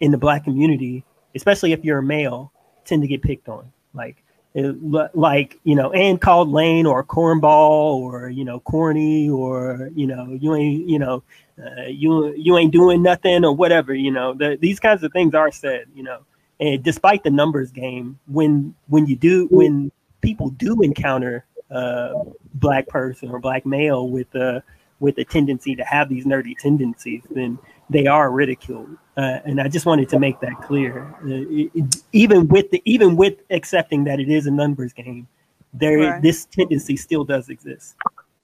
in 0.00 0.10
the 0.10 0.18
black 0.18 0.44
community, 0.44 1.04
especially 1.34 1.72
if 1.72 1.84
you're 1.84 1.98
a 1.98 2.02
male, 2.02 2.52
tend 2.84 3.02
to 3.02 3.08
get 3.08 3.22
picked 3.22 3.48
on. 3.48 3.72
Like 3.92 4.22
like 4.54 5.58
you 5.64 5.74
know, 5.74 5.92
and 5.92 6.20
called 6.20 6.48
lane 6.48 6.86
or 6.86 7.02
cornball 7.04 7.96
or 7.96 8.28
you 8.28 8.44
know, 8.44 8.60
corny 8.60 9.28
or 9.28 9.90
you 9.94 10.06
know, 10.06 10.36
you 10.40 10.54
ain't 10.54 10.88
you 10.88 10.98
know, 10.98 11.22
uh, 11.58 11.86
you 11.86 12.34
you 12.36 12.56
ain't 12.58 12.72
doing 12.72 13.02
nothing 13.02 13.44
or 13.44 13.54
whatever. 13.54 13.94
You 13.94 14.10
know, 14.10 14.34
the, 14.34 14.58
these 14.60 14.80
kinds 14.80 15.02
of 15.02 15.12
things 15.12 15.34
are 15.34 15.52
said. 15.52 15.86
You 15.94 16.02
know, 16.02 16.20
and 16.60 16.82
despite 16.82 17.24
the 17.24 17.30
numbers 17.30 17.70
game, 17.70 18.18
when 18.26 18.74
when 18.88 19.06
you 19.06 19.16
do 19.16 19.46
when 19.50 19.92
people 20.20 20.50
do 20.50 20.80
encounter 20.82 21.44
a 21.70 22.12
black 22.54 22.88
person 22.88 23.30
or 23.30 23.38
black 23.38 23.66
male 23.66 24.08
with 24.08 24.34
a 24.34 24.62
with 25.00 25.18
a 25.18 25.24
tendency 25.24 25.74
to 25.76 25.84
have 25.84 26.08
these 26.08 26.24
nerdy 26.24 26.56
tendencies, 26.56 27.22
then 27.30 27.58
they 27.90 28.06
are 28.06 28.30
ridiculed. 28.30 28.96
Uh, 29.16 29.38
and 29.44 29.60
I 29.60 29.68
just 29.68 29.86
wanted 29.86 30.08
to 30.08 30.18
make 30.18 30.40
that 30.40 30.60
clear. 30.62 31.14
Uh, 31.22 31.44
it, 31.50 31.70
it, 31.74 31.96
even 32.12 32.48
with 32.48 32.70
the 32.70 32.82
even 32.84 33.16
with 33.16 33.34
accepting 33.50 34.04
that 34.04 34.18
it 34.20 34.28
is 34.28 34.46
a 34.46 34.50
numbers 34.50 34.92
game, 34.92 35.28
there 35.72 35.98
right. 35.98 36.22
this 36.22 36.46
tendency 36.46 36.96
still 36.96 37.24
does 37.24 37.48
exist. 37.48 37.96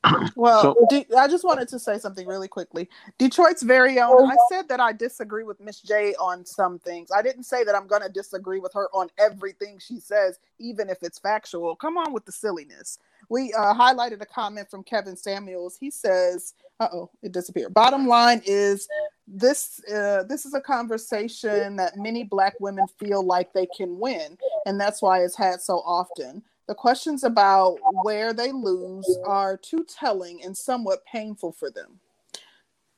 Well, 0.36 0.76
so, 0.90 1.04
I 1.18 1.28
just 1.28 1.44
wanted 1.44 1.68
to 1.68 1.78
say 1.78 1.98
something 1.98 2.26
really 2.26 2.48
quickly. 2.48 2.88
Detroit's 3.18 3.62
very 3.62 4.00
own. 4.00 4.30
I 4.30 4.36
said 4.50 4.68
that 4.68 4.80
I 4.80 4.92
disagree 4.92 5.44
with 5.44 5.60
Miss 5.60 5.80
J 5.80 6.14
on 6.14 6.46
some 6.46 6.78
things. 6.78 7.10
I 7.14 7.20
didn't 7.20 7.42
say 7.42 7.64
that 7.64 7.74
I'm 7.74 7.86
going 7.86 8.02
to 8.02 8.08
disagree 8.08 8.58
with 8.58 8.72
her 8.72 8.88
on 8.94 9.10
everything 9.18 9.78
she 9.78 10.00
says, 10.00 10.38
even 10.58 10.88
if 10.88 11.02
it's 11.02 11.18
factual. 11.18 11.76
Come 11.76 11.98
on 11.98 12.12
with 12.12 12.24
the 12.24 12.32
silliness. 12.32 12.98
We 13.28 13.52
uh, 13.52 13.74
highlighted 13.74 14.22
a 14.22 14.26
comment 14.26 14.70
from 14.70 14.82
Kevin 14.82 15.16
Samuels. 15.16 15.76
He 15.78 15.90
says, 15.90 16.54
"Uh 16.80 16.88
oh, 16.92 17.10
it 17.22 17.32
disappeared." 17.32 17.74
Bottom 17.74 18.06
line 18.06 18.40
is 18.44 18.88
this: 19.28 19.80
uh, 19.92 20.24
this 20.24 20.46
is 20.46 20.54
a 20.54 20.60
conversation 20.60 21.76
that 21.76 21.96
many 21.96 22.24
Black 22.24 22.54
women 22.58 22.86
feel 22.98 23.22
like 23.24 23.52
they 23.52 23.66
can 23.66 23.98
win, 23.98 24.38
and 24.66 24.80
that's 24.80 25.02
why 25.02 25.22
it's 25.22 25.36
had 25.36 25.60
so 25.60 25.78
often. 25.80 26.42
The 26.70 26.76
questions 26.76 27.24
about 27.24 27.78
where 28.04 28.32
they 28.32 28.52
lose 28.52 29.18
are 29.26 29.56
too 29.56 29.84
telling 29.88 30.44
and 30.44 30.56
somewhat 30.56 31.04
painful 31.04 31.50
for 31.50 31.68
them. 31.68 31.98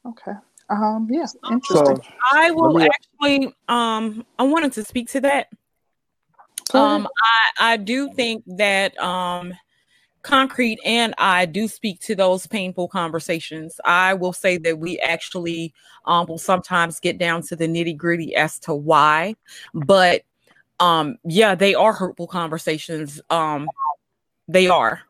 Okay. 0.04 0.34
Um, 0.68 1.08
yeah, 1.10 1.24
interesting. 1.50 1.96
So, 1.96 2.02
I 2.34 2.50
will 2.50 2.74
me... 2.74 2.86
actually 2.86 3.56
um 3.68 4.26
I 4.38 4.42
wanted 4.42 4.74
to 4.74 4.84
speak 4.84 5.08
to 5.12 5.22
that. 5.22 5.48
Um 6.74 7.08
I 7.58 7.72
I 7.72 7.76
do 7.78 8.12
think 8.12 8.44
that 8.58 8.94
um 8.98 9.54
Concrete 10.20 10.78
and 10.84 11.14
I 11.16 11.46
do 11.46 11.66
speak 11.66 11.98
to 12.00 12.14
those 12.14 12.46
painful 12.46 12.88
conversations. 12.88 13.80
I 13.86 14.12
will 14.12 14.34
say 14.34 14.58
that 14.58 14.78
we 14.78 14.98
actually 15.00 15.72
um, 16.04 16.26
will 16.26 16.38
sometimes 16.38 17.00
get 17.00 17.16
down 17.16 17.40
to 17.44 17.56
the 17.56 17.66
nitty 17.66 17.96
gritty 17.96 18.36
as 18.36 18.58
to 18.60 18.74
why, 18.74 19.34
but 19.72 20.22
um 20.82 21.16
yeah 21.24 21.54
they 21.54 21.74
are 21.74 21.92
hurtful 21.92 22.26
conversations 22.26 23.20
um 23.30 23.68
they 24.48 24.68
are 24.68 25.00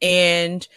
and 0.00 0.68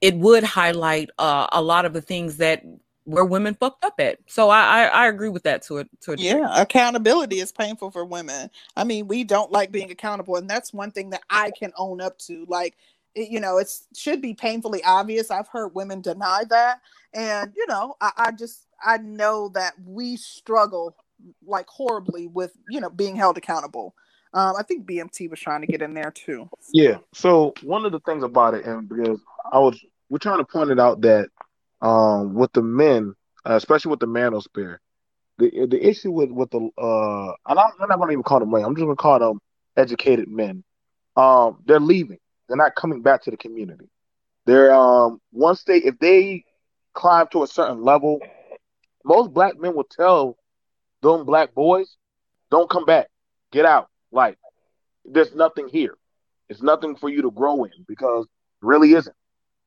it 0.00 0.16
would 0.16 0.44
highlight 0.44 1.08
uh, 1.18 1.46
a 1.52 1.62
lot 1.62 1.86
of 1.86 1.94
the 1.94 2.02
things 2.02 2.36
that 2.36 2.62
where 3.04 3.24
women 3.24 3.54
fucked 3.54 3.84
up 3.84 3.94
at. 3.98 4.18
So 4.26 4.50
I, 4.50 4.60
I, 4.60 4.84
I 4.84 5.06
agree 5.08 5.28
with 5.28 5.44
that 5.44 5.62
to 5.62 5.78
it. 5.78 5.88
To 6.02 6.12
a 6.12 6.16
yeah, 6.16 6.60
accountability 6.60 7.40
is 7.40 7.52
painful 7.52 7.90
for 7.90 8.04
women. 8.04 8.50
I 8.76 8.84
mean, 8.84 9.08
we 9.08 9.24
don't 9.24 9.50
like 9.50 9.70
being 9.72 9.90
accountable, 9.90 10.36
and 10.36 10.48
that's 10.48 10.74
one 10.74 10.90
thing 10.90 11.10
that 11.10 11.22
I 11.30 11.52
can 11.58 11.72
own 11.78 12.00
up 12.00 12.18
to. 12.20 12.44
Like, 12.48 12.76
it, 13.14 13.30
you 13.30 13.40
know, 13.40 13.58
it 13.58 13.70
should 13.94 14.20
be 14.20 14.34
painfully 14.34 14.82
obvious. 14.84 15.30
I've 15.30 15.48
heard 15.48 15.74
women 15.74 16.00
deny 16.00 16.44
that, 16.50 16.80
and 17.14 17.52
you 17.56 17.66
know, 17.66 17.96
I, 18.00 18.10
I 18.16 18.32
just 18.32 18.66
I 18.84 18.98
know 18.98 19.48
that 19.50 19.74
we 19.86 20.16
struggle 20.16 20.96
like 21.46 21.66
horribly 21.68 22.26
with 22.26 22.52
you 22.68 22.80
know 22.80 22.90
being 22.90 23.16
held 23.16 23.38
accountable. 23.38 23.94
Um, 24.32 24.54
I 24.58 24.62
think 24.62 24.86
BMT 24.86 25.30
was 25.30 25.38
trying 25.38 25.60
to 25.60 25.66
get 25.66 25.80
in 25.80 25.94
there 25.94 26.10
too. 26.10 26.48
Yeah. 26.72 26.98
So 27.14 27.54
one 27.62 27.84
of 27.84 27.92
the 27.92 28.00
things 28.00 28.24
about 28.24 28.54
it, 28.54 28.64
and 28.64 28.88
because 28.88 29.20
I 29.52 29.58
was, 29.58 29.78
we're 30.08 30.18
trying 30.18 30.38
to 30.38 30.44
point 30.44 30.70
it 30.70 30.80
out 30.80 31.02
that 31.02 31.28
um, 31.80 32.34
with 32.34 32.52
the 32.52 32.62
men, 32.62 33.14
uh, 33.48 33.54
especially 33.54 33.90
with 33.90 34.00
the 34.00 34.06
manosphere, 34.06 34.78
the 35.38 35.66
the 35.66 35.86
issue 35.86 36.10
with 36.10 36.30
with 36.30 36.50
the 36.50 36.68
uh, 36.78 37.32
I'm 37.46 37.54
not, 37.54 37.72
I'm 37.80 37.88
not 37.88 37.98
going 37.98 38.08
to 38.08 38.12
even 38.12 38.22
call 38.22 38.40
them 38.40 38.50
men. 38.50 38.64
I'm 38.64 38.74
just 38.74 38.84
going 38.84 38.96
to 38.96 39.02
call 39.02 39.18
them 39.18 39.40
educated 39.76 40.28
men. 40.28 40.64
Um, 41.16 41.58
they're 41.64 41.80
leaving. 41.80 42.18
They're 42.48 42.56
not 42.56 42.74
coming 42.74 43.02
back 43.02 43.22
to 43.24 43.30
the 43.30 43.36
community. 43.36 43.88
They're 44.46 44.74
um 44.74 45.20
once 45.32 45.64
they 45.64 45.78
if 45.78 45.98
they 45.98 46.44
climb 46.92 47.26
to 47.32 47.42
a 47.42 47.46
certain 47.46 47.82
level, 47.82 48.20
most 49.04 49.32
black 49.32 49.58
men 49.58 49.74
will 49.74 49.84
tell 49.84 50.36
them 51.12 51.26
black 51.26 51.54
boys, 51.54 51.96
don't 52.50 52.70
come 52.70 52.84
back, 52.84 53.08
get 53.52 53.64
out. 53.64 53.88
Like 54.12 54.38
there's 55.04 55.34
nothing 55.34 55.68
here. 55.68 55.96
It's 56.48 56.62
nothing 56.62 56.96
for 56.96 57.08
you 57.08 57.22
to 57.22 57.30
grow 57.30 57.64
in 57.64 57.72
because 57.88 58.26
really 58.60 58.92
isn't. 58.92 59.16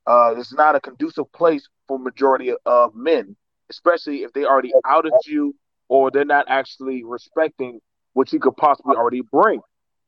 Uh, 0.05 0.35
it's 0.38 0.53
not 0.53 0.76
a 0.76 0.80
conducive 0.80 1.31
place 1.34 1.68
for 1.88 1.99
majority 1.99 2.53
of 2.65 2.95
men, 2.95 3.35
especially 3.69 4.23
if 4.23 4.31
they 4.34 4.45
already 4.45 4.72
outed 4.85 5.14
you 5.26 5.53
or 5.89 6.11
they're 6.11 6.26
not 6.26 6.45
actually 6.47 7.03
respecting 7.03 7.80
what 8.14 8.31
you 8.31 8.39
could 8.39 8.55
possibly 8.55 8.95
already 8.95 9.22
bring. 9.22 9.61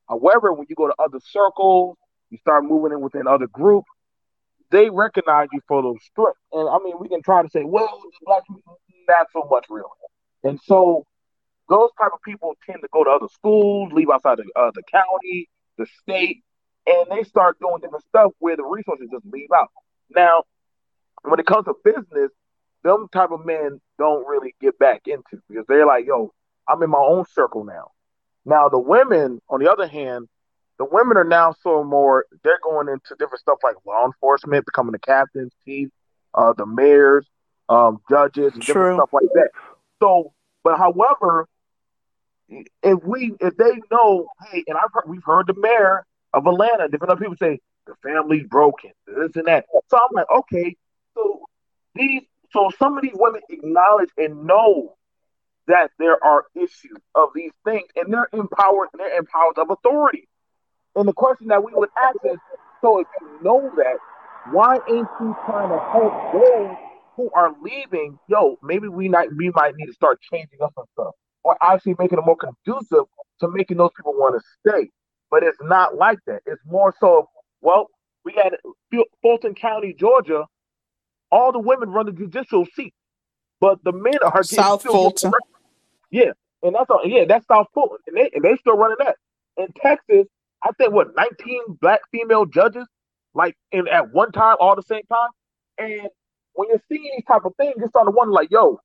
However, 0.08 0.52
when 0.52 0.66
you 0.68 0.74
go 0.74 0.88
to 0.88 0.94
other 0.98 1.20
circles, 1.30 1.96
you 2.30 2.38
start 2.38 2.64
moving 2.64 2.92
in 2.92 3.00
within 3.00 3.26
other 3.26 3.46
groups, 3.46 3.88
they 4.70 4.88
recognize 4.88 5.48
you 5.52 5.60
for 5.66 5.82
those 5.82 5.98
strengths. 6.10 6.40
And 6.52 6.68
I 6.68 6.78
mean, 6.82 6.94
we 6.98 7.08
can 7.08 7.22
try 7.22 7.42
to 7.42 7.48
say, 7.50 7.62
well, 7.64 8.00
the 8.02 8.10
black 8.24 8.42
people, 8.46 8.78
not 9.08 9.26
so 9.32 9.46
much 9.50 9.66
really. 9.68 9.88
And 10.44 10.58
so 10.64 11.06
those 11.70 11.90
type 11.98 12.10
of 12.12 12.20
people 12.22 12.56
tend 12.66 12.82
to 12.82 12.88
go 12.92 13.04
to 13.04 13.10
other 13.10 13.28
schools, 13.32 13.92
leave 13.92 14.10
outside 14.10 14.38
the, 14.38 14.60
uh, 14.60 14.72
the 14.74 14.82
county, 14.82 15.48
the 15.78 15.86
state, 16.02 16.42
and 16.86 17.06
they 17.10 17.22
start 17.22 17.58
doing 17.60 17.80
different 17.80 18.04
stuff 18.04 18.32
where 18.40 18.56
the 18.56 18.64
resources 18.64 19.08
just 19.10 19.24
leave 19.32 19.50
out. 19.54 19.68
Now, 20.14 20.42
when 21.22 21.38
it 21.38 21.46
comes 21.46 21.66
to 21.66 21.74
business, 21.84 22.30
them 22.82 23.06
type 23.12 23.30
of 23.30 23.46
men 23.46 23.80
don't 23.98 24.26
really 24.26 24.54
get 24.60 24.78
back 24.78 25.02
into 25.06 25.40
because 25.48 25.64
they're 25.68 25.86
like, 25.86 26.06
yo, 26.06 26.32
I'm 26.68 26.82
in 26.82 26.90
my 26.90 26.98
own 26.98 27.24
circle 27.32 27.64
now. 27.64 27.92
Now 28.44 28.68
the 28.68 28.78
women, 28.78 29.40
on 29.48 29.60
the 29.60 29.70
other 29.70 29.86
hand, 29.86 30.28
the 30.78 30.86
women 30.90 31.18
are 31.18 31.24
now 31.24 31.54
so 31.62 31.84
more 31.84 32.24
they're 32.42 32.58
going 32.64 32.88
into 32.88 33.14
different 33.18 33.40
stuff 33.40 33.58
like 33.62 33.76
law 33.86 34.06
enforcement, 34.06 34.64
becoming 34.64 34.92
the 34.92 34.98
captains, 34.98 35.52
chiefs, 35.64 35.92
uh, 36.34 36.54
the 36.54 36.64
mayors, 36.64 37.26
um, 37.68 38.00
judges, 38.08 38.54
and 38.54 38.64
different 38.64 38.96
stuff 38.96 39.10
like 39.12 39.28
that. 39.34 39.50
So, 40.02 40.32
but 40.64 40.78
however, 40.78 41.46
if 42.50 43.04
we 43.04 43.34
if 43.40 43.56
they 43.56 43.80
know, 43.90 44.26
hey, 44.50 44.64
and 44.66 44.76
I've 44.76 44.92
heard, 44.92 45.04
we've 45.06 45.24
heard 45.24 45.46
the 45.46 45.54
mayor 45.56 46.04
of 46.32 46.46
Atlanta, 46.46 46.88
different 46.88 47.12
other 47.12 47.20
people 47.20 47.36
say 47.36 47.58
the 47.86 47.94
family's 48.02 48.46
broken, 48.46 48.90
this 49.06 49.36
and 49.36 49.46
that. 49.46 49.66
So 49.88 49.96
I'm 49.96 50.14
like, 50.14 50.26
okay, 50.30 50.76
so 51.14 51.42
these 51.94 52.22
so 52.52 52.70
some 52.78 52.96
of 52.96 53.02
these 53.02 53.14
women 53.14 53.40
acknowledge 53.48 54.10
and 54.16 54.44
know 54.44 54.96
that 55.66 55.90
there 55.98 56.22
are 56.24 56.44
issues 56.54 56.98
of 57.14 57.30
these 57.34 57.52
things, 57.64 57.86
and 57.96 58.12
they're 58.12 58.28
empowered 58.32 58.88
and 58.92 59.00
they're 59.00 59.18
empowered 59.18 59.58
of 59.58 59.70
authority. 59.70 60.28
And 60.96 61.06
the 61.06 61.12
question 61.12 61.48
that 61.48 61.62
we 61.62 61.72
would 61.74 61.90
ask 62.02 62.16
is, 62.24 62.38
so 62.80 62.98
if 62.98 63.06
you 63.20 63.38
know 63.42 63.70
that, 63.76 63.98
why 64.52 64.74
ain't 64.88 65.08
you 65.20 65.36
trying 65.46 65.68
to 65.68 65.78
help 65.92 66.32
those 66.32 66.76
who 67.14 67.30
are 67.34 67.52
leaving? 67.62 68.18
Yo, 68.26 68.58
maybe 68.62 68.88
we 68.88 69.08
might 69.08 69.28
we 69.36 69.50
might 69.50 69.76
need 69.76 69.86
to 69.86 69.92
start 69.92 70.20
changing 70.32 70.60
up 70.62 70.72
some 70.74 70.86
stuff 70.94 71.14
or 71.42 71.56
actually 71.62 71.94
making 71.98 72.18
it 72.18 72.24
more 72.24 72.36
conducive 72.36 73.04
to 73.40 73.48
making 73.48 73.78
those 73.78 73.90
people 73.96 74.12
want 74.14 74.40
to 74.40 74.70
stay. 74.70 74.90
But 75.30 75.42
it's 75.42 75.58
not 75.62 75.96
like 75.96 76.18
that. 76.26 76.42
It's 76.46 76.60
more 76.66 76.94
so, 77.00 77.28
well, 77.60 77.88
we 78.24 78.32
had 78.34 78.56
Fulton 79.22 79.54
County, 79.54 79.94
Georgia, 79.98 80.46
all 81.30 81.52
the 81.52 81.58
women 81.58 81.90
run 81.90 82.06
the 82.06 82.12
judicial 82.12 82.66
seat, 82.74 82.92
but 83.60 83.82
the 83.84 83.92
men 83.92 84.18
are 84.22 84.42
South 84.42 84.82
Fulton. 84.82 85.32
Yeah, 86.10 86.32
and 86.62 86.74
that's 86.74 86.90
all. 86.90 87.02
Yeah, 87.04 87.24
that's 87.24 87.46
South 87.46 87.68
Fulton, 87.72 87.98
and 88.08 88.16
they 88.16 88.30
and 88.34 88.44
they 88.44 88.56
still 88.56 88.76
running 88.76 88.96
that. 88.98 89.16
In 89.56 89.68
Texas, 89.80 90.26
I 90.62 90.70
think 90.76 90.92
what 90.92 91.14
19 91.16 91.78
black 91.80 92.00
female 92.10 92.46
judges, 92.46 92.86
like 93.34 93.56
in 93.72 93.86
at 93.88 94.12
one 94.12 94.32
time, 94.32 94.56
all 94.58 94.74
the 94.74 94.82
same 94.82 95.02
time. 95.10 95.28
And 95.78 96.08
when 96.54 96.68
you're 96.68 96.82
seeing 96.90 97.10
these 97.16 97.24
type 97.26 97.44
of 97.44 97.54
things, 97.56 97.74
you're 97.78 97.88
starting 97.88 98.12
to 98.12 98.16
wonder, 98.16 98.32
like, 98.32 98.50
yo, 98.50 98.80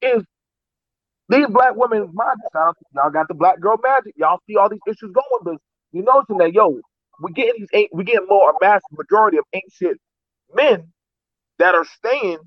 is 0.00 0.24
these 1.30 1.48
black 1.48 1.76
women, 1.76 2.10
my 2.14 2.34
y'all 2.94 3.10
got 3.12 3.28
the 3.28 3.34
black 3.34 3.60
girl 3.60 3.78
magic. 3.82 4.14
Y'all 4.18 4.40
see 4.48 4.56
all 4.56 4.70
these 4.70 4.80
issues 4.88 5.12
going, 5.12 5.42
but 5.44 5.56
you 5.92 6.04
noticing 6.04 6.38
that 6.38 6.54
yo, 6.54 6.80
we 7.22 7.32
getting 7.32 7.54
these 7.60 7.68
ain't 7.74 7.90
we 7.94 8.04
getting 8.04 8.28
more 8.28 8.50
a 8.52 8.54
mass 8.62 8.82
majority 8.92 9.38
of 9.38 9.44
ancient 9.54 10.00
men 10.54 10.92
that 11.58 11.74
are 11.74 11.86
staying 11.86 12.38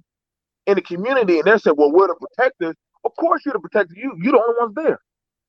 in 0.68 0.76
the 0.76 0.82
community, 0.82 1.38
and 1.40 1.48
they're 1.48 1.60
saying, 1.60 1.76
"Well, 1.78 1.92
we're 1.92 2.08
the 2.08 2.16
protectors." 2.16 2.76
Of 3.06 3.12
course, 3.20 3.42
you're 3.46 3.54
the 3.54 3.60
protector. 3.60 3.94
You 3.98 4.16
you 4.22 4.32
the 4.32 4.40
only 4.42 4.56
ones 4.60 4.76
there. 4.76 5.00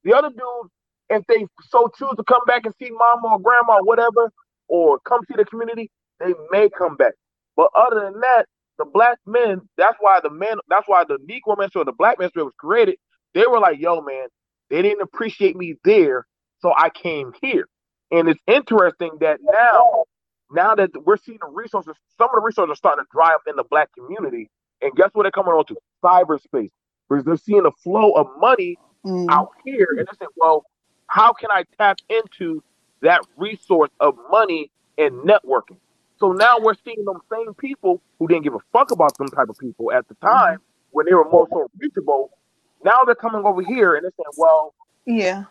The 0.05 0.15
other 0.15 0.31
dudes, 0.31 0.71
if 1.11 1.25
they 1.29 1.47
so 1.69 1.89
choose 1.99 2.15
to 2.17 2.25
come 2.25 2.43
back 2.47 2.65
and 2.65 2.75
see 2.81 2.91
mama 2.91 3.35
or 3.37 3.41
grandma 3.41 3.79
or 3.79 3.85
whatever, 3.85 4.31
or 4.69 4.99
come 5.07 5.21
see 5.29 5.35
the 5.37 5.45
community, 5.45 5.91
they 6.21 6.35
may 6.51 6.69
come 6.71 6.97
back. 6.97 7.13
But 7.57 7.69
other 7.77 8.01
than 8.01 8.21
that, 8.21 8.47
the 8.79 8.87
black 8.87 9.19
men, 9.27 9.61
that's 9.77 9.97
why 10.01 10.21
the 10.23 10.31
men, 10.31 10.57
that's 10.69 10.89
why 10.89 11.05
the 11.05 11.19
Negro 11.29 11.59
menstrual, 11.59 11.83
or 11.83 11.87
the 11.87 11.93
black 11.93 12.19
menstrual 12.19 12.47
was 12.47 12.55
created 12.59 12.97
they 13.35 13.47
were 13.47 13.61
like, 13.61 13.79
yo, 13.79 14.01
man, 14.01 14.27
they 14.71 14.83
didn't 14.83 15.03
appreciate 15.03 15.57
me 15.57 15.75
there, 15.85 16.27
so 16.61 16.73
I 16.77 16.91
came 16.91 17.33
here. 17.43 17.69
And 18.11 18.29
it's 18.29 18.41
interesting 18.47 19.11
that 19.21 19.41
now, 19.43 20.05
now 20.51 20.75
that 20.75 20.91
we're 21.05 21.17
seeing 21.17 21.39
the 21.41 21.49
resources, 21.49 21.95
some 22.17 22.29
of 22.31 22.37
the 22.37 22.43
resources 22.43 22.73
are 22.73 22.77
starting 22.77 23.05
to 23.05 23.09
dry 23.13 23.35
up 23.35 23.43
in 23.47 23.57
the 23.57 23.65
black 23.65 23.91
community. 23.93 24.51
And 24.83 24.95
guess 24.95 25.11
what 25.13 25.23
they're 25.23 25.33
coming 25.33 25.53
on 25.53 25.65
to? 25.67 25.77
Cyberspace. 26.03 26.71
Because 27.09 27.25
they're 27.25 27.37
seeing 27.37 27.67
a 27.67 27.71
flow 27.83 28.13
of 28.13 28.29
money 28.39 28.79
mm. 29.05 29.27
out 29.31 29.51
here. 29.65 29.89
And 29.99 30.07
they 30.07 30.25
say, 30.25 30.29
well, 30.37 30.65
how 31.07 31.33
can 31.33 31.51
I 31.51 31.65
tap 31.79 31.99
into 32.09 32.63
that 33.03 33.23
resource 33.37 33.91
of 34.01 34.17
money 34.31 34.71
and 34.97 35.13
networking? 35.29 35.79
So 36.19 36.33
now 36.33 36.59
we're 36.61 36.75
seeing 36.85 37.05
them 37.05 37.19
same 37.33 37.55
people 37.55 38.01
who 38.19 38.29
didn't 38.29 38.45
give 38.45 38.55
a 38.55 38.61
fuck 38.73 38.91
about 38.91 39.17
them 39.19 39.29
type 39.29 39.49
of 39.49 39.59
people 39.59 39.93
at 39.93 40.07
the 40.09 40.15
time 40.17 40.59
mm-hmm. 40.59 40.63
when 40.93 41.07
they 41.07 41.15
were 41.15 41.29
more 41.29 41.49
so 41.51 41.71
reachable. 41.79 42.31
Now 42.85 43.01
they're 43.07 43.17
coming 43.17 43.45
over 43.47 43.63
here 43.63 43.97
and 43.97 44.05
they're 44.05 44.13
saying, 44.19 44.35
"Well, 44.37 44.75
yeah, 45.07 45.45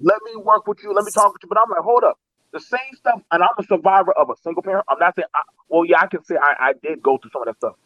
let 0.00 0.18
me 0.24 0.36
work 0.36 0.66
with 0.68 0.82
you, 0.82 0.92
let 0.94 1.04
me 1.04 1.12
talk 1.12 1.32
with 1.32 1.42
you." 1.44 1.48
But 1.50 1.58
I'm 1.58 1.70
like, 1.70 1.80
hold 1.84 2.04
up, 2.04 2.18
the 2.52 2.60
same 2.60 2.94
stuff. 2.96 3.22
And 3.32 3.42
I'm 3.42 3.50
a 3.58 3.64
survivor 3.64 4.12
of 4.12 4.30
a 4.30 4.36
single 4.42 4.62
parent. 4.62 4.86
I'm 4.88 4.98
not 5.00 5.16
saying, 5.16 5.28
I, 5.34 5.40
well, 5.68 5.84
yeah, 5.86 6.00
I 6.02 6.08
can 6.08 6.24
say 6.24 6.36
I, 6.36 6.70
I 6.70 6.74
did 6.82 7.02
go 7.02 7.18
through 7.18 7.32
some 7.32 7.42
of 7.42 7.46
that 7.46 7.56
stuff. 7.58 7.76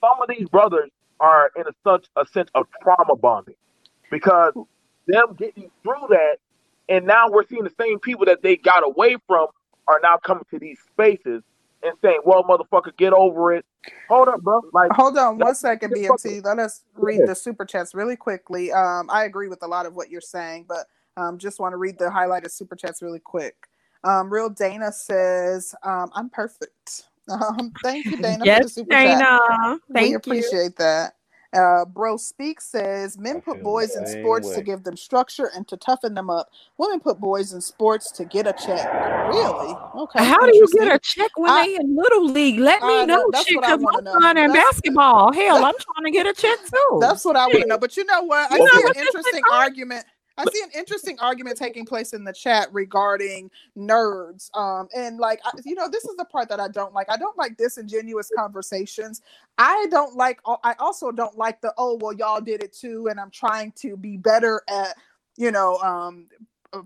Some 0.00 0.22
of 0.22 0.28
these 0.28 0.48
brothers 0.48 0.90
are 1.20 1.50
in 1.56 1.64
a, 1.68 1.72
such 1.84 2.06
a 2.16 2.26
sense 2.26 2.50
of 2.54 2.66
trauma 2.82 3.16
bonding 3.16 3.56
because 4.10 4.54
them 5.06 5.34
getting 5.38 5.70
through 5.84 6.08
that, 6.10 6.38
and 6.88 7.06
now 7.06 7.28
we're 7.30 7.46
seeing 7.48 7.64
the 7.64 7.74
same 7.80 8.00
people 8.00 8.26
that 8.26 8.42
they 8.42 8.56
got 8.56 8.84
away 8.84 9.18
from 9.28 9.48
are 9.88 10.00
now 10.02 10.18
coming 10.18 10.44
to 10.50 10.60
these 10.60 10.78
spaces 10.92 11.42
and 11.82 11.94
saying, 12.02 12.20
"Well, 12.24 12.44
motherfucker, 12.44 12.96
get 12.96 13.12
over 13.12 13.52
it." 13.52 13.64
Hold 14.08 14.28
up, 14.28 14.42
bro. 14.42 14.60
Like, 14.72 14.92
hold 14.92 15.18
on 15.18 15.38
one 15.38 15.54
second, 15.54 15.92
BMT. 15.92 16.44
Let 16.44 16.58
us 16.58 16.82
read 16.94 17.26
the 17.26 17.34
super 17.34 17.64
chats 17.64 17.94
really 17.94 18.16
quickly. 18.16 18.72
Um, 18.72 19.08
I 19.10 19.24
agree 19.24 19.48
with 19.48 19.62
a 19.62 19.66
lot 19.66 19.86
of 19.86 19.94
what 19.94 20.10
you're 20.10 20.20
saying, 20.20 20.66
but 20.68 20.86
um, 21.16 21.38
just 21.38 21.60
want 21.60 21.72
to 21.72 21.76
read 21.76 21.98
the 21.98 22.06
highlighted 22.06 22.50
super 22.50 22.76
chats 22.76 23.02
really 23.02 23.20
quick. 23.20 23.56
Um, 24.04 24.32
Real 24.32 24.48
Dana 24.48 24.92
says, 24.92 25.74
um, 25.82 26.10
"I'm 26.14 26.30
perfect." 26.30 27.04
Um, 27.30 27.72
thank 27.84 28.04
you, 28.06 28.16
Dana, 28.16 28.44
yes, 28.44 28.58
for 28.58 28.64
the 28.64 28.68
super 28.68 28.90
Dana. 28.90 29.20
chat. 29.20 29.80
Thank 29.92 30.08
we 30.08 30.14
appreciate 30.14 30.64
you. 30.64 30.74
that. 30.78 31.14
Uh, 31.52 31.84
Bro 31.84 32.16
Speak 32.16 32.60
says 32.60 33.18
men 33.18 33.42
put 33.42 33.62
boys 33.62 33.94
in 33.94 34.06
sports 34.06 34.48
way. 34.48 34.54
to 34.56 34.62
give 34.62 34.84
them 34.84 34.96
structure 34.96 35.50
and 35.54 35.68
to 35.68 35.76
toughen 35.76 36.14
them 36.14 36.30
up. 36.30 36.50
Women 36.78 36.98
put 36.98 37.20
boys 37.20 37.52
in 37.52 37.60
sports 37.60 38.10
to 38.12 38.24
get 38.24 38.46
a 38.46 38.54
check. 38.54 38.90
Really? 39.28 39.74
Okay. 39.96 40.24
How 40.24 40.46
do 40.46 40.56
you 40.56 40.66
get 40.72 40.88
a 40.88 40.98
check 40.98 41.30
when 41.36 41.50
I, 41.50 41.66
they 41.66 41.76
in 41.76 41.94
little 41.94 42.26
league? 42.26 42.58
Let 42.58 42.82
me 42.82 43.04
know, 43.04 43.30
shit, 43.44 43.60
because 43.60 43.84
I'm 43.86 44.04
playing 44.34 44.52
basketball. 44.52 45.32
Hell, 45.32 45.62
I'm 45.64 45.74
trying 45.78 46.04
to 46.04 46.10
get 46.10 46.26
a 46.26 46.32
check 46.32 46.58
too. 46.70 46.98
That's 47.00 47.24
what 47.24 47.36
I 47.36 47.46
want 47.46 47.60
to 47.60 47.66
know. 47.66 47.78
But 47.78 47.96
you 47.98 48.04
know 48.06 48.22
what? 48.22 48.50
I 48.50 48.56
see 48.56 48.82
an 48.86 49.06
interesting 49.06 49.42
argument. 49.52 50.06
I 50.38 50.44
see 50.44 50.62
an 50.62 50.70
interesting 50.74 51.18
argument 51.20 51.56
taking 51.56 51.84
place 51.84 52.12
in 52.12 52.24
the 52.24 52.32
chat 52.32 52.68
regarding 52.72 53.50
nerds. 53.76 54.54
Um, 54.56 54.88
and 54.94 55.18
like, 55.18 55.40
I, 55.44 55.50
you 55.64 55.74
know, 55.74 55.88
this 55.88 56.04
is 56.04 56.16
the 56.16 56.24
part 56.24 56.48
that 56.48 56.60
I 56.60 56.68
don't 56.68 56.94
like. 56.94 57.10
I 57.10 57.16
don't 57.16 57.36
like 57.36 57.56
disingenuous 57.56 58.30
conversations. 58.36 59.22
I 59.58 59.86
don't 59.90 60.16
like, 60.16 60.40
I 60.64 60.74
also 60.78 61.12
don't 61.12 61.36
like 61.36 61.60
the, 61.60 61.74
oh, 61.78 61.98
well, 62.00 62.12
y'all 62.12 62.40
did 62.40 62.62
it 62.62 62.72
too. 62.72 63.08
And 63.08 63.20
I'm 63.20 63.30
trying 63.30 63.72
to 63.76 63.96
be 63.96 64.16
better 64.16 64.62
at, 64.68 64.96
you 65.36 65.50
know, 65.50 65.76
um, 65.78 66.26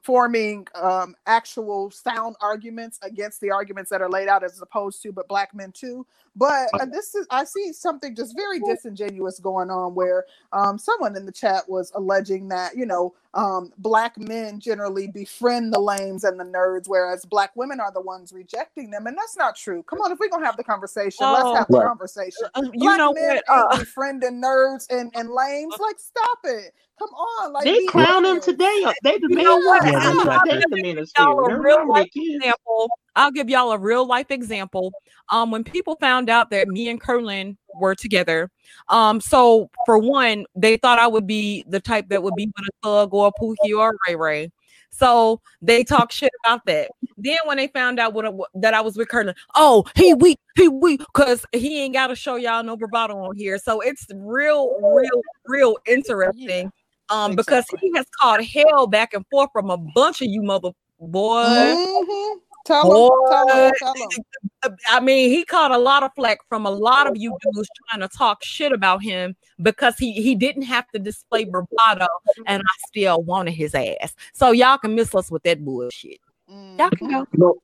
forming 0.02 0.66
um, 0.74 1.14
actual 1.26 1.90
sound 1.90 2.36
arguments 2.40 2.98
against 3.02 3.40
the 3.40 3.50
arguments 3.50 3.90
that 3.90 4.02
are 4.02 4.10
laid 4.10 4.28
out 4.28 4.42
as 4.42 4.60
opposed 4.60 5.02
to 5.02 5.12
but 5.12 5.28
black 5.28 5.54
men 5.54 5.72
too. 5.72 6.06
But 6.38 6.68
uh, 6.74 6.84
this 6.84 7.14
is 7.14 7.26
i 7.30 7.44
see 7.44 7.72
something 7.72 8.14
just 8.14 8.36
very 8.36 8.60
disingenuous 8.60 9.38
going 9.38 9.70
on 9.70 9.94
where 9.94 10.26
um, 10.52 10.78
someone 10.78 11.16
in 11.16 11.24
the 11.24 11.32
chat 11.32 11.66
was 11.66 11.90
alleging 11.94 12.48
that 12.48 12.76
you 12.76 12.84
know 12.84 13.14
um, 13.32 13.72
black 13.78 14.18
men 14.18 14.60
generally 14.60 15.08
befriend 15.08 15.72
the 15.72 15.80
lames 15.80 16.24
and 16.24 16.38
the 16.38 16.44
nerds 16.44 16.88
whereas 16.88 17.24
black 17.24 17.56
women 17.56 17.80
are 17.80 17.92
the 17.92 18.00
ones 18.00 18.32
rejecting 18.34 18.90
them 18.90 19.06
and 19.06 19.16
that's 19.16 19.36
not 19.36 19.56
true. 19.56 19.82
Come 19.84 20.00
on 20.00 20.12
if 20.12 20.18
we're 20.18 20.28
gonna 20.28 20.44
have 20.44 20.58
the 20.58 20.64
conversation 20.64 21.24
oh, 21.24 21.32
let's 21.32 21.58
have 21.58 21.68
the 21.68 21.80
conversation. 21.80 22.48
Uh, 22.54 22.62
you 22.72 22.80
black 22.80 22.98
know 22.98 23.12
men 23.14 23.40
what? 23.46 23.74
uh, 23.74 23.78
befriending 23.78 24.42
nerds 24.42 24.86
and, 24.90 25.10
and 25.14 25.30
lames. 25.30 25.74
Like 25.80 25.98
stop 25.98 26.38
it 26.44 26.74
Come 26.98 27.10
on, 27.10 27.52
like 27.52 27.64
they 27.64 27.84
crown 27.86 28.22
them 28.22 28.40
today. 28.40 28.86
They 29.02 29.18
the 29.18 29.26
you 29.28 29.36
know 29.36 29.58
what? 29.58 29.84
Yeah, 29.84 31.04
y'all 31.18 31.44
a 31.44 31.58
real 31.58 31.86
life 31.86 32.08
example. 32.14 32.88
I'll 33.14 33.30
give 33.30 33.50
y'all 33.50 33.72
a 33.72 33.78
real 33.78 34.06
life 34.06 34.30
example. 34.30 34.92
Um, 35.28 35.50
when 35.50 35.62
people 35.62 35.96
found 35.96 36.30
out 36.30 36.48
that 36.50 36.68
me 36.68 36.88
and 36.88 36.98
Curlin 36.98 37.58
were 37.74 37.94
together, 37.94 38.50
um, 38.88 39.20
so 39.20 39.68
for 39.84 39.98
one, 39.98 40.46
they 40.54 40.78
thought 40.78 40.98
I 40.98 41.06
would 41.06 41.26
be 41.26 41.64
the 41.68 41.80
type 41.80 42.08
that 42.08 42.22
would 42.22 42.34
be 42.34 42.46
with 42.46 42.66
a 42.66 42.72
thug 42.82 43.12
or 43.12 43.28
a 43.28 43.40
Pookie 43.40 43.76
or 43.76 43.90
a 43.90 43.92
Ray 44.08 44.16
Ray. 44.16 44.52
So 44.88 45.42
they 45.60 45.84
talk 45.84 46.10
shit 46.10 46.32
about 46.44 46.64
that. 46.64 46.90
Then 47.18 47.36
when 47.44 47.58
they 47.58 47.68
found 47.68 48.00
out 48.00 48.14
what, 48.14 48.32
what 48.32 48.48
that 48.54 48.72
I 48.72 48.80
was 48.80 48.96
with 48.96 49.08
Curlin, 49.08 49.34
oh 49.54 49.84
he 49.94 50.14
weak, 50.14 50.38
he 50.54 50.68
weak, 50.68 51.00
because 51.00 51.44
he 51.52 51.82
ain't 51.82 51.92
got 51.92 52.06
to 52.06 52.16
show 52.16 52.36
y'all 52.36 52.62
no 52.62 52.74
bravado 52.74 53.18
on 53.18 53.36
here. 53.36 53.58
So 53.58 53.82
it's 53.82 54.06
real, 54.14 54.70
real, 54.80 55.20
real 55.46 55.76
interesting 55.86 56.72
um, 57.08 57.32
exactly. 57.32 57.36
because 57.36 57.64
he 57.80 57.92
has 57.96 58.06
called 58.20 58.44
hell 58.44 58.86
back 58.86 59.14
and 59.14 59.24
forth 59.30 59.50
from 59.52 59.70
a 59.70 59.76
bunch 59.76 60.22
of 60.22 60.28
you 60.28 60.42
mother 60.42 60.70
boys. 60.98 61.48
Mm-hmm. 61.48 62.38
Tell 62.64 62.82
him, 62.82 63.10
tell 63.30 63.48
him, 63.48 63.72
tell 63.78 63.94
him. 64.64 64.76
I 64.88 64.98
mean, 64.98 65.30
he 65.30 65.44
caught 65.44 65.70
a 65.70 65.78
lot 65.78 66.02
of 66.02 66.10
flack 66.16 66.38
from 66.48 66.66
a 66.66 66.70
lot 66.70 67.06
of 67.06 67.16
you 67.16 67.36
dudes 67.42 67.68
trying 67.88 68.00
to 68.00 68.08
talk 68.08 68.42
shit 68.42 68.72
about 68.72 69.02
him 69.02 69.36
because 69.62 69.96
he 69.98 70.12
he 70.12 70.34
didn't 70.34 70.62
have 70.62 70.88
to 70.90 70.98
display 70.98 71.44
bravado, 71.44 72.08
and 72.46 72.60
I 72.60 72.88
still 72.88 73.22
wanted 73.22 73.52
his 73.52 73.74
ass. 73.74 74.14
So 74.32 74.50
y'all 74.50 74.78
can 74.78 74.96
miss 74.96 75.14
us 75.14 75.30
with 75.30 75.44
that 75.44 75.64
bullshit. 75.64 76.18
Mm-hmm. 76.50 76.80
Y'all 76.80 76.90
can 76.90 77.10
go. 77.10 77.26
No, 77.34 77.54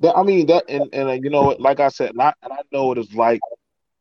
that, 0.00 0.14
I 0.14 0.22
mean 0.22 0.46
that, 0.48 0.64
and 0.68 0.90
and 0.92 1.08
uh, 1.08 1.12
you 1.12 1.30
know, 1.30 1.56
like 1.58 1.80
I 1.80 1.88
said, 1.88 2.10
and 2.10 2.20
I, 2.20 2.34
and 2.42 2.52
I 2.52 2.58
know 2.70 2.92
it 2.92 2.98
is 2.98 3.14
like, 3.14 3.40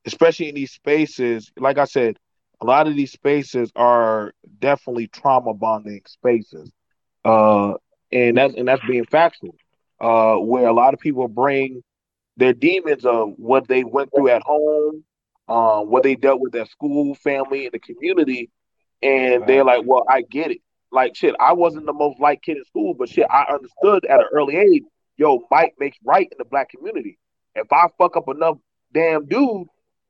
especially 0.06 0.50
in 0.50 0.56
these 0.56 0.72
spaces. 0.72 1.52
Like 1.58 1.78
I 1.78 1.86
said, 1.86 2.18
a 2.64 2.66
lot 2.66 2.88
of 2.88 2.96
these 2.96 3.12
spaces 3.12 3.72
are 3.76 4.34
definitely 4.60 5.08
trauma 5.08 5.54
bonding 5.54 6.02
spaces, 6.08 6.72
uh, 7.26 7.74
and 8.12 8.38
that's 8.38 8.56
and 8.56 8.68
that's 8.68 8.86
being 8.88 9.06
factual. 9.06 9.56
Uh, 10.00 10.36
where 10.38 10.68
a 10.68 10.74
lot 10.74 10.94
of 10.94 11.00
people 11.00 11.28
bring 11.28 11.84
their 12.38 12.54
demons 12.54 13.06
of 13.06 13.34
what 13.38 13.68
they 13.68 13.84
went 13.84 14.10
through 14.16 14.30
at 14.30 14.42
home, 14.44 15.04
uh, 15.50 15.82
what 15.82 16.04
they 16.04 16.16
dealt 16.16 16.40
with 16.40 16.56
at 16.56 16.70
school, 16.70 17.16
family, 17.16 17.66
and 17.66 17.74
the 17.74 17.80
community, 17.80 18.50
and 19.02 19.46
they're 19.46 19.66
like, 19.66 19.84
"Well, 19.86 20.06
I 20.10 20.22
get 20.22 20.52
it." 20.52 20.62
Like 20.90 21.18
shit, 21.18 21.36
I 21.42 21.52
wasn't 21.54 21.86
the 21.86 21.94
most 21.94 22.22
liked 22.22 22.46
kid 22.46 22.58
in 22.58 22.64
school, 22.64 22.94
but 22.94 23.10
shit, 23.10 23.28
I 23.30 23.46
understood 23.54 24.06
at 24.06 24.22
an 24.22 24.28
early 24.32 24.56
age. 24.56 24.84
Yo, 25.18 25.46
Mike 25.52 25.74
makes 25.80 25.98
right 26.06 26.30
in 26.32 26.38
the 26.38 26.46
black 26.46 26.70
community. 26.70 27.18
If 27.56 27.68
I 27.74 27.88
fuck 27.98 28.16
up 28.16 28.30
enough 28.30 28.58
damn 28.94 29.26
dude, 29.26 29.68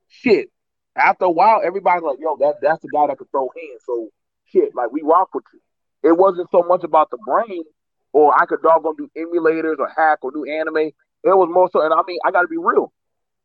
shit, 0.08 0.50
after 0.96 1.24
a 1.24 1.30
while, 1.30 1.60
everybody's 1.64 2.02
like, 2.02 2.18
yo, 2.20 2.36
that 2.36 2.56
that's 2.62 2.82
the 2.82 2.88
guy 2.88 3.06
that 3.08 3.18
can 3.18 3.26
throw 3.28 3.50
hands. 3.56 3.82
So 3.84 4.10
shit, 4.46 4.74
like 4.74 4.92
we 4.92 5.02
rock 5.02 5.34
with 5.34 5.44
you. 5.52 5.60
It 6.02 6.16
wasn't 6.16 6.50
so 6.50 6.62
much 6.62 6.84
about 6.84 7.10
the 7.10 7.18
brain, 7.26 7.64
or 8.12 8.38
I 8.38 8.46
could 8.46 8.62
doggone 8.62 8.96
do 8.96 9.10
emulators 9.16 9.78
or 9.78 9.88
hack 9.96 10.18
or 10.22 10.30
do 10.30 10.44
anime. 10.44 10.76
It 10.76 10.92
was 11.24 11.48
more 11.50 11.68
so, 11.72 11.80
and 11.82 11.92
I 11.92 12.00
mean, 12.06 12.18
I 12.24 12.30
got 12.30 12.42
to 12.42 12.48
be 12.48 12.58
real. 12.58 12.92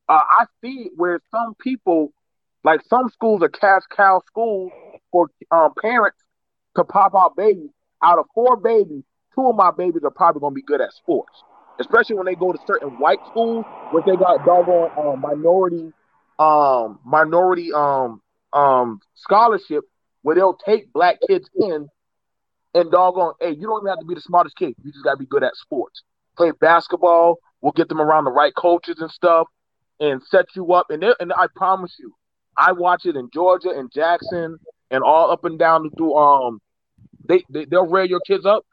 Uh, 0.09 0.21
I 0.39 0.45
see 0.61 0.89
where 0.95 1.21
some 1.31 1.55
people, 1.55 2.11
like 2.63 2.81
some 2.89 3.09
schools 3.09 3.41
are 3.41 3.49
cash 3.49 3.83
cow 3.95 4.21
schools 4.27 4.71
for 5.11 5.29
um, 5.51 5.73
parents 5.81 6.17
to 6.75 6.83
pop 6.83 7.13
out 7.15 7.35
babies. 7.37 7.69
Out 8.03 8.19
of 8.19 8.25
four 8.33 8.57
babies, 8.57 9.03
two 9.35 9.47
of 9.47 9.55
my 9.55 9.71
babies 9.71 10.03
are 10.03 10.11
probably 10.11 10.41
going 10.41 10.51
to 10.51 10.55
be 10.55 10.61
good 10.61 10.81
at 10.81 10.93
sports, 10.93 11.43
especially 11.79 12.15
when 12.15 12.25
they 12.25 12.35
go 12.35 12.51
to 12.51 12.59
certain 12.67 12.99
white 12.99 13.19
schools 13.27 13.65
where 13.91 14.03
they 14.05 14.15
got 14.15 14.45
doggone 14.45 14.91
um, 14.97 15.21
minority 15.21 15.91
um 16.39 16.99
minority 17.05 17.71
um 17.73 18.21
um 18.53 18.99
scholarship 19.15 19.83
where 20.21 20.35
they'll 20.35 20.57
take 20.65 20.91
black 20.93 21.17
kids 21.27 21.49
in 21.55 21.87
and 22.73 22.91
doggone, 22.91 23.33
hey, 23.39 23.51
you 23.51 23.67
don't 23.67 23.81
even 23.81 23.89
have 23.89 23.99
to 23.99 24.05
be 24.05 24.13
the 24.13 24.21
smartest 24.21 24.55
kid. 24.55 24.75
You 24.83 24.91
just 24.91 25.03
gotta 25.03 25.17
be 25.17 25.25
good 25.25 25.43
at 25.43 25.55
sports. 25.55 26.01
Play 26.37 26.51
basketball, 26.59 27.39
we'll 27.61 27.71
get 27.73 27.89
them 27.89 28.01
around 28.01 28.25
the 28.25 28.31
right 28.31 28.53
coaches 28.55 28.97
and 28.99 29.11
stuff 29.11 29.47
and 29.99 30.21
set 30.29 30.45
you 30.55 30.73
up. 30.73 30.87
And 30.89 31.03
and 31.19 31.33
I 31.33 31.47
promise 31.55 31.95
you, 31.99 32.13
I 32.57 32.71
watch 32.71 33.05
it 33.05 33.15
in 33.15 33.29
Georgia 33.33 33.69
and 33.69 33.91
Jackson 33.91 34.57
and 34.91 35.03
all 35.03 35.31
up 35.31 35.45
and 35.45 35.59
down 35.59 35.89
through. 35.91 36.15
um 36.15 36.61
they, 37.27 37.43
they 37.49 37.65
they'll 37.65 37.87
rear 37.87 38.05
your 38.05 38.21
kids 38.25 38.45
up 38.45 38.65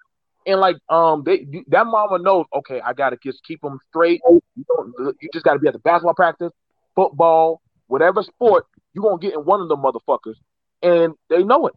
and 0.46 0.60
like 0.60 0.76
um 0.88 1.22
they 1.24 1.46
that 1.68 1.86
mama 1.86 2.18
knows 2.18 2.46
okay 2.54 2.80
I 2.80 2.92
gotta 2.92 3.16
just 3.22 3.44
keep 3.44 3.60
them 3.60 3.78
straight. 3.88 4.20
You, 4.28 4.42
you 4.56 5.28
just 5.32 5.44
gotta 5.44 5.58
be 5.58 5.68
at 5.68 5.72
the 5.72 5.80
basketball 5.80 6.14
practice 6.14 6.52
football, 6.96 7.60
whatever 7.86 8.22
sport, 8.22 8.66
you're 8.92 9.04
gonna 9.04 9.18
get 9.18 9.34
in 9.34 9.40
one 9.40 9.60
of 9.60 9.68
them 9.68 9.82
motherfuckers. 9.82 10.34
And 10.82 11.14
they 11.28 11.44
know 11.44 11.68
it. 11.68 11.74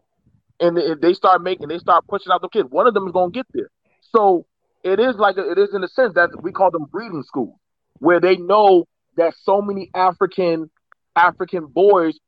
And 0.58 0.76
if 0.78 1.00
they 1.00 1.14
start 1.14 1.42
making, 1.42 1.68
they 1.68 1.78
start 1.78 2.06
pushing 2.08 2.32
out 2.32 2.42
the 2.42 2.48
kids, 2.48 2.68
one 2.70 2.86
of 2.86 2.94
them 2.94 3.06
is 3.06 3.12
gonna 3.12 3.30
get 3.30 3.46
there. 3.52 3.70
So 4.12 4.46
it 4.82 4.98
is 4.98 5.16
like 5.16 5.36
it 5.38 5.58
is 5.58 5.74
in 5.74 5.84
a 5.84 5.88
sense 5.88 6.14
that 6.14 6.30
we 6.42 6.50
call 6.50 6.70
them 6.70 6.86
breeding 6.90 7.22
schools, 7.22 7.56
where 7.98 8.20
they 8.20 8.36
know 8.36 8.86
that 9.16 9.34
so 9.42 9.62
many 9.62 9.90
African 9.94 10.70
African 11.14 11.66
boys 11.66 12.18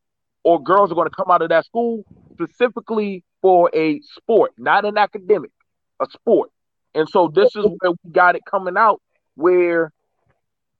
or 0.45 0.63
girls 0.63 0.91
are 0.91 0.95
going 0.95 1.09
to 1.09 1.15
come 1.15 1.31
out 1.31 1.43
of 1.43 1.49
that 1.51 1.65
school 1.65 2.05
specifically 2.33 3.25
for 3.41 3.71
a 3.75 4.01
sport, 4.17 4.53
not 4.59 4.85
an 4.85 4.99
academic, 4.99 5.51
a 6.01 6.07
sport. 6.11 6.51
And 6.95 7.09
so 7.09 7.31
this 7.33 7.55
is 7.57 7.65
where 7.65 7.93
we 8.05 8.11
got 8.11 8.37
it 8.37 8.43
coming 8.49 8.77
out 8.77 9.01
where 9.35 9.93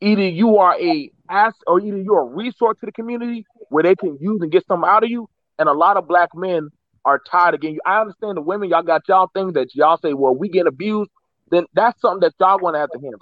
either 0.03 0.29
you 0.29 0.59
are 0.59 0.79
a 0.81 1.11
ass 1.31 1.55
or 1.67 1.81
either 1.81 1.99
you're 1.99 2.21
a 2.21 2.25
resource 2.25 2.77
to 2.81 2.87
the 2.87 2.93
community 2.93 3.47
where 3.69 3.83
they 3.83 3.95
can 3.95 4.19
use 4.21 4.41
and 4.43 4.51
get 4.51 4.67
something 4.67 4.89
out 4.89 5.05
of 5.05 5.11
you. 5.11 5.29
And 5.59 5.69
a 5.69 5.73
lot 5.73 5.97
of 5.97 6.09
black 6.09 6.31
men 6.35 6.69
are 7.05 7.21
tired 7.31 7.55
of 7.55 7.61
getting 7.61 7.77
you. 7.77 7.81
I 7.87 8.01
understand 8.01 8.37
the 8.37 8.43
women, 8.43 8.69
y'all 8.69 8.83
got 8.83 9.03
y'all 9.09 9.31
things 9.33 9.55
that 9.55 9.75
y'all 9.75 9.99
say, 9.99 10.13
well, 10.13 10.35
we 10.35 10.49
get 10.49 10.67
abused. 10.67 11.11
Then 11.51 11.67
that's 11.75 12.01
something 12.01 12.21
that 12.21 12.35
y'all 12.41 12.59
to 12.59 12.79
have 12.79 12.91
to 12.91 12.99
handle. 12.99 13.21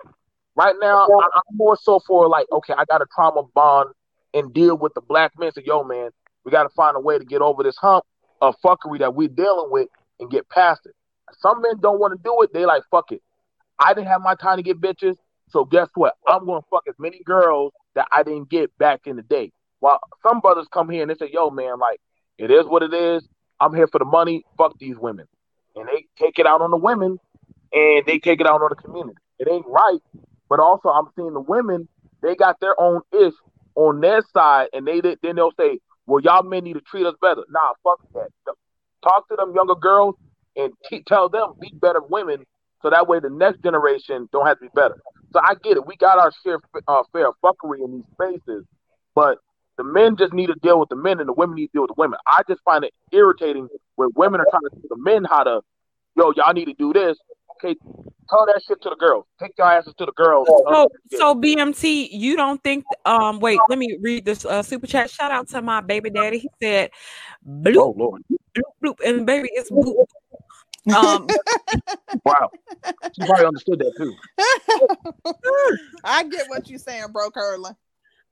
Right 0.57 0.75
now, 0.81 1.07
I, 1.07 1.25
am 1.25 1.57
more 1.57 1.77
so 1.81 2.01
for 2.07 2.29
like, 2.29 2.47
okay, 2.53 2.75
I 2.77 2.85
got 2.85 3.03
a 3.03 3.07
trauma 3.15 3.43
bond 3.55 3.91
and 4.35 4.53
deal 4.53 4.77
with 4.77 4.95
the 4.95 5.01
black 5.01 5.33
men. 5.39 5.53
So, 5.53 5.61
yo, 5.65 5.85
man, 5.85 6.11
we 6.45 6.51
got 6.51 6.65
to 6.65 6.69
find 6.71 6.97
a 6.97 7.01
way 7.01 7.19
to 7.19 7.25
get 7.25 7.41
over 7.41 7.63
this 7.63 7.77
hump 7.77 8.05
of 8.41 8.55
fuckery 8.65 8.99
that 9.01 9.15
we're 9.15 9.29
dealing 9.29 9.71
with 9.71 9.89
and 10.19 10.31
get 10.31 10.49
past 10.49 10.83
it. 10.87 10.95
Some 11.39 11.63
men 11.63 11.75
don't 11.81 12.01
want 12.01 12.13
to 12.13 12.23
do 12.23 12.43
it. 12.43 12.53
They 12.53 12.67
like, 12.67 12.83
fuck 12.91 13.13
it. 13.13 13.23
I 13.79 13.95
didn't 13.95 14.09
have 14.09 14.21
my 14.21 14.35
time 14.35 14.57
to 14.59 14.63
get 14.63 14.81
bitches. 14.81 15.17
So 15.51 15.65
guess 15.65 15.89
what? 15.95 16.15
I'm 16.27 16.47
to 16.47 16.61
fuck 16.71 16.85
as 16.89 16.95
many 16.99 17.23
girls 17.25 17.73
that 17.95 18.07
I 18.13 18.23
didn't 18.23 18.51
get 18.51 18.77
back 18.79 19.07
in 19.07 19.17
the 19.17 19.23
day. 19.23 19.53
While 19.81 20.01
some 20.23 20.41
brothers 20.41 20.67
come 20.73 20.89
here 20.89 21.03
and 21.03 21.11
they 21.11 21.17
say, 21.17 21.31
yo, 21.33 21.51
man, 21.51 21.79
like, 21.79 22.01
it 22.39 22.51
is 22.51 22.67
what 22.67 22.83
it 22.83 22.95
is. 22.95 23.27
I'm 23.61 23.75
here 23.75 23.89
for 23.89 23.99
the 23.99 24.05
money. 24.05 24.45
Fuck 24.57 24.79
these 24.79 24.97
women. 24.97 25.27
And 25.77 25.89
they 25.89 26.07
take 26.19 26.39
it 26.39 26.47
out 26.47 26.63
on 26.63 26.71
the 26.71 26.77
women 26.77 27.19
and 27.73 28.07
they 28.07 28.19
take 28.19 28.41
it 28.41 28.47
out 28.47 28.63
on 28.63 28.71
the 28.71 28.77
community. 28.77 29.19
It 29.39 29.49
ain't 29.51 29.67
right. 29.67 30.01
But 30.49 30.61
also, 30.61 30.89
I'm 30.89 31.09
seeing 31.17 31.33
the 31.33 31.41
women, 31.41 31.89
they 32.23 32.35
got 32.35 32.61
their 32.61 32.79
own 32.81 33.01
ish 33.13 33.35
on 33.77 34.01
their 34.01 34.21
side, 34.35 34.69
and 34.73 34.87
they 34.87 35.01
then 35.01 35.37
they'll 35.37 35.53
say, 35.59 35.79
well, 36.07 36.21
y'all 36.21 36.43
men 36.43 36.65
need 36.65 36.75
to 36.75 36.81
treat 36.81 37.07
us 37.07 37.15
better. 37.23 37.43
Nah, 37.49 37.73
fuck 37.85 38.01
that. 38.15 38.29
Talk 39.03 39.29
to 39.29 39.37
them 39.37 39.55
younger 39.55 39.77
girls 39.77 40.17
and 40.57 40.73
t- 40.89 41.05
tell 41.07 41.29
them 41.29 41.55
be 41.61 41.71
better 41.81 42.01
women, 42.01 42.45
so 42.83 42.91
that 42.91 43.07
way 43.07 43.21
the 43.21 43.31
next 43.31 43.63
generation 43.63 44.29
don't 44.33 44.47
have 44.47 44.59
to 44.59 44.63
be 44.63 44.71
better. 44.75 45.01
So 45.33 45.41
I 45.43 45.55
get 45.63 45.77
it. 45.77 45.87
We 45.87 45.97
got 45.97 46.19
our 46.19 46.33
share 46.43 46.59
uh, 46.89 47.03
fair 47.13 47.31
fuckery 47.43 47.85
in 47.85 47.93
these 47.93 48.05
spaces, 48.15 48.65
but 49.15 49.39
the 49.77 49.85
men 49.85 50.17
just 50.17 50.33
need 50.33 50.49
to 50.49 50.57
deal 50.63 50.79
with 50.79 50.89
the 50.89 50.97
men, 50.97 51.21
and 51.21 51.29
the 51.29 51.33
women 51.33 51.57
need 51.57 51.69
to 51.69 51.73
deal 51.73 51.83
with 51.83 51.91
the 51.91 52.01
women. 52.01 52.19
I 52.27 52.43
just 52.49 52.61
find 52.65 52.85
it 52.85 52.93
irritating 53.13 53.69
when 53.97 54.11
women 54.15 54.41
are 54.41 54.47
trying 54.51 54.63
to 54.63 54.71
tell 54.71 54.97
the 54.97 55.03
men 55.03 55.25
how 55.25 55.45
to, 55.45 55.61
yo, 56.17 56.33
y'all 56.37 56.53
need 56.53 56.67
to 56.67 56.75
do 56.75 56.93
this. 56.93 57.17
Okay, 57.53 57.79
tell 58.29 58.47
that 58.47 58.61
shit 58.67 58.83
to 58.83 58.91
the 58.91 58.97
girls. 58.97 59.25
Take 59.41 59.53
your 59.57 59.67
asses 59.67 59.95
to 59.99 60.07
the 60.07 60.13
girls. 60.13 60.49
So, 60.49 60.89
so 61.13 61.35
BMT, 61.35 62.09
you 62.11 62.37
don't 62.37 62.63
think? 62.63 62.85
Um, 63.05 63.39
wait, 63.39 63.59
let 63.69 63.79
me 63.79 63.99
read 64.01 64.25
this 64.25 64.45
uh, 64.45 64.63
super 64.63 64.87
chat. 64.87 65.11
Shout 65.11 65.31
out 65.31 65.49
to 65.51 65.63
my 65.63 65.81
baby 65.81 66.11
daddy. 66.11 66.39
He 66.39 66.51
said, 66.61 66.91
"Bloop, 67.47 67.77
oh, 67.77 67.95
Lord. 67.97 68.23
bloop, 68.31 68.63
bloop," 68.83 68.97
and 69.07 69.27
baby, 69.27 69.49
it's 69.53 69.71
bloop. 69.71 70.05
Um, 70.89 71.27
wow, 72.25 72.51
she 73.13 73.27
probably 73.27 73.47
understood 73.47 73.79
that 73.81 73.93
too. 73.97 74.15
I 76.05 76.25
get 76.25 76.49
what 76.49 76.69
you're 76.69 76.79
saying, 76.79 77.07
bro, 77.13 77.31
Curlin. 77.31 77.75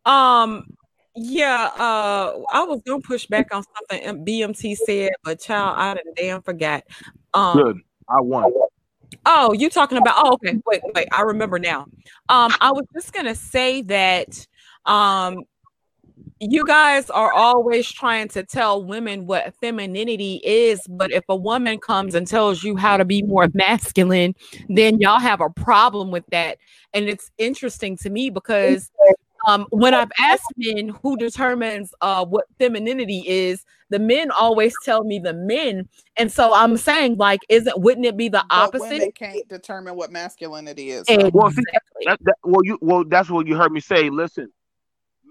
Um, 0.07 0.67
yeah, 1.15 1.70
uh, 1.77 2.39
I 2.51 2.65
was 2.65 2.81
gonna 2.86 3.02
push 3.02 3.27
back 3.27 3.55
on 3.55 3.62
something 3.77 4.25
BMT 4.25 4.77
said, 4.77 5.10
but 5.25 5.41
child, 5.41 5.77
I 5.78 5.94
didn't 5.94 6.17
damn 6.17 6.43
forgot. 6.43 6.85
Um, 7.35 7.57
Good, 7.57 7.77
I 8.09 8.20
won. 8.20 8.52
Oh, 9.27 9.52
you 9.52 9.68
talking 9.68 9.99
about? 9.99 10.15
Oh, 10.17 10.33
okay. 10.35 10.59
Wait, 10.67 10.81
wait. 10.94 11.09
I 11.12 11.23
remember 11.23 11.59
now. 11.59 11.83
Um, 12.28 12.52
I 12.60 12.73
was 12.73 12.85
just 12.94 13.12
gonna 13.12 13.35
say 13.35 13.83
that 13.83 14.47
um, 14.86 15.43
you 16.41 16.65
guys 16.65 17.10
are 17.10 17.33
always 17.33 17.91
trying 17.91 18.28
to 18.28 18.42
tell 18.44 18.84
women 18.84 19.26
what 19.26 19.55
femininity 19.57 20.41
is, 20.44 20.81
but 20.89 21.10
if 21.10 21.25
a 21.28 21.36
woman 21.36 21.78
comes 21.78 22.15
and 22.15 22.26
tells 22.26 22.62
you 22.62 22.76
how 22.76 22.97
to 22.97 23.05
be 23.05 23.23
more 23.23 23.49
masculine, 23.55 24.34
then 24.68 25.00
y'all 25.00 25.18
have 25.18 25.41
a 25.41 25.50
problem 25.50 26.10
with 26.10 26.25
that. 26.31 26.58
And 26.94 27.08
it's 27.08 27.31
interesting 27.39 27.97
to 27.99 28.10
me 28.10 28.31
because 28.31 28.91
um, 29.47 29.67
when 29.70 29.94
I've 29.94 30.10
asked 30.18 30.52
men 30.57 30.89
who 30.89 31.17
determines 31.17 31.94
uh, 32.00 32.25
what 32.25 32.47
femininity 32.58 33.25
is, 33.26 33.65
the 33.91 33.99
men 33.99 34.31
always 34.31 34.75
tell 34.84 35.05
me 35.05 35.18
the 35.18 35.33
men, 35.33 35.89
and 36.18 36.31
so 36.31 36.52
I'm 36.52 36.76
saying 36.76 37.17
like, 37.17 37.41
isn't 37.49 37.81
wouldn't 37.81 38.05
it 38.05 38.18
be 38.18 38.28
the 38.28 38.44
opposite? 38.50 38.99
They 38.99 39.10
can't 39.10 39.49
determine 39.49 39.97
what 39.97 40.12
masculinity 40.12 40.91
is. 40.91 41.07
Exactly. 41.08 41.31
Well, 41.33 41.50
see, 41.50 41.62
that, 42.05 42.18
that, 42.23 42.34
well, 42.44 42.60
you 42.65 42.78
well, 42.83 43.05
that's 43.05 43.31
what 43.31 43.47
you 43.47 43.57
heard 43.57 43.73
me 43.73 43.81
say. 43.81 44.10
Listen, 44.10 44.52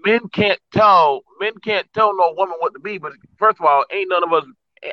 men 0.04 0.20
can't 0.32 0.58
tell 0.72 1.22
men 1.40 1.52
can't 1.62 1.86
tell 1.92 2.16
no 2.16 2.34
woman 2.36 2.56
what 2.58 2.74
to 2.74 2.80
be. 2.80 2.98
But 2.98 3.12
first 3.38 3.58
of 3.60 3.66
all, 3.66 3.84
ain't 3.90 4.08
none 4.08 4.24
of 4.24 4.32
us. 4.32 4.44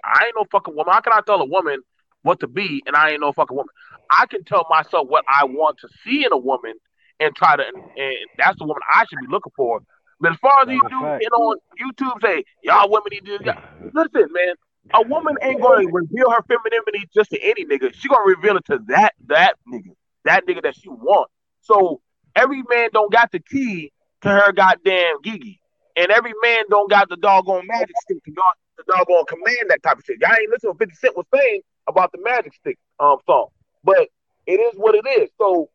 I 0.04 0.26
ain't 0.26 0.36
no 0.36 0.46
fucking 0.52 0.76
woman. 0.76 0.94
How 0.94 1.02
can 1.02 1.14
I 1.14 1.22
tell 1.26 1.42
a 1.42 1.46
woman 1.46 1.82
what 2.24 2.40
to 2.40 2.48
be, 2.48 2.82
and 2.88 2.96
I 2.96 3.12
ain't 3.12 3.22
no 3.22 3.32
fucking 3.32 3.56
woman? 3.56 3.74
I 4.10 4.26
can 4.26 4.44
tell 4.44 4.66
myself 4.70 5.08
what 5.08 5.24
I 5.30 5.46
want 5.46 5.78
to 5.80 5.90
see 6.04 6.26
in 6.26 6.32
a 6.32 6.38
woman 6.38 6.74
and 7.20 7.36
try 7.36 7.56
to, 7.56 7.64
and, 7.64 7.78
and 7.98 8.16
that's 8.38 8.58
the 8.58 8.66
woman 8.66 8.82
I 8.94 9.06
should 9.06 9.20
be 9.20 9.28
looking 9.28 9.54
for. 9.56 9.82
But 10.20 10.34
as 10.34 10.38
far 10.40 10.62
as 10.62 10.68
these 10.68 10.82
dudes 10.90 11.20
get 11.22 11.32
on 11.34 11.58
YouTube 11.80 12.22
say, 12.22 12.44
y'all 12.64 12.90
women 12.90 13.08
need 13.12 13.26
to, 13.26 13.56
listen, 13.94 14.28
man, 14.32 14.56
a 14.94 15.02
woman 15.02 15.36
ain't 15.42 15.62
going 15.62 15.86
to 15.86 15.92
reveal 15.92 16.32
her 16.32 16.42
femininity 16.48 17.10
just 17.14 17.32
to 17.32 17.40
any 17.42 17.66
nigga. 17.66 17.94
She 17.94 18.08
going 18.08 18.26
to 18.28 18.36
reveal 18.36 18.58
it 18.58 18.66
to 18.66 18.80
that, 18.88 19.14
that 19.28 19.56
nigga, 19.72 19.94
that 20.24 20.48
nigga 20.48 20.64
that 20.64 20.76
she 20.76 20.90
want. 20.90 21.30
So 21.62 22.02
every 22.36 22.64
man 22.70 22.90
don't 22.94 23.12
got 23.12 23.32
the 23.32 23.40
key 23.40 23.92
to 24.26 24.32
her 24.32 24.52
goddamn 24.52 25.22
Gigi. 25.24 25.60
And 25.96 26.12
every 26.12 26.34
man 26.42 26.64
don't 26.70 26.90
got 26.90 27.10
the 27.10 27.16
doggone 27.16 27.68
magic 27.68 27.96
stick 28.02 28.24
to 28.24 28.32
dog, 28.32 28.44
the 28.78 28.84
doggone 28.88 29.26
command 29.28 29.70
that 29.70 29.82
type 29.84 30.00
of 30.00 30.04
shit. 30.04 30.18
Y'all 30.20 30.32
ain't 30.34 30.50
listen 30.50 30.72
to 30.72 30.78
50 30.78 30.96
Cent 30.96 31.16
was 31.16 31.26
saying 31.34 31.62
about 31.88 32.12
the 32.12 32.20
magic 32.22 32.54
stick 32.54 32.78
um 33.00 33.18
song. 33.26 33.48
But 33.84 34.10
it 34.46 34.60
is 34.60 34.74
what 34.78 34.96
it 34.96 35.08
is. 35.22 35.30
So 35.38 35.70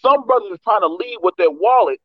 some 0.00 0.24
brothers 0.26 0.52
are 0.52 0.64
trying 0.64 0.80
to 0.80 0.88
lead 0.88 1.18
with 1.20 1.34
their 1.36 1.50
wallet 1.50 2.00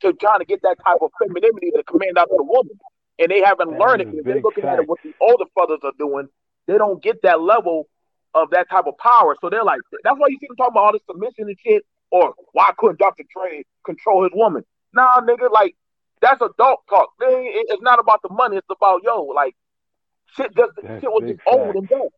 to 0.00 0.12
trying 0.12 0.40
to 0.40 0.44
get 0.44 0.60
that 0.62 0.76
type 0.84 0.98
of 1.00 1.10
femininity 1.18 1.70
to 1.74 1.82
command 1.84 2.18
out 2.18 2.28
to 2.28 2.36
the 2.36 2.44
woman. 2.44 2.78
And 3.18 3.30
they 3.30 3.40
haven't 3.40 3.70
that 3.70 3.80
learned 3.80 4.02
it 4.02 4.10
because 4.10 4.24
they're 4.24 4.42
looking 4.42 4.62
fact. 4.62 4.78
at 4.78 4.82
it 4.84 4.88
what 4.88 5.00
the 5.02 5.14
older 5.20 5.44
brothers 5.54 5.80
are 5.82 5.96
doing. 5.98 6.28
They 6.66 6.76
don't 6.76 7.02
get 7.02 7.22
that 7.22 7.40
level 7.40 7.88
of 8.34 8.50
that 8.50 8.68
type 8.68 8.84
of 8.86 8.98
power. 8.98 9.34
So 9.40 9.48
they're 9.48 9.64
like, 9.64 9.80
that's 10.04 10.18
why 10.18 10.26
you 10.28 10.36
see 10.38 10.46
them 10.46 10.56
talking 10.56 10.74
about 10.74 10.84
all 10.84 10.92
this 10.92 11.02
submission 11.08 11.48
and 11.48 11.56
shit, 11.64 11.84
or 12.10 12.34
why 12.52 12.70
couldn't 12.76 12.98
Dr. 12.98 13.24
Dre 13.34 13.64
control 13.84 14.24
his 14.24 14.32
woman? 14.34 14.62
Nah, 14.96 15.20
nigga, 15.20 15.50
like 15.52 15.76
that's 16.22 16.40
adult 16.40 16.80
talk. 16.88 17.10
It's 17.20 17.82
not 17.82 18.00
about 18.00 18.22
the 18.22 18.30
money. 18.32 18.56
It's 18.56 18.66
about 18.70 19.02
yo, 19.04 19.22
like 19.24 19.54
shit. 20.34 20.56
Just 20.56 20.72
that's 20.82 21.02
shit 21.02 21.10
was 21.10 21.22
just 21.28 21.40
old 21.46 21.76
and 21.76 21.86
dead. 21.86 22.08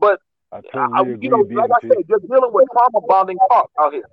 But 0.00 0.18
I 0.50 0.60
totally 0.72 1.14
I, 1.14 1.18
you 1.20 1.30
know, 1.30 1.46
like 1.48 1.70
I 1.70 1.80
said, 1.82 2.04
just 2.08 2.28
dealing 2.28 2.52
with 2.52 2.66
trauma 2.72 3.06
bonding 3.06 3.38
talk 3.48 3.70
out 3.80 3.92
here. 3.92 4.08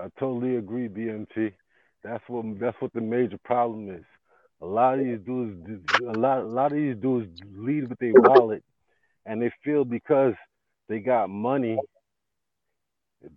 I 0.00 0.08
totally 0.18 0.56
agree, 0.56 0.88
BMT. 0.88 1.52
That's 2.02 2.24
what 2.26 2.58
that's 2.58 2.76
what 2.80 2.92
the 2.92 3.00
major 3.00 3.38
problem 3.44 3.88
is. 3.88 4.04
A 4.60 4.66
lot 4.66 4.98
of 4.98 5.04
these 5.04 5.20
dudes, 5.24 5.64
a 6.00 6.18
lot, 6.18 6.40
a 6.40 6.46
lot 6.46 6.72
of 6.72 6.78
these 6.78 6.96
dudes 6.96 7.28
lead 7.56 7.88
with 7.88 7.98
their 8.00 8.12
wallet, 8.14 8.64
and 9.26 9.40
they 9.40 9.52
feel 9.64 9.84
because 9.84 10.34
they 10.88 10.98
got 10.98 11.30
money, 11.30 11.78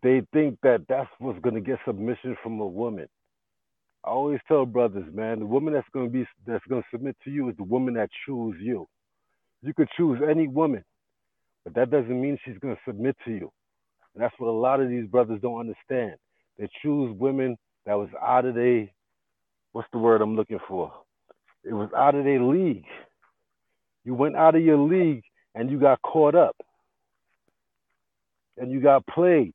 they 0.02 0.22
think 0.34 0.58
that 0.64 0.88
that's 0.90 1.10
what's 1.20 1.40
gonna 1.40 1.62
get 1.62 1.80
submission 1.86 2.36
from 2.42 2.60
a 2.60 2.68
woman. 2.68 3.08
I 4.08 4.10
always 4.10 4.40
tell 4.48 4.66
brothers, 4.66 5.03
man, 5.14 5.40
the 5.40 5.45
woman 5.45 5.74
that's 5.74 5.88
gonna 5.94 6.08
be 6.08 6.26
that's 6.45 6.66
gonna 6.69 6.82
submit 6.92 7.18
to 7.26 7.30
you 7.30 7.50
is 7.50 7.58
the 7.58 7.64
woman 7.66 7.95
that 7.95 8.10
choose 8.26 8.56
you. 8.58 8.88
You 9.61 9.74
could 9.74 9.90
choose 9.98 10.22
any 10.26 10.48
woman, 10.48 10.86
but 11.66 11.74
that 11.74 11.92
doesn't 11.92 12.22
mean 12.22 12.40
she's 12.45 12.58
gonna 12.60 12.80
submit 12.88 13.18
to 13.26 13.32
you. 13.32 13.52
And 14.14 14.24
that's 14.24 14.34
what 14.38 14.48
a 14.48 14.52
lot 14.52 14.80
of 14.80 14.88
these 14.88 15.08
brothers 15.08 15.42
don't 15.42 15.60
understand. 15.60 16.14
They 16.58 16.69
choose 16.82 17.14
women 17.19 17.58
that 17.86 17.95
was 17.95 18.08
out 18.22 18.45
of 18.45 18.56
their 18.56 18.88
what's 19.74 19.90
the 19.92 19.98
word 19.98 20.22
I'm 20.22 20.38
looking 20.38 20.60
for? 20.69 20.94
It 21.66 21.74
was 21.74 21.90
out 21.94 22.16
of 22.16 22.24
their 22.24 22.42
league. 22.42 22.86
You 24.06 24.14
went 24.14 24.38
out 24.38 24.56
of 24.56 24.61
your 24.61 24.77
league 24.77 25.24
and 25.53 25.69
you 25.69 25.82
got 25.82 26.02
caught 26.02 26.34
up. 26.34 26.56
And 28.56 28.72
you 28.72 28.80
got 28.80 29.06
played. 29.06 29.53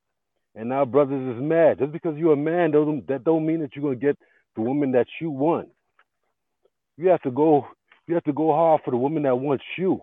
And 0.54 0.68
now 0.68 0.84
brothers 0.84 1.36
is 1.36 1.42
mad. 1.42 1.78
Just 1.78 1.92
because 1.92 2.18
you're 2.18 2.34
a 2.34 2.36
man, 2.36 2.70
that 3.08 3.24
don't 3.24 3.46
mean 3.46 3.60
that 3.60 3.74
you're 3.74 3.84
gonna 3.84 3.96
get 3.96 4.18
the 4.54 4.62
woman 4.62 4.92
that 4.92 5.06
you 5.20 5.30
want. 5.30 5.68
You 6.96 7.08
have 7.08 7.22
to 7.22 7.30
go, 7.30 7.66
you 8.06 8.14
have 8.14 8.24
to 8.24 8.32
go 8.32 8.52
hard 8.52 8.82
for 8.84 8.90
the 8.90 8.96
woman 8.96 9.22
that 9.24 9.36
wants 9.36 9.64
you. 9.76 10.00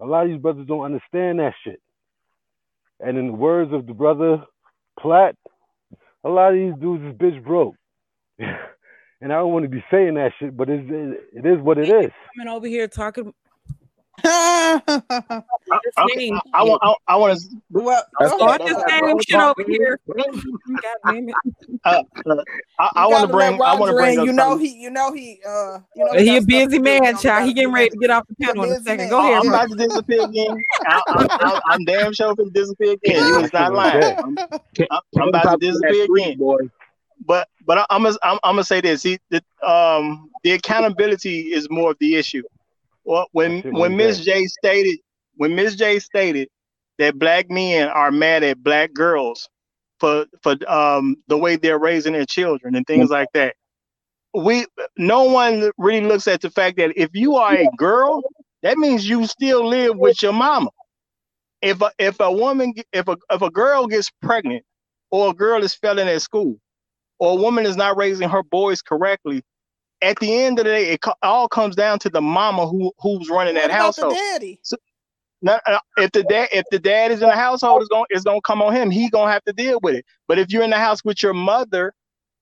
A 0.00 0.06
lot 0.06 0.24
of 0.24 0.30
these 0.30 0.40
brothers 0.40 0.66
don't 0.66 0.84
understand 0.84 1.38
that 1.38 1.54
shit. 1.64 1.80
And 3.00 3.18
in 3.18 3.26
the 3.28 3.32
words 3.32 3.72
of 3.72 3.86
the 3.86 3.94
brother 3.94 4.44
Platt, 4.98 5.36
a 6.24 6.28
lot 6.28 6.52
of 6.52 6.54
these 6.54 6.74
dudes 6.80 7.04
is 7.04 7.14
bitch 7.14 7.44
broke. 7.44 7.74
and 8.38 9.32
I 9.32 9.36
don't 9.36 9.52
want 9.52 9.64
to 9.64 9.68
be 9.68 9.84
saying 9.90 10.14
that 10.14 10.32
shit, 10.38 10.56
but 10.56 10.68
it's, 10.68 10.84
it 11.32 11.46
is 11.46 11.60
what 11.60 11.78
it 11.78 11.88
is. 11.88 12.10
Coming 12.36 12.52
over 12.52 12.66
here 12.66 12.88
talking. 12.88 13.32
I, 14.24 14.80
I, 15.96 16.40
I, 16.54 16.62
want. 16.62 16.80
I, 16.82 16.94
I 17.08 17.16
want 17.16 17.38
to. 17.38 17.48
Well, 17.70 18.02
start 18.26 18.62
this 18.64 18.82
damn 18.88 19.18
shit 19.20 19.40
over 19.40 19.62
here. 19.66 20.00
Uh, 21.84 22.02
uh, 22.26 22.36
I, 22.78 22.90
I 22.94 23.06
want 23.06 23.26
to 23.26 23.32
bring. 23.32 23.60
I 23.62 23.74
want 23.74 23.90
to 23.90 23.96
bring. 23.96 24.20
You 24.20 24.32
know 24.32 24.56
he. 24.56 24.74
You 24.74 24.90
know 24.90 25.12
he. 25.12 25.40
Uh, 25.46 25.78
you 25.94 26.04
know 26.04 26.12
he, 26.12 26.28
he 26.30 26.36
a 26.36 26.42
busy 26.42 26.78
man, 26.78 27.16
child. 27.18 27.46
He 27.46 27.52
getting 27.52 27.72
ready 27.72 27.90
to 27.90 27.96
get 27.96 28.10
off 28.10 28.24
the 28.28 28.34
panel 28.44 28.64
in 28.64 28.72
a 28.72 28.80
second. 28.80 28.98
Man. 28.98 29.10
Go 29.10 29.18
ahead. 29.20 29.38
I'm 29.38 29.48
about 29.48 29.68
to 29.70 29.76
disappear 29.76 30.24
again. 30.24 30.64
I, 30.86 31.60
am 31.72 31.84
damn 31.84 32.12
sure 32.12 32.34
going 32.34 32.52
to 32.52 32.60
disappear 32.60 32.92
again. 32.92 33.26
You 33.26 33.40
was 33.40 33.52
not 33.52 33.72
lying. 33.72 34.02
I'm, 34.90 35.00
I'm 35.20 35.28
about 35.28 35.60
to 35.60 35.66
disappear 35.66 36.04
again, 36.04 36.38
boy. 36.38 36.58
But 37.24 37.48
but 37.66 37.86
I'm 37.90 38.02
gonna 38.02 38.16
I'm, 38.22 38.38
I'm 38.44 38.52
gonna 38.52 38.64
say 38.64 38.80
this. 38.80 39.02
See, 39.02 39.18
the 39.30 39.42
um 39.66 40.30
the 40.44 40.52
accountability 40.52 41.52
is 41.52 41.68
more 41.70 41.92
of 41.92 41.96
the 41.98 42.14
issue. 42.14 42.42
Well, 43.06 43.28
when 43.32 43.64
when 43.70 43.96
Miss 43.96 44.20
J 44.20 44.46
stated 44.48 44.98
when 45.36 45.56
Miss 45.56 45.76
J 45.76 46.00
stated 46.00 46.48
that 46.98 47.18
black 47.18 47.50
men 47.50 47.88
are 47.88 48.12
mad 48.12 48.44
at 48.44 48.64
black 48.64 48.94
girls, 48.94 49.48
for 50.00 50.26
for 50.42 50.56
um 50.68 51.16
the 51.28 51.38
way 51.38 51.56
they're 51.56 51.80
raising 51.80 52.14
their 52.14 52.26
children 52.26 52.76
and 52.76 52.86
things 52.86 53.10
like 53.10 53.30
that. 53.34 53.56
We 54.34 54.66
no 54.98 55.24
one 55.24 55.72
really 55.78 56.06
looks 56.06 56.28
at 56.28 56.42
the 56.42 56.50
fact 56.50 56.78
that 56.78 56.92
if 56.96 57.10
you 57.14 57.36
are 57.36 57.54
a 57.54 57.68
girl, 57.76 58.24
that 58.62 58.78
means 58.78 59.08
you 59.08 59.26
still 59.26 59.66
live 59.68 59.98
with 59.98 60.22
your 60.22 60.34
mama. 60.34 60.70
If 61.62 61.82
a, 61.82 61.92
if 61.98 62.20
a 62.20 62.32
woman 62.32 62.74
if 62.92 63.08
a 63.08 63.18
if 63.30 63.42
a 63.42 63.50
girl 63.50 63.86
gets 63.88 64.10
pregnant 64.22 64.64
or 65.10 65.30
a 65.30 65.34
girl 65.34 65.64
is 65.64 65.74
failing 65.74 66.08
at 66.08 66.22
school 66.22 66.56
or 67.20 67.32
a 67.32 67.42
woman 67.42 67.66
is 67.66 67.76
not 67.76 67.96
raising 67.98 68.30
her 68.30 68.44
boys 68.44 68.82
correctly, 68.82 69.42
at 70.02 70.18
the 70.18 70.34
end 70.34 70.58
of 70.58 70.64
the 70.64 70.70
day, 70.70 70.90
it 70.92 71.00
all 71.22 71.48
comes 71.48 71.76
down 71.76 71.98
to 72.00 72.10
the 72.10 72.20
mama 72.20 72.66
who 72.66 72.92
who's 73.00 73.28
running 73.28 73.54
what 73.54 73.68
that 73.68 73.70
household. 73.70 74.14
daddy? 74.14 74.60
So, 74.62 74.76
now, 75.42 75.60
uh, 75.66 75.78
if 75.98 76.12
the 76.12 76.22
dad 76.24 76.48
if 76.52 76.64
the 76.70 76.78
dad 76.78 77.10
is 77.12 77.22
in 77.22 77.28
the 77.28 77.36
household, 77.36 77.82
it's 77.82 77.88
gonna 77.88 78.04
it's 78.10 78.24
going 78.24 78.38
to 78.38 78.42
come 78.42 78.62
on 78.62 78.74
him. 78.74 78.90
He's 78.90 79.10
going 79.10 79.28
to 79.28 79.32
have 79.32 79.44
to 79.44 79.52
deal 79.52 79.78
with 79.82 79.96
it. 79.96 80.04
But 80.28 80.38
if 80.38 80.50
you're 80.50 80.62
in 80.62 80.70
the 80.70 80.78
house 80.78 81.04
with 81.04 81.22
your 81.22 81.34
mother, 81.34 81.92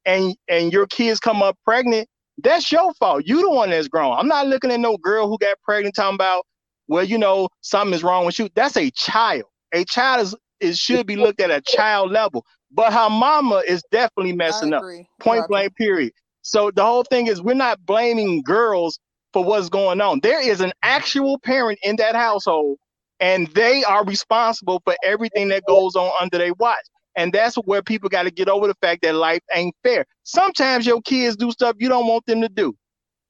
and 0.06 0.34
and 0.48 0.72
your 0.72 0.86
kids 0.86 1.20
come 1.20 1.42
up 1.42 1.56
pregnant, 1.64 2.08
that's 2.38 2.70
your 2.70 2.92
fault. 2.94 3.24
You 3.26 3.42
the 3.42 3.50
one 3.50 3.70
that's 3.70 3.88
grown. 3.88 4.16
I'm 4.16 4.28
not 4.28 4.46
looking 4.46 4.70
at 4.70 4.80
no 4.80 4.96
girl 4.96 5.28
who 5.28 5.38
got 5.38 5.56
pregnant 5.62 5.94
talking 5.94 6.14
about, 6.14 6.46
well, 6.88 7.04
you 7.04 7.18
know, 7.18 7.48
something 7.60 7.94
is 7.94 8.02
wrong 8.02 8.26
with 8.26 8.38
you. 8.38 8.48
That's 8.54 8.76
a 8.76 8.90
child. 8.90 9.44
A 9.72 9.84
child 9.84 10.22
is 10.22 10.36
it 10.60 10.76
should 10.76 11.06
be 11.06 11.16
looked 11.16 11.40
at 11.40 11.50
a 11.50 11.60
child 11.60 12.10
level. 12.10 12.44
But 12.70 12.92
her 12.92 13.10
mama 13.10 13.62
is 13.66 13.82
definitely 13.90 14.32
messing 14.32 14.72
up. 14.72 14.82
Point 15.20 15.46
blank, 15.48 15.76
period. 15.76 16.12
So 16.44 16.72
the 16.72 16.84
whole 16.84 17.04
thing 17.04 17.28
is 17.28 17.42
we're 17.42 17.54
not 17.54 17.86
blaming 17.86 18.42
girls 18.42 19.00
for 19.32 19.44
what's 19.44 19.70
going 19.70 20.02
on. 20.02 20.20
There 20.22 20.42
is 20.46 20.62
an 20.62 20.72
actual 20.82 21.38
parent 21.40 21.80
in 21.84 21.96
that 21.98 22.16
household, 22.16 22.78
and 23.20 23.48
they 23.48 23.84
are 23.84 24.04
responsible 24.04 24.82
for 24.84 24.96
everything 25.04 25.48
that 25.50 25.64
goes 25.68 25.96
on 25.96 26.12
under 26.20 26.38
their 26.38 26.54
watch. 26.54 26.84
And 27.16 27.32
that's 27.32 27.56
where 27.56 27.82
people 27.82 28.10
got 28.10 28.24
to 28.24 28.32
get 28.32 28.48
over 28.48 28.68
the 28.68 28.76
fact 28.82 29.02
that 29.02 29.16
life 29.16 29.42
ain't 29.54 29.76
fair. 29.84 30.06
Sometimes 30.24 30.86
your 30.86 31.02
kids 31.02 31.36
do 31.36 31.52
stuff 31.52 31.76
you 31.80 31.90
don't 31.90 32.08
want 32.08 32.26
them 32.26 32.42
to 32.42 32.50
do. 32.50 32.74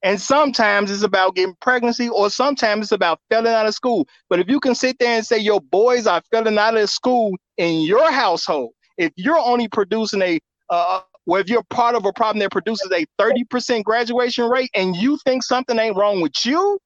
And 0.03 0.21
sometimes 0.21 0.91
it's 0.91 1.05
about 1.05 1.37
getting 1.37 1.57
pregnancy, 1.63 2.09
or 2.11 2.31
sometimes 2.31 2.87
it's 2.87 2.93
about 2.93 3.21
failing 3.31 3.55
out 3.55 3.67
of 3.67 3.75
school. 3.75 4.09
But 4.31 4.41
if 4.41 4.49
you 4.49 4.61
can 4.61 4.75
sit 4.77 4.99
there 5.01 5.17
and 5.17 5.27
say 5.27 5.39
your 5.39 5.61
boys 5.61 6.09
are 6.09 6.23
failing 6.33 6.59
out 6.59 6.79
of 6.79 6.91
school 6.91 7.37
in 7.59 7.83
your 7.83 8.13
household, 8.13 8.73
if 8.99 9.13
you're 9.17 9.39
only 9.39 9.69
producing 9.69 10.23
a 10.23 10.41
uh, 10.71 11.03
well, 11.27 11.41
if 11.41 11.49
you're 11.49 11.63
part 11.65 11.95
of 11.95 12.05
a 12.05 12.13
problem 12.13 12.41
that 12.41 12.51
produces 12.51 12.91
a 12.93 13.07
30% 13.21 13.85
graduation 13.85 14.49
rate 14.49 14.71
and 14.75 14.95
you 14.95 15.19
think 15.25 15.43
something 15.43 15.79
ain't 15.79 15.97
wrong 15.97 16.21
with 16.21 16.45
you, 16.45 16.79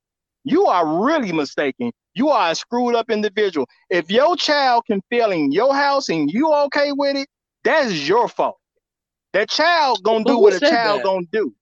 you 0.45 0.67
are 0.67 1.05
really 1.05 1.33
mistaken. 1.33 1.93
You 2.15 2.29
are 2.31 2.53
a 2.53 2.55
screwed 2.55 2.95
up 2.95 3.11
individual. 3.11 3.69
If 3.91 4.11
your 4.11 4.37
child 4.37 4.85
can 4.87 5.01
fail 5.11 5.31
in 5.33 5.53
your 5.53 5.75
house 5.75 6.09
and 6.09 6.31
you 6.31 6.53
okay 6.53 6.93
with 6.93 7.17
it, 7.17 7.29
that 7.65 7.87
is 7.87 8.09
your 8.09 8.29
fault. 8.29 8.59
That 9.33 9.51
child 9.51 10.03
gonna 10.03 10.25
do 10.25 10.39
what 10.39 10.55
a 10.55 10.61
child 10.61 11.01
that? 11.01 11.05
gonna 11.05 11.27
do. 11.31 11.55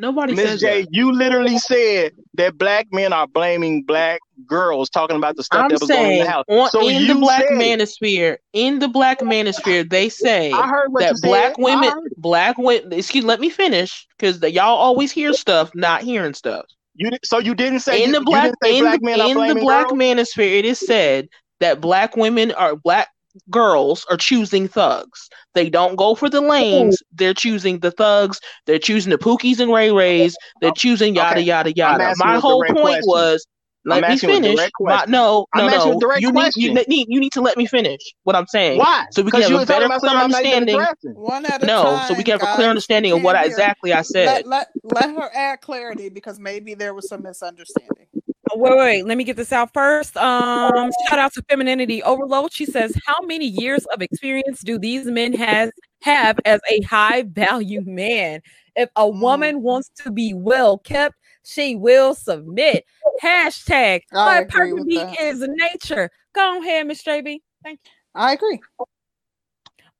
Nobody 0.00 0.32
Miss 0.32 0.60
J, 0.60 0.82
that. 0.82 0.94
you 0.94 1.12
literally 1.12 1.58
said 1.58 2.12
that 2.34 2.56
black 2.56 2.86
men 2.92 3.12
are 3.12 3.26
blaming 3.26 3.82
black 3.82 4.20
girls 4.46 4.88
talking 4.88 5.16
about 5.16 5.34
the 5.34 5.42
stuff 5.42 5.64
I'm 5.64 5.70
that 5.70 5.80
was 5.80 5.90
going 5.90 6.12
in 6.12 6.18
the 6.20 6.30
house. 6.30 6.44
On, 6.48 6.70
so 6.70 6.88
in 6.88 7.08
the 7.08 7.16
black 7.16 7.48
said, 7.48 7.58
manosphere, 7.58 8.36
in 8.52 8.78
the 8.78 8.86
black 8.86 9.18
manosphere, 9.18 9.90
they 9.90 10.08
say 10.08 10.52
that 10.52 11.16
black 11.20 11.56
said. 11.56 11.62
women, 11.64 11.92
black 12.16 12.56
women. 12.58 12.92
Excuse, 12.92 13.24
let 13.24 13.40
me 13.40 13.50
finish 13.50 14.06
because 14.16 14.40
y'all 14.40 14.76
always 14.76 15.10
hear 15.10 15.32
stuff, 15.32 15.72
not 15.74 16.02
hearing 16.02 16.34
stuff. 16.34 16.66
You 16.94 17.10
so 17.24 17.38
you 17.38 17.56
didn't 17.56 17.80
say 17.80 18.04
in 18.04 18.12
the 18.12 18.20
black 18.20 18.52
in 18.64 18.84
black 18.84 19.00
the, 19.00 19.26
in 19.26 19.36
the 19.36 19.60
black 19.60 19.88
girls? 19.88 20.00
manosphere, 20.00 20.58
it 20.60 20.64
is 20.64 20.78
said 20.78 21.28
that 21.58 21.80
black 21.80 22.16
women 22.16 22.52
are 22.52 22.76
black 22.76 23.08
girls 23.50 24.06
are 24.10 24.16
choosing 24.16 24.68
thugs. 24.68 25.28
They 25.54 25.70
don't 25.70 25.96
go 25.96 26.14
for 26.14 26.28
the 26.28 26.40
lanes. 26.40 27.02
They're 27.12 27.34
choosing 27.34 27.80
the 27.80 27.90
thugs. 27.90 28.40
They're 28.66 28.78
choosing 28.78 29.10
the 29.10 29.18
Pookies 29.18 29.60
and 29.60 29.72
Ray 29.72 29.90
Rays. 29.90 30.36
They're 30.60 30.72
choosing 30.72 31.14
yada 31.14 31.40
okay. 31.40 31.40
yada 31.42 31.72
yada. 31.72 32.14
My 32.18 32.38
whole 32.38 32.64
point 32.64 32.76
question. 32.76 33.02
was 33.06 33.46
let 33.84 34.04
I'm 34.04 34.10
me 34.10 34.18
finish. 34.18 34.58
My, 34.80 35.04
no, 35.08 35.46
no, 35.54 35.66
I'm 35.66 35.70
no. 35.70 36.16
You 36.18 36.30
need, 36.30 36.52
you 36.56 36.74
need, 36.74 37.06
you 37.08 37.20
need 37.20 37.32
to 37.32 37.40
let 37.40 37.56
me 37.56 37.66
finish 37.66 38.00
what 38.24 38.36
I'm 38.36 38.46
saying. 38.46 38.78
Why? 38.78 39.06
So 39.12 39.22
we 39.22 39.30
can 39.30 39.42
have 39.42 39.50
a 39.50 39.66
better, 39.66 39.88
clear 39.98 40.16
understanding. 40.16 40.78
One 41.14 41.46
at 41.46 41.62
a 41.62 41.66
no, 41.66 41.84
time, 41.84 42.08
so 42.08 42.14
we 42.14 42.22
can 42.22 42.32
have 42.32 42.40
guys. 42.40 42.52
a 42.52 42.56
clear 42.56 42.68
understanding 42.68 43.12
of 43.12 43.22
what 43.22 43.42
exactly 43.44 43.92
I 43.92 44.02
said. 44.02 44.46
Let, 44.46 44.46
let, 44.46 44.68
let 44.84 45.16
her 45.16 45.30
add 45.34 45.60
clarity 45.60 46.10
because 46.10 46.38
maybe 46.38 46.74
there 46.74 46.92
was 46.92 47.08
some 47.08 47.22
misunderstanding. 47.22 48.08
Wait, 48.54 48.76
wait, 48.76 49.06
let 49.06 49.18
me 49.18 49.24
get 49.24 49.36
this 49.36 49.52
out 49.52 49.72
first. 49.72 50.16
Um, 50.16 50.90
shout 51.08 51.18
out 51.18 51.32
to 51.34 51.42
Femininity 51.48 52.02
Overload. 52.02 52.52
She 52.52 52.66
says, 52.66 52.92
How 53.06 53.20
many 53.22 53.46
years 53.46 53.84
of 53.86 54.02
experience 54.02 54.60
do 54.60 54.78
these 54.78 55.06
men 55.06 55.32
has 55.34 55.70
have 56.02 56.38
as 56.44 56.60
a 56.70 56.80
high 56.82 57.22
value 57.22 57.82
man? 57.84 58.40
If 58.76 58.90
a 58.96 59.02
mm. 59.02 59.20
woman 59.20 59.62
wants 59.62 59.90
to 60.02 60.10
be 60.10 60.34
well 60.34 60.78
kept, 60.78 61.16
she 61.44 61.76
will 61.76 62.14
submit. 62.14 62.84
Hashtag 63.22 64.02
my 64.12 64.44
perfect 64.48 65.20
is 65.20 65.46
nature. 65.46 66.10
Go 66.34 66.60
ahead, 66.60 66.86
Miss 66.86 67.02
JB. 67.02 67.40
Thank 67.64 67.80
you. 67.84 67.90
I 68.14 68.32
agree. 68.32 68.60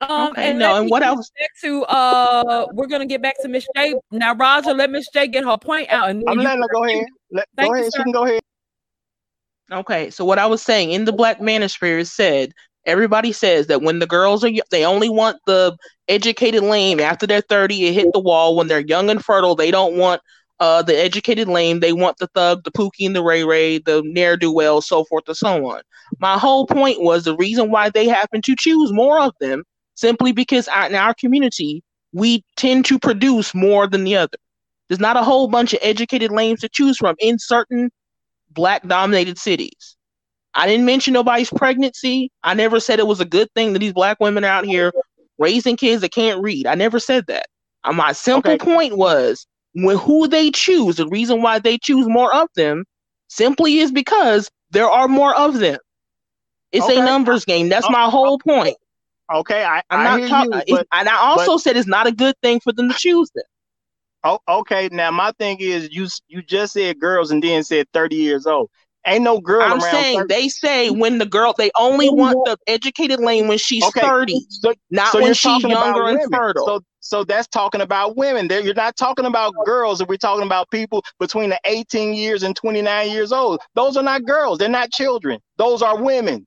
Um, 0.00 0.30
okay, 0.30 0.50
and 0.50 0.58
no, 0.60 0.76
and 0.76 0.90
what 0.90 1.02
else? 1.02 1.30
Back 1.38 1.50
to 1.62 1.82
uh, 1.84 2.66
we're 2.72 2.86
gonna 2.86 3.06
get 3.06 3.20
back 3.20 3.34
to 3.42 3.48
Miss 3.48 3.66
J 3.74 3.94
now. 4.12 4.34
Roger, 4.34 4.72
let 4.72 4.90
Miss 4.90 5.08
J 5.12 5.26
get 5.26 5.44
her 5.44 5.56
point 5.58 5.88
out. 5.90 6.08
And 6.08 6.22
I'm 6.28 6.38
letting 6.38 6.62
her 6.62 6.68
go 6.72 6.84
ahead. 6.84 7.06
Let, 7.32 7.48
go 7.58 7.72
ahead. 7.72 7.84
You, 7.86 7.90
she 7.96 8.02
can 8.04 8.12
go 8.12 8.24
ahead. 8.24 8.40
Okay, 9.70 10.10
so 10.10 10.24
what 10.24 10.38
I 10.38 10.46
was 10.46 10.62
saying 10.62 10.92
in 10.92 11.04
the 11.04 11.12
Black 11.12 11.40
Manosphere 11.40 11.98
is 11.98 12.12
said 12.12 12.52
everybody 12.86 13.32
says 13.32 13.66
that 13.66 13.82
when 13.82 13.98
the 13.98 14.06
girls 14.06 14.44
are 14.44 14.50
they 14.70 14.84
only 14.84 15.08
want 15.08 15.36
the 15.46 15.76
educated 16.08 16.62
lame 16.62 16.98
after 17.00 17.26
they're 17.26 17.42
30 17.42 17.86
it 17.86 17.92
hit 17.92 18.08
the 18.12 18.20
wall 18.20 18.56
when 18.56 18.66
they're 18.66 18.80
young 18.80 19.10
and 19.10 19.24
fertile 19.24 19.54
they 19.54 19.70
don't 19.70 19.96
want 19.96 20.22
uh 20.60 20.82
the 20.82 20.98
educated 20.98 21.48
lame 21.48 21.80
they 21.80 21.92
want 21.92 22.16
the 22.16 22.26
thug 22.28 22.64
the 22.64 22.70
pookie 22.70 23.04
and 23.04 23.14
the 23.14 23.22
ray 23.22 23.44
ray 23.44 23.78
the 23.78 24.02
ne'er-do-well 24.06 24.80
so 24.80 25.04
forth 25.04 25.24
and 25.28 25.36
so 25.36 25.66
on 25.66 25.82
my 26.18 26.38
whole 26.38 26.66
point 26.66 27.02
was 27.02 27.24
the 27.24 27.36
reason 27.36 27.70
why 27.70 27.90
they 27.90 28.08
happen 28.08 28.40
to 28.40 28.56
choose 28.58 28.90
more 28.92 29.20
of 29.20 29.34
them 29.38 29.62
simply 29.98 30.32
because 30.32 30.68
in 30.86 30.94
our 30.94 31.14
community 31.14 31.82
we 32.12 32.44
tend 32.56 32.84
to 32.84 32.98
produce 32.98 33.54
more 33.54 33.86
than 33.86 34.04
the 34.04 34.16
other 34.16 34.38
there's 34.88 35.00
not 35.00 35.16
a 35.16 35.22
whole 35.22 35.48
bunch 35.48 35.72
of 35.74 35.80
educated 35.82 36.30
lanes 36.30 36.60
to 36.60 36.68
choose 36.68 36.96
from 36.96 37.14
in 37.18 37.38
certain 37.38 37.90
black 38.50 38.86
dominated 38.86 39.38
cities. 39.38 39.96
I 40.54 40.66
didn't 40.66 40.86
mention 40.86 41.12
nobody's 41.12 41.50
pregnancy. 41.50 42.30
I 42.42 42.54
never 42.54 42.80
said 42.80 42.98
it 42.98 43.06
was 43.06 43.20
a 43.20 43.26
good 43.26 43.48
thing 43.54 43.74
that 43.74 43.78
these 43.80 43.92
black 43.92 44.18
women 44.18 44.44
are 44.44 44.48
out 44.48 44.64
here 44.64 44.92
raising 45.36 45.76
kids 45.76 46.00
that 46.00 46.12
can't 46.12 46.42
read. 46.42 46.66
I 46.66 46.74
never 46.74 46.98
said 46.98 47.26
that. 47.26 47.46
Uh, 47.84 47.92
my 47.92 48.12
simple 48.12 48.52
okay. 48.52 48.64
point 48.64 48.96
was 48.96 49.46
when 49.74 49.98
who 49.98 50.26
they 50.26 50.50
choose, 50.50 50.96
the 50.96 51.06
reason 51.06 51.42
why 51.42 51.58
they 51.58 51.78
choose 51.78 52.08
more 52.08 52.34
of 52.34 52.48
them 52.56 52.84
simply 53.28 53.78
is 53.78 53.92
because 53.92 54.50
there 54.70 54.90
are 54.90 55.06
more 55.06 55.36
of 55.36 55.58
them. 55.58 55.78
It's 56.72 56.86
okay. 56.86 56.98
a 56.98 57.04
numbers 57.04 57.44
game. 57.44 57.68
That's 57.68 57.88
my 57.90 58.04
whole 58.04 58.38
point. 58.38 58.76
Okay, 59.30 59.62
I, 59.62 59.82
am 59.90 60.04
not 60.04 60.28
talking, 60.28 60.78
and 60.92 61.08
I 61.08 61.16
also 61.16 61.54
but, 61.54 61.58
said 61.58 61.76
it's 61.76 61.86
not 61.86 62.06
a 62.06 62.12
good 62.12 62.34
thing 62.42 62.60
for 62.60 62.72
them 62.72 62.88
to 62.88 62.94
choose 62.94 63.30
them. 63.34 63.44
Oh, 64.24 64.38
okay. 64.48 64.88
Now 64.90 65.10
my 65.10 65.32
thing 65.38 65.58
is, 65.60 65.88
you 65.92 66.08
you 66.28 66.42
just 66.42 66.72
said 66.72 66.98
girls 66.98 67.30
and 67.30 67.42
then 67.42 67.62
said 67.62 67.86
thirty 67.92 68.16
years 68.16 68.46
old. 68.46 68.70
Ain't 69.06 69.22
no 69.22 69.40
girl. 69.40 69.62
I'm 69.62 69.80
saying 69.80 70.18
30. 70.18 70.34
they 70.34 70.48
say 70.48 70.90
when 70.90 71.18
the 71.18 71.24
girl 71.24 71.54
they 71.56 71.70
only 71.78 72.10
want 72.10 72.36
the 72.44 72.58
educated 72.66 73.20
lane 73.20 73.48
when 73.48 73.58
she's 73.58 73.84
okay. 73.84 74.00
thirty, 74.00 74.40
so, 74.48 74.74
not 74.90 75.12
so 75.12 75.22
when 75.22 75.34
she's 75.34 75.62
younger 75.62 76.08
and 76.08 76.20
fertile. 76.32 76.66
So 76.66 76.80
so 77.00 77.24
that's 77.24 77.48
talking 77.48 77.80
about 77.80 78.16
women. 78.16 78.48
There, 78.48 78.60
you're 78.60 78.74
not 78.74 78.96
talking 78.96 79.24
about 79.24 79.54
girls. 79.64 80.00
If 80.00 80.08
we're 80.08 80.16
talking 80.16 80.44
about 80.44 80.70
people 80.70 81.02
between 81.18 81.48
the 81.48 81.58
18 81.64 82.12
years 82.12 82.42
and 82.42 82.54
29 82.54 83.10
years 83.10 83.32
old, 83.32 83.60
those 83.74 83.96
are 83.96 84.02
not 84.02 84.26
girls. 84.26 84.58
They're 84.58 84.68
not 84.68 84.90
children. 84.90 85.40
Those 85.56 85.80
are 85.80 85.96
women. 85.96 86.46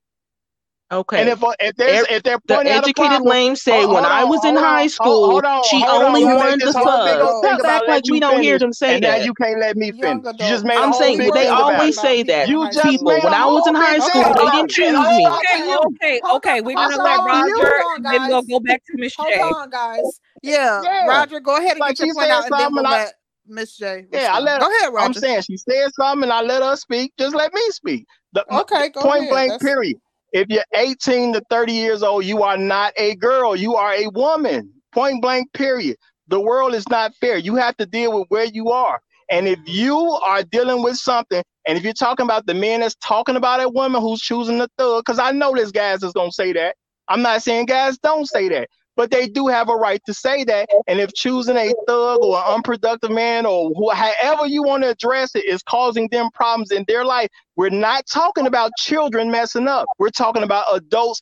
Okay. 0.92 1.22
And 1.22 1.30
if 1.30 1.40
if 1.62 1.76
there's 1.78 2.06
if 2.10 2.24
they're 2.24 2.40
the 2.46 2.70
educated 2.70 3.22
lame 3.22 3.56
say 3.56 3.86
when 3.86 4.04
I 4.04 4.26
was 4.26 4.44
in 4.44 4.58
high 4.58 4.88
school, 4.88 5.42
on, 5.46 5.64
she 5.64 5.86
only 5.88 6.26
wanted 6.26 6.60
the 6.60 6.74
sub. 6.74 7.64
Act 7.64 7.88
like 7.88 8.04
we 8.10 8.20
don't 8.20 8.42
hear 8.42 8.60
them 8.60 8.74
say 8.74 9.00
that. 9.00 9.24
you 9.24 9.34
can't 9.34 9.60
let 9.60 9.78
me 9.78 9.92
finish. 9.92 10.26
You 10.26 10.48
just 10.50 10.66
made. 10.66 10.76
I'm 10.78 10.92
saying 10.92 11.18
they 11.20 11.48
always 11.48 11.98
say 11.98 12.24
that. 12.24 12.50
You 12.50 12.68
just 12.72 12.84
people, 12.84 13.08
when 13.08 13.34
I 13.34 13.46
was 13.46 13.68
in 13.68 13.76
high 13.76 14.00
school, 14.00 14.24
they 14.36 14.50
didn't 14.50 14.72
choose 14.72 15.18
me. 15.18 15.28
Okay, 15.28 15.76
okay, 15.86 16.22
okay. 16.36 16.62
We're 16.62 16.76
gonna 16.76 17.04
let 17.04 17.24
Roger, 17.24 17.72
then 18.04 18.28
we'll 18.28 18.42
go 18.44 18.60
back 18.60 18.84
to 18.86 18.98
Miss 18.98 19.16
J. 19.16 19.40
Hold 19.40 19.54
on, 19.54 19.70
guys. 19.70 20.20
Yeah, 20.44 21.08
Roger, 21.08 21.40
go 21.40 21.56
ahead 21.58 21.78
and 21.78 21.86
get 21.88 22.00
your 22.00 22.14
point 22.14 22.32
out, 22.32 22.46
and 22.46 22.54
then 22.54 22.74
we'll 22.74 22.84
let. 22.84 23.14
Miss 23.48 23.76
J. 23.76 24.06
Yeah, 24.12 24.34
I 24.34 24.40
let 24.40 24.62
her. 24.62 24.68
Go 24.68 24.78
ahead, 24.78 24.94
Roger. 24.94 25.06
I'm 25.08 25.14
saying 25.14 25.42
she 25.42 25.58
said 25.58 25.90
something, 26.00 26.24
and 26.24 26.32
I 26.32 26.42
let 26.42 26.62
her 26.62 26.76
speak. 26.76 27.14
Just 27.18 27.36
let 27.36 27.54
me 27.54 27.62
speak. 27.70 28.06
The, 28.34 28.46
okay, 28.60 28.92
point 28.92 29.30
blank. 29.30 29.62
Period. 29.62 29.98
If 30.32 30.48
you're 30.50 30.66
18 30.76 31.34
to 31.34 31.42
30 31.50 31.74
years 31.74 32.04
old, 32.04 32.26
you 32.26 32.44
are 32.44 32.58
not 32.58 32.94
a 32.98 33.16
girl. 33.16 33.56
You 33.56 33.76
are 33.76 33.94
a 33.94 34.08
woman. 34.10 34.72
Point 34.94 35.22
blank, 35.22 35.54
period. 35.54 35.98
The 36.28 36.40
world 36.40 36.76
is 36.76 36.88
not 36.90 37.16
fair. 37.16 37.38
You 37.38 37.56
have 37.56 37.78
to 37.78 37.86
deal 37.86 38.18
with 38.20 38.28
where 38.30 38.46
you 38.46 38.70
are. 38.72 39.02
And 39.32 39.48
if 39.48 39.60
you 39.66 39.98
are 40.00 40.44
dealing 40.44 40.84
with 40.84 40.98
something, 40.98 41.44
and 41.68 41.78
if 41.78 41.84
you're 41.84 41.94
talking 41.94 42.26
about 42.26 42.46
the 42.46 42.54
man 42.54 42.82
that's 42.82 42.96
talking 42.96 43.36
about 43.36 43.62
a 43.62 43.70
woman 43.70 44.02
who's 44.02 44.22
choosing 44.22 44.60
the 44.60 44.70
thug, 44.78 45.04
because 45.06 45.20
I 45.20 45.32
know 45.32 45.54
there's 45.56 45.72
guys 45.72 46.00
that's 46.02 46.14
gonna 46.14 46.32
say 46.32 46.54
that. 46.54 46.76
I'm 47.08 47.22
not 47.22 47.44
saying 47.44 47.66
guys 47.68 47.98
don't 48.00 48.28
say 48.28 48.50
that, 48.50 48.70
but 48.96 49.12
they 49.12 49.28
do 49.28 49.48
have 49.48 49.70
a 49.70 49.76
right 49.76 50.02
to 50.06 50.14
say 50.14 50.44
that. 50.44 50.70
And 50.88 51.00
if 51.00 51.14
choosing 51.14 51.58
a 51.58 51.74
thug 51.88 52.20
or 52.22 52.38
an 52.38 52.56
unproductive 52.56 53.12
man 53.12 53.46
or 53.46 53.72
who, 53.74 53.90
however 53.92 54.48
you 54.48 54.64
want 54.64 54.84
to 54.84 54.90
address 54.90 55.36
it 55.36 55.46
is 55.46 55.64
causing 55.64 56.08
them 56.10 56.30
problems 56.34 56.72
in 56.72 56.86
their 56.88 57.06
life, 57.06 57.30
we're 57.56 57.70
not 57.70 58.06
talking 58.08 58.48
about 58.48 58.72
children 58.78 59.32
messing 59.32 59.68
up. 59.68 59.88
We're 59.98 60.10
talking 60.10 60.44
about 60.44 60.66
adults 60.74 61.22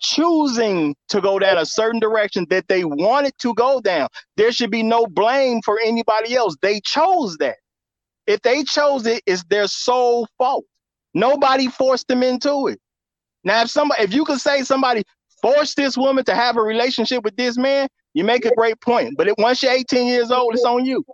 choosing 0.00 0.94
to 1.08 1.20
go 1.20 1.38
down 1.38 1.58
a 1.58 1.66
certain 1.66 2.00
direction 2.00 2.46
that 2.50 2.66
they 2.68 2.84
wanted 2.84 3.32
to 3.38 3.54
go 3.54 3.80
down. 3.80 4.08
There 4.36 4.52
should 4.52 4.70
be 4.70 4.82
no 4.82 5.06
blame 5.06 5.62
for 5.62 5.78
anybody 5.80 6.34
else. 6.34 6.56
They 6.60 6.80
chose 6.80 7.36
that. 7.38 7.56
If 8.26 8.42
they 8.42 8.64
chose 8.64 9.06
it, 9.06 9.22
it's 9.26 9.44
their 9.44 9.68
sole 9.68 10.26
fault. 10.38 10.64
Nobody 11.14 11.68
forced 11.68 12.08
them 12.08 12.22
into 12.22 12.66
it. 12.66 12.80
Now, 13.44 13.62
if 13.62 13.70
somebody, 13.70 14.02
if 14.02 14.12
you 14.12 14.24
could 14.24 14.40
say 14.40 14.64
somebody 14.64 15.04
force 15.54 15.74
this 15.74 15.96
woman 15.96 16.24
to 16.24 16.34
have 16.34 16.56
a 16.56 16.62
relationship 16.62 17.22
with 17.24 17.36
this 17.36 17.56
man, 17.56 17.88
you 18.14 18.24
make 18.24 18.44
a 18.44 18.54
great 18.54 18.80
point. 18.80 19.16
But 19.16 19.28
it, 19.28 19.34
once 19.38 19.62
you're 19.62 19.72
18 19.72 20.06
years 20.06 20.30
old, 20.30 20.54
it's 20.54 20.64
on 20.64 20.84
you. 20.84 21.04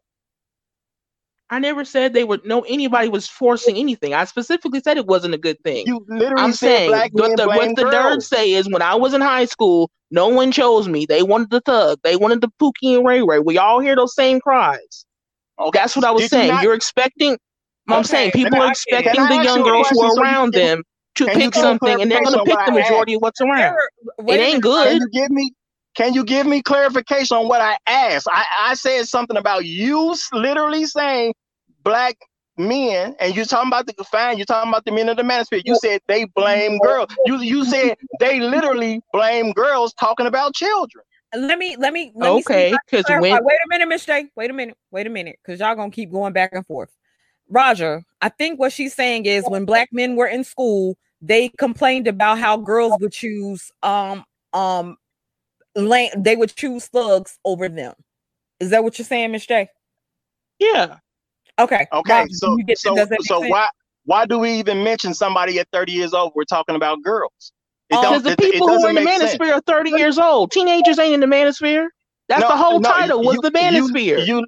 I 1.51 1.59
never 1.59 1.85
said 1.85 2.15
they 2.15 2.25
would 2.25 2.47
know 2.47 2.62
anybody 2.62 3.11
was 3.11 3.28
forcing 3.28 3.77
anything. 3.77 4.15
I 4.15 4.25
specifically 4.25 4.81
said 4.81 4.97
it 4.97 5.07
wasn't 5.07 5.35
a 5.35 5.39
good 5.39 5.62
thing. 5.62 5.86
You 5.86 6.02
literally 6.09 6.43
I'm 6.43 6.52
saying 6.55 6.91
what 7.12 7.36
the, 7.36 7.47
what 7.47 7.77
the 7.77 7.85
nerds 7.85 8.23
say 8.23 8.52
is 8.52 8.70
when 8.70 8.81
I 8.81 8.94
was 8.94 9.12
in 9.12 9.20
high 9.20 9.44
school, 9.44 9.91
no 10.11 10.28
one 10.28 10.51
chose 10.51 10.89
me. 10.89 11.05
They 11.05 11.23
wanted 11.23 11.51
the 11.51 11.61
thug. 11.61 11.99
They 12.05 12.17
wanted 12.17 12.41
the 12.41 12.51
Pookie 12.59 12.97
and 12.97 13.07
Ray 13.07 13.23
Ray. 13.23 13.41
We 13.41 13.59
all 13.59 13.81
hear 13.81 13.94
those 13.94 14.15
same 14.15 14.41
cries. 14.41 15.05
Okay. 15.61 15.78
That's 15.78 15.94
what 15.94 16.07
I 16.07 16.11
was 16.11 16.23
Did 16.23 16.31
saying. 16.31 16.62
You 16.62 16.70
are 16.70 16.75
expecting. 16.75 17.33
Okay. 17.33 17.39
I'm 17.99 18.05
saying 18.05 18.31
people 18.31 18.59
are 18.59 18.70
expecting 18.70 19.23
the 19.25 19.44
young 19.44 19.62
girls 19.62 19.89
who 19.91 20.01
are 20.01 20.23
around 20.23 20.55
them 20.55 20.83
to 21.16 21.26
pick 21.26 21.55
something, 21.55 22.00
and 22.00 22.10
they're 22.10 22.23
going 22.23 22.39
to 22.39 22.44
pick 22.44 22.58
the 22.66 22.73
majority 22.73 23.15
of 23.15 23.23
what's 23.23 23.41
around. 23.41 23.76
It 24.26 24.41
ain't 24.41 24.62
good. 24.62 24.89
Can 24.89 24.97
you 25.00 25.08
give 25.10 25.31
me? 25.31 25.52
Can 25.94 26.15
you 26.15 26.24
give 26.24 26.47
me 26.47 26.62
clarification 26.62 27.36
on 27.36 27.49
what 27.49 27.60
I 27.60 27.76
asked? 27.86 28.26
I, 28.31 28.44
I 28.62 28.74
said 28.74 29.07
something 29.07 29.36
about 29.36 29.66
you 29.66 30.16
literally 30.32 30.86
saying 30.86 31.34
black 31.84 32.16
men, 32.57 33.15
and 33.20 33.34
you're 33.36 33.44
talking 33.44 33.68
about 33.68 33.86
the 33.86 34.05
fine, 34.05 34.39
you're 34.39 34.47
talking 34.47 34.70
about 34.70 34.84
the 34.84 34.92
men 34.92 35.08
of 35.08 35.16
the 35.16 35.23
manosphere. 35.23 35.62
You 35.65 35.76
said 35.76 36.00
they 36.08 36.24
blame 36.34 36.78
girls. 36.78 37.08
You 37.26 37.41
you 37.41 37.65
said 37.65 37.97
they 38.20 38.41
literally 38.41 39.02
blame 39.12 39.52
girls 39.52 39.92
talking 39.94 40.26
about 40.26 40.55
children. 40.55 41.05
Let 41.34 41.58
me 41.58 41.76
let 41.76 41.92
me 41.92 42.12
let 42.15 42.31
okay 42.32 42.73
because 42.91 43.07
when 43.08 43.44
wait 43.44 43.58
a 43.65 43.68
minute, 43.68 43.89
Miss 43.89 44.05
J. 44.05 44.28
Wait 44.36 44.50
a 44.50 44.55
minute, 44.55 44.76
wait 44.91 45.07
a 45.07 45.10
minute, 45.10 45.39
because 45.44 45.60
y'all 45.60 45.74
gonna 45.74 45.91
keep 45.91 46.10
going 46.10 46.32
back 46.32 46.50
and 46.52 46.66
forth. 46.66 46.91
Roger, 47.53 48.03
I 48.23 48.31
think 48.31 48.59
what 48.59 48.73
she's 48.73 48.95
saying 48.95 49.27
is 49.27 49.45
when 49.47 49.67
black 49.67 49.91
men 49.93 50.17
were 50.17 50.27
in 50.27 50.43
school, 50.43 50.97
they 51.21 51.51
complained 51.51 52.09
about 52.09 52.39
how 52.39 52.57
girls 52.57 52.99
would 52.99 53.13
choose 53.13 53.71
um 53.83 54.25
um 54.55 54.97
lane 55.77 56.11
they 56.17 56.35
would 56.35 56.55
choose 56.57 56.87
thugs 56.87 57.39
over 57.45 57.69
them. 57.69 57.93
Is 58.59 58.71
that 58.71 58.83
what 58.83 58.99
you're 58.99 59.05
saying, 59.05 59.33
Miss 59.33 59.45
J? 59.45 59.69
Yeah. 60.59 60.97
Okay. 61.59 61.87
Okay. 61.93 62.27
so 62.31 62.57
so, 62.75 63.07
so 63.21 63.41
why 63.41 63.69
why 64.07 64.25
do 64.25 64.39
we 64.39 64.53
even 64.55 64.83
mention 64.83 65.13
somebody 65.13 65.59
at 65.61 65.69
30 65.73 65.93
years 65.93 66.15
old? 66.15 66.33
We're 66.35 66.45
talking 66.45 66.75
about 66.75 67.03
girls. 67.03 67.53
Because 67.91 68.23
the 68.23 68.35
people 68.37 68.67
who 68.67 68.87
are 68.87 68.89
in 68.89 68.95
the 68.95 69.03
manosphere 69.03 69.29
sense. 69.29 69.51
are 69.51 69.61
30 69.67 69.91
years 69.91 70.19
old. 70.19 70.51
Teenagers 70.51 70.99
ain't 70.99 71.13
in 71.13 71.21
the 71.21 71.27
manosphere. 71.27 71.89
That's 72.29 72.41
no, 72.41 72.49
the 72.49 72.57
whole 72.57 72.81
no, 72.81 72.89
title 72.89 73.23
was 73.23 73.37
the 73.43 73.51
manosphere. 73.51 74.27
You, 74.27 74.39
you 74.39 74.47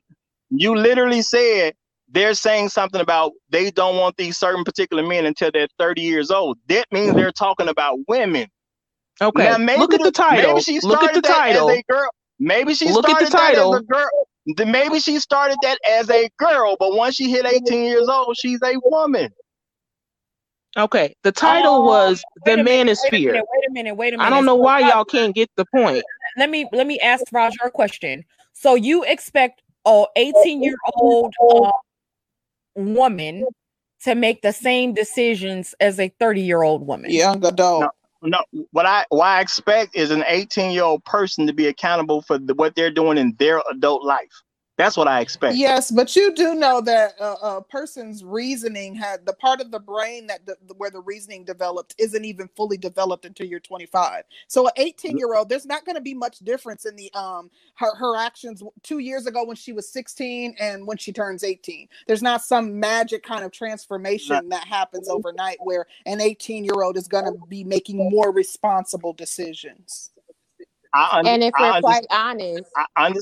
you 0.50 0.74
literally 0.74 1.20
said 1.20 1.74
they're 2.14 2.34
saying 2.34 2.68
something 2.68 3.00
about 3.00 3.32
they 3.50 3.70
don't 3.72 3.96
want 3.96 4.16
these 4.16 4.38
certain 4.38 4.64
particular 4.64 5.02
men 5.02 5.26
until 5.26 5.50
they're 5.52 5.68
30 5.78 6.00
years 6.00 6.30
old. 6.30 6.58
That 6.68 6.86
means 6.92 7.14
they're 7.14 7.32
talking 7.32 7.68
about 7.68 7.98
women. 8.06 8.46
Okay. 9.20 9.44
Now, 9.44 9.58
maybe 9.58 9.80
Look 9.80 9.94
at 9.94 9.98
the, 9.98 10.06
the 10.06 10.12
title. 10.12 10.52
Maybe 10.52 10.60
she 10.62 10.80
Look 10.80 11.02
at 11.02 11.14
the 11.14 11.20
title. 11.20 11.76
girl. 11.90 12.08
Maybe 12.38 12.74
she 12.74 12.88
Look 12.90 13.04
started 13.04 13.26
at 13.26 13.32
the 13.32 13.36
title. 13.36 13.72
that 13.72 13.78
as 13.78 13.84
a 13.88 13.92
girl. 13.92 14.26
Maybe 14.66 15.00
she 15.00 15.18
started 15.18 15.56
that 15.62 15.78
as 15.90 16.10
a 16.10 16.28
girl, 16.38 16.76
but 16.78 16.94
once 16.94 17.14
she 17.16 17.30
hit 17.30 17.46
18 17.46 17.84
years 17.84 18.08
old, 18.08 18.36
she's 18.36 18.60
a 18.62 18.74
woman. 18.84 19.30
Okay. 20.76 21.14
The 21.22 21.32
title 21.32 21.76
oh, 21.76 21.84
was 21.84 22.22
The 22.44 22.52
Manosphere. 22.52 23.12
Wait 23.12 23.26
a 23.26 23.32
minute, 23.32 23.44
wait 23.52 23.68
a 23.68 23.72
minute, 23.72 23.94
wait 23.94 24.14
a 24.14 24.18
minute. 24.18 24.26
I 24.26 24.30
don't 24.30 24.44
know 24.44 24.56
why 24.56 24.80
y'all 24.80 25.04
can't 25.04 25.34
get 25.34 25.50
the 25.56 25.64
point. 25.74 26.04
Let 26.36 26.50
me 26.50 26.68
let 26.72 26.86
me 26.86 26.98
ask 27.00 27.24
Roger 27.32 27.58
a 27.64 27.70
question. 27.70 28.24
So 28.52 28.74
you 28.74 29.04
expect 29.04 29.62
a 29.86 30.04
18 30.16 30.62
year 30.62 30.76
old 30.96 31.32
uh, 31.40 31.70
woman 32.74 33.44
to 34.02 34.14
make 34.14 34.42
the 34.42 34.52
same 34.52 34.92
decisions 34.92 35.74
as 35.80 35.98
a 35.98 36.08
30 36.20 36.42
year 36.42 36.62
old 36.62 36.86
woman. 36.86 37.10
Young 37.10 37.44
adult. 37.44 37.90
No, 38.22 38.38
no, 38.52 38.66
what 38.70 38.86
I 38.86 39.04
what 39.08 39.26
I 39.26 39.40
expect 39.40 39.96
is 39.96 40.10
an 40.10 40.24
18 40.26 40.72
year 40.72 40.84
old 40.84 41.04
person 41.04 41.46
to 41.46 41.52
be 41.52 41.66
accountable 41.66 42.22
for 42.22 42.38
the, 42.38 42.54
what 42.54 42.74
they're 42.74 42.90
doing 42.90 43.18
in 43.18 43.34
their 43.38 43.62
adult 43.70 44.04
life. 44.04 44.42
That's 44.76 44.96
what 44.96 45.06
I 45.06 45.20
expect. 45.20 45.56
Yes, 45.56 45.92
but 45.92 46.16
you 46.16 46.34
do 46.34 46.54
know 46.56 46.80
that 46.80 47.14
a, 47.20 47.34
a 47.58 47.62
person's 47.62 48.24
reasoning 48.24 48.96
had 48.96 49.24
the 49.24 49.32
part 49.34 49.60
of 49.60 49.70
the 49.70 49.78
brain 49.78 50.26
that 50.26 50.44
the, 50.46 50.56
where 50.76 50.90
the 50.90 51.00
reasoning 51.00 51.44
developed 51.44 51.94
isn't 51.96 52.24
even 52.24 52.48
fully 52.56 52.76
developed 52.76 53.24
until 53.24 53.46
you're 53.46 53.60
25. 53.60 54.24
So, 54.48 54.66
an 54.66 54.72
18 54.76 55.16
year 55.16 55.34
old, 55.34 55.48
there's 55.48 55.66
not 55.66 55.84
going 55.84 55.94
to 55.94 56.02
be 56.02 56.14
much 56.14 56.40
difference 56.40 56.86
in 56.86 56.96
the 56.96 57.12
um 57.14 57.50
her 57.76 57.94
her 57.94 58.16
actions 58.16 58.64
two 58.82 58.98
years 58.98 59.26
ago 59.26 59.44
when 59.44 59.56
she 59.56 59.72
was 59.72 59.88
16 59.90 60.56
and 60.58 60.86
when 60.86 60.96
she 60.96 61.12
turns 61.12 61.44
18. 61.44 61.88
There's 62.08 62.22
not 62.22 62.42
some 62.42 62.80
magic 62.80 63.22
kind 63.22 63.44
of 63.44 63.52
transformation 63.52 64.48
that 64.48 64.66
happens 64.66 65.08
overnight 65.10 65.58
where 65.62 65.86
an 66.06 66.20
18 66.20 66.64
year 66.64 66.82
old 66.82 66.96
is 66.96 67.06
going 67.06 67.26
to 67.26 67.34
be 67.48 67.62
making 67.62 68.10
more 68.10 68.32
responsible 68.32 69.12
decisions. 69.12 70.10
Un- 71.12 71.26
and 71.26 71.42
if 71.44 71.54
we're 71.58 71.74
quite 71.74 72.06
honest, 72.10 72.70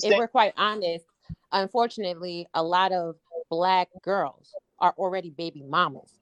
if 0.03 0.17
we're 0.17 0.29
quite 0.29 0.55
honest, 0.57 1.05
unfortunately, 1.53 2.47
a 2.55 2.63
lot 2.63 2.93
of 2.93 3.17
black 3.51 3.89
girls 4.03 4.55
are 4.79 4.95
already 4.99 5.31
baby 5.31 5.63
mamas 5.63 6.13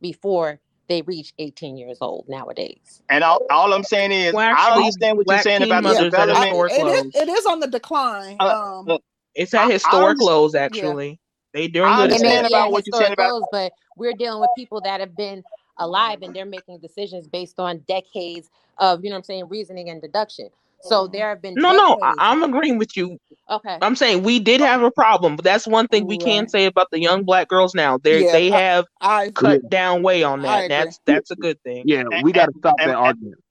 before 0.00 0.60
they 0.88 1.02
reach 1.02 1.32
18 1.38 1.76
years 1.76 1.98
old 2.00 2.28
nowadays. 2.28 3.02
And 3.08 3.22
all, 3.22 3.46
all 3.50 3.72
I'm 3.72 3.84
saying 3.84 4.10
is, 4.10 4.34
well, 4.34 4.50
actually, 4.50 4.72
I 4.72 4.76
understand 4.76 5.18
what 5.18 5.26
you're 5.28 5.42
saying 5.42 5.62
about 5.62 5.84
the 5.84 6.10
development. 6.10 6.72
It 6.72 7.06
is, 7.06 7.14
it 7.14 7.28
is 7.28 7.46
on 7.46 7.60
the 7.60 7.68
decline. 7.68 8.36
Uh, 8.40 8.80
um, 8.88 8.98
it's 9.34 9.54
at 9.54 9.70
historic 9.70 10.18
I, 10.20 10.24
lows, 10.24 10.56
actually. 10.56 11.10
Yeah. 11.10 11.16
They 11.52 11.68
doing 11.68 11.92
good. 11.92 12.02
understand 12.02 12.46
about 12.46 12.72
what 12.72 12.84
you're 12.86 13.00
saying 13.00 13.12
about, 13.12 13.32
lows, 13.32 13.44
but 13.52 13.72
we're 13.96 14.14
dealing 14.14 14.40
with 14.40 14.50
people 14.56 14.80
that 14.82 15.00
have 15.00 15.16
been 15.16 15.42
alive 15.78 16.22
and 16.22 16.34
they're 16.34 16.44
making 16.44 16.78
decisions 16.78 17.26
based 17.26 17.58
on 17.58 17.78
decades 17.88 18.50
of, 18.78 19.04
you 19.04 19.10
know 19.10 19.16
I'm 19.16 19.22
saying, 19.22 19.48
reasoning 19.48 19.90
and 19.90 20.00
deduction. 20.00 20.48
So 20.82 21.06
there 21.08 21.28
have 21.28 21.42
been 21.42 21.54
no, 21.54 21.72
no. 21.72 21.98
I, 22.02 22.32
am 22.32 22.42
agreeing 22.42 22.78
with 22.78 22.96
you. 22.96 23.18
Okay. 23.50 23.78
I'm 23.82 23.96
saying 23.96 24.22
we 24.22 24.38
did 24.38 24.60
have 24.60 24.82
a 24.82 24.90
problem, 24.90 25.36
but 25.36 25.44
that's 25.44 25.66
one 25.66 25.88
thing 25.88 26.06
we 26.06 26.14
right. 26.14 26.24
can 26.24 26.48
say 26.48 26.66
about 26.66 26.88
the 26.90 27.00
young 27.00 27.24
black 27.24 27.48
girls 27.48 27.74
now. 27.74 27.98
They 27.98 28.24
yeah, 28.24 28.32
they 28.32 28.50
have 28.50 28.86
I, 29.00 29.24
I 29.24 29.30
cut 29.30 29.68
down 29.68 30.02
way 30.02 30.22
on 30.22 30.42
that. 30.42 30.68
That's 30.68 31.00
that's 31.04 31.30
a 31.30 31.36
good 31.36 31.62
thing. 31.62 31.84
Yeah, 31.86 32.04
we 32.22 32.32
got 32.32 32.46
to 32.46 32.54
stop 32.58 32.76
and, 32.78 32.90
that 32.90 32.96
and, 32.96 33.06
argument. 33.06 33.42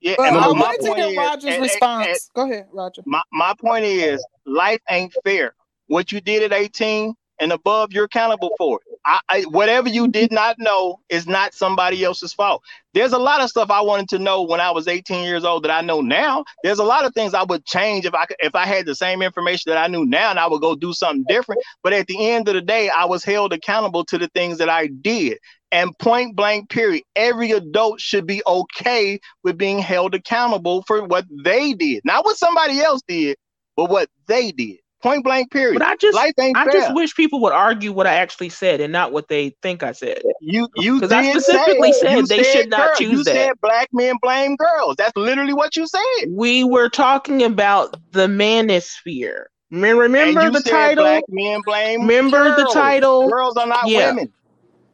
Yeah, 0.00 0.14
but 0.18 0.32
I 0.32 0.48
want 0.48 0.80
to 0.82 0.94
get 0.94 1.16
Roger's 1.16 1.60
response. 1.60 2.30
Go 2.34 2.50
ahead, 2.50 2.66
Roger. 2.72 3.02
My 3.06 3.22
my 3.32 3.54
point 3.60 3.84
is, 3.84 4.24
life 4.44 4.80
ain't 4.90 5.14
fair. 5.24 5.54
What 5.86 6.12
you 6.12 6.20
did 6.20 6.42
at 6.42 6.52
18 6.52 7.14
and 7.40 7.52
above, 7.52 7.92
you're 7.92 8.04
accountable 8.04 8.50
for 8.58 8.80
it. 8.86 8.93
I, 9.06 9.20
I, 9.28 9.42
whatever 9.42 9.88
you 9.88 10.08
did 10.08 10.32
not 10.32 10.58
know 10.58 11.00
is 11.08 11.26
not 11.26 11.54
somebody 11.54 12.04
else's 12.04 12.32
fault. 12.32 12.62
There's 12.94 13.12
a 13.12 13.18
lot 13.18 13.40
of 13.42 13.50
stuff 13.50 13.70
I 13.70 13.80
wanted 13.82 14.08
to 14.10 14.18
know 14.18 14.42
when 14.42 14.60
I 14.60 14.70
was 14.70 14.88
18 14.88 15.24
years 15.24 15.44
old 15.44 15.64
that 15.64 15.70
I 15.70 15.80
know 15.82 16.00
now. 16.00 16.44
There's 16.62 16.78
a 16.78 16.84
lot 16.84 17.04
of 17.04 17.14
things 17.14 17.34
I 17.34 17.44
would 17.44 17.64
change 17.66 18.06
if 18.06 18.14
I 18.14 18.26
if 18.40 18.54
I 18.54 18.66
had 18.66 18.86
the 18.86 18.94
same 18.94 19.22
information 19.22 19.70
that 19.72 19.78
I 19.78 19.88
knew 19.88 20.06
now, 20.06 20.30
and 20.30 20.38
I 20.38 20.46
would 20.46 20.60
go 20.62 20.74
do 20.76 20.92
something 20.92 21.24
different. 21.28 21.62
But 21.82 21.92
at 21.92 22.06
the 22.06 22.30
end 22.30 22.48
of 22.48 22.54
the 22.54 22.60
day, 22.62 22.90
I 22.90 23.06
was 23.06 23.24
held 23.24 23.52
accountable 23.52 24.04
to 24.06 24.18
the 24.18 24.28
things 24.34 24.58
that 24.58 24.68
I 24.70 24.88
did. 24.88 25.38
And 25.72 25.98
point 25.98 26.36
blank, 26.36 26.70
period. 26.70 27.02
Every 27.16 27.52
adult 27.52 28.00
should 28.00 28.26
be 28.26 28.42
okay 28.46 29.20
with 29.44 29.58
being 29.58 29.80
held 29.80 30.14
accountable 30.14 30.82
for 30.86 31.04
what 31.04 31.26
they 31.44 31.74
did, 31.74 32.02
not 32.04 32.24
what 32.24 32.36
somebody 32.38 32.80
else 32.80 33.02
did, 33.08 33.38
but 33.76 33.90
what 33.90 34.08
they 34.28 34.52
did. 34.52 34.78
Point 35.04 35.22
blank, 35.22 35.50
period. 35.50 35.78
But 35.78 35.86
I 35.86 35.96
just, 35.96 36.14
Life 36.14 36.32
ain't 36.40 36.56
I 36.56 36.64
fair. 36.64 36.72
just 36.72 36.94
wish 36.94 37.14
people 37.14 37.38
would 37.42 37.52
argue 37.52 37.92
what 37.92 38.06
I 38.06 38.14
actually 38.14 38.48
said 38.48 38.80
and 38.80 38.90
not 38.90 39.12
what 39.12 39.28
they 39.28 39.54
think 39.60 39.82
I 39.82 39.92
said. 39.92 40.22
You, 40.40 40.66
you, 40.76 40.94
because 40.94 41.12
I 41.12 41.30
specifically 41.30 41.92
say, 41.92 42.14
said 42.14 42.26
they 42.26 42.42
said 42.42 42.52
should 42.52 42.70
not 42.70 42.78
girl, 42.78 42.96
choose 42.96 43.10
you 43.10 43.24
that. 43.24 43.34
You 43.34 43.40
said 43.42 43.52
black 43.60 43.90
men 43.92 44.14
blame 44.22 44.56
girls. 44.56 44.96
That's 44.96 45.14
literally 45.14 45.52
what 45.52 45.76
you 45.76 45.86
said. 45.86 46.30
We 46.30 46.64
were 46.64 46.88
talking 46.88 47.42
about 47.42 47.98
the 48.12 48.28
manosphere. 48.28 49.44
Remember 49.70 50.50
the 50.50 50.62
title? 50.62 51.04
Black 51.04 51.24
men 51.28 51.60
blame. 51.66 52.00
Remember 52.00 52.42
girls. 52.42 52.56
the 52.56 52.70
title? 52.72 53.28
Girls 53.28 53.58
are 53.58 53.66
not 53.66 53.86
yeah. 53.86 54.08
women. 54.08 54.32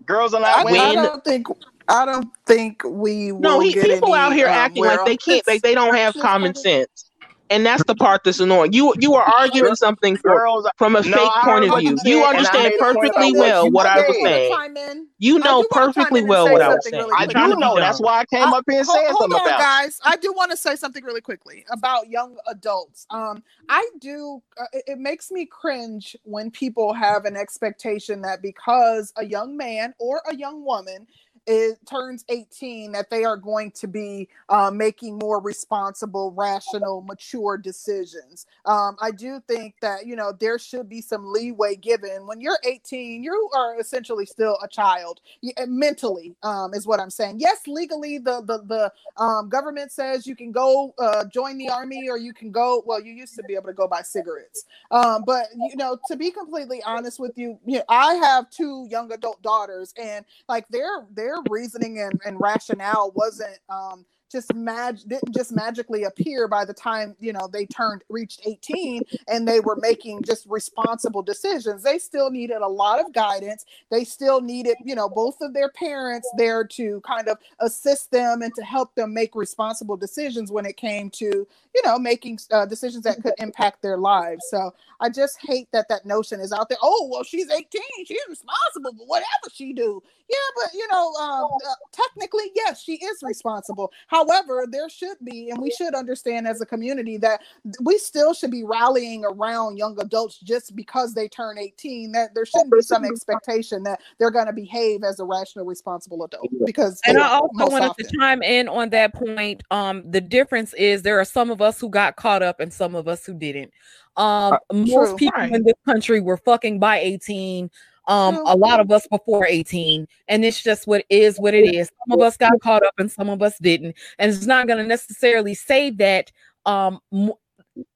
Girls 0.07 0.35
are 0.35 0.41
not 0.41 0.59
I, 0.59 0.65
women. 0.65 0.81
I 0.81 0.95
don't 0.97 1.25
think. 1.25 1.47
I 1.87 2.05
don't 2.05 2.29
think 2.49 2.83
we. 2.85 3.31
No, 3.31 3.61
he, 3.61 3.75
people 3.75 4.15
out 4.15 4.33
here 4.33 4.49
um, 4.49 4.55
acting 4.55 4.85
like 4.85 5.05
they 5.05 5.17
can't. 5.17 5.47
They, 5.47 5.59
they 5.59 5.77
don't 5.77 5.95
have 5.95 6.15
common 6.21 6.57
sense 6.57 7.10
and 7.51 7.67
that's 7.67 7.85
the 7.85 7.97
part 7.97 8.23
that's 8.25 8.39
annoying. 8.39 8.73
You 8.73 8.95
you 8.99 9.15
are 9.15 9.25
arguing 9.25 9.75
something 9.75 10.17
for, 10.17 10.71
from 10.79 10.95
a 10.95 11.03
no, 11.03 11.17
fake 11.17 11.31
point 11.43 11.71
of 11.71 11.79
view. 11.81 11.99
You 12.05 12.25
understand 12.25 12.75
perfectly 12.79 13.33
well 13.33 13.71
what 13.71 13.87
I 13.87 13.97
was 14.07 14.17
saying. 14.23 15.07
You 15.19 15.41
know 15.41 15.65
perfectly 15.71 16.23
well 16.23 16.51
what 16.51 16.63
I 16.63 16.69
was 16.69 16.89
saying. 16.89 17.03
Really 17.03 17.13
I 17.17 17.27
do 17.27 17.57
know. 17.57 17.77
That's 17.77 18.01
why 18.01 18.21
I 18.21 18.25
came 18.27 18.55
I, 18.55 18.59
up 18.59 18.65
here 18.69 18.79
and 18.79 18.87
said 18.87 19.09
something 19.09 19.33
on, 19.33 19.47
about. 19.47 19.61
Guys, 19.61 19.99
I 20.05 20.17
do 20.17 20.33
want 20.33 20.53
to 20.53 20.57
say 20.57 20.77
something 20.77 21.05
really 21.05 21.21
quickly 21.21 21.67
about 21.71 22.09
young 22.09 22.37
adults. 22.47 23.07
Um, 23.11 23.43
I 23.69 23.87
do. 23.99 24.41
Uh, 24.57 24.65
it, 24.73 24.85
it 24.87 24.99
makes 24.99 25.31
me 25.31 25.45
cringe 25.45 26.17
when 26.23 26.51
people 26.51 26.95
have 26.95 27.25
an 27.25 27.37
expectation 27.37 28.23
that 28.23 28.43
because 28.43 29.13
a 29.17 29.25
young 29.25 29.57
man 29.57 29.93
or 29.99 30.23
a 30.31 30.37
young 30.37 30.65
woman 30.65 31.07
it 31.47 31.79
turns 31.89 32.25
18 32.29 32.93
that 32.93 33.11
they 33.11 33.25
are 33.25 33.37
going 33.37 33.71
to 33.73 33.89
be 33.89 34.29
uh, 34.49 34.71
making 34.71 35.19
more 35.19 35.41
responsible 35.41 36.33
rational 36.37 37.03
mature 37.03 37.57
decisions. 37.57 38.47
Um, 38.65 38.97
i 39.01 39.11
do 39.11 39.41
think 39.49 39.75
that 39.81 40.07
you 40.07 40.17
know 40.17 40.33
there 40.33 40.59
should 40.59 40.89
be 40.89 41.01
some 41.01 41.33
leeway 41.33 41.77
given. 41.77 42.27
When 42.27 42.41
you're 42.41 42.59
18 42.65 43.23
you 43.23 43.51
are 43.57 43.79
essentially 43.81 44.27
still 44.27 44.59
a 44.63 44.69
child 44.69 45.21
mentally 45.67 46.35
um, 46.43 46.75
is 46.75 46.87
what 46.87 47.01
i'm 47.01 47.11
saying. 47.11 47.37
Yes 47.41 47.67
legally 47.67 48.19
the 48.19 48.43
the, 48.43 48.63
the 48.67 49.23
um, 49.23 49.49
government 49.49 49.93
says 49.93 50.27
you 50.27 50.37
can 50.37 50.53
go 50.53 50.95
uh, 50.99 51.25
join 51.25 51.59
the 51.59 51.69
army 51.69 52.09
or 52.09 52.19
you 52.19 52.33
can 52.33 52.51
go 52.51 52.83
well 52.87 53.01
you 53.01 53.13
used 53.13 53.35
to 53.37 53.43
be 53.45 53.55
able 53.55 53.67
to 53.67 53.73
go 53.73 53.89
buy 53.89 54.03
cigarettes. 54.03 54.65
Um, 54.91 55.25
but 55.27 55.47
you 55.55 55.77
know 55.77 55.99
to 56.09 56.17
be 56.17 56.31
completely 56.31 56.83
honest 56.85 57.19
with 57.19 57.33
you, 57.37 57.59
you 57.67 57.79
know, 57.79 57.85
i 57.89 58.15
have 58.15 58.51
two 58.51 58.87
young 58.91 59.13
adult 59.13 59.41
daughters 59.43 59.95
and 60.01 60.25
like 60.49 60.67
they're 60.69 61.07
they're 61.13 61.30
reasoning 61.51 62.01
and, 62.01 62.21
and 62.25 62.41
rationale 62.41 63.13
wasn't 63.15 63.59
um, 63.69 64.05
just 64.31 64.55
mag 64.55 64.99
didn't 65.07 65.35
just 65.35 65.53
magically 65.53 66.05
appear 66.05 66.47
by 66.47 66.65
the 66.65 66.73
time 66.73 67.17
you 67.21 67.33
know 67.33 67.49
they 67.53 67.67
turned 67.67 68.03
reached 68.09 68.41
18 68.47 69.03
and 69.29 69.47
they 69.47 69.61
were 69.61 69.77
making 69.77 70.23
just 70.23 70.47
responsible 70.47 71.23
decisions. 71.23 71.83
They 71.83 71.99
still 71.99 72.31
needed 72.31 72.59
a 72.59 72.69
lot 72.69 73.01
of 73.01 73.13
guidance. 73.13 73.65
They 73.91 74.05
still 74.05 74.41
needed 74.41 74.77
you 74.85 74.95
know 74.95 75.09
both 75.09 75.41
of 75.41 75.53
their 75.53 75.71
parents 75.71 76.29
there 76.37 76.65
to 76.65 77.01
kind 77.01 77.29
of 77.29 77.39
assist 77.61 78.11
them 78.11 78.43
and 78.43 78.55
to 78.55 78.63
help 78.63 78.95
them 78.95 79.13
make 79.13 79.35
responsible 79.35 79.97
decisions 79.97 80.53
when 80.53 80.65
it 80.65 80.77
came 80.77 81.11
to 81.11 81.47
you 81.75 81.83
know 81.85 81.99
making 81.99 82.39
uh, 82.53 82.67
decisions 82.67 83.05
that 83.05 83.23
could 83.23 83.35
impact 83.39 83.83
their 83.83 83.99
lives. 83.99 84.45
So 84.51 84.73
i 85.01 85.09
just 85.09 85.39
hate 85.41 85.69
that 85.73 85.89
that 85.89 86.05
notion 86.05 86.41
is 86.41 86.53
out 86.53 86.69
there 86.69 86.79
oh 86.83 87.09
well 87.11 87.25
she's 87.25 87.51
18 87.51 87.81
she's 88.05 88.21
responsible 88.29 88.93
for 88.97 89.07
whatever 89.07 89.49
she 89.53 89.73
do. 89.73 90.03
Yeah 90.29 90.37
but 90.57 90.73
you 90.75 90.87
know 90.89 91.13
um, 91.15 91.49
uh, 91.67 91.75
technically 91.93 92.51
yes 92.55 92.83
she 92.83 92.95
is 92.95 93.23
responsible. 93.23 93.93
How 94.07 94.20
However, 94.21 94.67
there 94.69 94.89
should 94.89 95.17
be, 95.25 95.51
and 95.51 95.61
we 95.61 95.71
should 95.71 95.95
understand 95.95 96.47
as 96.47 96.61
a 96.61 96.67
community 96.67 97.17
that 97.19 97.41
we 97.83 97.97
still 97.99 98.35
should 98.35 98.51
be 98.51 98.65
rallying 98.65 99.25
around 99.25 99.79
young 99.79 99.99
adults 100.01 100.39
just 100.39 100.77
because 100.77 101.15
they 101.15 101.29
turn 101.29 101.59
18. 101.59 102.13
That 102.13 102.35
there 102.35 102.45
shouldn't 102.45 102.73
be 102.73 102.83
some 102.83 103.05
expectation 103.05 103.83
that 103.85 104.01
they're 104.19 104.31
going 104.31 104.47
to 104.47 104.53
behave 104.53 105.05
as 105.05 105.21
a 105.21 105.25
rational, 105.25 105.65
responsible 105.65 106.23
adult. 106.25 106.49
Because 106.65 107.01
and 107.07 107.19
I 107.19 107.29
also 107.29 107.49
wanted 107.71 107.89
often. 107.89 108.07
to 108.07 108.17
chime 108.19 108.43
in 108.43 108.69
on 108.69 108.91
that 108.91 109.15
point. 109.15 109.63
Um, 109.71 110.03
the 110.11 110.21
difference 110.21 110.75
is 110.75 111.03
there 111.03 111.19
are 111.19 111.25
some 111.25 111.51
of 111.51 111.63
us 111.63 111.81
who 111.81 111.89
got 111.89 112.17
caught 112.17 112.43
up 112.43 112.61
and 112.61 112.73
some 112.73 112.95
of 112.95 113.09
us 113.09 113.25
who 113.25 113.35
didn't. 113.35 113.73
Um, 114.17 114.55
uh, 114.55 114.59
most 114.73 115.11
true. 115.11 115.17
people 115.17 115.41
right. 115.41 115.53
in 115.53 115.63
this 115.63 115.75
country 115.87 116.21
were 116.21 116.37
fucking 116.37 116.79
by 116.79 116.99
18 116.99 117.71
um 118.11 118.43
a 118.47 118.57
lot 118.57 118.81
of 118.81 118.91
us 118.91 119.07
before 119.07 119.47
18 119.47 120.07
and 120.29 120.45
it's 120.45 120.63
just 120.63 120.87
what 120.87 121.05
is 121.09 121.39
what 121.39 121.55
it 121.55 121.75
is 121.75 121.91
some 122.07 122.19
of 122.19 122.25
us 122.25 122.37
got 122.37 122.53
caught 122.61 122.85
up 122.85 122.95
and 122.99 123.11
some 123.11 123.31
of 123.31 123.41
us 123.41 123.57
didn't 123.59 123.97
and 124.19 124.31
it's 124.31 124.47
not 124.47 124.67
going 124.67 124.79
to 124.79 124.87
necessarily 124.87 125.55
say 125.55 125.91
that 125.91 126.31
um 126.67 127.01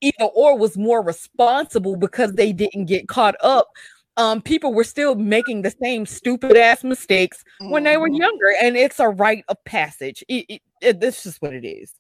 either 0.01 0.25
or 0.35 0.57
was 0.57 0.79
more 0.79 1.03
responsible 1.03 1.97
because 1.97 2.33
they 2.33 2.53
didn't 2.53 2.85
get 2.87 3.09
caught 3.09 3.35
up 3.43 3.69
um 4.17 4.41
people 4.41 4.73
were 4.73 4.85
still 4.85 5.17
making 5.17 5.63
the 5.63 5.75
same 5.83 6.07
stupid 6.07 6.57
ass 6.57 6.85
mistakes 6.85 7.45
when 7.63 7.83
they 7.83 7.97
were 7.97 8.09
mm-hmm. 8.09 8.23
younger 8.23 8.55
and 8.63 8.77
it's 8.77 9.01
a 9.01 9.09
rite 9.09 9.45
of 9.49 9.63
passage 9.65 10.25
it, 10.29 10.47
it, 10.49 10.63
it, 10.81 11.01
that's 11.01 11.25
just 11.25 11.43
what 11.43 11.53
it 11.53 11.67
is 11.67 11.93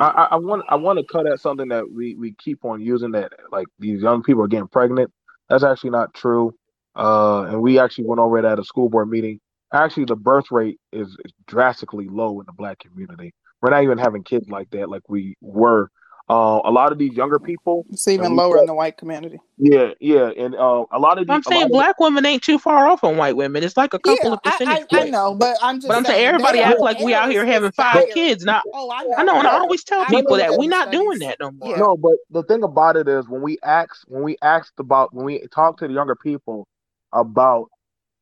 I, 0.00 0.28
I 0.32 0.36
want 0.36 0.64
I 0.68 0.76
want 0.76 0.98
to 0.98 1.04
cut 1.04 1.26
at 1.26 1.40
something 1.40 1.68
that 1.68 1.90
we 1.90 2.14
we 2.14 2.32
keep 2.32 2.64
on 2.64 2.80
using 2.80 3.10
that 3.12 3.32
like 3.50 3.66
these 3.78 4.00
young 4.00 4.22
people 4.22 4.44
are 4.44 4.48
getting 4.48 4.68
pregnant. 4.68 5.10
That's 5.48 5.64
actually 5.64 5.90
not 5.90 6.14
true. 6.14 6.54
Uh, 6.98 7.42
and 7.44 7.62
we 7.62 7.78
actually 7.78 8.04
went 8.04 8.18
over 8.18 8.38
it 8.38 8.44
at 8.44 8.58
a 8.58 8.64
school 8.64 8.88
board 8.88 9.08
meeting. 9.08 9.40
Actually, 9.72 10.04
the 10.06 10.16
birth 10.16 10.50
rate 10.50 10.80
is, 10.92 11.08
is 11.24 11.32
drastically 11.46 12.08
low 12.08 12.40
in 12.40 12.46
the 12.46 12.52
black 12.52 12.80
community. 12.80 13.32
We're 13.62 13.70
not 13.70 13.84
even 13.84 13.98
having 13.98 14.24
kids 14.24 14.48
like 14.48 14.70
that, 14.70 14.88
like 14.88 15.02
we 15.08 15.36
were. 15.40 15.90
Uh, 16.30 16.60
a 16.66 16.70
lot 16.70 16.92
of 16.92 16.98
these 16.98 17.14
younger 17.14 17.38
people. 17.38 17.86
It's 17.90 18.06
even 18.06 18.36
lower 18.36 18.58
in 18.58 18.66
the 18.66 18.74
white 18.74 18.98
community. 18.98 19.38
Yeah, 19.56 19.92
yeah, 19.98 20.28
and 20.36 20.54
uh, 20.54 20.84
a 20.92 20.98
lot 20.98 21.16
of. 21.16 21.26
These, 21.26 21.34
I'm 21.34 21.42
saying 21.42 21.68
black 21.68 21.96
of, 21.98 22.00
women 22.00 22.26
ain't 22.26 22.42
too 22.42 22.58
far 22.58 22.86
off 22.86 23.02
on 23.02 23.16
white 23.16 23.34
women. 23.34 23.64
It's 23.64 23.78
like 23.78 23.94
a 23.94 23.98
couple 23.98 24.28
yeah, 24.28 24.32
of 24.34 24.42
percentage 24.42 24.86
I, 24.92 24.98
I, 24.98 25.02
I, 25.04 25.08
know, 25.08 25.34
but 25.34 25.56
I'm 25.62 25.76
just. 25.76 25.88
But 25.88 25.96
I'm 25.96 26.04
saying, 26.04 26.16
saying 26.16 26.26
everybody 26.26 26.58
act 26.58 26.80
like 26.80 26.98
we 26.98 27.14
out 27.14 27.30
here 27.30 27.46
having 27.46 27.72
five 27.72 27.92
higher. 27.92 28.06
kids. 28.12 28.44
Not. 28.44 28.62
Oh, 28.74 28.90
I 28.90 29.04
know. 29.04 29.14
I 29.16 29.22
know, 29.22 29.38
and 29.38 29.48
I 29.48 29.58
always 29.58 29.82
tell 29.84 30.04
people 30.04 30.36
that 30.36 30.58
we're 30.58 30.68
not 30.68 30.92
doing 30.92 31.20
that 31.20 31.38
no 31.40 31.50
more. 31.50 31.70
Yeah. 31.70 31.76
No, 31.76 31.96
but 31.96 32.16
the 32.30 32.42
thing 32.42 32.62
about 32.62 32.96
it 32.96 33.08
is 33.08 33.26
when 33.26 33.40
we 33.40 33.56
ask, 33.64 34.02
when 34.06 34.22
we 34.22 34.36
asked 34.42 34.78
about, 34.78 35.14
when 35.14 35.24
we 35.24 35.46
talk 35.50 35.78
to 35.78 35.88
the 35.88 35.94
younger 35.94 36.14
people, 36.14 36.68
about 37.12 37.68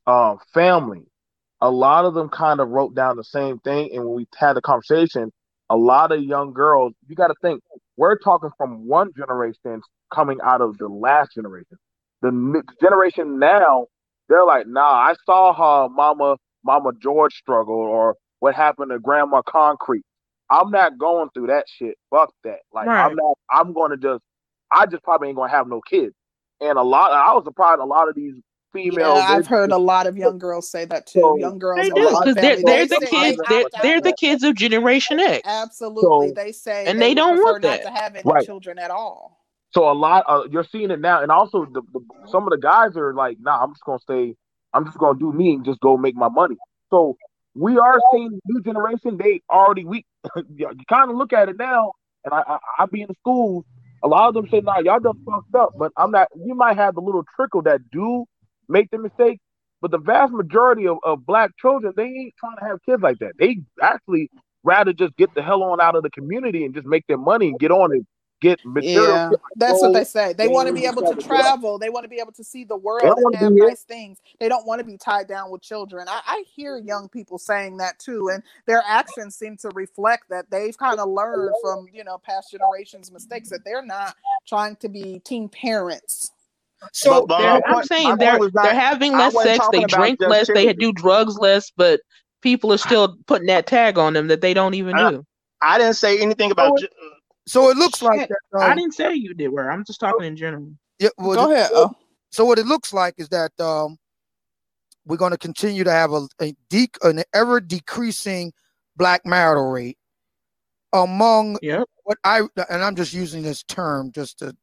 uh, 0.07 0.37
family, 0.55 1.03
a 1.61 1.71
lot 1.71 2.05
of 2.05 2.15
them 2.15 2.29
kind 2.29 2.61
of 2.61 2.69
wrote 2.69 2.95
down 2.95 3.17
the 3.17 3.25
same 3.25 3.59
thing. 3.61 3.91
And 3.93 4.05
when 4.05 4.15
we 4.17 4.27
had 4.37 4.55
the 4.55 4.61
conversation, 4.63 5.33
a 5.71 5.77
lot 5.77 6.13
of 6.13 6.23
young 6.23 6.53
girls, 6.53 6.93
you 7.09 7.17
got 7.17 7.29
to 7.29 7.35
think, 7.43 7.63
we're 7.97 8.19
talking 8.19 8.51
from 8.57 8.87
one 8.87 9.11
generation 9.17 9.81
coming 10.13 10.39
out 10.45 10.61
of 10.61 10.79
the 10.79 10.89
last 10.89 11.35
generation. 11.35 11.79
The 12.23 12.63
generation 12.81 13.39
now, 13.39 13.87
they're 14.29 14.45
like, 14.45 14.67
nah, 14.67 14.81
I 14.83 15.15
saw 15.25 15.53
how 15.53 15.89
Mama 15.89 16.37
Mama 16.65 16.93
George 17.01 17.35
struggled 17.35 17.89
or 17.89 18.17
what 18.41 18.55
happened 18.55 18.91
to 18.91 18.99
Grandma 18.99 19.43
Concrete. 19.43 20.05
I'm 20.51 20.71
not 20.71 20.99
going 20.99 21.29
through 21.35 21.49
that 21.49 21.65
shit. 21.69 21.97
Fuck 22.11 22.33
that. 22.45 22.59
Like 22.73 22.87
right. 22.87 23.05
I'm 23.05 23.15
not. 23.15 23.35
I'm 23.51 23.73
going 23.73 23.91
to 23.93 23.97
just. 23.97 24.23
I 24.73 24.87
just 24.87 25.03
probably 25.05 25.29
ain't 25.29 25.37
gonna 25.37 25.51
have 25.51 25.69
no 25.69 25.81
kids. 25.81 26.15
And 26.61 26.79
a 26.79 26.83
lot. 26.83 27.13
I 27.13 27.33
was 27.35 27.45
surprised. 27.45 27.81
A 27.81 27.85
lot 27.85 28.09
of 28.09 28.15
these 28.15 28.35
female. 28.77 29.17
Yeah, 29.17 29.27
I've 29.29 29.47
heard 29.47 29.73
a 29.73 29.79
lot 29.79 30.07
of 30.07 30.17
young 30.17 30.39
girls 30.39 30.71
say 30.71 30.85
that 30.87 31.07
too. 31.07 31.21
So, 31.21 31.37
young 31.39 31.59
girls, 31.59 31.83
they 31.83 31.91
do 31.91 32.09
because 32.09 32.35
they're, 32.35 32.63
they're 32.63 32.87
the 32.87 33.07
kids. 33.11 33.39
They're, 33.49 33.65
they're 33.83 34.01
the 34.01 34.13
kids 34.13 34.43
of 34.43 34.55
Generation 34.55 35.19
X. 35.19 35.43
Absolutely, 35.45 36.29
so, 36.29 36.35
they 36.35 36.53
say, 36.53 36.87
and 36.87 37.01
they, 37.01 37.09
they 37.09 37.15
don't 37.15 37.37
want 37.39 37.63
that. 37.63 37.83
to 37.83 37.91
have 37.91 38.15
any 38.15 38.23
right. 38.25 38.45
children 38.45 38.79
at 38.79 38.91
all. 38.91 39.37
So 39.73 39.91
a 39.91 39.93
lot, 39.93 40.25
uh, 40.27 40.45
you're 40.51 40.65
seeing 40.65 40.91
it 40.91 41.01
now, 41.01 41.23
and 41.23 41.31
also 41.31 41.67
the, 41.67 41.83
the, 41.93 42.01
some 42.31 42.45
of 42.45 42.51
the 42.51 42.59
guys 42.59 42.97
are 42.97 43.13
like, 43.13 43.39
"Nah, 43.41 43.63
I'm 43.63 43.73
just 43.73 43.85
gonna 43.85 43.99
stay. 43.99 44.35
I'm 44.73 44.85
just 44.87 44.99
gonna 44.99 45.19
do 45.19 45.33
me 45.33 45.55
and 45.55 45.65
just 45.65 45.81
go 45.81 45.97
make 45.97 46.15
my 46.15 46.29
money." 46.29 46.57
So 46.91 47.17
we 47.55 47.79
are 47.79 48.01
seeing 48.13 48.41
new 48.47 48.63
generation. 48.63 49.19
They 49.19 49.43
already 49.51 49.85
we 49.85 50.07
you 50.57 50.71
kind 50.89 51.11
of 51.11 51.17
look 51.17 51.33
at 51.33 51.49
it 51.49 51.59
now, 51.59 51.93
and 52.25 52.33
I, 52.33 52.43
I 52.47 52.59
I 52.81 52.87
be 52.87 53.03
in 53.03 53.09
the 53.09 53.15
schools. 53.21 53.65
A 54.03 54.09
lot 54.09 54.29
of 54.29 54.35
them 54.35 54.49
say, 54.51 54.61
"Nah, 54.61 54.79
y'all 54.79 55.01
done 55.01 55.23
fucked 55.25 55.55
up," 55.55 55.73
but 55.79 55.93
I'm 55.97 56.11
not. 56.11 56.29
You 56.35 56.55
might 56.55 56.77
have 56.77 56.95
the 56.95 57.01
little 57.01 57.25
trickle 57.35 57.63
that 57.63 57.81
do 57.91 58.25
make 58.69 58.91
the 58.91 58.99
mistake. 58.99 59.41
But 59.83 59.91
the 59.91 59.99
vast 59.99 60.33
majority 60.33 60.89
of, 60.89 60.99
of 61.05 61.27
black 61.27 61.57
children, 61.59 61.93
they 61.97 62.05
ain't 62.05 62.35
trying 62.39 62.57
to 62.59 62.65
have 62.65 62.79
kids 62.85 63.03
like 63.03 63.19
that. 63.19 63.33
They 63.39 63.59
actually 63.81 64.31
rather 64.65 64.93
just 64.93 65.17
get 65.17 65.35
the 65.35 65.43
hell 65.43 65.63
on 65.63 65.81
out 65.81 65.97
of 65.97 66.03
the 66.03 66.11
community 66.11 66.65
and 66.65 66.75
just 66.75 66.87
make 66.87 67.07
their 67.07 67.19
money 67.19 67.49
and 67.49 67.59
get 67.59 67.71
on 67.71 67.93
and 67.93 68.07
get 68.41 68.61
material. 68.65 69.09
Yeah, 69.09 69.31
that's 69.57 69.81
what 69.81 69.93
they 69.93 70.05
say. 70.05 70.33
They 70.33 70.49
want 70.49 70.69
to 70.69 70.75
be 70.75 70.85
able 70.87 71.03
to 71.03 71.15
travel. 71.21 71.79
They 71.79 71.89
want 71.89 72.05
to 72.05 72.09
be 72.09 72.19
able 72.21 72.33
to 72.33 72.45
see 72.45 72.65
the 72.65 72.77
world 72.77 73.03
and 73.03 73.35
have 73.37 73.53
nice 73.53 73.83
things. 73.83 74.19
They 74.41 74.49
don't 74.49 74.67
want 74.67 74.81
to 74.81 74.85
be 74.85 74.97
tied 74.97 75.29
down 75.29 75.51
with 75.51 75.63
children. 75.63 76.07
I, 76.09 76.21
I, 76.27 76.45
hear 76.47 76.77
young 76.77 77.09
people 77.09 77.39
saying 77.39 77.79
that 77.79 77.99
too, 77.99 78.29
and 78.33 78.43
their 78.67 78.83
actions 78.87 79.37
seem 79.37 79.57
to 79.59 79.71
reflect 79.75 80.25
that 80.31 80.51
they've 80.51 80.77
kind 80.77 81.01
of 81.01 81.09
learned 81.09 81.55
from 81.63 81.87
you 81.93 82.05
know 82.05 82.19
past 82.19 82.51
generations' 82.51 83.11
mistakes 83.11 83.49
that 83.51 83.65
they're 83.65 83.85
not 83.85 84.15
trying 84.47 84.77
to 84.77 84.89
be 84.89 85.21
teen 85.25 85.49
parents. 85.49 86.33
So 86.93 87.27
but, 87.27 87.63
but 87.65 87.69
I'm 87.69 87.85
saying 87.85 88.17
they're 88.17 88.39
not, 88.39 88.53
they're 88.55 88.75
having 88.75 89.13
less 89.13 89.35
sex, 89.43 89.67
they 89.73 89.85
drink 89.85 90.21
less, 90.21 90.49
they 90.53 90.73
do 90.73 90.93
drugs 90.93 91.39
less, 91.39 91.71
but 91.77 92.01
people 92.43 92.73
are 92.73 92.79
still 92.79 93.17
putting 93.27 93.47
that 93.47 93.67
tag 93.67 93.99
on 93.99 94.13
them 94.13 94.29
that 94.29 94.41
they 94.41 94.55
don't 94.55 94.75
even 94.75 94.95
I, 94.95 95.11
do. 95.11 95.27
I 95.63 95.79
didn't 95.79 95.95
say 95.95 96.21
anything 96.21 96.51
about. 96.51 96.79
So, 96.79 96.87
so 97.47 97.71
it 97.71 97.77
looks 97.77 98.03
like 98.03 98.29
that, 98.29 98.39
um, 98.55 98.71
I 98.71 98.75
didn't 98.75 98.95
say 98.95 99.15
you 99.15 99.35
did. 99.35 99.49
Where 99.49 99.71
I'm 99.71 99.85
just 99.85 100.01
talking 100.01 100.27
in 100.27 100.37
general. 100.37 100.71
Yeah, 100.99 101.09
well, 101.19 101.47
go 101.47 101.53
ahead. 101.53 101.71
So, 101.71 101.97
so 102.31 102.45
what 102.45 102.59
it 102.59 102.67
looks 102.67 102.93
like 102.93 103.15
is 103.19 103.29
that 103.31 103.59
um, 103.61 103.97
we're 105.07 105.17
going 105.17 105.33
to 105.33 105.39
continue 105.39 105.85
to 105.85 105.93
have 105.93 106.13
a, 106.13 106.27
a 106.41 106.55
de- 106.69 106.91
an 107.03 107.23
ever 107.35 107.61
decreasing 107.61 108.53
black 108.97 109.25
marital 109.25 109.71
rate 109.71 109.99
among 110.93 111.59
yep. 111.63 111.85
what 112.05 112.19
I 112.25 112.41
and 112.71 112.83
I'm 112.83 112.97
just 112.97 113.13
using 113.13 113.43
this 113.43 113.63
term 113.65 114.13
just 114.13 114.39
to 114.39 114.57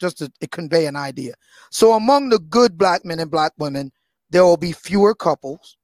just 0.00 0.18
to 0.18 0.30
convey 0.50 0.86
an 0.86 0.96
idea. 0.96 1.34
So 1.70 1.92
among 1.94 2.28
the 2.28 2.38
good 2.38 2.78
black 2.78 3.04
men 3.04 3.20
and 3.20 3.30
black 3.30 3.52
women, 3.58 3.92
there 4.30 4.44
will 4.44 4.56
be 4.56 4.72
fewer 4.72 5.14
couples. 5.14 5.76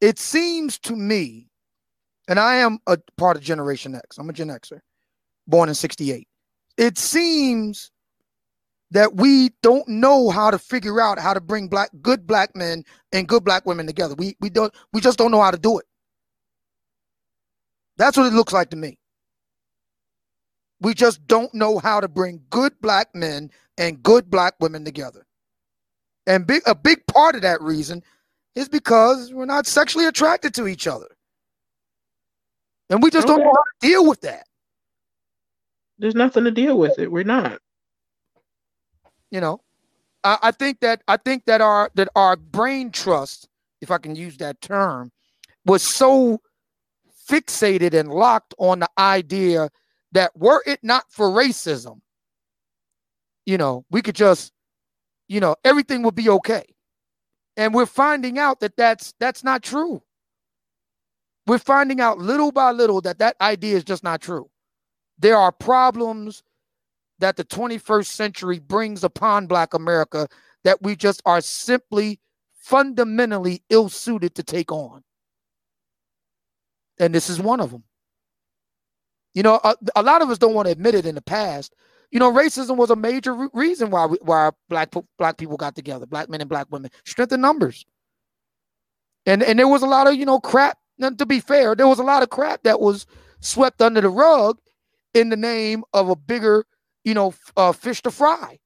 It 0.00 0.18
seems 0.18 0.78
to 0.80 0.96
me, 0.96 1.48
and 2.28 2.38
I 2.38 2.56
am 2.56 2.78
a 2.86 2.98
part 3.16 3.36
of 3.36 3.42
Generation 3.42 3.94
X. 3.94 4.18
I'm 4.18 4.28
a 4.28 4.32
Gen 4.32 4.48
Xer, 4.48 4.80
born 5.46 5.68
in 5.68 5.74
'68. 5.74 6.26
it 6.76 6.98
seems 6.98 7.90
that 8.90 9.16
we 9.16 9.50
don't 9.62 9.86
know 9.88 10.30
how 10.30 10.50
to 10.50 10.58
figure 10.58 11.00
out 11.00 11.18
how 11.18 11.34
to 11.34 11.40
bring 11.40 11.68
black 11.68 11.90
good 12.00 12.26
black 12.26 12.54
men 12.54 12.84
and 13.12 13.28
good 13.28 13.44
black 13.44 13.66
women 13.66 13.86
together. 13.86 14.14
We 14.16 14.36
we 14.40 14.50
don't 14.50 14.72
we 14.92 15.00
just 15.00 15.18
don't 15.18 15.30
know 15.30 15.40
how 15.40 15.50
to 15.50 15.58
do 15.58 15.78
it. 15.78 15.86
That's 17.96 18.16
what 18.16 18.26
it 18.26 18.32
looks 18.32 18.52
like 18.52 18.70
to 18.70 18.76
me. 18.76 18.98
We 20.80 20.94
just 20.94 21.26
don't 21.26 21.52
know 21.54 21.78
how 21.78 22.00
to 22.00 22.08
bring 22.08 22.42
good 22.50 22.72
black 22.80 23.14
men 23.14 23.50
and 23.78 24.02
good 24.02 24.30
black 24.30 24.54
women 24.60 24.84
together. 24.84 25.26
And 26.26 26.46
big 26.46 26.62
a 26.66 26.74
big 26.74 27.06
part 27.06 27.34
of 27.34 27.42
that 27.42 27.60
reason 27.60 28.02
is 28.54 28.68
because 28.68 29.32
we're 29.32 29.44
not 29.44 29.66
sexually 29.66 30.06
attracted 30.06 30.54
to 30.54 30.66
each 30.66 30.86
other. 30.86 31.08
And 32.90 33.02
we 33.02 33.10
just 33.10 33.26
okay. 33.26 33.36
don't 33.36 33.44
know 33.44 33.52
how 33.52 33.62
to 33.62 33.88
deal 33.88 34.08
with 34.08 34.20
that. 34.22 34.46
There's 35.98 36.14
nothing 36.14 36.44
to 36.44 36.50
deal 36.50 36.78
with 36.78 36.98
it. 36.98 37.10
We're 37.10 37.24
not. 37.24 37.60
You 39.30 39.40
know, 39.40 39.60
I, 40.22 40.38
I 40.42 40.50
think 40.50 40.80
that 40.80 41.02
I 41.08 41.16
think 41.16 41.44
that 41.46 41.60
our 41.60 41.90
that 41.94 42.08
our 42.14 42.36
brain 42.36 42.90
trust, 42.90 43.48
if 43.80 43.90
I 43.90 43.98
can 43.98 44.16
use 44.16 44.36
that 44.38 44.60
term, 44.60 45.12
was 45.64 45.82
so 45.82 46.40
fixated 47.28 47.94
and 47.94 48.10
locked 48.10 48.54
on 48.58 48.80
the 48.80 48.88
idea 48.98 49.70
that 50.14 50.36
were 50.36 50.62
it 50.64 50.80
not 50.82 51.04
for 51.10 51.28
racism, 51.28 52.00
you 53.44 53.58
know, 53.58 53.84
we 53.90 54.00
could 54.00 54.14
just, 54.14 54.52
you 55.28 55.40
know, 55.40 55.56
everything 55.64 56.02
would 56.02 56.14
be 56.14 56.30
okay. 56.30 56.64
And 57.56 57.74
we're 57.74 57.86
finding 57.86 58.38
out 58.38 58.60
that 58.60 58.76
that's 58.76 59.12
that's 59.20 59.44
not 59.44 59.62
true. 59.62 60.02
We're 61.46 61.58
finding 61.58 62.00
out 62.00 62.18
little 62.18 62.52
by 62.52 62.70
little 62.70 63.00
that 63.02 63.18
that 63.18 63.36
idea 63.40 63.76
is 63.76 63.84
just 63.84 64.02
not 64.02 64.22
true. 64.22 64.48
There 65.18 65.36
are 65.36 65.52
problems 65.52 66.42
that 67.18 67.36
the 67.36 67.44
21st 67.44 68.06
century 68.06 68.58
brings 68.58 69.04
upon 69.04 69.46
Black 69.46 69.74
America 69.74 70.26
that 70.64 70.82
we 70.82 70.96
just 70.96 71.22
are 71.26 71.40
simply 71.40 72.18
fundamentally 72.54 73.62
ill 73.68 73.88
suited 73.88 74.34
to 74.36 74.42
take 74.42 74.72
on. 74.72 75.02
And 76.98 77.14
this 77.14 77.28
is 77.28 77.38
one 77.40 77.60
of 77.60 77.70
them. 77.70 77.84
You 79.34 79.42
know, 79.42 79.60
a, 79.64 79.74
a, 79.96 80.02
lot 80.02 80.22
of 80.22 80.30
us 80.30 80.38
don't 80.38 80.54
want 80.54 80.66
to 80.66 80.72
admit 80.72 80.94
it 80.94 81.06
in 81.06 81.16
the 81.16 81.22
past. 81.22 81.74
You 82.10 82.20
know, 82.20 82.32
racism 82.32 82.76
was 82.76 82.90
a 82.90 82.96
major 82.96 83.34
re- 83.34 83.48
reason 83.52 83.90
why 83.90 84.06
we, 84.06 84.18
why 84.22 84.50
black 84.68 84.92
black 85.18 85.36
people 85.36 85.56
got 85.56 85.74
together, 85.74 86.06
black 86.06 86.28
men 86.28 86.40
and 86.40 86.48
black 86.48 86.68
women, 86.70 86.90
strength 87.04 87.32
in 87.32 87.40
numbers. 87.40 87.84
And 89.26 89.42
and 89.42 89.58
there 89.58 89.68
was 89.68 89.82
a 89.82 89.86
lot 89.86 90.06
of 90.06 90.14
you 90.14 90.24
know 90.24 90.40
crap. 90.40 90.78
And 91.00 91.18
To 91.18 91.26
be 91.26 91.40
fair, 91.40 91.74
there 91.74 91.88
was 91.88 91.98
a 91.98 92.04
lot 92.04 92.22
of 92.22 92.30
crap 92.30 92.62
that 92.62 92.80
was 92.80 93.06
swept 93.40 93.82
under 93.82 94.00
the 94.00 94.08
rug 94.08 94.58
in 95.12 95.28
the 95.28 95.36
name 95.36 95.82
of 95.92 96.08
a 96.08 96.16
bigger, 96.16 96.64
you 97.04 97.14
know, 97.14 97.34
uh, 97.56 97.72
fish 97.72 98.00
to 98.02 98.12
fry. 98.12 98.58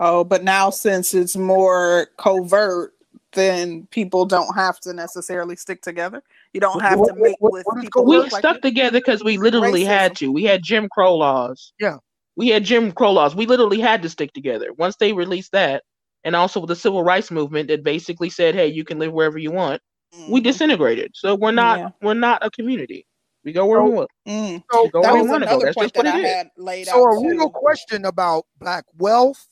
Oh, 0.00 0.24
but 0.24 0.42
now 0.42 0.70
since 0.70 1.14
it's 1.14 1.36
more 1.36 2.08
covert, 2.16 2.94
then 3.32 3.86
people 3.90 4.24
don't 4.24 4.54
have 4.54 4.80
to 4.80 4.92
necessarily 4.92 5.56
stick 5.56 5.82
together. 5.82 6.22
You 6.52 6.60
don't 6.60 6.80
have 6.80 6.98
what, 6.98 7.14
to 7.14 7.20
make 7.20 7.36
what, 7.38 7.52
with 7.52 7.66
people. 7.80 8.04
We 8.04 8.28
stuck 8.28 8.44
like 8.44 8.62
together 8.62 8.98
because 8.98 9.22
we 9.22 9.38
literally 9.38 9.84
racism. 9.84 9.86
had 9.86 10.16
to. 10.16 10.32
We 10.32 10.44
had 10.44 10.62
Jim 10.62 10.88
Crow 10.88 11.16
laws. 11.16 11.72
Yeah. 11.78 11.98
We 12.36 12.48
had 12.48 12.64
Jim 12.64 12.92
Crow 12.92 13.12
laws. 13.12 13.36
We 13.36 13.46
literally 13.46 13.80
had 13.80 14.02
to 14.02 14.08
stick 14.08 14.32
together. 14.32 14.72
Once 14.76 14.96
they 14.96 15.12
released 15.12 15.52
that, 15.52 15.84
and 16.24 16.36
also 16.36 16.66
the 16.66 16.76
civil 16.76 17.02
rights 17.02 17.30
movement 17.30 17.68
that 17.68 17.84
basically 17.84 18.30
said, 18.30 18.54
"Hey, 18.54 18.66
you 18.66 18.84
can 18.84 18.98
live 18.98 19.12
wherever 19.12 19.38
you 19.38 19.50
want," 19.50 19.80
mm-hmm. 20.14 20.32
we 20.32 20.40
disintegrated. 20.40 21.12
So 21.14 21.34
we're 21.34 21.52
not 21.52 21.78
yeah. 21.78 21.88
we're 22.02 22.14
not 22.14 22.44
a 22.44 22.50
community. 22.50 23.06
We 23.44 23.52
go 23.52 23.66
where 23.66 23.80
so, 23.80 23.84
we 23.84 23.90
want. 23.90 24.10
Mm, 24.28 24.62
so 24.70 24.88
go 24.88 25.02
that 25.02 25.12
where 25.12 25.22
was 25.22 25.24
we 25.24 25.30
want 25.30 25.44
to 25.44 25.50
go. 25.50 25.60
That's 25.60 25.76
just 25.76 25.96
what 25.96 26.04
that 26.04 26.18
it 26.18 26.24
I 26.24 26.28
is. 26.28 26.34
Had 26.34 26.50
laid 26.56 26.86
so 26.86 27.08
out 27.08 27.14
a 27.14 27.26
real 27.26 27.48
too. 27.48 27.54
question 27.54 28.04
about 28.04 28.44
black 28.58 28.84
wealth, 28.98 29.46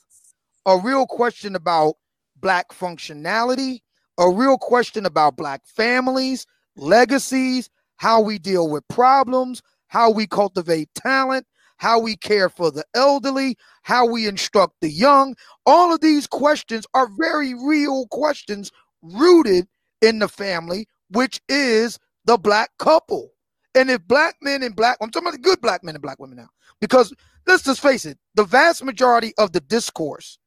a 0.67 0.77
real 0.79 1.07
question 1.07 1.57
about 1.57 1.95
black 2.37 2.69
functionality, 2.73 3.81
a 4.19 4.31
real 4.31 4.59
question 4.59 5.07
about 5.07 5.37
black 5.37 5.63
families, 5.67 6.47
legacies, 6.79 7.69
how 7.97 8.21
we 8.21 8.39
deal 8.39 8.69
with 8.71 8.87
problems, 8.89 9.63
how 9.89 10.11
we 10.11 10.27
cultivate 10.27 10.89
talent, 10.95 11.47
how 11.79 11.99
we 11.99 12.17
care 12.17 12.49
for 12.49 12.71
the 12.71 12.85
elderly, 12.95 13.57
how 13.83 14.07
we 14.07 14.27
instruct 14.27 14.75
the 14.81 14.91
young. 14.91 15.35
All 15.67 15.93
of 15.93 16.01
these 16.01 16.27
questions 16.27 16.87
are 16.95 17.09
very 17.19 17.55
real 17.55 18.07
questions 18.09 18.71
rooted 19.03 19.67
in 20.03 20.19
the 20.19 20.29
family, 20.29 20.87
which 21.11 21.41
is 21.49 21.99
the 22.25 22.37
black 22.37 22.71
couple. 22.79 23.31
And 23.75 23.91
if 23.91 24.07
black 24.07 24.37
men 24.43 24.63
and 24.63 24.75
black, 24.75 24.99
I'm 25.01 25.11
talking 25.11 25.29
about 25.29 25.43
good 25.43 25.61
black 25.61 25.85
men 25.85 25.95
and 25.95 26.03
black 26.03 26.19
women 26.19 26.39
now, 26.39 26.49
because 26.81 27.15
let's 27.47 27.63
just 27.63 27.81
face 27.81 28.05
it, 28.05 28.19
the 28.35 28.45
vast 28.45 28.83
majority 28.85 29.33
of 29.39 29.53
the 29.53 29.61
discourse, 29.61 30.39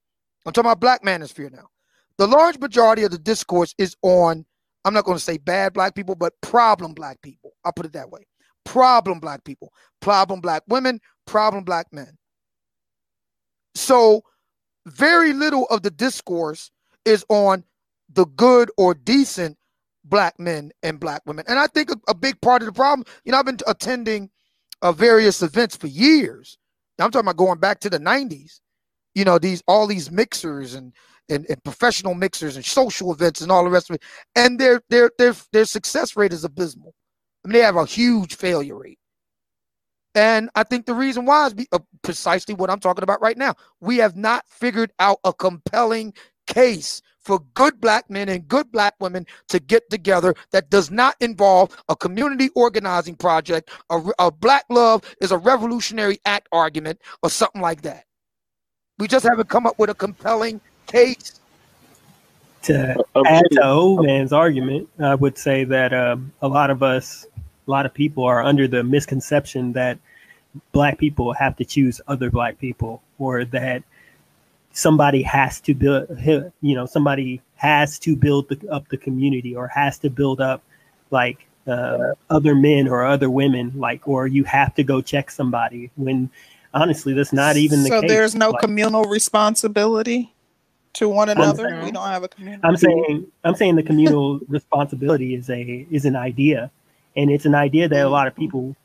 I'm 0.45 0.53
talking 0.53 0.69
about 0.69 0.81
black 0.81 1.03
manosphere 1.03 1.51
now, 1.51 1.67
the 2.17 2.27
large 2.27 2.59
majority 2.59 3.03
of 3.03 3.11
the 3.11 3.17
discourse 3.17 3.73
is 3.77 3.95
on, 4.01 4.45
I'm 4.85 4.93
not 4.93 5.05
going 5.05 5.17
to 5.17 5.23
say 5.23 5.37
bad 5.37 5.73
black 5.73 5.95
people, 5.95 6.15
but 6.15 6.33
problem 6.41 6.93
black 6.93 7.21
people. 7.21 7.53
I'll 7.63 7.73
put 7.73 7.85
it 7.85 7.93
that 7.93 8.09
way. 8.09 8.25
Problem 8.65 9.19
black 9.19 9.43
people, 9.43 9.73
problem 10.01 10.39
black 10.39 10.63
women, 10.67 10.99
problem 11.25 11.63
black 11.63 11.87
men. 11.91 12.17
So, 13.73 14.21
very 14.85 15.33
little 15.33 15.65
of 15.65 15.81
the 15.81 15.91
discourse 15.91 16.71
is 17.05 17.25
on 17.29 17.63
the 18.09 18.25
good 18.25 18.69
or 18.77 18.93
decent 18.93 19.57
black 20.03 20.39
men 20.39 20.71
and 20.83 20.99
black 20.99 21.21
women. 21.25 21.45
And 21.47 21.59
I 21.59 21.67
think 21.67 21.91
a, 21.91 21.95
a 22.07 22.13
big 22.13 22.39
part 22.41 22.61
of 22.61 22.65
the 22.67 22.73
problem, 22.73 23.05
you 23.23 23.31
know, 23.31 23.39
I've 23.39 23.45
been 23.45 23.59
attending 23.67 24.29
uh, 24.81 24.91
various 24.91 25.41
events 25.41 25.75
for 25.75 25.87
years. 25.87 26.57
I'm 26.99 27.11
talking 27.11 27.25
about 27.25 27.37
going 27.37 27.59
back 27.59 27.79
to 27.81 27.89
the 27.89 27.99
90s. 27.99 28.59
You 29.15 29.25
know, 29.25 29.39
these 29.39 29.61
all 29.67 29.87
these 29.87 30.11
mixers 30.11 30.73
and 30.73 30.93
and, 31.31 31.45
and 31.49 31.63
professional 31.63 32.13
mixers 32.13 32.55
and 32.55 32.65
social 32.65 33.11
events 33.11 33.41
and 33.41 33.51
all 33.51 33.63
the 33.63 33.69
rest 33.69 33.89
of 33.89 33.95
it. 33.95 34.03
And 34.35 34.59
their 34.59 34.81
their 34.89 35.11
their 35.17 35.33
their 35.51 35.65
success 35.65 36.15
rate 36.15 36.33
is 36.33 36.43
abysmal. 36.43 36.93
I 37.43 37.47
mean, 37.47 37.53
they 37.53 37.65
have 37.65 37.77
a 37.77 37.85
huge 37.85 38.35
failure 38.35 38.77
rate. 38.77 38.99
And 40.13 40.49
I 40.55 40.63
think 40.63 40.85
the 40.85 40.93
reason 40.93 41.25
why 41.25 41.47
is 41.47 41.53
be, 41.53 41.67
uh, 41.71 41.79
precisely 42.01 42.53
what 42.53 42.69
I'm 42.69 42.81
talking 42.81 43.03
about 43.03 43.21
right 43.21 43.37
now. 43.37 43.55
We 43.79 43.97
have 43.97 44.17
not 44.17 44.45
figured 44.47 44.91
out 44.99 45.19
a 45.23 45.33
compelling 45.33 46.13
case 46.47 47.01
for 47.21 47.39
good 47.53 47.79
black 47.79 48.09
men 48.09 48.27
and 48.29 48.47
good 48.47 48.71
black 48.71 48.95
women 48.99 49.25
to 49.49 49.59
get 49.59 49.89
together 49.89 50.33
that 50.51 50.69
does 50.69 50.91
not 50.91 51.15
involve 51.21 51.75
a 51.87 51.95
community 51.95 52.49
organizing 52.55 53.15
project, 53.15 53.69
a, 53.89 54.01
a 54.19 54.31
black 54.31 54.65
love 54.69 55.03
is 55.21 55.31
a 55.31 55.37
revolutionary 55.37 56.19
act 56.25 56.47
argument, 56.51 56.99
or 57.23 57.29
something 57.29 57.61
like 57.61 57.83
that. 57.83 58.05
We 58.97 59.07
just 59.07 59.25
haven't 59.27 59.49
come 59.49 59.65
up 59.65 59.79
with 59.79 59.89
a 59.89 59.95
compelling 59.95 60.61
case. 60.91 61.39
To 62.63 63.03
add 63.25 63.43
to 63.51 63.63
old 63.63 64.05
man's 64.05 64.31
argument, 64.31 64.87
I 64.99 65.15
would 65.15 65.37
say 65.37 65.63
that 65.63 65.93
um, 65.93 66.31
a 66.41 66.47
lot 66.47 66.69
of 66.69 66.83
us, 66.83 67.25
a 67.67 67.71
lot 67.71 67.87
of 67.87 67.93
people 67.93 68.23
are 68.23 68.43
under 68.43 68.67
the 68.67 68.83
misconception 68.83 69.73
that 69.73 69.97
black 70.71 70.97
people 70.97 71.33
have 71.33 71.55
to 71.57 71.65
choose 71.65 72.01
other 72.07 72.29
black 72.29 72.59
people 72.59 73.01
or 73.17 73.45
that 73.45 73.83
somebody 74.73 75.21
has 75.21 75.59
to 75.61 75.73
build 75.73 76.07
you 76.61 76.75
know 76.75 76.85
somebody 76.85 77.41
has 77.55 77.99
to 77.99 78.15
build 78.15 78.47
the, 78.49 78.69
up 78.69 78.87
the 78.89 78.97
community 78.97 79.55
or 79.55 79.67
has 79.67 79.97
to 79.99 80.09
build 80.09 80.39
up 80.39 80.61
like 81.09 81.45
uh, 81.67 82.13
other 82.29 82.55
men 82.55 82.87
or 82.87 83.05
other 83.05 83.29
women 83.29 83.71
like 83.75 84.07
or 84.07 84.27
you 84.27 84.43
have 84.43 84.73
to 84.73 84.83
go 84.83 85.01
check 85.01 85.29
somebody 85.29 85.91
when 85.95 86.29
honestly 86.73 87.13
that's 87.13 87.33
not 87.33 87.57
even 87.57 87.83
the 87.83 87.89
case. 87.89 87.97
so 87.97 88.01
case. 88.01 88.09
there's 88.09 88.35
no 88.35 88.51
like, 88.51 88.61
communal 88.61 89.03
responsibility 89.03 90.33
to 90.93 91.09
one 91.09 91.29
another. 91.29 91.69
Saying, 91.69 91.85
we 91.85 91.91
don't 91.91 92.07
have 92.07 92.23
a 92.23 92.27
community. 92.27 92.61
I'm 92.63 92.77
saying 92.77 93.27
I'm 93.43 93.55
saying 93.55 93.75
the 93.75 93.83
communal 93.83 94.39
responsibility 94.47 95.35
is 95.35 95.49
a 95.49 95.85
is 95.89 96.05
an 96.05 96.15
idea, 96.15 96.71
and 97.15 97.31
it's 97.31 97.45
an 97.45 97.55
idea 97.55 97.87
that 97.87 97.95
a 97.95 98.03
mm-hmm. 98.03 98.11
lot 98.11 98.27
of 98.27 98.35
people 98.35 98.75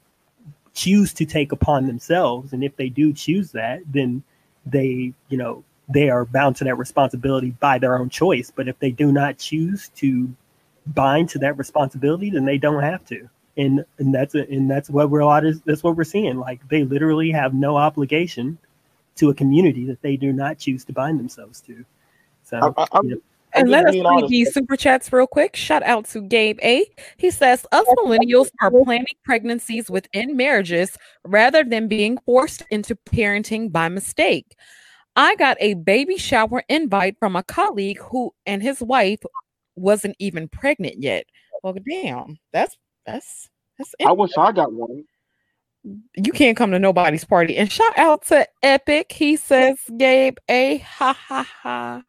choose 0.74 1.12
to 1.14 1.24
take 1.24 1.52
upon 1.52 1.86
themselves. 1.86 2.52
And 2.52 2.62
if 2.62 2.76
they 2.76 2.88
do 2.88 3.12
choose 3.12 3.52
that, 3.52 3.80
then 3.90 4.22
they 4.64 5.12
you 5.28 5.38
know 5.38 5.64
they 5.88 6.10
are 6.10 6.24
bound 6.24 6.56
to 6.56 6.64
that 6.64 6.76
responsibility 6.76 7.50
by 7.50 7.78
their 7.78 7.98
own 7.98 8.08
choice. 8.08 8.52
But 8.54 8.68
if 8.68 8.78
they 8.78 8.90
do 8.90 9.12
not 9.12 9.38
choose 9.38 9.88
to 9.96 10.28
bind 10.86 11.28
to 11.30 11.38
that 11.40 11.58
responsibility, 11.58 12.30
then 12.30 12.44
they 12.44 12.58
don't 12.58 12.82
have 12.82 13.04
to. 13.06 13.28
And 13.56 13.84
and 13.98 14.14
that's 14.14 14.34
a, 14.34 14.48
and 14.50 14.70
that's 14.70 14.90
what 14.90 15.10
we're 15.10 15.20
a 15.20 15.26
lot 15.26 15.44
is 15.46 15.60
that's 15.62 15.82
what 15.82 15.96
we're 15.96 16.04
seeing. 16.04 16.38
Like 16.38 16.68
they 16.68 16.84
literally 16.84 17.30
have 17.30 17.54
no 17.54 17.76
obligation 17.76 18.58
to 19.16 19.30
a 19.30 19.34
community 19.34 19.86
that 19.86 20.02
they 20.02 20.16
do 20.16 20.32
not 20.32 20.58
choose 20.58 20.84
to 20.84 20.92
bind 20.92 21.18
themselves 21.18 21.60
to. 21.62 21.84
So, 22.46 22.74
I, 22.76 22.86
I, 22.92 23.00
and 23.56 23.70
let 23.70 23.86
us 23.86 23.94
read 23.94 24.28
these 24.28 24.52
super 24.52 24.76
chats 24.76 25.12
real 25.12 25.26
quick. 25.26 25.56
Shout 25.56 25.82
out 25.82 26.04
to 26.06 26.20
Gabe 26.20 26.58
A. 26.62 26.86
He 27.16 27.30
says, 27.30 27.66
Us 27.72 27.86
millennials 27.98 28.50
are 28.60 28.70
planning 28.70 29.06
pregnancies 29.24 29.90
within 29.90 30.36
marriages 30.36 30.96
rather 31.24 31.64
than 31.64 31.88
being 31.88 32.18
forced 32.26 32.62
into 32.70 32.94
parenting 32.94 33.72
by 33.72 33.88
mistake. 33.88 34.56
I 35.16 35.34
got 35.36 35.56
a 35.60 35.74
baby 35.74 36.18
shower 36.18 36.62
invite 36.68 37.16
from 37.18 37.34
a 37.34 37.42
colleague 37.42 37.98
who 37.98 38.34
and 38.44 38.62
his 38.62 38.80
wife 38.80 39.20
wasn't 39.74 40.16
even 40.18 40.48
pregnant 40.48 41.02
yet. 41.02 41.24
Well, 41.62 41.74
damn, 41.88 42.38
that's 42.52 42.76
that's 43.06 43.48
that's. 43.78 43.94
I 44.06 44.12
wish 44.12 44.32
I 44.36 44.52
got 44.52 44.72
one. 44.72 45.04
you 46.14 46.32
can't 46.32 46.56
come 46.56 46.70
to 46.72 46.78
nobody's 46.78 47.24
party. 47.24 47.56
And 47.56 47.72
shout 47.72 47.98
out 47.98 48.26
to 48.26 48.46
Epic. 48.62 49.12
He 49.12 49.36
says, 49.36 49.78
Gabe, 49.96 50.36
a 50.48 50.78
ha 50.78 51.14
ha 51.14 51.48
ha. 51.62 52.02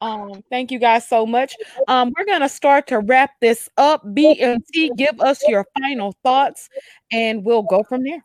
Um, 0.00 0.42
thank 0.50 0.70
you 0.70 0.78
guys 0.78 1.08
so 1.08 1.24
much. 1.24 1.56
Um, 1.88 2.12
we're 2.16 2.26
gonna 2.26 2.48
start 2.48 2.86
to 2.88 3.00
wrap 3.00 3.30
this 3.40 3.68
up. 3.76 4.04
BMT, 4.04 4.96
give 4.96 5.20
us 5.20 5.42
your 5.48 5.66
final 5.78 6.14
thoughts, 6.22 6.68
and 7.10 7.44
we'll 7.44 7.62
go 7.62 7.82
from 7.82 8.04
there. 8.04 8.24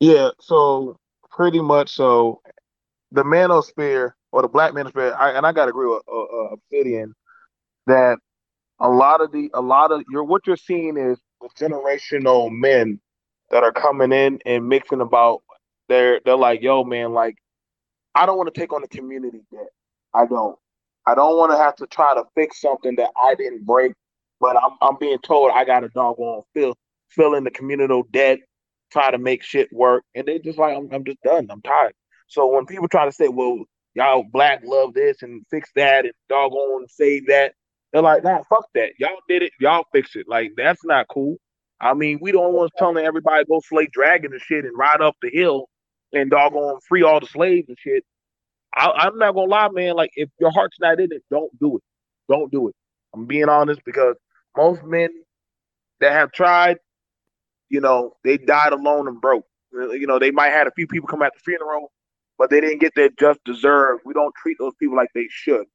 Yeah, 0.00 0.30
so 0.40 0.96
pretty 1.30 1.60
much 1.60 1.90
so 1.90 2.40
the 3.12 3.22
manosphere 3.22 4.12
or 4.32 4.42
the 4.42 4.48
black 4.48 4.72
manosphere, 4.72 5.14
I, 5.18 5.32
and 5.32 5.46
I 5.46 5.52
gotta 5.52 5.70
agree 5.70 5.88
with 5.88 6.02
uh, 6.08 6.22
uh, 6.22 6.48
Obsidian 6.54 7.14
that 7.86 8.18
a 8.80 8.88
lot 8.88 9.20
of 9.20 9.32
the 9.32 9.50
a 9.54 9.60
lot 9.60 9.92
of 9.92 10.02
your 10.10 10.24
what 10.24 10.46
you're 10.46 10.56
seeing 10.56 10.96
is 10.96 11.18
the 11.40 11.48
generational 11.58 12.50
men 12.50 13.00
that 13.50 13.62
are 13.62 13.72
coming 13.72 14.12
in 14.12 14.38
and 14.46 14.68
mixing 14.68 15.00
about 15.00 15.42
they're 15.88 16.20
they're 16.24 16.36
like, 16.36 16.62
yo, 16.62 16.84
man, 16.84 17.12
like 17.12 17.36
I 18.14 18.26
don't 18.26 18.36
want 18.36 18.52
to 18.52 18.58
take 18.58 18.72
on 18.72 18.82
the 18.82 18.88
community 18.88 19.40
debt. 19.50 19.68
I 20.14 20.26
don't. 20.26 20.56
I 21.06 21.14
don't 21.14 21.36
want 21.38 21.52
to 21.52 21.58
have 21.58 21.76
to 21.76 21.86
try 21.86 22.14
to 22.14 22.24
fix 22.34 22.60
something 22.60 22.96
that 22.96 23.10
I 23.16 23.34
didn't 23.34 23.64
break, 23.64 23.92
but 24.40 24.56
I'm 24.56 24.72
I'm 24.82 24.96
being 25.00 25.18
told 25.20 25.52
I 25.54 25.64
got 25.64 25.84
a 25.84 25.88
doggone 25.88 26.42
fill 26.54 26.74
fill 27.08 27.34
in 27.34 27.44
the 27.44 27.50
communal 27.50 28.04
debt, 28.12 28.40
try 28.92 29.10
to 29.10 29.18
make 29.18 29.42
shit 29.42 29.72
work, 29.72 30.04
and 30.14 30.26
they 30.26 30.38
just 30.38 30.58
like 30.58 30.76
I'm 30.76 30.88
I'm 30.92 31.04
just 31.04 31.22
done. 31.22 31.48
I'm 31.50 31.62
tired. 31.62 31.94
So 32.28 32.46
when 32.46 32.66
people 32.66 32.88
try 32.88 33.06
to 33.06 33.12
say, 33.12 33.28
well, 33.28 33.64
y'all 33.94 34.24
black 34.32 34.62
love 34.64 34.92
this 34.94 35.22
and 35.22 35.42
fix 35.50 35.70
that 35.76 36.04
and 36.04 36.12
doggone 36.28 36.86
save 36.88 37.26
that, 37.28 37.54
they're 37.92 38.02
like, 38.02 38.22
nah, 38.22 38.42
fuck 38.48 38.66
that. 38.74 38.92
Y'all 38.98 39.16
did 39.28 39.42
it. 39.42 39.52
Y'all 39.60 39.84
fix 39.92 40.14
it. 40.14 40.26
Like 40.28 40.52
that's 40.56 40.84
not 40.84 41.08
cool. 41.08 41.36
I 41.80 41.94
mean, 41.94 42.18
we 42.20 42.32
don't 42.32 42.52
want 42.52 42.72
to 42.72 42.78
telling 42.78 43.04
everybody 43.04 43.44
go 43.44 43.60
slay 43.66 43.86
dragon 43.90 44.32
and 44.32 44.42
shit 44.42 44.64
and 44.64 44.76
ride 44.76 45.00
up 45.00 45.16
the 45.22 45.30
hill 45.32 45.68
and 46.12 46.30
doggone 46.30 46.80
free 46.88 47.02
all 47.02 47.20
the 47.20 47.26
slaves 47.26 47.68
and 47.68 47.78
shit. 47.78 48.04
I, 48.78 49.06
am 49.06 49.18
not 49.18 49.34
gonna 49.34 49.50
lie, 49.50 49.68
man. 49.68 49.94
Like 49.94 50.10
if 50.14 50.28
your 50.38 50.50
heart's 50.50 50.78
not 50.80 51.00
in 51.00 51.12
it, 51.12 51.22
don't 51.30 51.50
do 51.58 51.76
it. 51.76 51.82
Don't 52.28 52.50
do 52.50 52.68
it. 52.68 52.74
I'm 53.14 53.26
being 53.26 53.48
honest 53.48 53.80
because 53.84 54.16
most 54.56 54.82
men 54.84 55.08
that 56.00 56.12
have 56.12 56.32
tried, 56.32 56.78
you 57.68 57.80
know, 57.80 58.14
they 58.24 58.38
died 58.38 58.72
alone 58.72 59.08
and 59.08 59.20
broke. 59.20 59.44
Uh, 59.74 59.90
you 59.90 60.06
know, 60.06 60.18
they 60.18 60.30
might 60.30 60.48
have 60.48 60.58
had 60.58 60.66
a 60.66 60.72
few 60.72 60.86
people 60.86 61.08
come 61.08 61.22
at 61.22 61.32
the 61.34 61.40
funeral, 61.40 61.92
but 62.38 62.50
they 62.50 62.60
didn't 62.60 62.80
get 62.80 62.94
their 62.94 63.10
just 63.18 63.40
deserved. 63.44 64.02
We 64.04 64.14
don't 64.14 64.34
treat 64.40 64.56
those 64.58 64.74
people 64.78 64.96
like 64.96 65.10
they 65.14 65.26
should. 65.28 65.66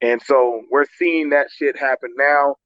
And 0.00 0.22
so 0.22 0.62
we're 0.70 0.86
seeing 0.98 1.30
that 1.30 1.48
shit 1.50 1.76
happen 1.76 2.10
now. 2.16 2.56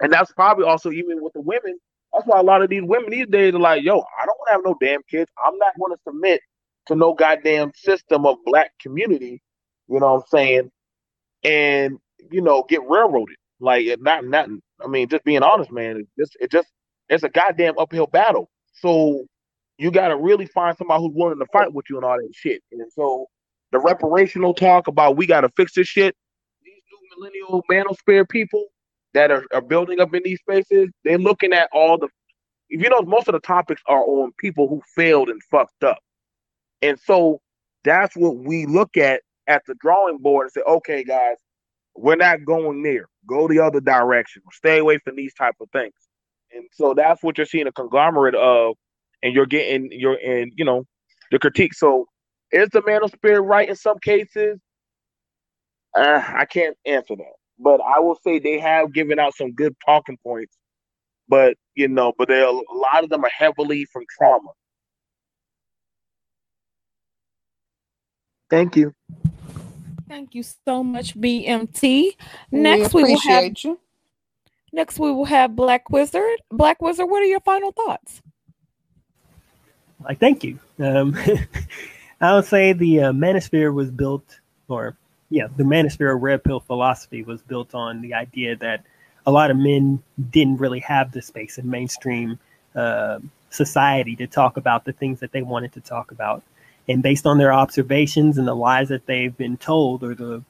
And 0.00 0.12
that's 0.12 0.32
probably 0.32 0.64
also 0.64 0.90
even 0.90 1.22
with 1.22 1.32
the 1.32 1.40
women. 1.40 1.78
That's 2.12 2.26
why 2.26 2.38
a 2.38 2.42
lot 2.42 2.62
of 2.62 2.70
these 2.70 2.82
women 2.82 3.10
these 3.10 3.26
days 3.26 3.54
are 3.54 3.60
like, 3.60 3.82
yo, 3.82 3.98
I 3.98 4.26
don't 4.26 4.38
want 4.38 4.48
to 4.48 4.52
have 4.52 4.64
no 4.64 4.76
damn 4.80 5.02
kids. 5.10 5.30
I'm 5.44 5.58
not 5.58 5.72
going 5.78 5.92
to 5.92 6.00
submit 6.06 6.40
to 6.86 6.94
no 6.94 7.14
goddamn 7.14 7.72
system 7.74 8.26
of 8.26 8.36
black 8.44 8.72
community, 8.80 9.42
you 9.88 10.00
know 10.00 10.14
what 10.14 10.20
I'm 10.20 10.22
saying? 10.28 10.70
And, 11.44 11.98
you 12.30 12.40
know, 12.40 12.64
get 12.68 12.80
railroaded. 12.88 13.36
Like 13.60 13.86
not 14.00 14.24
not 14.24 14.48
I 14.82 14.88
mean, 14.88 15.08
just 15.08 15.24
being 15.24 15.42
honest, 15.42 15.70
man, 15.70 15.98
it 15.98 16.06
just 16.18 16.36
it 16.40 16.50
just 16.50 16.68
it's 17.08 17.22
a 17.22 17.28
goddamn 17.28 17.78
uphill 17.78 18.06
battle. 18.06 18.50
So 18.72 19.24
you 19.78 19.90
gotta 19.90 20.16
really 20.16 20.46
find 20.46 20.76
somebody 20.76 21.02
who's 21.02 21.14
willing 21.14 21.38
to 21.38 21.46
fight 21.52 21.72
with 21.72 21.86
you 21.88 21.96
and 21.96 22.04
all 22.04 22.16
that 22.16 22.32
shit. 22.34 22.62
And 22.72 22.92
so 22.92 23.26
the 23.72 23.78
reparational 23.78 24.56
talk 24.56 24.88
about 24.88 25.16
we 25.16 25.26
gotta 25.26 25.48
fix 25.56 25.74
this 25.74 25.88
shit, 25.88 26.14
these 26.62 26.82
new 26.90 27.16
millennial 27.16 27.62
manosphere 27.70 28.28
people 28.28 28.66
that 29.14 29.30
are, 29.30 29.44
are 29.54 29.62
building 29.62 30.00
up 30.00 30.14
in 30.14 30.22
these 30.24 30.40
spaces, 30.40 30.90
they're 31.04 31.18
looking 31.18 31.52
at 31.52 31.68
all 31.72 31.98
the 31.98 32.08
if 32.70 32.82
you 32.82 32.88
know 32.88 33.02
most 33.02 33.28
of 33.28 33.32
the 33.32 33.40
topics 33.40 33.82
are 33.86 34.04
on 34.04 34.32
people 34.38 34.68
who 34.68 34.82
failed 34.94 35.28
and 35.28 35.40
fucked 35.50 35.84
up. 35.84 35.98
And 36.82 36.98
so 36.98 37.40
that's 37.84 38.16
what 38.16 38.36
we 38.36 38.66
look 38.66 38.96
at 38.96 39.22
at 39.46 39.62
the 39.66 39.74
drawing 39.80 40.18
board 40.18 40.46
and 40.46 40.52
say, 40.52 40.62
okay, 40.66 41.04
guys, 41.04 41.36
we're 41.96 42.16
not 42.16 42.44
going 42.44 42.82
there. 42.82 43.06
Go 43.26 43.46
the 43.48 43.60
other 43.60 43.80
direction. 43.80 44.42
Stay 44.52 44.78
away 44.78 44.98
from 44.98 45.16
these 45.16 45.34
type 45.34 45.54
of 45.60 45.68
things. 45.70 45.94
And 46.52 46.64
so 46.72 46.94
that's 46.94 47.22
what 47.22 47.38
you're 47.38 47.46
seeing 47.46 47.66
a 47.66 47.72
conglomerate 47.72 48.34
of, 48.34 48.76
and 49.22 49.34
you're 49.34 49.46
getting 49.46 49.88
you're 49.90 50.14
in, 50.18 50.52
you 50.56 50.64
know, 50.64 50.84
the 51.30 51.38
critique. 51.38 51.74
So 51.74 52.06
is 52.52 52.68
the 52.70 52.82
manosphere 52.82 53.44
right 53.44 53.68
in 53.68 53.76
some 53.76 53.98
cases? 53.98 54.60
Uh, 55.96 56.22
I 56.26 56.44
can't 56.44 56.76
answer 56.86 57.16
that. 57.16 57.32
But 57.58 57.80
I 57.80 58.00
will 58.00 58.18
say 58.22 58.38
they 58.38 58.58
have 58.58 58.92
given 58.92 59.18
out 59.18 59.36
some 59.36 59.52
good 59.52 59.74
talking 59.84 60.18
points. 60.22 60.56
But 61.28 61.56
you 61.74 61.88
know, 61.88 62.12
but 62.18 62.28
they 62.28 62.42
a 62.42 62.50
lot 62.50 63.02
of 63.02 63.10
them 63.10 63.24
are 63.24 63.30
heavily 63.36 63.86
from 63.86 64.04
trauma. 64.18 64.50
Thank 68.54 68.76
you. 68.76 68.94
Thank 70.08 70.36
you 70.36 70.44
so 70.44 70.84
much, 70.84 71.20
BMT. 71.20 72.10
Next 72.52 72.94
we, 72.94 73.02
we 73.02 73.10
will 73.10 73.20
have 73.22 73.52
you. 73.64 73.80
Next 74.72 74.96
we 74.96 75.10
will 75.10 75.24
have 75.24 75.56
Black 75.56 75.90
Wizard. 75.90 76.40
Black 76.52 76.80
Wizard, 76.80 77.10
what 77.10 77.20
are 77.20 77.26
your 77.26 77.40
final 77.40 77.72
thoughts? 77.72 78.22
I 80.06 80.14
thank 80.14 80.44
you. 80.44 80.60
Um, 80.78 81.18
I 82.20 82.32
would 82.36 82.44
say 82.44 82.72
the 82.72 83.00
uh, 83.00 83.12
Manosphere 83.12 83.74
was 83.74 83.90
built, 83.90 84.38
or 84.68 84.96
yeah, 85.30 85.48
the 85.56 85.64
Manosphere 85.64 86.16
Red 86.20 86.44
Pill 86.44 86.60
philosophy 86.60 87.24
was 87.24 87.42
built 87.42 87.74
on 87.74 88.02
the 88.02 88.14
idea 88.14 88.54
that 88.58 88.84
a 89.26 89.32
lot 89.32 89.50
of 89.50 89.56
men 89.56 90.00
didn't 90.30 90.58
really 90.58 90.80
have 90.80 91.10
the 91.10 91.22
space 91.22 91.58
in 91.58 91.68
mainstream 91.68 92.38
uh, 92.76 93.18
society 93.50 94.14
to 94.14 94.28
talk 94.28 94.56
about 94.58 94.84
the 94.84 94.92
things 94.92 95.18
that 95.18 95.32
they 95.32 95.42
wanted 95.42 95.72
to 95.72 95.80
talk 95.80 96.12
about 96.12 96.44
and 96.88 97.02
based 97.02 97.26
on 97.26 97.38
their 97.38 97.52
observations 97.52 98.38
and 98.38 98.46
the 98.46 98.54
lies 98.54 98.88
that 98.88 99.06
they've 99.06 99.36
been 99.36 99.56
told 99.56 100.02
or 100.02 100.14
the 100.14 100.42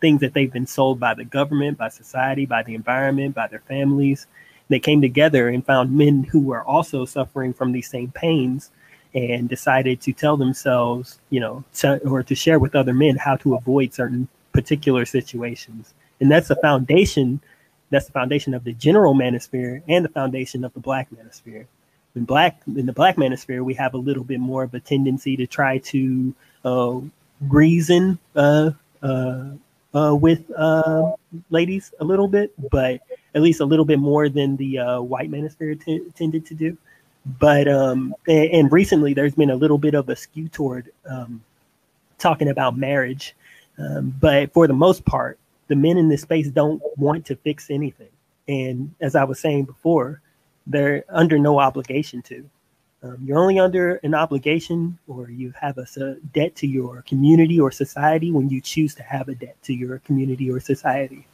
things 0.00 0.20
that 0.20 0.34
they've 0.34 0.52
been 0.52 0.66
sold 0.66 0.98
by 1.00 1.14
the 1.14 1.24
government, 1.24 1.78
by 1.78 1.88
society, 1.88 2.44
by 2.46 2.62
the 2.62 2.74
environment, 2.74 3.34
by 3.34 3.46
their 3.46 3.60
families, 3.60 4.26
they 4.68 4.80
came 4.80 5.00
together 5.00 5.48
and 5.48 5.64
found 5.64 5.96
men 5.96 6.24
who 6.24 6.40
were 6.40 6.62
also 6.62 7.04
suffering 7.04 7.52
from 7.52 7.72
these 7.72 7.88
same 7.88 8.10
pains 8.10 8.70
and 9.14 9.48
decided 9.48 10.00
to 10.00 10.12
tell 10.12 10.36
themselves, 10.36 11.18
you 11.30 11.40
know, 11.40 11.62
to, 11.74 11.98
or 12.08 12.22
to 12.22 12.34
share 12.34 12.58
with 12.58 12.74
other 12.74 12.94
men 12.94 13.16
how 13.16 13.36
to 13.36 13.54
avoid 13.54 13.92
certain 13.92 14.28
particular 14.52 15.04
situations. 15.04 15.92
And 16.20 16.30
that's 16.30 16.48
the 16.48 16.56
foundation. 16.56 17.40
That's 17.90 18.06
the 18.06 18.12
foundation 18.12 18.54
of 18.54 18.64
the 18.64 18.72
general 18.72 19.14
manosphere 19.14 19.82
and 19.88 20.04
the 20.04 20.08
foundation 20.08 20.64
of 20.64 20.72
the 20.72 20.80
black 20.80 21.08
manosphere 21.10 21.66
in 22.14 22.24
black 22.24 22.60
in 22.66 22.86
the 22.86 22.92
black 22.92 23.16
manosphere 23.16 23.64
we 23.64 23.74
have 23.74 23.94
a 23.94 23.98
little 23.98 24.24
bit 24.24 24.40
more 24.40 24.62
of 24.62 24.74
a 24.74 24.80
tendency 24.80 25.36
to 25.36 25.46
try 25.46 25.78
to 25.78 26.34
uh, 26.64 27.00
reason 27.48 28.18
uh, 28.36 28.70
uh, 29.02 29.50
uh 29.94 30.14
with 30.14 30.50
uh, 30.56 31.12
ladies 31.50 31.92
a 32.00 32.04
little 32.04 32.28
bit, 32.28 32.52
but 32.70 33.00
at 33.34 33.42
least 33.42 33.60
a 33.60 33.64
little 33.64 33.84
bit 33.84 33.98
more 33.98 34.28
than 34.28 34.56
the 34.56 34.78
white 35.00 35.30
manosphere 35.30 35.82
t- 35.82 36.02
tended 36.14 36.46
to 36.46 36.54
do. 36.54 36.76
But 37.38 37.68
um, 37.68 38.14
and, 38.26 38.50
and, 38.50 38.72
recently 38.72 39.14
there's 39.14 39.34
been 39.34 39.50
a 39.50 39.56
little 39.56 39.78
bit 39.78 39.94
of 39.94 40.08
a 40.08 40.16
skew 40.16 40.48
toward 40.48 40.90
um, 41.08 41.40
talking 42.18 42.48
about 42.48 42.76
marriage, 42.76 43.36
um, 43.78 44.12
but 44.20 44.52
for 44.52 44.66
the 44.66 44.74
most 44.74 45.04
part, 45.04 45.38
the 45.68 45.76
men 45.76 45.98
in 45.98 46.08
this 46.08 46.22
space 46.22 46.48
don't 46.48 46.82
want 46.96 47.24
to 47.26 47.36
fix 47.36 47.70
anything. 47.70 48.08
And 48.48 48.92
as 49.00 49.14
I 49.14 49.22
was 49.22 49.38
saying 49.38 49.64
before, 49.64 50.20
they're 50.66 51.04
under 51.08 51.38
no 51.38 51.58
obligation 51.58 52.22
to. 52.22 52.48
Um, 53.04 53.18
you're 53.24 53.38
only 53.38 53.58
under 53.58 53.96
an 54.04 54.14
obligation 54.14 54.96
or 55.08 55.28
you 55.28 55.52
have 55.60 55.76
a, 55.76 55.86
a, 56.00 56.14
debt 56.32 56.54
to 56.56 56.68
your 56.68 57.02
community 57.02 57.58
or 57.58 57.72
society 57.72 58.30
when 58.30 58.48
you 58.48 58.60
choose 58.60 58.94
to 58.94 59.02
have 59.02 59.28
a 59.28 59.34
debt 59.34 59.56
to 59.64 59.74
your 59.74 59.98
community 60.00 60.48
or 60.50 60.60
society. 60.60 61.26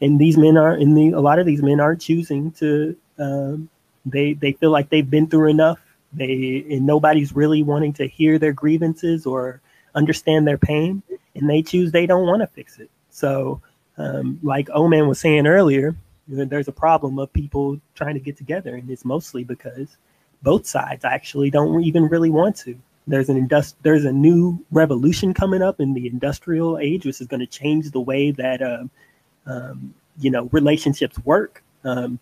And 0.00 0.18
these 0.18 0.36
men 0.36 0.56
are, 0.56 0.72
and 0.72 0.96
the, 0.96 1.10
a 1.10 1.20
lot 1.20 1.38
of 1.38 1.46
these 1.46 1.62
men 1.62 1.78
aren't 1.78 2.00
choosing 2.00 2.50
to. 2.52 2.96
Um, 3.18 3.68
they 4.04 4.32
they 4.32 4.52
feel 4.52 4.70
like 4.70 4.88
they've 4.88 5.08
been 5.08 5.28
through 5.28 5.50
enough. 5.50 5.78
They 6.12 6.64
and 6.70 6.84
nobody's 6.84 7.36
really 7.36 7.62
wanting 7.62 7.92
to 7.94 8.08
hear 8.08 8.38
their 8.38 8.52
grievances 8.52 9.26
or 9.26 9.60
understand 9.94 10.46
their 10.46 10.58
pain, 10.58 11.04
and 11.36 11.48
they 11.48 11.62
choose 11.62 11.92
they 11.92 12.06
don't 12.06 12.26
want 12.26 12.40
to 12.40 12.48
fix 12.48 12.78
it. 12.78 12.90
So, 13.10 13.60
um, 13.96 14.40
like 14.42 14.68
Oman 14.70 15.06
was 15.06 15.20
saying 15.20 15.46
earlier, 15.46 15.94
there's 16.36 16.68
a 16.68 16.72
problem 16.72 17.18
of 17.18 17.32
people 17.32 17.80
trying 17.94 18.14
to 18.14 18.20
get 18.20 18.36
together, 18.36 18.74
and 18.74 18.90
it's 18.90 19.04
mostly 19.04 19.44
because 19.44 19.96
both 20.42 20.66
sides 20.66 21.04
actually 21.04 21.50
don't 21.50 21.82
even 21.84 22.04
really 22.04 22.30
want 22.30 22.56
to. 22.56 22.78
There's 23.06 23.28
an 23.28 23.48
indust- 23.48 23.74
there's 23.82 24.04
a 24.04 24.12
new 24.12 24.64
revolution 24.70 25.34
coming 25.34 25.62
up 25.62 25.80
in 25.80 25.94
the 25.94 26.06
industrial 26.06 26.78
age, 26.78 27.04
which 27.04 27.20
is 27.20 27.26
going 27.26 27.40
to 27.40 27.46
change 27.46 27.90
the 27.90 28.00
way 28.00 28.30
that 28.30 28.62
uh, 28.62 28.84
um, 29.46 29.94
you 30.18 30.30
know 30.30 30.48
relationships 30.52 31.18
work. 31.24 31.62
Um, 31.84 32.18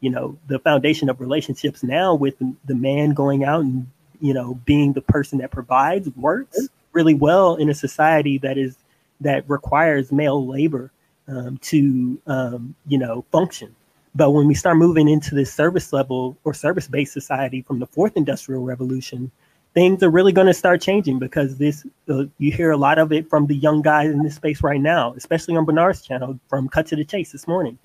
you 0.00 0.10
know, 0.10 0.38
the 0.46 0.58
foundation 0.60 1.08
of 1.08 1.20
relationships 1.20 1.82
now 1.82 2.14
with 2.14 2.34
the 2.38 2.74
man 2.74 3.10
going 3.10 3.44
out 3.44 3.62
and 3.62 3.88
you 4.20 4.34
know 4.34 4.54
being 4.64 4.92
the 4.92 5.00
person 5.00 5.38
that 5.38 5.50
provides 5.50 6.08
works 6.16 6.58
really 6.92 7.14
well 7.14 7.56
in 7.56 7.68
a 7.70 7.74
society 7.74 8.38
that 8.38 8.58
is 8.58 8.76
that 9.20 9.48
requires 9.48 10.12
male 10.12 10.46
labor 10.46 10.90
um, 11.28 11.58
to 11.58 12.20
um, 12.26 12.74
you 12.86 12.98
know 12.98 13.24
function. 13.30 13.74
But 14.14 14.30
when 14.30 14.46
we 14.46 14.54
start 14.54 14.78
moving 14.78 15.08
into 15.08 15.34
this 15.34 15.52
service 15.52 15.92
level 15.92 16.36
or 16.44 16.54
service 16.54 16.88
based 16.88 17.12
society 17.12 17.62
from 17.62 17.78
the 17.78 17.86
fourth 17.86 18.16
industrial 18.16 18.64
revolution, 18.64 19.30
things 19.74 20.02
are 20.02 20.10
really 20.10 20.32
going 20.32 20.46
to 20.46 20.54
start 20.54 20.80
changing 20.80 21.18
because 21.18 21.56
this 21.56 21.86
uh, 22.08 22.24
you 22.38 22.50
hear 22.50 22.70
a 22.70 22.76
lot 22.76 22.98
of 22.98 23.12
it 23.12 23.28
from 23.28 23.46
the 23.46 23.54
young 23.54 23.82
guys 23.82 24.10
in 24.10 24.22
this 24.22 24.34
space 24.34 24.62
right 24.62 24.80
now, 24.80 25.12
especially 25.14 25.56
on 25.56 25.64
Bernard's 25.64 26.02
channel 26.02 26.38
from 26.48 26.68
Cut 26.68 26.86
to 26.88 26.96
the 26.96 27.04
Chase 27.04 27.32
this 27.32 27.46
morning. 27.46 27.78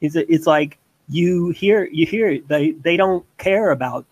It's 0.00 0.14
it's 0.16 0.46
like 0.46 0.78
you 1.08 1.50
hear 1.50 1.88
you 1.90 2.06
hear 2.06 2.28
it. 2.30 2.48
they 2.48 2.72
they 2.72 2.96
don't 2.96 3.24
care 3.38 3.70
about 3.70 4.06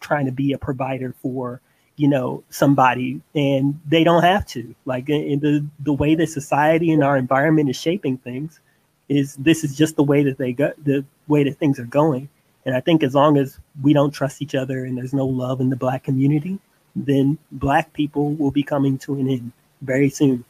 trying 0.00 0.26
to 0.26 0.32
be 0.32 0.52
a 0.52 0.58
provider 0.58 1.14
for 1.20 1.60
you 1.98 2.08
know 2.08 2.42
somebody 2.50 3.20
and 3.34 3.78
they 3.86 4.04
don't 4.04 4.22
have 4.22 4.46
to. 4.46 4.74
Like 4.84 5.08
in 5.08 5.40
the 5.40 5.64
the 5.80 5.92
way 5.92 6.14
that 6.14 6.28
society 6.28 6.92
and 6.92 7.02
our 7.04 7.16
environment 7.16 7.70
is 7.70 7.76
shaping 7.76 8.18
things 8.18 8.60
is 9.08 9.36
this 9.36 9.64
is 9.64 9.76
just 9.76 9.96
the 9.96 10.02
way 10.02 10.22
that 10.22 10.38
they 10.38 10.52
go 10.52 10.72
the 10.82 11.04
way 11.28 11.44
that 11.44 11.58
things 11.58 11.78
are 11.78 11.84
going. 11.84 12.28
And 12.64 12.76
i 12.76 12.80
think 12.80 13.02
as 13.02 13.14
long 13.14 13.38
as 13.38 13.58
we 13.82 13.92
don't 13.94 14.10
trust 14.10 14.42
each 14.42 14.54
other 14.54 14.84
and 14.84 14.96
there's 14.96 15.14
no 15.14 15.26
love 15.26 15.60
in 15.60 15.70
the 15.70 15.76
black 15.76 16.04
community 16.04 16.58
then 17.06 17.38
black 17.52 17.92
people 17.92 18.34
will 18.34 18.50
be 18.50 18.62
coming 18.62 18.98
to 18.98 19.14
an 19.14 19.28
end 19.28 19.52
very 19.82 20.10
soon 20.10 20.44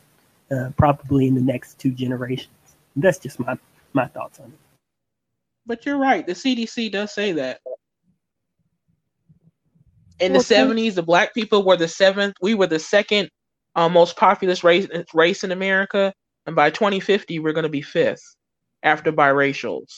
uh, 0.51 0.71
probably 0.77 1.27
in 1.27 1.35
the 1.35 1.41
next 1.41 1.79
two 1.79 1.91
generations. 1.91 2.49
That's 2.97 3.19
just 3.19 3.39
my 3.39 3.59
my 3.93 4.07
thoughts 4.07 4.41
on 4.41 4.47
it. 4.47 4.59
But 5.67 5.85
you're 5.85 5.99
right. 5.99 6.27
The 6.27 6.33
cdc 6.33 6.91
does 6.93 7.13
say 7.13 7.33
that 7.33 7.61
in 10.21 10.33
the 10.33 10.41
seventies, 10.41 10.95
the 10.95 11.03
black 11.03 11.35
people 11.35 11.65
were 11.65 11.77
the 11.77 11.89
seventh. 11.89 12.35
We 12.41 12.55
were 12.55 12.67
the 12.67 12.79
second 12.79 13.31
uh, 13.75 13.89
most 13.89 14.17
populous 14.17 14.65
race 14.65 14.89
race 15.15 15.45
in 15.45 15.53
America, 15.53 16.13
and 16.47 16.57
by 16.57 16.71
2050, 16.71 17.39
we're 17.39 17.53
going 17.53 17.65
to 17.65 17.69
be 17.69 17.83
fifth 17.83 18.37
after 18.83 19.13
biracials. 19.13 19.93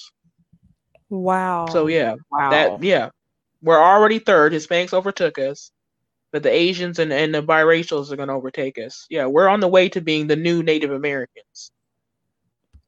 Wow. 1.08 1.66
So 1.66 1.86
yeah, 1.86 2.14
wow. 2.30 2.50
that 2.50 2.82
yeah, 2.82 3.10
we're 3.62 3.82
already 3.82 4.18
third. 4.18 4.52
Hispanics 4.52 4.92
overtook 4.92 5.38
us, 5.38 5.70
but 6.32 6.42
the 6.42 6.50
Asians 6.50 6.98
and, 6.98 7.12
and 7.12 7.34
the 7.34 7.42
biracials 7.42 8.12
are 8.12 8.16
going 8.16 8.28
to 8.28 8.34
overtake 8.34 8.78
us. 8.78 9.06
Yeah, 9.10 9.26
we're 9.26 9.48
on 9.48 9.60
the 9.60 9.68
way 9.68 9.88
to 9.88 10.00
being 10.00 10.26
the 10.26 10.36
new 10.36 10.62
Native 10.62 10.92
Americans. 10.92 11.72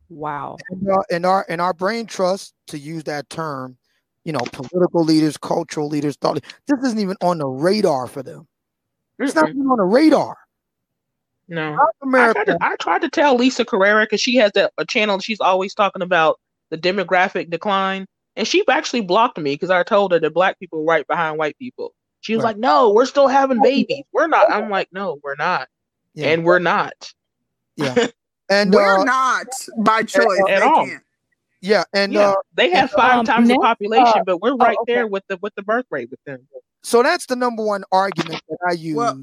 Wow. 0.08 0.58
And, 0.70 0.88
uh, 0.88 1.02
and 1.10 1.26
our 1.26 1.46
and 1.48 1.60
our 1.60 1.72
brain 1.72 2.06
trust, 2.06 2.54
to 2.68 2.78
use 2.78 3.04
that 3.04 3.28
term, 3.30 3.76
you 4.24 4.32
know, 4.32 4.40
political 4.52 5.04
leaders, 5.04 5.36
cultural 5.36 5.88
leaders, 5.88 6.16
thought 6.16 6.42
this 6.66 6.78
isn't 6.84 6.98
even 6.98 7.16
on 7.22 7.38
the 7.38 7.46
radar 7.46 8.06
for 8.06 8.22
them. 8.22 8.46
It's 9.18 9.34
not 9.34 9.48
even 9.48 9.66
on 9.66 9.78
the 9.78 9.84
radar. 9.84 10.36
No, 11.48 11.76
I 12.02 12.32
tried, 12.32 12.44
to, 12.44 12.58
I 12.60 12.76
tried 12.76 13.02
to 13.02 13.10
tell 13.10 13.36
Lisa 13.36 13.64
Carrera 13.64 14.04
because 14.04 14.20
she 14.20 14.36
has 14.36 14.52
that 14.52 14.72
a 14.78 14.86
channel. 14.86 15.18
She's 15.18 15.40
always 15.40 15.74
talking 15.74 16.02
about 16.02 16.40
the 16.70 16.78
demographic 16.78 17.50
decline, 17.50 18.06
and 18.36 18.48
she 18.48 18.62
actually 18.68 19.02
blocked 19.02 19.38
me 19.38 19.54
because 19.54 19.68
I 19.68 19.82
told 19.82 20.12
her 20.12 20.20
that 20.20 20.32
black 20.32 20.58
people 20.58 20.80
are 20.80 20.84
right 20.84 21.06
behind 21.06 21.38
white 21.38 21.58
people. 21.58 21.94
She 22.20 22.34
was 22.34 22.42
right. 22.42 22.50
like, 22.50 22.58
"No, 22.58 22.90
we're 22.90 23.06
still 23.06 23.28
having 23.28 23.60
babies. 23.60 24.04
We're 24.12 24.28
not." 24.28 24.50
I'm 24.50 24.70
like, 24.70 24.88
"No, 24.92 25.18
we're 25.22 25.34
not, 25.34 25.68
yeah. 26.14 26.28
and 26.28 26.44
we're 26.44 26.60
not." 26.60 27.12
Yeah, 27.76 28.06
and 28.48 28.72
we're 28.72 29.00
uh, 29.00 29.04
not 29.04 29.46
by 29.78 30.04
choice 30.04 30.40
at, 30.48 30.54
at 30.54 30.62
all. 30.62 30.86
Can't. 30.86 31.02
Yeah, 31.62 31.84
and 31.94 32.12
yeah. 32.12 32.30
Uh, 32.30 32.34
they 32.54 32.70
have 32.70 32.90
five 32.90 33.20
um, 33.20 33.24
times 33.24 33.48
the 33.48 33.54
population, 33.54 34.20
uh, 34.20 34.24
but 34.24 34.42
we're 34.42 34.56
right 34.56 34.76
oh, 34.78 34.82
okay. 34.82 34.94
there 34.94 35.06
with 35.06 35.22
the 35.28 35.38
with 35.38 35.54
the 35.54 35.62
birth 35.62 35.86
rate 35.90 36.10
with 36.10 36.22
them. 36.24 36.40
So 36.82 37.02
that's 37.02 37.26
the 37.26 37.36
number 37.36 37.64
one 37.64 37.84
argument 37.92 38.42
that 38.48 38.58
I 38.68 38.72
use 38.72 38.96
well, 38.96 39.22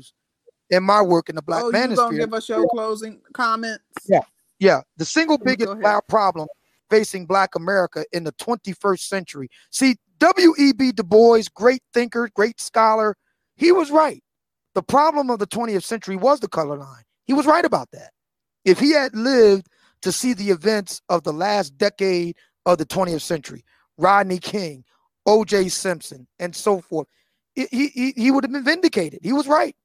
in 0.69 0.83
my 0.83 1.01
work 1.01 1.27
in 1.27 1.35
the 1.35 1.41
black 1.41 1.63
oh, 1.63 1.71
manosphere. 1.71 1.89
You 1.89 1.95
gonna 1.95 2.17
give 2.17 2.33
us 2.33 2.47
your 2.47 2.65
closing 2.69 3.19
comments? 3.33 3.83
Yeah, 4.07 4.21
yeah. 4.57 4.81
The 4.95 5.03
single 5.03 5.37
biggest 5.37 5.73
problem 6.07 6.47
facing 6.89 7.25
Black 7.25 7.55
America 7.55 8.05
in 8.13 8.23
the 8.23 8.31
21st 8.33 9.01
century. 9.01 9.49
See, 9.69 9.97
W.E.B. 10.19 10.93
Du 10.93 11.03
Bois, 11.03 11.43
great 11.53 11.83
thinker, 11.93 12.29
great 12.33 12.59
scholar, 12.59 13.15
he 13.55 13.71
was 13.71 13.91
right. 13.91 14.23
The 14.75 14.83
problem 14.83 15.29
of 15.29 15.39
the 15.39 15.47
20th 15.47 15.83
century 15.83 16.15
was 16.15 16.39
the 16.39 16.47
color 16.47 16.77
line. 16.77 17.03
He 17.25 17.33
was 17.33 17.45
right 17.45 17.65
about 17.65 17.89
that. 17.91 18.11
If 18.65 18.79
he 18.79 18.91
had 18.91 19.15
lived 19.15 19.67
to 20.01 20.11
see 20.11 20.33
the 20.33 20.49
events 20.49 21.01
of 21.09 21.23
the 21.23 21.33
last 21.33 21.77
decade 21.77 22.35
of 22.65 22.77
the 22.77 22.85
20th 22.85 23.21
century 23.21 23.63
Rodney 23.97 24.39
King, 24.39 24.83
O.J. 25.25 25.69
Simpson, 25.69 26.27
and 26.39 26.55
so 26.55 26.79
forth. 26.79 27.07
He, 27.55 27.67
he, 27.71 28.13
he 28.15 28.31
would 28.31 28.43
have 28.43 28.53
been 28.53 28.63
vindicated. 28.63 29.19
He 29.21 29.33
was 29.33 29.47
right. 29.47 29.75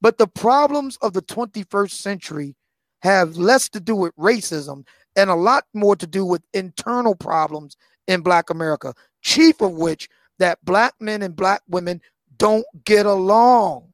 But 0.00 0.18
the 0.18 0.26
problems 0.26 0.98
of 1.00 1.12
the 1.12 1.22
21st 1.22 1.92
century 1.92 2.56
have 3.02 3.36
less 3.36 3.68
to 3.68 3.80
do 3.80 3.94
with 3.94 4.16
racism 4.16 4.84
and 5.14 5.30
a 5.30 5.34
lot 5.34 5.64
more 5.74 5.94
to 5.96 6.06
do 6.06 6.24
with 6.24 6.42
internal 6.52 7.14
problems 7.14 7.76
in 8.08 8.22
Black 8.22 8.50
America, 8.50 8.94
chief 9.20 9.60
of 9.60 9.72
which 9.72 10.08
that 10.38 10.64
Black 10.64 10.94
men 11.00 11.22
and 11.22 11.36
Black 11.36 11.62
women 11.68 12.00
don't 12.36 12.66
get 12.84 13.06
along. 13.06 13.92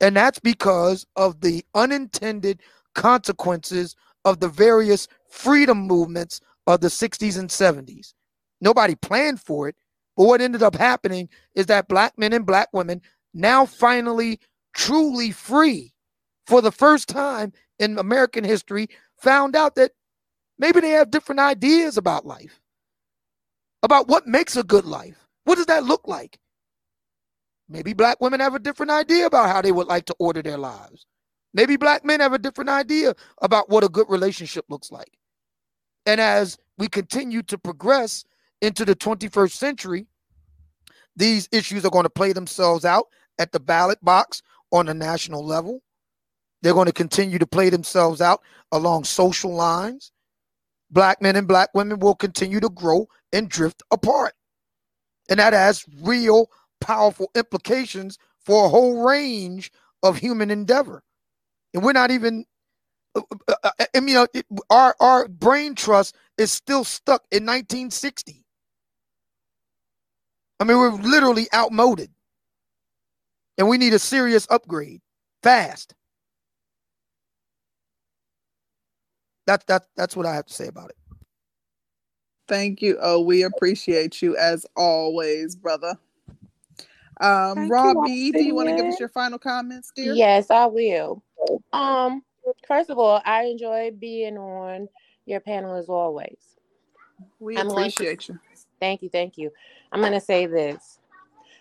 And 0.00 0.16
that's 0.16 0.38
because 0.38 1.06
of 1.16 1.40
the 1.40 1.64
unintended 1.74 2.60
consequences 2.94 3.96
of 4.24 4.40
the 4.40 4.48
various 4.48 5.08
freedom 5.28 5.78
movements 5.86 6.40
of 6.66 6.80
the 6.80 6.88
60s 6.88 7.38
and 7.38 7.48
70s. 7.50 8.14
Nobody 8.60 8.94
planned 8.94 9.40
for 9.40 9.68
it, 9.68 9.76
but 10.16 10.26
what 10.26 10.40
ended 10.40 10.62
up 10.62 10.76
happening 10.76 11.28
is 11.54 11.66
that 11.66 11.88
black 11.88 12.18
men 12.18 12.32
and 12.32 12.46
black 12.46 12.68
women 12.72 13.00
now 13.32 13.64
finally 13.64 14.38
truly 14.74 15.30
free 15.30 15.92
for 16.46 16.60
the 16.60 16.72
first 16.72 17.08
time 17.08 17.52
in 17.78 17.98
American 17.98 18.44
history 18.44 18.88
found 19.18 19.56
out 19.56 19.74
that 19.76 19.92
maybe 20.58 20.80
they 20.80 20.90
have 20.90 21.10
different 21.10 21.40
ideas 21.40 21.96
about 21.96 22.26
life, 22.26 22.60
about 23.82 24.08
what 24.08 24.26
makes 24.26 24.56
a 24.56 24.62
good 24.62 24.84
life. 24.84 25.26
What 25.44 25.56
does 25.56 25.66
that 25.66 25.84
look 25.84 26.06
like? 26.06 26.38
Maybe 27.68 27.92
black 27.92 28.20
women 28.20 28.40
have 28.40 28.54
a 28.54 28.58
different 28.58 28.90
idea 28.90 29.26
about 29.26 29.48
how 29.48 29.62
they 29.62 29.72
would 29.72 29.86
like 29.86 30.06
to 30.06 30.16
order 30.18 30.42
their 30.42 30.58
lives. 30.58 31.06
Maybe 31.52 31.76
black 31.76 32.04
men 32.04 32.20
have 32.20 32.32
a 32.32 32.38
different 32.38 32.70
idea 32.70 33.14
about 33.42 33.68
what 33.68 33.84
a 33.84 33.88
good 33.88 34.06
relationship 34.08 34.64
looks 34.68 34.92
like. 34.92 35.18
And 36.06 36.20
as 36.20 36.58
we 36.78 36.88
continue 36.88 37.42
to 37.44 37.58
progress 37.58 38.24
into 38.62 38.84
the 38.84 38.94
21st 38.94 39.52
century, 39.52 40.06
these 41.16 41.48
issues 41.52 41.84
are 41.84 41.90
going 41.90 42.04
to 42.04 42.10
play 42.10 42.32
themselves 42.32 42.84
out 42.84 43.06
at 43.38 43.52
the 43.52 43.60
ballot 43.60 44.02
box 44.04 44.42
on 44.70 44.88
a 44.88 44.94
national 44.94 45.44
level. 45.44 45.82
They're 46.62 46.74
going 46.74 46.86
to 46.86 46.92
continue 46.92 47.38
to 47.38 47.46
play 47.46 47.70
themselves 47.70 48.20
out 48.20 48.42
along 48.70 49.04
social 49.04 49.52
lines. 49.52 50.12
Black 50.90 51.20
men 51.20 51.36
and 51.36 51.48
black 51.48 51.70
women 51.74 51.98
will 51.98 52.14
continue 52.14 52.60
to 52.60 52.68
grow 52.68 53.08
and 53.32 53.48
drift 53.48 53.82
apart. 53.90 54.34
And 55.28 55.38
that 55.38 55.52
has 55.52 55.84
real 56.02 56.50
powerful 56.80 57.30
implications 57.34 58.18
for 58.40 58.66
a 58.66 58.68
whole 58.68 59.04
range 59.04 59.72
of 60.02 60.16
human 60.16 60.50
endeavor 60.50 61.02
and 61.74 61.82
we're 61.84 61.92
not 61.92 62.10
even. 62.10 62.44
Uh, 63.14 63.22
uh, 63.48 63.54
uh, 63.64 63.86
I 63.94 64.00
mean, 64.00 64.26
it, 64.34 64.46
our 64.70 64.94
our 65.00 65.28
brain 65.28 65.74
trust 65.74 66.16
is 66.38 66.52
still 66.52 66.84
stuck 66.84 67.24
in 67.30 67.44
1960. 67.44 68.44
I 70.60 70.64
mean, 70.64 70.78
we're 70.78 70.92
literally 70.92 71.48
outmoded, 71.54 72.10
and 73.58 73.68
we 73.68 73.78
need 73.78 73.94
a 73.94 73.98
serious 73.98 74.46
upgrade 74.50 75.00
fast. 75.42 75.94
That's 79.46 79.64
that 79.66 79.86
that's 79.96 80.16
what 80.16 80.26
I 80.26 80.34
have 80.34 80.46
to 80.46 80.54
say 80.54 80.68
about 80.68 80.90
it. 80.90 80.96
Thank 82.48 82.82
you. 82.82 82.98
Oh, 83.00 83.20
we 83.20 83.42
appreciate 83.42 84.22
you 84.22 84.36
as 84.36 84.66
always, 84.76 85.56
brother. 85.56 85.96
Um, 87.20 87.68
Robbie, 87.68 88.32
do 88.32 88.42
you 88.44 88.54
want 88.54 88.68
to 88.68 88.72
give 88.74 88.88
us 88.88 88.98
your 88.98 89.08
final 89.08 89.38
comments, 89.38 89.92
dear? 89.94 90.14
Yes, 90.14 90.50
I 90.50 90.66
will. 90.66 91.22
Um, 91.72 92.22
first 92.66 92.90
of 92.90 92.98
all, 92.98 93.20
I 93.24 93.44
enjoy 93.44 93.92
being 93.98 94.38
on 94.38 94.88
your 95.26 95.40
panel 95.40 95.74
as 95.74 95.88
always. 95.88 96.38
We 97.38 97.56
I'm 97.56 97.70
appreciate 97.70 98.26
to, 98.26 98.34
you. 98.34 98.38
Thank 98.80 99.02
you, 99.02 99.08
thank 99.08 99.38
you. 99.38 99.50
I'm 99.92 100.00
going 100.00 100.12
to 100.12 100.20
say 100.20 100.46
this: 100.46 100.98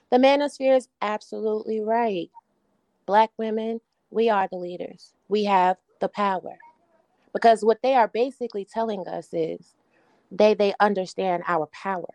the 0.10 0.18
manosphere 0.18 0.78
is 0.78 0.88
absolutely 1.02 1.82
right. 1.82 2.30
Black 3.06 3.32
women, 3.38 3.82
we 4.12 4.30
are 4.30 4.48
the 4.50 4.58
leaders. 4.58 5.14
We 5.28 5.44
have 5.46 5.78
the 6.00 6.10
power, 6.10 6.58
because 7.34 7.64
what 7.64 7.82
they 7.82 7.96
are 7.96 8.08
basically 8.08 8.66
telling 8.66 9.08
us 9.08 9.30
is 9.34 9.76
they 10.32 10.54
they 10.54 10.74
understand 10.80 11.44
our 11.48 11.68
power. 11.68 12.14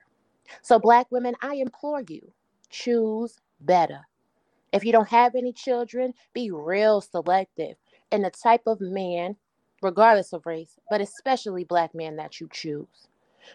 So, 0.63 0.79
black 0.79 1.07
women, 1.11 1.35
I 1.43 1.57
implore 1.57 2.03
you, 2.07 2.33
choose 2.71 3.39
better. 3.61 4.07
If 4.75 4.85
you 4.85 4.91
don't 4.91 5.09
have 5.09 5.37
any 5.37 5.53
children, 5.53 6.15
be 6.35 6.51
real 6.51 7.01
selective 7.01 7.77
in 8.11 8.23
the 8.23 8.31
type 8.31 8.63
of 8.67 8.81
man, 8.81 9.37
regardless 9.81 10.33
of 10.33 10.47
race, 10.47 10.81
but 10.91 11.01
especially 11.01 11.63
black 11.63 11.95
men 11.95 12.17
that 12.17 12.41
you 12.41 12.49
choose. 12.53 13.09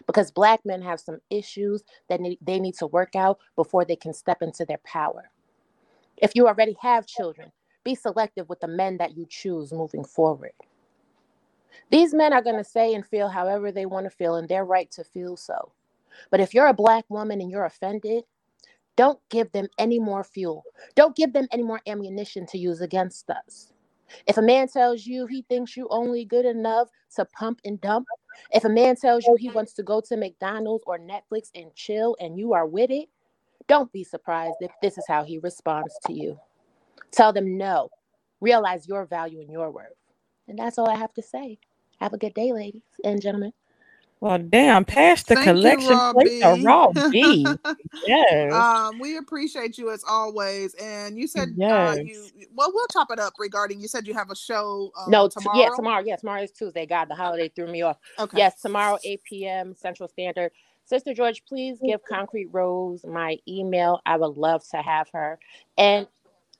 Because 0.06 0.30
black 0.30 0.64
men 0.64 0.80
have 0.80 0.98
some 0.98 1.20
issues 1.28 1.84
that 2.08 2.20
they 2.40 2.58
need 2.58 2.74
to 2.76 2.86
work 2.86 3.14
out 3.14 3.38
before 3.54 3.84
they 3.84 3.96
can 3.96 4.14
step 4.14 4.40
into 4.40 4.64
their 4.64 4.80
power. 4.82 5.30
If 6.16 6.32
you 6.34 6.48
already 6.48 6.76
have 6.80 7.06
children, 7.06 7.52
be 7.84 7.94
selective 7.94 8.48
with 8.48 8.60
the 8.60 8.68
men 8.68 8.96
that 8.96 9.14
you 9.14 9.26
choose 9.28 9.72
moving 9.74 10.04
forward. 10.04 10.52
These 11.90 12.14
men 12.14 12.32
are 12.32 12.42
going 12.42 12.56
to 12.56 12.64
say 12.64 12.94
and 12.94 13.04
feel 13.04 13.28
however 13.28 13.70
they 13.70 13.84
want 13.84 14.06
to 14.06 14.10
feel, 14.10 14.36
and 14.36 14.48
they're 14.48 14.64
right 14.64 14.90
to 14.92 15.04
feel 15.04 15.36
so. 15.36 15.72
But 16.30 16.40
if 16.40 16.54
you're 16.54 16.68
a 16.68 16.74
black 16.74 17.04
woman 17.10 17.42
and 17.42 17.50
you're 17.50 17.66
offended, 17.66 18.24
don't 18.96 19.18
give 19.30 19.50
them 19.52 19.68
any 19.78 19.98
more 19.98 20.24
fuel. 20.24 20.64
Don't 20.94 21.16
give 21.16 21.32
them 21.32 21.46
any 21.52 21.62
more 21.62 21.80
ammunition 21.86 22.46
to 22.46 22.58
use 22.58 22.80
against 22.80 23.30
us. 23.30 23.72
If 24.26 24.36
a 24.36 24.42
man 24.42 24.68
tells 24.68 25.06
you 25.06 25.26
he 25.26 25.42
thinks 25.42 25.76
you 25.76 25.86
only 25.90 26.24
good 26.24 26.44
enough 26.44 26.88
to 27.16 27.24
pump 27.24 27.60
and 27.64 27.80
dump, 27.80 28.06
if 28.52 28.64
a 28.64 28.68
man 28.68 28.96
tells 28.96 29.24
you 29.24 29.36
he 29.36 29.50
wants 29.50 29.72
to 29.74 29.82
go 29.82 30.00
to 30.00 30.16
McDonald's 30.16 30.84
or 30.86 30.98
Netflix 30.98 31.50
and 31.54 31.74
chill 31.74 32.16
and 32.20 32.38
you 32.38 32.52
are 32.52 32.66
with 32.66 32.90
it, 32.90 33.08
don't 33.68 33.92
be 33.92 34.02
surprised 34.02 34.56
if 34.60 34.72
this 34.82 34.98
is 34.98 35.04
how 35.06 35.22
he 35.22 35.38
responds 35.38 35.94
to 36.06 36.12
you. 36.12 36.38
Tell 37.12 37.32
them 37.32 37.56
no. 37.56 37.90
Realize 38.40 38.88
your 38.88 39.06
value 39.06 39.40
and 39.40 39.50
your 39.50 39.70
worth. 39.70 39.94
And 40.48 40.58
that's 40.58 40.78
all 40.78 40.88
I 40.88 40.96
have 40.96 41.14
to 41.14 41.22
say. 41.22 41.58
Have 42.00 42.12
a 42.12 42.18
good 42.18 42.34
day, 42.34 42.52
ladies 42.52 42.82
and 43.04 43.22
gentlemen. 43.22 43.52
Well, 44.20 44.38
damn, 44.38 44.84
pass 44.84 45.22
the 45.22 45.34
Thank 45.34 45.46
collection 45.46 45.96
you, 45.96 46.12
plate 46.12 46.42
to 46.42 46.62
Raw 46.62 46.92
B. 47.10 47.46
yes. 48.06 48.52
Um, 48.52 48.98
we 48.98 49.16
appreciate 49.16 49.78
you 49.78 49.90
as 49.90 50.04
always. 50.06 50.74
And 50.74 51.18
you 51.18 51.26
said 51.26 51.54
yes. 51.56 51.96
uh, 51.98 52.02
you 52.04 52.26
well, 52.54 52.70
we'll 52.72 52.86
top 52.88 53.10
it 53.10 53.18
up 53.18 53.32
regarding 53.38 53.80
you 53.80 53.88
said 53.88 54.06
you 54.06 54.12
have 54.12 54.30
a 54.30 54.36
show 54.36 54.92
um, 54.98 55.10
no 55.10 55.26
tomorrow. 55.26 55.56
T- 55.56 55.60
yeah, 55.62 55.70
tomorrow. 55.74 56.02
Yeah, 56.04 56.16
tomorrow 56.16 56.42
is 56.42 56.50
Tuesday. 56.50 56.84
God, 56.84 57.08
the 57.08 57.14
holiday 57.14 57.48
threw 57.48 57.66
me 57.72 57.80
off. 57.80 57.96
Okay. 58.18 58.36
Yes, 58.36 58.60
tomorrow, 58.60 58.98
8 59.02 59.24
p.m. 59.24 59.74
Central 59.74 60.08
Standard. 60.08 60.52
Sister 60.84 61.14
George, 61.14 61.44
please 61.46 61.78
give 61.86 62.00
Concrete 62.04 62.48
Rose 62.50 63.04
my 63.06 63.38
email. 63.48 64.00
I 64.04 64.16
would 64.16 64.36
love 64.36 64.66
to 64.70 64.78
have 64.78 65.08
her. 65.12 65.38
And 65.78 66.06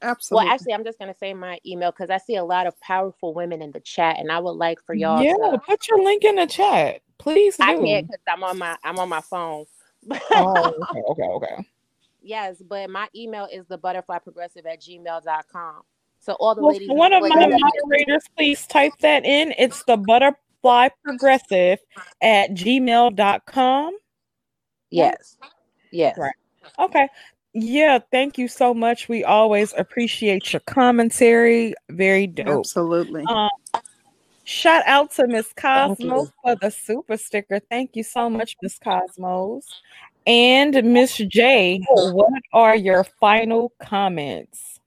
Absolutely. 0.02 0.46
Well, 0.46 0.54
actually, 0.54 0.74
I'm 0.74 0.84
just 0.84 0.98
going 0.98 1.12
to 1.12 1.18
say 1.18 1.34
my 1.34 1.58
email 1.66 1.90
because 1.90 2.10
I 2.10 2.18
see 2.18 2.36
a 2.36 2.44
lot 2.44 2.66
of 2.66 2.78
powerful 2.80 3.34
women 3.34 3.60
in 3.60 3.72
the 3.72 3.80
chat, 3.80 4.18
and 4.18 4.32
I 4.32 4.38
would 4.38 4.52
like 4.52 4.78
for 4.84 4.94
y'all. 4.94 5.22
Yeah, 5.22 5.34
to, 5.34 5.58
put 5.58 5.88
your 5.88 6.02
link 6.02 6.24
in 6.24 6.36
the 6.36 6.46
chat. 6.46 7.02
Please 7.18 7.56
do. 7.56 7.62
I 7.64 7.74
can't 7.76 8.06
because 8.06 8.22
I'm 8.26 8.42
on 8.42 8.58
my 8.58 8.76
I'm 8.82 8.98
on 8.98 9.08
my 9.08 9.20
phone. 9.20 9.66
oh, 10.10 10.74
okay, 10.90 11.02
okay, 11.10 11.22
okay. 11.22 11.66
Yes, 12.22 12.62
but 12.66 12.90
my 12.90 13.08
email 13.14 13.46
is 13.50 13.66
the 13.66 13.78
butterfly 13.78 14.18
progressive 14.18 14.66
at 14.66 14.80
gmail.com. 14.80 15.82
So 16.20 16.34
all 16.34 16.54
the 16.54 16.62
well, 16.62 16.72
ladies. 16.72 16.88
One 16.90 17.12
of 17.12 17.22
my 17.22 17.28
moderators, 17.28 18.24
please 18.36 18.66
type 18.66 18.92
that 19.00 19.24
in. 19.24 19.54
It's 19.58 19.84
the 19.84 19.96
butterfly 19.96 20.88
progressive 21.04 21.78
at 22.22 22.50
gmail.com. 22.50 23.96
Yes. 24.90 25.38
Yes. 25.90 26.18
Right. 26.18 26.34
Okay. 26.78 27.08
Yeah, 27.52 27.98
thank 28.12 28.38
you 28.38 28.48
so 28.48 28.72
much. 28.72 29.08
We 29.08 29.24
always 29.24 29.74
appreciate 29.76 30.52
your 30.52 30.60
commentary. 30.60 31.74
Very 31.88 32.26
dope. 32.26 32.60
Absolutely. 32.60 33.24
Um, 33.28 33.50
Shout 34.50 34.82
out 34.86 35.12
to 35.12 35.28
Miss 35.28 35.52
Cosmos 35.52 36.32
for 36.42 36.56
the 36.56 36.72
super 36.72 37.16
sticker. 37.16 37.60
Thank 37.60 37.94
you 37.94 38.02
so 38.02 38.28
much, 38.28 38.56
Miss 38.60 38.80
Cosmos. 38.80 39.64
And 40.26 40.74
Miss 40.92 41.16
J, 41.18 41.80
what 41.88 42.42
are 42.52 42.74
your 42.74 43.04
final 43.04 43.72
comments? 43.80 44.80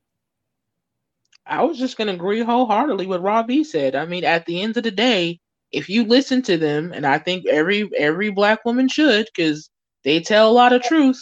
I 1.45 1.63
was 1.63 1.79
just 1.79 1.95
going 1.97 2.09
to 2.09 2.13
agree 2.13 2.41
wholeheartedly 2.41 3.05
with 3.05 3.21
Robbie 3.21 3.63
said. 3.63 3.95
I 3.95 4.05
mean, 4.05 4.25
at 4.25 4.45
the 4.45 4.61
end 4.61 4.75
of 4.75 4.83
the 4.83 4.91
day, 4.91 5.39
if 5.71 5.87
you 5.87 6.03
listen 6.03 6.41
to 6.41 6.57
them, 6.57 6.91
and 6.93 7.07
I 7.07 7.17
think 7.17 7.45
every 7.47 7.89
every 7.97 8.31
black 8.31 8.65
woman 8.65 8.89
should, 8.89 9.27
because 9.33 9.69
they 10.03 10.19
tell 10.19 10.49
a 10.49 10.51
lot 10.51 10.73
of 10.73 10.83
truth 10.83 11.21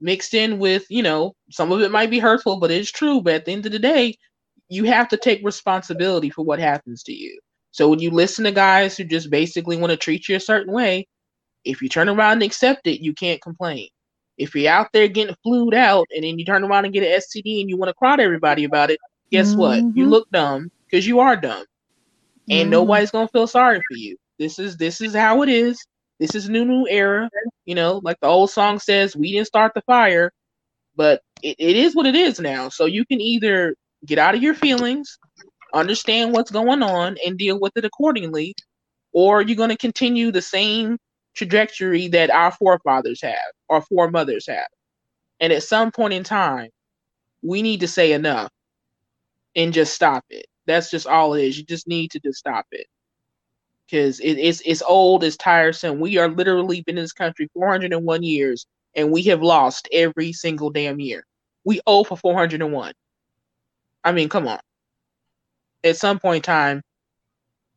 mixed 0.00 0.34
in 0.34 0.58
with, 0.58 0.84
you 0.88 1.02
know, 1.02 1.34
some 1.50 1.72
of 1.72 1.80
it 1.80 1.90
might 1.90 2.10
be 2.10 2.18
hurtful, 2.18 2.58
but 2.58 2.70
it's 2.70 2.90
true. 2.90 3.20
But 3.20 3.34
at 3.34 3.44
the 3.44 3.52
end 3.52 3.66
of 3.66 3.72
the 3.72 3.78
day, 3.78 4.16
you 4.68 4.84
have 4.84 5.08
to 5.08 5.16
take 5.16 5.44
responsibility 5.44 6.30
for 6.30 6.44
what 6.44 6.58
happens 6.58 7.02
to 7.04 7.12
you. 7.12 7.38
So 7.70 7.88
when 7.88 7.98
you 7.98 8.10
listen 8.10 8.44
to 8.44 8.52
guys 8.52 8.96
who 8.96 9.04
just 9.04 9.30
basically 9.30 9.76
want 9.76 9.90
to 9.90 9.96
treat 9.96 10.28
you 10.28 10.36
a 10.36 10.40
certain 10.40 10.72
way, 10.72 11.06
if 11.64 11.82
you 11.82 11.88
turn 11.88 12.08
around 12.08 12.34
and 12.34 12.42
accept 12.42 12.86
it, 12.86 13.02
you 13.02 13.12
can't 13.12 13.42
complain. 13.42 13.88
If 14.38 14.54
you're 14.54 14.72
out 14.72 14.88
there 14.92 15.08
getting 15.08 15.36
flued 15.42 15.74
out 15.74 16.06
and 16.14 16.24
then 16.24 16.38
you 16.38 16.44
turn 16.44 16.64
around 16.64 16.84
and 16.84 16.94
get 16.94 17.02
an 17.02 17.20
STD 17.20 17.60
and 17.60 17.70
you 17.70 17.76
want 17.76 17.88
to 17.88 17.94
cry 17.94 18.16
to 18.16 18.22
everybody 18.22 18.64
about 18.64 18.90
it, 18.90 18.98
guess 19.30 19.50
mm-hmm. 19.50 19.60
what? 19.60 19.76
You 19.76 19.82
mm-hmm. 19.84 20.08
look 20.08 20.30
dumb 20.30 20.70
because 20.88 21.06
you 21.06 21.20
are 21.20 21.36
dumb. 21.36 21.64
And 22.48 22.64
mm-hmm. 22.64 22.70
nobody's 22.70 23.10
gonna 23.10 23.28
feel 23.28 23.46
sorry 23.46 23.78
for 23.78 23.96
you. 23.96 24.16
This 24.38 24.58
is 24.58 24.76
this 24.76 25.00
is 25.00 25.14
how 25.14 25.42
it 25.42 25.48
is. 25.48 25.84
This 26.20 26.34
is 26.34 26.48
a 26.48 26.52
new 26.52 26.64
new 26.64 26.86
era. 26.88 27.30
You 27.66 27.74
know, 27.74 28.00
like 28.04 28.18
the 28.20 28.28
old 28.28 28.50
song 28.50 28.78
says, 28.78 29.16
we 29.16 29.32
didn't 29.32 29.48
start 29.48 29.72
the 29.74 29.82
fire, 29.82 30.32
but 30.96 31.22
it, 31.42 31.56
it 31.58 31.76
is 31.76 31.94
what 31.94 32.06
it 32.06 32.14
is 32.14 32.40
now. 32.40 32.68
So 32.70 32.86
you 32.86 33.04
can 33.06 33.20
either 33.20 33.74
get 34.06 34.18
out 34.18 34.34
of 34.34 34.42
your 34.42 34.54
feelings 34.54 35.18
understand 35.74 36.32
what's 36.32 36.50
going 36.50 36.82
on 36.82 37.16
and 37.24 37.38
deal 37.38 37.60
with 37.60 37.72
it 37.76 37.84
accordingly, 37.84 38.54
or 39.12 39.42
you're 39.42 39.56
going 39.56 39.70
to 39.70 39.76
continue 39.76 40.30
the 40.30 40.42
same 40.42 40.98
trajectory 41.34 42.08
that 42.08 42.30
our 42.30 42.50
forefathers 42.52 43.20
have, 43.22 43.52
our 43.68 43.82
foremothers 43.82 44.46
have. 44.48 44.68
And 45.40 45.52
at 45.52 45.62
some 45.62 45.92
point 45.92 46.14
in 46.14 46.24
time, 46.24 46.70
we 47.42 47.62
need 47.62 47.80
to 47.80 47.88
say 47.88 48.12
enough 48.12 48.50
and 49.54 49.72
just 49.72 49.94
stop 49.94 50.24
it. 50.30 50.46
That's 50.66 50.90
just 50.90 51.06
all 51.06 51.34
it 51.34 51.44
is. 51.44 51.58
You 51.58 51.64
just 51.64 51.86
need 51.86 52.10
to 52.12 52.20
just 52.20 52.38
stop 52.38 52.66
it. 52.72 52.86
Because 53.88 54.20
it, 54.20 54.34
it's 54.34 54.60
it's 54.64 54.82
old, 54.82 55.22
it's 55.22 55.36
tiresome. 55.36 56.00
We 56.00 56.18
are 56.18 56.28
literally 56.28 56.82
been 56.82 56.98
in 56.98 57.04
this 57.04 57.12
country 57.12 57.48
401 57.54 58.22
years 58.22 58.66
and 58.94 59.12
we 59.12 59.22
have 59.24 59.42
lost 59.42 59.88
every 59.92 60.32
single 60.32 60.70
damn 60.70 60.98
year. 60.98 61.24
We 61.64 61.80
owe 61.86 62.04
for 62.04 62.16
401. 62.16 62.92
I 64.04 64.12
mean, 64.12 64.28
come 64.28 64.48
on 64.48 64.60
at 65.84 65.96
some 65.96 66.18
point 66.18 66.36
in 66.36 66.42
time 66.42 66.82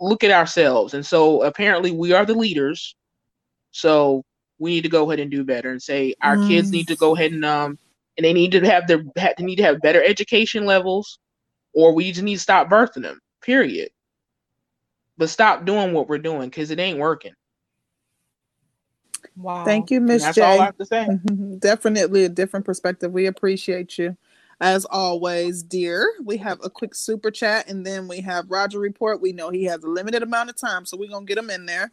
look 0.02 0.24
at 0.24 0.32
ourselves. 0.32 0.94
And 0.94 1.06
so 1.06 1.44
apparently 1.44 1.92
we 1.92 2.14
are 2.14 2.26
the 2.26 2.34
leaders. 2.34 2.96
So 3.72 4.24
we 4.58 4.72
need 4.72 4.84
to 4.84 4.90
go 4.90 5.10
ahead 5.10 5.20
and 5.20 5.30
do 5.30 5.44
better 5.44 5.72
and 5.72 5.82
say 5.82 6.16
our 6.22 6.38
mm. 6.38 6.48
kids 6.48 6.72
need 6.72 6.88
to 6.88 6.96
go 6.96 7.16
ahead 7.16 7.32
and 7.32 7.46
um 7.46 7.78
and 8.18 8.26
they 8.26 8.34
need 8.34 8.52
to 8.52 8.66
have 8.66 8.88
their 8.88 9.04
they 9.16 9.34
need 9.44 9.58
to 9.58 9.64
have 9.64 9.82
better 9.82 10.04
education 10.04 10.66
levels 10.66 11.20
or 11.74 11.94
we 11.94 12.12
just 12.12 12.24
need 12.24 12.36
to 12.36 12.42
stop 12.42 12.70
birthing 12.70 13.04
them. 13.04 13.20
Period. 13.42 13.90
But 15.20 15.30
stop 15.30 15.66
doing 15.66 15.94
what 15.94 16.10
we're 16.10 16.18
doing 16.18 16.50
because 16.50 16.72
it 16.72 16.80
ain't 16.80 16.98
working. 16.98 17.34
Wow. 19.36 19.66
Thank 19.66 19.92
you, 19.92 20.00
Miss 20.02 20.24
J. 20.34 20.42
all 20.42 20.62
I 20.62 20.66
have 20.66 20.78
to 20.78 20.86
say. 20.86 21.08
Definitely 21.60 22.24
a 22.24 22.30
different 22.30 22.66
perspective. 22.66 23.12
We 23.12 23.28
appreciate 23.28 23.98
you 23.98 24.18
as 24.62 24.86
always, 24.86 25.62
dear. 25.62 26.10
We 26.24 26.38
have 26.38 26.60
a 26.64 26.70
quick 26.70 26.96
super 26.96 27.32
chat 27.32 27.70
and 27.70 27.86
then 27.86 28.08
we 28.08 28.22
have 28.22 28.50
Roger 28.50 28.80
report. 28.80 29.22
We 29.22 29.34
know 29.34 29.50
he 29.50 29.66
has 29.66 29.84
a 29.84 29.88
limited 29.88 30.24
amount 30.24 30.50
of 30.50 30.56
time, 30.56 30.86
so 30.86 30.98
we're 30.98 31.10
gonna 31.10 31.26
get 31.26 31.38
him 31.38 31.50
in 31.50 31.66
there. 31.66 31.92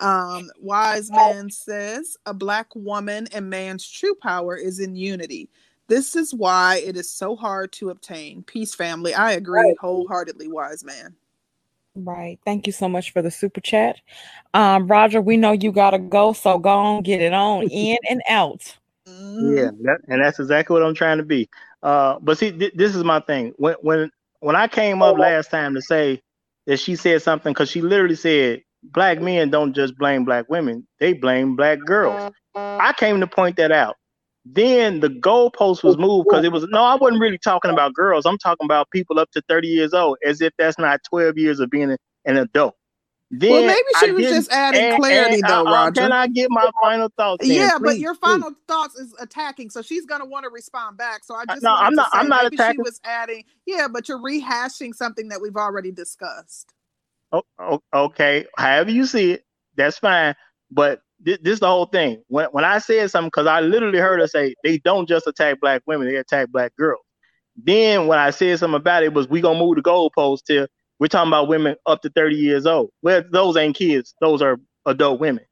Um, 0.00 0.50
wise 0.58 1.10
man 1.12 1.50
says 1.50 2.16
a 2.26 2.34
black 2.34 2.74
woman 2.74 3.28
and 3.32 3.50
man's 3.50 3.88
true 3.88 4.14
power 4.14 4.56
is 4.56 4.80
in 4.80 4.96
unity. 4.96 5.50
This 5.88 6.16
is 6.16 6.34
why 6.34 6.82
it 6.84 6.96
is 6.96 7.10
so 7.10 7.36
hard 7.36 7.72
to 7.74 7.90
obtain. 7.90 8.42
Peace, 8.44 8.74
family. 8.74 9.14
I 9.14 9.32
agree 9.32 9.74
wholeheartedly, 9.78 10.48
wise 10.48 10.84
man. 10.84 11.14
Right. 11.94 12.38
Thank 12.44 12.66
you 12.66 12.72
so 12.72 12.88
much 12.88 13.12
for 13.12 13.20
the 13.20 13.30
super 13.30 13.60
chat. 13.60 13.96
Um, 14.54 14.86
Roger, 14.86 15.20
we 15.20 15.36
know 15.36 15.52
you 15.52 15.72
gotta 15.72 15.98
go, 15.98 16.32
so 16.32 16.58
go 16.58 16.70
on, 16.70 17.02
get 17.02 17.20
it 17.20 17.34
on 17.34 17.64
in 17.68 17.98
and 18.08 18.22
out. 18.28 18.76
Mm-hmm. 19.06 19.56
Yeah, 19.56 19.70
that, 19.82 19.98
and 20.08 20.24
that's 20.24 20.38
exactly 20.38 20.74
what 20.74 20.82
I'm 20.86 20.94
trying 20.94 21.18
to 21.18 21.24
be. 21.24 21.48
Uh, 21.82 22.18
but 22.20 22.38
see, 22.38 22.52
th- 22.52 22.72
this 22.74 22.94
is 22.94 23.04
my 23.04 23.20
thing. 23.20 23.52
When 23.56 23.74
when 23.82 24.10
when 24.40 24.56
I 24.56 24.68
came 24.68 25.02
up 25.02 25.18
last 25.18 25.50
time 25.50 25.74
to 25.74 25.82
say 25.82 26.22
that 26.66 26.78
she 26.78 26.96
said 26.96 27.20
something, 27.22 27.52
because 27.52 27.70
she 27.70 27.82
literally 27.82 28.16
said 28.16 28.62
black 28.82 29.20
men 29.20 29.50
don't 29.50 29.74
just 29.74 29.96
blame 29.98 30.24
black 30.24 30.48
women; 30.48 30.86
they 30.98 31.12
blame 31.12 31.56
black 31.56 31.78
girls. 31.84 32.30
I 32.54 32.94
came 32.94 33.20
to 33.20 33.26
point 33.26 33.56
that 33.56 33.72
out. 33.72 33.96
Then 34.44 35.00
the 35.00 35.08
goalpost 35.08 35.84
was 35.84 35.96
moved 35.96 36.26
because 36.28 36.44
it 36.44 36.50
was 36.50 36.64
no, 36.64 36.82
I 36.82 36.96
wasn't 36.96 37.20
really 37.20 37.38
talking 37.38 37.70
about 37.70 37.94
girls. 37.94 38.26
I'm 38.26 38.38
talking 38.38 38.64
about 38.64 38.90
people 38.90 39.18
up 39.20 39.30
to 39.32 39.42
30 39.48 39.68
years 39.68 39.94
old, 39.94 40.18
as 40.26 40.40
if 40.40 40.52
that's 40.58 40.78
not 40.78 41.00
12 41.08 41.38
years 41.38 41.60
of 41.60 41.70
being 41.70 41.96
an 42.24 42.36
adult. 42.36 42.74
Then 43.34 43.50
well, 43.50 43.66
maybe 43.66 43.88
she 43.98 44.10
I 44.10 44.12
was 44.12 44.24
just 44.24 44.52
adding 44.52 44.82
and, 44.82 44.96
clarity, 44.98 45.36
and, 45.36 45.44
though, 45.44 45.60
uh, 45.66 45.72
Roger. 45.72 46.02
Can 46.02 46.12
I 46.12 46.26
get 46.26 46.50
my 46.50 46.68
final 46.82 47.10
thoughts? 47.16 47.46
yeah, 47.46 47.78
please, 47.78 47.82
but 47.82 47.98
your 47.98 48.14
final 48.14 48.50
please. 48.50 48.58
thoughts 48.68 48.94
is 48.96 49.14
attacking, 49.20 49.70
so 49.70 49.80
she's 49.80 50.04
gonna 50.04 50.26
want 50.26 50.44
to 50.44 50.50
respond 50.50 50.98
back. 50.98 51.24
So 51.24 51.34
I 51.34 51.42
uh, 51.42 51.46
just 51.46 51.62
no, 51.62 51.72
I'm 51.74 51.94
not. 51.94 52.08
I'm 52.12 52.28
not 52.28 52.52
attacking. 52.52 52.80
She 52.80 52.82
was 52.82 53.00
adding, 53.04 53.44
yeah, 53.64 53.88
but 53.88 54.06
you're 54.06 54.18
rehashing 54.18 54.94
something 54.94 55.28
that 55.28 55.40
we've 55.40 55.56
already 55.56 55.92
discussed. 55.92 56.74
Oh, 57.32 57.42
oh 57.58 57.80
okay. 57.94 58.44
However 58.58 58.90
you 58.90 59.06
see 59.06 59.32
it, 59.32 59.46
that's 59.76 59.98
fine. 59.98 60.34
But 60.70 61.00
this, 61.22 61.38
this 61.42 61.54
is 61.54 61.60
the 61.60 61.68
whole 61.68 61.86
thing. 61.86 62.22
When 62.28 62.46
when 62.46 62.64
I 62.64 62.78
said 62.78 63.10
something, 63.10 63.28
because 63.28 63.46
I 63.46 63.60
literally 63.60 63.98
heard 63.98 64.20
her 64.20 64.26
say 64.26 64.54
they 64.64 64.78
don't 64.78 65.08
just 65.08 65.26
attack 65.26 65.60
black 65.60 65.82
women, 65.86 66.08
they 66.08 66.16
attack 66.16 66.48
black 66.50 66.74
girls. 66.76 67.02
Then 67.56 68.06
when 68.06 68.18
I 68.18 68.30
said 68.30 68.58
something 68.58 68.76
about 68.76 69.02
it, 69.02 69.12
was 69.14 69.28
we 69.28 69.40
gonna 69.40 69.58
move 69.58 69.76
the 69.76 69.82
goalpost 69.82 70.44
to 70.46 70.68
we're 70.98 71.08
talking 71.08 71.30
about 71.30 71.48
women 71.48 71.74
up 71.86 72.00
to 72.02 72.10
30 72.10 72.36
years 72.36 72.66
old. 72.66 72.90
Well, 73.02 73.22
those 73.32 73.56
ain't 73.56 73.76
kids, 73.76 74.14
those 74.20 74.40
are 74.40 74.58
adult 74.86 75.20
women. 75.20 75.44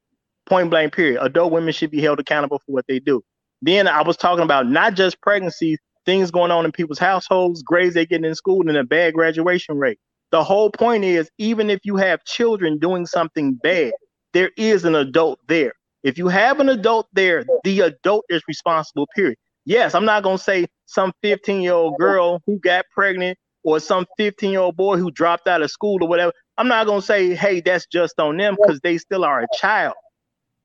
Point 0.47 0.71
blank, 0.71 0.95
period. 0.95 1.21
Adult 1.23 1.53
women 1.53 1.73
should 1.73 1.91
be 1.91 2.01
held 2.01 2.21
accountable 2.21 2.59
for 2.59 2.73
what 2.73 2.87
they 2.89 3.01
do. 3.01 3.23
Then 3.63 3.89
I 3.89 4.03
was 4.03 4.17
talking 4.17 4.45
about 4.45 4.69
not 4.69 4.95
just 4.95 5.21
pregnancy, 5.21 5.77
things 6.07 6.31
going 6.31 6.51
on 6.51 6.65
in 6.65 6.73
people's 6.73 6.99
households, 6.99 7.63
grades 7.63 7.95
they 7.95 8.07
getting 8.07 8.25
in 8.25 8.35
school, 8.35 8.69
and 8.69 8.77
a 8.77 8.85
bad 8.85 9.15
graduation 9.15 9.77
rate. 9.77 9.99
The 10.31 10.45
whole 10.45 10.71
point 10.71 11.05
is, 11.05 11.29
even 11.39 11.69
if 11.69 11.81
you 11.85 11.97
have 11.97 12.25
children 12.25 12.79
doing 12.79 13.07
something 13.07 13.55
bad, 13.63 13.93
there 14.33 14.51
is 14.57 14.85
an 14.85 14.95
adult 14.95 15.41
there. 15.49 15.73
If 16.03 16.19
you 16.19 16.29
have 16.29 16.61
an 16.61 16.69
adult 16.69 17.09
there, 17.13 17.45
the 17.65 17.81
adult 17.81 18.25
is 18.29 18.43
responsible, 18.49 19.07
period. 19.15 19.37
Yes, 19.67 19.95
I'm 19.95 20.05
not 20.05 20.23
gonna 20.23 20.39
say 20.39 20.67
some 20.87 21.13
15 21.23 21.61
year 21.61 21.75
old 21.75 21.99
girl 21.99 22.43
who 22.47 22.59
got 22.61 22.87
pregnant 22.95 23.39
or 23.63 23.81
some 23.81 24.07
15 24.17 24.51
year 24.51 24.61
old 24.61 24.77
boy 24.77 24.97
who 24.97 25.11
dropped 25.11 25.47
out 25.47 25.63
of 25.63 25.71
school 25.71 25.99
or 26.03 26.09
whatever. 26.09 26.33
I'm 26.57 26.69
not 26.69 26.87
gonna 26.87 27.03
say, 27.03 27.35
hey, 27.35 27.61
that's 27.61 27.87
just 27.87 28.19
on 28.19 28.37
them 28.37 28.57
because 28.61 28.81
they 28.81 28.99
still 28.99 29.25
are 29.25 29.43
a 29.43 29.47
child. 29.57 29.95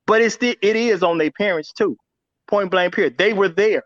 But 0.06 0.22
it's 0.22 0.36
still 0.36 0.54
it 0.62 0.76
is 0.76 1.02
on 1.02 1.18
their 1.18 1.30
parents 1.30 1.72
too. 1.72 1.96
Point 2.48 2.70
blank 2.70 2.94
period. 2.94 3.18
They 3.18 3.32
were 3.32 3.48
there. 3.48 3.82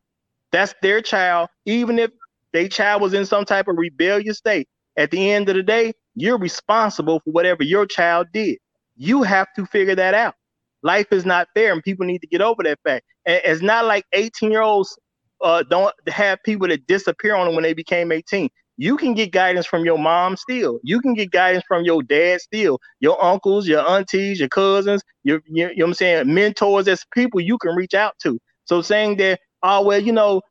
That's 0.53 0.75
their 0.83 1.01
child, 1.01 1.49
even 1.67 1.99
if 1.99 2.11
their 2.53 2.69
child 2.69 3.03
was 3.03 3.15
in 3.15 3.27
some 3.27 3.45
type 3.45 3.69
of 3.69 3.77
rebellious 3.77 4.39
state. 4.39 4.69
At 4.97 5.11
the 5.11 5.31
end 5.31 5.49
of 5.49 5.57
the 5.57 5.63
day, 5.63 5.93
you're 6.15 6.39
responsible 6.39 7.21
for 7.21 7.31
whatever 7.31 7.63
your 7.63 7.87
child 7.87 8.29
did. 8.33 8.59
You 9.01 9.25
have 9.25 9.49
to 9.57 9.67
figure 9.67 9.97
that 9.97 10.15
out. 10.15 10.37
Life 10.85 11.09
is 11.13 11.27
not 11.27 11.49
fair, 11.55 11.75
and 11.75 11.83
people 11.85 12.07
need 12.07 12.21
to 12.21 12.29
get 12.29 12.43
over 12.43 12.63
that 12.65 12.81
fact. 12.87 13.07
And 13.27 13.43
it's 13.45 13.63
not 13.63 13.87
like 13.87 14.05
18 14.15 14.53
year 14.53 14.63
olds 14.63 14.99
uh, 15.43 15.65
don't 15.71 15.95
have 16.09 16.41
people 16.45 16.69
that 16.69 16.87
disappear 16.89 17.37
on 17.37 17.47
them 17.47 17.57
when 17.57 17.65
they 17.65 17.75
became 17.75 18.13
18. 18.13 18.51
You 18.79 18.99
can 18.99 19.15
get 19.15 19.33
guidance 19.33 19.67
from 19.67 19.87
your 19.87 19.99
mom 19.99 20.37
still. 20.37 20.81
You 20.85 21.01
can 21.01 21.15
get 21.15 21.33
guidance 21.33 21.65
from 21.69 21.85
your 21.85 22.03
dad 22.05 22.43
still. 22.43 22.81
Your 23.01 23.23
uncles, 23.25 23.69
your 23.69 23.89
aunties, 23.89 24.41
your 24.41 24.51
cousins, 24.51 25.03
your, 25.25 25.43
you 25.49 25.67
know 25.69 25.73
what 25.77 25.87
I'm 25.89 25.95
saying, 25.95 26.35
mentors 26.35 26.89
as 26.89 27.05
people 27.15 27.41
you 27.41 27.59
can 27.59 27.77
reach 27.77 27.95
out 27.95 28.15
to. 28.25 28.41
So 28.67 28.83
saying 28.83 29.19
that, 29.19 29.41
oh 29.65 29.85
well, 29.85 30.01
you 30.03 30.13
know, 30.13 30.43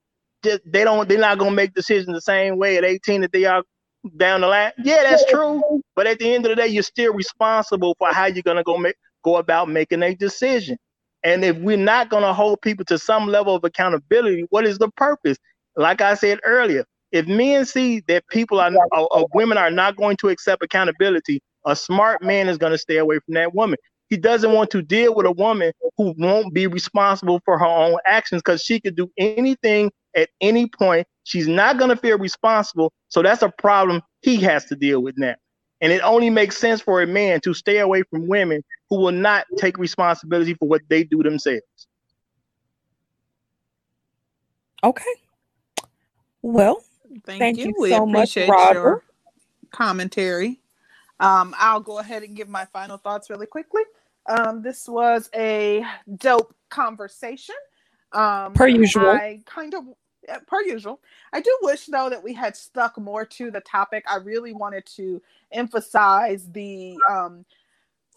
they 0.43 0.85
don't 0.85 1.09
they're 1.09 1.19
not 1.19 1.39
gonna 1.39 1.51
make 1.51 1.75
decisions 1.75 2.15
the 2.15 2.21
same 2.21 2.59
way 2.59 2.77
at 2.77 2.85
18 2.85 3.21
that 3.23 3.33
they 3.33 3.45
are 3.45 3.63
down 4.17 4.41
the 4.41 4.47
line. 4.47 4.71
Yeah, 4.83 5.03
that's 5.03 5.25
true. 5.25 5.81
But 5.95 6.07
at 6.07 6.19
the 6.19 6.33
end 6.33 6.45
of 6.45 6.49
the 6.49 6.55
day, 6.55 6.67
you're 6.67 6.83
still 6.83 7.13
responsible 7.13 7.95
for 7.97 8.09
how 8.09 8.25
you're 8.25 8.43
gonna 8.43 8.63
go 8.63 8.77
make 8.77 8.95
go 9.23 9.37
about 9.37 9.69
making 9.69 10.03
a 10.03 10.15
decision. 10.15 10.77
And 11.23 11.43
if 11.43 11.57
we're 11.57 11.77
not 11.77 12.09
gonna 12.09 12.33
hold 12.33 12.61
people 12.61 12.85
to 12.85 12.97
some 12.97 13.27
level 13.27 13.55
of 13.55 13.63
accountability, 13.63 14.45
what 14.49 14.65
is 14.65 14.77
the 14.77 14.89
purpose? 14.91 15.37
Like 15.75 16.01
I 16.01 16.13
said 16.13 16.39
earlier, 16.45 16.85
if 17.11 17.27
men 17.27 17.65
see 17.65 18.01
that 18.07 18.27
people 18.27 18.59
are 18.59 18.71
or, 18.91 19.27
women 19.33 19.57
are 19.57 19.71
not 19.71 19.95
going 19.95 20.17
to 20.17 20.29
accept 20.29 20.63
accountability, 20.63 21.41
a 21.65 21.75
smart 21.75 22.21
man 22.21 22.47
is 22.47 22.57
going 22.57 22.71
to 22.71 22.77
stay 22.77 22.97
away 22.97 23.19
from 23.25 23.33
that 23.35 23.53
woman. 23.53 23.77
He 24.09 24.17
doesn't 24.17 24.53
want 24.53 24.71
to 24.71 24.81
deal 24.81 25.13
with 25.13 25.25
a 25.25 25.31
woman 25.31 25.71
who 25.97 26.15
won't 26.17 26.53
be 26.53 26.67
responsible 26.67 27.41
for 27.45 27.59
her 27.59 27.65
own 27.65 27.97
actions 28.05 28.41
because 28.43 28.63
she 28.63 28.79
could 28.79 28.95
do 28.95 29.11
anything 29.17 29.91
at 30.15 30.29
any 30.41 30.67
point. 30.67 31.07
She's 31.29 31.47
not 31.47 31.77
going 31.77 31.91
to 31.91 31.95
feel 31.95 32.17
responsible. 32.17 32.91
So 33.09 33.21
that's 33.21 33.43
a 33.43 33.53
problem 33.59 34.01
he 34.21 34.37
has 34.37 34.65
to 34.65 34.75
deal 34.75 34.99
with 35.01 35.15
now. 35.15 35.35
And 35.79 35.93
it 35.93 36.01
only 36.01 36.31
makes 36.31 36.57
sense 36.57 36.81
for 36.81 37.03
a 37.03 37.07
man 37.07 37.39
to 37.41 37.53
stay 37.53 37.77
away 37.77 38.01
from 38.09 38.27
women 38.27 38.63
who 38.89 38.97
will 38.97 39.11
not 39.11 39.45
take 39.57 39.77
responsibility 39.77 40.55
for 40.55 40.67
what 40.67 40.81
they 40.89 41.03
do 41.03 41.21
themselves. 41.21 41.61
Okay. 44.83 45.03
Well, 46.41 46.81
thank, 47.27 47.39
thank 47.41 47.57
you. 47.59 47.65
you. 47.65 47.75
We 47.77 47.89
so 47.89 48.09
appreciate 48.09 48.47
much, 48.47 48.73
your 48.73 49.03
commentary. 49.69 50.59
Um, 51.19 51.53
I'll 51.59 51.79
go 51.79 51.99
ahead 51.99 52.23
and 52.23 52.35
give 52.35 52.49
my 52.49 52.65
final 52.65 52.97
thoughts 52.97 53.29
really 53.29 53.45
quickly. 53.45 53.83
Um, 54.27 54.63
this 54.63 54.89
was 54.89 55.29
a 55.35 55.85
dope 56.17 56.55
conversation. 56.69 57.55
Um, 58.13 58.53
per 58.53 58.67
usual. 58.67 59.09
I 59.09 59.41
kind 59.45 59.75
of, 59.75 59.83
per 60.47 60.61
usual. 60.63 61.01
I 61.33 61.41
do 61.41 61.57
wish 61.61 61.85
though 61.85 62.09
that 62.09 62.23
we 62.23 62.33
had 62.33 62.55
stuck 62.55 62.97
more 62.97 63.25
to 63.25 63.51
the 63.51 63.61
topic. 63.61 64.03
I 64.07 64.17
really 64.17 64.53
wanted 64.53 64.85
to 64.97 65.21
emphasize 65.51 66.47
the 66.51 66.97
um, 67.09 67.45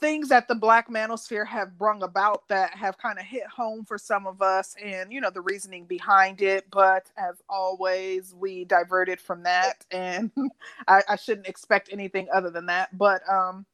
things 0.02 0.28
that 0.28 0.48
the 0.48 0.54
black 0.54 0.88
manosphere 0.88 1.46
have 1.46 1.78
brung 1.78 2.02
about 2.02 2.48
that 2.48 2.74
have 2.74 2.98
kind 2.98 3.20
of 3.20 3.24
hit 3.24 3.46
home 3.46 3.84
for 3.84 3.96
some 3.96 4.26
of 4.26 4.42
us 4.42 4.74
and 4.82 5.12
you 5.12 5.20
know 5.20 5.30
the 5.30 5.40
reasoning 5.40 5.84
behind 5.84 6.42
it 6.42 6.66
but 6.72 7.08
as 7.16 7.40
always 7.48 8.34
we 8.34 8.64
diverted 8.64 9.20
from 9.20 9.44
that 9.44 9.86
and 9.92 10.32
I, 10.88 11.02
I, 11.08 11.14
shouldn't 11.14 11.46
expect 11.46 11.88
anything 11.92 12.26
other 12.34 12.50
than 12.50 12.66
that 12.66 12.98
but 12.98 13.22
um 13.30 13.64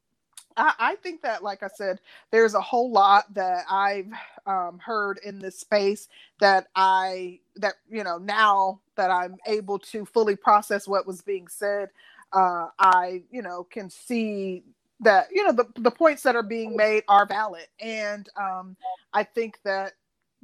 I, 0.59 0.75
I 0.81 0.97
think 0.97 1.23
that 1.23 1.45
like 1.45 1.65
i 1.65 1.69
said 1.69 2.01
there's 2.33 2.55
a 2.55 2.63
whole 2.63 2.93
lot 2.93 3.35
that 3.35 3.65
i've 3.71 4.13
um, 4.47 4.81
heard 4.85 5.21
in 5.25 5.41
this 5.41 5.61
space 5.61 6.09
that 6.41 6.69
i 6.77 7.41
that 7.57 7.77
you 7.91 8.05
know 8.05 8.19
now 8.19 8.81
that 8.97 9.11
i'm 9.11 9.37
able 9.47 9.81
to 9.81 10.07
fully 10.07 10.37
process 10.37 10.89
what 10.89 11.07
was 11.09 11.23
being 11.23 11.49
said 11.49 11.91
uh, 12.35 12.69
I, 12.79 13.25
you 13.33 13.43
know, 13.43 13.65
can 13.65 13.91
see 13.91 14.65
that 15.03 15.29
you 15.33 15.45
know 15.45 15.53
the 15.55 15.67
the 15.81 15.93
points 15.93 16.25
that 16.25 16.37
are 16.37 16.45
being 16.45 16.77
made 16.77 17.05
are 17.09 17.27
valid, 17.27 17.67
and 17.81 18.29
um, 18.41 18.77
I 19.15 19.25
think 19.25 19.61
that 19.65 19.95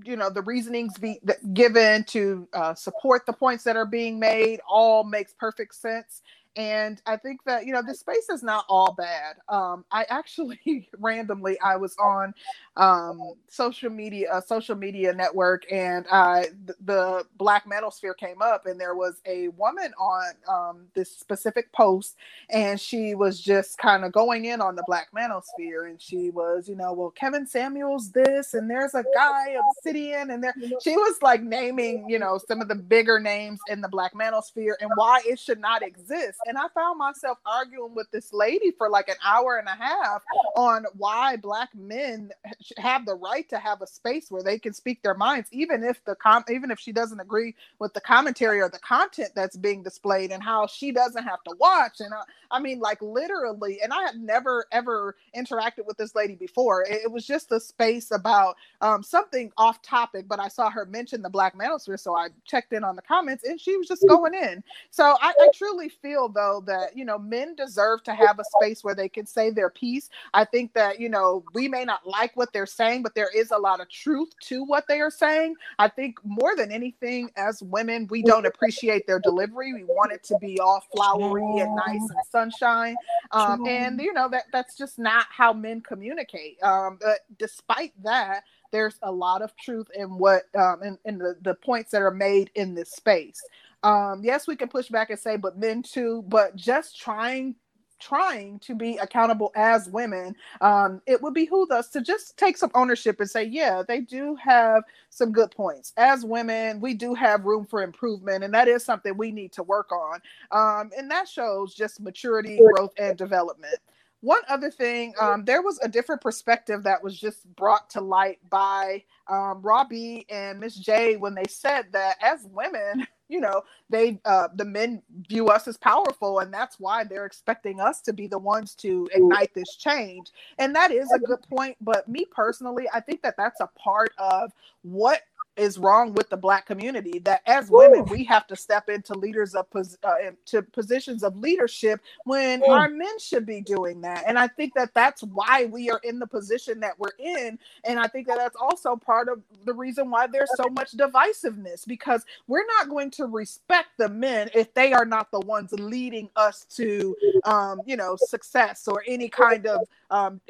you 0.05 0.17
know 0.17 0.31
the 0.31 0.43
reasonings 0.43 0.99
be 0.99 1.21
given 1.55 2.05
to 2.07 2.49
uh, 2.55 2.75
support 2.75 3.27
the 3.27 3.35
points 3.35 3.65
that 3.67 3.77
are 3.77 3.87
being 3.87 4.21
made 4.21 4.61
all 4.69 5.05
makes 5.05 5.35
perfect 5.35 5.77
sense 5.77 6.23
and 6.57 7.03
i 7.07 7.17
think 7.17 7.43
that 7.45 7.67
you 7.67 7.73
know 7.73 7.83
the 7.87 7.95
space 7.95 8.29
is 8.31 8.43
not 8.43 8.65
all 8.69 8.95
bad. 8.97 9.37
Um, 9.49 9.85
i 9.91 10.05
actually 10.09 10.89
randomly 10.99 11.59
i 11.61 11.77
was 11.77 11.97
on 11.99 12.35
um, 12.77 13.21
social 13.49 13.91
media 13.91 14.29
a 14.33 14.43
social 14.43 14.75
media 14.75 15.13
network 15.13 15.65
and 15.71 16.07
I, 16.11 16.49
the, 16.67 16.75
the 16.85 17.27
black 17.37 17.65
Sphere 17.91 18.15
came 18.15 18.43
up 18.43 18.67
and 18.67 18.81
there 18.81 18.95
was 18.95 19.21
a 19.27 19.49
woman 19.49 19.93
on 19.99 20.33
um, 20.49 20.87
this 20.95 21.11
specific 21.11 21.71
post 21.73 22.17
and 22.51 22.81
she 22.81 23.15
was 23.15 23.41
just 23.41 23.79
kind 23.79 24.05
of 24.05 24.13
going 24.13 24.47
in 24.47 24.61
on 24.61 24.75
the 24.75 24.83
black 24.87 25.09
manosphere 25.17 25.89
and 25.89 26.01
she 26.01 26.31
was 26.31 26.69
you 26.69 26.75
know 26.75 26.93
well 26.93 27.11
kevin 27.11 27.47
samuels 27.47 28.11
this 28.11 28.55
and 28.55 28.69
there's 28.69 28.95
a 28.95 29.05
guy 29.15 29.57
obsidian 29.71 30.31
and 30.31 30.43
there 30.43 30.55
she 30.83 30.97
was 30.97 31.17
like 31.23 31.43
naming 31.43 32.09
you 32.09 32.19
know 32.19 32.39
some 32.49 32.61
of 32.61 32.69
the 32.69 32.75
bigger 32.75 33.21
names 33.21 33.61
in 33.69 33.81
the 33.81 33.89
black 33.89 34.15
manosphere 34.15 34.75
and 34.81 34.91
why 34.97 35.21
it 35.25 35.39
should 35.39 35.61
not 35.61 35.83
exist 35.83 36.39
and 36.47 36.59
I 36.59 36.69
found 36.75 36.99
myself 36.99 37.39
arguing 37.47 37.95
with 37.95 38.11
this 38.11 38.33
lady 38.33 38.71
for 38.73 38.89
like 38.91 39.09
an 39.09 39.17
hour 39.25 39.59
and 39.59 39.69
a 39.69 39.75
half 39.83 40.23
on 40.57 40.85
why 40.97 41.37
black 41.37 41.71
men 41.75 42.31
have 42.79 43.07
the 43.07 43.15
right 43.15 43.49
to 43.51 43.59
have 43.59 43.83
a 43.83 43.87
space 43.87 44.31
where 44.31 44.43
they 44.43 44.59
can 44.59 44.73
speak 44.73 45.03
their 45.03 45.15
minds, 45.15 45.49
even 45.53 45.85
if 45.85 46.05
the 46.05 46.15
com 46.17 46.45
even 46.51 46.71
if 46.71 46.79
she 46.79 46.93
doesn't 46.93 47.21
agree 47.21 47.55
with 47.79 47.93
the 47.95 48.01
commentary 48.01 48.61
or 48.61 48.69
the 48.69 48.79
content 48.79 49.31
that's 49.35 49.57
being 49.57 49.83
displayed, 49.83 50.31
and 50.33 50.43
how 50.43 50.67
she 50.67 50.93
doesn't 50.93 51.25
have 51.25 51.43
to 51.45 51.55
watch. 51.59 52.01
And 52.01 52.13
I, 52.15 52.23
I 52.51 52.61
mean, 52.61 52.81
like 52.81 53.01
literally, 53.03 53.81
and 53.83 53.93
I 53.93 54.03
had 54.03 54.17
never 54.17 54.67
ever 54.73 55.17
interacted 55.37 55.87
with 55.87 55.97
this 55.97 56.15
lady 56.15 56.35
before. 56.35 56.83
It, 56.83 57.03
it 57.05 57.13
was 57.13 57.27
just 57.27 57.53
a 57.53 57.61
space 57.61 58.11
about 58.11 58.57
um, 58.81 59.03
something 59.03 59.53
off 59.57 59.83
topic, 59.83 60.27
but 60.29 60.41
I 60.41 60.49
saw 60.49 60.71
her 60.71 60.87
mention 60.87 61.23
the 61.23 61.31
black 61.31 61.57
manosphere, 61.57 61.99
so 61.99 62.17
I 62.17 62.29
checked 62.45 62.73
in 62.73 62.85
on 62.85 62.97
the 62.97 63.03
comments, 63.03 63.45
and 63.45 63.61
she 63.61 63.77
was 63.77 63.89
just 63.89 64.07
going 64.07 64.35
in. 64.35 64.63
So 64.91 65.17
I, 65.21 65.33
I 65.41 65.49
truly 65.55 65.89
feel 65.89 66.29
though 66.35 66.63
that 66.67 66.97
you 66.97 67.05
know 67.05 67.19
men 67.19 67.55
deserve 67.57 68.03
to 68.05 68.15
have 68.15 68.39
a 68.39 68.45
space 68.45 68.85
where 68.85 68.95
they 68.95 69.09
can 69.09 69.27
say 69.27 69.51
their 69.51 69.71
piece. 69.71 70.11
I 70.35 70.45
think 70.45 70.75
that 70.75 71.01
you 71.01 71.09
know 71.09 71.45
we 71.55 71.69
may 71.69 71.85
not 71.85 72.07
like 72.07 72.37
what 72.37 72.53
they're 72.53 72.67
saying, 72.67 73.03
but 73.03 73.15
there 73.15 73.31
is 73.35 73.51
a 73.53 73.59
lot 73.59 73.81
of 73.81 73.89
truth 73.91 74.31
to 74.45 74.65
what 74.65 74.89
they 74.89 75.01
are 75.01 75.11
saying. 75.11 75.57
I 75.79 75.89
think 75.89 76.19
more 76.25 76.57
than 76.57 76.73
anything, 76.73 77.31
as 77.37 77.63
women, 77.63 78.09
we 78.11 78.23
don't 78.23 78.47
appreciate 78.47 79.07
their 79.07 79.21
delivery. 79.21 79.73
We 79.75 79.85
want 79.85 80.13
it 80.13 80.25
to 80.25 80.37
be 80.37 80.61
all 80.61 80.83
flowery 80.93 81.61
and 81.61 81.75
nice 81.75 82.11
and 82.11 82.25
sunshine, 82.25 82.99
um, 83.33 83.61
and 83.65 84.01
you 84.01 84.13
know 84.13 84.29
that 84.31 84.45
that's 84.53 84.77
just 84.77 84.99
not 84.99 85.27
how 85.31 85.53
men 85.53 85.81
communicate. 85.83 86.63
Um, 86.63 86.99
but 87.01 87.21
despite 87.39 87.93
that 88.05 88.45
there's 88.73 88.99
a 89.03 89.13
lot 89.13 89.43
of 89.43 89.57
truth 89.57 89.89
in 89.97 90.19
what 90.19 90.45
um, 90.57 90.83
in, 90.83 90.99
in 91.05 91.19
the, 91.19 91.37
the 91.43 91.55
points 91.55 91.93
that 91.93 92.03
are 92.03 92.11
made 92.11 92.51
in 92.57 92.75
this 92.75 92.91
space 92.91 93.43
um, 93.85 94.23
yes, 94.25 94.49
we 94.49 94.57
can 94.57 94.69
push 94.69 94.89
back 94.89 95.11
and 95.11 95.19
say, 95.19 95.37
but 95.37 95.59
men 95.59 95.83
too, 95.83 96.25
but 96.29 96.57
just 96.57 96.99
trying 96.99 97.55
trying 98.01 98.59
to 98.59 98.75
be 98.75 98.97
accountable 98.99 99.53
as 99.55 99.89
women, 99.89 100.35
um, 100.61 101.01
it 101.07 101.23
would 101.23 101.33
behoove 101.33 101.71
us 101.71 101.89
to 101.89 102.03
just 102.03 102.37
take 102.37 102.57
some 102.57 102.71
ownership 102.75 103.21
and 103.21 103.31
say, 103.31 103.45
yeah, 103.45 103.83
they 103.87 104.01
do 104.01 104.37
have 104.37 104.83
some 105.11 105.33
good 105.33 105.51
points. 105.51 105.93
As 105.97 106.25
women, 106.25 106.81
we 106.81 106.95
do 106.95 107.15
have 107.15 107.45
room 107.45 107.65
for 107.65 107.83
improvement, 107.83 108.45
and 108.45 108.53
that 108.53 108.69
is 108.69 108.85
something 108.85 109.17
we 109.17 109.31
need 109.33 109.53
to 109.53 109.63
work 109.63 109.91
on. 109.93 110.21
Um, 110.51 110.91
and 110.99 111.11
that 111.11 111.29
shows 111.29 111.75
just 111.75 112.01
maturity, 112.01 112.61
growth, 112.61 112.93
and 112.99 113.17
development. 113.17 113.77
One 114.21 114.43
other 114.49 114.71
thing, 114.71 115.15
um, 115.21 115.45
there 115.45 115.63
was 115.63 115.79
a 115.83 115.89
different 115.89 116.23
perspective 116.23 116.83
that 116.85 117.03
was 117.03 117.19
just 117.19 117.45
brought 117.57 117.91
to 117.91 118.01
light 118.01 118.39
by 118.51 119.05
um, 119.29 119.61
Robbie 119.63 120.27
and 120.31 120.59
Miss 120.61 120.77
J 120.77 121.17
when 121.17 121.35
they 121.35 121.45
said 121.49 121.87
that 121.93 122.17
as 122.23 122.47
women, 122.51 123.07
you 123.29 123.41
know 123.41 123.63
they 123.91 124.21
uh 124.25 124.49
the 124.57 124.65
men 124.65 125.03
view 125.29 125.49
us 125.49 125.67
as 125.67 125.77
powerful 125.77 126.41
and 126.41 126.53
that's 126.53 126.79
why 126.79 127.05
they're 127.05 127.27
expecting 127.27 127.81
us 127.81 128.01
to 128.01 128.13
be 128.13 128.27
the 128.27 128.39
ones 128.39 128.75
to 128.75 129.09
ignite 129.15 129.53
this 129.55 129.77
change. 129.77 130.29
And 130.59 130.75
that 130.77 130.91
is 130.91 131.11
a 131.15 131.19
good 131.19 131.43
point 131.49 131.77
but 131.81 132.09
me 132.09 132.25
personally 132.31 132.89
i 132.93 133.01
think 133.01 133.23
that 133.23 133.37
that's 133.37 133.61
a 133.61 133.69
part 133.79 134.11
of 134.19 134.53
what 134.83 135.23
is 135.57 135.79
wrong 135.79 136.13
with 136.15 136.29
the 136.31 136.37
black 136.37 136.67
community 136.67 137.19
that 137.21 137.43
as 137.47 137.71
women 137.71 138.05
we 138.07 138.25
have 138.25 138.47
to 138.47 138.57
step 138.57 138.89
into 138.89 139.15
leaders 139.15 139.55
of 139.55 139.67
uh, 139.75 140.15
to 140.45 140.63
positions 140.63 141.23
of 141.23 141.37
leadership 141.37 142.01
when 142.25 142.63
Ooh. 142.63 142.73
our 142.73 142.89
men 142.89 143.19
should 143.19 143.47
be 143.47 143.61
doing 143.61 144.01
that. 144.03 144.25
And 144.27 144.39
i 144.39 144.47
think 144.49 144.75
that 144.75 144.93
that's 144.95 145.23
why 145.23 145.67
we 145.67 145.91
are 145.91 146.01
in 146.05 146.19
the 146.19 146.27
position 146.27 146.81
that 146.81 146.99
we're 146.99 147.17
in. 147.19 147.59
And 147.85 147.99
i 147.99 148.07
think 148.07 148.27
that 148.27 148.39
that's 148.39 148.57
also 148.57 148.97
part 148.97 149.29
of 149.29 149.41
the 149.65 149.73
reason 149.73 150.11
why 150.11 150.27
there's 150.27 150.51
so 150.57 150.69
much 150.71 150.93
divisiveness 150.93 151.87
because 151.87 152.25
we're 152.47 152.67
not 152.79 152.89
going 152.89 153.11
to 153.13 153.27
respect 153.27 153.89
the 153.99 154.09
men 154.09 154.51
if 154.55 154.73
they 154.75 154.93
are 154.93 155.05
not 155.05 155.31
the 155.31 155.41
ones 155.41 155.73
leading 155.73 156.29
us 156.37 156.67
to 156.77 157.17
um, 157.45 157.81
you 157.87 157.97
know 157.97 158.17
success 158.17 158.89
or 158.89 159.03
any 159.07 159.29
kind 159.29 159.67
of 159.67 159.87
um, 160.11 160.41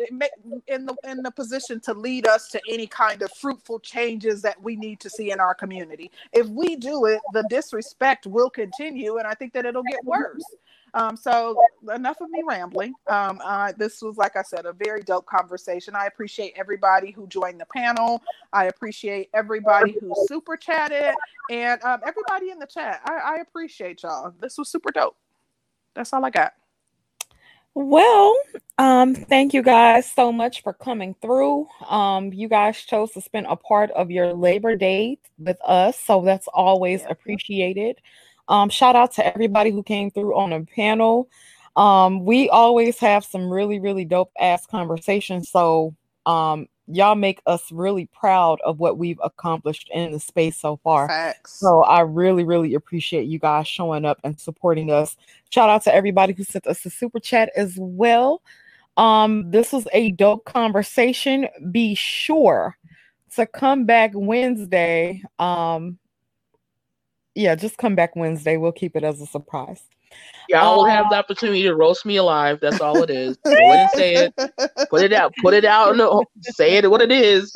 in 0.69 0.87
the 0.87 0.97
in 1.05 1.23
the 1.23 1.31
position 1.31 1.81
to 1.81 1.95
lead 1.95 2.27
us 2.27 2.49
to 2.49 2.61
any 2.71 2.87
kind 2.87 3.23
of 3.23 3.31
fruitful 3.33 3.81
changes 3.81 4.43
that 4.43 4.61
we 4.63 4.77
need 4.77 4.94
to 5.01 5.11
see 5.11 5.31
in 5.31 5.41
our 5.41 5.55
community. 5.55 6.11
If 6.33 6.49
we 6.49 6.77
do 6.77 7.07
it, 7.07 7.21
the 7.33 7.45
disrespect 7.45 8.27
will 8.27 8.51
continue, 8.51 9.17
and 9.19 9.27
I 9.27 9.35
think 9.35 9.53
that 9.55 9.67
it'll 9.67 9.83
get 9.83 10.05
worse. 10.05 10.45
Um, 10.95 11.17
so 11.17 11.61
enough 11.93 12.21
of 12.21 12.31
me 12.31 12.43
rambling. 12.47 12.95
Um, 13.09 13.41
uh, 13.45 13.73
this 13.77 14.01
was, 14.01 14.17
like 14.17 14.37
I 14.37 14.43
said, 14.43 14.65
a 14.65 14.73
very 14.73 15.03
dope 15.03 15.27
conversation. 15.27 15.97
I 15.97 16.07
appreciate 16.07 16.53
everybody 16.57 17.11
who 17.11 17.27
joined 17.27 17.61
the 17.61 17.67
panel. 17.67 18.23
I 18.53 18.67
appreciate 18.67 19.29
everybody 19.35 19.99
who 20.01 20.15
super 20.15 20.57
chatted 20.57 21.15
and 21.51 21.83
um, 21.83 22.01
everybody 22.07 22.51
in 22.51 22.61
the 22.61 22.67
chat. 22.67 23.01
I, 23.05 23.37
I 23.37 23.41
appreciate 23.41 24.05
y'all. 24.05 24.33
This 24.41 24.57
was 24.57 24.69
super 24.69 24.93
dope. 24.93 25.17
That's 25.95 26.13
all 26.13 26.25
I 26.25 26.31
got. 26.31 26.53
Well, 27.75 28.37
um, 28.79 29.15
thank 29.15 29.53
you 29.53 29.63
guys 29.63 30.11
so 30.11 30.31
much 30.31 30.63
for 30.63 30.73
coming 30.73 31.15
through. 31.21 31.67
Um, 31.89 32.33
you 32.33 32.49
guys 32.49 32.79
chose 32.79 33.11
to 33.13 33.21
spend 33.21 33.47
a 33.49 33.57
part 33.57 33.91
of 33.93 34.11
your 34.11 34.33
Labor 34.33 34.77
Day 34.77 35.19
with 35.39 35.59
us, 35.65 35.99
so 35.99 36.23
that's 36.23 36.47
always 36.49 37.05
appreciated. 37.09 38.01
Um, 38.49 38.69
shout 38.69 38.95
out 38.95 39.13
to 39.15 39.27
everybody 39.27 39.71
who 39.71 39.83
came 39.83 40.11
through 40.11 40.37
on 40.37 40.51
the 40.51 40.67
panel. 40.75 41.29
Um, 41.75 42.25
we 42.25 42.49
always 42.49 42.99
have 43.01 43.25
some 43.25 43.51
really, 43.51 43.81
really 43.81 44.05
dope 44.05 44.31
ass 44.39 44.67
conversations. 44.67 45.51
So 45.51 45.95
um, 46.27 46.69
y'all 46.87 47.15
make 47.15 47.41
us 47.47 47.73
really 47.73 48.07
proud 48.07 48.61
of 48.63 48.79
what 48.79 48.99
we've 48.99 49.21
accomplished 49.23 49.89
in 49.93 50.13
the 50.13 50.21
space 50.21 50.57
so 50.57 50.77
far. 50.83 51.09
Facts. 51.09 51.59
So 51.59 51.83
I 51.83 52.01
really, 52.01 52.45
really 52.45 52.75
appreciate 52.75 53.25
you 53.25 53.39
guys 53.39 53.67
showing 53.67 54.05
up 54.05 54.19
and 54.25 54.39
supporting 54.39 54.91
us. 54.91 55.17
Shout 55.51 55.71
out 55.71 55.83
to 55.85 55.95
everybody 55.95 56.33
who 56.33 56.45
sent 56.45 56.67
us 56.67 56.85
a 56.85 56.91
super 56.91 57.21
chat 57.21 57.51
as 57.57 57.77
well. 57.79 58.43
Um, 58.97 59.51
this 59.51 59.73
was 59.73 59.89
a 59.93 60.13
dope 60.13 60.45
conversation. 60.45 61.49
Be 61.71 61.95
sure 61.95 62.77
to 63.35 63.47
come 63.47 63.87
back 63.87 64.13
Wednesday. 64.15 65.23
Um, 65.39 65.99
yeah, 67.35 67.55
just 67.55 67.79
come 67.79 67.95
back 67.95 68.15
Wednesday. 68.15 68.57
We'll 68.57 68.73
keep 68.73 68.95
it 68.95 69.05
as 69.05 69.21
a 69.21 69.27
surprise. 69.27 69.83
Y'all 70.49 70.77
will 70.77 70.85
have 70.85 71.09
the 71.09 71.17
um, 71.17 71.21
opportunity 71.21 71.63
to 71.63 71.75
roast 71.75 72.05
me 72.05 72.17
alive. 72.17 72.59
That's 72.61 72.81
all 72.81 73.03
it 73.03 73.11
is. 73.11 73.39
Go 73.45 73.53
ahead 73.53 73.81
and 73.81 73.91
say 73.91 74.15
it. 74.15 74.35
Put 74.91 75.03
it 75.03 75.13
out. 75.13 75.33
Put 75.41 75.55
it 75.55 75.65
out. 75.65 75.97
No, 75.97 76.25
say 76.43 76.77
it 76.77 76.91
what 76.91 77.01
it 77.01 77.11
is. 77.11 77.53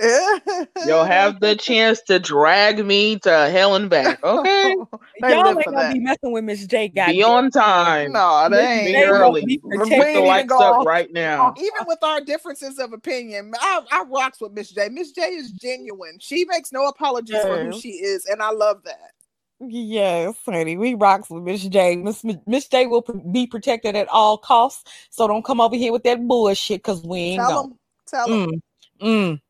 You'll 0.86 1.04
have 1.04 1.40
the 1.40 1.54
chance 1.60 2.00
to 2.02 2.18
drag 2.18 2.84
me 2.84 3.18
to 3.20 3.50
hell 3.50 3.74
and 3.74 3.90
back. 3.90 4.22
Okay. 4.24 4.74
Y'all 5.20 5.48
ain't 5.48 5.64
gonna 5.64 5.92
be 5.92 5.98
messing 5.98 6.32
with 6.32 6.44
Miss 6.44 6.66
J. 6.66 6.88
Guy. 6.88 7.12
Be 7.12 7.22
on 7.24 7.50
time. 7.50 8.12
No, 8.12 8.48
they 8.50 8.62
ain't. 8.62 8.86
Be 8.86 9.04
early. 9.04 9.44
Be 9.44 9.58
Put 9.58 9.88
the 9.88 10.20
lights 10.20 10.52
up 10.52 10.86
right 10.86 11.12
now. 11.12 11.54
Even 11.58 11.86
with 11.86 11.98
our 12.02 12.20
differences 12.20 12.78
of 12.78 12.92
opinion, 12.92 13.52
I, 13.60 13.82
I 13.90 14.04
rocks 14.08 14.40
with 14.40 14.52
Miss 14.52 14.70
J. 14.70 14.88
Miss 14.88 15.10
J 15.10 15.22
is 15.22 15.50
genuine. 15.52 16.18
She 16.20 16.44
makes 16.44 16.72
no 16.72 16.86
apologies 16.86 17.40
for 17.40 17.58
who 17.58 17.80
she 17.80 17.90
is, 17.90 18.26
and 18.26 18.40
I 18.40 18.50
love 18.50 18.82
that. 18.84 19.12
Yes, 19.60 20.36
honey, 20.44 20.76
we 20.76 20.94
rocks 20.94 21.28
with 21.30 21.42
Miss 21.42 21.64
J. 21.64 21.96
Miss 21.96 22.24
Miss 22.46 22.68
J 22.68 22.86
will 22.86 23.02
be 23.32 23.46
protected 23.46 23.96
at 23.96 24.06
all 24.08 24.38
costs, 24.38 24.84
so 25.10 25.26
don't 25.26 25.44
come 25.44 25.60
over 25.60 25.74
here 25.74 25.90
with 25.92 26.04
that 26.04 26.26
bullshit 26.28 26.78
because 26.78 27.02
we 27.02 27.18
ain't 27.18 27.40
tell 27.40 27.62
going. 27.62 27.78
Tell 28.06 28.28
mm, 28.28 28.60
mm. 29.00 29.40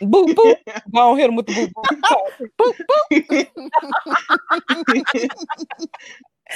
Boop 0.00 0.34
boop. 0.34 0.56
Go 0.94 1.14
hit 1.16 1.28
him 1.28 1.36
with 1.36 1.46
the 1.46 1.52
boop 1.52 1.72
boop. 2.58 2.74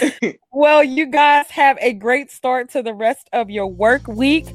boop. 0.02 0.34
well, 0.52 0.83
you 0.83 1.07
guys 1.07 1.50
have 1.50 1.76
a 1.81 1.92
great 1.92 2.31
start 2.31 2.70
to 2.70 2.83
the 2.83 2.94
rest 2.94 3.28
of 3.33 3.50
your 3.50 3.67
work 3.67 4.07
week. 4.09 4.47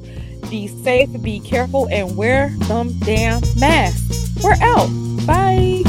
Be 0.50 0.66
safe, 0.68 1.10
be 1.22 1.40
careful, 1.40 1.88
and 1.90 2.16
wear 2.16 2.50
some 2.62 2.96
damn 3.00 3.40
masks. 3.58 4.34
We're 4.42 4.54
out. 4.60 4.88
Bye. 5.26 5.82